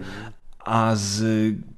a 0.69 0.95
z 0.95 1.23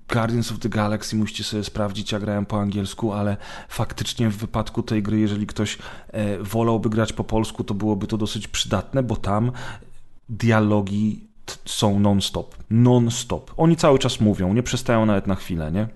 Guardians 0.09 0.51
of 0.51 0.59
the 0.59 0.69
Galaxy 0.69 1.15
musicie 1.15 1.43
sobie 1.43 1.63
sprawdzić, 1.63 2.11
ja 2.11 2.19
grałem 2.19 2.45
po 2.45 2.59
angielsku, 2.59 3.13
ale 3.13 3.37
faktycznie 3.69 4.29
w 4.29 4.37
wypadku 4.37 4.83
tej 4.83 5.03
gry, 5.03 5.19
jeżeli 5.19 5.47
ktoś 5.47 5.77
e, 6.07 6.37
wolałby 6.37 6.89
grać 6.89 7.13
po 7.13 7.23
polsku, 7.23 7.63
to 7.63 7.73
byłoby 7.73 8.07
to 8.07 8.17
dosyć 8.17 8.47
przydatne, 8.47 9.03
bo 9.03 9.15
tam 9.15 9.51
dialogi 10.29 11.27
są 11.65 11.99
non-stop. 11.99 12.55
Non-stop. 12.69 13.53
Oni 13.57 13.75
cały 13.75 13.99
czas 13.99 14.19
mówią, 14.19 14.53
nie 14.53 14.63
przestają 14.63 15.05
nawet 15.05 15.27
na 15.27 15.35
chwilę, 15.35 15.71
nie? 15.71 15.87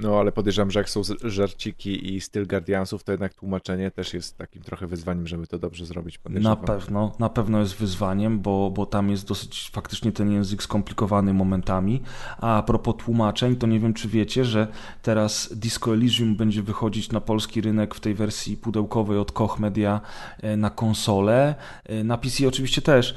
No, 0.00 0.18
ale 0.18 0.32
podejrzewam, 0.32 0.70
że 0.70 0.80
jak 0.80 0.90
są 0.90 1.02
żarciki 1.24 2.14
i 2.14 2.20
styl 2.20 2.46
Guardiansów, 2.46 3.04
to 3.04 3.12
jednak 3.12 3.34
tłumaczenie 3.34 3.90
też 3.90 4.14
jest 4.14 4.38
takim 4.38 4.62
trochę 4.62 4.86
wyzwaniem, 4.86 5.26
żeby 5.26 5.46
to 5.46 5.58
dobrze 5.58 5.86
zrobić. 5.86 6.14
Na 6.14 6.22
Podejrzewam. 6.22 6.56
pewno, 6.66 7.12
na 7.18 7.28
pewno 7.28 7.60
jest 7.60 7.74
wyzwaniem, 7.74 8.40
bo, 8.40 8.70
bo 8.70 8.86
tam 8.86 9.10
jest 9.10 9.28
dosyć 9.28 9.70
faktycznie 9.72 10.12
ten 10.12 10.32
język 10.32 10.62
skomplikowany 10.62 11.34
momentami. 11.34 12.02
A 12.38 12.60
a 12.60 12.62
propos 12.62 12.94
tłumaczeń, 12.96 13.56
to 13.56 13.66
nie 13.66 13.80
wiem, 13.80 13.94
czy 13.94 14.08
wiecie, 14.08 14.44
że 14.44 14.68
teraz 15.02 15.52
Disco 15.56 15.94
Elysium 15.94 16.36
będzie 16.36 16.62
wychodzić 16.62 17.12
na 17.12 17.20
polski 17.20 17.60
rynek 17.60 17.94
w 17.94 18.00
tej 18.00 18.14
wersji 18.14 18.56
pudełkowej 18.56 19.18
od 19.18 19.32
Koch 19.32 19.58
Media 19.58 20.00
e, 20.42 20.56
na 20.56 20.70
konsolę, 20.70 21.54
e, 21.84 22.04
na 22.04 22.18
PC 22.18 22.48
oczywiście 22.48 22.82
też 22.82 23.14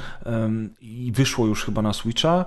i 0.81 1.11
wyszło 1.15 1.47
już 1.47 1.65
chyba 1.65 1.81
na 1.81 1.93
Switcha. 1.93 2.45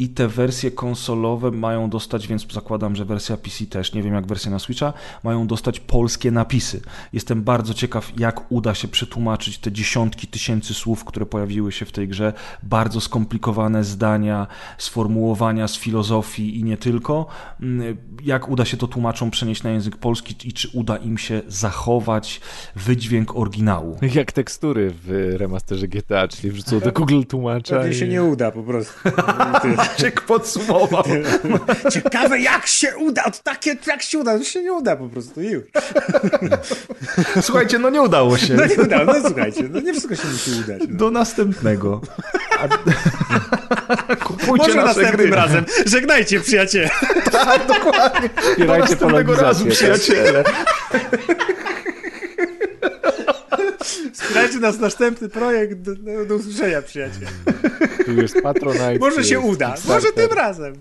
I 0.00 0.08
te 0.08 0.28
wersje 0.28 0.70
konsolowe 0.70 1.50
mają 1.50 1.90
dostać, 1.90 2.26
więc 2.28 2.46
zakładam, 2.52 2.96
że 2.96 3.04
wersja 3.04 3.36
PC 3.36 3.66
też, 3.66 3.92
nie 3.94 4.02
wiem 4.02 4.14
jak 4.14 4.26
wersja 4.26 4.50
na 4.50 4.58
Switcha, 4.58 4.92
mają 5.24 5.46
dostać 5.46 5.80
polskie 5.80 6.30
napisy. 6.30 6.80
Jestem 7.12 7.42
bardzo 7.42 7.74
ciekaw, 7.74 8.12
jak 8.20 8.52
uda 8.52 8.74
się 8.74 8.88
przetłumaczyć 8.88 9.58
te 9.58 9.72
dziesiątki 9.72 10.26
tysięcy 10.26 10.74
słów, 10.74 11.04
które 11.04 11.26
pojawiły 11.26 11.72
się 11.72 11.84
w 11.84 11.92
tej 11.92 12.08
grze, 12.08 12.32
bardzo 12.62 13.00
skomplikowane 13.00 13.84
zdania, 13.84 14.46
sformułowania 14.78 15.68
z 15.68 15.76
filozofii 15.78 16.58
i 16.60 16.64
nie 16.64 16.76
tylko. 16.76 17.26
Mm, 17.60 17.96
Jak 18.24 18.48
uda 18.48 18.64
się 18.64 18.76
to 18.76 18.86
tłumaczom 18.86 19.30
przenieść 19.30 19.62
na 19.62 19.70
język 19.70 19.96
polski 19.96 20.48
i 20.48 20.52
czy 20.52 20.68
uda 20.72 20.96
im 20.96 21.18
się 21.18 21.42
zachować 21.48 22.40
wydźwięk 22.76 23.36
oryginału. 23.36 23.98
Jak 24.14 24.32
tekstury 24.32 24.94
w 25.04 25.34
remasterze 25.36 25.88
GTA, 25.88 26.28
czyli 26.28 26.50
wrzucą 26.52 26.80
do 26.80 26.92
Google 26.92 27.22
tłumacza. 27.28 27.76
Pewnie 27.76 27.92
i- 27.92 27.98
się 27.98 28.08
nie 28.08 28.24
uda 28.24 28.50
po 28.50 28.62
prostu. 28.62 28.94
Maciek 29.92 30.20
podsumował. 30.20 31.04
Ciekawe 31.92 32.40
jak 32.40 32.66
się 32.66 32.96
uda, 32.96 33.22
to 33.22 33.38
takie 33.42 33.76
jak 33.86 34.02
się 34.02 34.18
uda, 34.18 34.38
to 34.38 34.44
się 34.44 34.62
nie 34.62 34.72
uda 34.72 34.96
po 34.96 35.08
prostu 35.08 35.40
już. 35.40 35.62
Słuchajcie, 37.46 37.78
no 37.78 37.90
nie 37.90 38.02
udało 38.02 38.38
się. 38.38 38.54
No 38.54 38.66
nie 38.66 38.76
uda, 38.76 39.04
no 39.04 39.14
słuchajcie, 39.26 39.62
no 39.70 39.80
nie 39.80 39.92
wszystko 39.92 40.14
się 40.16 40.28
musi 40.32 40.50
udać. 40.50 40.82
No. 40.88 40.96
Do 40.96 41.10
następnego. 41.10 42.00
A... 42.58 42.68
Kupujcie 44.24 44.66
Może 44.66 44.74
następnym 44.74 45.26
gry. 45.26 45.36
razem. 45.36 45.64
Żegnajcie 45.86 46.40
przyjaciele. 46.40 46.90
Tak, 47.32 47.66
dokładnie. 47.66 48.30
Do 48.58 48.78
następnego 48.78 49.34
razu, 49.34 49.64
tak. 49.64 49.72
przyjaciele. 49.72 50.44
Wspierajcie 54.12 54.58
nas 54.58 54.78
następny 54.78 55.28
projekt. 55.28 55.80
Do, 55.80 56.24
do, 56.26 56.34
usłyszenia 56.34 56.82
przyjaciele. 56.82 57.30
Tu 58.04 58.12
jest 58.12 58.42
Patronite. 58.42 58.98
Może 58.98 59.24
się 59.24 59.40
uda, 59.40 59.74
może 59.88 60.12
tym 60.12 60.32
razem. 60.32 60.74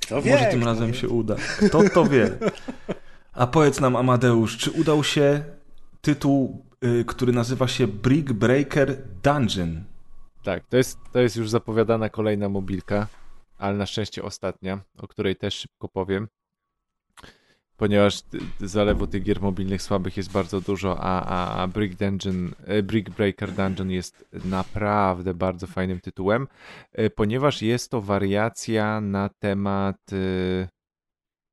Kto 0.00 0.22
wie? 0.22 0.30
Może 0.30 0.44
tym 0.44 0.60
kto 0.60 0.70
razem 0.70 0.92
wie. 0.92 0.98
się 0.98 1.08
uda. 1.08 1.36
Kto 1.66 1.88
to 1.88 2.04
wie? 2.04 2.30
A 3.32 3.46
powiedz 3.46 3.80
nam, 3.80 3.96
Amadeusz, 3.96 4.56
czy 4.56 4.70
udał 4.70 5.04
się 5.04 5.44
tytuł, 6.00 6.64
y, 6.84 7.04
który 7.04 7.32
nazywa 7.32 7.68
się 7.68 7.86
Brick 7.86 8.32
Breaker 8.32 8.96
Dungeon? 9.22 9.84
Tak, 10.44 10.64
to 10.68 10.76
jest, 10.76 10.98
to 11.12 11.20
jest 11.20 11.36
już 11.36 11.50
zapowiadana 11.50 12.08
kolejna 12.08 12.48
mobilka, 12.48 13.06
ale 13.58 13.76
na 13.76 13.86
szczęście 13.86 14.22
ostatnia, 14.22 14.80
o 14.98 15.08
której 15.08 15.36
też 15.36 15.54
szybko 15.54 15.88
powiem. 15.88 16.28
Ponieważ 17.76 18.22
zalewu 18.60 19.06
tych 19.06 19.22
gier 19.22 19.40
mobilnych 19.40 19.82
słabych 19.82 20.16
jest 20.16 20.32
bardzo 20.32 20.60
dużo, 20.60 21.00
a, 21.00 21.22
a, 21.24 21.62
a 21.62 21.66
Brick, 21.66 21.98
Dungeon, 21.98 22.52
e, 22.64 22.82
Brick 22.82 23.10
Breaker 23.10 23.52
Dungeon 23.52 23.90
jest 23.90 24.24
naprawdę 24.44 25.34
bardzo 25.34 25.66
fajnym 25.66 26.00
tytułem, 26.00 26.48
e, 26.92 27.10
ponieważ 27.10 27.62
jest 27.62 27.90
to 27.90 28.00
wariacja 28.00 29.00
na 29.00 29.30
temat 29.38 29.96
e, 30.12 30.68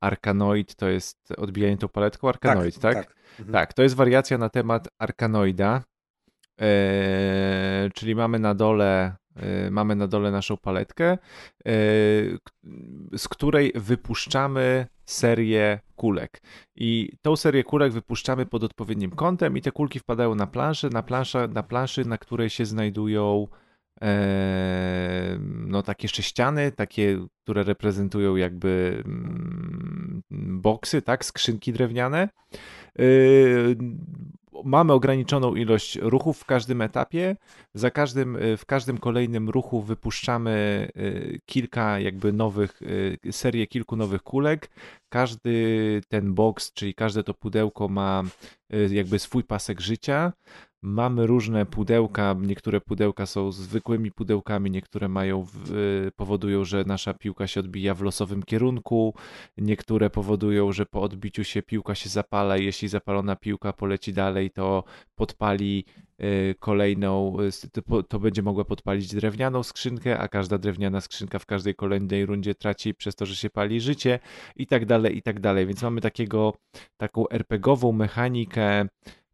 Arkanoid, 0.01 0.75
to 0.75 0.89
jest 0.89 1.17
odbijanie 1.37 1.77
tą 1.77 1.87
paletką 1.87 2.29
Arkanoid, 2.29 2.79
tak? 2.79 2.95
tak. 2.95 3.15
Mhm. 3.39 3.51
Tak, 3.53 3.73
to 3.73 3.83
jest 3.83 3.95
wariacja 3.95 4.37
na 4.37 4.49
temat 4.49 4.87
Arkanoida, 4.99 5.83
czyli 7.93 8.15
mamy 8.15 8.39
na 8.39 8.55
dole 8.55 9.15
mamy 9.71 9.95
na 9.95 10.07
dole 10.07 10.31
naszą 10.31 10.57
paletkę, 10.57 11.17
z 13.17 13.27
której 13.29 13.71
wypuszczamy 13.75 14.87
serię 15.05 15.79
kulek. 15.95 16.41
I 16.75 17.17
tą 17.21 17.35
serię 17.35 17.63
kulek 17.63 17.93
wypuszczamy 17.93 18.45
pod 18.45 18.63
odpowiednim 18.63 19.11
kątem 19.11 19.57
i 19.57 19.61
te 19.61 19.71
kulki 19.71 19.99
wpadają 19.99 20.35
na 20.35 20.47
planszę, 20.47 20.89
na, 20.89 21.03
plansza, 21.03 21.47
na 21.47 21.63
planszy, 21.63 22.05
na 22.05 22.17
której 22.17 22.49
się 22.49 22.65
znajdują 22.65 23.47
e, 24.01 25.37
no 25.39 25.83
takie 25.83 26.07
sześciany, 26.07 26.71
takie, 26.71 27.25
które 27.43 27.63
reprezentują 27.63 28.35
jakby 28.35 29.03
mm, 29.05 30.23
boksy, 30.61 31.01
tak, 31.01 31.25
skrzynki 31.25 31.73
drewniane. 31.73 32.29
Yy, 32.99 33.75
Mamy 34.63 34.93
ograniczoną 34.93 35.55
ilość 35.55 35.95
ruchów 35.95 36.39
w 36.39 36.45
każdym 36.45 36.81
etapie. 36.81 37.35
Za 37.73 37.91
każdym, 37.91 38.35
y, 38.35 38.57
w 38.57 38.65
każdym 38.65 38.97
kolejnym 38.97 39.49
ruchu 39.49 39.81
wypuszczamy 39.81 40.87
y, 40.97 41.39
kilka 41.45 41.99
jakby 41.99 42.33
nowych, 42.33 42.81
y, 42.81 43.31
serię 43.31 43.67
kilku 43.67 43.95
nowych 43.95 44.23
kulek. 44.23 44.69
Każdy 45.09 46.01
ten 46.07 46.33
box, 46.33 46.73
czyli 46.73 46.93
każde 46.95 47.23
to 47.23 47.33
pudełko 47.33 47.87
ma 47.87 48.23
jakby 48.89 49.19
swój 49.19 49.43
pasek 49.43 49.81
życia. 49.81 50.33
Mamy 50.85 51.27
różne 51.27 51.65
pudełka, 51.65 52.35
niektóre 52.41 52.81
pudełka 52.81 53.25
są 53.25 53.51
zwykłymi 53.51 54.11
pudełkami, 54.11 54.71
niektóre 54.71 55.07
mają, 55.07 55.45
w- 55.53 56.09
powodują, 56.15 56.65
że 56.65 56.83
nasza 56.87 57.13
piłka 57.13 57.47
się 57.47 57.59
odbija 57.59 57.93
w 57.93 58.01
losowym 58.01 58.43
kierunku, 58.43 59.13
niektóre 59.57 60.09
powodują, 60.09 60.71
że 60.71 60.85
po 60.85 61.01
odbiciu 61.01 61.43
się 61.43 61.61
piłka 61.61 61.95
się 61.95 62.09
zapala. 62.09 62.57
Jeśli 62.57 62.87
zapalona 62.87 63.35
piłka 63.35 63.73
poleci 63.73 64.13
dalej, 64.13 64.51
to 64.51 64.83
podpali 65.15 65.85
y, 66.23 66.55
kolejną, 66.59 67.37
s- 67.39 67.67
to 68.09 68.19
będzie 68.19 68.41
mogła 68.41 68.65
podpalić 68.65 69.15
drewnianą 69.15 69.63
skrzynkę, 69.63 70.19
a 70.19 70.27
każda 70.27 70.57
drewniana 70.57 71.01
skrzynka 71.01 71.39
w 71.39 71.45
każdej 71.45 71.75
kolejnej 71.75 72.25
rundzie 72.25 72.55
traci 72.55 72.93
przez 72.93 73.15
to, 73.15 73.25
że 73.25 73.35
się 73.35 73.49
pali 73.49 73.81
życie 73.81 74.19
i 74.55 74.67
tak 74.67 74.85
dalej, 74.85 75.17
i 75.17 75.21
tak 75.21 75.39
dalej. 75.39 75.65
Więc 75.65 75.83
mamy 75.83 76.01
takiego, 76.01 76.53
taką 76.97 77.29
RPGową 77.29 77.91
mechanikę 77.91 78.87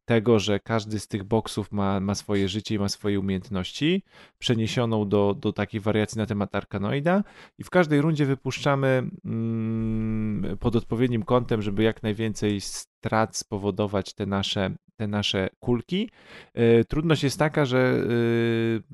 tego, 0.09 0.39
że 0.39 0.59
każdy 0.59 0.99
z 0.99 1.07
tych 1.07 1.23
boksów 1.23 1.71
ma, 1.71 1.99
ma 1.99 2.15
swoje 2.15 2.49
życie 2.49 2.75
i 2.75 2.79
ma 2.79 2.89
swoje 2.89 3.19
umiejętności, 3.19 4.03
przeniesioną 4.39 5.09
do, 5.09 5.35
do 5.39 5.53
takiej 5.53 5.81
wariacji 5.81 6.17
na 6.17 6.25
temat 6.25 6.55
Arkanoida 6.55 7.23
i 7.57 7.63
w 7.63 7.69
każdej 7.69 8.01
rundzie 8.01 8.25
wypuszczamy 8.25 9.09
mm, 9.25 10.57
pod 10.59 10.75
odpowiednim 10.75 11.23
kątem, 11.23 11.61
żeby 11.61 11.83
jak 11.83 12.03
najwięcej 12.03 12.61
strat 12.61 13.37
spowodować 13.37 14.13
te 14.13 14.25
nasze, 14.25 14.75
te 14.95 15.07
nasze 15.07 15.49
kulki. 15.59 16.09
E, 16.53 16.83
Trudność 16.83 17.23
jest 17.23 17.39
taka, 17.39 17.65
że, 17.65 18.03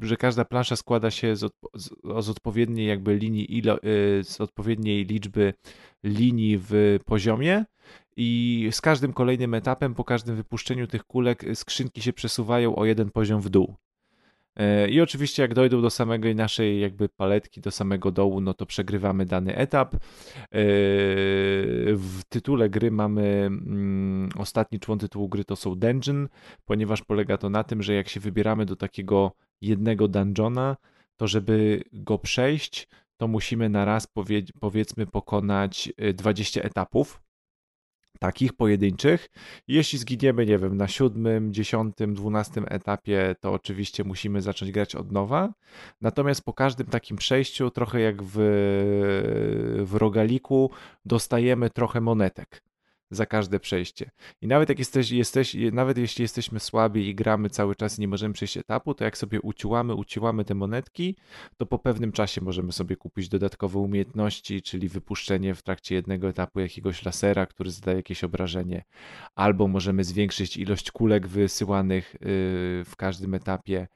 e, 0.03 0.05
że 0.07 0.17
każda 0.17 0.45
plansza 0.45 0.75
składa 0.75 1.11
się 1.11 1.35
z, 1.35 1.43
odpo- 1.43 1.69
z, 1.75 1.89
z 2.25 2.29
odpowiedniej 2.29 2.87
jakby 2.87 3.15
linii, 3.15 3.57
ilo, 3.57 3.73
e, 3.73 4.23
z 4.23 4.41
odpowiedniej 4.41 5.05
liczby 5.05 5.53
linii 6.03 6.57
w 6.57 6.99
poziomie 7.05 7.65
i 8.17 8.67
z 8.71 8.81
każdym 8.81 9.13
kolejnym 9.13 9.53
etapem, 9.53 9.95
po 9.95 10.03
każdym 10.03 10.35
wypuszczeniu 10.35 10.87
tych 10.87 11.03
kulek, 11.03 11.45
skrzynki 11.53 12.01
się 12.01 12.13
przesuwają 12.13 12.75
o 12.75 12.85
jeden 12.85 13.11
poziom 13.11 13.41
w 13.41 13.49
dół. 13.49 13.75
E, 14.55 14.89
I 14.89 15.01
oczywiście, 15.01 15.41
jak 15.41 15.53
dojdą 15.53 15.81
do 15.81 15.89
samej 15.89 16.35
naszej 16.35 16.79
jakby 16.79 17.09
paletki, 17.09 17.61
do 17.61 17.71
samego 17.71 18.11
dołu, 18.11 18.41
no 18.41 18.53
to 18.53 18.65
przegrywamy 18.65 19.25
dany 19.25 19.55
etap. 19.55 19.95
E, 19.95 19.99
W 21.95 22.21
tytule 22.29 22.69
gry 22.69 22.91
mamy 22.91 23.23
mm, 23.23 24.29
ostatni 24.37 24.79
człon 24.79 24.99
tytułu 24.99 25.29
gry 25.29 25.45
to 25.45 25.55
są 25.55 25.75
dungeon, 25.75 26.27
ponieważ 26.65 27.01
polega 27.01 27.37
to 27.37 27.49
na 27.49 27.63
tym, 27.63 27.83
że 27.83 27.93
jak 27.93 28.09
się 28.09 28.19
wybieramy 28.19 28.65
do 28.65 28.75
takiego 28.75 29.31
jednego 29.61 30.07
dungeona, 30.07 30.77
to 31.17 31.27
żeby 31.27 31.83
go 31.93 32.17
przejść, 32.17 32.87
to 33.17 33.27
musimy 33.27 33.69
na 33.69 33.85
raz 33.85 34.07
powie, 34.07 34.41
powiedzmy 34.59 35.05
pokonać 35.07 35.93
y, 36.01 36.13
20 36.13 36.61
etapów 36.61 37.24
takich 38.19 38.53
pojedynczych. 38.53 39.29
Jeśli 39.67 39.99
zginiemy, 39.99 40.45
nie 40.45 40.57
wiem, 40.57 40.77
na 40.77 40.87
siódmym, 40.87 41.53
dziesiątym, 41.53 42.13
dwunastym 42.13 42.65
etapie, 42.69 43.35
to 43.39 43.53
oczywiście 43.53 44.03
musimy 44.03 44.41
zacząć 44.41 44.71
grać 44.71 44.95
od 44.95 45.11
nowa. 45.11 45.53
Natomiast 46.01 46.41
po 46.45 46.53
każdym 46.53 46.87
takim 46.87 47.17
przejściu, 47.17 47.71
trochę 47.71 47.99
jak 48.01 48.23
w, 48.23 48.35
w 49.85 49.95
rogaliku, 49.95 50.71
dostajemy 51.05 51.69
trochę 51.69 52.01
monetek 52.01 52.61
za 53.11 53.25
każde 53.25 53.59
przejście. 53.59 54.11
I 54.41 54.47
nawet 54.47 54.69
jak 54.69 54.79
jesteś, 54.79 55.11
jesteś, 55.11 55.55
nawet 55.71 55.97
jeśli 55.97 56.21
jesteśmy 56.21 56.59
słabi 56.59 57.07
i 57.09 57.15
gramy 57.15 57.49
cały 57.49 57.75
czas 57.75 57.97
i 57.97 58.01
nie 58.01 58.07
możemy 58.07 58.33
przejść 58.33 58.57
etapu, 58.57 58.93
to 58.93 59.03
jak 59.03 59.17
sobie 59.17 59.41
uciłamy, 59.41 59.95
uciłamy 59.95 60.45
te 60.45 60.55
monetki, 60.55 61.15
to 61.57 61.65
po 61.65 61.79
pewnym 61.79 62.11
czasie 62.11 62.41
możemy 62.41 62.71
sobie 62.71 62.95
kupić 62.95 63.29
dodatkowe 63.29 63.79
umiejętności, 63.79 64.61
czyli 64.61 64.89
wypuszczenie 64.89 65.55
w 65.55 65.63
trakcie 65.63 65.95
jednego 65.95 66.29
etapu 66.29 66.59
jakiegoś 66.59 67.05
lasera, 67.05 67.45
który 67.45 67.71
zadaje 67.71 67.97
jakieś 67.97 68.23
obrażenie, 68.23 68.83
albo 69.35 69.67
możemy 69.67 70.03
zwiększyć 70.03 70.57
ilość 70.57 70.91
kulek 70.91 71.27
wysyłanych 71.27 72.13
yy, 72.13 72.19
w 72.85 72.93
każdym 72.97 73.33
etapie, 73.33 73.87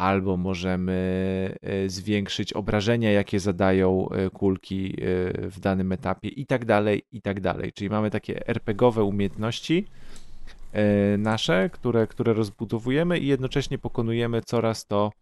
albo 0.00 0.36
możemy 0.36 1.56
e, 1.62 1.88
zwiększyć 1.88 2.52
obrażenia, 2.52 3.12
jakie 3.12 3.40
zadają 3.40 4.08
e, 4.08 4.30
kulki 4.30 4.92
e, 4.92 4.94
w 5.48 5.60
danym 5.60 5.92
etapie 5.92 6.28
i 6.28 6.46
tak 6.46 6.64
dalej, 6.64 7.02
i 7.12 7.22
tak 7.22 7.40
dalej. 7.40 7.72
Czyli 7.72 7.90
mamy 7.90 8.10
takie 8.10 8.48
RPGowe 8.48 9.04
umiejętności 9.04 9.86
nasze, 11.18 11.70
które, 11.72 12.06
które 12.06 12.32
rozbudowujemy 12.32 13.18
i 13.18 13.26
jednocześnie 13.26 13.78
pokonujemy 13.78 14.42
coraz 14.42 14.86
to 14.86 15.12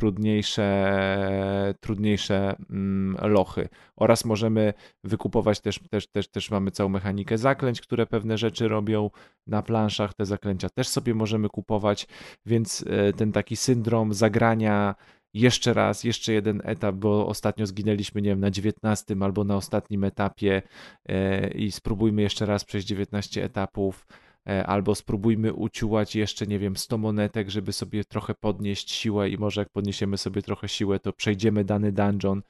trudniejsze, 0.00 1.74
trudniejsze 1.80 2.56
mm, 2.70 3.16
lochy. 3.30 3.68
Oraz 3.96 4.24
możemy 4.24 4.74
wykupować 5.04 5.60
też, 5.60 5.80
też, 5.90 6.06
też, 6.06 6.28
też 6.28 6.50
mamy 6.50 6.70
całą 6.70 6.88
mechanikę 6.88 7.38
zaklęć, 7.38 7.80
które 7.80 8.06
pewne 8.06 8.38
rzeczy 8.38 8.68
robią 8.68 9.10
na 9.46 9.62
planszach. 9.62 10.14
Te 10.14 10.26
zaklęcia 10.26 10.68
też 10.68 10.88
sobie 10.88 11.14
możemy 11.14 11.48
kupować, 11.48 12.06
więc 12.46 12.84
e, 12.88 13.12
ten 13.12 13.32
taki 13.32 13.56
syndrom 13.56 14.14
zagrania 14.14 14.94
jeszcze 15.34 15.74
raz, 15.74 16.04
jeszcze 16.04 16.32
jeden 16.32 16.62
etap, 16.64 16.94
bo 16.94 17.26
ostatnio 17.26 17.66
zginęliśmy, 17.66 18.22
nie 18.22 18.30
wiem, 18.30 18.40
na 18.40 18.50
19 18.50 19.16
albo 19.20 19.44
na 19.44 19.56
ostatnim 19.56 20.04
etapie 20.04 20.62
e, 21.08 21.48
i 21.48 21.72
spróbujmy 21.72 22.22
jeszcze 22.22 22.46
raz 22.46 22.64
przejść 22.64 22.86
19 22.86 23.44
etapów 23.44 24.06
albo 24.44 24.94
spróbujmy 24.94 25.52
uciułać 25.52 26.16
jeszcze, 26.16 26.46
nie 26.46 26.58
wiem, 26.58 26.76
100 26.76 26.98
monetek, 26.98 27.50
żeby 27.50 27.72
sobie 27.72 28.04
trochę 28.04 28.34
podnieść 28.34 28.90
siłę 28.90 29.30
i 29.30 29.38
może 29.38 29.60
jak 29.60 29.68
podniesiemy 29.68 30.18
sobie 30.18 30.42
trochę 30.42 30.68
siłę, 30.68 31.00
to 31.00 31.12
przejdziemy 31.12 31.64
dany 31.64 31.92
dungeon. 31.92 32.42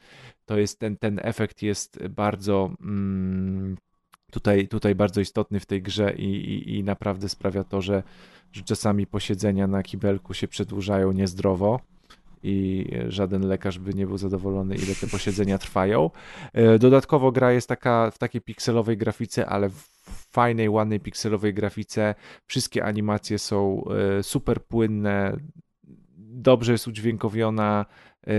To 0.46 0.58
jest 0.58 0.78
ten, 0.78 0.96
ten 0.96 1.20
efekt 1.22 1.62
jest 1.62 2.08
bardzo 2.08 2.70
mm, 2.80 3.76
tutaj, 4.30 4.68
tutaj 4.68 4.94
bardzo 4.94 5.20
istotny 5.20 5.60
w 5.60 5.66
tej 5.66 5.82
grze 5.82 6.14
i, 6.16 6.24
i, 6.24 6.78
i 6.78 6.84
naprawdę 6.84 7.28
sprawia 7.28 7.64
to, 7.64 7.82
że, 7.82 8.02
że 8.52 8.62
czasami 8.62 9.06
posiedzenia 9.06 9.66
na 9.66 9.82
kibelku 9.82 10.34
się 10.34 10.48
przedłużają 10.48 11.12
niezdrowo 11.12 11.80
i 12.42 12.86
żaden 13.08 13.46
lekarz 13.46 13.78
by 13.78 13.94
nie 13.94 14.06
był 14.06 14.18
zadowolony, 14.18 14.76
ile 14.76 14.94
te 14.94 15.06
posiedzenia 15.06 15.58
trwają. 15.58 16.10
E, 16.52 16.78
dodatkowo 16.78 17.32
gra 17.32 17.52
jest 17.52 17.68
taka 17.68 18.10
w 18.10 18.18
takiej 18.18 18.40
pikselowej 18.40 18.96
grafice, 18.96 19.46
ale 19.46 19.70
w 19.70 19.99
fajnej, 20.10 20.68
ładnej 20.68 21.00
pikselowej 21.00 21.54
grafice. 21.54 22.14
Wszystkie 22.46 22.84
animacje 22.84 23.38
są 23.38 23.84
e, 24.18 24.22
super 24.22 24.64
płynne, 24.64 25.36
dobrze 26.32 26.72
jest 26.72 26.88
udźwiękowiona, 26.88 27.86
e, 28.26 28.32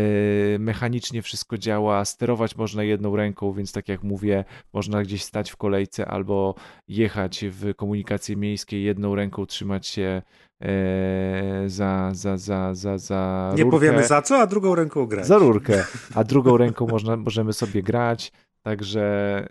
mechanicznie 0.59 1.21
wszystko 1.21 1.57
działa, 1.57 2.05
sterować 2.05 2.55
można 2.55 2.83
jedną 2.83 3.15
ręką, 3.15 3.53
więc 3.53 3.71
tak 3.71 3.89
jak 3.89 4.03
mówię, 4.03 4.45
można 4.73 5.03
gdzieś 5.03 5.23
stać 5.23 5.51
w 5.51 5.57
kolejce 5.57 6.05
albo 6.05 6.55
jechać 6.87 7.45
w 7.49 7.75
komunikacji 7.75 8.37
miejskiej 8.37 8.83
jedną 8.83 9.15
ręką, 9.15 9.45
trzymać 9.45 9.87
się 9.87 10.21
e, 10.61 11.63
za, 11.67 12.09
za, 12.13 12.37
za, 12.37 12.73
za, 12.75 12.97
za 12.97 13.53
Nie 13.57 13.63
rurkę. 13.63 13.77
powiemy 13.77 14.07
za 14.07 14.21
co, 14.21 14.37
a 14.37 14.47
drugą 14.47 14.75
ręką 14.75 15.05
grać. 15.05 15.27
Za 15.27 15.37
rurkę, 15.37 15.85
a 16.15 16.23
drugą 16.23 16.57
ręką 16.57 16.87
można, 16.87 17.17
możemy 17.17 17.53
sobie 17.53 17.83
grać. 17.83 18.31
Także, 18.61 19.47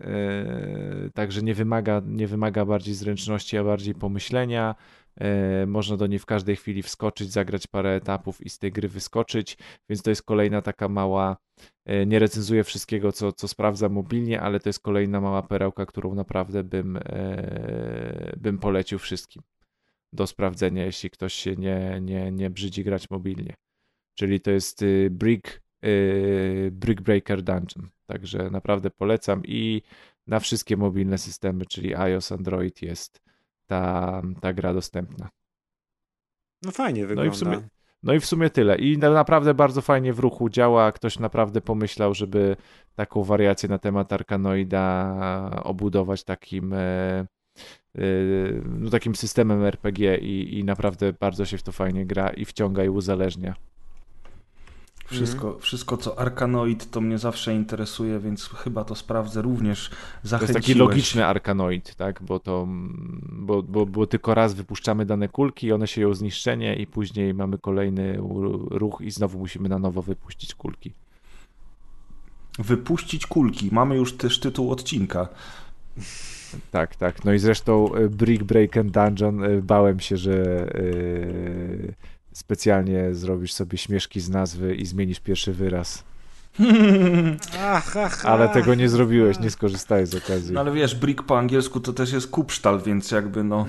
yy, 1.05 1.11
także 1.11 1.43
nie, 1.43 1.55
wymaga, 1.55 2.03
nie 2.07 2.27
wymaga 2.27 2.65
bardziej 2.65 2.95
zręczności, 2.95 3.59
a 3.59 3.65
bardziej 3.65 3.95
pomyślenia. 3.95 4.75
Yy, 5.21 5.67
można 5.67 5.97
do 5.97 6.07
niej 6.07 6.19
w 6.19 6.27
każdej 6.27 6.57
chwili 6.57 6.83
wskoczyć, 6.83 7.33
zagrać 7.33 7.67
parę 7.67 7.95
etapów 7.95 8.47
i 8.47 8.51
z 8.51 8.59
tej 8.59 8.73
gry 8.73 8.89
wyskoczyć, 8.89 9.59
więc 9.89 10.03
to 10.03 10.11
jest 10.11 10.23
kolejna 10.23 10.63
taka 10.63 10.89
mała. 10.89 11.37
Yy, 11.87 12.07
nie 12.07 12.19
recenzuję 12.19 12.65
wszystkiego, 12.65 13.13
co, 13.13 13.33
co 13.33 13.49
sprawdzam 13.49 13.93
mobilnie, 13.93 14.41
ale 14.41 14.61
to 14.61 14.69
jest 14.69 14.81
kolejna 14.81 15.21
mała 15.21 15.43
perełka, 15.43 15.87
którą 15.87 16.15
naprawdę 16.15 16.65
bym, 16.65 16.99
bym 18.37 18.59
polecił 18.59 18.99
wszystkim 18.99 19.43
do 20.13 20.27
sprawdzenia, 20.27 20.85
jeśli 20.85 21.11
ktoś 21.11 21.35
się 21.35 21.57
nie, 21.57 21.99
nie, 22.03 22.33
nie 22.33 22.51
brzydzi 22.51 22.85
grać 22.85 23.11
mobilnie. 23.11 23.55
Czyli 24.15 24.41
to 24.41 24.51
jest 24.51 24.85
Brick, 25.11 25.61
Brick 26.71 27.01
Breaker 27.01 27.43
Dungeon. 27.43 27.89
Także 28.07 28.51
naprawdę 28.51 28.91
polecam 28.91 29.43
i 29.45 29.83
na 30.27 30.41
wszystkie 30.41 30.77
mobilne 30.77 31.19
systemy, 31.19 31.67
czyli 31.67 31.95
iOS, 31.95 32.33
Android 32.33 32.83
jest 32.83 33.23
ta, 33.67 34.23
ta 34.41 34.53
gra 34.53 34.75
dostępna. 34.75 35.29
No 36.63 36.71
fajnie 36.71 37.07
wygląda. 37.07 37.23
No 37.23 37.29
i 37.29 37.37
w 37.37 37.39
sumie, 37.39 37.61
no 38.03 38.15
i 38.15 38.21
w 38.21 38.27
sumie 38.27 38.51
tyle. 38.51 38.77
I 38.77 38.99
naprawdę 38.99 39.55
bardzo 39.55 39.81
fajnie 39.81 40.13
w 40.13 40.19
ruchu 40.19 40.49
działa. 40.49 40.93
Ktoś 40.93 41.19
naprawdę 41.19 41.61
pomyślał, 41.61 42.15
żeby 42.15 42.57
taką 42.95 43.25
wariację 43.25 43.69
na 43.69 43.79
temat 43.79 44.13
Arkanoida 44.13 45.61
obudować 45.65 46.25
takim, 46.25 46.73
e, 46.73 46.79
e, 46.79 47.27
no, 48.65 48.91
takim 48.91 49.15
systemem 49.15 49.65
RPG 49.65 50.19
i, 50.19 50.59
i 50.59 50.65
naprawdę 50.65 51.13
bardzo 51.13 51.45
się 51.45 51.59
w 51.59 51.63
to 51.63 51.73
fajnie 51.73 52.07
gra 52.07 52.31
i 52.31 52.45
wciąga 52.45 52.85
i 52.85 52.89
uzależnia. 52.89 53.55
Wszystko, 55.11 55.49
mm. 55.49 55.61
wszystko 55.61 55.97
co 55.97 56.19
Arkanoid 56.19 56.91
to 56.91 57.01
mnie 57.01 57.19
zawsze 57.19 57.55
interesuje, 57.55 58.19
więc 58.19 58.49
chyba 58.49 58.85
to 58.85 58.95
sprawdzę 58.95 59.43
również. 59.43 59.91
To 60.31 60.41
jest 60.41 60.53
taki 60.53 60.75
logiczny 60.75 61.27
Arkanoid, 61.27 61.95
tak? 61.95 62.23
Bo 62.23 62.41
to 62.41 62.69
bo, 63.33 63.63
bo, 63.63 63.87
bo 63.87 64.07
tylko 64.07 64.35
raz 64.35 64.55
wypuszczamy 64.55 65.07
dane 65.07 65.29
kulki, 65.29 65.73
one 65.73 65.87
się 65.87 66.01
ją 66.01 66.15
zniszczenie 66.15 66.77
i 66.77 66.87
później 66.87 67.35
mamy 67.35 67.59
kolejny 67.59 68.19
ruch 68.71 69.01
i 69.01 69.11
znowu 69.11 69.39
musimy 69.39 69.69
na 69.69 69.79
nowo 69.79 70.03
wypuścić 70.03 70.55
kulki. 70.55 70.93
Wypuścić 72.59 73.27
kulki. 73.27 73.69
Mamy 73.73 73.97
już 73.97 74.17
też 74.17 74.41
tytuł 74.41 74.71
odcinka. 74.71 75.29
Tak, 76.71 76.97
tak. 76.97 77.25
No 77.25 77.33
i 77.33 77.39
zresztą 77.39 77.95
e, 77.95 78.09
Brick 78.09 78.45
Break 78.45 78.77
and 78.77 78.91
Dungeon 78.91 79.45
e, 79.45 79.63
bałem 79.63 80.01
się, 80.01 80.17
że 80.17 80.33
yy 80.75 82.10
specjalnie 82.33 83.15
zrobisz 83.15 83.53
sobie 83.53 83.79
śmieszki 83.79 84.21
z 84.21 84.29
nazwy 84.29 84.75
i 84.75 84.87
zmienisz 84.87 85.21
pierwszy 85.21 85.53
wyraz. 85.53 86.05
Ach, 87.61 87.97
ach, 87.97 88.27
ale 88.27 88.49
tego 88.49 88.75
nie 88.75 88.89
zrobiłeś, 88.89 89.39
nie 89.39 89.51
skorzystałeś 89.51 90.09
z 90.09 90.15
okazji. 90.15 90.55
No 90.55 90.61
ale 90.61 90.73
wiesz, 90.73 90.95
brick 90.95 91.23
po 91.23 91.39
angielsku 91.39 91.81
to 91.81 91.93
też 91.93 92.13
jest 92.13 92.31
kupsztal, 92.31 92.83
więc 92.83 93.11
jakby 93.11 93.45
no... 93.45 93.67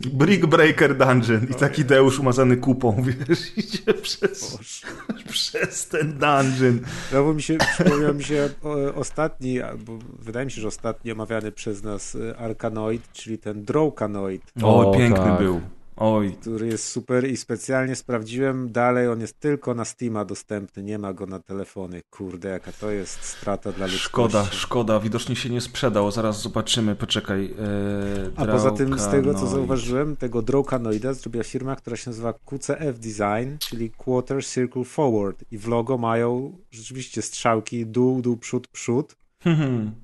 Brick 0.00 0.46
Breaker 0.46 0.96
Dungeon 0.96 1.46
i 1.50 1.54
taki 1.54 1.84
Deusz 1.84 2.18
umazany 2.18 2.56
kupą, 2.56 3.02
wiesz, 3.28 3.58
idzie 3.58 3.94
przez, 3.94 4.58
przez 5.28 5.88
ten 5.88 6.12
dungeon. 6.12 6.80
No 7.12 7.24
bo 7.24 7.34
mi 7.34 7.42
się, 7.42 7.58
przypomniał 7.74 8.14
mi 8.14 8.24
się 8.24 8.48
ostatni, 8.94 9.58
bo 9.78 9.98
wydaje 10.18 10.46
mi 10.46 10.52
się, 10.52 10.60
że 10.60 10.68
ostatni 10.68 11.12
omawiany 11.12 11.52
przez 11.52 11.82
nas 11.82 12.14
e, 12.14 12.36
Arkanoid, 12.36 13.12
czyli 13.12 13.38
ten 13.38 13.64
Drowkanoid. 13.64 14.42
O, 14.62 14.90
o 14.90 14.94
piękny 14.94 15.24
tak. 15.24 15.38
był. 15.38 15.60
Oj. 16.00 16.32
który 16.40 16.66
jest 16.66 16.84
super 16.88 17.30
i 17.30 17.36
specjalnie 17.36 17.96
sprawdziłem. 17.96 18.72
Dalej 18.72 19.08
on 19.08 19.20
jest 19.20 19.40
tylko 19.40 19.74
na 19.74 19.84
Steama 19.84 20.24
dostępny, 20.24 20.82
nie 20.82 20.98
ma 20.98 21.12
go 21.12 21.26
na 21.26 21.40
telefony. 21.40 22.00
Kurde, 22.10 22.48
jaka 22.48 22.72
to 22.72 22.90
jest 22.90 23.22
strata 23.24 23.72
dla 23.72 23.86
ludzkości. 23.86 24.08
Szkoda, 24.08 24.44
szkoda. 24.44 25.00
Widocznie 25.00 25.36
się 25.36 25.50
nie 25.50 25.60
sprzedał. 25.60 26.10
Zaraz 26.10 26.42
zobaczymy, 26.42 26.96
poczekaj. 26.96 27.44
Eee, 27.44 28.32
A 28.36 28.46
poza 28.46 28.70
tym, 28.70 28.98
z 28.98 29.08
tego 29.08 29.34
co 29.34 29.46
zauważyłem, 29.46 30.16
tego 30.16 30.42
Drowkanoida 30.42 31.12
zrobiła 31.14 31.44
firma, 31.44 31.76
która 31.76 31.96
się 31.96 32.10
nazywa 32.10 32.32
QCF 32.32 32.98
Design, 32.98 33.56
czyli 33.58 33.90
Quarter 33.90 34.44
Circle 34.44 34.84
Forward. 34.84 35.44
I 35.50 35.58
w 35.58 35.68
logo 35.68 35.98
mają 35.98 36.58
rzeczywiście 36.70 37.22
strzałki 37.22 37.86
dół, 37.86 38.22
dół, 38.22 38.36
przód, 38.36 38.68
przód 38.68 39.16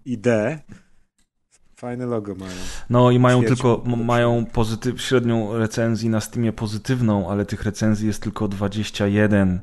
i 0.04 0.18
D. 0.18 0.58
Fajne 1.76 2.06
logo 2.06 2.34
mają. 2.34 2.52
No 2.90 3.10
i 3.10 3.18
mają 3.18 3.42
tylko 3.42 3.82
mają 3.86 4.46
pozytyw, 4.46 5.02
średnią 5.02 5.58
recenzji 5.58 6.08
na 6.08 6.20
Steamie 6.20 6.52
pozytywną, 6.52 7.30
ale 7.30 7.46
tych 7.46 7.62
recenzji 7.62 8.06
jest 8.06 8.22
tylko 8.22 8.48
21, 8.48 9.60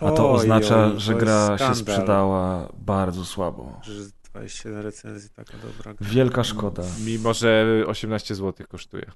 a 0.00 0.10
to 0.10 0.30
oj, 0.30 0.36
oznacza, 0.36 0.86
oj, 0.86 1.00
że 1.00 1.14
gra 1.14 1.58
się 1.58 1.74
sprzedała 1.74 2.68
bardzo 2.78 3.24
słabo. 3.24 3.80
Że 3.82 3.92
21 4.32 4.82
recenzji, 4.82 5.30
taka 5.30 5.52
dobra 5.52 5.94
gra. 5.94 6.08
Wielka 6.10 6.44
szkoda. 6.44 6.82
Mimo, 7.06 7.34
że 7.34 7.66
18 7.86 8.34
zł 8.34 8.66
kosztuje. 8.68 9.10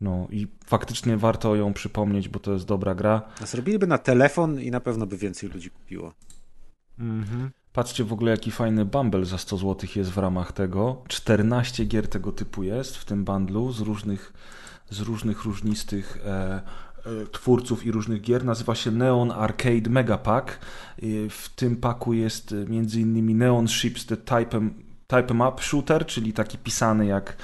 No 0.00 0.26
i 0.30 0.46
faktycznie 0.66 1.16
warto 1.16 1.56
ją 1.56 1.72
przypomnieć, 1.72 2.28
bo 2.28 2.38
to 2.38 2.52
jest 2.52 2.64
dobra 2.64 2.94
gra. 2.94 3.22
A 3.42 3.46
zrobiliby 3.46 3.86
na 3.86 3.98
telefon 3.98 4.60
i 4.60 4.70
na 4.70 4.80
pewno 4.80 5.06
by 5.06 5.16
więcej 5.16 5.48
ludzi 5.48 5.70
kupiło. 5.70 6.12
Mhm. 6.98 7.50
Patrzcie 7.72 8.04
w 8.04 8.12
ogóle, 8.12 8.30
jaki 8.30 8.50
fajny 8.50 8.84
bundle 8.84 9.24
za 9.24 9.38
100 9.38 9.56
zł 9.56 9.88
jest 9.96 10.10
w 10.10 10.18
ramach 10.18 10.52
tego. 10.52 11.02
14 11.08 11.84
gier 11.84 12.08
tego 12.08 12.32
typu 12.32 12.62
jest 12.62 12.96
w 12.96 13.04
tym 13.04 13.24
bundlu 13.24 13.72
z 13.72 13.80
różnych, 13.80 14.32
z 14.90 15.00
różnych 15.00 15.44
różnistych 15.44 16.18
e, 16.26 16.62
e, 17.06 17.26
twórców 17.32 17.86
i 17.86 17.92
różnych 17.92 18.20
gier. 18.20 18.44
Nazywa 18.44 18.74
się 18.74 18.90
Neon 18.90 19.30
Arcade 19.30 19.90
Mega 19.90 20.18
Pack. 20.18 20.58
W 21.30 21.48
tym 21.56 21.76
paku 21.76 22.12
jest 22.12 22.52
m.in. 22.52 23.38
Neon 23.38 23.68
Ships 23.68 24.06
The 24.06 24.16
Type 24.16 24.60
Type 25.10 25.34
Up 25.48 25.62
Shooter, 25.62 26.06
czyli 26.06 26.32
taki 26.32 26.58
pisany 26.58 27.06
jak 27.06 27.36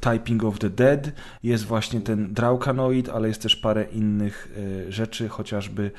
Typing 0.00 0.44
of 0.44 0.58
the 0.58 0.70
Dead. 0.70 1.12
Jest 1.42 1.64
właśnie 1.64 2.00
ten 2.00 2.34
Draukanoid, 2.34 3.08
ale 3.08 3.28
jest 3.28 3.42
też 3.42 3.56
parę 3.56 3.84
innych 3.84 4.56
e, 4.88 4.92
rzeczy, 4.92 5.28
chociażby 5.28 5.90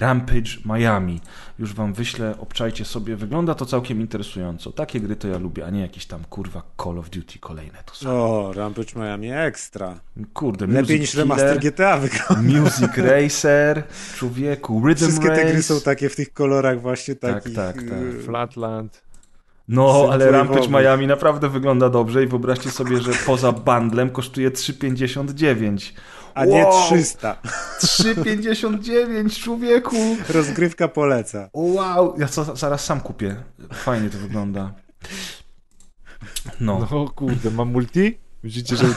Rampage 0.00 0.50
Miami. 0.64 1.20
Już 1.58 1.74
wam 1.74 1.92
wyślę, 1.94 2.34
obczajcie 2.38 2.84
sobie. 2.84 3.16
Wygląda 3.16 3.54
to 3.54 3.66
całkiem 3.66 4.00
interesująco. 4.00 4.72
Takie 4.72 5.00
gry 5.00 5.16
to 5.16 5.28
ja 5.28 5.38
lubię, 5.38 5.66
a 5.66 5.70
nie 5.70 5.80
jakieś 5.80 6.06
tam 6.06 6.24
kurwa 6.30 6.62
Call 6.82 6.98
of 6.98 7.10
Duty 7.10 7.38
kolejne 7.38 7.78
to 7.86 7.94
są. 7.94 8.10
O, 8.10 8.52
Rampage 8.52 8.92
Miami 9.00 9.30
ekstra. 9.32 9.94
Kurde, 10.34 10.66
Lepiej 10.66 10.80
Music 10.82 11.00
niż 11.00 11.14
remaster 11.14 11.58
Killer, 11.58 11.72
GTA 11.72 11.96
wygląda. 11.98 12.42
Music 12.60 12.96
Racer, 12.96 13.82
człowieku, 14.16 14.82
Rhythm 14.86 15.04
Wszystkie 15.04 15.28
Race. 15.28 15.42
te 15.42 15.52
gry 15.52 15.62
są 15.62 15.80
takie 15.80 16.08
w 16.08 16.16
tych 16.16 16.32
kolorach 16.32 16.80
właśnie 16.80 17.14
Tak, 17.14 17.34
takich. 17.34 17.56
tak, 17.56 17.76
tak. 17.76 17.92
y, 17.92 18.22
Flatland. 18.22 19.02
No, 19.68 20.08
ale. 20.12 20.30
Rampage 20.30 20.68
Miami 20.68 21.06
naprawdę 21.06 21.48
wygląda 21.48 21.88
dobrze 21.88 22.24
i 22.24 22.26
wyobraźcie 22.26 22.70
sobie, 22.70 23.00
że 23.00 23.12
poza 23.26 23.52
bundlem 23.52 24.10
kosztuje 24.10 24.50
3,59. 24.50 25.92
A 26.36 26.44
nie 26.44 26.64
Wow! 26.64 26.86
300. 26.86 27.36
3,59 27.80 29.42
człowieku! 29.42 29.96
Rozgrywka 30.28 30.88
poleca. 30.88 31.50
Wow! 31.54 32.14
Ja 32.18 32.28
co, 32.28 32.56
zaraz 32.56 32.84
sam 32.84 33.00
kupię. 33.00 33.36
Fajnie 33.72 34.10
to 34.10 34.18
wygląda. 34.18 34.72
No. 36.60 36.88
No 36.90 37.08
kurde, 37.08 37.50
mam 37.50 37.68
multi? 37.72 38.18
Widzicie, 38.46 38.76
że 38.76 38.84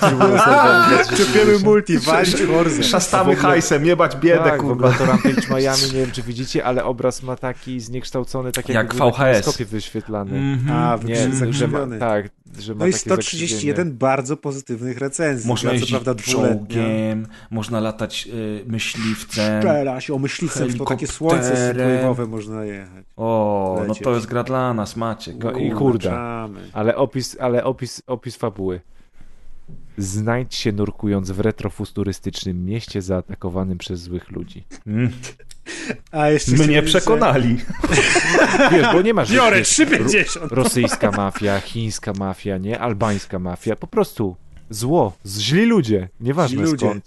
Czepiemy 1.18 1.60
multi, 1.64 1.98
walić 2.00 2.44
Horzę. 2.44 2.84
Szastamy 2.84 3.24
W 3.36 3.38
ogóle- 3.38 3.50
hajsem, 3.54 3.86
jebać 3.86 4.16
biedę, 4.16 4.44
tak, 4.44 4.60
w 4.62 4.66
kurwa. 4.66 4.92
to 4.92 5.06
Rampage 5.06 5.42
Miami, 5.56 5.82
nie 5.94 6.00
wiem 6.00 6.12
czy 6.12 6.22
widzicie, 6.24 6.66
ale 6.66 6.84
obraz 6.84 7.24
ma 7.24 7.36
taki 7.36 7.80
zniekształcony, 7.80 8.52
tak 8.52 8.70
Jak 8.70 8.96
był 8.96 9.00
na 9.00 9.12
VHS. 9.12 9.18
kineskopie 9.18 9.66
wyświetlany. 9.66 10.38
Mhm. 10.38 10.78
A, 10.78 10.98
Nie, 11.04 11.28
nie, 11.48 11.54
że 11.54 11.68
ma, 11.68 11.80
tak, 12.00 12.30
że 12.60 12.76
ma 12.76 12.80
No 12.80 12.88
i 12.88 12.92
takie 12.92 13.00
131 13.00 13.98
bardzo 13.98 14.38
pozytywnych 14.38 14.98
recenzji. 14.98 15.48
Można 15.48 15.72
jeździć 15.72 15.92
prawda 15.92 16.16
czołgiem, 16.16 17.28
można 17.52 17.80
latać 17.80 18.28
y, 18.34 18.64
myśliwcem. 18.68 19.62
Szperaś, 19.62 20.10
o 20.10 20.20
myśliwcem, 20.20 20.68
w 20.68 20.78
to 20.78 20.86
takie 20.86 21.08
słońce 21.08 21.74
synthwave'owe 21.74 22.28
można 22.28 22.66
jechać. 22.66 23.06
O, 23.18 23.84
no 23.88 23.96
to 23.96 24.16
jest 24.16 24.26
gra 24.26 24.44
dla 24.44 24.74
nas, 24.74 24.96
Maciek. 24.96 25.44
No 25.44 25.52
i. 25.52 25.70
Zapraszamy. 25.70 26.60
Ale 26.74 26.96
opis, 26.96 27.38
ale 27.40 27.64
opis, 27.64 28.02
opis 28.08 28.36
fabuły. 28.36 28.82
Znajdź 30.00 30.56
się 30.56 30.72
nurkując 30.72 31.32
w 31.32 31.40
retrofuturystycznym 31.40 32.66
mieście 32.66 33.02
zaatakowanym 33.02 33.78
przez 33.78 34.02
złych 34.02 34.32
ludzi. 34.32 34.64
Mm. 34.88 35.12
A 36.12 36.30
jeszcze 36.30 36.52
Mnie 36.52 36.84
przekonali. 36.84 37.58
Wiesz, 38.72 38.88
bo 38.94 39.02
nie 39.02 39.14
masz... 39.14 39.32
Biorę 39.34 39.58
wiesz, 39.58 39.70
3,50. 39.70 40.48
rosyjska 40.50 41.12
mafia, 41.12 41.60
chińska 41.60 42.14
mafia, 42.14 42.58
nie? 42.58 42.80
Albańska 42.80 43.40
mafia. 43.40 43.76
Po 43.76 43.88
prostu 43.88 44.36
zło, 44.70 45.14
źli 45.26 45.66
ludzie. 45.66 46.10
Nieważne 46.20 46.58
Źli 46.58 46.66
ludzie. 46.72 46.86
skąd. 46.86 47.06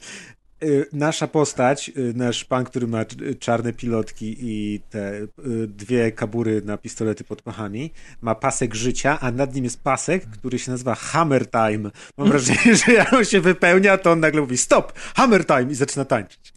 Y, 0.63 0.87
Nasza 0.93 1.29
postać, 1.29 1.93
y, 1.97 2.13
nasz 2.17 2.45
pan, 2.45 2.65
który 2.65 2.87
ma 2.87 3.05
czarne 3.39 3.73
pilotki 3.73 4.37
i 4.41 4.81
te 4.91 5.15
y, 5.15 5.29
dwie 5.69 6.13
kabury 6.13 6.63
na 6.65 6.77
pistolety 6.77 7.25
pod 7.25 7.43
pachami, 7.43 7.91
ma 8.21 8.35
pasek 8.35 8.75
życia, 8.75 9.19
a 9.21 9.31
nad 9.31 9.55
nim 9.55 9.65
jest 9.65 9.83
pasek, 9.83 10.27
który 10.27 10.59
się 10.59 10.71
nazywa 10.71 10.95
Hammer 10.95 11.51
Time. 11.51 11.91
Mam 12.19 12.29
wrażenie, 12.29 12.77
że 12.77 12.93
jak 12.93 13.13
on 13.13 13.25
się 13.25 13.41
wypełnia, 13.41 13.99
to 13.99 14.11
on 14.11 14.21
nagle 14.21 14.41
mówi 14.41 14.59
stop, 14.59 14.93
Hammer 15.15 15.47
Time 15.47 15.73
i 15.73 15.75
zaczyna 15.75 16.05
tańczyć. 16.05 16.53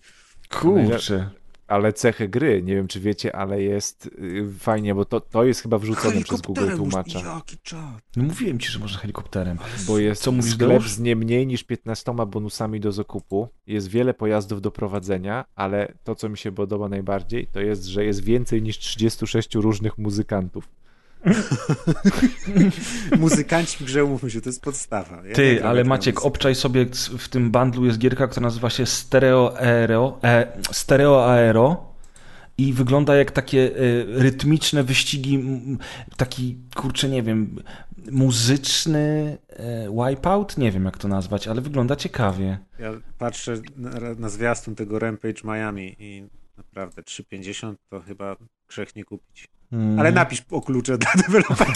Kurczę. 0.50 1.30
Ale 1.68 1.94
cechy 1.94 2.30
gry, 2.30 2.62
nie 2.64 2.76
wiem 2.76 2.88
czy 2.88 3.00
wiecie, 3.00 3.36
ale 3.36 3.62
jest 3.62 4.06
y, 4.06 4.46
fajnie, 4.60 4.96
bo 4.96 5.06
to, 5.06 5.20
to 5.20 5.44
jest 5.44 5.62
chyba 5.62 5.78
wrzucone 5.78 6.22
przez 6.22 6.42
Google 6.42 6.76
tłumacza. 6.76 7.20
można- 7.20 7.36
Jaki 7.36 7.58
czad. 7.64 8.02
No 8.16 8.24
mówiłem 8.24 8.60
ci, 8.60 8.70
że 8.72 8.80
można 8.80 8.98
helikopterem. 9.00 9.58
Bo 9.88 10.00
jest 10.00 10.22
Co 10.22 10.32
mówisz, 10.32 10.54
sklep 10.54 10.84
z 10.84 11.00
nie 11.00 11.16
mniej 11.16 11.48
niż 11.48 11.64
15 11.64 12.16
bonusami 12.28 12.80
do 12.80 12.92
zakupu. 12.92 13.48
Jest 13.68 13.88
wiele 13.88 14.14
pojazdów 14.14 14.62
do 14.62 14.72
prowadzenia, 14.72 15.46
ale 15.56 15.94
to, 16.04 16.16
co 16.16 16.30
mi 16.30 16.38
się 16.38 16.52
podoba 16.52 16.90
najbardziej, 16.90 17.48
to 17.48 17.60
jest, 17.60 17.86
że 17.86 18.06
jest 18.06 18.24
więcej 18.24 18.62
niż 18.62 18.78
36 18.80 19.56
różnych 19.56 19.98
muzykantów. 19.98 20.70
Muzykanci 23.20 23.78
w 23.78 23.84
grze, 23.84 24.06
umówmy 24.06 24.32
się, 24.32 24.42
to 24.42 24.50
jest 24.50 24.62
podstawa. 24.62 25.22
Ja 25.28 25.36
Ty, 25.36 25.66
ale 25.66 25.84
Maciek, 25.84 26.16
muzykę. 26.16 26.28
obczaj 26.28 26.56
sobie, 26.56 26.86
w 27.18 27.30
tym 27.30 27.52
bundlu 27.52 27.86
jest 27.86 27.98
gierka, 27.98 28.28
która 28.28 28.44
nazywa 28.44 28.70
się 28.70 28.86
Stereo 28.86 29.60
Aero, 29.60 30.20
e, 30.24 30.48
Stereo 30.72 31.32
Aero 31.32 31.96
i 32.58 32.74
wygląda 32.74 33.16
jak 33.16 33.32
takie 33.32 33.72
e, 33.72 33.74
rytmiczne 34.06 34.84
wyścigi, 34.84 35.44
taki, 36.18 36.58
kurczę, 36.76 37.10
nie 37.10 37.24
wiem, 37.24 37.64
muzyczny 38.12 39.38
e, 39.50 39.90
wipeout? 39.90 40.58
Nie 40.58 40.72
wiem, 40.72 40.86
jak 40.86 40.98
to 40.98 41.08
nazwać, 41.08 41.48
ale 41.48 41.62
wygląda 41.62 41.96
ciekawie. 41.96 42.58
Ja 42.80 42.92
patrzę 43.18 43.56
na, 43.76 43.90
na 44.18 44.30
zwiastun 44.30 44.76
tego 44.76 45.00
Rampage 45.00 45.42
Miami 45.44 45.96
i 46.00 46.28
naprawdę 46.58 47.02
3,50 47.02 47.76
to 47.90 48.02
chyba 48.02 48.36
grzech 48.68 48.96
nie 48.96 49.04
kupić. 49.04 49.55
Mm. 49.72 50.00
Ale 50.00 50.12
napisz 50.12 50.44
o 50.52 50.62
klucze 50.62 50.98
dla 50.98 51.12
dewelopera. 51.28 51.74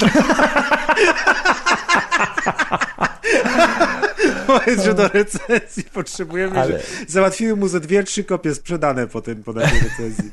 Powiedz, 4.47 4.83
że 4.83 4.93
do 4.93 5.07
recenzji 5.07 5.83
potrzebujemy, 5.93 6.59
Ale- 6.59 6.71
że 6.71 6.83
załatwimy 7.07 7.55
mu 7.55 7.67
ze 7.67 7.79
dwie, 7.79 8.03
trzy 8.03 8.23
kopie 8.23 8.55
sprzedane 8.55 9.07
po, 9.07 9.21
tym, 9.21 9.43
po 9.43 9.53
takiej 9.53 9.79
recenzji. 9.79 10.31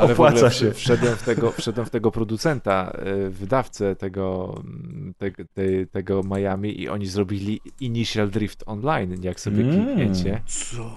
Ale 0.00 0.12
Opłaca 0.12 0.50
się. 0.50 0.72
Wszedłem 0.72 1.16
w 1.16 1.22
tego, 1.22 1.52
wszedłem 1.52 1.86
w 1.86 1.90
tego 1.90 2.10
producenta, 2.10 2.92
y, 3.26 3.30
wydawcę 3.30 3.96
tego, 3.96 4.54
mm, 4.64 5.14
te, 5.18 5.30
te, 5.30 5.86
tego 5.92 6.22
Miami 6.22 6.80
i 6.80 6.88
oni 6.88 7.06
zrobili 7.06 7.60
Initial 7.80 8.30
Drift 8.30 8.62
Online, 8.66 9.16
jak 9.22 9.40
sobie 9.40 9.64
Mm. 9.64 9.84
klikniecie. 9.86 10.42
Co? 10.46 10.90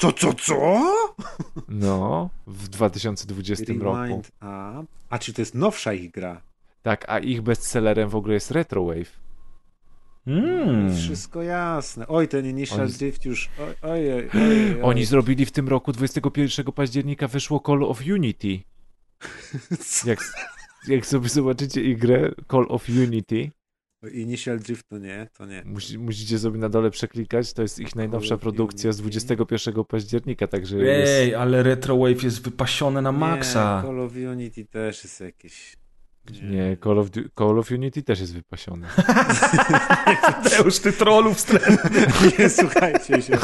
Co, 0.00 0.12
co, 0.12 0.32
co? 0.34 0.82
No, 1.68 2.30
w 2.46 2.68
2020 2.68 3.64
roku. 3.80 4.14
Up. 4.18 4.86
A 5.10 5.18
czy 5.18 5.32
to 5.32 5.42
jest 5.42 5.54
nowsza 5.54 5.92
ich 5.92 6.10
gra? 6.10 6.42
Tak, 6.82 7.04
a 7.08 7.18
ich 7.18 7.42
bestsellerem 7.42 8.08
w 8.08 8.16
ogóle 8.16 8.34
jest 8.34 8.50
Retrowave. 8.50 9.20
Mm. 10.26 10.96
Wszystko 10.96 11.42
jasne. 11.42 12.08
Oj, 12.08 12.28
ten 12.28 12.46
Initial 12.46 12.80
Oni- 12.80 12.92
Drift 12.92 13.24
już... 13.24 13.50
Oj, 13.58 13.74
oj, 13.90 14.12
oj, 14.12 14.30
oj, 14.34 14.74
oj. 14.74 14.82
Oni 14.82 15.04
zrobili 15.04 15.46
w 15.46 15.52
tym 15.52 15.68
roku, 15.68 15.92
21 15.92 16.72
października, 16.72 17.28
wyszło 17.28 17.62
Call 17.66 17.84
of 17.84 18.00
Unity. 18.14 18.60
Jak, 20.06 20.18
jak 20.88 21.06
sobie 21.06 21.28
zobaczycie 21.28 21.82
ich 21.82 21.98
grę 21.98 22.32
Call 22.50 22.66
of 22.68 22.88
Unity, 22.88 23.50
Initial 24.08 24.58
Drift 24.58 24.88
to 24.88 24.98
nie, 24.98 25.28
to 25.38 25.46
nie. 25.46 25.62
musi, 25.64 25.98
musicie 25.98 26.38
sobie 26.38 26.58
na 26.58 26.68
dole 26.68 26.90
przeklikać, 26.90 27.52
to 27.52 27.62
jest 27.62 27.78
ich 27.78 27.96
najnowsza 27.96 28.36
produkcja 28.36 28.92
z 28.92 29.00
Unity. 29.00 29.18
21 29.18 29.84
października, 29.84 30.46
także 30.46 30.76
jest... 30.76 31.12
Ej, 31.12 31.34
ale 31.34 31.62
Retrowave 31.62 32.22
jest 32.22 32.42
wypasione 32.42 33.02
na 33.02 33.12
maksa. 33.12 33.82
Nie, 33.82 33.88
Call 33.88 34.00
of 34.00 34.12
Unity 34.32 34.64
też 34.64 35.04
jest 35.04 35.20
jakieś... 35.20 35.76
Nie, 36.42 36.76
Call 36.84 36.98
of, 36.98 37.08
Call 37.38 37.58
of 37.58 37.70
Unity 37.70 38.02
też 38.02 38.20
jest 38.20 38.34
wypasiony. 38.34 38.86
Już 40.64 40.78
ty 40.84 40.92
trollu 40.92 41.34
wstrętny. 41.34 42.06
Nie 42.38 42.48
słuchajcie 42.50 43.22
się. 43.22 43.38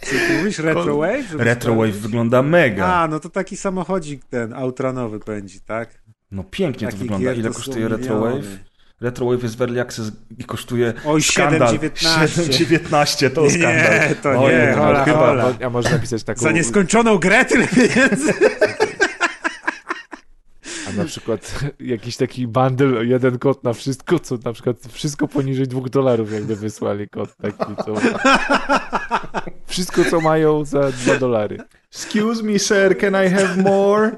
Co 0.00 0.10
ty 0.10 0.38
mówisz? 0.38 0.58
Retrowave? 0.58 1.34
Retrowave 1.38 1.92
wygląda 1.92 2.42
mega. 2.42 2.86
A, 2.86 3.08
no 3.08 3.20
to 3.20 3.30
taki 3.30 3.56
samochodzik 3.56 4.24
ten 4.24 4.52
outronowy 4.52 5.20
pędzi, 5.20 5.60
tak? 5.60 6.02
No 6.30 6.44
pięknie 6.44 6.86
to 6.86 6.92
Takich 6.92 7.00
wygląda. 7.00 7.32
Ile 7.32 7.48
to 7.48 7.54
kosztuje 7.54 7.88
Retrowave? 7.88 8.69
Retrowave 9.00 9.42
jest 9.42 9.56
w 9.56 9.60
Early 9.62 9.80
Access 9.80 10.12
i 10.38 10.44
kosztuje 10.44 10.92
Oj, 11.06 11.22
skandal. 11.22 11.78
7,19. 11.78 12.26
7,19 12.26 13.30
to 13.30 13.42
Nie, 13.42 13.50
skandal. 13.50 14.14
to 14.22 14.30
Oj, 14.44 14.52
nie, 14.52 14.74
no, 14.76 14.82
hola, 14.82 15.04
chyba. 15.04 15.18
hola. 15.18 15.54
A 15.66 15.70
można 15.70 15.90
napisać 15.90 16.22
taką... 16.24 16.40
Za 16.40 16.52
nieskończoną 16.52 17.18
grę 17.18 17.44
tyle 17.44 17.66
pieniędzy. 17.68 18.32
A 20.88 20.92
na 20.92 21.04
przykład 21.04 21.60
jakiś 21.80 22.16
taki 22.16 22.46
bundle, 22.46 23.04
jeden 23.06 23.38
kod 23.38 23.64
na 23.64 23.72
wszystko, 23.72 24.18
co 24.18 24.38
na 24.44 24.52
przykład 24.52 24.76
wszystko 24.92 25.28
poniżej 25.28 25.68
dwóch 25.68 25.88
dolarów 25.90 26.32
jakby 26.32 26.56
wysłali 26.56 27.08
kod 27.08 27.36
taki, 27.36 27.76
co... 27.84 27.94
Wszystko, 29.66 30.04
co 30.04 30.20
mają 30.20 30.64
za 30.64 30.80
dwa 30.92 31.16
dolary. 31.16 31.58
Excuse 31.94 32.42
me, 32.42 32.58
sir, 32.58 32.98
can 33.00 33.26
I 33.26 33.30
have 33.30 33.56
more? 33.56 34.10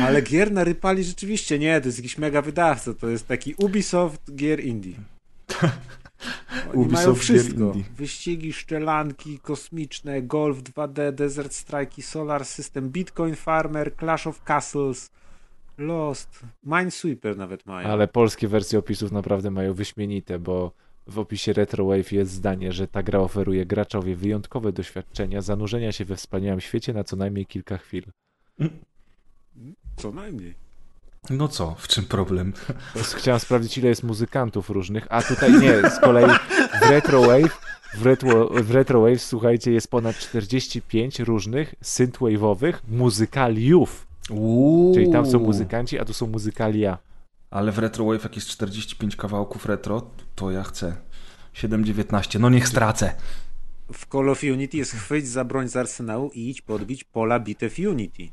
Ale 0.00 0.22
gier 0.22 0.52
narypali 0.52 1.04
rzeczywiście, 1.04 1.58
nie, 1.58 1.80
to 1.80 1.88
jest 1.88 1.98
jakiś 1.98 2.18
mega 2.18 2.42
wydawca, 2.42 2.94
to 2.94 3.08
jest 3.08 3.26
taki 3.26 3.54
Ubisoft 3.54 4.34
gier 4.34 4.64
indie. 4.64 4.94
Oni 6.70 6.84
Ubisoft 6.84 6.92
mają 6.92 7.14
wszystko. 7.14 7.74
Wyścigi, 7.96 8.52
szczelanki, 8.52 9.38
kosmiczne, 9.38 10.22
golf 10.22 10.62
2D, 10.62 11.12
Desert 11.12 11.52
Strike, 11.52 12.02
Solar 12.02 12.44
System, 12.44 12.90
Bitcoin 12.90 13.34
Farmer, 13.34 13.96
Clash 13.96 14.26
of 14.26 14.42
Castles, 14.44 15.10
Lost, 15.78 16.40
Minesweeper 16.62 17.36
nawet 17.36 17.66
mają. 17.66 17.88
Ale 17.88 18.08
polskie 18.08 18.48
wersje 18.48 18.78
opisów 18.78 19.12
naprawdę 19.12 19.50
mają 19.50 19.74
wyśmienite, 19.74 20.38
bo 20.38 20.72
w 21.06 21.18
opisie 21.18 21.52
Retrowave 21.52 22.12
jest 22.12 22.32
zdanie, 22.32 22.72
że 22.72 22.88
ta 22.88 23.02
gra 23.02 23.18
oferuje 23.18 23.66
graczowi 23.66 24.14
wyjątkowe 24.14 24.72
doświadczenia 24.72 25.40
zanurzenia 25.40 25.92
się 25.92 26.04
we 26.04 26.16
wspaniałym 26.16 26.60
świecie 26.60 26.92
na 26.92 27.04
co 27.04 27.16
najmniej 27.16 27.46
kilka 27.46 27.78
chwil. 27.78 28.04
Co 30.02 30.12
najmniej. 30.12 30.54
No 31.30 31.48
co, 31.48 31.74
w 31.78 31.88
czym 31.88 32.04
problem? 32.04 32.52
Chciałem 33.16 33.40
sprawdzić, 33.40 33.78
ile 33.78 33.88
jest 33.88 34.02
muzykantów 34.02 34.70
różnych, 34.70 35.06
a 35.10 35.22
tutaj 35.22 35.60
nie, 35.60 35.90
z 35.90 36.00
kolei 36.00 36.30
w 36.80 36.90
Retrowave, 36.90 37.60
w, 37.94 38.06
retro, 38.06 38.48
w 38.48 38.70
Retrowave, 38.70 39.22
słuchajcie, 39.22 39.72
jest 39.72 39.88
ponad 39.88 40.16
45 40.16 41.18
różnych 41.18 41.74
synthwave'owych 41.82 42.72
muzykaliów. 42.88 44.06
Uuu. 44.30 44.94
Czyli 44.94 45.12
tam 45.12 45.26
są 45.26 45.38
muzykanci, 45.38 45.98
a 45.98 46.04
tu 46.04 46.12
są 46.12 46.26
muzykalia. 46.26 46.98
Ale 47.50 47.72
w 47.72 47.78
Retrowave 47.78 48.22
jak 48.22 48.36
jest 48.36 48.48
45 48.48 49.16
kawałków 49.16 49.66
retro, 49.66 50.10
to 50.34 50.50
ja 50.50 50.62
chcę. 50.62 50.96
7,19. 51.54 52.40
No 52.40 52.50
niech 52.50 52.68
stracę. 52.68 53.14
W 53.92 54.06
Call 54.12 54.30
of 54.30 54.42
Unity 54.42 54.76
jest 54.76 54.92
chwyć 54.92 55.28
za 55.28 55.44
broń 55.44 55.68
z 55.68 55.76
arsenału 55.76 56.30
i 56.34 56.50
idź 56.50 56.62
podbić 56.62 57.04
pola 57.04 57.40
bitew 57.40 57.78
Unity. 57.78 58.28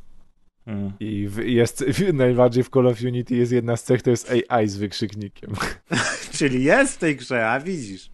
Mm. 0.65 0.91
I 0.99 1.27
w, 1.27 1.37
jest 1.45 1.85
najbardziej 2.13 2.63
w 2.63 2.69
Call 2.69 2.87
of 2.87 3.01
Unity 3.01 3.35
jest 3.35 3.51
jedna 3.51 3.77
z 3.77 3.83
cech, 3.83 4.01
to 4.01 4.09
jest 4.09 4.33
AI 4.49 4.67
z 4.67 4.77
wykrzyknikiem. 4.77 5.53
Czyli 6.37 6.63
jest 6.63 6.93
w 6.93 6.97
tej 6.97 7.15
grze, 7.15 7.49
a 7.49 7.59
widzisz. 7.59 8.11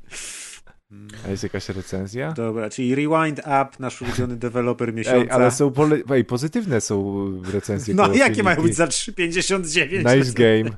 A 1.26 1.30
jest 1.30 1.44
jakaś 1.44 1.70
recenzja? 1.70 2.32
Dobra, 2.32 2.70
czyli 2.70 2.96
Rewind 2.96 3.40
Up, 3.40 3.68
nasz 3.80 4.02
ulubiony 4.02 4.36
deweloper 4.36 4.94
miesiąca. 4.94 5.18
Ej, 5.18 5.30
ale 5.30 5.52
są 5.52 5.72
pole... 5.72 5.98
Ej, 6.12 6.26
pozytywne 6.26 6.82
są 6.82 7.26
recenzje 7.54 7.94
No 7.96 8.04
Call 8.04 8.12
of 8.12 8.18
jakie 8.18 8.32
Unity. 8.32 8.44
mają 8.44 8.62
być 8.62 8.76
za 8.76 8.86
3,59? 8.86 10.16
Nice 10.16 10.34
game. 10.34 10.78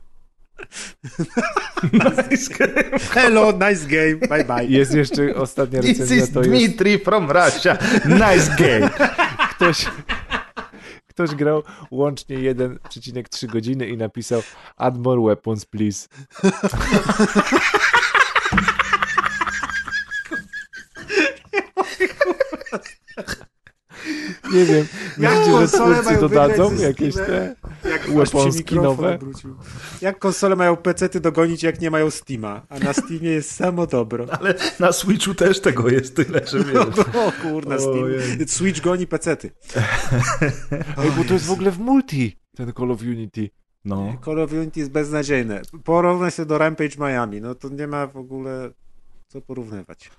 Hello, 3.11 3.51
nice 3.51 3.87
game, 3.87 4.15
bye 4.15 4.43
bye. 4.43 4.65
Jest 4.65 4.93
jeszcze 4.93 5.35
ostatnia 5.35 5.81
recenzja, 5.81 6.07
to 6.07 6.43
jest 6.43 6.49
Dmitri 6.49 6.99
from 6.99 7.31
Russia. 7.31 7.77
Nice 8.23 8.55
game. 8.59 8.89
ktoś... 9.51 9.85
Ktoś 11.17 11.35
grał 11.35 11.63
łącznie 11.91 12.37
1,3 12.37 13.47
godziny 13.47 13.87
i 13.87 13.97
napisał 13.97 14.41
Add 14.75 14.97
more 14.97 15.21
weapons, 15.21 15.65
please. 15.65 16.07
Nie 24.53 24.65
wiem, 24.65 24.87
Jak 25.17 25.37
myślicie, 25.37 25.59
że 25.59 25.67
twórcy 25.67 26.17
dodadzą 26.19 26.75
jakieś 26.75 27.15
te 27.15 27.55
Jak 27.89 28.71
nowe? 28.71 29.19
Jak 30.01 30.19
konsole 30.19 30.55
mają 30.55 30.75
PC-ty 30.75 31.19
dogonić, 31.19 31.63
jak 31.63 31.81
nie 31.81 31.91
mają 31.91 32.11
Steama? 32.11 32.61
A 32.69 32.79
na 32.79 32.93
Steamie 32.93 33.29
jest 33.29 33.51
samo 33.51 33.87
dobro. 33.87 34.25
Ale 34.39 34.55
na 34.79 34.91
Switchu 34.91 35.33
też 35.33 35.59
tego 35.61 35.89
jest 35.89 36.15
tyle, 36.15 36.47
że 36.47 36.63
wiesz. 36.63 36.99
O 37.15 37.31
kurna, 37.41 37.79
Steam. 37.79 38.03
Ojej. 38.03 38.47
Switch 38.47 38.81
goni 38.81 39.07
PC-ty. 39.07 39.51
Ej, 41.03 41.11
bo 41.17 41.23
to 41.23 41.33
jest 41.33 41.45
w 41.45 41.51
ogóle 41.51 41.71
w 41.71 41.79
multi, 41.79 42.37
ten 42.55 42.73
Call 42.73 42.91
of 42.91 43.01
Unity. 43.01 43.49
No. 43.85 44.13
Call 44.25 44.41
of 44.41 44.53
Unity 44.53 44.79
jest 44.79 44.91
beznadziejne. 44.91 45.61
Porównaj 45.83 46.31
się 46.31 46.45
do 46.45 46.57
Rampage 46.57 46.97
Miami, 46.97 47.41
no 47.41 47.55
to 47.55 47.69
nie 47.69 47.87
ma 47.87 48.07
w 48.07 48.17
ogóle 48.17 48.71
co 49.27 49.41
porównywać. 49.41 50.11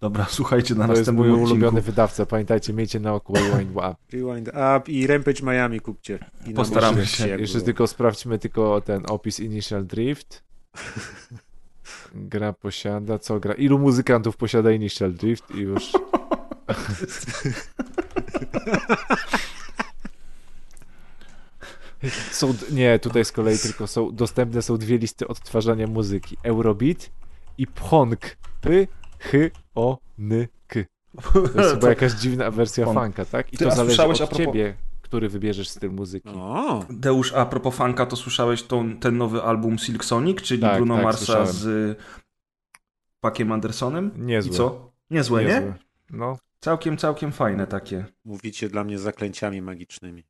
Dobra, 0.00 0.26
słuchajcie 0.38 0.74
na 0.74 0.86
To 0.86 0.92
jest 0.92 1.00
następnym 1.00 1.26
mój 1.26 1.34
odcinku. 1.34 1.52
ulubiony 1.52 1.80
wydawca, 1.82 2.26
pamiętajcie, 2.26 2.72
miejcie 2.72 3.00
na 3.00 3.14
oku 3.14 3.34
Rewind 3.34 3.70
Up. 3.70 3.94
Rewind 4.12 4.48
Up 4.48 4.82
i 4.92 5.06
Rampage 5.06 5.42
Miami 5.42 5.80
kupcie. 5.80 6.18
I 6.46 6.54
Postaramy 6.54 7.06
się. 7.06 7.28
Jeszcze 7.28 7.58
było. 7.58 7.64
tylko 7.64 7.86
sprawdźmy 7.86 8.38
tylko 8.38 8.80
ten 8.80 9.02
opis 9.08 9.40
Initial 9.40 9.86
Drift. 9.86 10.42
Gra 12.14 12.52
posiada, 12.52 13.18
co 13.18 13.40
gra? 13.40 13.54
Ilu 13.54 13.78
muzykantów 13.78 14.36
posiada 14.36 14.70
Initial 14.72 15.12
Drift 15.14 15.50
i 15.54 15.58
już... 15.58 15.92
Są, 22.30 22.54
nie, 22.70 22.98
tutaj 22.98 23.24
z 23.24 23.32
kolei 23.32 23.58
tylko 23.58 23.86
są 23.86 24.14
dostępne 24.14 24.62
są 24.62 24.76
dwie 24.78 24.98
listy 24.98 25.28
odtwarzania 25.28 25.86
muzyki. 25.86 26.36
Eurobeat 26.42 27.10
i 27.58 27.66
Pong. 27.66 28.36
P, 28.60 28.70
H, 29.18 29.38
O, 29.78 29.98
N, 30.18 30.46
K. 30.66 30.80
To 31.32 31.60
jest 31.60 31.74
chyba 31.74 31.88
jakaś 31.88 32.12
dziwna 32.12 32.50
wersja 32.50 32.84
funka, 32.86 33.24
tak? 33.24 33.52
I 33.52 33.56
Ty, 33.56 33.64
to 33.64 33.70
zależy 33.70 34.02
od 34.02 34.18
propos- 34.18 34.36
ciebie, 34.36 34.74
który 35.02 35.28
wybierzesz 35.28 35.68
styl 35.68 35.90
muzyki. 35.90 36.28
O, 36.34 36.84
Deusz, 36.90 37.32
a 37.32 37.46
propos 37.46 37.74
funka, 37.74 38.06
to 38.06 38.16
słyszałeś 38.16 38.62
tą, 38.62 38.96
ten 38.96 39.16
nowy 39.16 39.42
album 39.42 39.78
Silk 39.78 40.04
Sonic, 40.04 40.42
czyli 40.42 40.60
Tak, 40.62 40.76
Bruno 40.76 40.94
tak, 40.94 41.04
Marsa 41.04 41.18
słyszałem. 41.24 41.52
z 41.52 41.98
Pakiem 43.20 43.52
Andersonem? 43.52 44.10
Niezłe. 44.16 44.52
I 44.52 44.56
co? 44.56 44.90
Niezłe, 45.10 45.42
nie? 45.44 45.48
Niezłe. 45.48 45.74
No, 46.10 46.38
Całkiem, 46.60 46.96
całkiem 46.96 47.32
fajne 47.32 47.66
takie. 47.66 48.04
mówicie 48.24 48.68
dla 48.68 48.84
mnie 48.84 48.98
zaklęciami 48.98 49.62
magicznymi. 49.62 50.24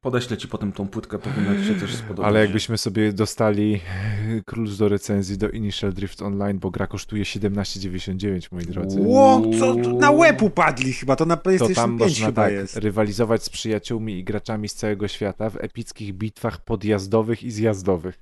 Podeślę 0.00 0.36
ci 0.36 0.48
potem 0.48 0.72
tą 0.72 0.88
płótkę, 0.88 1.18
powinno 1.18 1.56
ci 1.56 1.64
się 1.64 1.74
też 1.74 1.94
spodobać. 1.94 2.28
ale 2.28 2.40
jakbyśmy 2.40 2.78
sobie 2.78 3.12
dostali 3.12 3.80
klucz 4.46 4.70
do 4.70 4.88
recenzji 4.88 5.38
do 5.38 5.48
Initial 5.50 5.92
Drift 5.92 6.22
Online, 6.22 6.58
bo 6.58 6.70
gra 6.70 6.86
kosztuje 6.86 7.22
17,99 7.24 8.48
moi 8.52 8.64
drodzy. 8.66 9.00
Ło, 9.00 9.42
co 9.58 9.74
na 9.74 10.10
łeb 10.10 10.42
upadli 10.42 10.92
chyba, 10.92 11.16
to 11.16 11.26
na 11.26 11.36
To 11.36 11.42
PlayStation 11.42 11.74
tam 11.74 11.98
5 11.98 12.00
można 12.10 12.26
chyba 12.26 12.42
tak 12.42 12.52
jest. 12.52 12.76
rywalizować 12.76 13.42
z 13.44 13.48
przyjaciółmi 13.48 14.18
i 14.18 14.24
graczami 14.24 14.68
z 14.68 14.74
całego 14.74 15.08
świata 15.08 15.50
w 15.50 15.56
epickich 15.56 16.12
bitwach 16.14 16.64
podjazdowych 16.64 17.42
i 17.42 17.50
zjazdowych. 17.50 18.18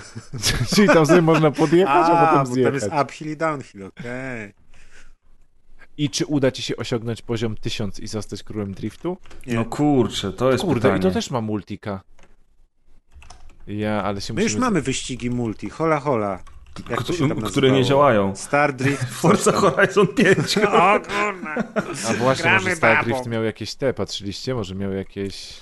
Czyli 0.74 0.88
tam 0.88 1.06
sobie 1.06 1.22
można 1.22 1.50
podjechać, 1.50 2.06
a, 2.06 2.12
A, 2.12 2.26
potem 2.26 2.38
bo 2.38 2.44
tam 2.44 2.54
zjechać. 2.54 2.74
jest 2.74 2.90
uphill 3.04 3.30
i 3.32 3.36
downhill, 3.36 3.84
okej. 3.84 4.52
I 5.98 6.10
czy 6.10 6.26
uda 6.26 6.50
ci 6.50 6.62
się 6.62 6.76
osiągnąć 6.76 7.22
poziom 7.22 7.56
1000 7.56 8.00
i 8.00 8.06
zostać 8.06 8.42
królem 8.42 8.74
driftu? 8.74 9.16
Nie. 9.46 9.54
No 9.54 9.64
kurczę, 9.64 10.32
to 10.32 10.52
jest 10.52 10.64
Kurde, 10.64 10.80
pytanie. 10.80 10.98
i 10.98 11.02
to 11.02 11.10
też 11.10 11.30
ma 11.30 11.40
multika. 11.40 12.00
Ja, 13.66 14.02
ale 14.02 14.20
się 14.20 14.34
My 14.34 14.42
już 14.42 14.52
musimy... 14.52 14.66
mamy 14.66 14.82
wyścigi 14.82 15.30
multi, 15.30 15.70
hola 15.70 16.00
hola. 16.00 16.42
Jak 16.90 17.02
to 17.02 17.12
się 17.12 17.28
tam 17.28 17.40
które 17.40 17.70
nie 17.70 17.84
działają. 17.84 18.36
Star 18.36 18.72
Drift. 18.76 19.04
Forza 19.20 19.52
Horizon 19.52 20.06
5. 20.06 20.58
O 20.66 21.00
kurna. 21.00 21.54
A 22.08 22.12
właśnie, 22.14 22.42
Gramy 22.42 22.60
może 22.60 22.76
Star 22.76 22.96
babą. 22.96 23.04
Drift 23.10 23.26
miał 23.26 23.44
jakieś 23.44 23.74
te, 23.74 23.94
patrzyliście? 23.94 24.54
Może 24.54 24.74
miał 24.74 24.92
jakieś... 24.92 25.60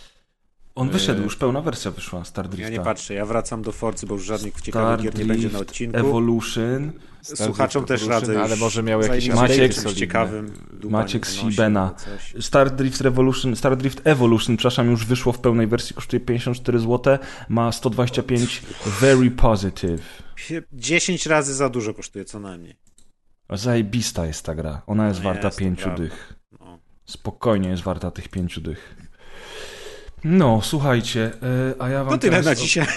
On 0.81 0.91
wyszedł, 0.91 1.19
Yy. 1.19 1.25
już 1.25 1.37
pełna 1.37 1.61
wersja 1.63 1.91
wyszła, 1.91 2.25
Star 2.25 2.59
Ja 2.59 2.69
nie 2.69 2.81
patrzę, 2.81 3.15
ja 3.15 3.27
wracam 3.27 3.63
do 3.63 3.73
Forcy, 3.73 4.07
bo 4.07 4.15
już 4.15 4.25
żadnych 4.25 4.61
ciekawych 4.61 5.05
gier 5.05 5.15
nie 5.15 5.25
Drift, 5.25 5.29
będzie 5.29 5.49
na 5.49 5.59
odcinku. 5.59 5.97
Evolution, 5.97 6.93
Star 7.23 7.37
Słuchaczom 7.47 7.85
Drift 7.85 7.89
też 8.03 8.09
Evolution, 8.09 8.35
radzę. 8.37 8.43
Ale 8.45 8.57
może 8.57 8.83
miał 8.83 9.03
się 9.03 9.09
Maciek- 9.09 9.73
solidne. 9.73 9.95
ciekawym. 9.95 10.53
Maciek 10.85 11.27
w 11.27 11.31
z 11.31 11.37
nosie 11.37 11.51
Hibena. 11.51 11.83
albo 11.83 11.95
coś. 11.95 12.45
Star 12.45 12.71
Drift 12.71 13.01
Revolution, 13.01 13.57
Star 13.57 13.77
Drift 13.77 14.01
Evolution, 14.07 14.57
przepraszam, 14.57 14.91
już 14.91 15.07
wyszło 15.07 15.33
w 15.33 15.39
pełnej 15.39 15.67
wersji, 15.67 15.95
kosztuje 15.97 16.21
54 16.21 16.79
zł, 16.79 17.19
ma 17.49 17.73
125 17.73 18.63
very 19.01 19.31
positive. 19.31 20.23
10 20.73 21.27
razy 21.27 21.55
za 21.55 21.69
dużo 21.69 21.95
kosztuje 21.95 22.25
co 22.25 22.41
najmniej. 22.41 22.77
Zajebista 23.51 24.27
jest 24.27 24.45
ta 24.45 24.55
gra, 24.55 24.83
ona 24.87 25.09
jest 25.09 25.21
No 25.21 25.25
warta 25.25 25.47
jest, 25.49 25.59
to 25.59 25.65
5 25.65 25.83
prawda. 25.83 26.03
dych. 26.03 26.35
No. 26.61 26.79
Spokojnie 27.05 27.69
jest 27.69 27.83
warta 27.83 28.11
tych 28.11 28.29
5 28.29 28.61
dych. 28.61 28.97
No, 30.25 30.61
słuchajcie, 30.63 31.31
e, 31.79 31.83
a 31.83 31.89
ja 31.89 32.05
wam 32.05 32.15
To 32.15 32.19
tyle 32.19 32.31
teraz... 32.31 32.47
na 32.47 32.55
dzisiaj. 32.55 32.87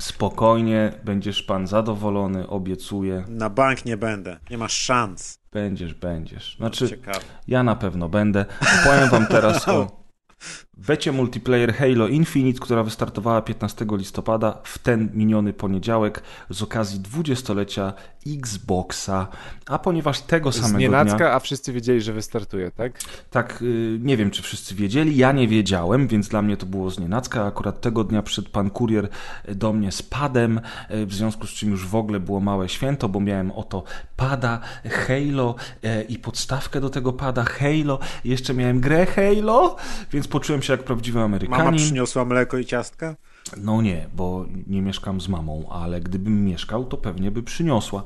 Spokojnie, 0.00 0.92
będziesz 1.04 1.42
pan 1.42 1.66
zadowolony, 1.66 2.48
obiecuję. 2.48 3.24
Na 3.28 3.50
bank 3.50 3.84
nie 3.84 3.96
będę. 3.96 4.38
Nie 4.50 4.58
masz 4.58 4.72
szans. 4.72 5.38
Będziesz, 5.52 5.94
będziesz. 5.94 6.56
Znaczy, 6.56 6.88
Ciekawe. 6.88 7.20
Ja 7.48 7.62
na 7.62 7.76
pewno 7.76 8.08
będę. 8.08 8.44
Powiem 8.84 9.10
wam 9.10 9.26
teraz 9.26 9.68
o 9.68 10.04
becie 10.88 11.12
multiplayer 11.12 11.74
Halo 11.74 12.08
Infinite, 12.08 12.60
która 12.60 12.82
wystartowała 12.82 13.42
15 13.42 13.86
listopada 13.90 14.58
w 14.64 14.78
ten 14.78 15.10
miniony 15.14 15.52
poniedziałek 15.52 16.22
z 16.50 16.62
okazji 16.62 17.00
dwudziestolecia 17.00 17.92
Xboxa. 18.26 19.28
A 19.66 19.78
ponieważ 19.78 20.20
tego 20.20 20.52
samego 20.52 20.78
nienacka, 20.78 21.16
dnia... 21.16 21.32
a 21.32 21.40
wszyscy 21.40 21.72
wiedzieli, 21.72 22.00
że 22.00 22.12
wystartuje, 22.12 22.70
tak? 22.70 22.98
Tak, 23.30 23.62
y, 23.62 23.98
nie 24.02 24.16
wiem, 24.16 24.30
czy 24.30 24.42
wszyscy 24.42 24.74
wiedzieli. 24.74 25.16
Ja 25.16 25.32
nie 25.32 25.48
wiedziałem, 25.48 26.08
więc 26.08 26.28
dla 26.28 26.42
mnie 26.42 26.56
to 26.56 26.66
było 26.66 26.90
z 26.90 26.98
nienacka. 26.98 27.46
Akurat 27.46 27.80
tego 27.80 28.04
dnia 28.04 28.22
przyszedł 28.22 28.50
pan 28.50 28.70
kurier 28.70 29.08
do 29.48 29.72
mnie 29.72 29.92
z 29.92 30.02
padem, 30.02 30.60
y, 30.90 31.06
w 31.06 31.14
związku 31.14 31.46
z 31.46 31.50
czym 31.50 31.70
już 31.70 31.86
w 31.86 31.94
ogóle 31.94 32.20
było 32.20 32.40
małe 32.40 32.68
święto, 32.68 33.08
bo 33.08 33.20
miałem 33.20 33.50
oto 33.50 33.84
pada 34.16 34.60
Halo 34.90 35.54
y, 35.84 36.02
i 36.02 36.18
podstawkę 36.18 36.80
do 36.80 36.90
tego 36.90 37.12
pada 37.12 37.44
Halo. 37.44 37.98
Jeszcze 38.24 38.54
miałem 38.54 38.80
grę 38.80 39.06
Halo, 39.06 39.76
więc 40.12 40.28
poczułem 40.28 40.62
się 40.62 40.72
jak 40.72 40.84
prawdziwy 40.84 41.18
Mama 41.18 41.24
Amerykanin. 41.24 41.76
przyniosła 41.76 42.24
mleko 42.24 42.58
i 42.58 42.64
ciastka? 42.64 43.14
No 43.56 43.82
nie, 43.82 44.08
bo 44.16 44.46
nie 44.66 44.82
mieszkam 44.82 45.20
z 45.20 45.28
mamą, 45.28 45.68
ale 45.70 46.00
gdybym 46.00 46.44
mieszkał, 46.44 46.84
to 46.84 46.96
pewnie 46.96 47.30
by 47.30 47.42
przyniosła. 47.42 48.04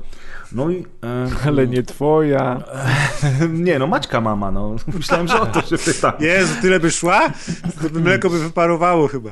No 0.51 0.69
i... 0.69 0.85
e, 1.03 1.47
Ale 1.47 1.67
nie 1.67 1.83
twoja. 1.83 2.63
nie, 3.49 3.79
no 3.79 3.87
Maćka 3.87 4.21
mama, 4.21 4.51
no. 4.51 4.75
Myślałem, 4.93 5.27
że 5.27 5.41
o 5.41 5.45
to 5.45 5.61
się 5.61 5.77
pyta. 5.77 6.13
Jezu, 6.19 6.53
tyle 6.61 6.79
by 6.79 6.91
szła? 6.91 7.33
To 7.81 7.89
by 7.89 7.99
mleko 7.99 8.29
by 8.29 8.39
wyparowało 8.39 9.07
chyba. 9.07 9.31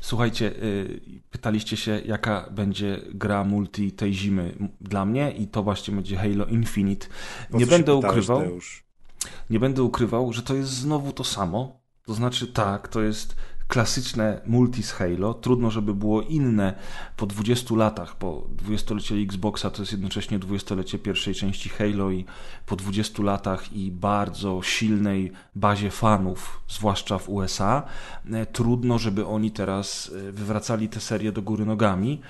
Słuchajcie, 0.00 0.46
y, 0.62 1.00
pytaliście 1.30 1.76
się, 1.76 2.00
jaka 2.04 2.48
będzie 2.50 3.00
gra 3.14 3.44
multi 3.44 3.92
tej 3.92 4.14
zimy 4.14 4.54
dla 4.80 5.04
mnie 5.04 5.32
i 5.32 5.46
to 5.46 5.62
właśnie 5.62 5.94
będzie 5.94 6.16
Halo 6.16 6.44
Infinite. 6.44 7.06
Nie 7.50 7.66
będę 7.66 7.94
ukrywał, 7.94 8.42
nie 9.50 9.60
będę 9.60 9.82
ukrywał, 9.82 10.32
że 10.32 10.42
to 10.42 10.54
jest 10.54 10.70
znowu 10.70 11.12
to 11.12 11.24
samo. 11.24 11.80
To 12.06 12.14
znaczy 12.14 12.46
tak, 12.46 12.88
to 12.88 13.02
jest 13.02 13.36
klasyczne 13.68 14.40
multi 14.46 14.82
z 14.82 14.92
Halo. 14.92 15.34
Trudno, 15.34 15.70
żeby 15.70 15.94
było 15.94 16.22
inne 16.22 16.74
po 17.16 17.26
20 17.26 17.74
latach, 17.74 18.16
bo 18.20 18.46
20-lecie 18.56 19.14
Xboxa 19.14 19.70
to 19.70 19.82
jest 19.82 19.92
jednocześnie 19.92 20.38
20-lecie 20.38 20.98
pierwszej 20.98 21.34
części 21.34 21.68
Halo 21.68 22.10
i 22.10 22.24
po 22.66 22.76
20 22.76 23.22
latach 23.22 23.72
i 23.72 23.90
bardzo 23.90 24.62
silnej 24.62 25.32
bazie 25.54 25.90
fanów, 25.90 26.60
zwłaszcza 26.68 27.18
w 27.18 27.28
USA, 27.28 27.82
e, 28.32 28.46
trudno, 28.46 28.98
żeby 28.98 29.26
oni 29.26 29.50
teraz 29.50 30.12
e, 30.28 30.32
wywracali 30.32 30.88
tę 30.88 31.00
serię 31.00 31.32
do 31.32 31.42
góry 31.42 31.66
nogami. 31.66 32.20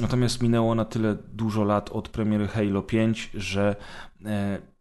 Natomiast 0.00 0.42
minęło 0.42 0.74
na 0.74 0.84
tyle 0.84 1.16
dużo 1.32 1.64
lat 1.64 1.90
od 1.90 2.08
premiery 2.08 2.48
Halo 2.48 2.82
5, 2.82 3.30
że 3.34 3.76
e, 4.24 4.73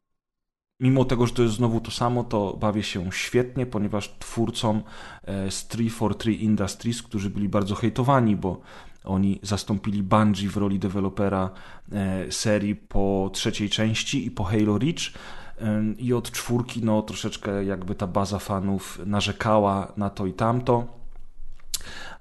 mimo 0.79 1.05
tego, 1.05 1.27
że 1.27 1.33
to 1.33 1.43
jest 1.43 1.55
znowu 1.55 1.81
to 1.81 1.91
samo, 1.91 2.23
to 2.23 2.57
bawię 2.59 2.83
się 2.83 3.11
świetnie, 3.11 3.65
ponieważ 3.65 4.15
twórcom 4.19 4.83
e, 5.23 5.51
z 5.51 5.67
343 5.67 6.33
Industries, 6.33 7.03
którzy 7.03 7.29
byli 7.29 7.49
bardzo 7.49 7.75
hejtowani, 7.75 8.35
bo 8.35 8.61
oni 9.03 9.39
zastąpili 9.43 10.03
Bungie 10.03 10.49
w 10.49 10.57
roli 10.57 10.79
dewelopera 10.79 11.49
e, 11.91 12.31
serii 12.31 12.75
po 12.75 13.29
trzeciej 13.33 13.69
części 13.69 14.25
i 14.25 14.31
po 14.31 14.43
Halo 14.43 14.77
Reach. 14.77 15.13
E, 15.61 15.83
I 15.97 16.13
od 16.13 16.31
czwórki, 16.31 16.83
no 16.83 17.01
troszeczkę 17.01 17.65
jakby 17.65 17.95
ta 17.95 18.07
baza 18.07 18.39
fanów 18.39 18.99
narzekała 19.05 19.93
na 19.97 20.09
to 20.09 20.25
i 20.25 20.33
tamto, 20.33 20.87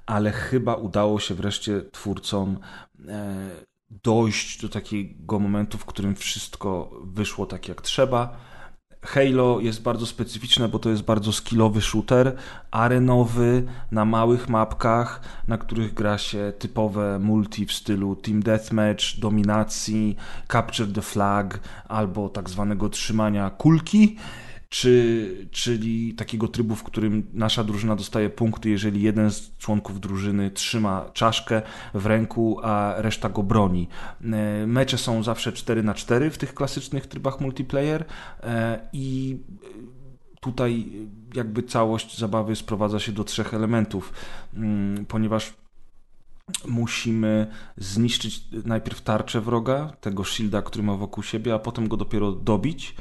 ale 0.07 0.31
chyba 0.31 0.75
udało 0.75 1.21
się 1.21 1.35
wreszcie 1.35 1.83
twórcom 1.93 2.59
dojść 4.05 4.62
do 4.62 4.69
takiego 4.69 5.39
momentu, 5.39 5.79
w 5.79 5.85
którym 5.85 6.15
wszystko 6.15 6.91
wyszło 7.05 7.47
tak 7.47 7.69
jak 7.69 7.83
trzeba. 7.83 8.37
Halo 9.05 9.61
jest 9.61 9.83
bardzo 9.83 10.07
specyficzne, 10.07 10.69
bo 10.69 10.79
to 10.79 10.91
jest 10.91 11.03
bardzo 11.03 11.33
skillowy 11.33 11.81
shooter, 11.81 12.37
arenowy, 12.71 13.67
na 13.91 14.05
małych 14.05 14.49
mapkach, 14.49 15.21
na 15.49 15.59
których 15.59 15.95
gra 15.95 16.19
się 16.19 16.53
typowe 16.59 17.19
multi 17.19 17.67
w 17.67 17.73
stylu 17.73 18.17
Team 18.17 18.43
Deathmatch, 18.43 19.19
dominacji, 19.19 20.17
Capture 20.53 20.93
the 20.93 21.03
Flag 21.03 21.61
albo 21.89 22.29
tak 22.29 22.51
zwanego 22.51 22.89
trzymania 22.89 23.51
kulki 23.51 24.17
czy, 24.73 25.47
czyli 25.51 26.15
takiego 26.15 26.49
trybu, 26.49 26.76
w 26.76 26.83
którym 26.83 27.26
nasza 27.33 27.65
drużyna 27.65 27.97
dostaje 27.97 28.31
punkty, 28.31 28.70
jeżeli 28.70 29.02
jeden 29.02 29.31
z 29.31 29.57
członków 29.59 30.01
drużyny 30.01 30.51
trzyma 30.51 31.10
czaszkę 31.12 31.62
w 31.94 32.07
ręku, 32.07 32.60
a 32.62 32.94
reszta 32.97 33.28
go 33.28 33.42
broni. 33.42 33.89
E, 34.25 34.67
mecze 34.67 34.99
są 34.99 35.23
zawsze 35.23 35.52
4 35.52 35.83
na 35.83 35.94
4 35.94 36.31
w 36.31 36.39
tych 36.39 36.55
klasycznych 36.55 37.07
trybach 37.07 37.41
multiplayer 37.41 38.05
e, 38.42 38.81
i 38.92 39.39
tutaj 40.41 40.92
jakby 41.34 41.62
całość 41.62 42.18
zabawy 42.18 42.57
sprowadza 42.57 42.99
się 42.99 43.12
do 43.12 43.25
trzech 43.25 43.55
elementów, 43.55 44.12
mm, 44.55 45.07
ponieważ 45.07 45.52
musimy 46.65 47.47
zniszczyć 47.76 48.44
najpierw 48.65 49.01
tarczę 49.02 49.41
wroga, 49.41 49.92
tego 50.01 50.25
shielda, 50.25 50.62
który 50.62 50.84
ma 50.84 50.97
wokół 50.97 51.23
siebie, 51.23 51.55
a 51.55 51.59
potem 51.59 51.89
go 51.89 51.97
dopiero 51.97 52.33
dobić 52.33 52.94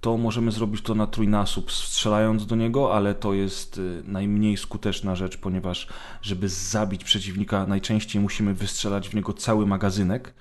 to 0.00 0.16
możemy 0.16 0.50
zrobić 0.50 0.82
to 0.82 0.94
na 0.94 1.06
trójnasób 1.06 1.72
strzelając 1.72 2.46
do 2.46 2.56
niego, 2.56 2.94
ale 2.94 3.14
to 3.14 3.34
jest 3.34 3.78
y, 3.78 4.02
najmniej 4.04 4.56
skuteczna 4.56 5.16
rzecz, 5.16 5.36
ponieważ 5.36 5.88
żeby 6.22 6.48
zabić 6.48 7.04
przeciwnika 7.04 7.66
najczęściej 7.66 8.22
musimy 8.22 8.54
wystrzelać 8.54 9.08
w 9.08 9.14
niego 9.14 9.32
cały 9.32 9.66
magazynek, 9.66 10.34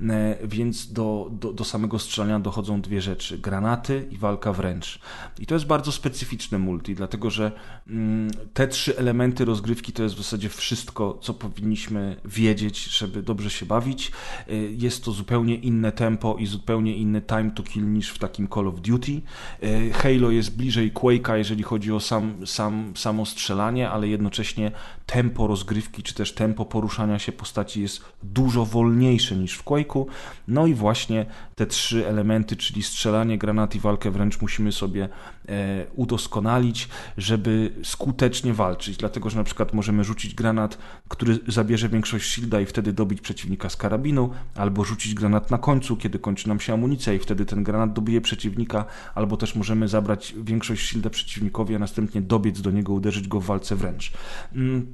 e, 0.00 0.46
więc 0.46 0.92
do, 0.92 1.28
do, 1.32 1.52
do 1.52 1.64
samego 1.64 1.98
strzelania 1.98 2.40
dochodzą 2.40 2.80
dwie 2.80 3.00
rzeczy, 3.00 3.38
granaty 3.38 4.08
i 4.10 4.16
walka 4.16 4.52
wręcz. 4.52 4.98
I 5.38 5.46
to 5.46 5.54
jest 5.54 5.66
bardzo 5.66 5.92
specyficzne 5.92 6.58
multi, 6.58 6.94
dlatego 6.94 7.30
że 7.30 7.52
mm, 7.88 8.30
te 8.54 8.68
trzy 8.68 8.98
elementy 8.98 9.44
rozgrywki 9.44 9.92
to 9.92 10.02
jest 10.02 10.14
w 10.14 10.18
zasadzie 10.18 10.48
wszystko, 10.48 11.18
co 11.22 11.34
powinniśmy 11.34 12.16
wiedzieć, 12.24 12.84
żeby 12.98 13.22
dobrze 13.22 13.50
się 13.50 13.66
bawić. 13.66 14.12
E, 14.48 14.54
jest 14.54 15.04
to 15.04 15.12
zupełnie 15.12 15.54
inne 15.54 15.92
tempo 15.92 16.36
i 16.38 16.46
zupełnie 16.46 16.96
inny 16.96 17.22
time 17.22 17.50
to 17.50 17.62
kill 17.62 17.92
niż 17.92 18.10
w 18.10 18.18
takim 18.18 18.48
Call 18.48 18.68
of 18.68 18.80
Duty, 18.80 19.03
Duty. 19.04 19.22
E, 19.62 19.90
Halo 19.90 20.30
jest 20.30 20.56
bliżej 20.56 20.92
Quake'a, 20.92 21.34
jeżeli 21.34 21.62
chodzi 21.62 21.92
o 21.92 22.00
sam, 22.00 22.46
sam, 22.46 22.92
samo 22.96 23.26
strzelanie, 23.26 23.90
ale 23.90 24.08
jednocześnie 24.08 24.72
tempo 25.06 25.46
rozgrywki, 25.46 26.02
czy 26.02 26.14
też 26.14 26.32
tempo 26.32 26.64
poruszania 26.64 27.18
się 27.18 27.32
postaci 27.32 27.82
jest 27.82 28.04
dużo 28.22 28.66
wolniejsze 28.66 29.36
niż 29.36 29.54
w 29.54 29.64
Quake'u. 29.64 30.06
No 30.48 30.66
i 30.66 30.74
właśnie 30.74 31.26
te 31.54 31.66
trzy 31.66 32.08
elementy, 32.08 32.56
czyli 32.56 32.82
strzelanie, 32.82 33.38
granat 33.38 33.74
i 33.74 33.80
walkę 33.80 34.10
wręcz 34.10 34.40
musimy 34.40 34.72
sobie 34.72 35.08
e, 35.48 35.86
udoskonalić, 35.94 36.88
żeby 37.16 37.72
skutecznie 37.82 38.54
walczyć, 38.54 38.96
dlatego 38.96 39.30
że 39.30 39.36
na 39.36 39.44
przykład 39.44 39.74
możemy 39.74 40.04
rzucić 40.04 40.34
granat, 40.34 40.78
który 41.08 41.38
zabierze 41.48 41.88
większość 41.88 42.30
shielda 42.30 42.60
i 42.60 42.66
wtedy 42.66 42.92
dobić 42.92 43.20
przeciwnika 43.20 43.68
z 43.68 43.76
karabinu, 43.76 44.30
albo 44.54 44.84
rzucić 44.84 45.14
granat 45.14 45.50
na 45.50 45.58
końcu, 45.58 45.96
kiedy 45.96 46.18
kończy 46.18 46.48
nam 46.48 46.60
się 46.60 46.72
amunicja 46.72 47.12
i 47.12 47.18
wtedy 47.18 47.46
ten 47.46 47.64
granat 47.64 47.92
dobije 47.92 48.20
przeciwnika, 48.20 48.84
albo 49.14 49.36
też 49.36 49.54
możemy 49.54 49.88
zabrać 49.88 50.34
większość 50.42 50.88
shielda 50.88 51.10
przeciwnikowi, 51.10 51.74
a 51.74 51.78
następnie 51.78 52.22
dobiec 52.22 52.60
do 52.60 52.70
niego, 52.70 52.92
uderzyć 52.92 53.28
go 53.28 53.40
w 53.40 53.46
walce 53.46 53.76
wręcz. 53.76 54.12
Mm, 54.54 54.93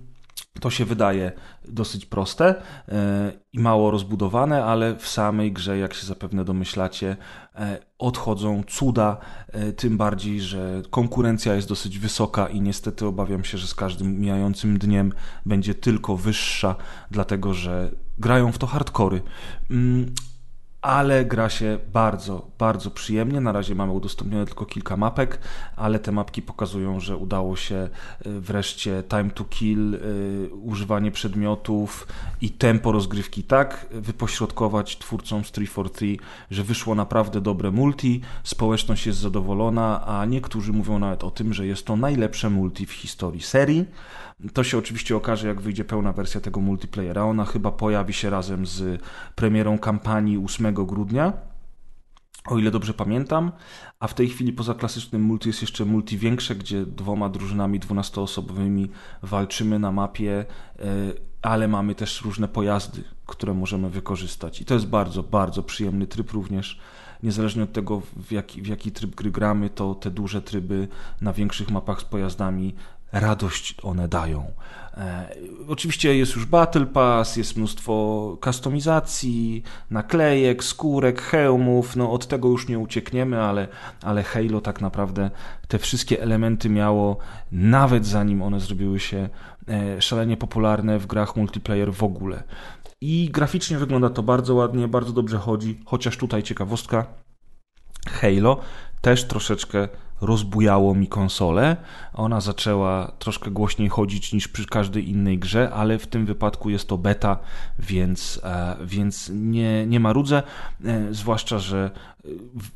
to 0.61 0.71
się 0.71 0.85
wydaje 0.85 1.33
dosyć 1.69 2.07
proste 2.07 2.55
e, 2.89 3.33
i 3.53 3.59
mało 3.59 3.91
rozbudowane, 3.91 4.65
ale 4.65 4.97
w 4.97 5.09
samej 5.09 5.53
grze, 5.53 5.79
jak 5.79 5.95
się 5.95 6.07
zapewne 6.07 6.45
domyślacie, 6.45 7.17
e, 7.55 7.79
odchodzą 7.99 8.63
cuda, 8.69 9.17
e, 9.49 9.73
tym 9.73 9.97
bardziej, 9.97 10.41
że 10.41 10.83
konkurencja 10.91 11.55
jest 11.55 11.69
dosyć 11.69 11.99
wysoka 11.99 12.49
i 12.49 12.61
niestety 12.61 13.07
obawiam 13.07 13.45
się, 13.45 13.59
że 13.59 13.67
z 13.67 13.75
każdym 13.75 14.21
mijającym 14.21 14.79
dniem 14.79 15.13
będzie 15.47 15.75
tylko 15.75 16.17
wyższa, 16.17 16.77
dlatego 17.11 17.55
że 17.55 17.91
grają 18.19 18.53
w 18.53 18.59
to 18.59 18.67
hardkory. 18.67 19.23
Ale 20.83 21.25
gra 21.25 21.49
się 21.49 21.79
bardzo, 21.93 22.51
bardzo 22.59 22.91
przyjemnie. 22.91 23.41
Na 23.41 23.53
razie 23.53 23.75
mamy 23.75 23.93
udostępnione 23.93 24.47
tylko 24.47 24.67
kilka 24.67 24.97
mapek, 24.97 25.39
ale 25.77 25.99
te 25.99 26.13
mapki 26.13 26.43
pokazują, 26.43 27.01
że 27.01 27.17
udało 27.17 27.57
się 27.57 27.89
y, 28.27 28.41
wreszcie 28.41 29.03
time 29.09 29.31
to 29.31 29.45
kill, 29.45 29.95
y, 29.95 30.51
używanie 30.63 31.11
przedmiotów 31.11 32.07
i 32.41 32.51
tempo 32.51 32.93
rozgrywki 32.93 33.43
tak 33.43 33.87
wypośrodkować 33.91 34.99
twórcom 34.99 35.45
z 35.45 35.53
343, 35.53 36.17
że 36.51 36.65
wyszło 36.65 36.95
naprawdę 36.95 37.41
dobre 37.41 37.71
multi, 37.71 38.21
społeczność 38.43 39.07
jest 39.07 39.19
zadowolona, 39.19 40.07
a 40.07 40.25
niektórzy 40.25 40.73
mówią 40.73 40.99
nawet 40.99 41.25
o 41.25 41.31
tym, 41.31 41.55
że 41.55 41.67
jest 41.67 41.87
to 41.87 41.97
najlepsze 41.97 42.51
multi 42.51 42.87
w 42.87 42.93
historii 42.93 43.43
serii. 43.43 43.87
To 44.53 44.65
się 44.65 44.79
oczywiście 44.79 45.17
okaże, 45.17 45.49
jak 45.49 45.61
wyjdzie 45.61 45.85
pełna 45.85 46.13
wersja 46.13 46.41
tego 46.41 46.61
multiplayera. 46.61 47.25
Ona 47.25 47.45
chyba 47.45 47.73
pojawi 47.73 48.13
się 48.13 48.31
razem 48.31 48.67
z 48.67 49.03
premierą 49.35 49.79
kampanii 49.79 50.39
8 50.45 50.70
grudnia, 50.73 51.33
o 52.47 52.59
ile 52.59 52.71
dobrze 52.71 52.95
pamiętam. 52.95 53.53
A 54.01 54.07
w 54.07 54.15
tej 54.15 54.29
chwili 54.29 54.53
poza 54.53 54.75
klasycznym 54.75 55.23
multi 55.23 55.49
jest 55.49 55.61
jeszcze 55.61 55.85
multi 55.85 56.19
większe, 56.19 56.55
gdzie 56.55 56.87
dwoma 56.87 57.29
drużynami 57.29 57.81
12-osobowymi 57.81 58.89
walczymy 59.23 59.79
na 59.79 59.93
mapie, 59.93 60.45
e, 60.79 60.85
ale 61.43 61.69
mamy 61.69 61.95
też 61.95 62.23
różne 62.23 62.49
pojazdy, 62.49 63.05
które 63.27 63.55
możemy 63.55 63.91
wykorzystać. 63.91 64.61
I 64.61 64.65
to 64.65 64.75
jest 64.75 64.87
bardzo, 64.87 65.23
bardzo 65.23 65.63
przyjemny 65.63 66.07
tryb 66.07 66.31
również 66.31 66.81
niezależnie 67.23 67.63
od 67.63 67.73
tego, 67.73 68.03
w 68.17 68.33
jaki, 68.33 68.63
w 68.63 68.67
jaki 68.67 68.93
tryb 68.93 69.15
gry 69.15 69.31
gramy, 69.31 69.71
to 69.71 69.95
te 69.95 70.11
duże 70.11 70.43
tryby 70.43 70.89
na 71.21 71.33
większych 71.33 71.71
mapach 71.71 72.01
z 72.01 72.05
pojazdami 72.05 72.75
radość 73.13 73.77
one 73.83 74.09
dają. 74.09 74.53
E, 74.97 75.29
oczywiście 75.69 76.17
jest 76.17 76.37
już 76.37 76.47
Battle 76.47 76.87
Pass, 76.87 77.37
jest 77.37 77.57
mnóstwo 77.57 78.37
kustomizacji, 78.41 79.63
naklejek, 79.91 80.65
skórek, 80.65 81.23
hełmów, 81.23 81.97
no 81.97 82.13
od 82.13 82.27
tego 82.27 82.49
już 82.49 82.69
nie 82.69 82.79
uciekniemy, 82.79 83.43
ale, 83.43 83.69
ale 84.03 84.23
Halo 84.23 84.61
tak 84.61 84.81
naprawdę 84.81 85.31
te 85.69 85.79
wszystkie 85.79 86.23
elementy 86.23 86.69
miało, 86.69 87.17
nawet 87.53 88.07
zanim 88.07 88.43
one 88.43 88.61
zrobiły 88.61 89.01
się 89.01 89.29
e, 89.69 90.03
szalenie 90.03 90.37
popularne 90.37 90.99
w 90.99 91.07
grach 91.07 91.37
multiplayer 91.37 91.95
w 91.95 92.03
ogóle. 92.03 92.43
I 93.01 93.31
graficznie 93.33 93.79
wygląda 93.79 94.11
to 94.11 94.23
bardzo 94.23 94.55
ładnie, 94.55 94.89
bardzo 94.89 95.13
dobrze 95.13 95.39
chodzi, 95.39 95.81
chociaż 95.85 96.17
tutaj 96.17 96.43
ciekawostka, 96.43 97.07
Halo 98.09 98.61
też 99.01 99.25
troszeczkę 99.25 99.89
rozbujało 100.21 100.95
mi 100.95 101.09
konsolę. 101.09 101.77
Ona 102.15 102.41
zaczęła 102.41 103.13
troszkę 103.19 103.51
głośniej 103.51 103.89
chodzić 103.89 104.33
niż 104.33 104.49
przy 104.49 104.67
każdej 104.67 105.11
innej 105.11 105.39
grze, 105.39 105.71
ale 105.75 105.99
w 105.99 106.07
tym 106.07 106.27
wypadku 106.27 106.71
jest 106.71 106.89
to 106.89 106.99
beta, 106.99 107.39
więc, 107.79 108.41
e, 108.45 108.77
więc 108.85 109.31
nie, 109.35 109.87
nie 109.87 110.01
ma 110.01 110.13
rudze. 110.13 110.43
E, 110.85 111.15
zwłaszcza, 111.15 111.59
że 111.59 111.91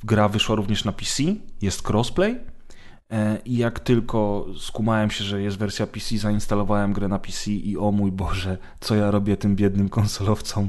gra 0.05 0.29
wyszła 0.29 0.57
również 0.57 0.85
na 0.85 0.93
PC, 0.93 1.23
jest 1.63 1.91
crossplay. 1.91 2.54
E, 3.15 3.39
i 3.45 3.57
jak 3.57 3.81
tylko 3.81 4.47
skumałem 4.59 5.11
się, 5.11 5.25
że 5.25 5.43
jest 5.43 5.59
wersja 5.59 5.87
PC, 5.87 6.19
zainstalowałem 6.19 6.93
grę 6.93 7.09
na 7.09 7.19
PC 7.19 7.51
i 7.51 7.77
o 7.77 7.93
mój 7.93 8.13
Boże, 8.13 8.59
co 8.81 8.95
ja 8.95 9.11
robię 9.11 9.37
tym 9.37 9.57
biednym 9.57 9.89
konsolowcom. 9.89 10.69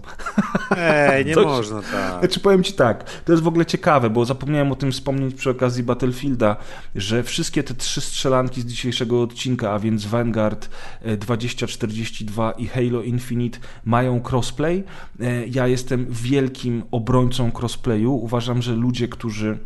Ej, 0.77 1.25
nie 1.25 1.33
To- 1.35 1.43
można 1.43 1.81
tak. 1.81 2.19
Znaczy 2.19 2.39
powiem 2.39 2.63
ci 2.63 2.73
tak, 2.73 3.21
to 3.21 3.31
jest 3.31 3.43
w 3.43 3.47
ogóle 3.47 3.65
ciekawe, 3.65 4.09
bo 4.09 4.25
zapomniałem 4.25 4.71
o 4.71 4.75
tym 4.75 4.91
wspomnieć 4.91 5.35
przy 5.35 5.49
okazji 5.49 5.83
Battlefielda, 5.83 6.55
że 6.95 7.23
wszystkie 7.23 7.63
te 7.63 7.73
trzy 7.73 8.01
strzelanki 8.01 8.61
z 8.61 8.65
dzisiejszego 8.65 9.21
odcinka, 9.21 9.71
a 9.71 9.79
więc 9.79 10.05
Vanguard 10.05 10.69
e, 11.01 11.17
2042 11.17 12.51
i 12.51 12.67
Halo 12.67 13.01
Infinite 13.01 13.59
mają 13.85 14.21
crossplay. 14.31 14.83
E, 15.19 15.47
Ja 15.47 15.67
jestem 15.67 16.05
wielkim 16.09 16.83
obrońcą 16.91 17.51
crossplayu. 17.59 18.13
Uważam, 18.13 18.61
że 18.61 18.75
ludzie, 18.75 19.07
którzy 19.07 19.57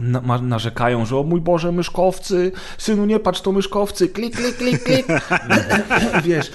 na, 0.00 0.38
narzekają, 0.38 1.06
że 1.06 1.16
o 1.16 1.22
mój 1.22 1.40
Boże, 1.40 1.72
myszkowcy, 1.72 2.52
synu 2.78 3.06
nie 3.06 3.20
patrz, 3.20 3.40
to 3.40 3.52
myszkowcy, 3.52 4.08
klik, 4.08 4.36
klik, 4.36 4.56
klik, 4.56 4.82
klik. 4.82 5.06
Wiesz, 6.24 6.50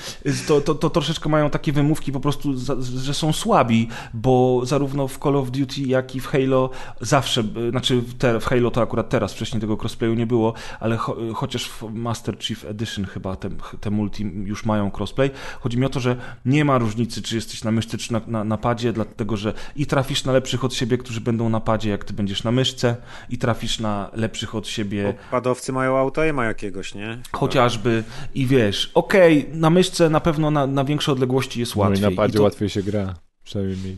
to, 0.48 0.62
to, 0.62 0.76
to 0.76 0.90
troszeczkę 0.90 1.30
mają 1.30 1.50
takie 1.50 1.72
wymówki 1.72 2.12
po 2.12 2.20
prostu, 2.20 2.58
za, 2.58 2.76
że 2.82 3.14
są 3.14 3.34
słabi, 3.34 3.88
bo 4.14 4.62
zarówno 4.64 5.08
w 5.08 5.20
Call 5.20 5.36
of 5.36 5.52
Duty, 5.52 5.82
jak 5.82 6.16
i 6.16 6.20
w 6.20 6.28
Halo 6.28 6.70
zawsze, 7.02 7.44
znaczy 7.70 8.02
w, 8.02 8.14
te, 8.14 8.40
w 8.40 8.46
Halo 8.46 8.72
to 8.72 8.82
akurat 8.82 9.10
teraz, 9.10 9.34
wcześniej 9.34 9.62
tego 9.62 9.78
crossplayu 9.78 10.14
nie 10.14 10.28
było, 10.28 10.54
ale 10.80 10.98
cho, 10.98 11.18
chociaż 11.34 11.70
w 11.70 11.84
Master 11.94 12.38
Chief 12.40 12.66
Edition 12.66 13.06
chyba 13.06 13.36
te, 13.36 13.50
te 13.82 13.92
multi 13.92 14.24
już 14.44 14.66
mają 14.66 14.92
crossplay, 14.98 15.32
chodzi 15.60 15.78
mi 15.78 15.86
o 15.86 15.90
to, 15.90 16.00
że 16.00 16.16
nie 16.46 16.66
ma 16.66 16.78
różnicy, 16.78 17.22
czy 17.22 17.36
jesteś 17.36 17.64
na 17.64 17.72
myszce, 17.72 17.98
czy 17.98 18.14
na, 18.14 18.22
na, 18.28 18.44
na 18.44 18.58
padzie, 18.58 18.94
dlatego, 18.94 19.38
że 19.38 19.54
i 19.76 19.86
trafisz 19.86 20.24
na 20.24 20.32
lepszych 20.32 20.64
od 20.64 20.74
siebie, 20.74 20.98
którzy 20.98 21.22
będą 21.22 21.50
na 21.50 21.60
padzie, 21.60 21.90
jak 21.90 22.04
ty 22.04 22.14
będziesz 22.14 22.44
na 22.44 22.52
myszce, 22.52 22.96
i 23.36 23.38
trafisz 23.38 23.80
na 23.80 24.10
lepszych 24.14 24.56
od 24.56 24.68
siebie 24.68 25.14
Padowcy 25.32 25.72
mają 25.74 25.98
auto-aima 25.98 26.46
jakiegoś, 26.46 26.96
nie? 26.96 27.18
chociażby 27.32 28.04
i 28.36 28.46
wiesz, 28.48 28.92
okej, 28.94 29.50
na 29.54 29.70
myszce 29.70 30.10
na 30.10 30.20
pewno 30.20 30.52
na, 30.52 30.68
na 30.68 30.84
większe 30.84 31.12
odległości 31.12 31.60
jest 31.60 31.76
No 31.76 31.82
i 31.82 31.88
łatwiej. 31.88 32.02
na 32.02 32.12
padzie 32.12 32.38
to- 32.38 32.44
łatwiej 32.44 32.70
się 32.70 32.84
gra. 32.84 33.16
Przynajmniej 33.44 33.78
mi. 33.78 33.98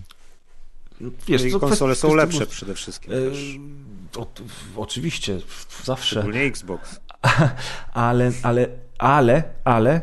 Wiesz, 1.27 1.41
No 1.41 1.47
i 1.47 1.51
to 1.51 1.59
konsole 1.59 1.95
są 1.95 2.13
lepsze 2.15 2.39
gustu. 2.39 2.51
przede 2.53 2.73
wszystkim. 2.73 3.13
E, 3.13 4.19
o, 4.19 4.27
oczywiście, 4.75 5.39
zawsze. 5.83 6.07
Szczególnie 6.15 6.41
Xbox. 6.41 6.99
Ale, 7.93 8.31
ale, 8.43 8.67
ale, 8.97 9.43
ale 9.63 10.01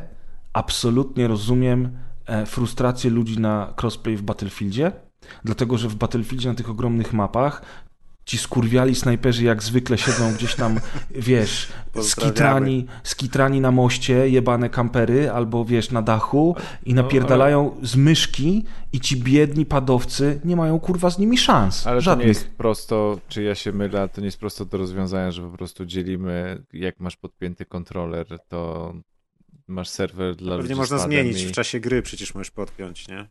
absolutnie 0.53 1.29
rozumiem 1.29 1.99
e, 2.27 2.47
frustrację 2.47 3.11
ludzi 3.11 3.41
na 3.41 3.75
crossplay 3.83 4.17
w 4.17 4.23
Battlefieldzie, 4.23 4.93
dlatego 5.45 5.79
że 5.79 5.89
w 5.89 5.95
Battlefieldzie 5.95 6.49
na 6.49 6.55
tych 6.55 6.71
ogromnych 6.71 7.13
mapach 7.13 7.63
ci 8.25 8.39
skurwiali 8.39 8.95
snajperzy 8.95 9.45
jak 9.45 9.63
zwykle 9.63 9.99
siedzą 9.99 10.35
gdzieś 10.35 10.55
tam, 10.55 10.81
wiesz, 11.11 11.69
skitrani, 12.03 12.87
skitrani 13.03 13.61
na 13.61 13.71
moście, 13.71 14.29
jebane 14.29 14.71
kampery, 14.71 15.31
albo 15.31 15.65
wiesz, 15.65 15.91
na 15.91 16.03
dachu 16.03 16.57
i 16.87 16.95
napierdalają 16.95 17.77
z 17.83 17.97
myszki 17.97 18.65
i 18.93 19.01
ci 19.01 19.17
biedni 19.17 19.67
padowcy 19.67 20.41
nie 20.45 20.57
mają 20.57 20.81
kurwa 20.81 21.11
z 21.11 21.19
nimi 21.19 21.39
szans. 21.39 21.87
Ale 21.87 21.95
to 21.95 22.01
nie 22.01 22.05
Żadnych. 22.05 22.29
jest 22.29 22.51
prosto, 22.51 23.21
czy 23.29 23.43
ja 23.43 23.55
się 23.55 23.73
mylę, 23.73 24.09
to 24.09 24.21
nie 24.21 24.27
jest 24.27 24.39
prosto 24.39 24.65
do 24.65 24.79
rozwiązania, 24.79 25.31
że 25.31 25.43
po 25.43 25.57
prostu 25.57 25.87
dzielimy, 25.87 26.63
jak 26.73 27.01
masz 27.01 27.17
podpięty 27.17 27.65
kontroler, 27.65 28.27
to 28.49 28.95
masz 29.69 29.89
serwer 29.89 30.37
dla 30.37 30.57
ludzi 30.57 30.69
Pewnie 30.69 30.77
można 30.77 30.99
z 30.99 31.01
padem 31.01 31.13
zmienić 31.13 31.43
i... 31.43 31.47
w 31.47 31.53
czasie 31.53 31.81
gry, 31.81 32.03
przecież 32.03 32.35
możesz 32.35 32.51
podpiąć, 32.51 33.09
nie? 33.09 33.29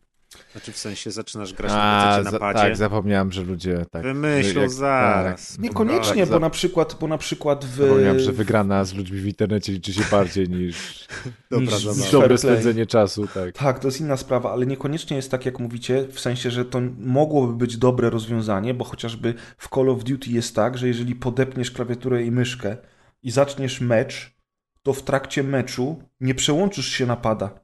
Znaczy 0.52 0.72
w 0.72 0.76
sensie 0.78 1.10
zaczynasz 1.10 1.52
grać 1.52 1.72
na 1.72 2.12
A, 2.14 2.22
na 2.22 2.30
za, 2.30 2.38
padzie. 2.38 2.58
tak, 2.60 2.76
zapomniałem, 2.76 3.32
że 3.32 3.42
ludzie 3.42 3.86
tak... 3.90 4.02
Wymyślą 4.02 4.62
jak- 4.62 4.70
zaraz. 4.70 5.50
Tak, 5.52 5.58
Niekoniecznie, 5.58 6.22
tak, 6.22 6.30
bo 6.30 6.38
na 6.38 6.50
przykład, 6.50 6.96
bo 7.00 7.08
na 7.08 7.18
przykład 7.18 7.64
w... 7.64 7.76
Zapomniałem, 7.76 8.20
że 8.20 8.32
wygrana 8.32 8.84
z 8.84 8.94
ludźmi 8.94 9.20
w 9.20 9.26
internecie 9.26 9.72
liczy 9.72 9.92
się 9.92 10.02
bardziej 10.10 10.48
niż, 10.48 11.06
Dobra, 11.50 11.76
niż- 11.76 12.10
dobre 12.12 12.38
spędzenie 12.38 12.86
czasu, 12.86 13.26
tak. 13.26 13.52
Tak, 13.52 13.78
to 13.78 13.88
jest 13.88 14.00
inna 14.00 14.16
sprawa, 14.16 14.52
ale 14.52 14.66
niekoniecznie 14.66 15.16
jest 15.16 15.30
tak, 15.30 15.46
jak 15.46 15.58
mówicie, 15.58 16.06
w 16.12 16.20
sensie, 16.20 16.50
że 16.50 16.64
to 16.64 16.80
mogłoby 16.98 17.52
być 17.52 17.76
dobre 17.76 18.10
rozwiązanie, 18.10 18.74
bo 18.74 18.84
chociażby 18.84 19.34
w 19.58 19.68
Call 19.74 19.88
of 19.90 20.04
Duty 20.04 20.30
jest 20.30 20.54
tak, 20.54 20.78
że 20.78 20.88
jeżeli 20.88 21.14
podepniesz 21.14 21.70
klawiaturę 21.70 22.22
i 22.24 22.30
myszkę 22.30 22.76
i 23.22 23.30
zaczniesz 23.30 23.80
mecz, 23.80 24.34
to 24.82 24.92
w 24.92 25.02
trakcie 25.02 25.42
meczu 25.42 26.02
nie 26.20 26.34
przełączysz 26.34 26.88
się 26.88 27.06
na 27.06 27.16
pada. 27.16 27.63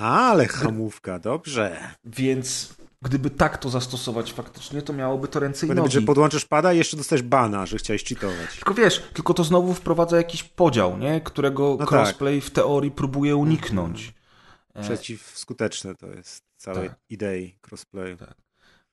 Ale 0.00 0.46
hamówka, 0.48 1.18
dobrze. 1.18 1.94
Więc 2.04 2.74
gdyby 3.02 3.30
tak 3.30 3.58
to 3.58 3.70
zastosować 3.70 4.32
faktycznie, 4.32 4.82
to 4.82 4.92
miałoby 4.92 5.28
to 5.28 5.40
ręce 5.40 5.66
i 5.66 5.68
być, 5.68 5.78
nogi. 5.78 5.90
że 5.92 6.02
podłączysz 6.02 6.44
pada 6.44 6.72
i 6.72 6.76
jeszcze 6.76 6.96
dostajesz 6.96 7.22
bana, 7.22 7.66
że 7.66 7.76
chciałeś 7.78 8.04
cheatować. 8.04 8.54
Tylko 8.54 8.74
wiesz, 8.74 9.02
tylko 9.14 9.34
to 9.34 9.44
znowu 9.44 9.74
wprowadza 9.74 10.16
jakiś 10.16 10.42
podział, 10.42 10.98
nie? 10.98 11.20
którego 11.20 11.76
tak. 11.76 11.92
crossplay 11.92 12.40
w 12.40 12.50
teorii 12.50 12.90
próbuje 12.90 13.36
uniknąć. 13.36 14.14
E, 14.74 14.82
Przeciwskuteczne 14.82 15.94
to 15.94 16.06
jest 16.06 16.44
całej 16.56 16.88
Tak. 16.88 16.98
idei 17.08 17.58
crossplayu. 17.68 18.16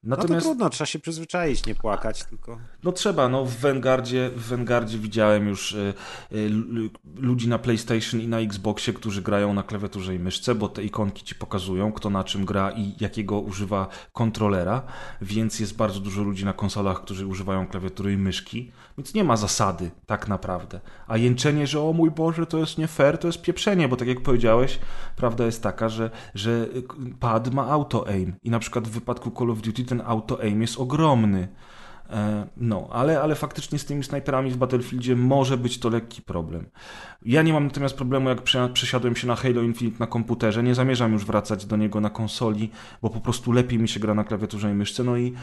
No 0.04 0.16
to 0.16 0.22
Natomiast 0.22 0.46
trudno, 0.46 0.70
trzeba 0.70 0.86
się 0.86 1.00
przyzwyczaić, 1.00 1.66
nie 1.66 1.76
płakać, 1.76 2.24
tylko... 2.24 2.58
No 2.84 2.92
trzeba, 2.92 3.30
no 3.30 3.46
w 3.46 3.56
Vanguardzie, 3.60 4.30
w 4.36 4.48
Vanguardzie 4.50 4.98
widziałem 4.98 5.48
już 5.48 5.72
y, 5.72 5.94
y, 6.32 6.38
l- 6.38 6.90
ludzi 7.16 7.48
na 7.48 7.60
PlayStation 7.60 8.22
i 8.22 8.28
na 8.28 8.40
Xboxie, 8.40 8.94
którzy 8.94 9.22
grają 9.22 9.54
na 9.54 9.64
klawiaturze 9.64 10.16
i 10.16 10.20
myszce, 10.20 10.56
bo 10.56 10.70
te 10.70 10.84
ikonki 10.84 11.24
ci 11.24 11.36
pokazują, 11.36 11.92
kto 11.92 12.10
na 12.10 12.24
czym 12.24 12.46
gra 12.46 12.72
i 12.72 12.94
jakiego 13.00 13.40
używa 13.40 13.88
kontrolera, 14.14 14.82
więc 15.22 15.60
jest 15.60 15.76
bardzo 15.76 16.00
dużo 16.00 16.24
ludzi 16.24 16.46
na 16.46 16.54
konsolach, 16.54 17.02
którzy 17.04 17.28
używają 17.28 17.68
klawiatury 17.68 18.14
i 18.14 18.18
myszki, 18.18 18.72
więc 18.98 19.14
nie 19.14 19.24
ma 19.24 19.38
zasady 19.38 19.92
tak 20.06 20.28
naprawdę. 20.28 20.80
A 21.08 21.18
jęczenie, 21.18 21.68
że 21.68 21.82
o 21.82 21.94
mój 21.94 22.12
Boże, 22.12 22.46
to 22.46 22.58
jest 22.58 22.78
nie 22.78 22.88
fair, 22.88 23.18
to 23.18 23.28
jest 23.28 23.42
pieprzenie, 23.42 23.88
bo 23.88 23.96
tak 23.96 24.08
jak 24.08 24.22
powiedziałeś, 24.22 24.80
prawda 25.16 25.46
jest 25.46 25.64
taka, 25.64 25.90
że, 25.90 26.10
że 26.36 26.68
pad 27.20 27.54
ma 27.54 27.68
auto-aim 27.68 28.36
i 28.44 28.50
na 28.50 28.60
przykład 28.60 28.88
w 28.88 28.92
wypadku 28.92 29.32
Call 29.32 29.52
of 29.52 29.62
Duty 29.62 29.89
ten 29.90 30.02
auto-aim 30.06 30.62
jest 30.62 30.78
ogromny. 30.80 31.48
E, 32.10 32.48
No, 32.58 32.88
ale, 32.92 33.22
ale 33.22 33.36
faktycznie 33.36 33.80
z 33.80 33.86
tymi 33.86 34.04
snajperami 34.04 34.52
w 34.52 34.58
Battlefieldzie 34.58 35.16
może 35.16 35.58
być 35.58 35.80
to 35.80 35.90
lekki 35.90 36.22
problem. 36.22 36.66
Ja 37.26 37.42
nie 37.42 37.54
mam 37.54 37.64
natomiast 37.66 37.96
problemu, 37.96 38.30
jak 38.30 38.42
prze- 38.42 38.70
przesiadłem 38.74 39.16
się 39.16 39.28
na 39.28 39.36
Halo 39.36 39.62
Infinite 39.62 39.98
na 40.00 40.08
komputerze. 40.08 40.64
Nie 40.64 40.76
zamierzam 40.76 41.14
już 41.14 41.26
wracać 41.26 41.66
do 41.66 41.78
niego 41.78 42.02
na 42.02 42.10
konsoli, 42.10 42.70
bo 43.02 43.10
po 43.10 43.20
prostu 43.20 43.52
lepiej 43.52 43.80
mi 43.80 43.88
się 43.88 44.00
gra 44.00 44.14
na 44.14 44.24
klawiaturze 44.24 44.72
i 44.72 44.74
myszce. 44.74 45.04
No 45.04 45.18
i 45.18 45.34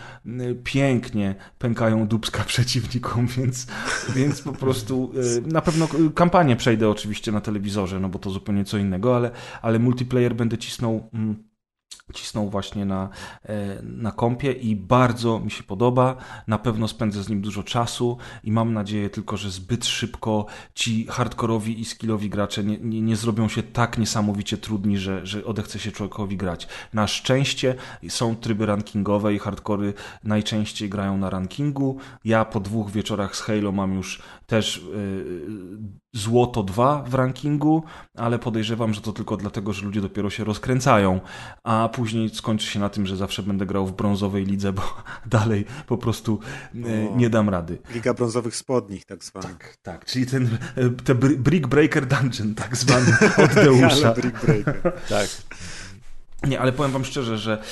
pięknie 0.64 1.34
pękają 1.58 2.06
dubska 2.06 2.44
przeciwnikom, 2.52 3.26
więc, 3.26 3.66
więc 4.14 4.42
po 4.42 4.52
prostu 4.52 5.12
y, 5.46 5.52
na 5.52 5.60
pewno 5.60 5.88
kampanię 6.14 6.56
przejdę 6.56 6.88
oczywiście 6.90 7.32
na 7.32 7.40
telewizorze, 7.40 8.00
no 8.00 8.08
bo 8.08 8.18
to 8.18 8.30
zupełnie 8.30 8.64
co 8.64 8.78
innego, 8.78 9.16
ale, 9.16 9.30
ale 9.62 9.78
multiplayer 9.78 10.34
będę 10.36 10.58
cisnął. 10.58 11.10
Mm, 11.14 11.36
cisnął 12.14 12.50
właśnie 12.50 12.84
na, 12.84 13.08
e, 13.42 13.82
na 13.82 14.12
kompie 14.12 14.52
i 14.52 14.76
bardzo 14.76 15.40
mi 15.40 15.50
się 15.50 15.62
podoba. 15.62 16.16
Na 16.46 16.58
pewno 16.58 16.88
spędzę 16.88 17.22
z 17.22 17.28
nim 17.28 17.40
dużo 17.40 17.62
czasu 17.62 18.18
i 18.44 18.52
mam 18.52 18.72
nadzieję 18.72 19.10
tylko, 19.10 19.36
że 19.36 19.50
zbyt 19.50 19.86
szybko 19.86 20.46
ci 20.74 21.06
hardkorowi 21.06 21.80
i 21.80 21.84
skillowi 21.84 22.30
gracze 22.30 22.64
nie, 22.64 22.78
nie, 22.78 23.02
nie 23.02 23.16
zrobią 23.16 23.48
się 23.48 23.62
tak 23.62 23.98
niesamowicie 23.98 24.58
trudni, 24.58 24.98
że, 24.98 25.26
że 25.26 25.44
odechce 25.44 25.78
się 25.78 25.92
człowiekowi 25.92 26.36
grać. 26.36 26.68
Na 26.92 27.06
szczęście 27.06 27.74
są 28.08 28.36
tryby 28.36 28.66
rankingowe 28.66 29.34
i 29.34 29.38
hardkory 29.38 29.94
najczęściej 30.24 30.88
grają 30.88 31.18
na 31.18 31.30
rankingu. 31.30 31.98
Ja 32.24 32.44
po 32.44 32.60
dwóch 32.60 32.90
wieczorach 32.90 33.36
z 33.36 33.40
Halo 33.40 33.72
mam 33.72 33.94
już 33.94 34.22
też 34.46 34.84
yy, 34.94 36.05
złoto 36.16 36.62
2 36.62 37.02
w 37.02 37.14
rankingu, 37.14 37.82
ale 38.16 38.38
podejrzewam, 38.38 38.94
że 38.94 39.00
to 39.00 39.12
tylko 39.12 39.36
dlatego, 39.36 39.72
że 39.72 39.84
ludzie 39.86 40.00
dopiero 40.00 40.30
się 40.30 40.44
rozkręcają, 40.44 41.20
a 41.64 41.88
później 41.92 42.28
skończy 42.28 42.66
się 42.66 42.80
na 42.80 42.88
tym, 42.88 43.06
że 43.06 43.16
zawsze 43.16 43.42
będę 43.42 43.66
grał 43.66 43.86
w 43.86 43.92
brązowej 43.92 44.44
lidze, 44.44 44.72
bo 44.72 44.82
dalej 45.26 45.64
po 45.86 45.98
prostu 45.98 46.38
e, 46.74 47.10
O. 47.10 47.16
nie 47.16 47.30
dam 47.30 47.48
rady. 47.48 47.78
Liga 47.94 48.14
brązowych 48.14 48.56
spodni, 48.56 49.00
tak 49.06 49.24
zwana. 49.24 49.48
Tak, 49.48 49.76
tak, 49.82 50.04
czyli 50.04 50.26
ten 50.26 50.58
e, 50.76 50.90
te 50.90 51.14
br- 51.14 51.36
Brick 51.36 51.66
Breaker 51.66 52.06
Dungeon, 52.06 52.54
tak 52.54 52.76
zwany 52.76 53.06
od 53.44 53.54
Deusza. 53.54 54.06
Ale 54.06 54.14
Brick 54.14 54.44
Breaker. 54.46 54.92
Tak. 55.08 55.28
Nie, 56.46 56.60
ale 56.60 56.72
powiem 56.72 56.92
wam 56.92 57.04
szczerze, 57.04 57.38
że 57.38 57.62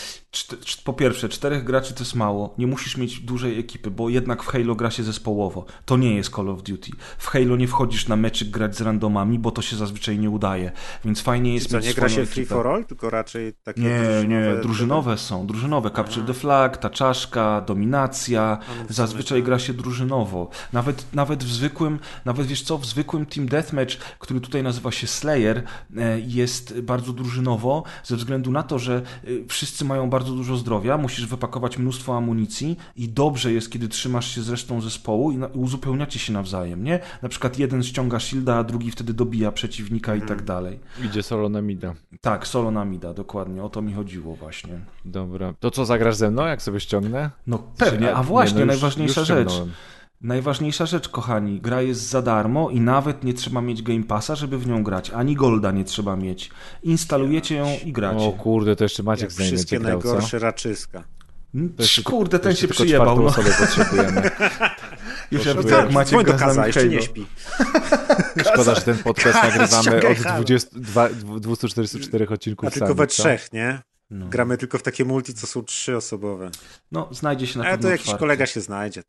po 0.85 0.93
pierwsze, 0.93 1.29
czterech 1.29 1.65
graczy 1.65 1.95
to 1.95 2.01
jest 2.01 2.15
mało. 2.15 2.55
Nie 2.59 2.67
musisz 2.67 2.97
mieć 2.97 3.21
dużej 3.21 3.59
ekipy, 3.59 3.91
bo 3.91 4.09
jednak 4.09 4.43
w 4.43 4.47
Halo 4.47 4.75
gra 4.75 4.91
się 4.91 5.03
zespołowo. 5.03 5.65
To 5.85 5.97
nie 5.97 6.17
jest 6.17 6.35
Call 6.35 6.49
of 6.49 6.63
Duty. 6.63 6.91
W 7.19 7.27
Halo 7.27 7.57
nie 7.57 7.69
wchodzisz 7.69 8.09
na 8.09 8.17
meczyk 8.17 8.51
grać 8.51 8.77
z 8.77 8.81
randomami, 8.81 9.39
bo 9.39 9.51
to 9.51 9.63
się 9.63 9.77
zazwyczaj 9.77 10.19
nie 10.19 10.31
udaje. 10.31 10.73
Więc 11.05 11.21
fajnie 11.21 11.55
jest 11.55 11.71
Co, 11.71 11.77
mieć 11.77 11.87
nie 11.87 11.95
gra 11.95 12.09
się 12.09 12.27
free 12.27 12.47
for 12.47 12.67
all, 12.67 12.85
tylko 12.85 13.11
raczej 13.11 13.53
takie 13.63 13.81
Nie, 13.81 13.89
nie, 14.29 14.41
drużynowe- 14.41 14.63
drużynowe 14.63 15.19
są, 15.19 15.47
drużynowe. 15.47 15.91
Capture 15.91 16.27
the 16.27 16.35
flag, 16.35 16.77
ta 16.77 16.91
czaszka, 16.91 17.61
dominacja. 17.61 18.59
Zazwyczaj 18.89 19.39
tak. 19.39 19.45
gra 19.47 19.59
się 19.59 19.75
drużynowo. 19.75 20.49
Nawet, 20.73 21.07
nawet 21.13 21.45
w 21.45 21.53
zwykłym, 21.53 21.99
nawet 22.25 22.47
wiesz 22.47 22.63
co, 22.63 22.79
w 22.79 22.87
zwykłym 22.87 23.27
Team 23.27 23.49
Deathmatch, 23.49 23.97
który 24.19 24.41
tutaj 24.41 24.63
nazywa 24.63 24.93
się 24.93 25.07
Slayer, 25.07 25.63
e, 25.97 26.21
jest 26.21 26.81
bardzo 26.81 27.13
drużynowo, 27.13 27.83
ze 28.05 28.17
względu 28.17 28.51
na 28.51 28.63
to, 28.65 28.79
że 28.79 29.03
y, 29.29 29.45
wszyscy 29.49 29.85
mają 29.85 30.11
bardzo 30.11 30.33
dużo 30.33 30.57
zdrowia, 30.57 30.99
musisz 30.99 31.27
wypakować 31.27 31.79
mnóstwo 31.79 32.17
amunicji 32.17 32.77
i 32.97 33.09
dobrze 33.09 33.53
jest, 33.53 33.71
kiedy 33.73 33.89
trzymasz 33.89 34.35
się 34.35 34.43
z 34.43 34.49
resztą 34.49 34.81
zespołu 34.81 35.33
i, 35.33 35.39
uzupełniacie 35.55 36.19
się 36.19 36.33
nawzajem, 36.33 36.85
nie? 36.85 37.01
Na 37.23 37.29
przykład 37.29 37.59
jeden 37.59 37.83
ściąga 37.83 38.21
shielda, 38.21 38.57
a 38.57 38.65
drugi 38.65 38.91
wtedy 38.91 39.15
dobija 39.15 39.53
przeciwnika 39.53 40.15
i 40.15 40.23
tak 40.23 40.43
dalej. 40.43 40.79
Idzie 41.05 41.23
solo 41.23 41.49
na 41.49 41.63
mida. 41.63 41.95
Tak, 42.21 42.47
solo 42.47 42.71
na 42.71 42.85
mida, 42.85 43.15
dokładnie, 43.15 43.63
o 43.63 43.69
to 43.69 43.83
mi 43.83 43.93
chodziło 43.93 44.37
właśnie. 44.37 44.79
Dobra. 45.05 45.55
To 45.61 45.71
co, 45.71 45.85
zagrasz 45.87 46.17
ze 46.17 46.31
mną, 46.31 46.47
jak 46.47 46.63
sobie 46.63 46.81
ściągnę? 46.81 47.31
No 47.47 47.59
pewnie, 47.79 48.07
nie? 48.07 48.15
a 48.15 48.23
właśnie, 48.23 48.59
Nie, 48.59 48.67
no 48.67 48.73
już- 48.73 48.83
najważniejsza 48.83 49.21
już 49.21 49.29
rzecz. 49.29 49.53
Najważniejsza 50.21 50.87
rzecz, 50.87 51.09
kochani, 51.09 51.61
gra 51.61 51.83
jest 51.83 52.01
za 52.09 52.23
darmo 52.23 52.71
i 52.71 52.81
nawet 52.81 53.25
nie 53.25 53.35
trzeba 53.35 53.61
mieć 53.61 53.83
Game 53.83 54.03
Passa, 54.03 54.35
żeby 54.35 54.59
w 54.59 54.67
nią 54.67 54.83
grać. 54.83 55.11
Ani 55.11 55.35
Golda 55.37 55.73
nie 55.73 55.85
trzeba 55.85 56.17
mieć. 56.17 56.51
Instalujecie 56.83 57.57
ją 57.57 57.67
i 57.85 57.93
gracie. 57.93 58.25
O 58.25 58.33
kurde, 58.33 58.77
to 58.77 58.85
jeszcze 58.85 59.03
Maciek 59.03 59.23
Jak 59.23 59.33
z 59.33 59.39
niej 59.39 59.49
wszystkie 59.49 59.77
co? 59.79 59.83
najgorsze 59.83 60.39
raczyska. 60.39 61.05
Mm, 61.55 61.73
jeszcze- 61.79 62.03
Kurde, 62.03 62.39
ten 62.39 62.53
się 62.57 62.61
tylko 62.69 62.75
przyjebał. 62.75 63.17
No. 63.21 63.25
osobę 63.27 63.51
potrzebujemy. 63.59 64.23
Już 65.31 65.47
ja 65.47 65.55
No 65.55 65.63
widzę, 65.63 65.75
tak, 65.77 65.85
jak 65.85 65.93
Maciek 65.95 66.11
Dzwoń 66.11 66.25
do 66.25 66.35
Kaza, 66.35 66.67
jeszcze 66.67 66.89
nie 66.89 67.03
śpi. 67.03 67.27
Szkoda, 68.53 68.75
że 68.75 68.81
ten 68.81 68.99
podcast 68.99 69.43
nagrywamy 69.43 69.97
od 70.09 70.19
Halo. 70.19 70.37
22, 70.45 71.09
244 71.41 72.29
odcinków 72.29 72.67
A 72.69 72.71
tylko 72.71 72.87
sami, 72.87 72.99
we 72.99 73.07
trzech, 73.07 73.53
nie? 73.53 73.83
No. 74.11 74.27
Gramy 74.29 74.57
tylko 74.59 74.79
w 74.79 74.83
takie 74.83 75.05
multi, 75.05 75.35
co 75.35 75.47
są 75.47 75.63
trzyosobowe. 75.63 76.51
no, 76.93 77.09
znajdzie 77.11 77.47
się 77.47 77.59
na 77.59 77.65
Ale 77.65 77.75
pewno 77.75 77.89
to 77.89 77.93
jakiś 77.93 78.15
kolega 78.15 78.47
się 78.47 78.61
znajdzie. 78.61 79.03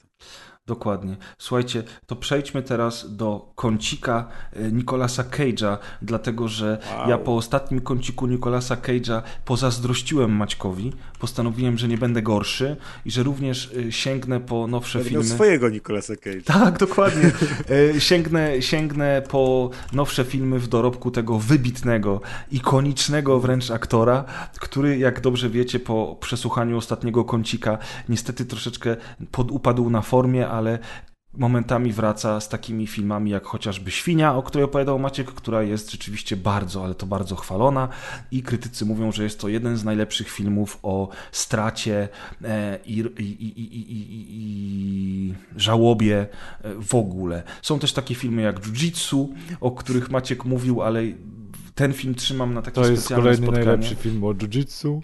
Dokładnie. 0.67 1.15
Słuchajcie, 1.37 1.83
to 2.05 2.15
przejdźmy 2.15 2.61
teraz 2.63 3.15
do 3.15 3.51
kącika 3.55 4.27
e, 4.53 4.71
Nicolasa 4.71 5.23
Cage'a, 5.23 5.77
dlatego 6.01 6.47
że 6.47 6.77
Wow. 6.97 7.09
ja 7.09 7.17
po 7.17 7.35
ostatnim 7.35 7.81
kąciku 7.81 8.27
Nicolasa 8.27 8.75
Cage'a 8.75 9.21
pozazdrościłem 9.45 10.31
Maćkowi, 10.31 10.93
postanowiłem, 11.19 11.77
że 11.77 11.87
nie 11.87 11.97
będę 11.97 12.21
gorszy 12.21 12.75
i 13.05 13.11
że 13.11 13.23
również 13.23 13.71
e, 13.87 13.91
sięgnę 13.91 14.39
po 14.39 14.67
nowsze 14.67 14.97
Będę 14.99 15.09
filmy. 15.09 15.25
swojego 15.25 15.69
Nicolasa 15.69 16.15
Cage. 16.15 16.41
Tak, 16.65 16.77
dokładnie. 16.79 17.31
E, 17.95 18.01
Sięgnę, 18.01 18.61
sięgnę 18.61 19.21
po 19.29 19.69
nowsze 19.93 20.23
filmy 20.25 20.59
w 20.59 20.67
dorobku 20.67 21.11
tego 21.11 21.39
wybitnego, 21.39 22.21
ikonicznego 22.51 23.39
wręcz 23.39 23.71
aktora, 23.71 24.23
który, 24.59 24.97
jak 24.97 25.21
dobrze 25.21 25.49
wiecie, 25.49 25.79
po 25.79 26.17
przesłuchaniu 26.21 26.77
ostatniego 26.77 27.23
kącika, 27.25 27.77
niestety 28.09 28.45
troszeczkę 28.45 28.95
podupadł 29.31 29.89
na 29.89 30.01
formie, 30.01 30.47
ale 30.55 30.79
momentami 31.37 31.93
wraca 31.93 32.39
z 32.39 32.49
takimi 32.49 32.87
filmami 32.87 33.31
jak 33.31 33.45
chociażby 33.45 33.91
Świnia, 33.91 34.35
o 34.35 34.43
której 34.43 34.65
opowiadał 34.65 34.99
Maciek, 34.99 35.27
która 35.27 35.63
jest 35.63 35.91
rzeczywiście 35.91 36.37
bardzo, 36.37 36.83
ale 36.83 36.95
to 36.95 37.05
bardzo 37.05 37.35
chwalona 37.35 37.89
i 38.31 38.43
krytycy 38.43 38.85
mówią, 38.85 39.11
że 39.11 39.23
jest 39.23 39.39
to 39.39 39.47
jeden 39.47 39.77
z 39.77 39.83
najlepszych 39.83 40.29
filmów 40.29 40.79
o 40.83 41.09
stracie 41.31 42.09
e, 42.43 42.79
i, 42.85 42.99
i, 42.99 43.23
i, 43.23 43.53
i, 44.29 45.33
żałobie 45.55 46.27
e, 46.61 46.75
w 46.79 46.95
ogóle. 46.95 47.43
Są 47.61 47.79
też 47.79 47.93
takie 47.93 48.15
filmy 48.15 48.41
jak 48.41 48.59
Jiu-Jitsu, 48.59 49.27
o 49.61 49.71
których 49.71 50.11
Maciek 50.11 50.45
mówił, 50.45 50.81
ale 50.81 51.01
ten 51.75 51.93
film 51.93 52.15
trzymam 52.15 52.53
na 52.53 52.61
takie 52.61 52.81
To 52.81 52.91
jest 52.91 53.09
kolejny 53.09 53.47
najlepszy 53.47 53.95
film 53.95 54.23
o 54.23 54.33
jiu-jitsu. 54.33 54.99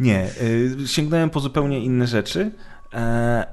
Nie, 0.00 0.30
y, 0.42 0.88
sięgnąłem 0.88 1.30
po 1.30 1.40
zupełnie 1.40 1.84
inne 1.84 2.06
rzeczy 2.06 2.40
e, 2.40 2.75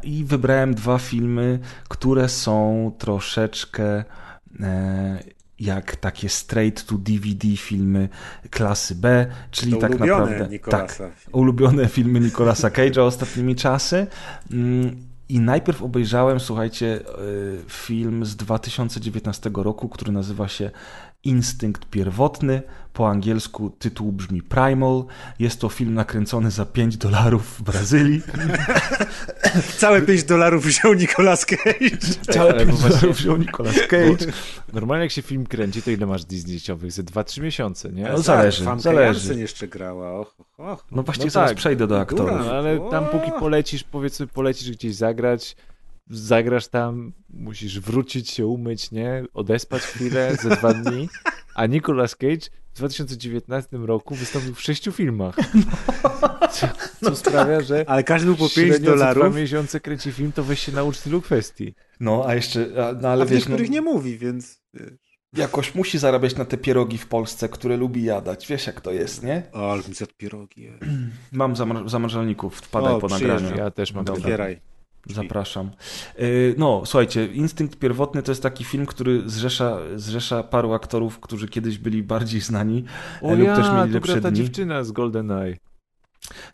i 0.03 0.23
wybrałem 0.25 0.73
dwa 0.75 0.97
filmy, 0.97 1.59
które 1.89 2.29
są 2.29 2.91
troszeczkę 2.97 4.03
e, 4.59 5.23
jak 5.59 5.95
takie 5.95 6.29
straight 6.29 6.85
to 6.85 6.97
DVD 6.97 7.57
filmy 7.57 8.09
klasy 8.49 8.95
B, 8.95 9.25
czyli 9.51 9.71
To 9.71 9.77
tak 9.77 9.91
ulubione 9.91 10.15
naprawdę 10.15 10.39
tak, 10.43 10.51
Nicolasa. 10.51 11.09
ulubione 11.31 11.87
filmy 11.87 12.19
Nicolasa 12.19 12.69
Cage'a 12.69 12.99
ostatnimi 13.01 13.55
czasy. 13.55 14.07
Mm, 14.51 14.95
I 15.29 15.39
najpierw 15.39 15.81
obejrzałem, 15.81 16.39
słuchajcie, 16.39 16.99
y, 17.19 17.63
film 17.67 18.25
z 18.25 18.35
2019 18.35 19.49
roku, 19.53 19.89
który 19.89 20.11
nazywa 20.11 20.47
się 20.47 20.71
Instynkt 21.24 21.85
Pierwotny. 21.85 22.61
Po 22.93 23.10
angielsku 23.10 23.69
tytuł 23.69 24.11
brzmi 24.11 24.42
Primal. 24.42 25.03
Jest 25.40 25.60
to 25.60 25.69
film 25.69 25.93
nakręcony 25.93 26.52
za 26.52 26.66
5 26.66 26.98
dolarów 26.98 27.60
w 27.60 27.61
Brazylii. 27.61 28.22
Całe 29.77 30.02
5 30.02 30.24
dolarów 30.24 30.66
wziął 30.66 30.93
Nicolas 30.93 31.45
Cage. 31.45 31.98
Całe 32.32 32.50
ale 32.53 32.66
5 32.66 32.72
bo 32.72 32.77
właśnie- 32.77 32.98
dolarów 32.98 33.18
wziął 33.18 33.38
Nicolas 33.38 33.76
Cage. 33.90 34.26
Normalnie 34.74 35.03
jak 35.03 35.11
się 35.11 35.22
film 35.22 35.45
kręci, 35.45 35.82
to 35.82 35.92
ile 35.92 36.06
masz 36.06 36.22
zdjęciowych? 36.22 36.92
Ze 36.92 37.03
2-3 37.03 37.42
miesiące, 37.42 37.90
nie? 37.90 38.03
No 38.03 38.18
zależy, 38.18 38.64
Famke 38.66 38.82
zależy. 38.84 39.40
Jeszcze 39.40 39.68
grała. 39.68 40.19
Och, 40.19 40.35
och. 40.58 40.85
No 40.92 41.03
właśnie 41.03 41.26
No 41.26 41.32
zaraz 41.32 41.50
tak, 41.50 41.58
przejdę 41.58 41.88
do 41.88 42.00
aktorów. 42.00 42.32
Dura. 42.32 42.43
No, 42.43 42.52
ale 42.52 42.80
tam 42.92 43.06
póki 43.06 43.32
polecisz, 43.40 43.84
powiedzmy, 43.84 44.27
polecisz 44.27 44.72
gdzieś 44.72 44.95
zagrać, 44.95 45.56
zagrasz 46.14 46.67
tam, 46.67 47.14
musisz 47.30 47.80
wrócić 47.80 48.30
się, 48.30 48.48
umyć, 48.48 48.92
nie? 48.92 49.25
Odespać 49.33 49.82
chwilę, 49.82 50.35
ze 50.42 50.50
dwa 50.50 50.74
dni. 50.74 51.09
A 51.56 51.66
Nicolas 51.66 52.16
Cage 52.16 52.50
w 52.74 52.77
2019 52.77 53.77
roku 53.77 54.16
wystąpił 54.16 54.56
w 54.56 54.61
sześciu 54.61 54.92
filmach. 54.92 55.35
Co, 56.53 56.67
co 57.03 57.16
sprawia, 57.16 57.61
że 57.61 57.85
Ale 57.88 58.03
każdy 58.03 58.25
był 58.25 58.35
po 58.35 58.50
5 58.50 58.53
średnio 58.53 58.92
co 58.92 58.95
dwa 58.95 59.14
dolarów, 59.14 59.35
miesiące 59.35 59.80
kręci 59.80 60.11
film, 60.11 60.32
to 60.32 60.43
weź 60.43 60.59
się 60.59 60.72
naucz 60.72 61.00
tylu 61.00 61.22
kwestii. 61.22 61.75
No, 62.00 62.24
a 62.27 62.35
jeszcze, 62.35 62.61
a, 62.61 62.93
no, 62.93 63.08
a 63.08 63.11
ale 63.11 63.25
w 63.25 63.30
wiesz, 63.30 63.45
no, 63.45 63.50
niektórych 63.50 63.69
nie 63.69 63.82
mówi, 63.82 64.17
więc... 64.17 64.61
wiesz. 64.74 65.19
jakoś 65.33 65.75
musi 65.75 65.98
zarabiać 66.00 66.35
na 66.35 66.45
te 66.45 66.58
pierogi 66.58 66.98
w 66.98 67.08
Polsce, 67.08 67.50
które 67.50 67.77
lubi 67.77 68.03
jadać. 68.03 68.48
Wiesz 68.48 68.67
jak 68.67 68.82
to 68.82 68.92
jest, 68.92 69.24
nie? 69.24 69.43
O, 69.53 69.72
ale 69.72 69.82
mi 69.88 69.93
zjadł 69.93 70.14
pierogi. 70.17 70.69
Mam 71.32 71.56
zamrażalników, 71.85 72.56
wpadaj 72.56 72.93
O, 72.93 73.00
po 73.00 73.08
nagraniu. 73.08 73.58
Ja 73.58 73.72
też 73.72 73.93
mam. 73.93 74.06
Otwieraj. 74.09 74.73
Zapraszam. 75.09 75.72
Yy, 76.19 76.56
No, 76.57 76.82
słuchajcie, 76.85 77.25
Instynkt 77.25 77.80
Pierwotny 77.80 78.23
to 78.23 78.32
jest 78.32 78.43
taki 78.43 78.64
film, 78.64 78.85
który 78.85 79.22
zrzesza, 79.25 79.77
zrzesza 79.95 80.43
paru 80.43 80.73
aktorów, 80.73 81.19
którzy 81.19 81.48
kiedyś 81.48 81.77
byli 81.77 82.03
bardziej 82.03 82.41
znani 82.41 82.83
O 83.22 83.35
lub 83.35 83.48
ja, 83.48 83.56
też 83.56 83.65
mieli 83.73 83.91
lepsze 83.91 84.22
ta 84.22 84.32
dni. 84.32 84.38
dziewczyna 84.43 84.83
z 84.83 84.91
GoldenEye. 84.91 85.57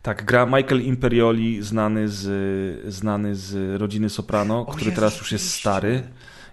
Tak, 0.02 0.26
gra 0.26 0.46
Michael 0.46 0.82
Imperioli, 0.82 1.64
znany 1.64 2.08
z, 2.08 2.94
znany 2.94 3.36
z 3.36 3.82
rodziny 3.82 4.10
Soprano, 4.10 4.66
który 4.66 4.86
Jezu, 4.86 4.96
teraz 4.96 5.18
już 5.20 5.32
jest 5.32 5.54
stary. 5.54 6.04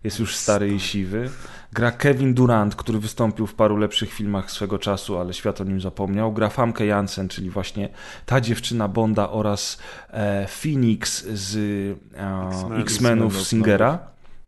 Jest 0.07 0.19
już 0.19 0.37
stary 0.37 0.75
i 0.75 0.81
siwy. 0.81 1.31
Gra 1.73 1.91
Kevin 1.91 2.35
Durant, 2.35 2.75
który 2.77 2.99
wystąpił 2.99 3.47
w 3.47 3.55
paru 3.55 3.77
lepszych 3.77 4.13
filmach 4.13 4.51
swego 4.51 4.79
czasu, 4.79 5.19
ale 5.19 5.35
świat 5.35 5.61
o 5.61 5.65
nim 5.65 5.81
zapomniał. 5.81 6.33
Gra 6.33 6.49
Famke 6.49 6.87
Jansen, 6.87 7.29
czyli 7.29 7.51
właśnie 7.51 7.89
ta 8.27 8.41
dziewczyna 8.41 8.89
Bonda 8.89 9.31
oraz 9.31 9.79
e, 10.11 10.47
Phoenix 10.47 11.25
z 11.25 11.57
e, 12.17 12.49
X-Men. 12.51 12.81
X-Menów 12.81 13.43
Singera. 13.47 13.99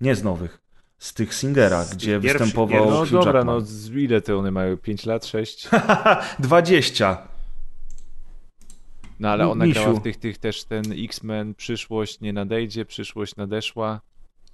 Nie 0.00 0.14
z 0.14 0.24
nowych. 0.24 0.60
Z 0.98 1.14
tych 1.14 1.34
Singera, 1.34 1.84
Z 1.84 1.94
gdzie 1.94 2.12
tych 2.14 2.22
pierwszych, 2.22 2.40
występował 2.42 2.84
pierwszych. 2.86 3.12
No 3.12 3.18
Hugh 3.18 3.24
dobra, 3.26 3.38
Jackman. 3.38 3.54
no 3.56 3.60
z- 3.60 3.90
ile 3.90 4.20
te 4.20 4.36
one 4.36 4.50
mają? 4.50 4.76
5 4.76 5.06
lat, 5.06 5.26
6? 5.26 5.68
20. 6.38 7.18
No 9.20 9.28
ale 9.30 9.48
ona 9.48 9.64
Misiu. 9.64 9.80
grała 9.80 10.00
w 10.00 10.02
tych, 10.02 10.16
tych 10.16 10.38
też 10.38 10.64
ten 10.64 10.84
X-Men, 11.04 11.54
przyszłość 11.54 12.20
nie 12.20 12.32
nadejdzie, 12.32 12.84
przyszłość 12.84 13.36
nadeszła. 13.36 14.00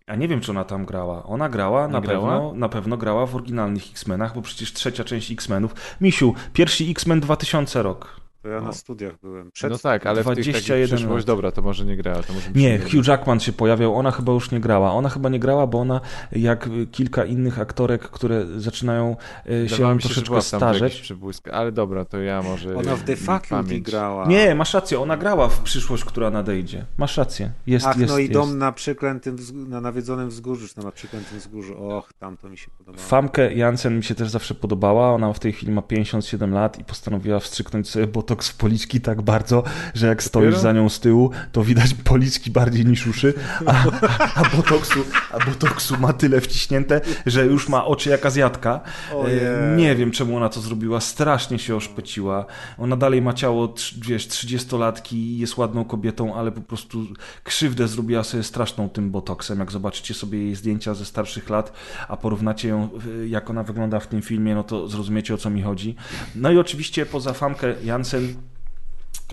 A 0.07 0.17
nie 0.17 0.29
wiem, 0.29 0.41
czy 0.41 0.51
ona 0.51 0.65
tam 0.65 0.85
grała. 0.85 1.23
Ona 1.23 1.49
grała, 1.49 1.89
na, 1.89 2.01
grała? 2.01 2.31
Pewno, 2.31 2.53
na 2.55 2.69
pewno 2.69 2.97
grała 2.97 3.27
w 3.27 3.37
oryginalnych 3.37 3.91
X-Menach, 3.91 4.35
bo 4.35 4.43
przecież 4.43 4.73
trzecia 4.73 5.05
część 5.05 5.31
X-Menów. 5.31 5.75
Misiu, 6.01 6.35
pierwszy 6.53 6.85
X-Men 6.85 7.21
2000 7.21 7.83
rok. 7.83 8.24
To 8.45 8.49
ja 8.51 8.59
O. 8.59 8.61
na 8.61 8.73
studiach 8.73 9.13
byłem. 9.23 9.51
Przed... 9.51 9.71
no 9.71 9.79
tak, 9.79 10.07
ale 10.07 10.23
w 10.23 10.27
tych 10.27 10.45
21 10.45 11.11
lat. 11.11 11.25
dobra, 11.25 11.53
to 11.53 11.63
może 11.63 11.85
nie 11.85 11.97
grała. 11.97 12.23
To 12.23 12.33
może 12.33 12.51
Nie, 12.55 12.79
się 12.79 12.85
Hugh 12.97 13.07
Jackman 13.09 13.41
się 13.41 13.53
pojawiał, 13.53 13.97
ona 13.97 14.11
chyba 14.11 14.33
już 14.33 14.51
nie 14.51 14.61
grała. 14.61 14.93
Ona 14.93 15.09
chyba 15.09 15.29
nie 15.29 15.39
grała, 15.39 15.67
bo 15.67 15.81
ona, 15.81 16.01
jak 16.33 16.69
kilka 16.93 17.25
innych 17.25 17.61
aktorek, 17.61 18.03
które 18.03 18.47
zaczynają 18.57 19.17
e, 19.47 19.69
się 19.69 19.77
się, 19.77 19.93
że 19.93 19.99
troszeczkę 19.99 20.35
jakiś 20.35 20.47
starzeć. 20.47 21.01
przybłysk, 21.01 21.49
ale 21.49 21.73
dobra, 21.73 22.05
to 22.05 22.19
ja 22.19 22.43
może... 22.43 22.77
Ona 22.77 22.97
w 22.97 23.03
The 23.03 23.17
Faculty 23.17 23.81
grała. 23.81 24.27
Nie, 24.27 24.55
masz 24.55 24.75
rację, 24.75 25.01
ona 25.01 25.17
grała 25.17 25.49
w 25.49 25.61
przyszłość, 25.61 26.05
która 26.05 26.31
nadejdzie. 26.31 26.85
Masz 26.97 27.17
rację. 27.17 27.51
Jest, 27.67 27.87
Ach, 27.87 27.99
jest, 27.99 28.13
no 28.13 28.19
i 28.19 28.23
jest. 28.23 28.33
dom 28.33 28.59
na 28.59 28.73
przeklętym, 28.73 29.37
wzg- 29.37 29.69
na 29.69 29.81
nawiedzonym 29.81 30.29
wzgórzu, 30.29 30.69
czy 30.69 30.85
na 30.85 30.93
przeklętym 30.93 31.39
wzgórzu. 31.39 31.89
Och, 31.89 32.13
tam 32.13 32.37
to 32.37 32.49
mi 32.49 32.59
się 32.59 32.71
podobało. 32.79 33.07
Famke 33.07 33.55
Jansen 33.55 33.97
mi 33.97 34.05
się 34.05 34.15
też 34.15 34.31
zawsze 34.31 34.55
podobała. 34.55 35.13
Ona 35.15 35.33
w 35.33 35.39
tej 35.41 35.53
chwili 35.53 35.73
ma 35.73 35.83
57 35.83 36.53
lat 36.55 36.79
i 36.79 36.85
postanowiła 36.85 37.41
wstrzyknąć 37.41 37.91
sobie 37.91 38.07
botoks 38.35 38.49
w 38.49 38.57
policzki 38.57 39.01
tak 39.01 39.23
bardzo, 39.23 39.63
że 39.95 40.07
jak 40.07 40.23
stoisz 40.23 40.57
za 40.57 40.73
nią 40.73 40.89
z 40.89 41.01
tyłu, 41.01 41.31
to 41.53 41.65
widać 41.65 41.95
policzki 41.95 42.51
bardziej 42.51 42.87
niż 42.87 43.07
uszy, 43.07 43.35
a, 43.67 43.85
a, 44.19 44.35
a, 44.35 44.57
botoksu, 44.57 45.01
a 45.33 45.45
botoksu 45.45 45.95
ma 46.01 46.13
tyle 46.13 46.41
wciśnięte, 46.41 47.01
że 47.27 47.47
już 47.47 47.69
ma 47.69 47.85
oczy 47.85 48.11
jak 48.11 48.27
Azjatka. 48.27 48.81
Ojej. 49.15 49.39
E, 49.39 49.75
Nie 49.77 49.95
wiem, 49.97 50.11
czemu 50.11 50.37
ona 50.37 50.49
to 50.49 50.61
zrobiła. 50.61 51.01
Strasznie 51.01 51.59
się 51.59 51.77
oszpeciła. 51.77 52.47
Ona 52.79 52.97
dalej 52.97 53.23
ma 53.23 53.33
ciało, 53.33 53.75
wiesz, 53.99 54.29
30-latki 54.29 55.15
i 55.15 55.39
jest 55.39 55.57
ładną 55.57 55.85
kobietą, 55.85 56.35
ale 56.35 56.53
po 56.53 56.61
prostu 56.61 57.07
krzywdę 57.45 57.89
zrobiła 57.89 58.25
sobie 58.25 58.43
straszną 58.43 58.89
tym 58.89 59.11
botoksem. 59.11 59.59
Jak 59.59 59.73
zobaczycie 59.73 60.15
sobie 60.15 60.39
jej 60.39 60.55
zdjęcia 60.55 60.95
ze 60.95 61.05
starszych 61.05 61.51
lat, 61.51 61.73
a 62.09 62.17
porównacie 62.17 62.69
ją, 62.69 62.89
jak 63.29 63.51
ona 63.51 63.63
wygląda 63.63 64.01
w 64.01 64.07
tym 64.07 64.23
filmie, 64.23 64.55
no 64.55 64.65
to 64.65 64.89
zrozumiecie, 64.89 65.35
o 65.35 65.37
co 65.37 65.51
mi 65.51 65.63
chodzi. 65.63 65.97
No 66.35 66.51
i 66.51 66.59
oczywiście 66.59 67.07
poza 67.07 67.33
Famke 67.33 67.75
Jansen 67.85 68.24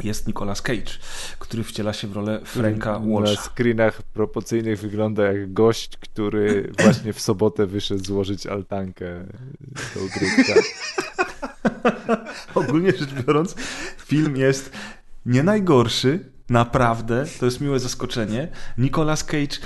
jest 0.03 0.27
Nicolas 0.27 0.61
Cage, 0.61 0.91
który 1.39 1.63
wciela 1.63 1.93
się 1.93 2.07
w 2.07 2.13
rolę 2.13 2.41
Franka 2.45 2.99
Na 2.99 3.19
Walsha. 3.19 3.41
screenach 3.41 4.01
proporcyjnych 4.01 4.79
wygląda 4.79 5.23
jak 5.23 5.53
gość, 5.53 5.97
który 5.97 6.71
właśnie 6.79 7.13
w 7.13 7.21
sobotę 7.21 7.67
wyszedł 7.67 8.03
złożyć 8.03 8.47
altankę 8.47 9.25
do 9.95 10.01
ogródka. 10.01 10.53
Ogólnie 12.55 12.91
rzecz 12.91 13.13
biorąc, 13.13 13.55
film 13.97 14.37
jest 14.37 14.71
nie 15.25 15.43
najgorszy, 15.43 16.31
naprawdę, 16.49 17.25
to 17.39 17.45
jest 17.45 17.61
miłe 17.61 17.79
zaskoczenie. 17.79 18.47
Nicolas 18.77 19.23
Cage 19.23 19.57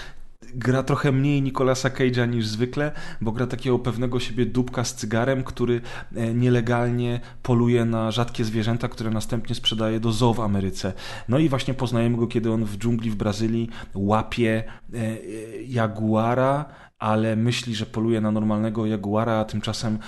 gra 0.55 0.83
trochę 0.83 1.11
mniej 1.11 1.41
Nicolasa 1.41 1.89
Cage'a 1.89 2.29
niż 2.29 2.47
zwykle, 2.47 2.91
bo 3.21 3.31
gra 3.31 3.47
takiego 3.47 3.79
pewnego 3.79 4.19
siebie 4.19 4.45
dupka 4.45 4.83
z 4.83 4.95
cygarem, 4.95 5.43
który 5.43 5.81
e, 6.15 6.33
nielegalnie 6.33 7.19
poluje 7.43 7.85
na 7.85 8.11
rzadkie 8.11 8.43
zwierzęta, 8.43 8.87
które 8.87 9.09
następnie 9.11 9.55
sprzedaje 9.55 9.99
do 9.99 10.11
zoo 10.11 10.33
w 10.33 10.39
Ameryce. 10.39 10.93
No 11.29 11.39
i 11.39 11.49
właśnie 11.49 11.73
poznajemy 11.73 12.17
go, 12.17 12.27
kiedy 12.27 12.51
on 12.51 12.65
w 12.65 12.77
dżungli 12.77 13.11
w 13.11 13.15
Brazylii 13.15 13.69
łapie 13.95 14.63
e, 14.93 14.97
e, 14.97 15.17
jaguara, 15.63 16.65
ale 16.99 17.35
myśli, 17.35 17.75
że 17.75 17.85
poluje 17.85 18.21
na 18.21 18.31
normalnego 18.31 18.85
jaguara, 18.85 19.39
a 19.39 19.45
tymczasem 19.45 19.99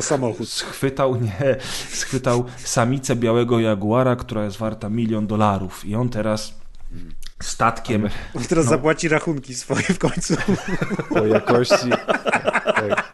samochód. 0.00 0.48
schwytał, 0.48 1.16
nie, 1.16 1.56
schwytał 1.88 2.44
samicę 2.56 3.16
białego 3.16 3.60
jaguara, 3.60 4.16
która 4.16 4.44
jest 4.44 4.56
warta 4.56 4.88
milion 4.88 5.26
dolarów 5.26 5.84
i 5.84 5.94
on 5.94 6.08
teraz 6.08 6.59
statkiem 7.42 8.08
On 8.34 8.44
teraz 8.48 8.64
No. 8.64 8.70
zapłaci 8.70 9.08
rachunki 9.08 9.54
swoje 9.54 9.82
w 9.82 9.98
końcu. 9.98 10.34
O 11.20 11.26
jakości. 11.26 11.90
Tak. 12.64 13.12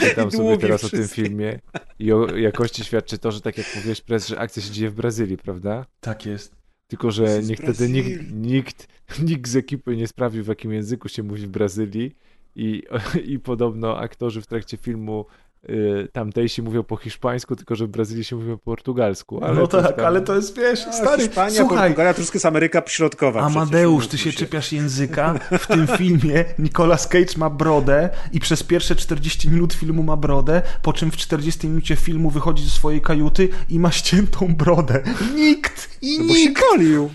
Czytam 0.00 0.28
I 0.28 0.32
sobie 0.32 0.58
teraz 0.58 0.84
o 0.84 0.88
tym 0.88 1.08
filmie 1.08 1.58
i 1.98 2.12
o 2.12 2.36
jakości 2.36 2.84
świadczy 2.84 3.18
to, 3.18 3.32
że 3.32 3.40
tak 3.40 3.58
jak 3.58 3.66
mówiłeś, 3.76 4.00
prez, 4.00 4.28
że 4.28 4.38
akcja 4.38 4.62
się 4.62 4.70
dzieje 4.70 4.90
w 4.90 4.94
Brazylii, 4.94 5.36
prawda? 5.36 5.86
tak 6.00 6.26
jest. 6.26 6.54
Tylko, 6.86 7.10
że 7.10 7.42
nikt 7.42 7.62
wtedy 7.62 7.88
nikt, 7.88 8.32
nikt, 8.32 8.86
nikt 9.22 9.48
z 9.50 9.56
ekipy 9.56 9.96
nie 9.96 10.06
sprawdził, 10.06 10.44
w 10.44 10.46
jakim 10.48 10.72
języku 10.72 11.08
się 11.08 11.22
mówi 11.22 11.42
w 11.42 11.48
Brazylii 11.48 12.16
i, 12.56 12.82
i 13.32 13.38
podobno 13.38 13.98
aktorzy 13.98 14.42
w 14.42 14.46
trakcie 14.46 14.76
filmu 14.76 15.26
tamtejsi 16.12 16.62
mówią 16.62 16.82
po 16.82 16.96
hiszpańsku, 16.96 17.56
tylko 17.56 17.74
że 17.76 17.86
w 17.86 17.88
Brazylii 17.88 18.24
się 18.24 18.36
mówi 18.36 18.50
po 18.50 18.58
portugalsku. 18.58 19.44
Ale 19.44 19.54
no 19.54 19.66
tak, 19.66 19.96
tam- 19.96 20.06
ale 20.06 20.20
to 20.20 20.36
jest, 20.36 20.56
wiesz, 20.56 20.80
stary, 20.92 21.22
Hiszpania, 21.22 21.50
słuchaj, 21.56 21.78
Portugalia, 21.88 22.12
to 22.14 22.16
wszystko 22.16 22.36
jest 22.36 22.46
Ameryka 22.46 22.82
Środkowa. 22.86 23.40
Amadeusz, 23.40 24.08
ty 24.08 24.18
się 24.18 24.32
czepiasz 24.32 24.72
języka. 24.72 25.34
W 25.58 25.66
tym 25.66 25.86
filmie 25.86 26.44
Nicolas 26.58 27.08
Cage 27.08 27.32
ma 27.36 27.50
brodę 27.50 28.10
i 28.32 28.40
przez 28.40 28.62
pierwsze 28.62 28.96
40 28.96 29.50
minut 29.50 29.72
filmu 29.74 30.02
ma 30.02 30.16
brodę, 30.16 30.62
po 30.82 30.92
czym 30.92 31.10
w 31.10 31.16
40 31.16 31.68
minucie 31.68 31.96
filmu 31.96 32.30
wychodzi 32.30 32.64
ze 32.64 32.70
swojej 32.70 33.00
kajuty 33.00 33.48
i 33.68 33.78
ma 33.78 33.90
ściętą 33.92 34.54
brodę. 34.56 35.02
Nikt 35.34 35.98
i 36.02 36.18
No 36.18 36.24
bo 36.28 36.34
się 36.34 36.40
nikt, 36.40 36.62
golił. 36.70 37.10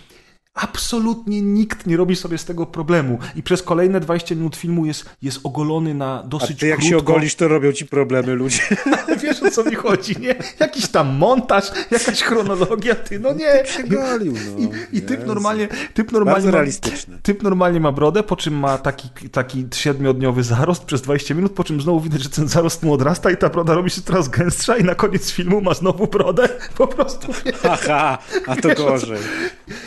Absolutnie 0.53 1.41
nikt 1.41 1.88
nie 1.88 1.98
robi 1.98 2.15
sobie 2.15 2.38
z 2.38 2.45
tego 2.45 2.65
problemu. 2.65 3.19
I 3.35 3.43
przez 3.43 3.64
kolejne 3.64 3.99
20 3.99 4.35
minut 4.35 4.56
filmu 4.56 4.85
jest, 4.85 5.09
jest 5.22 5.40
ogolony 5.43 5.93
na 5.93 6.19
A 6.19 6.27
dosyć 6.27 6.59
ty 6.59 6.67
jak 6.67 6.82
się 6.83 6.90
krótko. 6.90 7.11
ogolisz, 7.11 7.35
to 7.35 7.48
robią 7.48 7.72
ci 7.72 7.85
problemy 7.85 8.35
ludzie. 8.35 8.61
Wiesz 9.23 9.43
o 9.43 9.51
co 9.51 9.64
mi 9.64 9.75
chodzi, 9.75 10.15
nie? 10.19 10.35
Jakiś 10.59 10.88
tam 10.88 11.07
montaż, 11.17 11.72
jakaś 11.91 12.22
chronologia, 12.22 12.95
ty, 12.95 13.19
no 13.19 13.33
nie. 13.33 13.64
golił, 13.88 14.33
no. 14.33 14.59
I, 14.91 14.98
i 14.98 15.01
typ 15.01 15.25
normalnie, 15.27 15.67
typ 15.93 16.11
normalnie 16.11 16.51
Bardzo 16.51 16.77
ma. 17.11 17.17
Typ 17.23 17.43
normalnie 17.43 17.80
ma 17.80 17.91
brodę, 17.91 18.23
po 18.23 18.35
czym 18.35 18.53
ma 18.53 18.77
taki, 18.77 19.09
taki 19.32 19.65
siedmiodniowy 19.73 20.43
zarost 20.43 20.83
przez 20.83 21.01
20 21.01 21.33
minut, 21.33 21.51
po 21.51 21.64
czym 21.64 21.82
znowu 21.82 21.99
widać, 21.99 22.23
że 22.23 22.30
ten 22.30 22.48
zarost 22.48 22.83
mu 22.83 22.93
odrasta 22.93 23.32
i 23.32 23.38
ta 23.38 23.49
broda 23.49 23.73
robi 23.73 23.90
się 23.90 24.01
coraz 24.01 24.30
gęstsza 24.30 24.77
i 24.77 24.83
na 24.83 24.95
koniec 24.95 25.32
filmu 25.32 25.61
ma 25.61 25.73
znowu 25.73 26.07
brodę. 26.07 26.49
Po 26.77 26.88
prostu 26.88 27.27
wiesz, 27.45 27.56
Haha, 27.64 28.17
a 28.48 28.56
to 28.56 28.75
gorzej. 28.75 29.19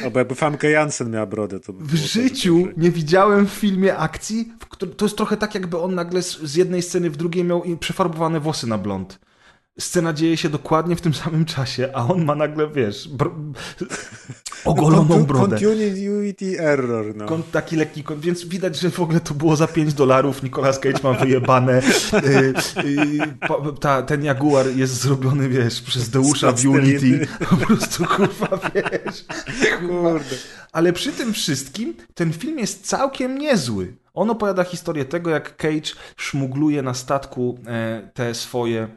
Albo 0.04 0.18
jakby 0.18 0.34
Famke 0.56 0.70
Jansen 0.70 1.10
miała 1.10 1.26
brodę, 1.26 1.60
to 1.60 1.72
by 1.72 1.84
w 1.84 1.94
życiu 1.94 2.68
nie 2.76 2.90
widziałem 2.90 3.46
w 3.46 3.50
filmie 3.50 3.96
akcji, 3.96 4.52
to 4.96 5.04
jest 5.04 5.16
trochę 5.16 5.36
tak 5.36 5.54
jakby 5.54 5.78
on 5.78 5.94
nagle 5.94 6.22
z, 6.22 6.54
jednej 6.54 6.82
sceny 6.82 7.10
w 7.10 7.16
drugiej 7.16 7.44
miał 7.44 7.62
przefarbowane 7.80 8.40
włosy 8.40 8.66
na 8.66 8.78
blond. 8.78 9.18
Scena 9.80 10.12
dzieje 10.12 10.36
się 10.36 10.48
dokładnie 10.48 10.96
w 10.96 11.00
tym 11.00 11.14
samym 11.14 11.44
czasie, 11.44 11.90
a 11.94 12.06
on 12.06 12.24
ma 12.24 12.34
nagle, 12.34 12.68
wiesz, 12.68 13.08
br- 13.08 13.52
ogoloną 14.64 15.24
brodę. 15.24 15.56
Continuity 15.56 16.60
error, 16.60 17.16
no. 17.16 17.26
Kon- 17.26 17.42
taki 17.42 17.76
lekki, 17.76 18.04
więc 18.18 18.44
widać, 18.44 18.80
że 18.80 18.90
w 18.90 19.00
ogóle 19.00 19.20
to 19.20 19.34
było 19.34 19.56
za 19.56 19.66
5 19.66 19.94
dolarów. 19.94 20.42
Nicolas 20.42 20.78
Cage 20.78 20.98
ma 21.02 21.12
wyjebane. 21.12 21.78
Y, 21.78 22.54
y, 22.84 23.78
ta, 23.80 24.02
ten 24.02 24.24
Jaguar 24.24 24.66
jest 24.76 25.00
zrobiony, 25.00 25.48
wiesz, 25.48 25.82
przez 25.82 26.10
Deusza 26.10 26.52
w. 26.52 26.66
Unity. 26.66 27.26
Po 27.50 27.56
prostu, 27.56 28.04
kurwa, 28.04 28.60
wiesz. 28.74 29.24
Kurde. 29.80 30.36
Ale 30.72 30.92
przy 30.92 31.12
tym 31.12 31.32
wszystkim 31.32 31.94
ten 32.14 32.32
film 32.32 32.58
jest 32.58 32.86
całkiem 32.86 33.38
niezły. 33.38 33.96
On 34.14 34.30
opowiada 34.30 34.64
historię 34.64 35.04
tego, 35.04 35.30
jak 35.30 35.56
Cage 35.56 35.92
szmugluje 36.16 36.82
na 36.82 36.94
statku 36.94 37.58
e, 37.66 38.10
te 38.14 38.34
swoje 38.34 38.88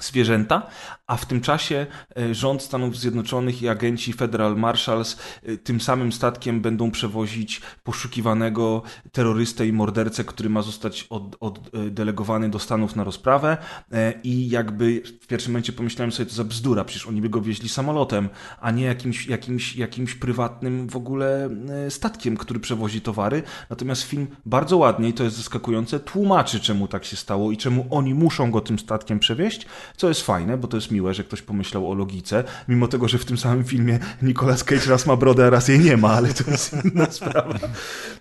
zwierzęta, 0.00 0.66
a 1.06 1.16
w 1.16 1.26
tym 1.26 1.40
czasie 1.40 1.86
e, 2.16 2.34
rząd 2.34 2.62
Stanów 2.62 2.98
Zjednoczonych 2.98 3.62
i 3.62 3.68
agenci 3.68 4.12
Federal 4.12 4.56
Marshals 4.56 5.16
e, 5.42 5.56
tym 5.56 5.80
samym 5.80 6.12
statkiem 6.12 6.60
będą 6.60 6.90
przewozić 6.90 7.60
poszukiwanego 7.82 8.82
terrorystę 9.12 9.66
i 9.66 9.72
mordercę, 9.72 10.24
który 10.24 10.50
ma 10.50 10.62
zostać 10.62 11.06
od, 11.10 11.36
oddelegowany 11.40 12.50
do 12.50 12.58
Stanów 12.58 12.96
na 12.96 13.04
rozprawę 13.04 13.56
e, 13.92 14.14
i 14.22 14.48
jakby 14.48 15.02
w 15.22 15.26
pierwszym 15.26 15.52
momencie 15.52 15.72
pomyślałem 15.72 16.12
sobie, 16.12 16.30
to 16.30 16.34
za 16.34 16.44
bzdura, 16.44 16.84
przecież 16.84 17.06
oni 17.06 17.20
by 17.20 17.28
go 17.28 17.40
wieźli 17.40 17.68
samolotem, 17.68 18.28
a 18.60 18.70
nie 18.70 18.84
jakimś, 18.84 19.26
jakimś, 19.26 19.76
jakimś 19.76 20.14
prywatnym 20.14 20.88
w 20.88 20.96
ogóle 20.96 21.48
e, 21.86 21.90
statkiem, 21.90 22.36
który 22.36 22.60
przewozi 22.60 23.00
towary. 23.00 23.42
Natomiast 23.70 24.02
film 24.02 24.26
bardzo 24.46 24.76
ładnie, 24.76 25.08
i 25.08 25.12
to 25.12 25.24
jest 25.24 25.36
zaskakujące, 25.36 26.00
tłumaczy, 26.00 26.60
czemu 26.60 26.88
tak 26.88 27.04
się 27.04 27.16
stało 27.16 27.52
i 27.52 27.56
czemu 27.56 27.86
oni 27.90 28.14
muszą 28.14 28.50
go 28.50 28.60
tym 28.60 28.78
statkiem 28.78 29.18
przewieźć, 29.18 29.66
co 29.96 30.08
jest 30.08 30.22
fajne, 30.22 30.56
bo 30.56 30.68
to 30.68 30.76
jest 30.76 30.90
miłe, 30.90 31.14
że 31.14 31.24
ktoś 31.24 31.42
pomyślał 31.42 31.90
o 31.90 31.94
logice, 31.94 32.44
mimo 32.68 32.88
tego, 32.88 33.08
że 33.08 33.18
w 33.18 33.24
tym 33.24 33.38
samym 33.38 33.64
filmie 33.64 33.98
Nicolas 34.22 34.64
Cage 34.64 34.86
raz 34.90 35.06
ma 35.06 35.16
brodę, 35.16 35.46
a 35.46 35.50
raz 35.50 35.68
jej 35.68 35.80
nie 35.80 35.96
ma, 35.96 36.10
ale 36.10 36.28
to 36.34 36.50
jest 36.50 36.76
inna 36.84 37.10
sprawa. 37.10 37.54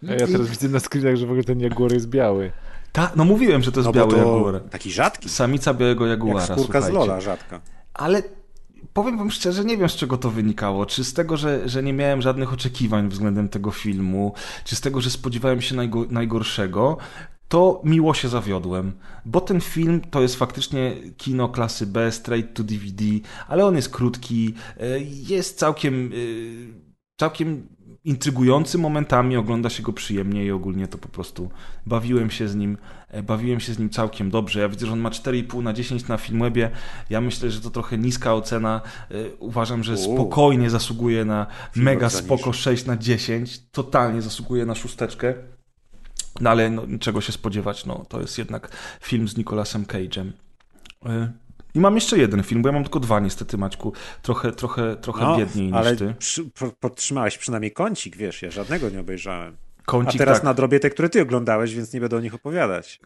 A 0.10 0.12
ja 0.12 0.28
teraz 0.28 0.48
widzę 0.48 0.70
na 0.70 0.80
screenach, 0.80 1.16
że 1.16 1.26
w 1.26 1.30
ogóle 1.30 1.44
ten 1.44 1.60
Jaguar 1.60 1.94
jest 1.94 2.10
biały. 2.10 2.52
Ta, 2.92 3.12
no 3.16 3.26
mówiłem, 3.26 3.64
że 3.64 3.72
to 3.72 3.80
jest 3.80 3.88
No 3.88 3.94
biały 3.94 4.12
to 4.12 4.18
jaguar. 4.18 4.62
taki 4.62 4.92
rzadki, 4.92 5.30
Samica 5.30 5.74
białego 5.74 6.08
jaguara, 6.08 6.40
jak 6.40 6.46
skórka 6.46 6.82
z 6.82 6.86
słuchajcie. 6.86 7.08
Lola, 7.08 7.22
rzadka. 7.22 7.62
Ale 7.94 8.24
powiem 8.94 9.18
wam 9.18 9.32
szczerze, 9.32 9.66
nie 9.66 9.78
wiem 9.78 9.90
z 9.90 9.96
czego 9.96 10.18
to 10.18 10.30
wynikało. 10.32 10.86
Czy 10.86 11.04
z 11.04 11.14
tego, 11.14 11.38
że, 11.38 11.70
że 11.70 11.84
nie 11.84 11.94
miałem 11.94 12.22
żadnych 12.22 12.54
oczekiwań 12.54 13.10
względem 13.10 13.50
tego 13.50 13.72
filmu, 13.72 14.34
czy 14.64 14.76
z 14.76 14.82
tego, 14.82 15.02
że 15.02 15.10
spodziewałem 15.10 15.62
się 15.62 15.76
najgo, 15.76 16.06
najgorszego, 16.10 16.98
to 17.54 17.82
miło 17.84 18.14
się 18.14 18.30
zawiodłem, 18.30 18.92
bo 19.26 19.42
ten 19.42 19.62
film 19.62 20.02
to 20.12 20.22
jest 20.22 20.36
faktycznie 20.36 20.96
kino 21.18 21.50
klasy 21.50 21.88
B, 21.88 22.12
straight 22.12 22.54
to 22.54 22.64
DVD, 22.64 23.04
ale 23.48 23.66
on 23.66 23.76
jest 23.76 23.90
krótki, 23.90 24.54
e, 24.80 25.00
jest 25.00 25.60
całkiem, 25.60 26.12
e, 26.14 26.16
całkiem 27.20 27.68
intrygujący 28.04 28.78
momentami, 28.78 29.38
ogląda 29.38 29.70
się 29.70 29.84
go 29.84 29.94
przyjemnie 29.94 30.46
i 30.46 30.52
ogólnie 30.52 30.88
to 30.88 30.98
po 30.98 31.08
prostu 31.08 31.50
bawiłem 31.86 32.32
się 32.32 32.48
z 32.48 32.56
nim, 32.56 32.78
e, 33.10 33.24
bawiłem 33.24 33.60
się 33.60 33.74
z 33.74 33.80
nim 33.80 33.90
całkiem 33.90 34.32
dobrze. 34.32 34.60
Ja 34.60 34.70
widzę, 34.70 34.86
że 34.86 34.94
on 34.94 35.00
ma 35.00 35.10
4,5 35.10 35.64
na 35.64 35.74
10 35.74 36.08
na 36.08 36.18
Filmwebie. 36.18 36.72
Ja 37.10 37.22
myślę, 37.22 37.52
że 37.52 37.62
to 37.62 37.70
trochę 37.70 37.98
niska 37.98 38.34
ocena. 38.34 38.82
Uważam, 39.40 39.84
że 39.84 39.98
spokojnie 39.98 40.70
zasługuje 40.70 41.26
na 41.26 41.48
mega 41.76 42.10
spoko 42.10 42.54
6 42.54 42.86
na 42.86 42.98
10. 42.98 43.60
Totalnie 43.72 44.22
zasługuje 44.22 44.66
na 44.66 44.76
szósteczkę. 44.76 45.34
No 46.42 46.50
ale 46.50 46.70
no, 46.70 46.84
czego 47.00 47.22
się 47.22 47.32
spodziewać, 47.32 47.86
no 47.86 48.06
to 48.10 48.22
jest 48.22 48.38
jednak 48.38 48.70
film 49.02 49.28
z 49.28 49.38
Nicolasem 49.38 49.86
Cage'em. 49.86 50.32
E, 51.06 51.32
I 51.76 51.80
mam 51.80 51.96
jeszcze 51.96 52.18
jeden 52.18 52.44
film, 52.44 52.62
bo 52.62 52.70
ja 52.70 52.74
mam 52.74 52.84
tylko 52.84 53.00
dwa 53.00 53.20
niestety, 53.20 53.58
Maćku. 53.58 53.94
Trochę, 54.22 54.52
trochę, 54.52 54.96
trochę 54.96 55.24
No, 55.26 55.38
biedniej 55.38 55.72
niż 55.72 55.98
ty. 55.98 56.16
przy, 56.20 56.46
po- 56.46 56.72
podtrzymałeś 56.72 57.38
przynajmniej 57.38 57.72
kącik, 57.72 58.18
wiesz, 58.18 58.42
ja 58.42 58.52
żadnego 58.52 58.90
nie 58.90 59.00
obejrzałem. 59.00 59.58
A 59.88 59.92
Kącik, 59.92 60.18
teraz 60.18 60.38
tak, 60.38 60.44
nadrobię 60.44 60.80
te, 60.80 60.90
które 60.90 61.10
ty 61.10 61.22
oglądałeś, 61.22 61.76
więc 61.76 61.94
nie 61.94 62.00
będę 62.02 62.18
o 62.18 62.20
nich 62.20 62.34
opowiadać. 62.36 63.00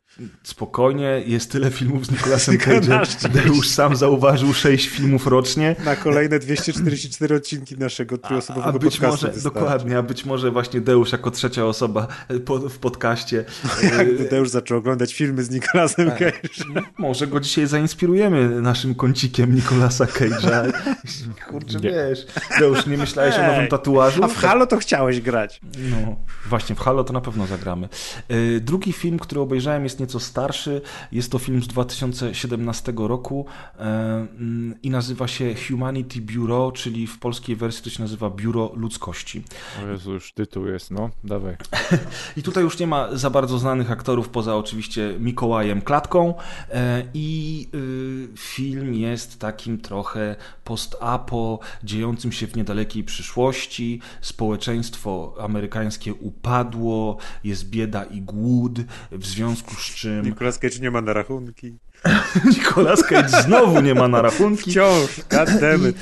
spokojnie, 0.44 1.24
jest 1.26 1.52
tyle 1.52 1.72
filmów 1.72 2.06
z 2.06 2.12
Nicolasem 2.12 2.58
Cage'em. 2.66 3.30
Deusz 3.30 3.70
sam 3.70 3.96
zauważył 3.96 4.54
sześć 4.54 4.88
filmów 4.90 5.28
rocznie. 5.28 5.76
Na 5.86 5.96
kolejne 5.96 6.40
244 6.40 7.36
odcinki 7.36 7.78
naszego 7.78 8.18
tryosobowego 8.18 8.70
A 8.70 8.80
być 8.80 8.82
podcastu 9.00 9.26
może, 9.26 9.34
wystarczy. 9.36 9.60
dokładnie, 9.60 9.98
a 9.98 10.04
być 10.04 10.26
może 10.26 10.52
właśnie 10.52 10.82
Deusz 10.82 11.12
jako 11.12 11.32
trzecia 11.32 11.66
osoba 11.66 12.08
e, 12.28 12.40
po, 12.40 12.58
w 12.70 12.78
podcaście. 12.80 13.46
e, 13.84 13.96
Jakby 13.98 14.30
Deusz 14.30 14.50
zaczął 14.50 14.78
oglądać 14.78 15.14
filmy 15.14 15.44
z 15.44 15.50
Nicolasem 15.50 16.10
Tak. 16.12 16.20
Cage'em. 16.20 16.82
Może 16.98 17.28
go 17.28 17.40
dzisiaj 17.40 17.68
zainspirujemy 17.68 18.62
naszym 18.62 18.96
kącikiem 18.96 19.56
Nicolasa 19.56 20.06
Cage'a. 20.06 20.72
Kurczę, 21.50 21.80
Nie. 21.80 21.90
wiesz. 21.92 22.26
Deusz, 22.60 22.86
nie 22.86 22.98
myślałeś 22.98 23.36
o 23.36 23.42
nowym 23.42 23.60
Ej, 23.62 23.68
tatuażu? 23.70 24.24
A 24.24 24.28
w 24.28 24.36
Halo 24.38 24.68
to 24.68 24.78
chciałeś 24.78 25.22
grać. 25.22 25.62
No, 25.92 26.16
właśnie 26.50 26.67
w 26.76 26.80
Halo 26.80 27.04
to 27.04 27.14
na 27.14 27.22
pewno 27.22 27.48
zagramy. 27.48 27.90
E, 28.28 28.60
Drugi 28.60 28.94
film, 28.94 29.20
który 29.20 29.42
obejrzałem 29.42 29.84
jest 29.84 30.00
nieco 30.00 30.20
starszy. 30.20 30.82
Jest 31.12 31.32
to 31.32 31.40
film 31.40 31.64
z 31.64 31.68
2017 31.68 32.94
roku 32.98 33.46
mm, 33.78 34.76
i 34.84 34.90
nazywa 34.90 35.28
się 35.28 35.56
Humanity 35.68 36.22
Bureau, 36.22 36.72
czyli 36.72 37.08
w 37.08 37.20
polskiej 37.20 37.56
wersji 37.56 37.84
to 37.84 37.90
się 37.90 38.02
nazywa 38.02 38.30
Biuro 38.30 38.72
Ludzkości. 38.76 39.44
O 39.84 39.88
Jezu, 39.88 40.14
już 40.14 40.34
tytuł 40.34 40.68
jest, 40.68 40.92
no, 40.92 41.10
dawaj. 41.24 41.58
I 42.38 42.44
tutaj 42.44 42.64
już 42.64 42.80
nie 42.80 42.88
ma 42.88 43.16
za 43.16 43.30
bardzo 43.30 43.60
znanych 43.60 43.92
aktorów, 43.92 44.30
poza 44.30 44.56
oczywiście 44.56 45.16
Mikołajem 45.20 45.82
Klatką. 45.82 46.34
E, 46.70 47.04
I 47.14 47.68
y, 47.76 48.38
film 48.38 48.94
jest 48.94 49.40
takim 49.40 49.78
trochę 49.82 50.36
post-apo, 50.64 51.60
dziejącym 51.84 52.32
się 52.32 52.48
w 52.48 52.56
niedalekiej 52.56 53.04
przyszłości. 53.04 54.02
Społeczeństwo 54.22 55.36
amerykańskie 55.40 56.14
upadło, 56.58 57.18
jest 57.44 57.70
bieda 57.70 58.04
i 58.04 58.22
głód, 58.22 58.80
w 59.12 59.26
związku 59.26 59.76
z 59.76 59.96
czym 59.96 60.26
Nicolas 60.26 60.60
Cage 60.60 60.80
nie 60.82 60.92
ma 60.92 61.02
na 61.02 61.14
rachunki. 61.14 61.78
Nicolas 62.56 63.04
Cage 63.04 63.30
znowu 63.30 63.82
nie 63.82 63.96
ma 63.96 64.08
na 64.08 64.22
rachunki. 64.22 64.72
Wciąż, 64.72 65.22
goddammit. 65.30 65.98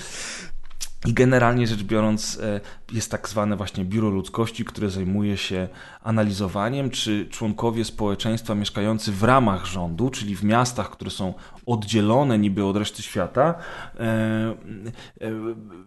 I 1.05 1.13
generalnie 1.13 1.67
rzecz 1.67 1.83
biorąc, 1.83 2.39
e, 2.43 2.61
jest 2.93 3.11
tak 3.11 3.29
zwane 3.29 3.55
właśnie 3.55 3.85
biuro 3.85 4.09
ludzkości, 4.09 4.65
które 4.65 4.89
zajmuje 4.89 5.37
się 5.37 5.67
analizowaniem, 6.03 6.89
czy 6.89 7.27
członkowie 7.29 7.85
społeczeństwa 7.85 8.55
mieszkający 8.55 9.11
w 9.11 9.23
ramach 9.23 9.65
rządu, 9.65 10.09
czyli 10.09 10.35
w 10.35 10.43
miastach, 10.43 10.89
które 10.89 11.11
są 11.11 11.33
oddzielone 11.65 12.37
niby 12.39 12.65
od 12.65 12.77
reszty 12.77 13.03
świata, 13.03 13.55
e, 13.99 14.01
e, 14.01 15.31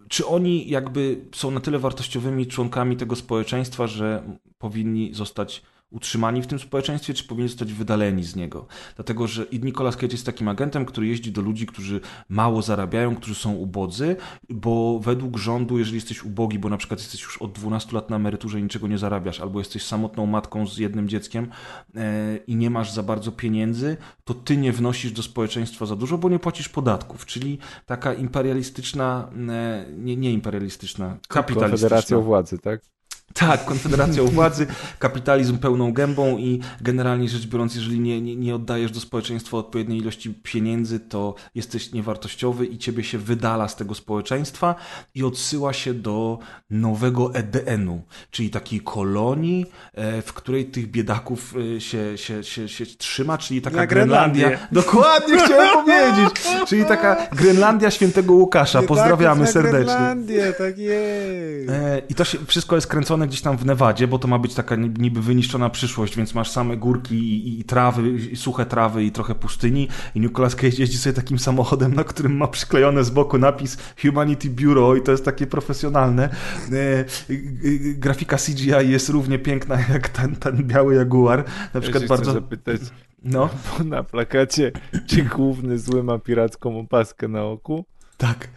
czy 0.07 0.27
oni 0.27 0.69
jakby 0.69 1.25
są 1.35 1.51
na 1.51 1.59
tyle 1.59 1.79
wartościowymi 1.79 2.47
członkami 2.47 2.97
tego 2.97 3.15
społeczeństwa, 3.15 3.87
że 3.87 4.23
powinni 4.57 5.13
zostać 5.13 5.61
utrzymani 5.91 6.41
w 6.41 6.47
tym 6.47 6.59
społeczeństwie, 6.59 7.13
czy 7.13 7.23
powinni 7.23 7.49
zostać 7.49 7.73
wydaleni 7.73 8.23
z 8.23 8.35
niego. 8.35 8.67
Dlatego, 8.95 9.27
że 9.27 9.45
Nicolas 9.61 9.95
Cage 9.95 10.11
jest 10.11 10.25
takim 10.25 10.47
agentem, 10.47 10.85
który 10.85 11.07
jeździ 11.07 11.31
do 11.31 11.41
ludzi, 11.41 11.65
którzy 11.65 12.01
mało 12.29 12.61
zarabiają, 12.61 13.15
którzy 13.15 13.35
są 13.35 13.53
ubodzy, 13.53 14.15
bo 14.49 14.99
według 14.99 15.37
rządu, 15.37 15.79
jeżeli 15.79 15.95
jesteś 15.95 16.23
ubogi, 16.23 16.59
bo 16.59 16.69
na 16.69 16.77
przykład 16.77 16.99
jesteś 16.99 17.21
już 17.23 17.37
od 17.37 17.51
12 17.51 17.95
lat 17.95 18.09
na 18.09 18.15
emeryturze 18.15 18.59
i 18.59 18.63
niczego 18.63 18.87
nie 18.87 18.97
zarabiasz, 18.97 19.39
albo 19.39 19.59
jesteś 19.59 19.85
samotną 19.85 20.25
matką 20.25 20.67
z 20.67 20.77
jednym 20.77 21.09
dzieckiem 21.09 21.47
e, 21.95 22.37
i 22.47 22.55
nie 22.55 22.69
masz 22.69 22.91
za 22.91 23.03
bardzo 23.03 23.31
pieniędzy, 23.31 23.97
to 24.23 24.33
ty 24.33 24.57
nie 24.57 24.73
wnosisz 24.73 25.11
do 25.11 25.23
społeczeństwa 25.23 25.85
za 25.85 25.95
dużo, 25.95 26.17
bo 26.17 26.29
nie 26.29 26.39
płacisz 26.39 26.69
podatków. 26.69 27.25
Czyli 27.25 27.57
taka 27.85 28.13
imperialistyczna, 28.13 29.29
e, 29.49 29.85
nie, 29.97 30.17
nie 30.17 30.33
imperialistyczna, 30.33 31.17
kapitalistyczna. 31.27 31.69
Konfederacją 31.69 32.21
władzy, 32.21 32.59
tak? 32.59 32.98
Tak, 33.33 33.65
konfederacja 33.65 34.23
u 34.23 34.27
władzy, 34.27 34.67
kapitalizm 34.99 35.57
pełną 35.57 35.93
gębą 35.93 36.37
i 36.37 36.59
generalnie 36.81 37.29
rzecz 37.29 37.47
biorąc, 37.47 37.75
jeżeli 37.75 37.99
nie, 37.99 38.21
nie, 38.21 38.35
nie 38.35 38.55
oddajesz 38.55 38.91
do 38.91 38.99
społeczeństwa 38.99 39.57
odpowiedniej 39.57 39.99
ilości 39.99 40.33
pieniędzy, 40.43 40.99
to 40.99 41.35
jesteś 41.55 41.91
niewartościowy 41.93 42.65
i 42.65 42.77
ciebie 42.77 43.03
się 43.03 43.17
wydala 43.17 43.67
z 43.67 43.75
tego 43.75 43.95
społeczeństwa 43.95 44.75
i 45.15 45.23
odsyła 45.23 45.73
się 45.73 45.93
do 45.93 46.39
nowego 46.69 47.35
EDN-u, 47.35 48.01
czyli 48.31 48.49
takiej 48.49 48.81
kolonii, 48.81 49.65
e, 49.93 50.21
w 50.21 50.33
której 50.33 50.65
tych 50.65 50.91
biedaków 50.91 51.55
e, 51.75 51.81
się, 51.81 52.17
się, 52.17 52.43
się, 52.43 52.69
się 52.69 52.85
trzyma, 52.85 53.37
czyli 53.37 53.61
taka 53.61 53.87
Grenlandia. 53.87 54.47
Grenlandię. 54.47 54.67
Dokładnie 54.71 55.37
chciałem 55.37 55.69
powiedzieć. 55.85 56.43
Czyli 56.67 56.85
taka 56.85 57.27
Grenlandia 57.31 57.91
świętego 57.91 58.33
Łukasza. 58.33 58.81
Pozdrawiamy 58.81 59.41
Biedaków 59.41 59.55
na 59.55 59.61
serdecznie. 59.61 59.85
Grenlandię, 59.85 60.53
tak 60.57 60.77
jest. 60.77 61.69
E, 61.69 62.01
I 62.09 62.15
to 62.15 62.23
się, 62.23 62.37
wszystko 62.47 62.75
jest 62.75 62.87
kręcone 62.87 63.18
gdzieś 63.27 63.41
tam 63.41 63.57
w 63.57 63.65
Nevadzie, 63.65 64.07
bo 64.07 64.19
to 64.19 64.27
ma 64.27 64.39
być 64.39 64.53
taka 64.53 64.75
ni- 64.75 64.93
niby 64.97 65.21
wyniszczona 65.21 65.69
przyszłość, 65.69 66.17
więc 66.17 66.35
masz 66.35 66.51
same 66.51 66.77
górki 66.77 67.15
i, 67.15 67.59
i 67.59 67.63
trawy, 67.63 68.09
i 68.09 68.35
suche 68.35 68.65
trawy 68.65 69.03
i 69.03 69.11
trochę 69.11 69.35
pustyni. 69.35 69.87
I 70.15 70.19
Nicolas 70.19 70.55
Cage 70.55 70.77
jeździ 70.77 70.97
sobie 70.97 71.13
takim 71.13 71.39
samochodem, 71.39 71.93
na 71.93 72.03
którym 72.03 72.37
ma 72.37 72.47
przyklejone 72.47 73.03
z 73.03 73.09
boku 73.09 73.37
napis 73.37 73.77
Humanity 74.01 74.49
Bureau 74.49 74.95
i 74.95 75.01
to 75.01 75.11
jest 75.11 75.25
takie 75.25 75.47
profesjonalne. 75.47 76.29
E, 76.71 76.75
y, 76.75 77.33
y, 77.65 77.95
grafika 77.97 78.37
CGI 78.37 78.89
jest 78.89 79.09
równie 79.09 79.39
piękna 79.39 79.77
jak 79.93 80.09
ten, 80.09 80.35
ten 80.35 80.63
biały 80.67 80.95
Jaguar. 80.95 81.45
Na 81.73 81.81
przykład 81.81 82.03
ja 82.03 82.09
bardzo... 82.09 82.31
zapytać, 82.31 82.81
No, 83.23 83.49
bo 83.77 83.83
na 83.83 84.03
plakacie, 84.03 84.71
czy 85.07 85.23
główny 85.23 85.79
zły 85.79 86.03
ma 86.03 86.19
piracką 86.19 86.79
opaskę 86.79 87.27
na 87.27 87.43
oku 87.43 87.85
tak, 88.17 88.49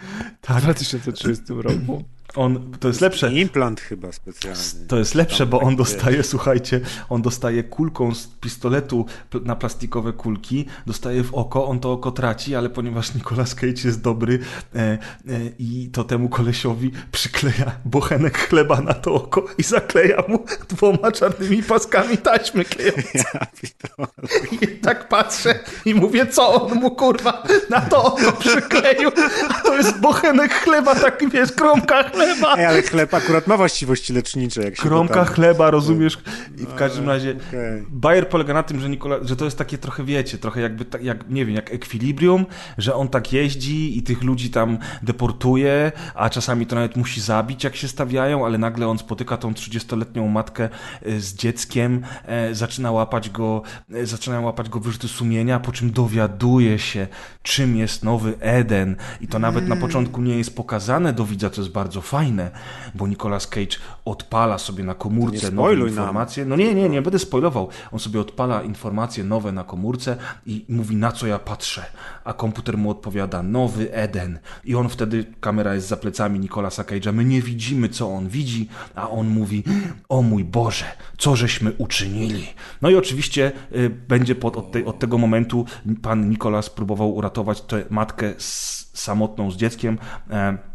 w 0.43 0.47
tak. 0.47 0.61
2030 0.63 1.43
roku? 1.49 2.05
On, 2.37 2.73
to 2.81 2.89
jest 2.89 3.01
lepsze. 3.01 3.33
Implant 3.33 3.81
chyba 3.81 4.13
specjalny. 4.13 4.61
To 4.89 4.99
jest 4.99 5.15
lepsze, 5.15 5.47
bo 5.47 5.61
on 5.61 5.77
dostaje, 5.77 6.23
słuchajcie, 6.23 6.81
on 7.09 7.23
dostaje 7.23 7.63
kulką 7.63 8.15
z 8.15 8.27
pistoletu 8.27 9.07
na 9.45 9.57
plastikowe 9.57 10.13
kulki, 10.13 10.67
dostaje 10.87 11.25
w 11.25 11.35
oko, 11.35 11.69
on 11.69 11.81
to 11.81 11.93
oko 11.93 12.11
traci, 12.11 12.55
ale 12.55 12.71
ponieważ 12.71 13.13
Nicolas 13.15 13.55
Cage 13.55 13.83
jest 13.85 14.03
dobry 14.03 14.39
e, 14.75 14.79
e, 14.79 14.99
i 15.59 15.91
to 15.93 16.05
temu 16.05 16.29
kolesiowi 16.29 16.91
przykleja 17.13 17.73
bochenek 17.85 18.39
chleba 18.39 18.81
na 18.81 18.95
to 18.95 19.15
oko 19.15 19.45
i 19.59 19.63
zakleja 19.63 20.23
mu 20.29 20.45
dwoma 20.69 21.13
czarnymi 21.13 21.63
paskami 21.63 22.19
taśmy 22.19 22.65
klejące. 22.65 23.47
I 24.63 24.67
tak 24.67 25.09
patrzę 25.09 25.59
i 25.85 25.95
mówię, 25.95 26.27
co 26.27 26.63
on 26.63 26.75
mu 26.79 26.91
kurwa 26.91 27.43
na 27.71 27.81
to 27.81 28.05
oko 28.05 28.33
przykleił, 28.33 29.11
a 29.49 29.55
to 29.55 29.77
jest 29.77 30.01
bochenek 30.01 30.55
chleba, 30.55 30.95
taki 30.95 31.29
wiesz, 31.29 31.53
kromka 31.53 32.03
chleba. 32.03 32.22
Ej, 32.59 32.67
ale 32.67 32.83
chleb 32.83 33.15
akurat 33.15 33.47
ma 33.47 33.57
właściwości 33.57 34.13
lecznicze, 34.13 34.63
jak 34.63 34.77
się 34.77 34.83
Kromka 34.83 35.25
chleba, 35.25 35.71
rozumiesz? 35.71 36.19
I 36.59 36.67
w 36.67 36.75
każdym 36.75 37.09
razie 37.09 37.37
Okej. 37.49 37.87
Bayer 37.91 38.29
polega 38.29 38.55
na 38.55 38.63
tym, 38.63 38.81
że, 38.81 38.89
Nikola, 38.89 39.17
że 39.23 39.37
to 39.37 39.45
jest 39.45 39.59
takie 39.59 39.79
trochę, 39.79 40.05
wiecie, 40.05 40.39
trochę 40.39 40.61
jakby, 40.61 40.85
tak, 40.85 41.05
jak, 41.05 41.31
nie 41.31 41.47
wiem, 41.47 41.55
jak 41.55 41.75
ekwilibrium, 41.75 42.47
że 42.79 42.95
on 42.95 43.09
tak 43.09 43.33
jeździ 43.33 43.99
i 43.99 44.03
tych 44.03 44.23
ludzi 44.23 44.51
tam 44.51 44.79
deportuje, 45.03 45.93
a 46.15 46.31
czasami 46.31 46.67
to 46.67 46.75
nawet 46.75 46.97
musi 46.97 47.21
zabić, 47.21 47.65
jak 47.65 47.77
się 47.77 47.89
stawiają, 47.89 48.47
ale 48.47 48.59
nagle 48.59 48.89
on 48.89 48.99
spotyka 48.99 49.37
tą 49.37 49.53
30-letnią 49.53 50.29
matkę 50.29 50.69
e, 51.03 51.21
z 51.21 51.35
dzieckiem, 51.35 52.03
e, 52.27 52.55
zaczyna 52.55 52.93
łapać 52.93 53.31
go, 53.31 53.63
e, 53.95 54.07
zaczynają 54.07 54.43
łapać 54.43 54.69
go 54.69 54.81
wyrzuty 54.81 55.09
sumienia, 55.09 55.61
po 55.61 55.73
czym 55.73 55.91
dowiaduje 55.91 56.79
się, 56.79 57.07
czym 57.43 57.77
jest 57.77 58.05
nowy 58.05 58.35
Eden 58.41 58.97
i 59.21 59.29
to 59.29 59.39
nawet 59.39 59.69
na 59.69 59.77
początku 59.77 60.23
nie 60.23 60.39
jest 60.39 60.57
pokazane 60.57 61.13
do 61.13 61.25
widza, 61.25 61.51
co 61.51 61.61
jest 61.61 61.73
bardzo 61.73 62.01
fajne, 62.13 62.51
bo 62.95 63.09
Nicolas 63.09 63.47
Cage 63.47 63.77
odpala 64.05 64.59
sobie 64.59 64.85
na 64.85 64.95
komórce 64.95 65.51
nowe 65.51 65.57
spoiluj 65.57 65.91
nam. 65.91 65.99
informacje. 65.99 66.45
No 66.45 66.57
nie, 66.57 66.75
nie, 66.75 66.89
nie 66.89 67.03
będę 67.03 67.19
spoilował. 67.19 67.69
On 67.93 67.99
sobie 67.99 68.21
odpala 68.21 68.63
informacje 68.63 69.25
nowe 69.25 69.53
na 69.53 69.65
komórce 69.65 70.17
i 70.47 70.65
mówi, 70.69 70.97
na 70.97 71.13
co 71.13 71.27
ja 71.27 71.39
patrzę. 71.39 71.83
A 72.25 72.33
komputer 72.33 72.79
mu 72.79 72.91
odpowiada, 72.91 73.43
nowy 73.43 73.93
Eden. 73.93 74.39
I 74.65 74.75
on 74.75 74.89
wtedy, 74.89 75.25
kamera 75.41 75.75
jest 75.75 75.89
za 75.89 75.97
plecami 75.97 76.41
Nicolasa 76.41 76.83
Cage'a, 76.83 77.13
my 77.13 77.25
nie 77.25 77.43
widzimy, 77.43 77.89
co 77.89 78.15
on 78.15 78.29
widzi, 78.29 78.69
a 78.95 79.11
on 79.11 79.29
mówi, 79.29 79.65
o 80.09 80.23
mój 80.23 80.45
Boże, 80.45 80.85
co 81.19 81.37
żeśmy 81.37 81.73
uczynili. 81.79 82.47
No 82.83 82.91
i 82.91 82.97
oczywiście 82.97 83.53
y, 83.73 83.91
będzie 84.09 84.35
pod, 84.35 84.57
od, 84.57 84.73
tej, 84.73 84.85
od 84.85 84.99
tego 84.99 85.19
momentu 85.19 85.65
pan 86.03 86.31
Nicolas 86.31 86.71
próbował 86.71 87.15
uratować 87.15 87.61
tę 87.61 87.85
matkę 87.91 88.35
z, 88.39 88.91
samotną 88.95 89.51
z 89.51 89.57
dzieckiem. 89.57 89.99
E, 90.31 90.72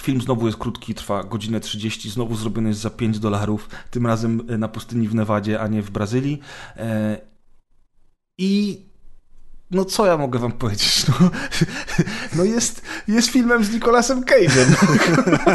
Film 0.00 0.20
znowu 0.20 0.46
jest 0.46 0.58
krótki, 0.58 0.94
trwa 0.94 1.24
godzinę 1.24 1.60
30, 1.60 2.10
znowu 2.10 2.36
zrobiony 2.36 2.68
jest 2.68 2.80
za 2.80 2.90
5 2.90 3.18
dolarów, 3.18 3.68
tym 3.90 4.06
razem 4.06 4.42
e, 4.48 4.58
na 4.58 4.68
pustyni 4.68 5.08
w 5.08 5.14
Nevadzie, 5.14 5.60
a 5.60 5.68
nie 5.68 5.82
w 5.82 5.90
Brazylii. 5.90 6.40
E, 6.76 7.20
I 8.38 8.82
no 9.70 9.84
co 9.84 10.06
ja 10.06 10.16
mogę 10.16 10.38
wam 10.38 10.52
powiedzieć? 10.52 11.06
No, 11.08 11.30
no 12.36 12.44
jest, 12.44 12.82
jest 13.08 13.28
filmem 13.28 13.64
z 13.64 13.74
Nicolasem 13.74 14.24
Cage'em. 14.24 14.76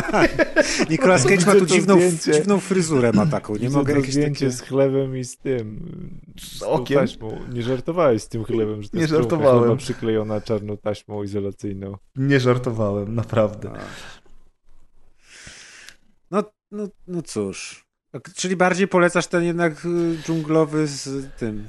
Nicolas 0.91 1.23
Cage 1.23 1.45
ma 1.45 1.55
tu 1.55 1.65
dziwną, 1.65 1.99
dziwną 2.33 2.59
fryzurę 2.59 3.11
ma 3.13 3.25
taką. 3.25 3.53
Nie 3.53 3.59
Widzę 3.59 3.77
mogę 3.77 3.93
jakieś 3.93 4.15
takie... 4.15 4.51
z 4.51 4.61
chlebem 4.61 5.17
i 5.17 5.23
z 5.23 5.37
tym. 5.37 5.79
Z 6.39 6.63
okiem? 6.63 6.99
Taśmą. 6.99 7.39
Nie 7.53 7.63
żartowałeś 7.63 8.21
z 8.21 8.27
tym 8.27 8.43
chlebem, 8.43 8.83
że 8.83 8.89
to 8.89 8.97
Nie 8.97 9.01
jest 9.01 9.13
żartowałem. 9.13 9.77
przyklejona 9.77 10.41
czarną 10.41 10.77
taśmą 10.77 11.23
izolacyjną. 11.23 11.97
Nie 12.15 12.39
żartowałem, 12.39 13.15
naprawdę. 13.15 13.69
No, 13.73 13.79
no, 16.72 16.88
no 17.08 17.22
cóż. 17.22 17.85
Czyli 18.35 18.56
bardziej 18.56 18.88
polecasz 18.88 19.27
ten 19.27 19.43
jednak 19.43 19.85
y, 19.85 20.17
dżunglowy 20.25 20.88
z 20.88 21.27
tym. 21.38 21.67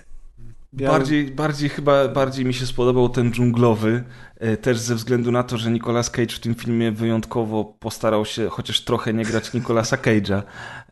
białym- 0.75 0.99
Bardziej, 0.99 1.27
bardziej 1.31 1.69
chyba 1.69 2.09
bardziej 2.09 2.45
mi 2.45 2.55
się 2.55 2.67
spodobał 2.67 3.09
ten 3.09 3.33
dżunglowy, 3.33 4.05
e, 4.39 4.57
też 4.57 4.79
ze 4.79 4.95
względu 4.95 5.33
na 5.33 5.43
to, 5.43 5.59
że 5.59 5.71
Nicolas 5.71 6.11
Cage 6.11 6.35
w 6.35 6.41
tym 6.41 6.55
filmie 6.55 6.93
wyjątkowo 6.93 7.65
postarał 7.65 8.25
się 8.25 8.49
chociaż 8.49 8.81
trochę 8.81 9.15
nie 9.15 9.25
grać 9.25 9.53
Nicolasa 9.53 9.97
Cage'a. 9.97 10.43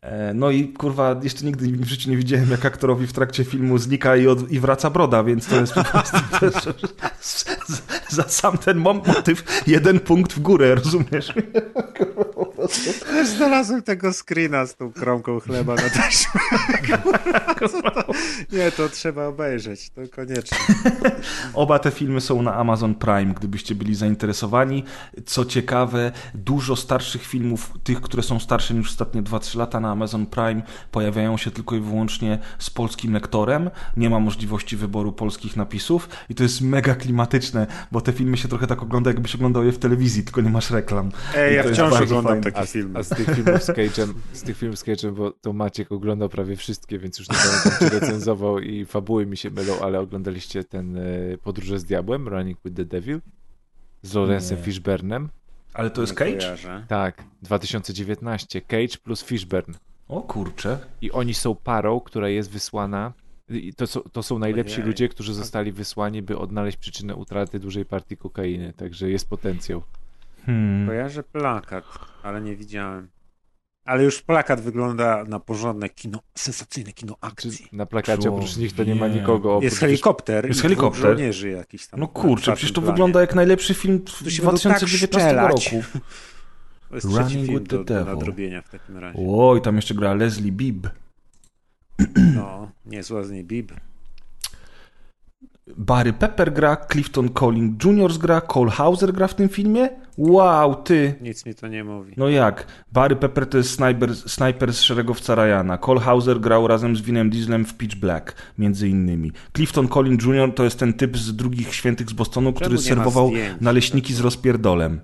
E, 0.01 0.35
No 0.35 0.51
i 0.51 0.69
kurwa, 0.69 1.21
jeszcze 1.23 1.47
nigdy 1.47 1.67
w 1.67 1.89
życiu 1.89 2.11
nie 2.11 2.17
widziałem, 2.17 2.51
jak 2.51 2.65
aktorowi 2.67 3.07
w 3.07 3.13
trakcie 3.13 3.45
filmu 3.45 3.79
znika 3.79 4.17
i, 4.17 4.27
od, 4.27 4.51
i 4.53 4.61
wraca 4.61 4.91
broda, 4.91 5.25
więc 5.25 5.47
to 5.47 5.57
jest 5.61 5.73
po 5.75 5.85
prostu 5.85 6.17
też, 6.41 6.55
za 8.09 8.23
sam 8.29 8.59
ten 8.59 8.79
mo- 8.79 8.95
motyw 8.95 9.45
jeden 9.67 10.01
punkt 10.01 10.33
w 10.33 10.41
górę, 10.41 10.75
rozumiesz? 10.75 11.33
Też 13.07 13.29
znalazłem 13.29 13.83
tego 13.83 14.13
screena 14.13 14.67
z 14.67 14.77
tą 14.77 14.93
kromką 14.93 15.41
chleba 15.41 15.75
na 15.75 15.91
taśmie. 15.91 16.41
Nie, 18.53 18.73
to 18.73 18.89
trzeba 18.89 19.27
obejrzeć, 19.27 19.91
to 19.91 20.01
koniecznie. 20.17 20.59
Oba 21.55 21.79
te 21.79 21.91
filmy 21.91 22.21
są 22.21 22.43
na 22.43 22.55
Amazon 22.55 22.95
Prime, 22.95 23.35
gdybyście 23.35 23.75
byli 23.75 23.95
zainteresowani. 23.95 24.85
Co 25.27 25.45
ciekawe, 25.45 26.13
dużo 26.35 26.77
starszych 26.77 27.27
filmów, 27.27 27.73
tych, 27.85 28.01
które 28.01 28.23
są 28.23 28.41
starsze 28.41 28.75
niż 28.75 28.89
ostatnie 28.89 29.23
2-3 29.23 29.59
lata 29.59 29.81
na 29.81 29.91
Amazon 29.91 30.27
Prime, 30.27 30.63
pojawiają 30.91 31.37
się 31.37 31.51
tylko 31.51 31.77
i 31.77 31.81
wyłącznie 31.81 32.39
z 32.59 32.71
polskim 32.71 33.13
lektorem. 33.13 33.71
Nie 33.97 34.11
ma 34.11 34.21
możliwości 34.21 34.77
wyboru 34.77 35.13
polskich 35.13 35.57
napisów 35.57 36.09
i 36.29 36.35
to 36.35 36.43
jest 36.43 36.61
mega 36.61 36.95
klimatyczne, 36.95 37.67
bo 37.93 38.01
te 38.01 38.13
filmy 38.13 38.37
się 38.37 38.49
trochę 38.49 38.67
tak 38.67 38.83
ogląda, 38.83 39.11
jakbyś 39.11 39.35
oglądał 39.35 39.65
je 39.65 39.73
w 39.73 39.79
telewizji, 39.79 40.25
tylko 40.25 40.41
nie 40.41 40.51
masz 40.51 40.71
reklam. 40.71 41.11
Ej, 41.37 41.57
ja 41.57 41.63
wciąż 41.63 42.01
oglądam 42.01 42.33
fajne. 42.33 42.53
takie 42.53 42.60
A, 42.61 42.67
filmy. 42.67 42.99
a 42.99 43.03
z 43.03 43.09
tych 43.09 43.35
filmów 43.35 43.63
z 43.63 43.69
Cage'em, 43.69 44.13
z 44.33 44.43
tych 44.43 44.57
filmów 44.57 44.79
z 44.79 44.85
Cage'em, 44.85 45.15
bo 45.15 45.31
to 45.31 45.53
Maciek 45.53 45.93
oglądał 45.93 46.29
prawie 46.29 46.57
wszystkie, 46.57 46.99
więc 46.99 47.19
już 47.19 47.29
nie 47.29 47.37
pamiętam, 47.37 47.73
czy 47.79 48.01
recenzował 48.01 48.59
i 48.59 48.85
fabuły 48.85 49.27
mi 49.27 49.37
się 49.37 49.51
mylą, 49.51 49.81
ale 49.81 50.01
oglądaliście 50.01 50.65
ten 50.65 50.97
e, 50.97 51.03
Podróże 51.43 51.79
z 51.79 51.85
Diabłem, 51.85 52.29
Running 52.29 52.59
with 52.65 52.77
the 52.77 52.85
Devil, 52.85 53.21
z 54.03 54.51
Nie. 54.51 54.57
Fishburnem. 54.57 55.29
Ale 55.75 55.91
to 55.91 56.01
jest 56.01 56.15
Cage? 56.15 56.57
Tak, 56.89 57.25
2019, 57.43 58.61
Cage 58.61 58.99
plus 59.05 59.23
Fishburne. 59.23 59.75
O 60.09 60.23
kurczę. 60.23 60.79
I 61.01 61.13
oni 61.13 61.35
są 61.35 61.55
parą, 61.55 62.01
która 62.01 62.29
jest 62.29 62.51
wysłana. 62.51 63.13
I 63.49 63.75
to, 63.75 63.87
są, 63.87 64.01
to 64.01 64.23
są 64.23 64.39
najlepsi 64.39 64.75
Ojej. 64.75 64.87
ludzie, 64.87 65.09
którzy 65.09 65.35
zostali 65.35 65.73
wysłani, 65.73 66.23
by 66.23 66.39
odnaleźć 66.39 66.77
przyczynę 66.77 67.17
utraty 67.17 67.59
dużej 67.59 67.85
partii 67.85 68.17
kokainy. 68.17 68.73
Także 68.73 69.11
jest 69.11 69.29
potencjał. 69.29 69.83
Hmm. 70.51 70.87
Kojarzę 70.87 71.23
plakat, 71.23 71.85
ale 72.23 72.41
nie 72.41 72.57
widziałem. 72.57 73.09
Ale 73.85 74.05
już 74.05 74.23
plakat 74.23 74.61
wygląda 74.61 75.25
na 75.25 75.41
porządne 75.41 75.89
kino, 75.89 76.19
sensacyjne 76.35 76.93
kino 76.93 77.17
akcji. 77.21 77.69
na 77.73 77.87
plakacie 77.87 78.31
oprócz 78.31 78.57
nich 78.57 78.73
to 78.75 78.85
nie 78.85 78.95
ma 78.95 79.09
nikogo. 79.09 79.51
Oprócz 79.55 79.65
Jest 79.65 79.79
helikopter 79.79 80.47
Jest 80.47 80.61
i 80.61 80.63
helikopter. 80.63 81.03
żołnierzy 81.03 81.51
jakiś 81.51 81.87
tam. 81.87 82.01
No 82.01 82.09
kurczę, 82.09 82.53
przecież 82.53 82.73
to 82.73 82.81
planie. 82.81 82.93
wygląda 82.93 83.21
jak 83.21 83.35
najlepszy 83.35 83.75
film 83.75 83.99
w 83.99 84.25
Tu 84.25 84.31
się 84.31 84.43
będą 84.43 84.57
tak 84.59 84.79
2019 84.79 85.21
szczelać. 85.31 85.73
roku. 85.73 85.87
To 86.89 86.95
jest 86.95 87.09
trzeci 87.09 87.19
Running 87.23 87.47
film 87.47 87.59
with 87.59 87.71
the 87.71 87.77
do, 87.77 87.85
do 87.85 87.95
Devil. 87.95 88.15
nadrobienia 88.15 88.63
w 88.63 88.69
takim 88.69 88.97
razie. 88.99 89.19
Oj, 89.29 89.63
tam 89.63 89.77
jeszcze 89.77 89.95
gra 89.95 90.15
Leslie 90.15 90.53
Bibb. 90.53 90.87
No, 92.37 92.71
niezła 92.87 93.23
z 93.23 93.31
niej 93.31 93.45
Bib. 93.45 93.73
Barry 95.77 96.13
Pepper 96.13 96.53
gra, 96.53 96.77
Clifton 96.93 97.29
Colling 97.29 97.85
Jr. 97.85 98.19
gra, 98.19 98.41
Cole 98.41 98.71
Hauser 98.71 99.13
gra 99.13 99.27
w 99.29 99.35
tym 99.35 99.49
filmie? 99.49 99.89
Wow, 100.19 100.75
ty! 100.75 101.15
Nic 101.21 101.47
mi 101.47 101.55
to 101.55 101.69
nie 101.69 101.85
mówi. 101.85 102.15
No 102.17 102.29
jak? 102.29 102.67
Barry 102.93 103.17
Pepper 103.17 103.47
to 103.47 103.59
jest 103.59 103.71
snajper, 103.71 104.17
snajper 104.17 104.73
z 104.73 104.81
szeregowca 104.81 105.35
Ryana. 105.35 105.79
Cole 105.79 106.01
Hauser 106.01 106.41
grał 106.41 106.67
razem 106.69 106.97
z 106.97 107.01
Vinem 107.01 107.31
Dieslem 107.31 107.65
w 107.65 107.75
Pitch 107.77 107.97
Black, 107.97 108.35
między 108.59 108.89
innymi. 108.89 109.33
Clifton 109.57 109.89
Colling 109.89 110.23
Jr. 110.23 110.55
to 110.55 110.65
jest 110.65 110.79
ten 110.79 110.93
typ 110.95 111.17
z 111.19 111.37
drugich 111.37 111.75
świętych 111.75 112.11
z 112.11 112.13
Bostonu, 112.13 112.53
który 112.53 112.71
nie 112.71 112.77
ma 112.77 112.83
serwował 112.83 113.29
zdjęć? 113.29 113.61
naleśniki 113.61 114.15
z 114.15 114.21
rozpierdolem. 114.21 115.01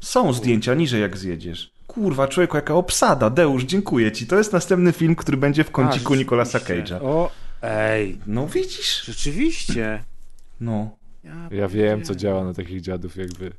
Są 0.00 0.32
zdjęcia 0.32 0.74
niżej 0.74 1.00
jak 1.00 1.16
zjedziesz. 1.16 1.72
Kurwa, 1.86 2.28
człowieku, 2.28 2.56
jaka 2.56 2.74
obsada. 2.74 3.30
Deusz, 3.30 3.64
dziękuję 3.64 4.12
ci. 4.12 4.26
To 4.26 4.36
jest 4.38 4.52
następny 4.52 4.92
film, 4.92 5.14
który 5.16 5.36
będzie 5.36 5.64
w 5.64 5.70
kąciku 5.70 6.12
A, 6.12 6.16
Nicolasa. 6.16 6.58
Cage'a. 6.58 6.98
O, 7.02 7.30
ej, 7.62 8.18
No 8.26 8.46
widzisz? 8.46 9.04
rzeczywiście. 9.04 10.04
No. 10.60 10.90
Ja 11.50 11.68
wiem, 11.68 12.02
co 12.02 12.14
działa 12.14 12.44
na 12.44 12.54
takich 12.54 12.80
dziadów, 12.80 13.16
jakby. 13.16 13.52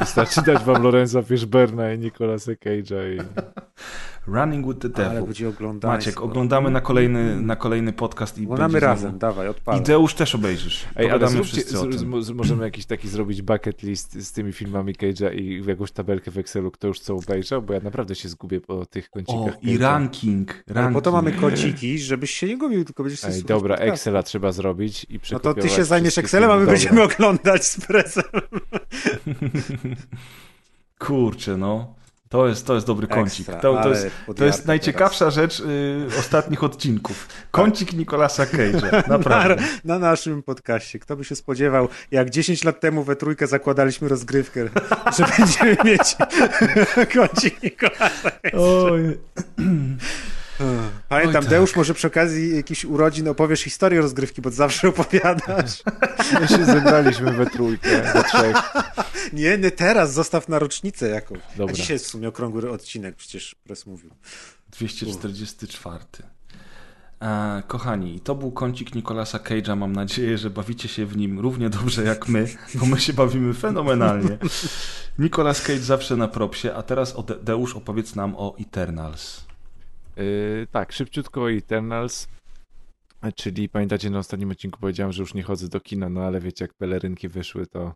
Wystarczy 0.00 0.42
dać 0.42 0.64
wam 0.64 0.82
Lorenza 0.82 1.22
Fishburna 1.22 1.92
i 1.92 1.98
Nicolasa 1.98 2.52
Cage'a 2.52 3.14
i... 3.14 3.18
Running 4.26 4.66
with 4.66 4.78
the 4.94 5.04
Ale 5.06 5.20
Devil. 5.20 5.78
Maciek, 5.82 6.20
oglądamy 6.22 6.70
na 6.70 6.80
kolejny, 6.80 7.40
na 7.40 7.56
kolejny 7.56 7.92
podcast 7.92 8.38
i 8.38 8.42
Oglądamy 8.44 8.80
razem, 8.80 9.10
znowu- 9.10 9.18
dawaj, 9.18 9.46
I 9.46 9.50
odpalę. 9.50 9.80
Deusz 9.80 10.14
też 10.14 10.34
obejrzysz. 10.34 10.84
Ej, 10.96 11.10
ale 11.10 11.28
zróbcie, 11.28 11.52
wszyscy 11.52 11.80
o 11.80 12.22
z, 12.22 12.30
możemy 12.30 12.64
jakiś 12.64 12.86
taki 12.86 13.08
zrobić 13.08 13.42
bucket 13.42 13.82
list 13.82 14.14
z 14.28 14.32
tymi 14.32 14.52
filmami 14.52 14.94
Cage'a 14.94 15.34
i 15.34 15.62
jakąś 15.66 15.92
tabelkę 15.92 16.30
w 16.30 16.38
Excelu, 16.38 16.70
kto 16.70 16.88
już 16.88 17.00
co 17.00 17.14
obejrzał, 17.14 17.62
bo 17.62 17.74
ja 17.74 17.80
naprawdę 17.80 18.14
się 18.14 18.28
zgubię 18.28 18.60
po 18.60 18.86
tych 18.86 19.06
O, 19.06 19.10
kącikach 19.12 19.62
i 19.64 19.78
Cage'a. 19.78 19.80
ranking. 19.80 20.64
Ranking. 20.68 20.94
po 20.94 21.00
to 21.00 21.12
mamy 21.12 21.32
kociki, 21.32 21.98
żebyś 21.98 22.30
się 22.30 22.46
nie 22.46 22.58
gubił, 22.58 22.84
tylko 22.84 23.02
będziesz 23.02 23.20
sobie 23.20 23.34
Ej, 23.34 23.42
dobra. 23.44 23.76
Excela 23.76 24.22
trzeba 24.22 24.52
zrobić 24.52 25.06
i 25.10 25.20
No 25.32 25.40
to 25.40 25.54
ty 25.54 25.68
się 25.68 25.84
zajmiesz 25.84 26.18
Excelem, 26.18 26.50
a 26.50 26.56
my 26.56 26.66
będziemy 26.66 27.02
oglądać 27.02 27.66
z 27.66 27.86
presem. 27.86 28.24
Kurczę, 30.98 31.56
no. 31.56 31.94
To 32.32 32.48
jest, 32.48 32.66
to 32.66 32.74
jest 32.74 32.86
dobry 32.86 33.06
kącik. 33.06 33.48
Ekstra, 33.48 33.60
To, 33.60 33.82
to, 33.82 33.88
jest, 33.88 34.06
to 34.36 34.44
jest 34.44 34.66
najciekawsza 34.66 35.30
rzecz 35.30 35.60
y, 35.60 36.06
ostatnich 36.18 36.64
odcinków. 36.64 37.28
Kącik 37.50 37.92
Nicolasa 37.92 38.44
Cage'a. 38.44 39.08
Naprawdę. 39.08 39.62
Na, 39.84 39.98
na 39.98 39.98
naszym 39.98 40.42
podcaście. 40.42 40.98
Kto 40.98 41.16
by 41.16 41.24
się 41.24 41.36
spodziewał, 41.36 41.88
jak 42.10 42.30
10 42.30 42.64
lat 42.64 42.80
temu 42.80 43.02
we 43.02 43.16
trójkę 43.16 43.46
zakładaliśmy 43.46 44.08
rozgrywkę, 44.08 44.68
że 45.18 45.24
będziemy 45.38 45.76
mieć 45.84 46.16
kącik 47.14 47.62
Nikolasa. 47.62 48.30
Oj. 48.52 49.18
Pamiętam, 51.08 51.36
Oj, 51.36 51.42
tak. 51.42 51.50
Deusz, 51.50 51.76
może 51.76 51.94
przy 51.94 52.06
okazji 52.06 52.56
jakichś 52.56 52.84
urodzin 52.84 53.28
opowiesz 53.28 53.60
historię 53.60 54.00
rozgrywki, 54.00 54.42
bo 54.42 54.50
zawsze 54.50 54.88
opowiadasz. 54.88 55.82
My 56.40 56.48
się 56.48 56.64
zebraliśmy 56.64 57.32
we 57.32 57.46
trójkę, 57.46 58.12
we 58.12 58.24
trzech. 58.24 58.56
Nie, 59.32 59.58
nie 59.58 59.70
teraz, 59.70 60.12
zostaw 60.12 60.48
na 60.48 60.58
rocznicę 60.58 61.08
jakąś. 61.08 61.38
Dobra. 61.56 61.74
A 61.74 61.76
dzisiaj 61.76 61.94
jest 61.94 62.06
w 62.06 62.08
sumie 62.08 62.28
okrągły 62.28 62.70
odcinek, 62.70 63.16
przecież 63.16 63.54
pres 63.54 63.86
mówił. 63.86 64.10
244. 64.70 65.98
E, 67.22 67.62
kochani, 67.66 68.20
to 68.20 68.34
był 68.34 68.52
kącik 68.52 68.94
Nicolasa 68.94 69.38
Cage'a. 69.38 69.76
Mam 69.76 69.92
nadzieję, 69.92 70.38
że 70.38 70.50
bawicie 70.50 70.88
się 70.88 71.06
w 71.06 71.16
nim 71.16 71.40
równie 71.40 71.70
dobrze 71.70 72.04
jak 72.04 72.28
my, 72.28 72.46
bo 72.74 72.86
my 72.86 73.00
się 73.00 73.12
bawimy 73.12 73.54
fenomenalnie. 73.54 74.38
Nicolas 75.18 75.62
Cage 75.62 75.78
zawsze 75.80 76.16
na 76.16 76.28
propsie, 76.28 76.68
a 76.74 76.82
teraz 76.82 77.14
Deusz 77.42 77.76
opowiedz 77.76 78.14
nam 78.14 78.34
o 78.36 78.56
Eternals. 78.60 79.51
Yy, 80.16 80.66
tak, 80.70 80.92
szybciutko 80.92 81.50
Eternals. 81.50 82.28
Czyli 83.34 83.68
pamiętacie, 83.68 84.10
na 84.10 84.18
ostatnim 84.18 84.50
odcinku 84.50 84.80
powiedziałem, 84.80 85.12
że 85.12 85.22
już 85.22 85.34
nie 85.34 85.42
chodzę 85.42 85.68
do 85.68 85.80
kina, 85.80 86.08
no 86.08 86.20
ale 86.20 86.40
wiecie, 86.40 86.64
jak 86.64 86.74
pelerynki 86.74 87.28
wyszły, 87.28 87.66
to. 87.66 87.94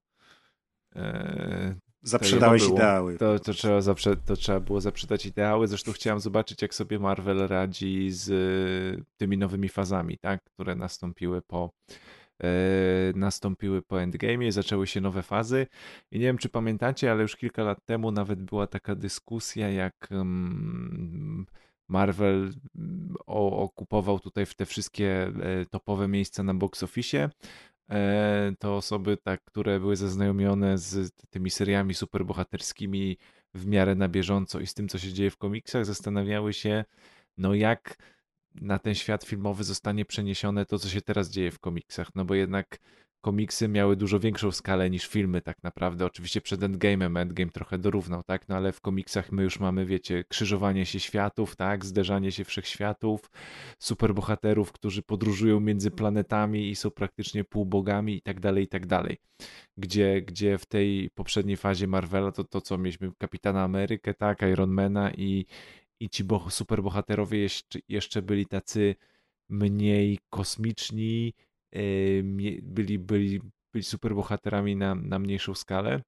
Yy, 0.95 1.77
Zaprzedałeś 2.07 2.62
To 2.62 2.73
ideały. 2.73 3.19
To, 3.19 3.39
to, 3.39 3.53
trzeba 3.53 3.78
zaprze- 3.78 4.17
to 4.27 4.36
trzeba 4.36 4.61
było 4.61 4.81
zaprzedać 4.81 5.27
ideały. 5.27 5.69
Zresztą 5.69 5.93
chciałem 5.93 6.20
zobaczyć, 6.20 6.62
jak 6.62 6.75
sobie 6.75 6.99
Marvel 6.99 7.49
radzi 7.49 8.11
z 8.11 8.28
y, 8.28 9.05
tymi 9.17 9.39
nowymi 9.39 9.69
fazami, 9.69 10.19
tak? 10.19 10.41
które 10.45 10.75
nastąpiły 10.75 11.43
po, 11.43 11.70
e, 12.43 12.49
nastąpiły 13.15 13.83
po 13.83 14.03
Endgame, 14.03 14.53
zaczęły 14.53 14.86
się 14.86 15.01
nowe 15.01 15.23
fazy. 15.23 15.67
I 16.11 16.19
nie 16.19 16.25
wiem, 16.27 16.39
czy 16.39 16.49
pamiętacie, 16.49 17.11
ale 17.11 17.23
już 17.23 17.36
kilka 17.36 17.62
lat 17.62 17.78
temu 17.85 18.11
nawet 18.11 18.43
była 18.43 18.67
taka 18.67 18.95
dyskusja, 18.95 19.70
jak 19.70 19.95
mm, 20.11 21.47
Marvel 21.89 22.53
mm, 22.77 23.15
okupował 23.27 24.19
tutaj 24.21 24.47
w 24.47 24.55
te 24.55 24.67
wszystkie 24.67 25.33
e, 25.43 25.67
topowe 25.71 26.09
miejsca 26.09 26.43
na 26.43 26.55
box 26.55 26.83
office 26.83 27.31
e, 27.91 28.53
to 28.59 28.77
osoby, 28.77 29.17
tak, 29.17 29.45
które 29.45 29.81
były 29.81 29.97
zaznajomione 29.97 30.79
z 30.79 31.13
tymi 31.31 31.51
seriami 31.51 31.95
superbohaterskimi 31.95 33.19
w 33.55 33.67
miarę 33.67 33.95
na 33.95 34.09
bieżąco 34.09 34.61
i 34.61 34.67
z 34.67 34.75
tym, 34.75 34.89
co 34.89 34.99
się 34.99 35.13
dzieje 35.13 35.31
w 35.31 35.37
komiksach, 35.37 35.85
zastanawiały 35.85 36.53
się, 36.53 36.85
no 37.39 37.55
jak 37.55 37.97
na 38.55 38.79
ten 38.79 38.95
świat 38.95 39.25
filmowy 39.25 39.65
zostanie 39.65 40.05
przeniesione 40.05 40.67
to, 40.67 40.79
co 40.79 40.89
się 40.89 41.03
teraz 41.03 41.31
dzieje 41.31 41.51
w 41.51 41.59
komiksach. 41.59 42.15
No 42.15 42.25
bo 42.25 42.35
jednak 42.35 42.79
komiksy 43.20 43.69
miały 43.69 43.97
dużo 43.97 44.20
większą 44.20 44.53
skalę 44.53 44.91
niż 44.91 45.07
filmy 45.07 45.43
tak 45.43 45.62
naprawdę. 45.62 46.07
Oczywiście 46.07 46.41
przed 46.41 46.61
Endgame'em 46.61 47.19
Endgame 47.19 47.51
trochę 47.51 47.78
dorównał, 47.78 48.23
tak? 48.23 48.49
No 48.49 48.57
ale 48.57 48.73
w 48.73 48.81
komiksach 48.81 49.33
my 49.33 49.43
już 49.43 49.61
mamy, 49.61 49.86
wiecie, 49.86 50.25
krzyżowanie 50.25 50.86
się 50.86 51.01
światów, 51.01 51.57
tak? 51.57 51.85
Zderzanie 51.85 52.33
się 52.33 52.45
wszechświatów, 52.45 53.31
superbohaterów, 53.78 54.73
którzy 54.73 55.03
podróżują 55.03 55.61
między 55.61 55.91
planetami 55.91 56.70
i 56.70 56.77
są 56.77 56.91
praktycznie 56.91 57.45
półbogami 57.45 58.17
i 58.17 58.23
tak 58.23 58.41
dalej, 58.41 58.65
i 58.65 58.69
tak 58.69 58.86
dalej. 58.86 59.19
Gdzie, 59.77 60.23
gdzie 60.23 60.59
w 60.59 60.67
tej 60.67 61.11
poprzedniej 61.15 61.57
fazie 61.57 61.86
Marvela 61.86 62.33
to, 62.33 62.45
to 62.45 62.61
co 62.61 62.78
mieliśmy 62.78 63.12
Kapitana 63.19 63.62
Amerykę, 63.62 64.15
tak, 64.15 64.43
Ironmana 64.43 65.11
i, 65.11 65.47
i 66.01 66.09
ci 66.11 66.25
bo- 66.25 66.51
superbohaterowie 66.51 67.39
jeszcze, 67.39 67.78
jeszcze 67.89 68.23
byli 68.23 68.47
tacy 68.47 68.95
mniej 69.49 70.19
kosmiczni, 70.31 71.35
byli, 72.63 72.99
byli, 72.99 73.41
byli 73.73 73.83
superbohaterami 73.85 74.77
na, 74.77 74.95
na 74.95 75.19
mniejszą 75.19 75.55
skalę. 75.55 76.03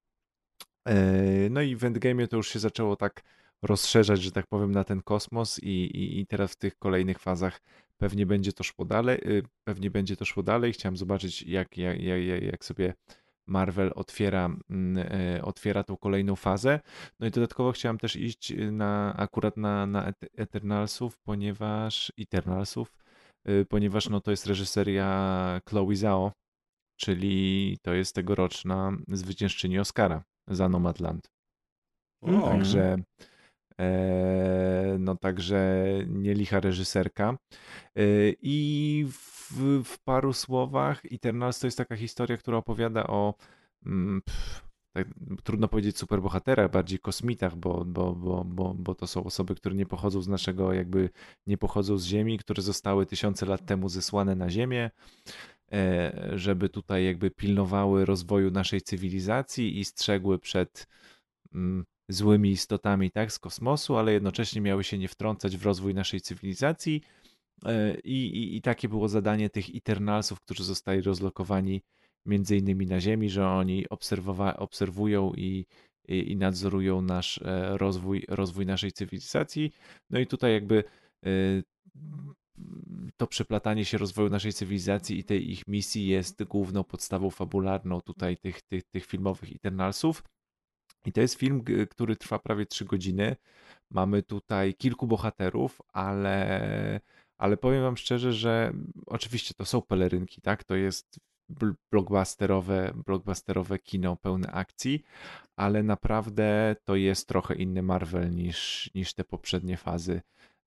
E, 0.85 1.51
No 1.51 1.63
i 1.63 1.77
w 1.77 1.81
Endgame'ie 1.83 2.29
to 2.29 2.37
już 2.37 2.49
się 2.49 2.59
zaczęło 2.59 2.97
tak 2.97 3.23
rozszerzać, 3.63 4.23
że 4.23 4.33
tak 4.33 4.47
powiem, 4.47 4.73
na 4.73 4.85
ten 4.85 5.03
kosmos 5.03 5.59
i, 5.63 5.69
i, 5.69 6.21
i 6.21 6.27
teraz 6.27 6.53
w 6.53 6.57
tych 6.57 6.79
kolejnych 6.79 7.19
fazach 7.19 7.61
pewnie 7.97 8.27
będzie 8.27 8.53
to 8.53 8.65
szło 8.65 8.85
dalej, 8.85 9.19
y, 9.27 9.43
pewnie 9.65 9.91
będzie 9.91 10.17
to 10.17 10.25
szło 10.25 10.43
dalej. 10.43 10.73
Chciałem 10.73 10.97
zobaczyć, 10.97 11.43
jak, 11.43 11.79
jak, 11.79 12.03
jak, 12.03 12.43
jak 12.43 12.65
sobie 12.65 12.95
Marvel 13.47 13.93
otwiera, 13.95 14.45
mm, 14.71 15.07
e, 15.11 15.43
otwiera 15.45 15.85
tą 15.85 15.97
kolejną 15.97 16.37
fazę. 16.37 16.81
No 17.21 17.27
i 17.27 17.31
dodatkowo 17.31 17.73
chciałem 17.73 17.99
też 17.99 18.17
iść 18.17 18.53
na, 18.73 19.15
akurat 19.17 19.57
na, 19.57 19.87
na 19.87 20.07
Et- 20.07 20.31
Eternalsów, 20.37 21.19
ponieważ 21.19 22.13
Eternalsów, 22.19 22.89
y, 22.89 23.08
ponieważ 23.68 24.09
no 24.09 24.20
to 24.20 24.31
jest 24.31 24.47
reżyseria 24.47 25.60
Chloe 25.68 25.97
Zhao, 25.97 26.33
czyli 26.97 27.78
to 27.83 27.94
jest 27.94 28.15
tegoroczna 28.15 28.93
zwyciężczyni 29.09 29.78
Oscara 29.78 30.25
za 30.49 30.68
Nomadland. 30.68 31.31
O, 32.23 32.41
Także, 32.41 32.97
e, 33.81 34.97
no 34.99 35.17
także 35.17 35.86
nielicha 36.09 36.60
reżyserka. 36.60 37.36
E, 37.97 38.02
I 38.43 39.07
w, 39.10 39.83
w 39.85 39.99
paru 40.05 40.33
słowach 40.33 41.02
Eternals 41.12 41.59
to 41.59 41.67
jest 41.67 41.78
taka 41.78 41.97
historia, 41.97 42.36
która 42.36 42.59
opowiada 42.59 43.07
o 43.07 43.35
mm, 43.86 44.23
pff, 44.23 44.68
tak, 44.99 45.09
trudno 45.43 45.68
powiedzieć 45.68 45.99
superbohaterach, 45.99 46.70
bardziej 46.70 46.99
kosmitach, 46.99 47.57
bo, 47.57 47.85
bo, 47.85 48.15
bo, 48.15 48.44
bo, 48.44 48.75
bo 48.75 48.94
to 48.94 49.07
są 49.07 49.25
osoby, 49.25 49.55
które 49.55 49.75
nie 49.75 49.86
pochodzą 49.86 50.23
z 50.23 50.28
naszego, 50.28 50.73
jakby 50.73 51.10
nie 51.47 51.59
pochodzą 51.59 51.99
z 51.99 52.05
Ziemi, 52.05 52.39
które 52.39 52.62
zostały 52.62 53.07
tysiące 53.07 53.47
lat 53.47 53.67
temu 53.67 53.89
zesłane 53.89 54.36
na 54.36 54.51
Ziemię, 54.51 54.91
e, 55.73 56.31
żeby 56.35 56.68
tutaj 56.68 57.05
jakby 57.05 57.31
pilnowały 57.31 58.05
rozwoju 58.05 58.51
naszej 58.51 58.81
cywilizacji 58.81 59.78
i 59.78 59.85
strzegły 59.85 60.39
przed 60.39 60.86
mm, 61.55 61.85
złymi 62.09 62.51
istotami 62.51 63.10
tak, 63.10 63.33
z 63.33 63.39
kosmosu, 63.39 63.97
ale 63.97 64.12
jednocześnie 64.12 64.60
miały 64.60 64.85
się 64.85 64.99
nie 64.99 65.09
wtrącać 65.09 65.57
w 65.57 65.65
rozwój 65.65 65.94
naszej 65.94 66.20
cywilizacji. 66.20 67.02
E, 67.65 68.01
I, 68.01 68.27
i, 68.27 68.57
i 68.57 68.62
takie 68.62 68.89
było 68.89 69.09
zadanie 69.09 69.51
tych 69.51 69.77
Eternalsów, 69.77 70.41
którzy 70.41 70.65
zostali 70.65 71.01
rozlokowani 71.02 71.83
między 72.29 72.57
innymi 72.57 72.87
na 72.87 73.01
Ziemi, 73.01 73.31
że 73.31 73.49
oni 73.49 73.87
obserwowa- 73.87 74.57
obserwują 74.57 75.33
i, 75.37 75.67
i, 76.09 76.33
i 76.33 76.37
nadzorują 76.37 77.03
nasz 77.03 77.39
e, 77.43 77.79
rozwój, 77.79 78.25
rozwój 78.29 78.67
naszej 78.67 78.93
cywilizacji. 78.93 79.73
No 80.11 80.19
i 80.19 80.27
tutaj 80.27 80.53
jakby 80.53 80.85
e, 81.27 81.31
to 83.17 83.27
przeplatanie 83.27 83.85
się 83.85 83.99
rozwoju 83.99 84.31
naszej 84.31 84.53
cywilizacji 84.53 85.19
i 85.19 85.25
tej 85.25 85.51
ich 85.51 85.67
misji 85.69 86.07
jest 86.07 86.45
główną 86.45 86.85
podstawą 86.85 87.31
fabularną 87.31 88.01
tutaj 88.01 88.37
tych, 88.37 88.63
tych, 88.63 88.83
tych 88.85 89.07
filmowych 89.07 89.53
Eternalsów. 89.53 90.23
I 91.07 91.13
to 91.13 91.21
jest 91.21 91.35
film, 91.35 91.65
który 91.91 92.17
trwa 92.17 92.39
prawie 92.39 92.67
3 92.67 92.85
godziny. 92.85 93.37
Mamy 93.91 94.23
tutaj 94.23 94.75
kilku 94.75 95.07
bohaterów, 95.07 95.81
ale, 95.93 97.01
ale 97.39 97.57
powiem 97.57 97.83
wam 97.83 97.97
szczerze, 97.97 98.33
że 98.33 98.73
oczywiście 99.07 99.55
to 99.55 99.65
są 99.65 99.83
pelerynki, 99.83 100.41
tak? 100.41 100.65
To 100.65 100.77
jest 100.77 101.19
blockbusterowe, 101.91 102.93
blockbusterowe 103.07 103.78
kino 103.78 104.17
pełne 104.17 104.51
akcji, 104.51 105.02
ale 105.57 105.83
naprawdę 105.83 106.77
to 106.85 106.97
jest 106.97 107.28
trochę 107.28 107.55
inny 107.55 107.83
Marvel 107.83 108.35
niż, 108.35 108.91
niż 108.94 109.15
te 109.15 109.25
poprzednie 109.25 109.77
fazy. 109.77 110.20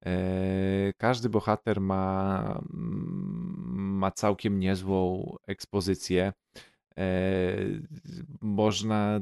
E, 0.05 0.93
Każdy 0.97 1.29
bohater 1.29 1.81
ma, 1.81 2.61
ma 3.99 4.11
całkiem 4.11 4.59
niezłą 4.59 5.31
ekspozycję. 5.47 6.33
E, 6.97 7.03
Można 8.41 9.19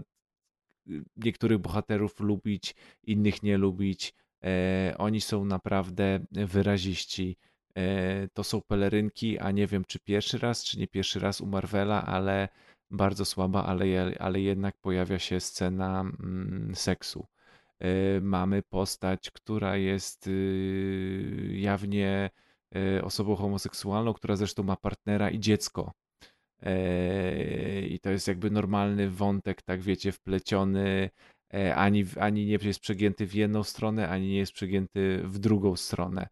niektórych 1.18 1.58
bohaterów 1.58 2.20
lubić, 2.20 2.76
innych 3.04 3.44
nie 3.44 3.58
lubić. 3.58 4.14
E, 4.44 4.96
oni 4.98 5.22
są 5.22 5.46
naprawdę 5.46 6.20
wyraziści. 6.32 7.38
E, 7.80 8.28
to 8.34 8.44
są 8.44 8.62
pelerynki, 8.62 9.40
a 9.40 9.52
nie 9.52 9.68
wiem 9.68 9.86
czy 9.86 10.00
pierwszy 10.00 10.38
raz, 10.38 10.64
czy 10.64 10.80
nie 10.80 10.88
pierwszy 10.88 11.20
raz 11.20 11.42
u 11.42 11.46
Marvela, 11.46 12.06
ale 12.06 12.50
bardzo 12.92 13.26
słaba, 13.26 13.66
ale, 13.66 13.86
ale 14.20 14.42
jednak 14.42 14.76
pojawia 14.82 15.20
się 15.20 15.40
scena 15.40 16.02
mm, 16.02 16.76
seksu. 16.76 17.28
E, 17.80 18.22
mamy 18.22 18.62
postać, 18.70 19.32
która 19.32 19.78
jest 19.78 20.28
y, 20.28 21.50
jawnie 21.54 22.30
e, 22.76 23.04
osobą 23.04 23.36
homoseksualną, 23.36 24.14
która 24.14 24.36
zresztą 24.36 24.64
ma 24.64 24.76
partnera 24.76 25.30
i 25.30 25.40
dziecko. 25.40 25.92
I 27.90 28.00
to 28.02 28.10
jest 28.10 28.28
jakby 28.28 28.52
normalny 28.52 29.10
wątek, 29.10 29.62
tak 29.62 29.82
wiecie, 29.82 30.12
wpleciony. 30.12 31.10
Ani, 31.76 32.06
ani 32.20 32.46
nie 32.46 32.58
jest 32.62 32.80
przegięty 32.80 33.26
w 33.28 33.34
jedną 33.34 33.64
stronę, 33.64 34.10
ani 34.10 34.28
nie 34.28 34.38
jest 34.38 34.52
przegięty 34.52 35.22
w 35.24 35.40
drugą 35.40 35.76
stronę. 35.76 36.28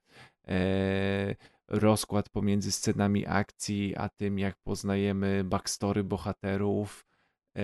E, 0.47 1.35
Rozkład 1.67 2.29
pomiędzy 2.29 2.71
scenami 2.71 3.25
akcji, 3.25 3.95
a 3.95 4.09
tym, 4.09 4.39
jak 4.39 4.55
poznajemy 4.63 5.43
backstory 5.43 6.03
bohaterów, 6.03 7.05
e, 7.57 7.61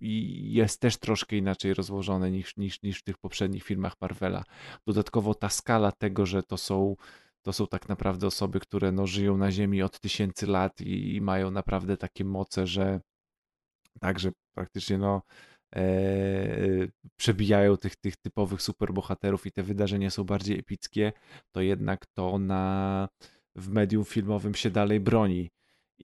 jest 0.00 0.80
też 0.80 0.96
troszkę 0.96 1.36
inaczej 1.36 1.74
rozłożone 1.74 2.30
niż, 2.30 2.56
niż, 2.56 2.82
niż 2.82 2.98
w 2.98 3.02
tych 3.02 3.18
poprzednich 3.18 3.62
filmach 3.64 3.94
Marvela. 4.00 4.44
Dodatkowo 4.86 5.34
ta 5.34 5.48
skala 5.48 5.92
tego, 5.92 6.26
że 6.26 6.42
to 6.42 6.56
są 6.56 6.96
to 7.42 7.52
są 7.52 7.66
tak 7.66 7.88
naprawdę 7.88 8.26
osoby, 8.26 8.60
które 8.60 8.92
no, 8.92 9.06
żyją 9.06 9.36
na 9.36 9.52
Ziemi 9.52 9.82
od 9.82 10.00
tysięcy 10.00 10.46
lat 10.46 10.80
i, 10.80 11.14
i 11.14 11.20
mają 11.20 11.50
naprawdę 11.50 11.96
takie 11.96 12.24
moce, 12.24 12.66
że 12.66 13.00
także 14.00 14.30
praktycznie 14.54 14.98
no, 14.98 15.22
przebijają 17.16 17.76
tych, 17.76 17.96
tych 17.96 18.16
typowych 18.16 18.62
superbohaterów 18.62 19.46
i 19.46 19.52
te 19.52 19.62
wydarzenia 19.62 20.10
są 20.10 20.24
bardziej 20.24 20.58
epickie, 20.58 21.12
to 21.52 21.60
jednak 21.60 22.06
to 22.06 22.38
na, 22.38 23.08
w 23.56 23.68
medium 23.68 24.04
filmowym 24.04 24.54
się 24.54 24.70
dalej 24.70 25.00
broni. 25.00 25.50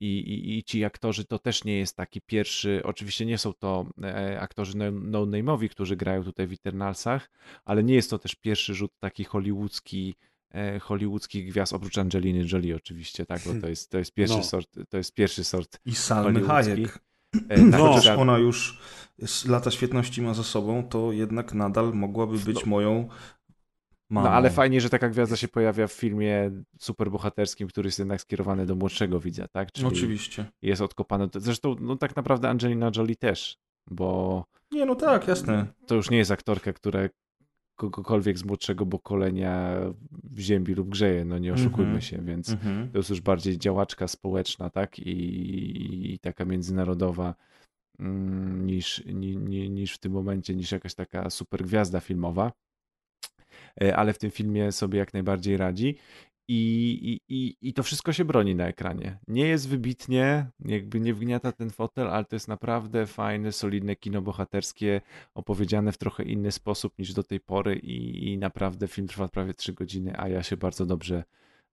I, 0.01 0.19
i, 0.19 0.57
I 0.57 0.63
ci 0.63 0.85
aktorzy 0.85 1.25
to 1.25 1.39
też 1.39 1.63
nie 1.63 1.77
jest 1.77 1.95
taki 1.95 2.21
pierwszy, 2.21 2.81
oczywiście 2.83 3.25
nie 3.25 3.37
są 3.37 3.53
to 3.53 3.85
e, 4.03 4.39
aktorzy 4.39 4.77
no- 4.77 4.91
no-name'owi, 4.91 5.69
którzy 5.69 5.95
grają 5.95 6.23
tutaj 6.23 6.47
w 6.47 6.51
Eternalsach, 6.53 7.29
ale 7.65 7.83
nie 7.83 7.95
jest 7.95 8.09
to 8.09 8.19
też 8.19 8.35
pierwszy 8.35 8.73
rzut 8.73 8.91
taki 8.99 9.23
hollywoodzki, 9.23 10.15
e, 10.51 10.79
hollywoodzkich 10.79 11.49
gwiazd, 11.49 11.73
oprócz 11.73 11.97
Angeliny 11.97 12.45
Jolie 12.51 12.75
oczywiście, 12.75 13.25
tak, 13.25 13.41
bo 13.45 13.51
to 13.61 13.69
jest, 13.69 13.91
to 13.91 13.97
jest 13.97 14.13
pierwszy 14.13 14.37
No. 14.37 14.43
sort, 14.43 14.79
to 14.89 14.97
jest 14.97 15.13
pierwszy 15.13 15.43
sort 15.43 15.79
I 15.85 15.95
Salmy. 15.95 16.41
Hayek. 16.41 16.99
E, 17.35 17.39
tak, 17.71 17.79
Chociaż 17.81 17.95
chociaż- 17.95 18.17
ona 18.19 18.37
już 18.37 18.79
lata 19.47 19.71
świetności 19.71 20.21
ma 20.21 20.33
za 20.33 20.43
sobą, 20.43 20.83
to 20.89 21.11
jednak 21.11 21.53
nadal 21.53 21.93
mogłaby 21.93 22.39
być 22.39 22.65
moją 22.65 23.07
mamą. 24.09 24.27
No 24.29 24.33
ale 24.35 24.49
fajnie, 24.49 24.81
że 24.81 24.89
taka 24.89 25.09
gwiazda 25.09 25.35
się 25.35 25.47
pojawia 25.47 25.87
w 25.87 25.91
filmie 25.93 26.51
superbohaterskim, 26.79 27.67
który 27.67 27.87
jest 27.87 27.99
jednak 27.99 28.21
skierowany 28.21 28.65
do 28.65 28.75
młodszego 28.75 29.19
widza, 29.19 29.47
tak? 29.47 29.71
Czyli 29.71 29.87
Oczywiście. 29.87 30.45
jest 30.61 30.81
odkopany. 30.81 31.27
Zresztą, 31.35 31.75
no 31.79 31.95
tak 31.95 32.15
naprawdę 32.15 32.49
Angelina 32.49 32.91
Jolie 32.95 33.15
też, 33.15 33.57
bo 33.89 34.45
Nie, 34.71 34.85
no 34.85 34.95
tak, 34.95 35.27
jasne. 35.27 35.65
to 35.87 35.95
już 35.95 36.09
nie 36.09 36.17
jest 36.17 36.31
aktorka, 36.31 36.73
która 36.73 37.09
kogokolwiek 37.77 38.37
z 38.37 38.43
młodszego 38.45 38.85
pokolenia 38.85 39.77
w 40.11 40.39
ziemi 40.39 40.73
lub 40.73 40.89
grzeje, 40.89 41.25
no 41.25 41.37
nie 41.37 41.53
oszukujmy 41.53 41.83
Mhm. 41.83 42.01
się, 42.01 42.21
więc 42.21 42.49
Mhm. 42.49 42.91
to 42.91 42.97
jest 42.97 43.09
już 43.09 43.21
bardziej 43.21 43.57
działaczka 43.57 44.07
społeczna, 44.07 44.69
tak? 44.69 44.99
I, 44.99 46.13
i 46.13 46.19
taka 46.19 46.45
międzynarodowa 46.45 47.35
mm, 47.99 48.65
niż, 48.65 49.05
ni, 49.05 49.37
ni, 49.37 49.69
niż 49.69 49.93
w 49.93 49.97
tym 49.99 50.11
momencie, 50.11 50.55
niż 50.55 50.71
jakaś 50.71 50.95
taka 50.95 51.29
super 51.29 51.63
gwiazda 51.63 51.99
filmowa. 51.99 52.51
E, 53.81 53.95
Ale 53.95 54.13
w 54.13 54.17
tym 54.17 54.31
filmie 54.31 54.71
sobie 54.71 54.99
jak 54.99 55.13
najbardziej 55.13 55.57
radzi. 55.57 55.95
I, 56.49 57.19
i, 57.29 57.57
i, 57.61 57.73
to 57.73 57.83
wszystko 57.83 58.13
się 58.13 58.25
broni 58.25 58.55
na 58.55 58.67
ekranie. 58.67 59.17
Nie 59.27 59.47
jest 59.47 59.69
wybitnie, 59.69 60.45
jakby 60.65 60.99
nie 60.99 61.13
wgniata 61.13 61.51
ten 61.51 61.69
fotel, 61.69 62.07
ale 62.07 62.25
to 62.25 62.35
jest 62.35 62.47
naprawdę 62.47 63.05
fajne, 63.05 63.51
solidne 63.51 63.95
kino 63.95 64.21
bohaterskie, 64.21 65.01
opowiedziane 65.35 65.91
w 65.91 65.97
trochę 65.97 66.23
inny 66.23 66.51
sposób 66.51 66.99
niż 66.99 67.13
do 67.13 67.23
tej 67.23 67.39
pory 67.39 67.75
i, 67.75 68.27
i 68.27 68.37
naprawdę 68.37 68.87
film 68.87 69.07
trwa 69.07 69.27
prawie 69.27 69.53
3 69.53 69.73
godziny, 69.73 70.13
a 70.19 70.27
ja 70.27 70.43
się 70.43 70.57
bardzo 70.57 70.85
dobrze 70.85 71.23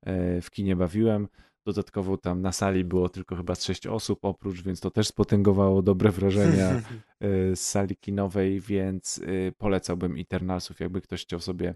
e, 0.02 0.40
w 0.40 0.50
kinie 0.50 0.76
bawiłem. 0.76 1.28
Dodatkowo 1.64 2.16
tam 2.16 2.42
na 2.42 2.52
sali 2.52 2.84
było 2.84 3.08
tylko 3.08 3.36
chyba 3.36 3.54
z 3.54 3.64
6 3.64 3.86
osób 3.86 4.24
oprócz, 4.24 4.62
więc 4.62 4.80
to 4.80 4.90
też 4.90 5.08
spotęgowało 5.08 5.82
dobre 5.82 6.10
wrażenia 6.10 6.68
e, 7.20 7.56
z 7.56 7.60
sali 7.60 7.96
kinowej, 7.96 8.60
więc 8.60 9.20
e, 9.48 9.52
polecałbym 9.52 10.16
Eternalsów, 10.18 10.80
jakby 10.80 11.00
ktoś 11.00 11.22
chciał 11.22 11.40
sobie 11.40 11.74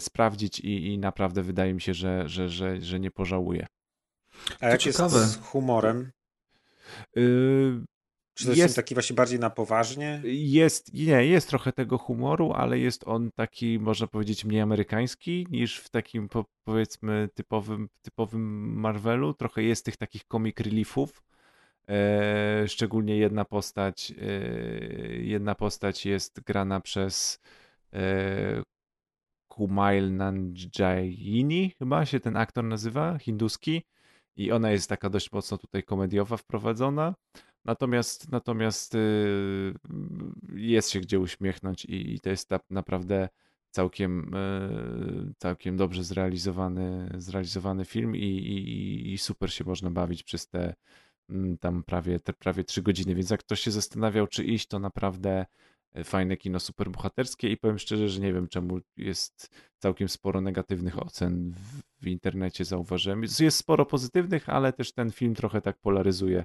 sprawdzić 0.00 0.60
i, 0.60 0.86
i 0.86 0.98
naprawdę 0.98 1.42
wydaje 1.42 1.74
mi 1.74 1.80
się, 1.80 1.94
że, 1.94 2.28
że, 2.28 2.48
że, 2.48 2.80
że 2.80 3.00
nie 3.00 3.10
pożałuje. 3.10 3.66
A 4.60 4.68
jak 4.68 4.86
jest 4.86 4.98
z 4.98 5.36
humorem? 5.36 6.10
Yy, 7.16 7.84
Czy 8.34 8.44
to 8.44 8.50
jest, 8.50 8.62
jest 8.62 8.76
taki 8.76 8.94
właśnie 8.94 9.16
bardziej 9.16 9.38
na 9.38 9.50
poważnie? 9.50 10.20
Jest, 10.24 10.94
nie, 10.94 11.26
jest 11.26 11.48
trochę 11.48 11.72
tego 11.72 11.98
humoru, 11.98 12.52
ale 12.52 12.78
jest 12.78 13.08
on 13.08 13.30
taki, 13.32 13.78
można 13.78 14.06
powiedzieć, 14.06 14.44
mniej 14.44 14.60
amerykański 14.60 15.46
niż 15.50 15.78
w 15.78 15.88
takim, 15.88 16.28
powiedzmy, 16.64 17.28
typowym, 17.34 17.88
typowym 18.02 18.74
Marvelu. 18.80 19.34
Trochę 19.34 19.62
jest 19.62 19.84
tych 19.84 19.96
takich 19.96 20.24
comic 20.24 20.60
reliefów. 20.60 21.22
E, 21.88 22.68
szczególnie 22.68 23.16
jedna 23.16 23.44
postać, 23.44 24.12
e, 24.22 24.24
jedna 25.16 25.54
postać 25.54 26.06
jest 26.06 26.40
grana 26.40 26.80
przez 26.80 27.40
e, 27.92 28.62
Kumail 29.58 30.16
Nanjiani, 30.16 31.72
chyba 31.78 32.06
się 32.06 32.20
ten 32.20 32.36
aktor 32.36 32.64
nazywa, 32.64 33.18
hinduski. 33.18 33.82
I 34.36 34.52
ona 34.52 34.70
jest 34.70 34.88
taka 34.88 35.10
dość 35.10 35.32
mocno 35.32 35.58
tutaj 35.58 35.82
komediowa 35.82 36.36
wprowadzona. 36.36 37.14
Natomiast, 37.64 38.32
natomiast 38.32 38.94
y, 38.94 39.74
jest 40.54 40.90
się 40.90 41.00
gdzie 41.00 41.20
uśmiechnąć 41.20 41.84
i, 41.84 42.14
i 42.14 42.20
to 42.20 42.30
jest 42.30 42.50
naprawdę 42.70 43.28
całkiem, 43.70 44.34
y, 44.34 45.34
całkiem 45.38 45.76
dobrze 45.76 46.04
zrealizowany, 46.04 47.10
zrealizowany 47.16 47.84
film 47.84 48.16
i, 48.16 48.24
i, 48.24 49.12
i 49.12 49.18
super 49.18 49.52
się 49.52 49.64
można 49.64 49.90
bawić 49.90 50.22
przez 50.22 50.48
te 50.48 50.74
mm, 51.30 51.58
tam 51.58 51.82
prawie, 51.82 52.20
te 52.20 52.32
prawie 52.32 52.64
trzy 52.64 52.82
godziny. 52.82 53.14
Więc 53.14 53.30
jak 53.30 53.40
ktoś 53.40 53.60
się 53.60 53.70
zastanawiał, 53.70 54.26
czy 54.26 54.44
iść, 54.44 54.66
to 54.66 54.78
naprawdę 54.78 55.46
fajne 56.04 56.36
kino 56.36 56.60
superbohaterskie 56.60 57.50
i 57.50 57.56
powiem 57.56 57.78
szczerze, 57.78 58.08
że 58.08 58.20
nie 58.20 58.32
wiem 58.32 58.48
czemu 58.48 58.78
jest 58.96 59.50
całkiem 59.78 60.08
sporo 60.08 60.40
negatywnych 60.40 61.02
ocen 61.02 61.50
w, 61.50 62.02
w 62.04 62.06
internecie 62.06 62.64
zauważyłem. 62.64 63.22
Jest 63.22 63.56
sporo 63.56 63.86
pozytywnych, 63.86 64.48
ale 64.48 64.72
też 64.72 64.92
ten 64.92 65.10
film 65.10 65.34
trochę 65.34 65.60
tak 65.60 65.78
polaryzuje 65.78 66.44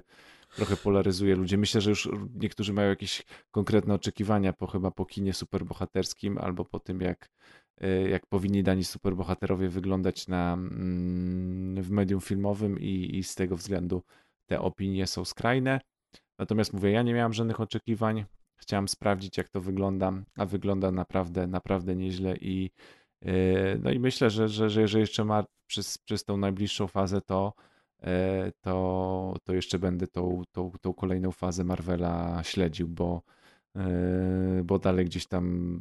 trochę 0.56 0.76
polaryzuje 0.76 1.36
ludzi. 1.36 1.58
Myślę, 1.58 1.80
że 1.80 1.90
już 1.90 2.08
niektórzy 2.34 2.72
mają 2.72 2.88
jakieś 2.88 3.22
konkretne 3.50 3.94
oczekiwania 3.94 4.52
po 4.52 4.66
chyba 4.66 4.90
po 4.90 5.06
kinie 5.06 5.32
superbohaterskim 5.32 6.38
albo 6.38 6.64
po 6.64 6.80
tym, 6.80 7.00
jak, 7.00 7.30
e, 7.80 8.08
jak 8.08 8.26
powinni 8.26 8.62
dani 8.62 8.84
superbohaterowie 8.84 9.68
wyglądać 9.68 10.28
na, 10.28 10.52
mm, 10.52 11.82
w 11.82 11.90
medium 11.90 12.20
filmowym 12.20 12.80
i, 12.80 13.16
i 13.18 13.22
z 13.22 13.34
tego 13.34 13.56
względu 13.56 14.02
te 14.46 14.60
opinie 14.60 15.06
są 15.06 15.24
skrajne. 15.24 15.80
Natomiast 16.38 16.72
mówię, 16.72 16.90
ja 16.90 17.02
nie 17.02 17.14
miałem 17.14 17.32
żadnych 17.32 17.60
oczekiwań. 17.60 18.24
Chciałem 18.56 18.88
sprawdzić, 18.88 19.38
jak 19.38 19.48
to 19.48 19.60
wygląda, 19.60 20.12
a 20.36 20.46
wygląda 20.46 20.90
naprawdę, 20.90 21.46
naprawdę 21.46 21.96
nieźle 21.96 22.36
i 22.36 22.70
e, 23.22 23.32
no 23.78 23.90
i 23.90 23.98
myślę, 23.98 24.30
że, 24.30 24.48
że, 24.48 24.70
że, 24.70 24.88
że 24.88 25.00
jeszcze 25.00 25.24
ma 25.24 25.44
przez, 25.66 25.98
przez 25.98 26.24
tą 26.24 26.36
najbliższą 26.36 26.86
fazę 26.86 27.20
to 27.20 27.52
E, 28.04 28.52
to, 28.60 29.36
to 29.44 29.54
jeszcze 29.54 29.78
będę 29.78 30.06
tą, 30.06 30.42
tą, 30.52 30.72
tą 30.80 30.94
kolejną 30.94 31.32
fazę 31.32 31.64
Marvela 31.64 32.42
śledził, 32.44 32.88
bo, 32.88 33.22
e, 33.76 34.62
bo 34.64 34.78
dalej 34.78 35.04
gdzieś 35.04 35.26
tam, 35.26 35.80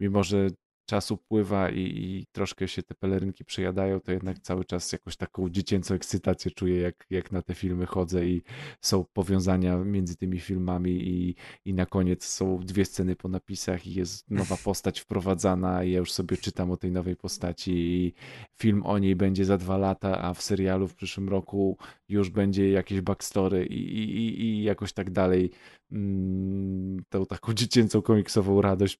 mimo 0.00 0.24
że 0.24 0.48
czas 0.86 1.10
upływa 1.10 1.70
i, 1.70 1.80
i, 1.80 2.26
troszkę 2.32 2.68
się 2.68 2.82
te 2.82 2.94
pelerynki 2.94 3.44
przejadają, 3.44 4.00
to 4.00 4.12
jednak 4.12 4.38
cały 4.38 4.64
czas 4.64 4.92
jakąś 4.92 5.16
taką 5.16 5.48
dziecięcą 5.48 5.94
ekscytację 5.94 6.50
czuję, 6.50 6.80
jak, 6.80 7.06
jak 7.10 7.32
na 7.32 7.42
te 7.42 7.54
filmy 7.54 7.86
chodzę 7.86 8.26
i 8.26 8.42
są 8.80 9.04
powiązania 9.12 9.76
między 9.76 10.16
tymi 10.16 10.40
filmami 10.40 10.90
i, 10.90 11.34
i 11.64 11.74
na 11.74 11.86
koniec 11.86 12.24
są 12.24 12.58
dwie 12.58 12.84
sceny 12.84 13.16
po 13.16 13.28
napisach 13.28 13.86
i 13.86 13.94
jest 13.94 14.30
nowa 14.30 14.56
postać 14.64 15.00
wprowadzana 15.00 15.84
i 15.84 15.90
ja 15.90 15.98
już 15.98 16.12
sobie 16.12 16.36
czytam 16.36 16.70
o 16.70 16.76
tej 16.76 16.92
nowej 16.92 17.16
postaci 17.16 17.72
i 17.72 18.14
film 18.58 18.82
o 18.86 18.98
niej 18.98 19.16
będzie 19.16 19.44
za 19.44 19.58
dwa 19.58 19.76
lata, 19.78 20.22
a 20.22 20.34
w 20.34 20.42
serialu 20.42 20.88
w 20.88 20.94
przyszłym 20.94 21.28
roku 21.28 21.78
już 22.08 22.30
będzie 22.30 22.70
jakieś 22.70 23.00
backstory 23.00 23.66
i, 23.66 23.94
i, 23.94 24.42
i 24.42 24.62
jakoś 24.62 24.92
tak 24.92 25.10
dalej. 25.10 25.50
Mm, 25.92 27.04
tą 27.08 27.26
taką 27.26 27.54
dziecięcą 27.54 28.02
komiksową 28.02 28.62
radość 28.62 28.98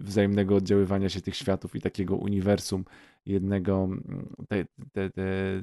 wzajemnego 0.00 0.56
oddziaływania 0.56 1.08
się 1.08 1.20
tych 1.20 1.36
światów 1.36 1.76
i 1.76 1.80
takiego 1.80 2.16
uniwersum 2.16 2.84
jednego, 3.26 3.88
te, 4.48 4.64
te, 4.92 5.10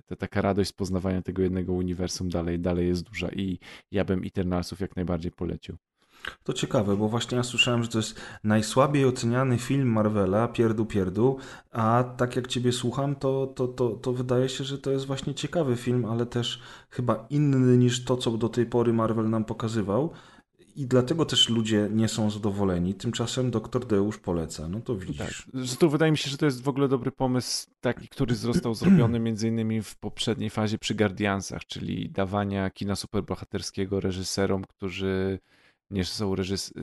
te, 0.08 0.16
taka 0.16 0.42
radość 0.42 0.70
z 0.70 0.74
poznawania 0.74 1.22
tego 1.22 1.42
jednego 1.42 1.74
uniwersum 1.74 2.30
dalej, 2.30 2.60
dalej 2.60 2.88
jest 2.88 3.04
duża 3.04 3.30
i 3.30 3.60
ja 3.92 4.06
bym 4.06 4.24
Eternalsów 4.24 4.80
jak 4.80 4.96
najbardziej 4.96 5.32
polecił. 5.32 5.78
To 6.44 6.54
ciekawe, 6.54 6.98
bo 6.98 7.10
właśnie 7.10 7.38
ja 7.38 7.44
słyszałem, 7.44 7.84
że 7.84 7.90
to 7.90 7.98
jest 7.98 8.22
najsłabiej 8.44 9.06
oceniany 9.06 9.58
film 9.58 9.92
Marvela, 9.92 10.48
pierdu 10.48 10.86
pierdu, 10.86 11.38
a 11.72 12.04
tak 12.18 12.36
jak 12.36 12.48
ciebie 12.48 12.72
słucham, 12.72 13.16
to, 13.16 13.48
to, 13.48 13.68
to, 13.68 13.90
to 13.90 14.14
wydaje 14.14 14.50
się, 14.50 14.64
że 14.64 14.78
to 14.78 14.92
jest 14.92 15.06
właśnie 15.06 15.34
ciekawy 15.34 15.76
film, 15.76 16.06
ale 16.06 16.26
też 16.26 16.62
chyba 16.90 17.26
inny 17.30 17.78
niż 17.78 18.04
to, 18.04 18.18
co 18.18 18.32
do 18.32 18.50
tej 18.50 18.66
pory 18.66 18.94
Marvel 18.94 19.30
nam 19.30 19.46
pokazywał. 19.46 20.10
I 20.76 20.88
dlatego 20.88 21.26
też 21.26 21.50
ludzie 21.50 21.90
nie 21.92 22.08
są 22.08 22.32
zadowoleni. 22.32 22.94
Tymczasem 22.94 23.52
doktor 23.52 23.88
Deusz 23.88 24.18
poleca. 24.18 24.68
No 24.68 24.80
to 24.80 24.96
widzisz. 24.96 25.48
Tak. 25.54 25.78
To 25.80 25.90
wydaje 25.90 26.12
mi 26.12 26.18
się, 26.18 26.30
że 26.30 26.38
to 26.38 26.46
jest 26.46 26.62
w 26.62 26.68
ogóle 26.68 26.88
dobry 26.88 27.12
pomysł, 27.12 27.68
taki, 27.82 28.08
który 28.08 28.36
został 28.36 28.76
zrobiony 28.86 29.20
między 29.20 29.48
innymi 29.48 29.82
w 29.82 29.96
poprzedniej 29.96 30.50
fazie 30.50 30.78
przy 30.78 30.96
Guardiansach, 30.96 31.66
czyli 31.66 32.10
dawania 32.10 32.70
kina 32.70 32.96
superbohaterskiego 32.96 34.00
reżyserom, 34.00 34.64
którzy 34.64 35.40
nie 35.90 36.06
są 36.06 36.36
reżys 36.36 36.74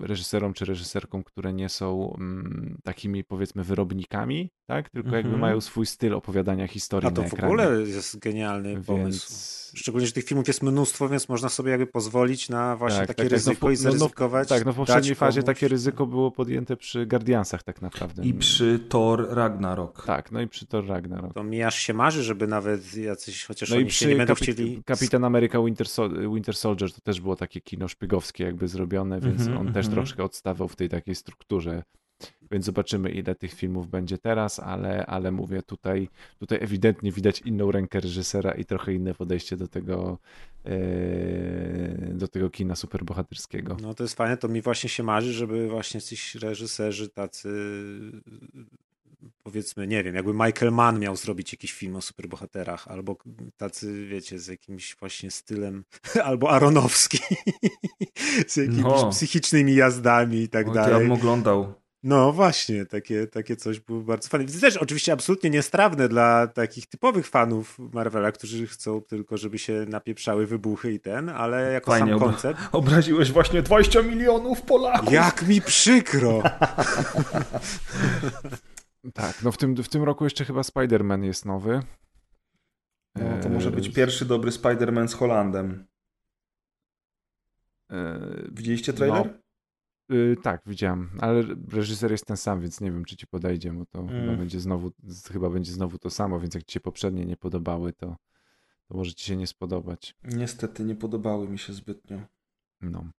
reżyserom 0.00 0.54
czy 0.54 0.64
reżyserkom, 0.64 1.24
które 1.24 1.52
nie 1.52 1.68
są 1.68 2.14
mm, 2.18 2.78
takimi 2.84 3.24
powiedzmy 3.24 3.64
wyrobnikami, 3.64 4.50
tak? 4.66 4.90
tylko 4.90 5.08
jakby 5.08 5.28
mm 5.28 5.38
-hmm. 5.38 5.40
mają 5.40 5.60
swój 5.60 5.86
styl 5.86 6.14
opowiadania 6.14 6.68
historii 6.68 7.08
A 7.08 7.12
to 7.12 7.22
w 7.22 7.34
ogóle 7.34 7.80
jest 7.80 8.18
genialny 8.18 8.74
więc... 8.74 8.86
pomysł. 8.86 9.56
Szczególnie, 9.76 10.06
że 10.06 10.12
tych 10.12 10.24
filmów 10.24 10.48
jest 10.48 10.62
mnóstwo, 10.62 11.08
więc 11.08 11.28
można 11.28 11.48
sobie 11.48 11.70
jakby 11.70 11.86
pozwolić 11.86 12.48
na 12.48 12.76
właśnie 12.76 12.98
tak, 12.98 13.08
takie 13.08 13.22
tak, 13.22 13.32
ryzyko 13.32 13.66
no, 13.66 13.72
i 13.72 13.76
zaryzykować. 13.76 14.48
No, 14.50 14.54
no, 14.54 14.58
tak, 14.58 14.66
no 14.66 14.72
w 14.72 14.76
poprzedniej 14.76 15.14
fazie 15.14 15.40
komuś. 15.40 15.46
takie 15.46 15.68
ryzyko 15.68 16.06
było 16.06 16.30
podjęte 16.30 16.76
przy 16.76 17.06
Guardiansach 17.06 17.62
tak 17.62 17.82
naprawdę. 17.82 18.24
I 18.24 18.34
przy 18.34 18.80
Thor 18.88 19.28
Ragnarok. 19.30 20.06
Tak, 20.06 20.32
no 20.32 20.40
i 20.40 20.48
przy 20.48 20.66
Thor 20.66 20.86
Ragnarok. 20.86 21.34
To 21.34 21.44
mi 21.44 21.62
aż 21.62 21.78
się 21.78 21.94
marzy, 21.94 22.22
żeby 22.22 22.46
nawet 22.46 22.96
jacyś, 22.96 23.44
chociaż 23.44 23.70
no 23.70 23.76
oni 23.76 23.84
i 23.84 23.88
przy 23.88 23.98
się 23.98 24.06
nie 24.08 24.16
będą 24.16 24.34
Kapi 24.34 24.42
chcieli... 24.42 24.82
Kapitan 24.84 25.24
Ameryka 25.24 25.62
Winter, 25.62 25.86
Winter 26.34 26.56
Soldier 26.56 26.92
to 26.92 27.00
też 27.00 27.20
było 27.20 27.36
takie 27.36 27.60
kino 27.60 27.88
szpiegowskie 27.88 28.44
jakby 28.44 28.68
zrobione, 28.68 29.20
więc 29.20 29.40
mm 29.40 29.52
-hmm, 29.52 29.56
on 29.56 29.60
mm 29.60 29.72
-hmm. 29.72 29.74
też 29.74 29.86
mhm. 29.86 29.94
troszkę 29.94 30.24
odstawał 30.24 30.68
w 30.68 30.76
tej 30.76 30.88
takiej 30.88 31.14
strukturze 31.14 31.82
więc 32.50 32.64
zobaczymy, 32.64 33.10
ile 33.10 33.34
tych 33.34 33.54
filmów 33.54 33.88
będzie 33.88 34.18
teraz, 34.18 34.60
ale, 34.60 35.06
ale 35.06 35.32
mówię, 35.32 35.62
tutaj, 35.62 36.08
tutaj 36.38 36.58
ewidentnie 36.62 37.12
widać 37.12 37.40
inną 37.40 37.70
rękę 37.70 38.00
reżysera 38.00 38.52
i 38.52 38.64
trochę 38.64 38.94
inne 38.94 39.14
podejście 39.14 39.56
do 39.56 39.68
tego, 39.68 40.18
e, 40.64 40.78
do 42.12 42.28
tego 42.28 42.50
kina 42.50 42.76
superbohaterskiego. 42.76 43.76
No 43.82 43.94
to 43.94 44.04
jest 44.04 44.14
fajne, 44.14 44.36
to 44.36 44.48
mi 44.48 44.62
właśnie 44.62 44.90
się 44.90 45.02
marzy, 45.02 45.32
żeby 45.32 45.68
właśnie 45.68 46.00
coś 46.00 46.34
reżyserzy 46.34 47.08
tacy 47.08 47.48
powiedzmy, 49.42 49.86
nie 49.86 50.04
wiem, 50.04 50.14
jakby 50.14 50.32
Michael 50.32 50.72
Mann 50.72 50.98
miał 50.98 51.16
zrobić 51.16 51.52
jakiś 51.52 51.72
film 51.72 51.96
o 51.96 52.00
superbohaterach, 52.00 52.88
albo 52.88 53.16
tacy, 53.56 54.06
wiecie, 54.06 54.38
z 54.38 54.46
jakimś 54.46 54.96
właśnie 54.96 55.30
stylem, 55.30 55.84
albo 56.24 56.50
Aronowski, 56.50 57.18
z 58.48 58.56
jakimiś 58.56 58.82
no. 58.82 59.10
psychicznymi 59.10 59.74
jazdami 59.74 60.36
i 60.36 60.48
tak 60.48 60.68
o, 60.68 60.72
dalej. 60.72 60.92
Ja 60.92 60.98
bym 60.98 61.12
oglądał. 61.12 61.74
No 62.06 62.32
właśnie, 62.32 62.86
takie, 62.86 63.26
takie 63.26 63.56
coś 63.56 63.80
było 63.80 64.00
bardzo 64.00 64.28
fajne. 64.28 64.52
To 64.52 64.60
też 64.60 64.76
oczywiście 64.76 65.12
absolutnie 65.12 65.50
niestrawne 65.50 66.08
dla 66.08 66.46
takich 66.46 66.86
typowych 66.86 67.28
fanów 67.28 67.78
Marvela, 67.78 68.32
którzy 68.32 68.66
chcą 68.66 69.02
tylko, 69.02 69.36
żeby 69.36 69.58
się 69.58 69.86
napieprzały 69.88 70.46
wybuchy 70.46 70.92
i 70.92 71.00
ten, 71.00 71.28
ale 71.28 71.72
jako 71.72 71.90
Fajnie, 71.90 72.10
sam 72.10 72.20
koncept... 72.20 72.60
Obraziłeś 72.72 73.32
właśnie 73.32 73.62
20 73.62 74.02
milionów 74.02 74.62
Polaków! 74.62 75.12
Jak 75.12 75.48
mi 75.48 75.60
przykro! 75.60 76.42
tak, 79.14 79.42
no 79.42 79.52
w 79.52 79.56
tym, 79.56 79.76
w 79.76 79.88
tym 79.88 80.02
roku 80.02 80.24
jeszcze 80.24 80.44
chyba 80.44 80.60
Spider-Man 80.60 81.22
jest 81.22 81.44
nowy. 81.44 81.82
No, 83.16 83.42
to 83.42 83.48
może 83.48 83.70
być 83.70 83.88
pierwszy 83.88 84.24
dobry 84.24 84.50
Spider-Man 84.50 85.08
z 85.08 85.14
Holandem. 85.14 85.86
Widzieliście 88.52 88.92
trailer? 88.92 89.26
No. 89.26 89.45
Yy, 90.08 90.36
tak, 90.42 90.62
widziałem, 90.66 91.10
ale 91.20 91.42
reżyser 91.72 92.10
jest 92.10 92.26
ten 92.26 92.36
sam, 92.36 92.60
więc 92.60 92.80
nie 92.80 92.92
wiem, 92.92 93.04
czy 93.04 93.16
ci 93.16 93.26
podejdzie, 93.26 93.72
bo 93.72 93.86
to 93.86 94.00
mm. 94.00 94.20
chyba, 94.20 94.36
będzie 94.36 94.60
znowu, 94.60 94.90
chyba 95.32 95.50
będzie 95.50 95.72
znowu 95.72 95.98
to 95.98 96.10
samo, 96.10 96.40
więc 96.40 96.54
jak 96.54 96.64
ci 96.64 96.72
się 96.72 96.80
poprzednie 96.80 97.26
nie 97.26 97.36
podobały, 97.36 97.92
to, 97.92 98.16
to 98.88 98.96
może 98.96 99.14
ci 99.14 99.24
się 99.24 99.36
nie 99.36 99.46
spodobać. 99.46 100.14
Niestety 100.24 100.84
nie 100.84 100.94
podobały 100.94 101.48
mi 101.48 101.58
się 101.58 101.72
zbytnio. 101.72 102.20
No. 102.80 103.10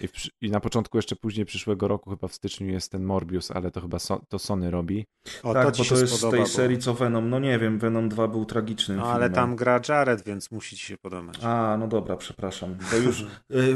I, 0.00 0.08
w, 0.08 0.12
I, 0.40 0.50
na 0.50 0.60
początku 0.60 0.98
jeszcze 0.98 1.16
później 1.16 1.46
przyszłego 1.46 1.88
roku, 1.88 2.10
chyba 2.10 2.28
w 2.28 2.34
styczniu 2.34 2.68
jest 2.68 2.92
ten 2.92 3.04
Morbius, 3.04 3.50
ale 3.50 3.70
to 3.70 3.80
chyba 3.80 3.98
so, 3.98 4.20
to 4.28 4.38
Sony 4.38 4.70
robi. 4.70 5.04
O, 5.42 5.54
tak, 5.54 5.76
to 5.76 5.82
bo 5.82 5.88
to 5.88 6.00
jest 6.00 6.14
z 6.14 6.30
tej 6.30 6.40
bo... 6.40 6.46
serii 6.46 6.78
co 6.78 6.94
Venom. 6.94 7.30
No 7.30 7.38
nie 7.38 7.58
wiem, 7.58 7.78
Venom 7.78 8.08
2 8.08 8.28
był 8.28 8.44
tragicznym 8.44 8.96
no, 8.96 9.12
ale 9.12 9.30
tam 9.30 9.56
gra 9.56 9.80
Jared, 9.88 10.24
więc 10.24 10.50
musi 10.50 10.76
ci 10.76 10.86
się 10.86 10.96
podobać. 10.96 11.38
A, 11.42 11.76
no 11.80 11.88
dobra, 11.88 12.16
przepraszam. 12.16 12.76
To 12.90 12.96
już, 12.96 13.20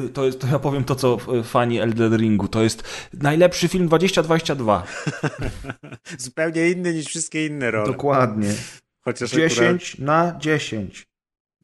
y, 0.06 0.08
to, 0.08 0.26
jest, 0.26 0.40
to 0.40 0.46
ja 0.46 0.58
powiem 0.58 0.84
to, 0.84 0.94
co 0.94 1.18
fani 1.44 1.80
Elden 1.80 2.16
Ringu. 2.16 2.48
To 2.48 2.62
jest 2.62 3.08
najlepszy 3.12 3.68
film 3.68 3.86
2022. 3.86 4.86
Zupełnie 6.18 6.70
inny 6.70 6.94
niż 6.94 7.06
wszystkie 7.06 7.46
inne 7.46 7.70
role. 7.70 7.86
Dokładnie. 7.86 8.54
Chociaż 9.04 9.30
10 9.30 9.92
akurat... 9.92 10.06
na 10.06 10.38
10. 10.38 11.07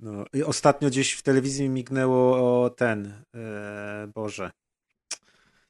No, 0.04 0.24
i 0.32 0.42
ostatnio 0.42 0.88
gdzieś 0.88 1.12
w 1.12 1.22
telewizji 1.22 1.62
mi 1.62 1.68
mignęło 1.74 2.36
o 2.64 2.70
ten, 2.70 3.12
e, 3.34 4.08
Boże, 4.14 4.50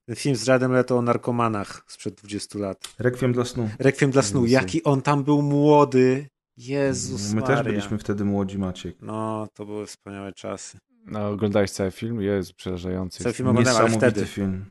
ten 0.06 0.16
film 0.16 0.36
z 0.36 0.46
Jaredem 0.46 0.72
Leto 0.72 0.96
o 0.98 1.02
narkomanach 1.02 1.84
sprzed 1.86 2.14
20 2.14 2.58
lat. 2.58 2.78
Rekwiem 2.98 3.32
dla 3.32 3.44
snu. 3.44 3.70
Rekwiem 3.78 4.10
dla 4.10 4.22
snu. 4.22 4.46
Jaki 4.46 4.84
on 4.84 5.02
tam 5.02 5.24
był 5.24 5.42
młody. 5.42 6.28
Jezus 6.56 7.32
My 7.32 7.40
Maria. 7.40 7.56
też 7.56 7.66
byliśmy 7.66 7.98
wtedy 7.98 8.24
młodzi, 8.24 8.58
Maciek. 8.58 8.96
No, 9.02 9.48
to 9.54 9.66
były 9.66 9.86
wspaniałe 9.86 10.32
czasy. 10.32 10.78
No, 11.06 11.28
oglądałeś 11.28 11.70
cały 11.70 11.90
film? 11.90 12.20
Jest 12.20 12.52
przerażający. 12.52 13.22
Cały 13.22 13.32
film 13.34 13.48
oglądałem, 13.48 13.92
wtedy. 13.92 14.26
film. 14.26 14.70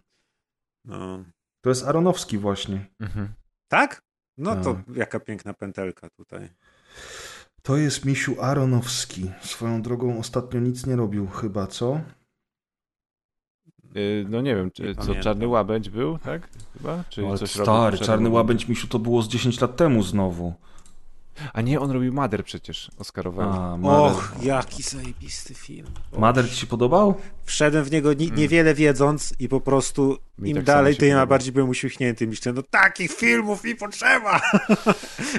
No. 0.85 1.23
To 1.61 1.69
jest 1.69 1.83
Aronowski 1.83 2.37
właśnie. 2.37 2.85
Mhm. 2.99 3.33
Tak? 3.67 4.01
No 4.37 4.55
to 4.55 4.73
Tak. 4.73 4.95
jaka 4.95 5.19
piękna 5.19 5.53
pętelka 5.53 6.09
tutaj. 6.09 6.49
To 7.63 7.77
jest 7.77 8.05
Misiu 8.05 8.41
Aronowski. 8.41 9.31
Swoją 9.41 9.81
drogą 9.81 10.19
ostatnio 10.19 10.59
nic 10.59 10.85
nie 10.85 10.95
robił 10.95 11.27
chyba, 11.27 11.67
co? 11.67 11.99
Y, 13.95 14.25
No 14.29 14.41
nie 14.41 14.55
wiem, 14.55 14.71
czy, 14.71 14.83
Nie 14.83 14.95
co 14.95 15.01
pamiętam. 15.01 15.23
Czarny 15.23 15.47
Łabędź 15.47 15.89
był, 15.89 16.17
tak? 16.17 16.49
Chyba? 16.73 17.03
Czy 17.09 17.27
Ale 17.27 17.37
coś 17.37 17.55
robił 17.55 17.73
stary, 17.73 17.95
przed 17.97 18.07
Czarny? 18.07 18.29
Łabędź 18.29 18.67
Misiu 18.67 18.87
to 18.87 18.99
było 18.99 19.21
z 19.21 19.27
10 19.27 19.61
lat 19.61 19.75
temu 19.75 20.03
znowu. 20.03 20.53
A 21.53 21.61
nie, 21.61 21.79
on 21.79 21.91
robił 21.91 22.13
Mader 22.13 22.43
przecież. 22.43 22.91
A, 23.41 23.77
Mader. 23.77 24.11
Och, 24.11 24.33
jaki 24.41 24.83
zajebisty 24.83 25.53
film. 25.53 25.87
Mader 26.17 26.49
ci 26.49 26.55
się 26.55 26.67
podobał? 26.67 27.15
Wszedłem 27.45 27.83
w 27.83 27.91
niego 27.91 28.13
ni- 28.13 28.31
niewiele 28.31 28.73
wiedząc 28.73 29.33
i 29.39 29.49
po 29.49 29.61
prostu 29.61 30.17
Mi 30.39 30.49
im 30.49 30.55
tak 30.55 30.65
dalej, 30.65 30.95
tym 30.95 31.09
ja 31.09 31.25
bardziej 31.25 31.51
byłem 31.53 31.69
uśmiechnięty. 31.69 32.27
Myślę, 32.27 32.53
no 32.53 32.63
takich 32.63 33.11
filmów 33.11 33.63
mi 33.63 33.75
potrzeba! 33.75 34.41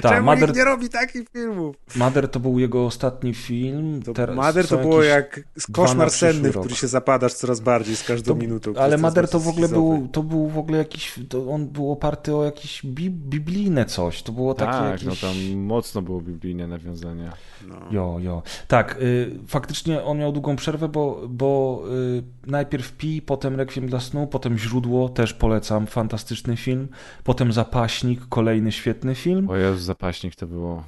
Tak, 0.01 0.13
Czemu 0.13 0.25
Mader, 0.25 0.47
nikt 0.49 0.57
nie 0.57 0.63
robi 0.65 0.89
takich 0.89 1.29
filmów? 1.29 1.75
Mader 1.95 2.27
to 2.29 2.39
był 2.39 2.59
jego 2.59 2.85
ostatni 2.85 3.33
film. 3.33 4.01
To 4.05 4.13
Teraz 4.13 4.35
Mader 4.35 4.67
to 4.67 4.77
było 4.77 5.03
jak 5.03 5.39
koszmar 5.71 6.11
senny, 6.11 6.51
w 6.51 6.55
rok. 6.55 6.63
który 6.65 6.75
się 6.79 6.87
zapadasz 6.87 7.33
coraz 7.33 7.59
bardziej 7.59 7.95
z 7.95 8.03
każdą 8.03 8.33
To- 8.33 8.39
minutą. 8.41 8.73
Ale 8.77 8.97
Mader 8.97 9.29
to 9.29 9.39
w 9.39 9.47
ogóle 9.47 9.67
schizowy. 9.67 9.97
był, 9.99 10.07
to 10.07 10.23
był 10.23 10.47
w 10.49 10.57
ogóle 10.57 10.77
jakiś, 10.77 11.13
to 11.29 11.49
on 11.51 11.67
był 11.67 11.91
oparty 11.91 12.35
o 12.35 12.43
jakieś 12.43 12.85
bi 12.85 13.09
biblijne 13.09 13.85
coś. 13.85 14.23
To 14.23 14.31
było 14.31 14.53
takie 14.53 14.71
tak, 14.71 14.91
jakieś... 14.91 15.05
no 15.21 15.29
tam 15.29 15.57
mocno 15.57 16.01
było 16.01 16.21
biblijne 16.21 16.67
nawiązania. 16.67 17.33
No. 17.67 17.75
Jo, 17.91 18.17
jo. 18.19 18.43
Tak, 18.67 18.97
y, 19.01 19.31
faktycznie 19.47 20.03
on 20.03 20.17
miał 20.19 20.31
długą 20.31 20.55
przerwę, 20.55 20.87
bo, 20.89 21.21
bo 21.29 21.83
y, 21.87 21.94
najpierw 22.47 22.91
Pi, 22.91 23.21
potem 23.21 23.55
Rekwiem 23.55 23.87
dla 23.87 23.99
snu, 23.99 24.27
potem 24.27 24.57
Źródło, 24.57 25.09
też 25.09 25.33
polecam, 25.33 25.87
fantastyczny 25.87 26.57
film. 26.57 26.87
Potem 27.23 27.53
Zapaśnik, 27.53 28.25
kolejny 28.29 28.71
świetny 28.71 29.15
film. 29.15 29.49
O 29.49 29.55
Jezu, 29.55 29.79
zapaśnik 29.79 30.35
to 30.35 30.47
było... 30.47 30.83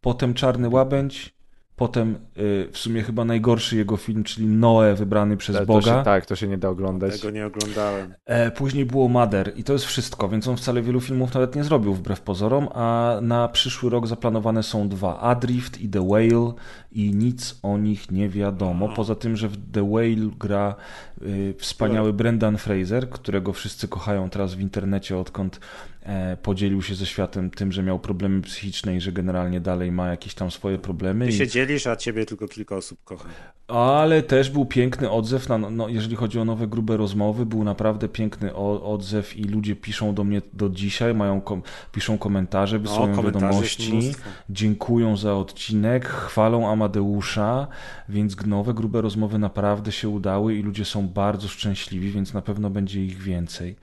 Potem 0.00 0.34
Czarny 0.34 0.68
Łabędź. 0.68 1.34
Potem 1.76 2.16
y, 2.38 2.68
w 2.72 2.78
sumie 2.78 3.02
chyba 3.02 3.24
najgorszy 3.24 3.76
jego 3.76 3.96
film, 3.96 4.24
czyli 4.24 4.46
Noe, 4.46 4.94
wybrany 4.94 5.36
przez 5.36 5.56
to 5.56 5.66
Boga. 5.66 5.98
Się, 5.98 6.04
tak, 6.04 6.26
to 6.26 6.36
się 6.36 6.48
nie 6.48 6.58
da 6.58 6.68
oglądać. 6.68 7.20
Tego 7.20 7.30
nie 7.30 7.46
oglądałem. 7.46 8.14
E, 8.24 8.50
później 8.50 8.86
było 8.86 9.08
Mother 9.08 9.52
i 9.56 9.64
to 9.64 9.72
jest 9.72 9.84
wszystko, 9.84 10.28
więc 10.28 10.48
on 10.48 10.56
wcale 10.56 10.82
wielu 10.82 11.00
filmów 11.00 11.34
nawet 11.34 11.56
nie 11.56 11.64
zrobił 11.64 11.94
wbrew 11.94 12.20
pozorom, 12.20 12.68
a 12.74 13.18
na 13.22 13.48
przyszły 13.48 13.90
rok 13.90 14.06
zaplanowane 14.06 14.62
są 14.62 14.88
dwa, 14.88 15.20
Adrift 15.20 15.80
i 15.80 15.88
The 15.88 16.00
Whale 16.00 16.52
i 16.94 17.14
nic 17.14 17.58
o 17.62 17.78
nich 17.78 18.10
nie 18.10 18.28
wiadomo, 18.28 18.88
poza 18.88 19.14
tym, 19.14 19.36
że 19.36 19.48
w 19.48 19.56
The 19.72 19.90
Whale 19.90 20.30
gra 20.38 20.74
y, 21.22 21.54
wspaniały 21.58 22.12
Brendan 22.12 22.58
Fraser, 22.58 23.10
którego 23.10 23.52
wszyscy 23.52 23.88
kochają 23.88 24.30
teraz 24.30 24.54
w 24.54 24.60
internecie, 24.60 25.18
odkąd 25.18 25.60
e, 26.02 26.36
podzielił 26.36 26.82
się 26.82 26.94
ze 26.94 27.06
światem 27.06 27.50
tym, 27.50 27.72
że 27.72 27.82
miał 27.82 27.98
problemy 27.98 28.42
psychiczne 28.42 28.96
i 28.96 29.00
że 29.00 29.12
generalnie 29.12 29.60
dalej 29.60 29.92
ma 29.92 30.08
jakieś 30.08 30.34
tam 30.34 30.50
swoje 30.50 30.78
problemy. 30.78 31.26
Ty 31.26 31.32
i... 31.32 31.36
się 31.36 31.48
dzielisz, 31.48 31.86
a 31.86 31.96
ciebie 31.96 32.26
tylko 32.26 32.48
kilka 32.48 32.76
osób 32.76 32.98
kocha. 33.04 33.28
Ale 33.72 34.22
też 34.22 34.50
był 34.50 34.66
piękny 34.66 35.10
odzew, 35.10 35.48
na, 35.48 35.58
no, 35.58 35.88
jeżeli 35.88 36.16
chodzi 36.16 36.38
o 36.38 36.44
nowe 36.44 36.66
grube 36.66 36.96
rozmowy, 36.96 37.46
był 37.46 37.64
naprawdę 37.64 38.08
piękny 38.08 38.54
odzew 38.54 39.36
i 39.36 39.44
ludzie 39.44 39.76
piszą 39.76 40.14
do 40.14 40.24
mnie 40.24 40.42
do 40.52 40.68
dzisiaj, 40.68 41.14
mają 41.14 41.40
kom, 41.40 41.62
piszą 41.92 42.18
komentarze, 42.18 42.78
wysyłają 42.78 43.16
No, 43.16 43.22
jest 43.22 43.34
wiadomości, 43.34 44.12
dziękują 44.50 45.16
za 45.16 45.34
odcinek, 45.34 46.08
chwalą 46.08 46.70
Amadeusza, 46.70 47.66
więc 48.08 48.46
nowe 48.46 48.74
grube 48.74 49.00
rozmowy 49.00 49.38
naprawdę 49.38 49.92
się 49.92 50.08
udały 50.08 50.54
i 50.54 50.62
ludzie 50.62 50.84
są 50.84 51.08
bardzo 51.08 51.48
szczęśliwi, 51.48 52.10
więc 52.10 52.34
na 52.34 52.42
pewno 52.42 52.70
będzie 52.70 53.04
ich 53.04 53.18
więcej. 53.18 53.76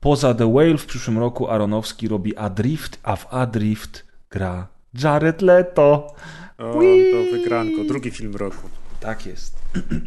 Poza 0.00 0.34
The 0.34 0.52
Whale 0.52 0.78
w 0.78 0.86
przyszłym 0.86 1.18
roku 1.18 1.48
Aronowski 1.48 2.08
robi 2.08 2.36
Adrift, 2.36 3.00
a 3.02 3.16
w 3.16 3.34
Adrift 3.34 4.06
gra 4.30 4.66
Jared 5.02 5.42
Leto. 5.42 6.14
O, 6.58 6.72
to 6.72 7.32
wygranko. 7.32 7.84
Drugi 7.88 8.10
film 8.10 8.36
roku. 8.36 8.83
Tak 9.04 9.26
jest. 9.26 9.54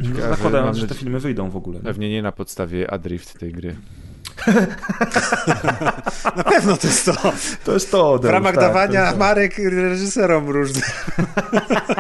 Ciekawe, 0.04 0.30
Zakładając, 0.36 0.78
mam 0.78 0.82
że 0.82 0.88
te 0.88 0.96
filmy 0.96 1.20
wyjdą 1.20 1.50
w 1.50 1.56
ogóle. 1.56 1.80
Pewnie 1.80 2.10
nie 2.10 2.22
na 2.22 2.32
podstawie 2.32 2.92
Adrift 2.92 3.40
tej 3.40 3.52
gry. 3.52 3.76
Na 6.38 6.44
pewno 6.44 6.78
to 6.78 6.88
jest 6.88 7.06
to. 7.06 7.34
To 7.66 7.74
jest 7.74 7.92
to. 7.92 8.20
W 8.20 8.26
ramach 8.26 8.56
tak, 8.56 8.64
dawania 8.64 9.12
to, 9.12 9.18
marek 9.18 9.58
reżyserom 9.58 10.50
różnym. 10.50 10.84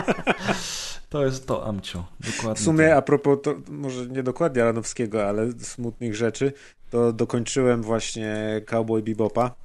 to. 1.09 1.25
jest 1.25 1.47
to, 1.47 1.67
Amcio. 1.67 2.05
Dokładnie. 2.19 2.61
W 2.61 2.65
sumie 2.65 2.87
tak. 2.87 2.97
a 2.97 3.01
propos, 3.01 3.37
to, 3.43 3.55
może 3.69 4.05
nie 4.05 4.23
dokładnie 4.23 4.61
Aronowskiego, 4.61 5.27
ale 5.27 5.51
smutnych 5.51 6.15
rzeczy, 6.15 6.53
to 6.89 7.13
dokończyłem 7.13 7.83
właśnie 7.83 8.61
Cowboy 8.65 9.01
Bebopa 9.01 9.55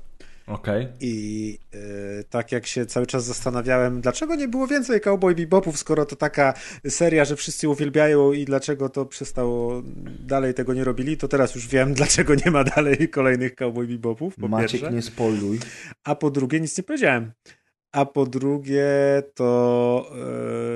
Okej. 0.47 0.89
i 1.01 1.59
e, 1.75 1.79
tak 2.25 2.53
jak 2.53 2.67
się 2.67 2.87
cały 2.87 3.07
czas 3.07 3.25
zastanawiałem, 3.25 4.01
dlaczego 4.01 4.35
nie 4.35 4.49
było 4.49 4.67
więcej 4.67 5.01
Cowboy 5.01 5.35
Bebopów, 5.35 5.79
skoro 5.79 6.07
to 6.07 6.17
taka 6.17 6.55
seria, 6.89 7.25
że 7.25 7.37
wszyscy 7.37 7.69
uwielbiają 7.69 8.33
i 8.33 8.45
dlaczego 8.45 8.89
to 8.89 9.07
przestało, 9.07 9.83
dalej 10.21 10.55
tego 10.55 10.75
nie 10.75 10.85
robili, 10.85 11.17
to 11.17 11.29
teraz 11.29 11.55
już 11.55 11.69
wiem, 11.69 11.95
dlaczego 12.03 12.35
nie 12.35 12.51
ma 12.51 12.65
dalej 12.65 13.09
kolejnych 13.09 13.55
Cowboy 13.55 13.87
Bebopów, 13.87 14.37
po 14.37 14.49
Maciek, 14.49 14.71
pierwsze. 14.71 14.97
nie 14.97 15.03
spoiluj. 15.03 15.59
A 16.05 16.15
po 16.15 16.31
drugie, 16.31 16.61
nic 16.61 16.79
nie 16.79 16.85
powiedziałem. 16.85 17.33
A 17.93 18.07
po 18.07 18.27
drugie, 18.27 18.87
to, 19.35 20.11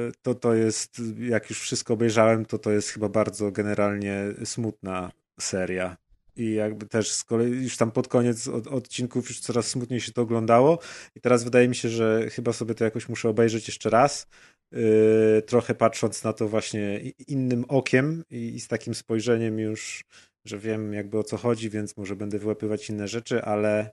e, 0.08 0.12
to 0.22 0.34
to 0.34 0.54
jest, 0.54 1.02
jak 1.18 1.50
już 1.50 1.60
wszystko 1.60 1.94
obejrzałem, 1.94 2.44
to 2.44 2.58
to 2.58 2.70
jest 2.70 2.88
chyba 2.88 3.08
bardzo 3.08 3.52
generalnie 3.52 4.24
smutna 4.44 5.10
seria. 5.40 5.96
I 6.36 6.55
jakby 6.55 6.86
też 6.86 7.12
z 7.12 7.24
kolei 7.24 7.62
już 7.62 7.76
tam 7.76 7.90
pod 7.90 8.08
koniec 8.08 8.48
od, 8.48 8.66
odcinków 8.66 9.28
już 9.28 9.40
coraz 9.40 9.66
smutniej 9.66 10.00
się 10.00 10.12
to 10.12 10.23
oglądało. 10.23 10.78
I 11.15 11.20
teraz 11.20 11.44
wydaje 11.44 11.68
mi 11.68 11.74
się, 11.74 11.89
że 11.89 12.31
chyba 12.31 12.52
sobie 12.52 12.74
to 12.74 12.84
jakoś 12.84 13.08
muszę 13.08 13.28
obejrzeć 13.28 13.68
jeszcze 13.68 13.90
raz. 13.90 14.26
Yy, 14.73 15.42
trochę 15.47 15.74
patrząc 15.74 16.24
na 16.24 16.32
to 16.32 16.48
właśnie 16.48 17.00
innym 17.28 17.65
okiem 17.68 18.24
i, 18.31 18.55
i 18.55 18.60
z 18.60 18.68
takim 18.68 18.94
spojrzeniem 18.94 19.58
już, 19.58 20.05
że 20.44 20.58
wiem 20.58 20.92
jakby 20.92 21.18
o 21.18 21.23
co 21.24 21.36
chodzi, 21.36 21.70
więc 21.70 21.97
może 21.97 22.16
będę 22.16 22.39
wyłapywać 22.39 22.90
inne 22.90 23.08
rzeczy, 23.08 23.42
ale 23.42 23.90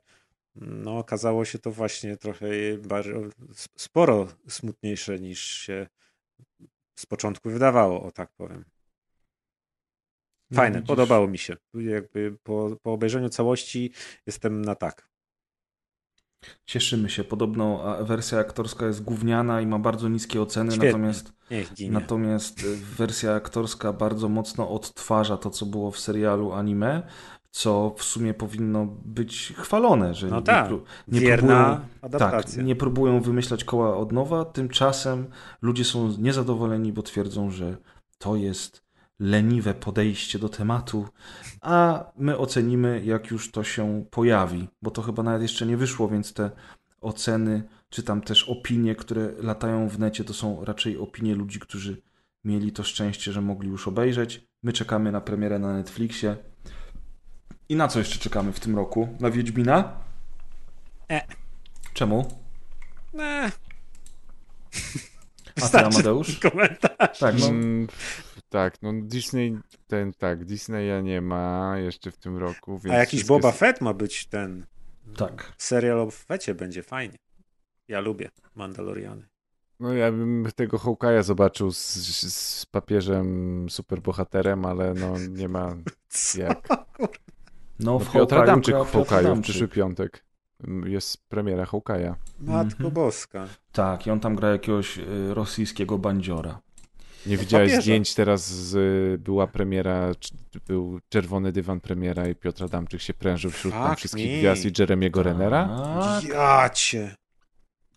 no, 0.55 0.97
okazało 0.97 1.45
się 1.45 1.59
to 1.59 1.71
właśnie 1.71 2.17
trochę 2.17 2.47
bardzo, 2.87 3.11
sporo 3.75 4.27
smutniejsze 4.47 5.19
niż 5.19 5.39
się 5.39 5.87
z 6.95 7.05
początku 7.05 7.49
wydawało, 7.49 8.03
o 8.03 8.11
tak 8.11 8.31
powiem. 8.37 8.72
Fajne, 10.53 10.75
No, 10.75 10.81
widzisz. 10.81 10.87
podobało 10.87 11.27
mi 11.27 11.37
się. 11.37 11.57
Jakby 11.73 12.37
po, 12.43 12.75
po 12.81 12.93
obejrzeniu 12.93 13.29
całości 13.29 13.91
jestem 14.27 14.61
na 14.65 14.75
tak. 14.75 15.09
Cieszymy 16.65 17.09
się. 17.09 17.23
Podobno 17.23 17.83
wersja 18.05 18.39
aktorska 18.39 18.85
jest 18.85 19.03
gówniana 19.03 19.61
i 19.61 19.67
ma 19.67 19.79
bardzo 19.79 20.09
niskie 20.09 20.41
oceny, 20.41 20.71
Świetnie. 20.71 20.87
natomiast, 20.91 21.33
natomiast 21.89 22.63
y, 22.63 22.75
wersja 22.75 23.33
aktorska 23.33 23.93
bardzo 23.93 24.29
mocno 24.29 24.69
odtwarza 24.69 25.37
to, 25.37 25.49
co 25.49 25.65
było 25.65 25.91
w 25.91 25.99
serialu 25.99 26.51
anime, 26.51 27.07
co 27.51 27.95
w 27.97 28.03
sumie 28.03 28.33
powinno 28.33 28.85
być 29.05 29.53
chwalone, 29.57 30.13
że 30.13 30.27
No 30.27 30.35
nie, 30.37 30.43
tak. 30.43 30.69
nie 31.07 31.37
próbują, 31.37 31.79
adaptacja. 32.01 32.55
Tak, 32.57 32.65
nie 32.65 32.75
próbują 32.75 33.21
wymyślać 33.21 33.63
koła 33.63 33.97
od 33.97 34.11
nowa, 34.11 34.45
tymczasem 34.45 35.27
ludzie 35.61 35.85
są 35.85 36.13
niezadowoleni, 36.19 36.93
bo 36.93 37.01
twierdzą, 37.01 37.49
że 37.51 37.77
to 38.17 38.35
jest 38.35 38.82
leniwe 39.23 39.73
podejście 39.73 40.39
do 40.39 40.49
tematu, 40.49 41.07
a 41.61 42.05
my 42.17 42.37
ocenimy, 42.37 43.01
jak 43.05 43.31
już 43.31 43.51
to 43.51 43.63
się 43.63 44.05
pojawi, 44.11 44.67
bo 44.81 44.91
to 44.91 45.01
chyba 45.01 45.23
nawet 45.23 45.41
jeszcze 45.41 45.65
nie 45.65 45.77
wyszło, 45.77 46.07
więc 46.07 46.33
te 46.33 46.51
oceny, 47.01 47.63
czy 47.89 48.03
tam 48.03 48.21
też 48.21 48.49
opinie, 48.49 48.95
które 48.95 49.31
latają 49.37 49.89
w 49.89 49.99
necie, 49.99 50.23
to 50.23 50.33
są 50.33 50.65
raczej 50.65 50.97
opinie 50.97 51.35
ludzi, 51.35 51.59
którzy 51.59 52.01
mieli 52.43 52.71
to 52.71 52.83
szczęście, 52.83 53.31
że 53.31 53.41
mogli 53.41 53.69
już 53.69 53.87
obejrzeć. 53.87 54.47
My 54.63 54.73
czekamy 54.73 55.11
na 55.11 55.21
premierę 55.21 55.59
na 55.59 55.73
Netflixie. 55.73 56.37
I 57.69 57.75
na 57.75 57.87
co 57.87 57.99
jeszcze 57.99 58.19
czekamy 58.19 58.51
w 58.53 58.59
tym 58.59 58.75
roku? 58.75 59.17
Na 59.19 59.31
Wiedźmina? 59.31 59.91
E. 61.11 61.21
Czemu? 61.93 62.41
Eee, 63.19 63.51
A 65.61 65.69
ty. 65.69 65.79
Amadeusz? 65.85 66.39
komentarz. 66.39 67.19
Tak, 67.19 67.35
no. 67.39 67.47
Tak, 68.53 68.81
no 68.81 68.91
Disney, 68.93 69.57
ten 69.87 70.13
tak, 70.13 70.45
Disneya 70.45 71.03
nie 71.03 71.21
ma 71.21 71.73
jeszcze 71.77 72.11
w 72.11 72.17
tym 72.17 72.37
roku, 72.37 72.79
więc 72.79 72.95
A 72.95 72.97
jakiś 72.97 73.19
wszystkie 73.19 73.33
Boba 73.33 73.51
Fett 73.51 73.81
ma 73.81 73.93
być 73.93 74.25
ten 74.25 74.65
Tak. 75.17 75.53
serial 75.57 75.99
o 75.99 76.11
Fecie, 76.11 76.55
będzie 76.55 76.83
fajnie. 76.83 77.15
Ja 77.87 77.99
lubię 77.99 78.29
Mandaloriany. 78.55 79.27
No 79.79 79.93
ja 79.93 80.11
bym 80.11 80.47
tego 80.55 80.77
Hawkeye'a 80.77 81.23
zobaczył 81.23 81.71
z, 81.71 81.79
z 82.33 82.65
papieżem 82.65 83.69
superbohaterem, 83.69 84.65
ale 84.65 84.93
no 84.93 85.13
nie 85.29 85.47
ma 85.49 85.75
jak. 86.37 86.69
No, 86.99 87.07
No, 87.79 87.99
w 87.99 88.11
Piotr 88.11 88.35
Hawkeye'u 88.35 88.41
Adamczyk 88.43 88.75
w 88.75 88.91
Piotr 88.91 89.09
Hawkeye'u 89.11 89.35
w 89.35 89.41
przyszły 89.41 89.67
piątek. 89.67 90.25
Jest 90.85 91.27
premiera 91.29 91.63
Hawkeye'a. 91.65 92.13
Matko 92.39 92.75
Mhm. 92.77 92.93
boska. 92.93 93.47
Tak, 93.71 94.07
i 94.07 94.11
on 94.11 94.19
tam 94.19 94.35
gra 94.35 94.49
jakiegoś 94.49 94.97
y, 94.97 95.33
rosyjskiego 95.33 95.97
bandziora. 95.97 96.59
Nie 97.25 97.37
widziałeś 97.37 97.67
papieża. 97.69 97.81
zdjęć 97.81 98.15
teraz, 98.15 98.45
z, 98.47 99.21
była 99.21 99.47
premiera, 99.47 100.11
był 100.67 100.99
czerwony 101.09 101.51
dywan 101.51 101.79
premiera 101.79 102.27
i 102.27 102.35
Piotr 102.35 102.63
Adamczyk 102.63 103.01
się 103.01 103.13
prężył 103.13 103.51
wśród 103.51 103.73
tam 103.73 103.95
wszystkich 103.95 104.31
me. 104.31 104.37
gwiazd 104.39 104.65
i 104.65 104.71
Jeremiego 104.81 105.23
Renera? 105.23 105.69
Tak, 106.01 106.23
Ja 106.23 106.69
cię. 106.73 107.15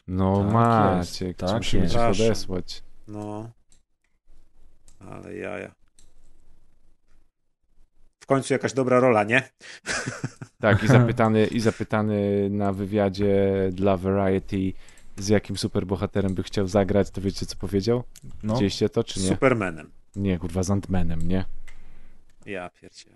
No 0.08 0.42
Tak 0.44 0.52
macie, 0.52 1.34
tak 1.34 1.56
musimy 1.56 1.86
Przepraszam. 1.86 2.26
odesłać. 2.26 2.82
No. 3.08 3.50
Ale 5.00 5.36
jaja. 5.36 5.74
W 8.22 8.26
końcu 8.26 8.54
jakaś 8.54 8.72
dobra 8.72 9.00
rola, 9.00 9.24
nie? 9.24 9.48
Tak, 10.60 10.82
i 10.84 10.86
zapytany, 10.98 11.46
i 11.46 11.60
zapytany 11.60 12.50
na 12.50 12.72
wywiadzie 12.72 13.52
dla 13.72 13.96
Variety, 13.96 14.72
z 15.16 15.28
jakim 15.28 15.56
superbohaterem 15.56 16.34
by 16.34 16.42
chciał 16.42 16.66
zagrać, 16.68 17.10
to 17.10 17.20
wiecie 17.20 17.46
co 17.46 17.56
powiedział? 17.56 18.02
no. 18.42 18.52
Widzieliście 18.54 18.88
to, 18.88 19.04
czy 19.04 19.20
nie? 19.20 19.28
Supermanem. 19.28 19.90
Nie, 20.16 20.38
kurwa, 20.38 20.62
z 20.62 20.70
Antmanem, 20.70 21.28
nie? 21.28 21.44
Ja 22.46 22.70
pierdzie. 22.70 23.10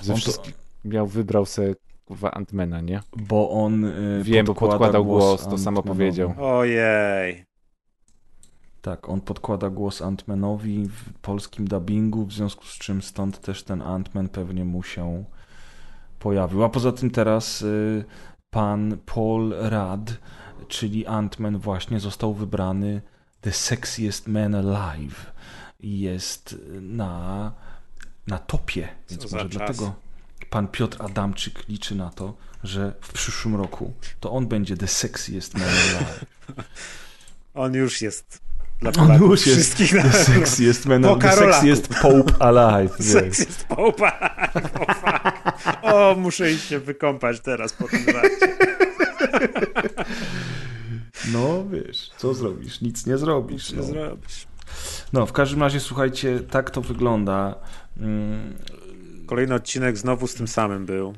Ze 0.00 0.12
On 0.12 0.18
to- 0.18 0.22
wszystkich 0.24 0.54
miał, 0.84 1.06
wybrał 1.06 1.46
se, 1.46 1.74
kurwa, 2.04 2.30
Antmana, 2.30 2.80
nie? 2.80 3.00
Bo 3.16 3.50
on 3.50 3.84
y, 3.84 4.20
Wiem, 4.24 4.46
bo 4.46 4.52
podkłada 4.54 4.72
podkładał 4.78 5.04
głos, 5.04 5.42
to 5.44 5.50
Ant-Manowi. 5.50 5.58
samo 5.64 5.82
powiedział. 5.82 6.34
Ojej. 6.38 7.44
Tak, 8.82 9.08
on 9.08 9.20
podkłada 9.20 9.70
głos 9.70 10.02
Antmanowi 10.02 10.88
w 10.88 11.12
polskim 11.22 11.68
dubbingu, 11.68 12.26
w 12.26 12.32
związku 12.32 12.64
z 12.64 12.78
czym 12.78 13.02
stąd 13.02 13.40
też 13.40 13.62
ten 13.62 13.82
Antman 13.82 14.28
pewnie 14.28 14.64
mu 14.64 14.82
się 14.82 15.24
pojawił. 16.18 16.64
A 16.64 16.68
poza 16.68 16.92
tym 16.92 17.10
teraz 17.10 17.62
y, 17.62 18.04
pan 18.50 18.96
Paul 19.06 19.54
Rudd, 19.60 20.18
czyli 20.64 21.06
Antman 21.06 21.58
właśnie 21.58 22.00
został 22.00 22.34
wybrany 22.34 23.02
The 23.40 23.52
Sexiest 23.52 24.28
Man 24.28 24.54
Alive 24.54 25.32
i 25.80 26.00
jest 26.00 26.56
na, 26.80 27.52
na 28.26 28.38
topie, 28.38 28.88
więc 29.10 29.22
Co 29.22 29.36
może 29.36 29.48
dlatego 29.48 29.94
pan 30.50 30.68
Piotr 30.68 31.02
Adamczyk 31.02 31.68
liczy 31.68 31.94
na 31.94 32.10
to, 32.10 32.34
że 32.64 32.92
w 33.00 33.12
przyszłym 33.12 33.56
roku 33.56 33.92
to 34.20 34.32
on 34.32 34.46
będzie 34.46 34.76
The 34.76 34.88
Sexiest 34.88 35.54
Man 35.54 35.68
Alive. 35.68 36.24
On 37.54 37.74
już 37.74 38.02
jest. 38.02 38.40
Dla 38.80 38.90
On 38.90 38.94
Polaków 38.94 39.30
już 39.30 39.46
jest 39.46 39.58
wszystkich 39.58 40.02
The 40.02 40.12
sexiest 40.12 40.86
man, 40.86 41.02
the 41.02 41.16
Karolaku. 41.18 41.52
sexiest 41.52 41.88
Pope 42.02 42.42
alive. 42.42 42.96
Seks 43.04 43.38
jest 43.38 43.64
popa. 43.64 44.30
O, 44.54 44.60
fuck. 44.60 45.78
o, 45.82 46.14
muszę 46.18 46.52
iść 46.52 46.68
się 46.68 46.78
wykąpać 46.78 47.40
teraz 47.40 47.72
po 47.72 47.88
tym 47.88 48.06
racie. 48.06 48.56
No 51.32 51.64
wiesz, 51.68 52.10
co 52.18 52.34
zrobisz? 52.34 52.80
Nic 52.80 53.06
nie 53.06 53.18
zrobisz. 53.18 53.70
Co 53.70 53.76
No. 53.76 53.82
zrobisz? 53.82 54.46
no, 55.12 55.26
w 55.26 55.32
każdym 55.32 55.60
razie 55.60 55.80
słuchajcie, 55.80 56.40
tak 56.40 56.70
to 56.70 56.80
wygląda. 56.80 57.54
Mm, 57.96 58.54
Kolejny 59.26 59.54
odcinek 59.54 59.96
znowu 59.98 60.26
z 60.26 60.34
tym 60.34 60.48
samym 60.48 60.86
był. 60.86 61.14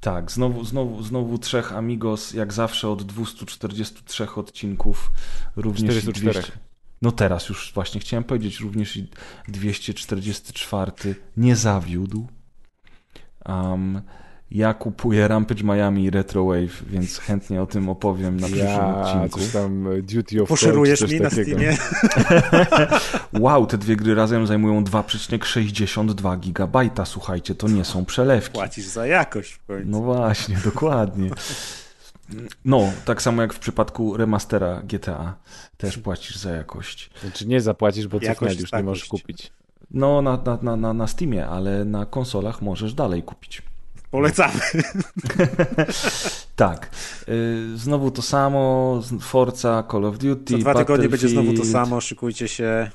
tak, 0.00 0.30
znowu, 0.32 0.64
znowu, 0.64 1.02
znowu 1.02 1.38
trzech 1.38 1.72
Amigos, 1.72 2.32
jak 2.34 2.52
zawsze 2.52 2.88
od 2.88 3.02
243 3.02 4.26
odcinków. 4.36 5.10
Również 5.56 5.96
i 5.96 6.00
404. 6.02 6.32
200 6.40 6.52
No 7.02 7.12
teraz 7.12 7.48
już 7.48 7.72
właśnie 7.74 8.00
chciałem 8.00 8.24
powiedzieć, 8.24 8.60
również 8.60 8.96
i 8.96 9.08
244 9.48 11.14
nie 11.36 11.56
zawiódł. 11.56 12.26
Um, 13.46 14.02
ja 14.54 14.74
kupuję 14.74 15.28
Rampage 15.28 15.64
Miami 15.64 16.04
i 16.04 16.10
Retro 16.10 16.44
Wave, 16.44 16.84
więc 16.86 17.18
chętnie 17.18 17.62
o 17.62 17.66
tym 17.66 17.88
opowiem 17.88 18.40
na 18.40 18.46
przyszłym 18.46 18.68
Ja, 18.68 19.00
odcinku. 19.00 19.40
coś 19.40 19.52
tam 19.52 19.86
e, 19.92 20.02
Duty 20.02 20.42
of 20.42 20.48
Poszerujesz 20.48 21.12
mi 21.12 21.20
na 21.20 21.30
takiego. 21.30 21.58
Steamie? 21.58 21.76
Wow, 23.40 23.66
te 23.66 23.78
dwie 23.78 23.96
gry 23.96 24.14
razem 24.14 24.46
zajmują 24.46 24.84
2,62 24.84 26.38
gigabajta. 26.40 27.04
Słuchajcie, 27.04 27.54
to 27.54 27.68
nie 27.68 27.84
są 27.84 28.04
przelewki. 28.04 28.52
Płacisz 28.52 28.86
za 28.86 29.06
jakość 29.06 29.52
w 29.52 29.66
końcu. 29.66 29.90
No 29.90 30.00
właśnie, 30.00 30.56
dokładnie. 30.64 31.30
No, 32.64 32.92
tak 33.04 33.22
samo 33.22 33.42
jak 33.42 33.54
w 33.54 33.58
przypadku 33.58 34.16
remastera 34.16 34.82
GTA. 34.82 35.34
Też 35.76 35.98
płacisz 35.98 36.36
za 36.36 36.50
jakość. 36.50 37.10
Znaczy 37.20 37.46
nie 37.46 37.60
zapłacisz, 37.60 38.08
bo 38.08 38.16
Jakość 38.16 38.38
cofnęli, 38.38 38.60
już 38.60 38.72
nie 38.72 38.82
możesz 38.82 39.04
kupić. 39.08 39.52
No, 39.90 40.22
na, 40.22 40.36
na, 40.46 40.58
na, 40.62 40.76
na, 40.76 40.92
na 40.92 41.06
Steamie, 41.06 41.46
ale 41.46 41.84
na 41.84 42.06
konsolach 42.06 42.62
możesz 42.62 42.94
dalej 42.94 43.22
kupić. 43.22 43.62
Polecamy. 44.14 44.60
Tak. 46.56 46.90
Y, 47.28 47.78
Znowu 47.78 48.10
to 48.10 48.22
samo. 48.22 49.02
Forza, 49.20 49.84
Call 49.90 50.04
of 50.04 50.18
Duty. 50.18 50.52
Za 50.52 50.58
dwa 50.58 50.74
tygodnie 50.74 51.08
będzie 51.08 51.28
znowu 51.28 51.52
to 51.52 51.64
samo. 51.64 52.00
Szykujcie 52.00 52.48
się. 52.48 52.90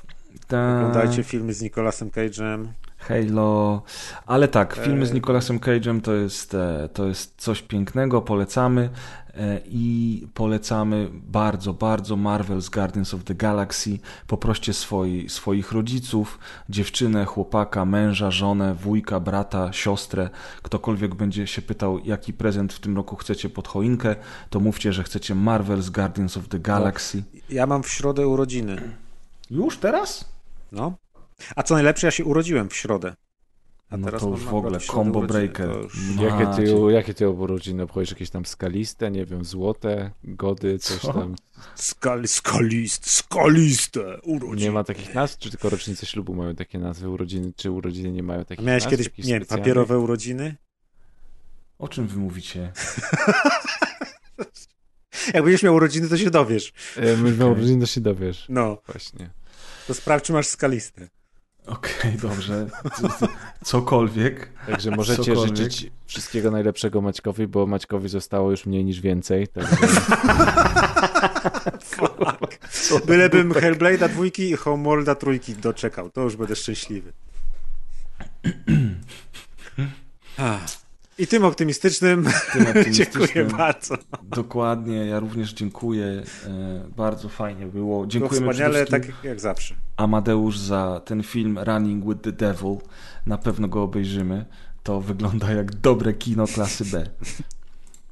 tak. 0.48 0.76
Oglądajcie 0.76 1.22
filmy 1.22 1.52
z 1.54 1.62
Nicolasem 1.62 2.10
Cage'em. 2.10 2.66
Halo. 3.00 3.82
Ale 4.26 4.48
tak, 4.48 4.74
filmy 4.74 5.06
z. 5.06 5.12
Nicolasem 5.12 5.58
Cage'em 5.58 6.00
to 6.00 6.14
jest, 6.14 6.54
e, 6.54 6.88
to 6.92 7.06
jest 7.06 7.34
coś 7.36 7.62
pięknego, 7.62 8.22
polecamy 8.22 8.90
e, 9.34 9.60
i 9.66 10.26
polecamy 10.34 11.08
bardzo, 11.12 11.74
bardzo 11.74 12.16
Marvel's 12.16 12.70
Guardians 12.70 13.14
of 13.14 13.24
the 13.24 13.34
Galaxy. 13.34 13.98
Poproście 14.26 14.72
swoi, 14.72 15.28
swoich 15.28 15.72
rodziców, 15.72 16.38
dziewczynę, 16.68 17.24
chłopaka, 17.24 17.84
męża, 17.84 18.30
żonę, 18.30 18.74
wujka, 18.74 19.20
brata, 19.20 19.72
siostrę, 19.72 20.30
ktokolwiek 20.62 21.14
będzie 21.14 21.46
się 21.46 21.62
pytał, 21.62 21.98
jaki 21.98 22.32
prezent 22.32 22.72
w 22.72 22.80
tym 22.80 22.96
roku 22.96 23.16
chcecie 23.16 23.48
pod 23.48 23.68
choinkę, 23.68 24.16
to 24.50 24.60
mówcie, 24.60 24.92
że 24.92 25.02
chcecie 25.04 25.34
Marvel's 25.34 25.90
Guardians 25.90 26.36
of 26.36 26.48
the 26.48 26.58
Galaxy. 26.58 27.22
Ja 27.50 27.66
mam 27.66 27.82
w 27.82 27.88
środę 27.88 28.28
urodziny. 28.28 28.80
Już 29.50 29.76
teraz? 29.76 30.24
No. 30.72 30.92
A 31.56 31.62
co 31.62 31.74
najlepsze, 31.74 32.06
ja 32.06 32.10
się 32.10 32.24
urodziłem 32.24 32.68
w 32.68 32.76
środę. 32.76 33.14
A 33.90 33.96
No 33.96 34.06
teraz 34.06 34.22
to 34.22 34.28
już 34.28 34.40
w 34.44 34.54
ogóle 34.54 34.80
combo 34.80 35.22
breaker. 35.22 35.68
już- 35.68 36.16
Jakie 36.20 36.38
ty, 36.38 36.44
Macie. 36.74 36.92
jakie 36.92 37.14
ty 37.14 37.28
urodziny 37.28 37.82
obchodzisz? 37.82 38.10
Jakieś 38.10 38.30
tam 38.30 38.46
skaliste, 38.46 39.10
nie 39.10 39.26
wiem, 39.26 39.44
złote, 39.44 40.10
gody, 40.24 40.78
coś 40.78 41.00
Co? 41.00 41.12
tam. 41.12 41.34
Skal, 41.74 42.28
skalist, 42.28 43.10
skaliste 43.10 44.20
urodziny. 44.20 44.62
Nie 44.62 44.70
ma 44.72 44.84
takich 44.84 45.14
nazw, 45.14 45.38
czy 45.38 45.50
tylko 45.50 45.70
rocznice 45.70 46.06
ślubu 46.06 46.34
mają 46.34 46.54
takie 46.54 46.78
nazwy 46.78 47.08
urodziny, 47.08 47.52
czy 47.56 47.70
urodziny 47.70 48.12
nie 48.12 48.22
mają 48.22 48.40
A 48.40 48.44
takich 48.44 48.66
miałeś 48.66 48.82
nazw? 48.82 48.90
kiedyś, 48.90 49.06
jakichś 49.06 49.28
nie 49.28 49.34
wiem, 49.34 49.46
papierowe 49.46 49.98
urodziny? 49.98 50.56
O 51.78 51.88
czym 51.88 52.06
wy 52.06 52.18
mówicie? 52.18 52.72
Jak 55.34 55.44
będziesz 55.44 55.62
miał 55.62 55.74
urodziny, 55.74 56.08
to 56.08 56.18
się 56.18 56.30
dowiesz. 56.30 56.72
E, 56.96 57.16
My 57.16 57.34
okay. 57.34 57.46
urodziny 57.46 57.80
to 57.80 57.86
się 57.86 58.00
dowiesz. 58.00 58.46
No, 58.48 58.82
Właśnie. 58.86 59.30
to 59.86 59.94
sprawdź, 59.94 60.24
czy 60.24 60.32
masz 60.32 60.46
skaliste. 60.46 61.08
Okej, 61.70 62.12
dobrze. 62.22 62.66
C- 62.94 63.08
c- 63.18 63.26
Cokolwiek. 63.64 64.48
Także 64.66 64.90
możecie 64.90 65.24
Cokolwiek. 65.24 65.56
życzyć 65.56 65.90
wszystkiego 66.06 66.50
najlepszego 66.50 67.00
Maćkowi, 67.00 67.46
bo 67.46 67.66
Maćkowi 67.66 68.08
zostało 68.08 68.50
już 68.50 68.66
mniej 68.66 68.84
niż 68.84 69.00
więcej. 69.00 69.48
Także 69.48 69.76
Fuck. 71.82 73.06
Bylebym 73.06 73.52
Hellblade'a 73.52 74.08
dwójki 74.08 74.50
i 74.50 74.56
Homeworlda 74.56 75.14
trójki 75.14 75.54
doczekał, 75.54 76.10
to 76.10 76.20
już 76.20 76.36
będę 76.36 76.56
szczęśliwy. 76.56 77.12
I 81.20 81.26
tym 81.26 81.44
optymistycznym 81.44 82.24
Tym 82.52 82.66
optymistycznym. 82.66 83.26
dziękuję 83.26 83.44
bardzo. 83.44 83.94
Dokładnie, 84.22 84.96
ja 85.06 85.20
również 85.20 85.52
dziękuję. 85.52 86.04
E, 86.46 86.84
bardzo 86.96 87.28
fajnie 87.28 87.66
było. 87.66 87.72
Było 87.72 88.06
Dziękujemy 88.06 88.52
wspaniale, 88.52 88.84
przede 88.84 89.00
tak 89.00 89.24
jak 89.24 89.40
zawsze. 89.40 89.74
Amadeusz 89.96 90.58
za 90.58 91.00
ten 91.04 91.22
film 91.22 91.58
Running 91.58 92.04
with 92.08 92.20
the 92.20 92.32
Devil. 92.32 92.76
Na 93.26 93.38
pewno 93.38 93.68
go 93.68 93.82
obejrzymy. 93.82 94.44
To 94.82 95.00
wygląda 95.00 95.52
jak 95.52 95.74
dobre 95.74 96.12
kino 96.14 96.46
klasy 96.46 96.84
B. 96.84 97.10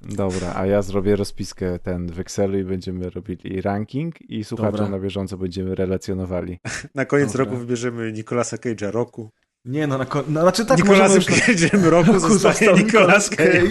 dobra, 0.03 0.53
a 0.57 0.67
ja 0.67 0.83
zrobię 0.83 1.17
rozpiskę 1.17 1.79
ten 1.79 2.07
w 2.13 2.21
Excelu 2.21 2.59
i 2.59 2.65
będziemy 2.65 3.11
robili 3.11 3.61
ranking 3.61 4.31
i 4.31 4.45
słuchaczom 4.45 4.73
Dobra. 4.73 4.89
na 4.89 4.99
bieżąco 4.99 5.39
będziemy 5.39 5.75
relacjonowali. 5.75 6.59
Na 6.95 7.05
koniec 7.05 7.33
Dobra. 7.33 7.45
roku 7.45 7.57
wybierzemy 7.57 8.13
Nicolasa 8.13 8.57
Cage'a 8.57 8.91
roku. 8.91 9.31
Nie, 9.65 9.87
no, 9.87 9.99
na 9.99 10.07
no 10.29 10.41
znaczy 10.41 10.67
tak 10.67 10.79
Nicolasem 10.79 11.17
możemy 11.17 11.37
już... 11.37 11.63
Cage'em 11.73 11.85
roku 11.85 12.19
zostanie 12.29 12.73
Nicolas 12.73 13.31
Cage. 13.37 13.63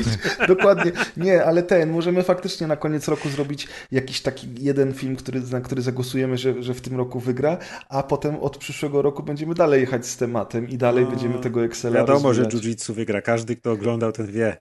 Dokładnie. 0.48 0.92
Nie, 1.18 1.44
ale 1.46 1.64
ten, 1.64 1.90
możemy 1.90 2.24
faktycznie 2.24 2.68
na 2.68 2.76
koniec 2.76 3.08
roku 3.08 3.30
zrobić 3.30 3.68
jakiś 3.92 4.22
taki 4.22 4.48
jeden 4.60 4.94
film, 4.94 5.16
który, 5.16 5.42
na 5.42 5.62
który 5.62 5.82
zagłosujemy, 5.82 6.38
że, 6.38 6.64
że 6.64 6.74
w 6.74 6.82
tym 6.82 6.98
roku 6.98 7.20
wygra, 7.20 7.58
a 7.90 8.04
potem 8.04 8.36
od 8.36 8.58
przyszłego 8.58 9.02
roku 9.02 9.24
będziemy 9.24 9.54
dalej 9.54 9.82
jechać 9.82 10.08
z 10.08 10.18
tematem 10.18 10.70
i 10.70 10.78
dalej 10.78 11.04
No, 11.04 11.10
będziemy 11.10 11.40
tego 11.40 11.64
Excela 11.64 11.96
Wiadomo, 11.96 12.34
że 12.34 12.44
rozwijać. 12.44 12.66
jiu-jitsu 12.66 12.94
wygra. 12.94 13.22
Każdy, 13.22 13.56
kto 13.56 13.72
oglądał, 13.72 14.12
ten 14.12 14.28
wie. 14.28 14.58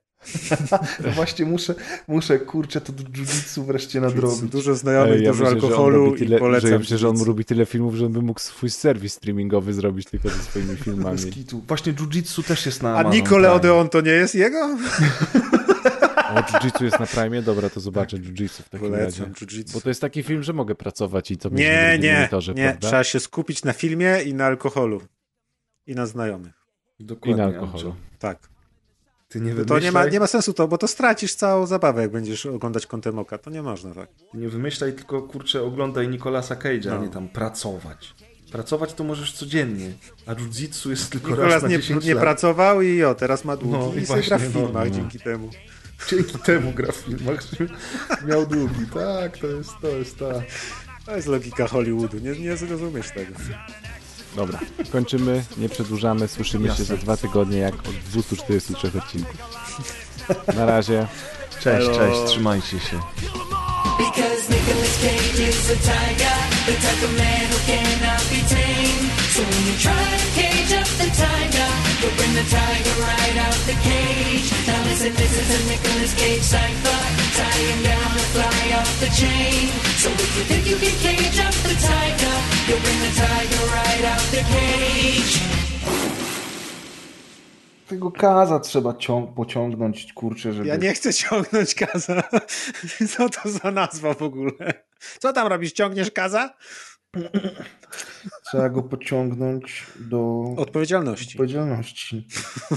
No 1.05 1.11
właśnie 1.15 1.45
muszę, 1.45 1.75
muszę, 2.09 2.39
kurczę, 2.39 2.81
to 2.81 2.93
do 2.93 3.03
jiu-jitsu 3.03 3.65
wreszcie 3.65 4.01
nadrobić. 4.01 4.41
Dużo 4.41 4.75
znajomych, 4.75 5.20
ja 5.23 5.31
dużo 5.31 5.45
myślę, 5.45 5.55
alkoholu 5.62 6.17
tyle, 6.17 6.36
i 6.36 6.39
polecam. 6.41 6.69
że 6.69 6.73
ja 6.73 6.78
myślę, 6.78 6.99
że 6.99 7.09
on 7.09 7.23
robi 7.23 7.45
tyle 7.45 7.67
filmów, 7.67 7.95
że 7.95 8.07
on 8.07 8.12
by 8.12 8.23
mógł 8.23 8.41
swój 8.41 8.70
serwis 8.70 9.12
streamingowy 9.12 9.75
zrobić 9.75 10.07
tylko 10.09 10.28
ze 10.28 10.43
swoimi 10.43 10.77
filmami. 10.85 11.19
Właśnie 11.69 11.93
jiu-jitsu 11.93 12.43
też 12.43 12.67
jest 12.67 12.83
na 12.83 12.91
A 12.91 12.93
Amazon 13.01 13.12
Nicole 13.12 13.43
Prime. 13.43 13.53
Odeon 13.53 13.89
to 13.89 14.01
nie 14.01 14.11
jest 14.11 14.35
jego? 14.35 14.59
O, 16.35 16.41
jiu-jitsu 16.41 16.85
jest 16.85 17.01
na 17.01 17.07
Prime? 17.07 17.43
Dobra, 17.43 17.70
to 17.70 17.81
zobaczę 17.81 18.17
jiu-jitsu 18.17 18.62
w 18.62 18.69
takim 18.69 18.95
razie. 18.95 19.23
Polecam 19.23 19.33
jiu-jitsu. 19.47 19.73
Bo 19.73 19.81
to 19.81 19.89
jest 19.89 20.01
taki 20.01 20.23
film, 20.23 20.43
że 20.43 20.53
mogę 20.53 20.75
pracować 20.75 21.31
i 21.31 21.36
to 21.36 21.51
na 21.51 21.57
Nie, 21.59 21.99
nie, 22.03 22.15
monitorze, 22.15 22.55
nie. 22.55 22.62
prawda? 22.65 22.89
Trzeba 22.89 23.05
się 23.05 23.20
skupić 23.20 23.65
na 23.65 23.73
filmie 23.73 24.23
i 24.23 24.35
na 24.35 24.47
alkoholu. 24.47 25.01
I 25.86 25.95
na 25.95 26.07
znajomych. 26.07 26.53
I 26.99 27.05
Dokładnie, 27.05 27.36
na 27.43 27.45
alkoholu. 27.45 27.95
Tak. 28.19 28.49
Ty 29.28 29.40
nie 29.40 29.50
To 29.50 29.56
wymyślaj, 29.56 29.82
nie 29.82 29.92
ma, 29.92 30.06
nie 30.06 30.20
ma 30.20 30.26
sensu 30.26 30.52
to, 30.52 30.68
bo 30.68 30.78
to 30.78 30.88
stracisz 30.88 31.34
całą 31.34 31.66
zabawę, 31.66 32.02
jak 32.02 32.10
będziesz 32.10 32.46
oglądać 32.46 32.86
kątem 32.86 33.18
oka. 33.18 33.38
To 33.38 33.50
nie 33.50 33.62
można 33.62 33.94
tak. 33.94 34.08
ty 34.32 34.38
nie 34.38 34.48
wymyślaj, 34.48 34.92
tylko 34.92 35.22
kurczę 35.22 35.62
oglądaj 35.62 36.08
Nicolasa 36.08 36.55
Cage'a, 36.55 36.86
No. 36.90 36.96
a 36.96 36.98
nie 36.98 37.08
tam 37.08 37.28
pracować. 37.28 38.14
Pracować 38.52 38.94
to 38.94 39.05
możesz 39.05 39.32
codziennie, 39.32 39.92
a 40.26 40.34
jiu-jitsu 40.34 40.90
jest 40.90 41.10
tylko 41.10 41.28
raz 41.28 41.38
Nikolas 41.38 41.62
na 41.62 41.68
nie, 41.68 41.78
10 41.78 42.05
nie 42.05 42.14
lat. 42.14 42.22
pracował 42.22 42.82
i 42.82 43.02
o, 43.05 43.14
teraz 43.14 43.44
ma 43.44 43.56
długi 43.56 43.78
No, 43.78 43.92
i 43.94 44.02
i 44.02 44.06
sobie 44.06 44.22
gra 44.22 44.38
w 44.38 44.40
właśnie, 44.40 44.60
no, 44.60 44.66
filmach 44.66 44.88
no. 44.88 44.94
dzięki 44.94 45.20
temu. 45.20 45.50
Dzięki 46.10 46.38
temu 46.38 46.72
gra 46.72 46.92
w 46.92 46.96
filmach, 46.96 47.40
miał 48.26 48.46
długi. 48.46 48.86
Tak, 48.94 49.38
to 49.38 49.46
jest, 49.46 49.70
to 49.82 49.88
jest 49.88 50.18
ta. 50.18 50.42
To 51.06 51.16
jest 51.16 51.28
logika 51.28 51.66
Hollywoodu, 51.66 52.18
nie, 52.18 52.30
nie 52.40 52.56
zrozumiesz 52.56 53.10
tego. 53.10 53.32
Dobra, 54.36 54.58
kończymy, 54.92 55.44
nie 55.56 55.68
przedłużamy, 55.68 56.28
słyszymy 56.28 56.68
Jasne. 56.68 56.84
się 56.84 56.89
za 56.89 56.97
dwa 56.97 57.16
tygodnie 57.16 57.58
jak 57.58 57.74
od 57.74 57.94
243 58.10 58.90
odcinków. 58.98 59.36
Na 60.56 60.66
razie. 60.66 61.06
Cześć, 61.62 61.86
Elo. 61.89 61.98
cześć, 61.98 62.20
trzymajcie 62.26 62.81
się. 62.81 63.00
Because 63.98 64.42
Nicolas 64.52 64.94
Cage 65.02 65.48
is 65.48 65.70
a 65.70 65.76
tiger, 65.76 66.36
the 66.66 66.73
type 66.73 67.02
of 67.08 67.12
man 67.18 67.44
who 67.50 67.58
cannot 67.66 68.23
be 68.31 68.40
tamed. 68.55 69.10
So 69.34 69.40
when 69.42 69.62
you 69.68 69.76
try 69.86 70.05
to 70.23 70.28
cage 70.40 70.73
up 70.81 70.89
the 71.02 71.08
tiger, 71.24 71.68
you'll 72.00 72.16
bring 72.18 72.34
the 72.34 72.47
tiger 72.56 72.94
right 73.10 73.36
out 73.47 73.58
the 73.66 73.76
cage. 73.89 74.66
Now 74.97 75.02
listen, 75.02 75.15
this 75.16 75.33
is 75.42 75.49
a 75.57 75.70
Nicolas 75.70 76.15
Cage 76.15 76.42
cipher, 76.42 76.99
tying 77.36 77.83
down 77.83 78.08
the 78.16 78.25
fly 78.33 78.78
off 78.78 79.00
the 79.00 79.10
chain. 79.20 79.68
So 80.02 80.08
if 80.08 80.36
you 80.39 80.44
think 80.44 80.66
you 80.70 80.76
can 80.76 80.97
cage 81.05 81.39
up 81.47 81.52
the 81.68 81.75
tiger, 81.75 82.36
you'll 82.66 82.81
bring 82.81 83.00
the 83.05 83.12
tiger 83.20 83.65
right 83.76 84.05
out 84.12 84.25
the 84.31 84.42
cage. 84.52 85.41
Tego 87.89 88.10
kaza 88.10 88.60
trzeba 88.60 88.91
cią- 88.92 89.34
pociągnąć, 89.34 90.12
kurczę, 90.12 90.52
żeby... 90.52 90.68
Ja 90.68 90.76
nie 90.76 90.94
chcę 90.94 91.15
ciągnąć 91.15 91.75
kaza. 91.75 92.23
Co 93.16 93.28
to 93.28 93.49
za 93.50 93.70
nazwa 93.70 94.15
w 94.15 94.23
ogóle? 94.23 94.84
Co 95.18 95.33
tam 95.33 95.47
robisz? 95.47 95.73
Ciągniesz 95.73 96.10
kaza? 96.10 96.55
Trzeba 98.44 98.68
go 98.68 98.82
pociągnąć 98.82 99.86
do 100.00 100.44
Odpowiedzialności. 100.56 101.34
odpowiedzialności. 101.36 102.26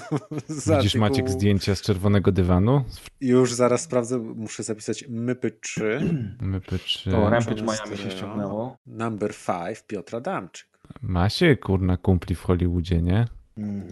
Widzisz 0.77 0.95
Maciek 0.95 1.29
zdjęcia 1.29 1.75
z 1.75 1.81
czerwonego 1.81 2.31
dywanu? 2.31 2.83
Już 3.21 3.53
zaraz 3.53 3.81
sprawdzę, 3.81 4.17
muszę 4.19 4.63
zapisać 4.63 5.05
mypy 5.09 5.51
3. 5.51 5.99
MP3. 6.41 7.15
O, 7.15 7.29
Rampage 7.29 7.61
Miami 7.61 7.97
się 7.97 8.11
ściągnęło. 8.11 8.77
Number 8.85 9.31
5 9.65 9.83
Piotra 9.87 10.21
Damczyk. 10.21 10.69
Ma 11.01 11.29
się 11.29 11.55
kurna 11.55 11.97
kumpli 11.97 12.35
w 12.35 12.41
Hollywoodzie, 12.41 13.01
nie? 13.01 13.27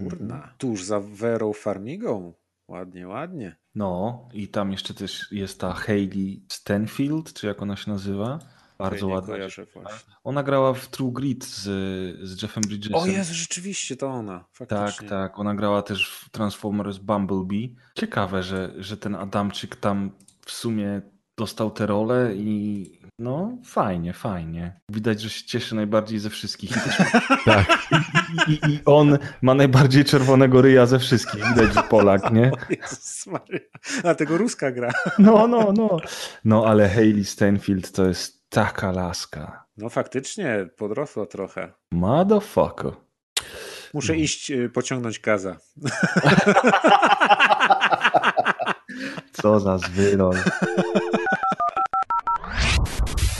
Kurna. 0.04 0.54
Tuż 0.58 0.84
za 0.84 1.00
Werą 1.00 1.54
Farmigą. 1.54 2.34
Ładnie, 2.68 3.08
ładnie. 3.08 3.56
No, 3.76 4.20
i 4.34 4.48
tam 4.48 4.72
jeszcze 4.72 4.94
też 4.94 5.32
jest 5.32 5.60
ta 5.60 5.74
Hayley 5.74 6.46
Stenfield, 6.52 7.34
czy 7.34 7.48
jak 7.48 7.62
ona 7.62 7.76
się 7.76 7.92
nazywa? 7.92 8.40
Bardzo 8.78 9.08
ładna. 9.08 9.34
kojarzę. 9.34 9.66
Ona 10.24 10.44
grała 10.44 10.74
w 10.74 10.88
True 10.88 11.12
Grit 11.12 11.46
z, 11.46 11.64
z 12.28 12.42
Jeffem 12.42 12.64
Bridgesem. 12.68 12.96
O 13.00 13.06
Jezu, 13.06 13.34
rzeczywiście 13.34 13.98
to 13.98 14.08
ona. 14.08 14.40
Tak, 14.40 14.70
Faktycznie. 14.70 15.10
tak. 15.10 15.40
Ona 15.40 15.56
grała 15.56 15.82
też 15.82 16.10
w 16.10 16.30
Transformers 16.30 16.98
Bumblebee. 16.98 17.76
Ciekawe, 17.96 18.44
że, 18.44 18.74
że 18.78 18.98
ten 18.98 19.16
Adamczyk 19.16 19.76
tam 19.76 20.12
w 20.46 20.52
sumie 20.52 21.02
dostał 21.38 21.72
tę 21.72 21.86
rolę 21.86 22.36
i 22.36 22.92
no 23.20 23.58
fajnie, 23.66 24.14
fajnie. 24.14 24.80
Widać, 24.92 25.22
że 25.22 25.30
się 25.30 25.46
cieszy 25.46 25.76
najbardziej 25.76 26.20
ze 26.20 26.30
wszystkich. 26.30 26.72
Tak. 27.46 27.88
i, 28.48 28.52
i, 28.52 28.74
I 28.74 28.80
on 28.86 29.18
ma 29.42 29.54
najbardziej 29.54 30.06
czerwonego 30.06 30.62
ryja 30.62 30.86
ze 30.86 31.00
wszystkich. 31.00 31.44
Widać, 31.50 31.74
że 31.74 31.84
Polak, 31.84 32.32
nie? 32.32 32.52
O 32.70 32.74
Jezus 32.82 33.28
Maria. 33.28 33.60
A 34.04 34.16
tego 34.16 34.38
Ruska 34.38 34.72
gra. 34.72 34.92
No, 35.20 35.48
no, 35.48 35.74
no. 35.78 35.98
No, 36.46 36.66
ale 36.66 36.90
Hayley 36.90 37.26
Stenfield 37.26 37.92
to 37.92 38.08
jest 38.08 38.37
taka 38.50 38.92
laska. 38.92 39.64
No 39.78 39.90
faktycznie, 39.90 40.70
podrosła 40.78 41.26
trochę. 41.26 41.72
Motherfucker. 41.92 42.92
Muszę 43.94 44.18
iść 44.18 44.52
y, 44.52 44.70
pociągnąć 44.70 45.20
kaza. 45.20 45.58
Co 49.42 49.60
za 49.60 49.78
zwyrol. 49.78 50.36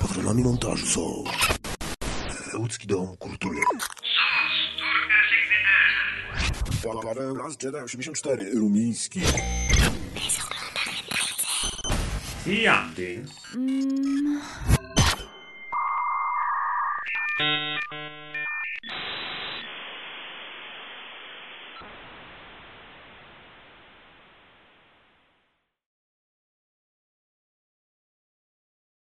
Patronami 0.02 0.44
montażu 0.44 0.86
są 0.86 1.24
Łódzki 2.60 2.88
Dom 2.88 3.18
Kultury. 3.18 3.60
Paweł 7.04 7.36
Las 7.36 7.58
Jedi 7.64 7.78
84 7.78 8.52
Rumiński. 8.54 9.22
I 12.48 12.68
Andy. 12.68 13.26
Thank 17.38 17.84
you. 17.92 18.07